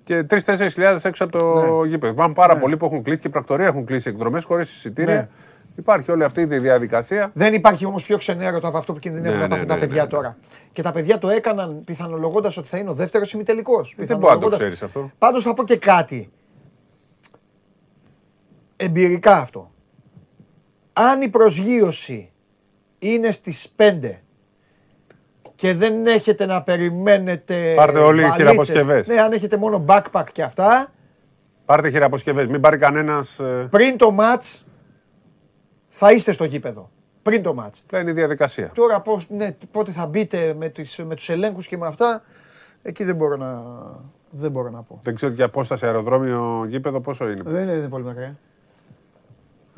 και 0.05 0.27
3-4 0.31 0.69
χιλιάδες 0.71 1.05
έξω 1.05 1.25
από 1.25 1.39
το 1.39 1.85
γήπεδο. 1.85 2.13
Υπάρχουν 2.13 2.35
πάρα 2.35 2.59
πολλοί 2.59 2.77
που 2.77 2.85
έχουν 2.85 3.03
κλείσει 3.03 3.21
και 3.21 3.29
πρακτορία 3.29 3.67
έχουν 3.67 3.85
κλείσει 3.85 4.09
εκδρομές 4.09 4.45
χωρίς 4.45 4.75
εισιτήρια. 4.77 5.15
Ναι. 5.15 5.29
Υπάρχει 5.77 6.11
όλη 6.11 6.25
αυτή 6.25 6.41
η 6.41 6.45
διαδικασία. 6.47 7.31
Δεν 7.35 7.55
υπάρχει 7.55 7.87
όμως 7.87 8.05
πιο 8.05 8.17
ξενέρωτο 8.17 8.69
από 8.69 8.79
αυτό 8.79 8.93
που 8.93 8.99
κινδυνεύουν 8.99 9.39
Ναι, 9.39 9.43
να 9.43 9.49
ναι, 9.49 9.49
πάθουν 9.55 9.67
ναι, 9.67 9.73
τα 9.75 9.79
παιδιά 9.79 9.97
ναι, 9.97 10.03
ναι. 10.03 10.09
τώρα. 10.09 10.37
Και 10.73 10.83
τα 10.83 10.93
παιδιά 10.93 11.19
το 11.19 11.29
έκαναν 11.29 11.83
πιθανολογώντας 11.85 12.57
ότι 12.57 12.69
θα 12.69 12.79
είναι 12.79 12.91
ο 12.91 12.95
δεύτερος 12.95 13.33
ημιτελικός. 13.33 13.95
Δεν 13.99 14.19
μπορεί 14.19 14.35
να 14.35 14.41
το 14.41 14.49
ξέρεις 14.49 14.83
αυτό. 14.83 15.11
Πάντως 15.19 15.43
θα 15.45 15.55
πω 15.55 15.65
και 15.65 15.77
κάτι. 15.77 16.31
Εμπειρικά 18.77 19.37
αυτό. 19.37 19.71
Αν 20.97 21.23
η 21.23 21.29
προσγείωση 21.29 22.33
είναι 22.99 23.31
στις 23.31 23.75
5 23.77 24.11
και 25.55 25.75
δεν 25.75 26.07
έχετε 26.07 26.47
να 26.47 26.63
περιμένετε 26.63 27.75
Πάρτε 27.77 27.99
όλοι 27.99 28.21
βαλίτσες, 28.21 28.37
χειραποσκευές. 28.37 29.07
Ναι, 29.07 29.21
αν 29.21 29.33
έχετε 29.33 29.57
μόνο 29.57 29.85
backpack 29.89 30.25
και 30.33 30.43
αυτά, 30.43 30.93
Πάρτε 31.65 31.91
χειραποσκευές, 31.91 32.47
μην 32.47 32.61
πάρει 32.61 32.77
κανένας. 32.77 33.41
πριν 33.71 33.97
το 33.97 34.17
match 34.19 34.59
θα 35.89 36.13
είστε 36.13 36.33
στο 36.33 36.45
γήπεδο. 36.45 36.91
Πριν 37.23 37.43
το 37.43 37.55
match. 37.59 37.79
Απλά 37.85 38.01
είναι 38.01 38.11
η 38.11 38.15
διαδικασία. 38.15 38.71
Τώρα 38.75 39.01
πώς, 39.01 39.27
ναι, 39.29 39.57
πότε 39.71 39.91
θα 39.91 40.07
μπείτε 40.07 40.55
με, 40.59 40.69
τις, 40.69 40.97
με 40.99 41.15
τους 41.15 41.29
ελέγχους 41.29 41.67
και 41.67 41.77
με 41.77 41.87
αυτά, 41.87 42.23
εκεί 42.83 43.05
δεν 43.05 43.17
μπορώ 43.17 43.37
να, 43.37 43.63
δεν 44.31 44.51
μπορώ 44.51 44.71
να 44.71 44.83
πω. 44.83 45.01
Δεν 45.03 45.15
ξέρω 45.15 45.33
και 45.33 45.41
η 45.41 45.45
απόσταση 45.45 45.87
αεροδρόμιο 45.87 46.65
γήπεδο 46.69 47.01
πόσο 47.01 47.25
είναι. 47.25 47.43
Δεν 47.45 47.63
είναι, 47.63 47.71
δεν 47.71 47.79
είναι 47.79 47.89
πολύ 47.89 48.05
μακριά. 48.05 48.39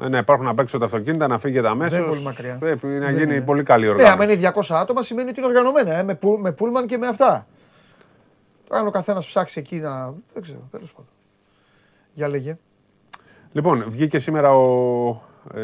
Ε, 0.02 0.08
ναι, 0.08 0.18
υπάρχουν 0.18 0.48
απ' 0.48 0.58
έξω 0.58 0.78
τα 0.78 0.84
αυτοκίνητα, 0.84 1.26
να 1.26 1.38
φύγετε 1.38 1.68
αμέσω. 1.68 1.90
Δεν 1.90 2.00
είναι 2.00 2.08
πολύ 2.10 2.22
μακριά. 2.22 2.56
Πρέπει 2.58 2.86
να 2.86 2.98
Δεν 3.06 3.10
γίνει 3.16 3.34
είναι. 3.34 3.44
πολύ 3.44 3.62
καλή 3.62 3.84
Ναι, 3.84 3.90
οργάνωση. 3.90 4.12
άμα 4.12 4.24
είναι 4.32 4.52
200 4.54 4.74
άτομα 4.76 5.02
σημαίνει 5.02 5.28
ότι 5.28 5.38
είναι 5.40 5.48
οργανωμένα, 5.48 5.98
ε, 5.98 6.02
με, 6.02 6.14
που, 6.14 6.38
με 6.40 6.52
πούλμαν 6.52 6.86
και 6.86 6.96
με 6.98 7.06
αυτά. 7.06 7.46
Τώρα 8.68 8.80
αν 8.80 8.86
ο 8.86 8.90
καθένας 8.90 9.26
ψάξει 9.26 9.58
εκεί 9.58 9.76
να. 9.80 10.14
Δεν 10.32 10.42
ξέρω, 10.42 10.68
τέλος 10.70 10.92
πάντων. 10.92 11.08
Για 12.12 12.28
λέγε. 12.28 12.58
Λοιπόν, 13.52 13.84
βγήκε 13.88 14.18
σήμερα 14.18 14.54
ο 14.54 15.08
ε, 15.54 15.60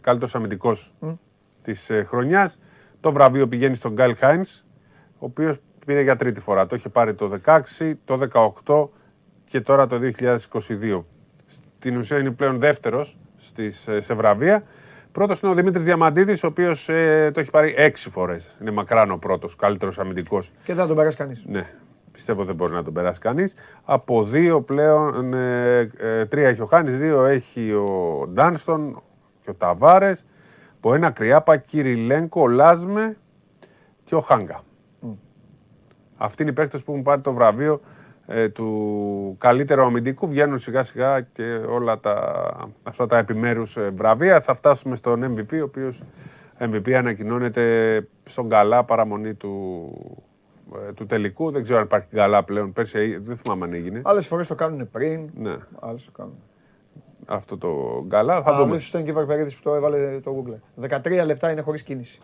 καλύτερος 0.00 0.34
αμυντικός 0.34 0.94
της 1.62 1.90
ε, 1.90 2.02
χρονιάς. 2.02 2.58
Το 3.00 3.12
βραβείο 3.12 3.48
πηγαίνει 3.48 3.74
στον 3.74 3.92
Γκάιλ 3.92 4.16
Χάινς, 4.16 4.60
ο 5.18 5.24
οποίος 5.24 5.58
πήρε 5.86 6.00
για 6.02 6.16
τρίτη 6.16 6.40
φορά. 6.40 6.66
Το 6.66 6.76
είχε 6.76 6.88
πάρει 6.88 7.14
το 7.14 7.40
16, 7.44 7.92
το 8.04 8.28
18 8.64 8.88
και 9.50 9.60
τώρα 9.60 9.86
το 9.86 9.98
2022. 10.18 11.04
Στην 11.46 11.96
ουσία 11.96 12.18
είναι 12.18 12.30
πλέον 12.30 12.58
δεύτερος 12.58 13.18
σε 13.98 14.14
βραβεία. 14.14 14.62
Πρώτος 15.12 15.40
είναι 15.40 15.52
ο 15.52 15.54
Δημήτρης 15.54 15.84
Διαμαντίδης, 15.84 16.44
ο 16.44 16.46
οποίος 16.46 16.84
το 17.32 17.40
έχει 17.40 17.50
πάρει 17.50 17.74
έξι 17.76 18.10
φορές. 18.10 18.56
Είναι 18.60 18.70
μακράν 18.70 19.10
ο 19.10 19.16
πρώτος, 19.16 19.56
καλύτερος 19.56 19.98
αμυντικός. 19.98 20.52
Και 20.64 20.74
δεν 20.74 20.76
θα 20.76 20.86
τον 20.86 20.96
περάσει 20.96 21.16
κανείς. 21.16 21.44
Ναι, 21.46 21.70
πιστεύω 22.12 22.44
δεν 22.44 22.54
μπορεί 22.54 22.72
να 22.72 22.82
τον 22.82 22.92
περάσει 22.92 23.20
κανείς. 23.20 23.54
Από 23.84 24.24
δύο 24.24 24.62
πλέον, 24.62 25.34
ε, 25.34 25.90
ε, 25.98 26.26
τρία 26.26 26.48
έχει 26.48 26.60
ο 26.60 26.66
Χάνης, 26.66 26.98
δύο 26.98 27.24
έχει 27.24 27.72
ο 27.72 28.26
Ντάνστον 28.28 29.02
και 29.40 29.50
ο 29.50 29.54
Ταβάρες. 29.54 30.26
Από 30.76 30.94
ένα 30.94 31.10
κρυάπα, 31.10 31.56
Κυριλένκο, 31.56 32.42
ο 32.42 32.48
Λάσμε 32.48 33.16
και 34.04 34.14
ο 34.14 34.20
Χάγκα. 34.20 34.62
Αυτοί 36.16 36.42
είναι 36.42 36.50
οι 36.50 36.54
παίκτες 36.54 36.82
που 36.82 36.90
έχουν 36.90 37.02
πάρει 37.02 37.20
το 37.20 37.32
βραβείο 37.32 37.80
ε, 38.34 38.48
του 38.48 39.36
καλύτερου 39.38 39.82
αμυντικού. 39.82 40.26
Βγαίνουν 40.28 40.58
σιγά 40.58 40.82
σιγά 40.82 41.20
και 41.20 41.42
όλα 41.68 42.00
τα, 42.00 42.70
αυτά 42.82 43.06
τα 43.06 43.18
επιμέρους 43.18 43.76
ε, 43.76 43.90
βραβεία. 43.94 44.40
Θα 44.40 44.54
φτάσουμε 44.54 44.96
στον 44.96 45.34
MVP, 45.36 45.58
ο 45.60 45.62
οποίος 45.62 46.02
MVP 46.58 46.90
ανακοινώνεται 46.92 48.06
στον 48.24 48.48
καλά 48.48 48.84
παραμονή 48.84 49.34
του, 49.34 49.90
ε, 50.88 50.92
του 50.92 51.06
τελικού. 51.06 51.50
Δεν 51.50 51.62
ξέρω 51.62 51.78
αν 51.78 51.84
υπάρχει 51.84 52.06
καλά 52.08 52.44
πλέον. 52.44 52.72
Πέρσι 52.72 52.98
ε, 52.98 53.18
δεν 53.18 53.36
θυμάμαι 53.36 53.64
αν 53.64 53.72
έγινε. 53.72 54.00
Άλλες 54.04 54.26
φορές 54.26 54.46
το 54.46 54.54
κάνουν 54.54 54.90
πριν. 54.90 55.30
Ναι, 55.34 55.56
Άλλες 55.80 56.04
το 56.04 56.10
κάνουν. 56.16 56.34
αυτό 57.26 57.58
το 57.58 58.04
καλά. 58.08 58.42
Θα 58.42 58.50
Α, 58.50 58.56
δούμε. 58.56 58.70
μην 58.70 58.80
σου 58.80 59.02
και 59.02 59.12
Βαρπερίδη 59.12 59.50
που 59.54 59.60
το 59.62 59.74
έβαλε 59.74 60.20
το 60.20 60.44
Google. 60.44 60.88
13 60.88 61.24
λεπτά 61.24 61.50
είναι 61.50 61.60
χωρίς 61.60 61.82
κίνηση. 61.82 62.20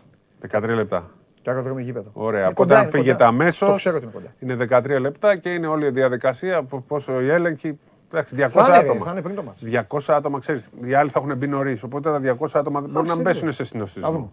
13 0.51 0.61
λεπτά. 0.67 1.09
Το 1.49 1.55
αεροδρόμιο 1.55 1.83
γήπεδο. 1.85 2.09
Ωραία. 2.13 2.39
Είναι 2.39 2.49
Οπότε 2.49 2.61
κοντά, 2.61 2.75
αν 2.75 2.81
είναι 2.81 2.91
φύγετε 2.91 3.11
κοντά. 3.11 3.27
αμέσως. 3.27 3.69
Το 3.69 3.75
ξέρω 3.75 3.95
ότι 3.95 4.05
είναι 4.05 4.13
κοντά. 4.13 4.33
Είναι 4.39 4.55
13 4.97 4.99
λεπτά 5.01 5.35
και 5.37 5.49
είναι 5.49 5.67
όλη 5.67 5.85
η 5.85 5.89
διαδικασία. 5.89 6.63
πο- 6.63 6.83
Πόσο 6.87 7.21
η 7.21 7.29
έλεγχη. 7.29 7.79
Εντάξει, 8.11 8.35
200 8.35 8.49
Θα 8.49 8.65
είναι, 8.67 8.81
ρε, 8.81 8.89
άτομα. 8.89 9.05
θα 9.05 9.11
είναι 9.11 9.21
πριν 9.21 9.35
το 9.35 9.43
μάτς. 9.43 9.61
200 9.63 10.13
άτομα, 10.13 10.39
ξέρεις. 10.39 10.69
Οι 10.81 10.93
άλλοι 10.93 11.09
θα 11.09 11.19
έχουν 11.23 11.37
μπει 11.37 11.47
νωρίς. 11.47 11.83
Οπότε 11.83 12.09
τα 12.11 12.19
200 12.19 12.59
άτομα 12.59 12.81
δεν 12.81 12.89
μπορούν 12.89 13.07
να 13.07 13.13
δεν 13.13 13.23
μπέσουν 13.23 13.49
ξέρω. 13.49 13.51
σε 13.51 13.63
Θα 13.63 13.69
δούμε. 13.77 13.85
συνοστισμό. 13.87 14.31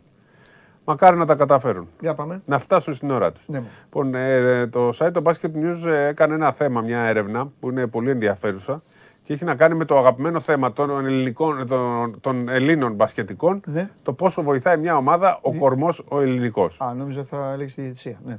Μακάρι 0.84 1.16
να 1.16 1.26
τα 1.26 1.34
καταφέρουν. 1.34 1.88
Για 2.00 2.14
πάμε. 2.14 2.42
Να 2.44 2.58
φτάσουν 2.58 2.94
στην 2.94 3.10
ώρα 3.10 3.32
τους. 3.32 3.44
Ναι. 3.48 3.62
Λοιπόν, 3.84 4.14
ε, 4.14 4.66
το 4.66 4.88
site 4.88 5.10
το 5.12 5.22
Basket 5.24 5.50
News 5.62 5.86
ε, 5.86 6.06
έκανε 6.06 6.34
ένα 6.34 6.52
θέμα, 6.52 6.80
μια 6.80 6.98
έρευνα 7.00 7.50
που 7.60 7.70
είναι 7.70 7.86
πολύ 7.86 8.10
ενδιαφέρουσα 8.10 8.82
και 9.26 9.32
έχει 9.32 9.44
να 9.44 9.54
κάνει 9.54 9.74
με 9.74 9.84
το 9.84 9.98
αγαπημένο 9.98 10.40
θέμα 10.40 10.72
των, 10.72 10.90
ελληνικών, 11.06 11.66
των, 11.66 12.16
των 12.20 12.48
Ελλήνων 12.48 12.92
μπασκετικών. 12.94 13.60
Ναι. 13.66 13.88
Το 14.02 14.12
πόσο 14.12 14.42
βοηθάει 14.42 14.76
μια 14.76 14.96
ομάδα 14.96 15.38
ο 15.42 15.54
κορμός 15.54 16.02
ο 16.08 16.20
ελληνικός. 16.20 16.80
Α, 16.80 16.94
νόμιζα 16.94 17.24
θα 17.24 17.50
έλεγε 17.52 17.72
τη 17.74 17.82
διαιτησία. 17.82 18.16
Ναι. 18.26 18.38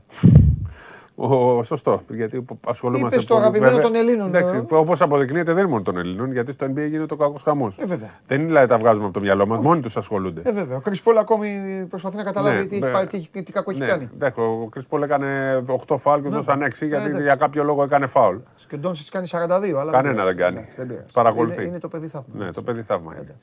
Ο, 1.16 1.64
σωστό. 1.64 2.02
Γιατί 2.10 2.46
ασχολούμαστε 2.68 3.16
Είπες 3.16 3.28
το 3.28 3.34
πολύ, 3.34 3.46
αγαπημένο 3.46 3.76
βέβαια. 3.76 3.90
των 3.92 4.00
Ελλήνων, 4.00 4.28
Εντάξει, 4.28 4.56
ε. 4.72 4.76
όπως 4.76 5.02
αποδεικνύεται 5.02 5.52
δεν 5.54 5.62
είναι 5.62 5.72
μόνο 5.72 5.84
των 5.84 5.98
Ελλήνων, 5.98 6.32
γιατί 6.32 6.52
στο 6.52 6.66
NBA 6.66 6.88
γίνεται 6.90 7.14
ο 7.14 7.18
κακός 7.18 7.42
χαμός. 7.42 7.78
Ε, 7.80 7.86
βέβαια. 7.86 8.10
Δεν 8.28 8.38
είναι 8.38 8.48
δηλαδή 8.48 8.68
τα 8.68 8.78
βγάζουμε 8.78 9.06
από 9.06 9.14
το 9.14 9.20
μυαλό 9.20 9.48
μας, 9.48 9.60
μόνοι 9.60 9.82
τους 9.82 9.98
ασχολούνται. 9.98 10.42
Ε, 10.46 10.52
βέβαια. 10.52 10.78
Ο 10.78 10.80
Κρυ 10.80 10.98
Πόλ 11.04 11.18
ακόμη 11.18 11.50
προσπαθεί 11.90 12.18
να 12.18 12.24
καταλάβει 12.24 12.58
Ναι, 12.58 12.66
τι, 12.66 12.76
έχει 12.76 12.80
βέβαια. 12.84 12.94
πάει, 12.98 13.06
τι, 13.06 13.18
έχει- 13.18 13.44
τι 13.44 13.52
κακό 13.52 13.72
έχει 13.72 13.80
ναι, 13.80 13.86
κάνει. 13.86 14.10
εντάξει, 14.14 14.42
ο 14.42 14.68
Κρι 14.72 14.84
Πολ 14.90 15.02
έκανε 15.02 15.62
8 15.88 15.96
φάουλ 15.98 16.22
και 16.22 16.30
Ναι. 16.30 16.36
δώσαν 16.36 16.62
6 16.64 16.66
γιατί 16.88 17.06
εντάξει. 17.06 17.22
για 17.22 17.36
κάποιο 17.36 17.64
λόγο 17.64 17.84
έκανε 17.84 18.08
φάουλ. 18.08 18.36
Και 18.68 18.76
ο 18.76 18.78
Ντόνσιτ 18.78 19.08
κάνει 19.12 19.28
42. 19.32 19.38
Αλλά 19.78 19.92
Κανένα 19.92 20.14
πειράζει. 20.14 20.26
δεν 20.26 20.36
κάνει. 20.36 20.58
Εντάξει, 20.58 20.78
δεν 20.78 20.88
πειράζει. 20.88 21.12
Παρακολουθεί. 21.14 21.60
Είναι, 21.62 21.70
είναι 21.70 21.80
το 21.80 21.88
παιδί 21.88 22.08
θαύμα. 22.08 22.46
Ναι, 22.46 22.52
το 22.52 22.62
παιδί 22.62 22.82
θαύμα 22.82 23.16
είναι. 23.16 23.36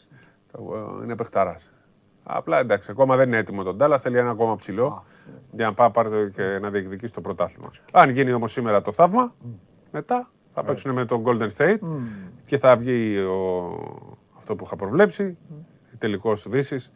Το- 0.52 1.00
Είναι 1.02 1.16
παιχταράς. 1.16 1.70
Απλά 2.22 2.58
εντάξει, 2.58 2.90
ακόμα 2.90 3.16
δεν 3.16 3.28
είναι 3.28 3.36
έτοιμο 3.36 3.62
τον 3.62 3.78
Τάλλας, 3.78 4.02
θέλει 4.02 4.18
ένα 4.18 4.30
ακόμα 4.30 4.56
ψηλό 4.56 5.04
για 5.52 5.66
να 5.66 5.74
πάει 5.74 5.90
πάρει 5.90 6.08
το- 6.10 6.26
και 6.28 6.58
να 6.58 6.70
διεκδικήσει 6.70 7.12
το 7.12 7.20
πρωτάθλημα. 7.20 7.70
Αν 7.92 8.10
γίνει 8.10 8.32
όμως 8.32 8.52
σήμερα 8.52 8.82
το 8.82 8.92
θαύμα, 8.92 9.34
μετά 9.90 10.30
θα 10.54 10.64
παίξουν 10.64 10.92
με 10.92 11.04
τον 11.04 11.22
Golden 11.26 11.48
State 11.56 11.78
και 12.46 12.58
θα 12.58 12.76
βγει 12.76 13.18
ο... 13.18 13.68
αυτό 14.36 14.56
που 14.56 14.64
είχα 14.64 14.76
προβλέψει, 14.76 15.36
τελικός 15.98 16.48
Δύσης. 16.48 16.92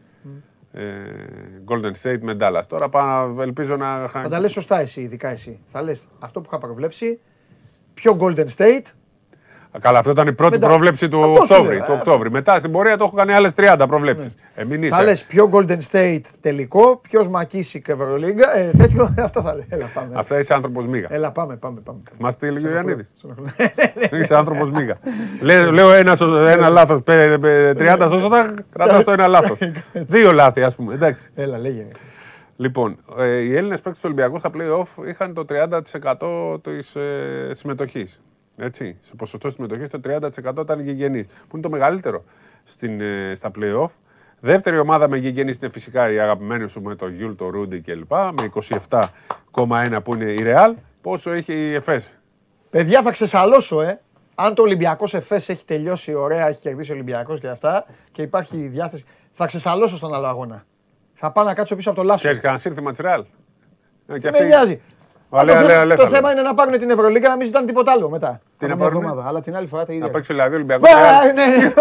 Ε, 0.72 0.82
Golden 1.68 1.92
State 2.02 2.18
με 2.20 2.36
Dallas. 2.40 2.62
Τώρα 2.68 2.88
πάω, 2.88 3.42
ελπίζω 3.42 3.76
να. 3.76 4.06
Θα 4.06 4.28
τα 4.28 4.40
λες 4.40 4.52
σωστά 4.52 4.78
εσύ, 4.80 5.00
ειδικά 5.00 5.28
εσύ. 5.28 5.60
Θα 5.64 5.82
λες 5.82 6.06
αυτό 6.18 6.40
που 6.40 6.46
είχα 6.50 6.58
προβλέψει, 6.58 7.20
πιο 8.00 8.16
Golden 8.20 8.46
State, 8.56 8.82
Καλά, 9.80 9.98
αυτό 9.98 10.10
ήταν 10.10 10.26
η 10.26 10.32
πρώτη 10.32 10.54
Μετά- 10.54 10.66
πρόβλεψη 10.68 11.08
του 11.08 11.20
Αυτό 11.24 11.34
σου 11.34 11.40
Οκτώβρη. 11.50 11.76
λέω, 11.76 11.86
Του 11.86 11.92
ε, 11.92 11.94
Οκτώβρη. 11.94 12.30
Μετά 12.30 12.58
στην 12.58 12.72
πορεία 12.72 12.96
το 12.96 13.04
έχω 13.04 13.16
κάνει 13.16 13.32
άλλες 13.32 13.52
30 13.56 13.84
προβλέψει. 13.88 14.30
Ε, 14.54 14.64
μην 14.64 14.82
είσαι. 14.82 14.94
θα 14.94 15.02
λες 15.02 15.24
πιο 15.24 15.50
Golden 15.52 15.78
State 15.90 16.20
τελικό, 16.40 16.96
ποιος 17.08 17.28
Μακίσικ 17.28 17.88
Ευρωλίγκα, 17.88 18.56
ε, 18.56 18.70
τέτοιο, 18.78 19.14
αυτά 19.18 19.42
θα 19.42 19.54
λέω. 19.54 19.64
Έλα 19.68 19.84
πάμε. 19.94 20.08
Αυτά 20.14 20.38
είσαι 20.38 20.54
άνθρωπος 20.54 20.86
μίγα. 20.86 21.06
Έλα 21.10 21.30
πάμε, 21.32 21.56
πάμε, 21.56 21.80
πάμε. 21.84 21.98
Θυμάστε 22.16 22.40
τι 22.40 22.46
έλεγε 22.52 22.68
ο 22.68 22.70
Ιωαννίδη. 22.70 23.04
Ναι, 24.10 24.18
Είσαι 24.18 24.34
άνθρωπος 24.36 24.70
μίγα. 24.70 24.96
Λέω, 25.40 25.72
λέω 25.72 25.92
ένα, 25.92 26.14
σω- 26.16 26.34
ένα 26.46 26.68
λάθος. 26.68 27.00
30 27.06 28.06
σώστοτα, 28.10 28.54
κρατάω 28.72 29.02
το 29.04 29.10
ένα 29.10 29.26
λάθος. 29.26 29.58
Δύο 29.92 30.32
λάθη, 30.32 30.62
ας 30.62 30.76
πούμε. 30.76 30.94
Εντάξει. 30.94 31.30
Έλα, 31.34 31.58
λέγε. 31.58 31.86
Λοιπόν, 32.60 32.98
ε, 33.18 33.38
οι 33.38 33.56
Έλληνες 33.56 33.80
παίκτες 33.80 34.02
του 34.02 34.10
Ολυμπιακού 34.12 34.38
στα 34.38 34.50
playoff 34.54 35.06
είχαν 35.08 35.34
το 35.34 35.44
30% 35.48 36.60
της 36.62 36.96
ε, 36.96 37.50
συμμετοχής. 37.54 38.20
Έτσι. 38.56 38.96
Σε 39.00 39.14
ποσοστό 39.14 39.50
συμμετοχής 39.50 39.88
το 39.88 40.00
30% 40.04 40.60
ήταν 40.60 40.80
γηγενείς, 40.80 41.26
που 41.26 41.56
είναι 41.56 41.62
το 41.62 41.70
μεγαλύτερο 41.70 42.24
στην, 42.64 43.00
ε, 43.00 43.32
στα 43.34 43.50
playoff. 43.58 43.90
Δεύτερη 44.40 44.78
ομάδα 44.78 45.08
με 45.08 45.16
γηγενείς 45.16 45.56
είναι 45.56 45.70
φυσικά 45.70 46.10
η 46.12 46.18
αγαπημένη 46.18 46.68
σου 46.68 46.82
με 46.82 46.94
το 46.94 47.08
Γιούλ, 47.08 47.32
το 47.32 47.48
Ρούντι 47.48 47.80
κλπ. 47.80 48.12
Με 48.12 48.50
27,1 49.50 50.00
που 50.04 50.14
είναι 50.14 50.32
η 50.32 50.38
Real. 50.40 50.74
Πόσο 51.00 51.30
έχει 51.30 51.52
η 51.52 51.74
ΕΦΕΣ. 51.74 52.18
Παιδιά 52.70 53.02
θα 53.02 53.10
ξεσαλώσω, 53.10 53.80
ε. 53.80 54.00
αν 54.34 54.54
το 54.54 54.62
Ολυμπιακός 54.62 55.14
Εφές 55.14 55.48
έχει 55.48 55.64
τελειώσει 55.64 56.14
ωραία, 56.14 56.48
έχει 56.48 56.60
κερδίσει 56.60 56.90
ο 56.90 56.94
Ολυμπιακός 56.94 57.40
και 57.40 57.48
αυτά 57.48 57.86
και 58.12 58.22
υπάρχει 58.22 58.56
διάθεση. 58.56 59.04
Θα 59.30 59.46
ξεσαλώσω 59.46 59.96
στον 59.96 60.14
άλλο 60.14 60.26
αγώνα. 60.26 60.64
Θα 61.20 61.32
πάω 61.32 61.44
να 61.44 61.54
κάτσω 61.54 61.76
πίσω 61.76 61.90
από 61.90 61.98
το 61.98 62.04
Λάσο. 62.04 62.18
Ξέρεις 62.18 62.40
κανένα 62.40 62.60
σύνθημα 62.60 62.90
της 62.90 63.00
Ρεάλ. 63.00 63.24
Ε, 64.06 64.18
και 64.18 64.30
Με 64.30 64.40
νοιάζει. 64.40 64.80
Αλέ, 65.30 65.52
το 65.52 65.58
αλέ, 65.58 65.66
θέμα- 65.68 65.80
αλέ, 65.80 65.94
το 65.94 66.02
θα 66.02 66.08
θέμα 66.08 66.20
λέω. 66.28 66.30
είναι 66.38 66.42
να 66.48 66.54
πάρουν 66.54 66.78
την 66.78 66.90
Ευρωλίγκα 66.90 67.28
να 67.28 67.36
μην 67.36 67.46
ζητάνε 67.46 67.66
τίποτα 67.66 67.92
άλλο 67.92 68.08
μετά. 68.10 68.40
Τι 68.58 68.66
Από 68.66 68.66
να 68.66 68.74
μια 68.74 68.84
πάρουνε; 68.84 69.04
εβδομάδα. 69.06 69.28
Αλλά 69.28 69.40
την 69.40 69.56
άλλη 69.56 69.66
φορά 69.66 69.84
τα 69.84 69.92
ίδια. 69.92 70.06
Να 70.06 70.10
παίξει 70.12 70.32
δηλαδή 70.32 70.54
Ολυμπιακό. 70.54 70.82
Μπα, 70.82 71.32
ναι, 71.32 71.56
ναι. 71.56 71.72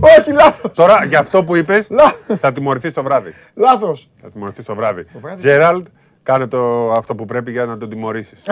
Όχι, 0.18 0.32
λάθος. 0.32 0.72
Τώρα 0.74 1.04
για 1.04 1.18
αυτό 1.18 1.44
που 1.44 1.56
είπες, 1.56 1.86
Λάθος. 1.90 2.40
θα 2.40 2.52
τιμωρηθείς 2.52 2.92
το 2.92 3.02
βράδυ. 3.02 3.34
Λάθος. 3.54 4.08
Θα 4.22 4.28
τιμωρηθείς 4.30 4.64
το 4.64 4.74
βράδυ. 4.74 5.06
βράδυ. 5.20 5.36
Τζέραλντ, 5.36 5.86
κάνε 6.22 6.46
το 6.46 6.90
αυτό 6.92 7.14
που 7.14 7.24
πρέπει 7.24 7.50
για 7.50 7.64
να 7.64 7.78
τον 7.78 7.88
τιμωρήσεις. 7.88 8.42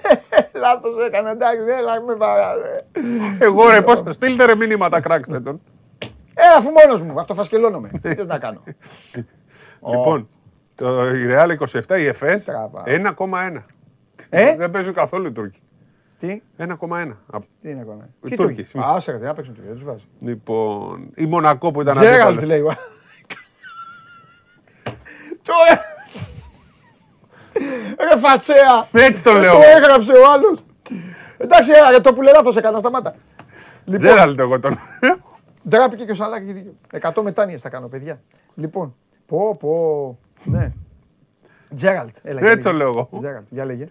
Λάθος 0.64 0.94
έκανα. 1.06 1.30
Εντάξει, 1.30 1.58
έλα, 1.78 2.00
με 2.00 2.14
παράδε. 2.14 2.84
Εγώ 3.38 3.70
ρε, 3.70 3.80
πώ 3.86 4.12
στείλτε 4.12 4.44
ρε 4.44 4.54
μήνυματα, 4.54 5.00
κράξτε 5.00 5.40
τον. 5.40 5.60
Ε, 6.38 6.42
αφού 6.58 6.70
μόνος 6.70 7.00
μου, 7.00 7.20
αυτοφασκελώνομαι. 7.20 7.88
Τι 8.02 8.14
θες 8.14 8.26
να 8.26 8.38
κάνω; 8.38 8.62
Λοιπόν, 9.90 10.28
το, 10.74 11.08
η 11.14 11.26
Real 11.30 11.50
27, 11.88 11.98
η 11.98 12.06
ΕΦΕΣ 12.06 12.44
Τραβά. 12.44 12.82
1,1. 12.86 13.62
Ε; 14.30 14.56
Δεν 14.56 14.70
παίζουν 14.70 14.92
καθόλου 14.94 15.26
οι 15.26 15.32
Τούρκοι. 15.32 15.58
Τι, 16.18 16.42
1,1. 16.58 16.66
Α, 17.32 17.38
τι 17.60 17.70
είναι 17.70 17.80
ακόμα. 17.80 18.08
Οι 18.24 18.28
Τι 18.28 18.36
Τούρκοι, 18.36 18.36
Τούρκοι; 18.36 18.62
συμφωνώ. 18.70 18.92
Α, 18.92 18.96
άσε 18.96 19.10
ρε, 19.12 19.18
δεν 19.18 19.28
άπαιξαν 19.28 19.54
Τούρκοι, 19.54 19.68
δεν 19.68 19.76
τους 19.78 19.86
βάζει. 19.86 20.04
Λοιπόν, 20.20 21.10
η 21.14 21.24
Μονακό 21.24 21.70
που 21.70 21.80
ήταν 21.80 21.94
Τζέραλτ 21.94 22.20
αντίπαλος. 22.22 22.44
λέει. 22.44 22.60
ο- 22.60 22.76
Τώρα. 25.42 25.80
Ρε 28.12 28.18
φατσέα. 28.20 28.88
Έτσι 28.92 29.22
το 29.22 29.32
λέω. 29.32 29.52
Το 29.52 29.60
έγραψε 29.76 30.12
ο 30.12 30.30
άλλος. 30.32 30.64
Εντάξει, 31.38 31.70
ρε, 31.92 32.00
το 32.00 32.12
που 32.14 32.22
λέει 32.22 32.32
λάθος 32.34 32.56
έκανα, 32.56 32.78
σταμάτα. 32.78 33.14
Λοιπόν, 33.84 33.98
Τζέραλτ 34.06 34.38
εγώ 34.40 34.60
τον. 34.60 34.78
Ντράπηκε 35.68 36.04
και 36.04 36.10
ο 36.10 36.14
Σαλάκ 36.14 36.42
έχει 36.42 36.52
δίκιο. 36.52 36.74
100 37.00 37.22
μετάνοιες 37.22 37.62
θα 37.62 37.68
κάνω, 37.68 37.88
παιδιά. 37.88 38.20
Λοιπόν, 38.54 38.94
πω, 39.26 39.56
πω. 39.56 40.18
Ναι. 40.44 40.72
Τζέραλτ. 41.74 42.16
Έλα, 42.22 42.40
για 42.40 42.50
Έτσι 42.50 42.64
το 42.64 42.72
λέγε. 42.72 42.82
λέω 42.82 42.88
εγώ. 42.88 43.08
Τζέραλτ, 43.16 43.46
για 43.50 43.64
λέγε. 43.64 43.88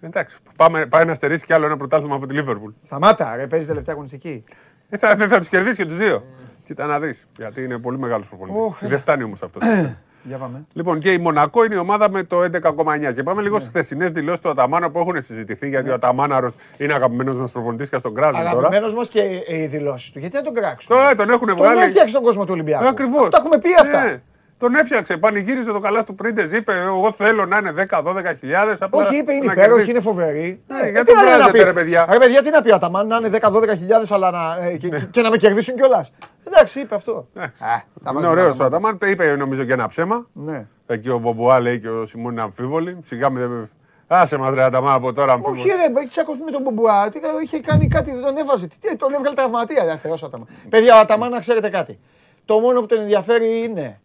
Εντάξει, 0.00 0.36
πάμε, 0.56 0.86
πάει 0.86 1.04
να 1.04 1.14
στερήσει 1.14 1.46
κι 1.46 1.52
άλλο 1.52 1.66
ένα 1.66 1.76
πρωτάθλημα 1.76 2.14
από 2.14 2.26
τη 2.26 2.34
Λίβερπουλ. 2.34 2.70
Σταμάτα, 2.82 3.36
ρε, 3.36 3.46
παίζεις 3.46 3.68
τελευταία 3.68 3.94
αγωνιστική. 3.94 4.44
Ε, 4.88 4.96
θα, 4.96 5.16
θα, 5.16 5.28
θα 5.28 5.38
τους 5.38 5.48
κερδίσει 5.48 5.76
και 5.76 5.84
τους 5.84 5.96
δύο. 5.96 6.24
Κοίτα 6.64 6.86
να 6.86 7.00
δεις. 7.00 7.26
Γιατί 7.36 7.62
είναι 7.64 7.78
πολύ 7.78 7.98
μεγάλος 7.98 8.28
προπονητής. 8.28 8.60
Ωχ, 8.60 8.78
Δεν 8.80 8.98
φτάνει 8.98 9.22
όμως 9.22 9.42
αυτός. 9.42 9.62
Για 10.22 10.38
πάμε. 10.38 10.64
λοιπόν, 10.72 10.98
και 10.98 11.12
η 11.12 11.18
Μονακό 11.18 11.64
είναι 11.64 11.74
η 11.74 11.78
ομάδα 11.78 12.10
με 12.10 12.22
το 12.22 12.42
11,9. 12.42 13.12
Και 13.14 13.22
πάμε 13.22 13.42
λίγο 13.42 13.56
στις 13.56 13.68
χθεσινές 13.68 14.10
δηλώσεις 14.10 14.40
του 14.40 14.48
Αταμάνα 14.50 14.90
που 14.90 14.98
έχουν 14.98 15.22
συζητηθεί. 15.22 15.68
Γιατί 15.68 15.90
ο 15.90 15.94
Αταμάναρος 15.94 16.54
είναι 16.76 16.92
αγαπημένος 16.92 17.38
μας 17.38 17.52
προπονητής 17.52 17.88
και 17.88 17.98
στον 17.98 18.14
κράζουν 18.14 18.38
τώρα. 18.40 18.50
Αγαπημένος 18.50 18.94
μας 18.94 19.08
και 19.08 19.20
ε, 19.46 19.60
οι 19.62 19.66
δηλώσεις 19.66 20.10
του. 20.10 20.18
Γιατί 20.18 20.36
να 20.36 20.42
τον 20.42 20.54
κράξουν; 20.54 20.96
Τώρα 20.96 21.14
τον 21.14 21.30
έχουν 21.30 21.46
Τον 21.46 21.56
βγάλει. 21.56 21.80
έφτιαξε 21.80 22.14
τον 22.14 22.22
κόσμο 22.22 22.44
του 22.44 22.52
Ολυμπιακού. 22.52 22.86
Ακριβώς. 22.88 23.28
Τα 23.28 23.36
έχουμε 23.38 23.58
πει 23.58 23.68
αυτά. 23.80 24.20
Τον 24.60 24.74
έφτιαξε, 24.74 25.16
πανηγύριζε 25.16 25.72
το 25.72 25.78
καλά 25.78 26.04
του 26.04 26.14
πρίντες, 26.14 26.52
είπε 26.52 26.72
εγώ 26.80 27.12
θέλω 27.12 27.46
να 27.46 27.56
είναι 27.56 27.72
10-12 27.90 28.02
χιλιάδες. 28.38 28.80
απλά 28.82 29.06
Όχι, 29.06 29.16
είπε 29.16 29.32
είναι 29.32 29.46
να 29.46 29.52
υπέροχη, 29.52 29.70
κερδίσει». 29.70 29.90
είναι 29.90 30.00
φοβερή. 30.00 30.62
Ναι, 30.66 30.78
Ε, 30.80 30.90
γιατί 30.90 31.12
τι 31.12 31.16
να 31.18 31.22
λέει 31.22 31.30
να 31.30 31.36
βράζετε, 31.36 31.58
πει; 31.58 31.64
ρε 31.64 31.72
παιδιά. 31.72 32.06
Ρε 32.10 32.18
παιδιά, 32.18 32.42
τι 32.42 32.50
να 32.50 32.62
πει 32.62 32.70
ο 32.70 32.74
Αταμάν, 32.74 33.06
να 33.06 33.16
είναι 33.16 33.28
10-12 33.28 33.76
χιλιάδες 33.78 34.10
αλλά 34.12 34.30
να, 34.30 34.64
ε, 34.66 34.76
και, 34.76 34.88
και 35.10 35.20
να 35.22 35.30
με 35.30 35.36
κερδίσουν 35.36 35.74
κιόλας. 35.74 36.12
Εντάξει, 36.46 36.80
είπε 36.80 36.94
αυτό. 36.94 37.12
Α, 37.12 37.22
τα 37.38 37.84
Είναι 38.02 38.12
βάζουμε 38.12 38.26
ωραίος 38.26 38.56
τα 38.56 38.64
ο 38.64 38.66
Αταμάν, 38.66 38.98
το 38.98 39.06
είπε 39.06 39.36
νομίζω 39.36 39.64
και 39.64 39.72
ένα 39.72 39.88
ψέμα. 39.88 40.26
Ναι. 40.32 40.66
Εκεί 40.86 41.08
ο 41.08 41.18
Μπομπουά 41.18 41.60
λέει 41.60 41.80
και 41.80 41.88
ο 41.88 42.06
Σιμών 42.06 42.32
είναι 42.32 42.42
αμφίβολοι. 42.42 42.98
Σιγά 43.02 43.30
με 43.30 43.40
δεν. 43.40 43.70
Άσε 44.06 44.36
μας 44.36 44.54
ρε 44.54 44.62
Αταμάν 44.62 44.94
από 44.94 45.12
τώρα 45.12 45.32
Όχι, 45.32 45.42
αμφίβολοι. 45.46 45.72
ρε, 45.72 46.00
έχει 46.00 46.08
τσακωθεί 46.08 46.42
με 46.42 46.50
τον 46.50 46.62
Μπομπουά. 46.62 47.08
Τι, 47.08 47.18
είχε 47.42 47.60
κάνει 47.60 47.88
κάτι, 47.88 48.12
δεν 48.12 48.22
τον 48.22 48.36
έβαζε. 48.36 48.66
Τι, 48.66 48.76
τι, 48.78 48.96
τον 48.96 49.14
έβγαλε 49.14 49.34
τραυματία. 49.34 49.84
Ρε, 49.84 49.96
Θεός 49.96 50.22
Αταμάν. 50.22 50.46
Παιδιά, 50.68 50.96
ο 50.96 50.98
Αταμάν, 50.98 51.30
να 51.30 51.38
ξέρετε 51.40 51.68
κάτι. 51.68 51.98
Το 52.44 52.58
μόνο 52.58 52.80
που 52.80 52.86
τον 52.86 53.00
ενδιαφέρει 53.00 53.62
είναι 53.62 54.00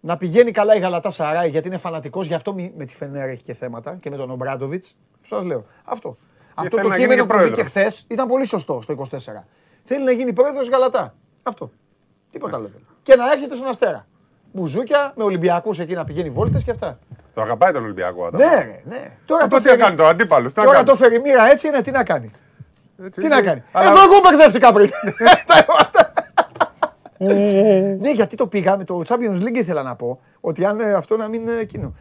να 0.00 0.16
πηγαίνει 0.16 0.50
καλά 0.50 0.74
η 0.74 0.78
Γαλατά 0.78 1.10
Σαράι 1.10 1.48
γιατί 1.48 1.68
είναι 1.68 1.76
φανατικός, 1.76 2.26
γι' 2.26 2.34
αυτό 2.34 2.54
μη- 2.54 2.72
με 2.76 2.84
τη 2.84 2.94
Φενέρ 2.94 3.28
έχει 3.28 3.42
και 3.42 3.54
θέματα 3.54 3.96
και 4.00 4.10
με 4.10 4.16
τον 4.16 4.30
Ομπράντοβιτς. 4.30 4.96
Σας 5.26 5.44
λέω. 5.44 5.64
Αυτό. 5.84 6.16
Αυτό 6.54 6.76
θέλει 6.76 6.82
το 6.82 6.88
να 6.88 6.96
γίνει 6.96 7.08
κείμενο 7.08 7.26
και 7.26 7.32
που 7.32 7.38
βγήκε 7.38 7.54
πρόεδρος. 7.54 7.70
χθες 7.84 8.04
ήταν 8.08 8.28
πολύ 8.28 8.46
σωστό 8.46 8.80
στο 8.82 8.92
24. 8.92 9.44
Θέλει 9.82 10.04
να 10.04 10.10
γίνει 10.12 10.32
πρόεδρος 10.32 10.68
Γαλατά. 10.68 11.14
Αυτό. 11.42 11.70
Τίποτα 12.30 12.56
άλλο. 12.56 12.66
θέλει. 12.66 12.84
Και 13.02 13.14
να 13.16 13.32
έρχεται 13.32 13.54
στον 13.54 13.68
Αστέρα. 13.68 14.06
Μπουζούκια 14.52 15.12
με 15.16 15.24
Ολυμπιακούς 15.24 15.78
εκεί 15.78 15.94
να 15.94 16.04
πηγαίνει 16.04 16.30
βόλτες 16.30 16.64
και 16.64 16.70
αυτά. 16.70 16.98
Το 17.34 17.40
αγαπάει 17.40 17.72
τον 17.72 17.82
Ολυμπιακό. 17.84 18.22
ο 18.22 18.26
Αταμάν. 18.26 18.48
Ναι, 18.48 18.54
ρε, 18.54 18.82
ναι. 18.84 19.16
Τώρα 19.26 19.44
Αυτό 19.44 19.56
το 19.56 19.62
τι 19.62 19.68
να 19.68 19.76
κάνει 19.76 19.84
φέρει, 19.84 19.96
το 19.96 20.06
αντίπαλο. 20.06 20.52
τώρα 20.52 20.84
το 20.84 20.96
φέρει 20.96 21.20
μοίρα 21.20 21.50
έτσι 21.50 21.66
είναι, 21.68 21.82
τι 21.82 21.90
να 21.90 22.04
κάνει. 22.04 22.30
Έτσι, 23.04 23.20
Τι 23.20 23.28
να 23.28 23.36
είναι. 23.36 23.46
κάνει. 23.46 23.62
Αλλά- 23.72 23.90
Εδώ 23.90 24.02
εγώ 24.02 24.20
μπερδεύτηκα 24.22 24.72
πριν. 24.72 24.90
ναι, 27.18 28.10
γιατί 28.14 28.36
το 28.36 28.46
πήγα 28.46 28.76
με 28.76 28.84
το 28.84 29.02
Champions 29.06 29.40
League 29.42 29.56
ήθελα 29.56 29.82
να 29.82 29.96
πω. 29.96 30.20
Ότι 30.40 30.64
αν 30.64 30.80
ε, 30.80 30.92
αυτό 30.92 31.16
να 31.16 31.28
μην 31.28 31.40
είναι 31.40 31.52
εκείνο. 31.60 31.94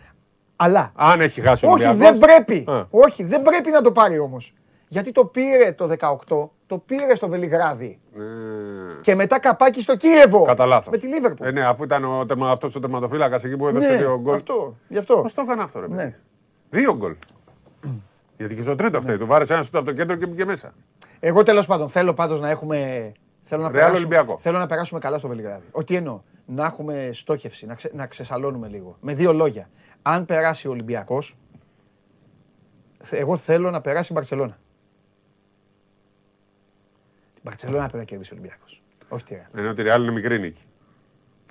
Αλλά. 0.55 0.91
Αν 0.95 1.21
έχει 1.21 1.41
χάσει 1.41 1.65
ο 1.65 1.71
Όχι, 1.71 1.85
Ολυμπιακός. 1.85 2.19
δεν 2.19 2.29
πρέπει. 2.29 2.71
Α. 2.71 2.85
Όχι, 2.89 3.23
δεν 3.23 3.41
πρέπει 3.41 3.69
να 3.69 3.81
το 3.81 3.91
πάρει 3.91 4.19
όμως. 4.19 4.53
Γιατί 4.87 5.11
το 5.11 5.25
πήρε 5.25 5.71
το 5.71 5.89
18, 6.27 6.49
το 6.67 6.77
πήρε 6.77 7.15
στο 7.15 7.27
Βελιγράδι. 7.29 7.99
Ναι. 8.13 8.23
Και 9.01 9.15
μετά 9.15 9.39
καπάκι 9.39 9.81
στο 9.81 9.95
Κίεβο. 9.95 10.43
Κατά 10.43 10.65
λάθος. 10.65 10.91
Με 10.91 10.97
τη 10.97 11.07
Λίβερπουλ. 11.07 11.47
Ε, 11.47 11.51
ναι, 11.51 11.65
αφού 11.65 11.83
ήταν 11.83 12.03
ο, 12.19 12.25
τερμα, 12.25 12.51
αυτός 12.51 12.75
ο 12.75 12.79
τερματοφύλακας 12.79 13.43
εκεί 13.43 13.55
που 13.57 13.67
έδωσε 13.67 13.87
ναι, 13.91 13.97
δύο 13.97 14.19
γκολ. 14.21 14.35
αυτό. 14.35 14.75
Γι' 14.87 14.97
αυτό. 14.97 15.15
Πώς 15.21 15.33
το 15.33 15.41
έκανε 15.41 15.63
αυτό, 15.63 15.79
ρε 15.79 15.87
παιδί; 15.87 16.03
Ναι. 16.03 16.15
Δύο 16.69 16.95
γκολ. 16.95 17.15
Γιατί 18.37 18.55
και 18.55 18.61
στο 18.61 18.75
τρίτο 18.75 19.01
φταίει. 19.01 19.17
Του 19.17 19.25
βάρεσε 19.25 19.53
ένα 19.53 19.63
σούτ 19.63 19.75
από 19.75 19.85
το 19.85 19.91
κέντρο 19.93 20.15
και 20.15 20.25
μπήκε 20.25 20.45
μέσα. 20.45 20.73
Εγώ 21.19 21.43
τέλος 21.43 21.65
πάντων 21.65 21.89
θέλω 21.89 22.13
πάντως 22.13 22.41
να 22.41 22.49
έχουμε. 22.49 23.11
Θέλω 23.49 23.61
να, 23.61 23.67
Ρεάλ 23.71 23.73
περάσουμε, 23.83 23.97
Ολυμπιακό. 23.97 24.39
θέλω 24.39 24.57
να 24.57 24.65
περάσουμε 24.65 24.99
καλά 24.99 25.17
στο 25.17 25.27
Βελιγράδι. 25.27 25.65
Ότι 25.71 25.95
εννοώ. 25.95 26.21
Να 26.45 26.65
έχουμε 26.65 27.09
στόχευση, 27.13 27.65
να, 27.65 27.73
ξε, 27.75 27.91
να 27.93 28.07
ξεσαλώνουμε 28.07 28.67
λίγο. 28.67 28.97
Με 29.01 29.13
δύο 29.13 29.33
λόγια. 29.33 29.69
Αν 30.01 30.25
περάσει 30.25 30.67
ο 30.67 30.71
Ολυμπιακός, 30.71 31.37
εγώ 33.09 33.37
θέλω 33.37 33.71
να 33.71 33.81
περάσει 33.81 34.11
η 34.11 34.15
Μπαρσελόνα. 34.15 34.57
Την 37.33 37.41
Μπαρσελόνα 37.43 37.81
πρέπει 37.81 37.97
να 37.97 38.03
κερδίσει 38.03 38.33
ο 38.33 38.37
Ολυμπιακός. 38.39 38.81
Όχι 39.07 39.23
τη 39.23 39.33
Ρεάλ. 39.33 39.45
Ενώ 39.55 39.69
ότι 39.69 39.81
η 39.81 39.85
Real 39.87 39.99
είναι 39.99 40.11
μικρή 40.11 40.39
νίκη. 40.39 40.61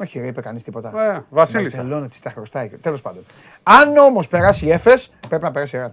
Όχι, 0.01 0.19
ρε, 0.19 0.27
είπε 0.27 0.41
κανείς 0.41 0.63
τίποτα. 0.63 1.15
Ε, 1.15 1.25
Βασίλισσα. 1.31 1.77
Η 1.77 1.81
Μπαρσελόνα 1.81 2.09
της 2.09 2.21
τα 2.21 2.31
χρωστάει. 2.31 2.69
Τέλος 2.69 3.03
πάντων. 3.03 3.25
Αν 3.63 3.97
όμως 3.97 4.29
περάσει 4.29 4.67
η 4.67 4.71
Έφε, 4.71 4.95
πρέπει 5.29 5.43
να 5.45 5.51
περάσει 5.51 5.77
η 5.77 5.79
Ρεάλ. 5.79 5.93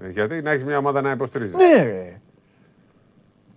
Ε, 0.00 0.08
Γιατί 0.08 0.42
να 0.42 0.50
έχεις 0.50 0.64
μια 0.64 0.78
ομάδα 0.78 1.00
να 1.00 1.10
υποστηρίζεις. 1.10 1.56
Ναι, 1.56 1.82
ρε. 1.82 2.20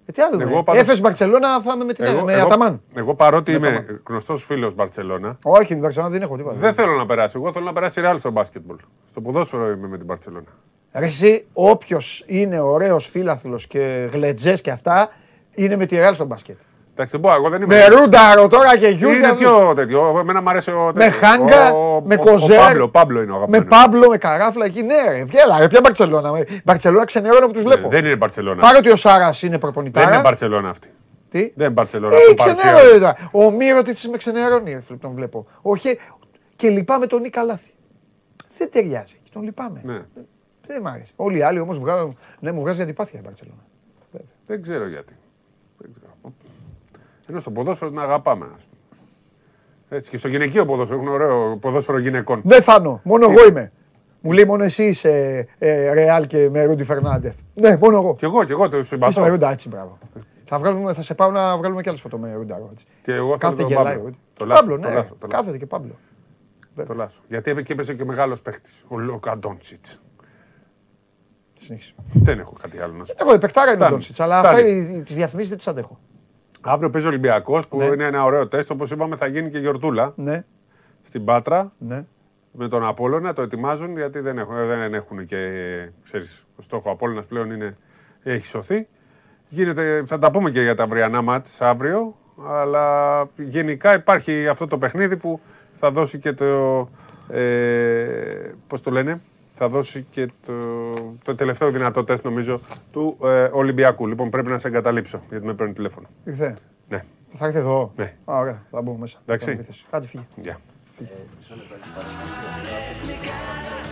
Ε, 0.06 0.12
τι 0.12 0.22
άλλο. 0.22 0.42
Εγώ 0.42 0.64
πάντως- 0.64 0.82
Έφες 0.82 1.02
Μπαρσελόνα 1.02 1.62
θα 1.62 1.72
είμαι 1.76 1.84
με 1.84 1.94
την 1.94 2.06
με 2.24 2.34
Αταμάν. 2.34 2.82
εγώ 2.96 3.16
παρότι 3.16 3.52
Με 3.52 3.58
είμαι 3.58 3.68
Αταμάν. 3.68 4.02
γνωστός 4.08 4.44
φίλος 4.46 4.74
Μπαρσελόνα, 4.76 5.38
Όχι, 5.44 5.66
την 5.68 5.80
Μπαρσελόνα 5.80 6.12
δεν 6.12 6.22
έχω 6.22 6.38
τίποτα. 6.38 6.56
δεν 6.56 6.74
θέλω 6.74 6.96
να 6.96 7.06
περάσει. 7.06 7.38
Εγώ 7.38 7.52
θέλω 7.52 7.66
να 7.66 7.74
περάσει 7.74 8.00
η 8.00 8.04
Real 8.06 8.16
στο 8.20 8.32
μπάσκετμπολ. 8.32 8.78
Στο 9.10 9.22
ποδόσφαιρο 9.22 9.72
είμαι 9.72 9.88
με 9.88 9.98
την 9.98 10.06
Μπαρσελόνα. 10.06 10.46
Ρε 10.94 11.06
εσύ, 11.06 11.46
όποιος 11.54 12.24
είναι 12.28 12.60
ωραίος 12.60 13.08
φίλαθλος 13.10 13.68
και 13.68 14.10
γλετζές 14.12 14.62
και 14.62 14.72
αυτά, 14.72 15.10
είναι 15.56 15.76
με 15.76 15.86
τη 15.86 15.96
Ρεάλ 15.96 16.14
στο 16.16 16.26
μπάσκετ. 16.26 16.58
Εντάξει, 16.98 17.12
δεν 17.12 17.20
μπορώ, 17.20 17.36
εγώ 17.36 17.50
δεν 17.50 17.62
είμαι. 17.62 17.76
Με 17.76 17.86
Ρούνταρο 17.86 18.48
τώρα 18.48 18.78
και 18.78 18.88
Γιούργια. 18.88 19.28
Είναι 19.28 19.38
πιο 19.38 19.74
τέτοιο. 19.76 20.18
Εμένα 20.20 20.42
μου 20.42 20.50
αρέσει 20.50 20.72
ο. 20.72 20.86
Με 20.86 20.94
τέτοιος. 20.94 21.16
Χάγκα, 21.16 21.72
Ο- 21.74 22.02
με 22.06 22.14
ο- 22.16 22.18
Κοζέρ. 22.18 22.60
Ο 22.60 22.64
Πάμπλο, 22.66 22.90
Πάμπλο 22.90 23.22
είναι 23.22 23.32
ο 23.32 23.34
Με 23.34 23.38
αγαπημένος. 23.38 23.68
Πάμπλο, 23.70 24.10
με 24.10 24.18
καράφλα 24.18 24.66
εκεί. 24.66 24.82
Ναι, 24.84 24.96
ρε. 25.12 25.26
Έλα, 25.44 25.60
ρε. 25.60 25.68
Ποια 25.68 25.80
Μπαρσελόνα. 25.84 26.32
Με- 26.32 26.46
Μπαρσελόνα 26.64 27.06
ξενερώνω 27.06 27.46
που 27.48 27.52
τους 27.54 27.64
βλέπω. 27.64 27.82
Ναι, 27.82 27.88
Δεν 27.88 28.06
είναι 28.06 28.16
Μπαρσελόνα. 28.16 28.62
Παρότι 28.62 28.90
ο 28.92 28.96
Σάρας 28.96 29.42
είναι 29.42 29.52
Δεν 29.52 29.60
προπονητάρα. 29.60 30.14
είναι 30.14 30.22
Μπαρσελόνα 30.22 30.70
αυτή. 30.70 30.90
Τι; 31.30 31.40
Δεν 31.40 31.52
είναι 31.56 31.70
Μπαρσελόνα. 31.70 32.16
Ε, 32.16 32.20
από 32.28 32.34
παρουσία. 32.34 32.72
ξενέρω, 32.74 32.98
ρε. 32.98 33.14
Ο 33.32 33.52
Μύρο 33.52 33.82
της 33.82 34.10
με 34.10 34.18
ξενερώνει, 34.18 34.74
ρε, 34.74 34.82
φίλε, 34.82 34.98
τον 34.98 35.14
βλέπω. 35.14 35.46
Όχι, 35.62 36.00
και 36.56 36.70
λυπάμαι 36.70 37.08
τον 37.08 37.22
Νίκα 37.22 37.44
Λάθη. 37.44 37.74
Δεν 38.58 38.72
ταιριάζει. 38.72 39.20
Τον 39.34 39.44
λυπάμαι. 39.44 39.82
Ναι. 39.84 40.00
Δεν 40.68 40.82
μ' 40.82 40.88
άρεσε. 40.88 41.12
Όλοι 41.16 41.38
οι 41.38 41.42
άλλοι 41.42 41.60
όμως 41.60 41.78
βγάζουν. 41.80 42.18
Ναι, 42.40 42.52
μου 42.52 42.62
βγάζει 42.62 42.82
αντιπάθεια 42.82 43.20
η 43.20 43.22
Μπαρσελόνα. 43.26 43.64
Δεν 44.46 44.62
ξέρω 44.62 44.88
γιατί. 44.88 45.14
Δεν 47.28 47.36
ξέρω. 47.36 47.38
Ενώ 47.38 47.40
στο 47.40 47.52
ποδόσφαιρο 47.52 47.90
την 47.92 48.00
αγαπάμε. 48.00 48.46
ας 48.46 48.64
πούμε. 48.64 49.98
Έτσι 49.98 50.10
και 50.10 50.18
στο 50.18 50.28
γυναικείο 50.28 50.66
ποδόσφαιρο 50.66 51.00
έχουν 51.00 51.12
ωραίο 51.12 51.58
ποδόσφαιρο 51.58 51.98
γυναικών. 52.00 52.42
Δεν 52.44 52.62
θάνω. 52.62 53.00
Μόνο 53.04 53.30
εγώ 53.32 53.46
είμαι. 53.48 53.72
Μου 54.22 54.32
λέει 54.32 54.46
μόνο 54.46 54.64
εσύ 54.64 54.84
είσαι 54.86 55.48
ε, 55.58 55.94
Ρεάλ 55.94 56.28
και 56.28 56.50
με 56.50 56.64
Ρούντι 56.64 56.84
Φερνάντεθ. 56.84 57.36
Ναι, 57.54 57.78
μόνο 57.78 57.98
εγώ. 57.98 58.16
Κι 58.16 58.26
εγώ, 58.26 58.44
κι 58.44 58.52
εγώ 58.52 58.70
το 58.70 58.78
Είσαι 58.78 58.88
συμπαθώ. 58.88 59.22
με 59.22 59.28
Ρούντα, 59.28 59.52
έτσι, 59.52 59.68
μπράβο. 59.70 59.98
Θα, 60.46 60.58
βγάλουμε, 60.60 60.94
θα 60.94 61.02
σε 61.02 61.14
πάω 61.14 61.32
να 61.32 61.58
βγάλουμε 61.58 61.82
κι 61.82 61.90
άλλες 61.90 62.02
φωτό 62.02 62.18
με 62.18 62.34
Ρούντα. 62.34 62.60
Έτσι. 62.72 62.86
Και 63.02 63.12
εγώ 63.14 63.26
θέλω 63.26 63.38
Κάθεται 63.38 63.62
τον 63.62 63.72
γελάει. 63.72 63.96
Πάμπλο. 63.96 64.10
ο- 64.10 64.16
Το 64.34 64.46
Λάσο, 64.46 64.60
Πάμπλο, 64.62 64.80
το 64.80 64.88
ναι. 64.90 64.94
Λάσο, 64.96 65.16
το 65.20 65.28
Λάσο. 65.28 65.38
Κάθεται 65.38 65.58
και 65.58 65.66
Πάμπλο. 65.66 65.96
Το 66.86 66.94
Λάσο. 66.94 67.22
Γιατί 67.28 67.50
έπαιξε 67.52 67.68
και 67.68 67.74
έπαιζε 67.74 67.94
και 67.94 68.06
μεγάλος 68.06 68.42
παίχτης. 68.42 68.84
Ο 68.88 68.98
Λούκα 68.98 69.38
Ντόντσιτς. 69.38 70.00
Συνέχισε. 71.60 71.94
Δεν 72.14 72.40
έχω 72.40 72.54
κάτι 72.62 72.80
άλλο 72.80 72.94
να 72.94 73.04
σου 73.06 73.14
πω. 73.16 73.26
Εγώ 73.26 73.36
υπεκτάρα 73.36 73.66
είναι 73.72 73.76
ο 73.76 73.78
Φτάνει. 73.80 73.92
Ντόνσιτ, 73.92 74.22
αλλά 74.22 74.40
Φτάνει. 74.40 74.80
αυτά 74.80 75.02
τις 75.04 75.16
διαφημίσεις 75.16 75.50
δεν 75.50 75.58
τις 75.58 75.68
αντέχω. 75.68 76.00
Αύριο 76.68 76.90
παίζει 76.90 77.08
ο 77.08 77.10
Ολυμπιακός 77.10 77.68
που 77.68 77.78
Ναι. 77.78 77.86
είναι 77.86 78.04
ένα 78.04 78.24
ωραίο 78.24 78.48
τεστ. 78.48 78.72
Όπως 78.72 78.92
είπαμε, 78.92 79.16
θα 79.16 79.28
γίνει 79.28 79.50
και 79.50 79.60
γιορτούλα 79.60 80.14
Ναι, 80.16 80.44
στην 81.04 81.26
Πάτρα. 81.26 81.72
ναι. 81.78 82.06
με 82.58 82.68
τον 82.68 82.86
Απόλλωνα, 82.86 83.34
το 83.34 83.42
ετοιμάζουν 83.42 83.98
γιατί 83.98 84.20
δεν 84.20 84.38
έχουν, 84.38 84.56
δεν 84.56 84.94
έχουν 84.94 85.26
και, 85.26 85.38
ξέρεις, 86.04 86.46
ο 86.56 86.62
στόχος 86.62 86.92
Απόλλωνας 86.94 87.26
πλέον 87.26 87.52
είναι, 87.52 87.78
έχει 88.24 88.46
σωθεί. 88.46 88.88
Γίνεται, 89.48 90.04
θα 90.06 90.18
τα 90.18 90.32
πούμε 90.32 90.52
και 90.52 90.62
για 90.62 90.76
τα 90.76 90.84
αυριανά 90.84 91.22
μάτς 91.22 91.62
αύριο, 91.62 92.16
αλλά 92.48 93.24
γενικά 93.36 93.94
υπάρχει 93.94 94.48
αυτό 94.48 94.68
το 94.68 94.78
παιχνίδι 94.78 95.18
που 95.18 95.40
θα 95.74 95.92
δώσει 95.92 96.20
και 96.20 96.34
το, 96.34 96.90
ε, 97.30 98.52
πώς 98.68 98.82
το 98.82 98.92
λένε, 98.92 99.22
θα 99.58 99.68
δώσει 99.68 100.06
και 100.12 100.30
το, 100.46 100.54
το 101.24 101.36
τελευταίο 101.36 101.72
δυνατό 101.72 102.04
τεστ 102.04 102.24
νομίζω 102.24 102.60
του 102.92 103.18
ε, 103.24 103.50
Ολυμπιακού. 103.52 104.08
Λοιπόν 104.08 104.30
πρέπει 104.30 104.50
να 104.50 104.58
σε 104.58 104.68
εγκαταλείψω 104.68 105.20
γιατί 105.30 105.46
με 105.46 105.54
παίρνει 105.54 105.74
τηλέφωνο. 105.74 106.08
Ήρθε. 106.26 106.56
Ναι. 106.90 107.04
Θα 107.30 107.46
έρθει 107.46 107.58
εδώ. 107.58 107.92
Ναι. 107.96 108.14
Α, 108.26 108.40
ωραία, 108.40 108.62
θα 108.72 108.82
μπούμε 108.82 108.98
μέσα. 109.00 109.18
Εντάξει. 109.26 109.46
Κάνω 109.46 109.60
επίθεση. 109.60 109.86
Κάτι 109.92 110.08
φύγει. 110.08 110.28
Γεια. 110.36 110.60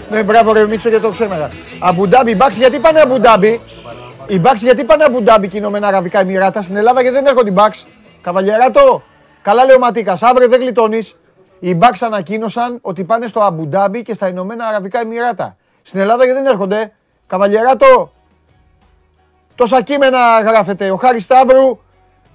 Ναι, 0.09 0.23
μπράβο 0.23 0.53
ρε 0.53 0.67
Μίτσο 0.67 0.89
γιατί 0.89 1.03
το 1.03 1.11
ξέμερα. 1.11 1.49
Αμπουντάμπι, 1.79 2.35
Μπάξ, 2.35 2.57
γιατί 2.57 2.79
πάνε 2.79 2.99
Αμπουντάμπι. 2.99 3.59
Οι 4.27 4.39
Μπάξ 4.39 4.61
γιατί 4.61 4.83
πάνε 4.83 5.03
Αμπουντάμπι 5.03 5.47
και 5.47 5.57
Ηνωμένα 5.57 5.87
Αραβικά 5.87 6.19
Εμμυράτα 6.19 6.61
στην 6.61 6.75
Ελλάδα 6.75 7.01
γιατί 7.01 7.15
δεν 7.15 7.25
έρχονται 7.25 7.49
οι 7.49 7.53
Μπάξ. 7.55 7.85
Καβαλιεράτο, 8.21 9.03
καλά 9.41 9.65
λέει 9.65 9.75
ο 9.75 9.79
Ματίκας, 9.79 10.23
αύριο 10.23 10.49
δεν 10.49 10.59
γλιτώνεις. 10.59 11.15
Οι 11.65 11.75
Μπάξ 11.75 12.01
ανακοίνωσαν 12.01 12.79
ότι 12.81 13.03
πάνε 13.03 13.27
στο 13.27 13.39
Αμπουντάμπι 13.39 14.01
και 14.01 14.13
στα 14.13 14.27
Ηνωμένα 14.27 14.65
Αραβικά 14.65 14.99
Εμμυράτα. 14.99 15.57
Στην 15.81 15.99
Ελλάδα 15.99 16.23
γιατί 16.25 16.41
δεν 16.41 16.51
έρχονται; 16.51 16.93
Καβαλιεράτο, 17.27 18.13
τόσα 19.55 19.81
κείμενα 19.81 20.41
γράφεται. 20.41 20.91
Ο 20.91 20.95
Χάρης 20.95 21.23
Σταύρου 21.23 21.79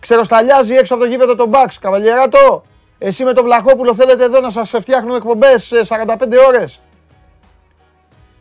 ξεροσταλιάζει 0.01 0.75
έξω 0.75 0.95
από 0.95 1.03
το 1.03 1.09
γήπεδο 1.09 1.35
των 1.35 1.49
Μπάξ. 1.49 1.79
Καβαλιεράτο, 1.79 2.63
εσύ 2.99 3.25
με 3.25 3.33
τον 3.33 3.45
Βλαχόπουλο 3.45 3.95
θέλετε 3.95 4.25
εδώ 4.25 4.41
να 4.41 4.51
σας 4.51 4.71
φτιάχνω 4.71 5.15
εκπομπές 5.15 5.65
σε 5.65 5.85
45 5.85 6.39
ώρες. 6.47 6.81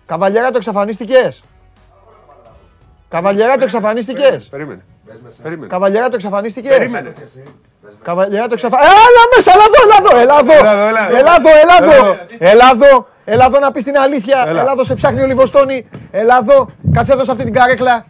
Καβαλιεράτο 0.06 0.58
εξαφανίστηκες; 0.58 1.44
Καβαλιεράτο 3.10 3.64
εξαφανίστηκες; 3.64 4.48
Περίμενε. 4.48 4.86
Περίμενε. 5.44 5.68
Καβαλιεράτο 5.68 6.16
εξαφανίστηκες; 6.16 6.78
Περίμενε. 6.78 7.14
Καβαλιεράτο 8.04 8.54
εξαφανίστηκες. 8.54 8.98
Έλα 9.10 9.24
μέσα, 9.36 9.52
έλα 9.54 9.64
εδώ, 9.70 9.80
έλα 9.86 9.98
εδώ, 10.02 10.18
έλα 10.22 10.40
εδώ. 10.40 10.58
Έλα 10.60 10.72
εδώ, 10.76 10.88
έλα 10.88 11.08
εδώ. 11.08 11.18
Έλα 11.18 11.36
εδώ, 11.40 11.50
έλα 11.62 11.76
εδώ. 11.82 12.06
Έλα. 12.40 12.52
Έλα 12.52 12.72
εδώ, 12.74 13.08
έλα 13.26 13.46
εδώ 13.46 13.60
να 13.60 13.72
πεις 13.72 13.84
την 13.84 13.98
αλήθεια. 13.98 14.44
Έλα. 14.48 14.62
Έλα 14.62 14.72
εδώ 14.72 14.84
σε 14.84 14.94
ψάχνει 14.96 15.22
ο 15.22 15.26
Λιβοστόνη. 15.26 15.86
Έλα 16.12 16.38
εδώ, 16.38 16.70
κάτσε 16.94 17.14
εδώ 17.14 17.24
σε 17.24 17.32
αυτή 17.32 17.44
την 17.44 17.54
καρέκλα. 17.54 18.06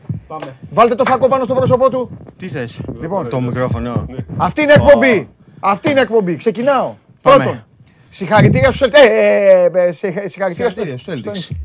Βάλτε 0.69 0.95
το 0.95 1.03
φακό 1.05 1.27
πάνω 1.27 1.43
στο 1.43 1.53
πρόσωπό 1.53 1.89
του. 1.89 2.17
Τι 2.37 2.47
θες, 2.49 2.79
Λοιπόν. 3.01 3.29
το 3.29 3.39
μικρόφωνο. 3.39 4.05
Αυτή 4.37 4.61
είναι 4.61 4.73
εκπομπή. 4.73 5.29
Αυτή 5.59 5.89
είναι 5.91 6.01
εκπομπή. 6.01 6.35
Ξεκινάω. 6.35 6.93
Πάμε. 7.21 7.43
Πρώτον, 7.43 7.65
συγχαρητήρια 8.09 8.71
στους 8.71 8.87
Celtics. 8.87 8.93
Ε, 9.09 9.69
ε, 9.73 9.87
ε, 9.87 9.91
σε- 9.91 10.27
συγχαρητήρια 10.27 10.29
Συγχαρητήρια 10.69 10.97
στους 10.97 11.19
στους 11.19 11.47
Celtics. 11.49 11.55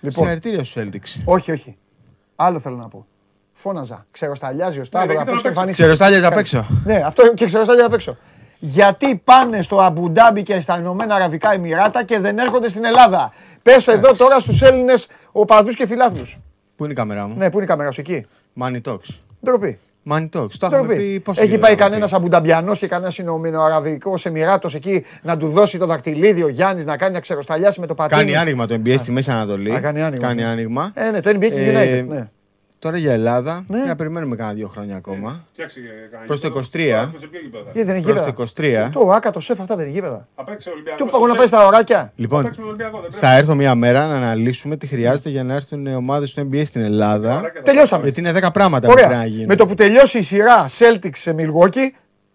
Λοιπόν, 0.00 0.10
Συγχαρητήρια 0.12 0.64
στους 0.64 0.82
Celtics. 0.82 1.20
όχι, 1.24 1.52
όχι. 1.52 1.76
Άλλο 2.36 2.58
θέλω 2.58 2.76
να 2.76 2.88
πω. 2.88 3.06
Φώναζα. 3.54 4.06
Ξεροσταλιάζει 4.10 4.80
ο 4.80 4.84
Σταύρος 4.84 5.14
Ναι, 5.14 5.20
απ' 5.20 5.26
δεν 5.26 5.34
έξω 5.34 5.40
ήταν 5.40 5.50
απ' 5.52 5.56
εμφανίστηκε. 5.58 5.82
Ξεροστάλιαζε 5.82 6.26
απ' 6.26 6.38
έξω. 6.38 6.66
Ναι, 6.84 7.02
αυτό 7.06 7.34
και 7.34 7.44
ξεροστάλιαζε 7.46 7.86
απ' 7.86 7.94
έξω. 7.94 8.16
Γιατί 8.58 9.20
πάνε 9.24 9.62
στο 9.62 9.80
Αμπουντάμπι 9.80 10.42
και 10.42 10.60
στα 10.60 10.78
Ηνωμένα 10.78 11.14
Αραβικά 11.14 11.52
Εμμυράτα 11.52 12.04
και 12.04 12.18
δεν 12.20 12.38
έρχονται 12.38 12.68
στην 12.68 12.84
Ελλάδα. 12.84 13.32
Πες 13.62 13.86
εδώ 13.88 14.12
τώρα 14.16 14.38
στους 14.38 14.62
Έλληνες 14.62 15.08
οπαδούς 15.32 15.76
και 15.76 15.86
φιλάθλους. 15.86 16.38
Πού 16.76 16.84
είναι 16.84 16.92
η 16.92 16.96
κάμερά 16.96 17.26
μου; 17.26 17.34
Ναι, 17.36 17.50
πού 17.50 17.56
είναι 17.56 17.64
η 17.64 17.68
κάμερα 17.68 17.90
σου 17.90 18.00
εκεί. 18.00 18.26
Money 18.60 18.80
Talks. 18.84 19.18
Ντροπή. 19.44 19.78
Money 20.10 20.22
Talks. 20.22 20.50
Το 20.58 20.66
έχουμε 20.66 20.78
Ντροπή. 20.78 20.96
πει 20.96 21.20
πόσο 21.20 21.40
Έχει 21.40 21.50
καιρό 21.50 21.60
πάει 21.60 21.72
έχουμε 21.72 21.88
κανένας 21.88 22.10
πει. 22.10 22.16
Αμπουνταμπιανός 22.16 22.78
και 22.78 22.86
κανένας 22.86 23.18
Ηνωμενοαραβικός 23.18 24.26
Εμμυράτος 24.26 24.74
εκεί 24.74 25.04
να 25.22 25.36
του 25.36 25.46
δώσει 25.48 25.78
το 25.78 25.86
δαχτυλίδι 25.86 26.42
ο 26.42 26.48
Γιάννης 26.48 26.84
να 26.84 26.96
κάνει 26.96 27.12
να 27.14 27.20
ξεροσταλιάσει 27.20 27.80
με 27.80 27.86
το 27.86 27.94
πατίνι. 27.94 28.20
Κάνει 28.20 28.36
άνοιγμα 28.36 28.66
το 28.66 28.74
NBA 28.84 28.94
στη 28.98 29.12
Μέση 29.12 29.30
Ανατολή. 29.30 29.74
Α, 29.74 29.80
κάνει 29.80 30.02
άνοιγμα, 30.02 30.26
Κάνει 30.26 30.42
ναι. 30.42 30.48
άνοιγμα. 30.48 30.90
Ε, 30.94 31.10
ναι, 31.10 31.20
το 31.20 31.30
NBA 31.30 31.48
και 31.50 31.60
Ε, 31.70 32.02
United. 32.02 32.06
Ναι. 32.08 32.24
Τώρα 32.84 32.96
για 32.96 33.12
Ελλάδα, 33.12 33.64
Ναι. 33.68 33.78
να 33.84 33.94
περιμένουμε 33.94 34.36
κάνα 34.36 34.52
δύο 34.52 34.68
χρόνια 34.68 34.96
ακόμα. 34.96 35.44
Φτιάξει 35.52 35.80
και 35.80 35.86
κανένα 36.10 36.26
Προς 36.26 36.40
το 36.40 36.46
γήπεδο. 36.46 36.64
23. 36.64 36.88
Τώρα, 37.06 37.18
σε 37.18 37.26
ποιο 37.26 37.40
γήπεδο 37.40 37.64
θα 37.64 37.70
Γιατί 37.74 37.88
δεν 37.88 37.96
είναι 37.96 38.04
Προς 38.04 38.16
γήπεδα. 38.16 38.32
το 38.32 38.42
23. 38.42 38.90
Το 38.92 39.10
άκα, 39.12 39.30
το 39.30 39.40
σεφ, 39.40 39.60
αυτά 39.60 39.76
δεν 39.76 39.84
είναι 39.84 39.94
γήπεδα. 39.94 40.28
Θα 40.36 40.44
παίξει 40.44 40.68
ο 40.68 40.72
Ολυμπιακός. 40.72 41.00
Του 41.06 41.12
παγώ 41.12 41.26
να 41.26 41.34
πάει 41.34 41.46
στα 41.46 41.66
ωράκια. 41.66 42.12
Λοιπόν, 42.16 42.42
παίξει 42.42 42.60
με 42.60 42.66
τον 42.66 42.74
Ολυμπιακό, 42.74 43.00
δεν 43.10 43.10
θα 43.20 43.36
έρθω 43.36 43.54
μια 43.54 43.74
μέρα 43.74 44.06
να 44.06 44.14
αναλύσουμε 44.14 44.76
τι 44.76 44.86
χρειάζεται 44.86 45.28
για 45.30 45.44
να 45.44 45.54
έρθουν 45.54 45.86
οι 45.86 45.94
ομάδε 45.94 46.26
του 46.34 46.48
NBA 46.52 46.62
στην 46.64 46.80
Ελλάδα. 46.82 47.52
Τελειώσαμε. 47.62 48.02
Γιατί 48.04 48.20
είναι 48.20 48.32
10 48.32 48.50
πράγματα 48.52 48.88
που 48.88 48.92
πρέπει 48.94 49.08
να 49.08 49.14
Ωραία. 49.16 49.26
γίνουν. 49.28 49.46
Με 49.46 49.56
το 49.56 49.66
που 49.66 49.74
τελειώσει 49.74 50.18
η 50.18 50.22
σειρά 50.22 50.66
Celtics 50.78 51.16
σε 51.16 51.34
Milwaukee 51.38 51.88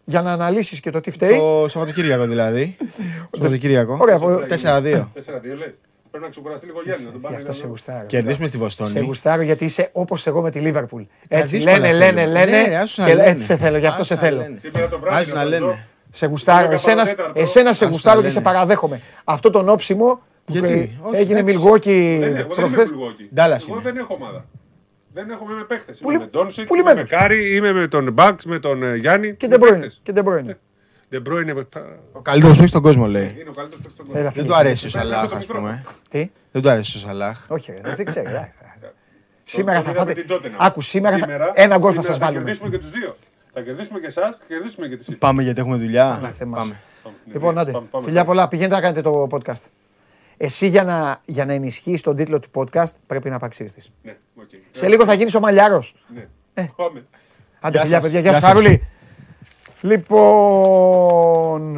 για 0.03 0.21
να 0.21 0.31
αναλύσεις 0.31 0.79
και 0.79 0.89
το 0.91 1.01
τι 1.01 1.11
φταίει. 1.11 1.37
Το 1.37 1.65
Σαββατοκύριακο 1.69 2.25
δηλαδή. 2.25 2.77
Σαββατοκύριακο. 3.31 3.97
Ωραία, 4.01 4.15
από- 4.15 4.39
4-2. 4.47 5.11
4-2 5.13 5.55
λες. 5.57 5.73
Πρέπει 6.11 6.23
να 6.25 6.29
ξεκουραστεί 6.29 6.65
λίγο 6.65 6.81
Γιάννη 6.83 7.05
να 7.05 7.11
τον 7.11 7.21
πάρει. 7.21 7.35
Γι' 7.35 7.41
αυτό 7.41 7.53
σε 7.53 7.67
γουστάρω. 7.67 8.05
Κερδίσουμε 8.05 8.47
στη 8.47 8.57
Σε 8.57 8.63
Βοστόνη. 8.63 9.05
γουστάρω 9.05 9.41
γιατί 9.41 9.65
είσαι 9.65 9.89
όπως 9.91 10.27
εγώ 10.27 10.41
με 10.41 10.51
τη 10.51 10.59
Λίβερπουλ. 10.59 11.03
Έτσι 11.27 11.55
δύσκολα 11.55 11.77
λένε, 11.79 11.93
θέλουμε. 11.97 12.25
λένε, 12.25 12.45
λένε. 12.45 12.67
Ναι, 12.67 12.77
άσου 12.77 13.01
να 13.01 13.07
και 13.07 13.15
λένε. 13.15 13.29
έτσι 13.29 13.45
σε 13.45 13.55
θέλω, 13.57 13.77
γι' 13.77 13.85
αυτό 13.85 14.01
Άσου 14.01 14.07
σε 14.09 14.13
να 14.13 14.19
θέλω. 14.21 14.37
λένε. 14.37 14.57
Σήμερα 14.57 14.87
το 14.87 14.99
βράδυ 14.99 15.21
Άσου 15.21 15.33
να 15.33 15.37
θα 15.37 15.43
το 15.43 15.49
δω. 15.49 15.65
λένε. 15.65 15.87
Σε 16.11 16.25
γουστάρω. 16.25 16.61
Δέκα 16.61 16.73
Εσένα, 16.73 16.95
παρατέταρτο. 16.95 17.39
εσένα 17.41 17.73
σε 17.73 17.83
Άσου 17.83 17.93
γουστάρω 17.93 18.17
να 18.17 18.23
και 18.25 18.29
σε 18.29 18.39
λένε. 18.39 18.45
παραδέχομαι. 18.51 19.01
Αυτό 19.23 19.49
τον 19.49 19.69
όψιμο 19.69 20.07
που 20.45 20.53
Γιατί; 20.53 20.71
ε, 20.73 20.89
Όχι, 21.07 21.15
έγινε 21.15 21.39
εντάξει. 21.39 21.57
Milwaukee 21.63 22.17
Δεν 22.19 22.35
έχω, 22.35 22.53
δεν 22.53 22.65
είμαι 22.65 22.75
προχθές. 22.75 22.87
Milwaukee. 22.89 23.39
Dallas 23.39 23.67
Εγώ 23.69 23.73
είναι. 23.73 23.81
δεν 23.83 23.97
έχω 23.97 24.13
ομάδα. 24.13 24.45
Δεν 25.13 25.29
έχω, 25.29 25.43
είμαι 25.45 25.53
με 25.59 25.63
παίχτες. 25.63 25.99
Πουλη- 25.99 26.15
Είμαι 26.21 26.29
με 26.33 26.37
Ντόντσιτς, 26.39 26.57
είμαι 26.57 26.67
με 26.77 26.83
πουλημένος. 26.83 27.09
Κάρι, 27.09 27.55
είμαι 27.55 27.71
με 27.73 27.87
τον 27.87 28.11
Μπαξ, 28.11 28.45
με 28.45 28.59
τον 28.59 28.83
ε, 28.83 28.95
Γιάννη. 28.95 29.33
Και 29.35 29.47
με 29.47 29.55
De 29.55 29.59
Bruyne. 29.59 29.69
παίχτες. 29.69 29.99
Και 30.03 30.13
De 31.11 31.17
Bruyne. 31.17 31.45
De 31.47 31.53
Bruyne, 31.55 31.75
ε, 31.75 31.79
Ο 32.11 32.19
καλύτερος 32.21 32.53
παίκτης 32.53 32.69
στον 32.69 32.81
κόσμο 32.81 33.07
λέει. 33.07 33.23
Είναι 33.39 33.49
ο 33.49 33.53
καλύτερος 33.53 33.81
παίκτης 33.83 33.91
στον 33.91 34.05
Έλα, 34.05 34.13
κόσμο. 34.15 34.21
Δεν 34.23 34.31
φίλε. 34.31 34.45
του 34.45 34.55
αρέσει 34.55 34.87
ο 34.87 34.89
Πρέπει 34.91 35.05
να 35.07 35.11
Σαλάχ, 35.13 35.29
έχω 35.29 35.37
ας 35.39 35.45
το 35.45 35.53
πούμε. 35.53 35.69
μικρόφωνο. 35.69 35.97
Τι; 36.09 36.29
Δεν 36.51 36.61
του 36.61 36.69
αρέσει 36.69 36.97
ο 36.97 36.99
Σαλάχ. 36.99 37.45
Όχι, 37.49 37.71
ρε, 37.71 37.95
δεν 37.95 38.05
ξέρω. 38.05 38.29
εντάξει. 38.29 38.57
Σήμερα 39.43 39.77
Το 39.79 39.83
θα 39.85 39.91
είδα 39.91 40.05
με 40.05 40.13
φάτε. 40.13 40.21
την 40.21 40.35
Tottenham. 40.35 40.55
Άκου, 40.57 40.81
σήμερα 40.81 41.17
θα- 41.17 41.51
ένα 41.53 41.77
γκολ 41.77 41.91
θα 41.95 42.01
σήμερα 42.01 42.03
σας 42.03 42.17
βάλουμε. 42.17 42.37
κερδίσουμε 42.43 42.69
και 42.69 42.77
τους 42.77 42.89
δύο. 42.89 43.17
Θα 43.53 43.61
κερδίσουμε 43.61 43.99
και 43.99 44.05
εσάς, 44.07 44.37
θα 44.37 44.43
κερδίσουμε 44.47 44.87
και 44.87 44.95
τη 44.95 45.05
City. 45.09 45.15
Πάμε 45.19 45.43
γιατί 45.43 45.59
έχουμε 45.59 45.75
δουλειά. 45.77 46.31
Θέμας. 46.37 46.59
Πάμε. 46.59 46.79
Πάμε, 47.03 47.15
ναι, 47.25 47.33
Λοιπόν, 47.33 47.53
ναι, 47.53 47.59
άντε. 47.61 47.71
πάμε, 47.71 47.87
πάμε. 47.91 48.05
Φιλιά 48.05 48.25
πολλά. 48.25 48.47
Πηγαίνετε 48.47 48.75
να 48.75 48.81
κάνετε 48.81 49.01
το 49.01 49.27
podcast. 49.31 49.61
Εσύ 50.37 50.67
για 50.67 50.83
να, 50.83 51.19
για 51.25 51.45
να 51.45 51.53
ενισχύεις 51.53 52.01
τον 52.01 52.15
τίτλο 52.15 52.39
του 52.39 52.49
podcast 52.53 52.91
πρέπει 53.07 53.29
να 53.29 53.39
ξυριστεί. 53.39 53.81
Ναι, 54.01 54.15
οκ. 54.35 54.49
Σε 54.71 54.87
λίγο 54.87 55.05
θα 55.05 55.13
γίνεις 55.13 55.35
ο 55.35 55.39
Μαλιάρος. 55.39 55.95
Ναι. 56.15 56.27
Ε. 56.53 56.67
Πάμε. 56.75 57.05
Άντε, 57.59 57.77
Γεια 57.77 57.81
φιλιά, 57.81 58.01
σας. 58.01 58.01
παιδιά. 58.03 58.19
Γεια 58.19 58.29
Γεια 58.31 58.39
σου, 58.39 58.45
σας. 58.45 58.55
Χαρούλη. 58.55 58.87
Λοιπόν. 59.81 61.77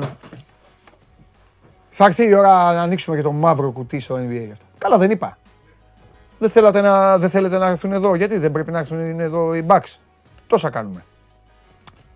Θα 1.90 2.06
έρθει 2.06 2.28
η 2.28 2.34
ώρα 2.34 2.74
να 2.74 2.82
ανοίξουμε 2.82 3.16
και 3.16 3.22
το 3.22 3.32
μαύρο 3.32 3.72
κουτί 3.72 4.00
στο 4.00 4.16
NBA. 4.16 4.44
γι' 4.46 4.52
αυτό. 4.52 4.66
Καλά, 4.78 4.98
δεν 4.98 5.12
είπα. 5.12 5.38
Δεν, 6.40 6.50
θέλατε 6.50 6.82
να, 6.82 7.18
δεν 7.18 7.30
θέλετε 7.30 7.58
να 7.58 7.68
έρθουν 7.68 7.92
εδώ. 7.92 8.16
Γιατί 8.16 8.38
δεν 8.38 8.52
πρέπει 8.52 8.72
να 8.72 8.80
έρθουν 8.80 9.20
εδώ 9.20 9.56
οι 9.56 9.66
Bucks. 9.68 9.96
Τόσα 10.48 10.70
κάνουμε. 10.70 11.04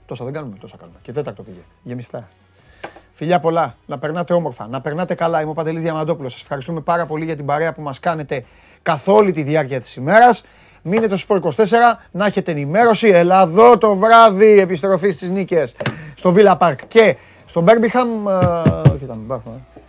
Τόσα 0.05 0.23
δεν 0.23 0.33
κάνουμε, 0.33 0.55
τόσα 0.59 0.77
κάνουμε. 0.77 0.97
Και 1.01 1.11
τέταρτο 1.11 1.43
πήγε. 1.43 1.59
Γεμιστά. 1.83 2.27
Φιλιά 3.13 3.39
πολλά. 3.39 3.75
Να 3.85 3.97
περνάτε 3.97 4.33
όμορφα. 4.33 4.67
Να 4.67 4.81
περνάτε 4.81 5.15
καλά. 5.15 5.41
Είμαι 5.41 5.49
ο 5.49 5.53
Παντελής 5.53 5.81
Διαμαντόπουλος. 5.81 6.31
Σας 6.31 6.41
ευχαριστούμε 6.41 6.81
πάρα 6.81 7.05
πολύ 7.05 7.25
για 7.25 7.35
την 7.35 7.45
παρέα 7.45 7.73
που 7.73 7.81
μας 7.81 7.99
κάνετε 7.99 8.45
καθ' 8.81 9.07
όλη 9.07 9.31
τη 9.31 9.43
διάρκεια 9.43 9.81
της 9.81 9.95
ημέρας. 9.95 10.43
Μείνετε 10.87 11.15
στο 11.15 11.39
Sport 11.43 11.51
24 11.55 11.65
να 12.11 12.25
έχετε 12.25 12.51
ενημέρωση. 12.51 13.07
Έλα 13.07 13.41
εδώ 13.41 13.77
το 13.77 13.95
βράδυ 13.95 14.59
επιστροφή 14.59 15.11
στις 15.11 15.29
νίκες 15.29 15.75
στο 16.15 16.33
Villa 16.37 16.57
Park 16.57 16.75
και 16.87 17.15
στο 17.45 17.63
Birmingham. 17.67 18.29
ε, 18.29 18.89
όχι, 18.89 19.03
ήταν 19.03 19.19
Birmingham, 19.27 19.51
ε. 19.75 19.79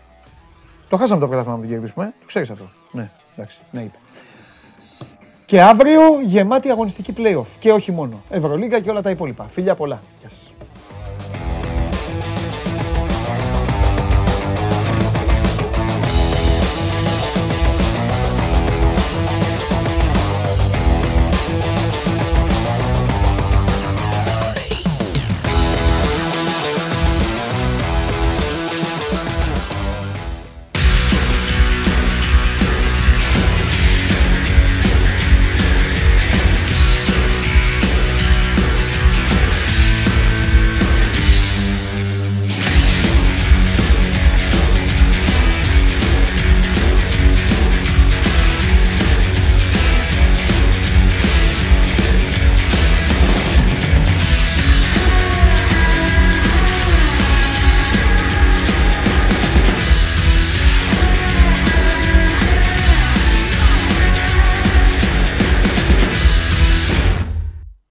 Το 0.89 0.97
χάσαμε 0.97 1.21
το 1.21 1.27
πρωτάθλημα 1.27 1.57
να 1.57 1.63
δεν 1.63 1.71
κερδίσουμε. 1.71 2.05
ε. 2.05 2.09
Το 2.21 2.27
ξέρεις 2.27 2.51
αυτό. 2.51 2.65
Ναι, 2.93 3.11
εντάξει, 3.37 3.59
ναι 3.71 3.81
είπε. 3.81 3.97
Και 5.45 5.63
αύριο 5.63 6.01
γεμάτη 6.25 6.71
αγωνιστική 6.71 7.15
playoff. 7.17 7.47
Και 7.59 7.73
όχι 7.73 7.93
μόνο. 7.93 8.23
Ευρωλίγκα 8.31 8.81
και 8.81 8.91
όλα 8.91 9.03
τα 9.03 9.11
υπόλοιπα. 9.11 9.47
Φιλιά 9.51 9.75
πολλά. 9.75 10.01
Γεια 10.21 10.29
σας. 10.29 10.53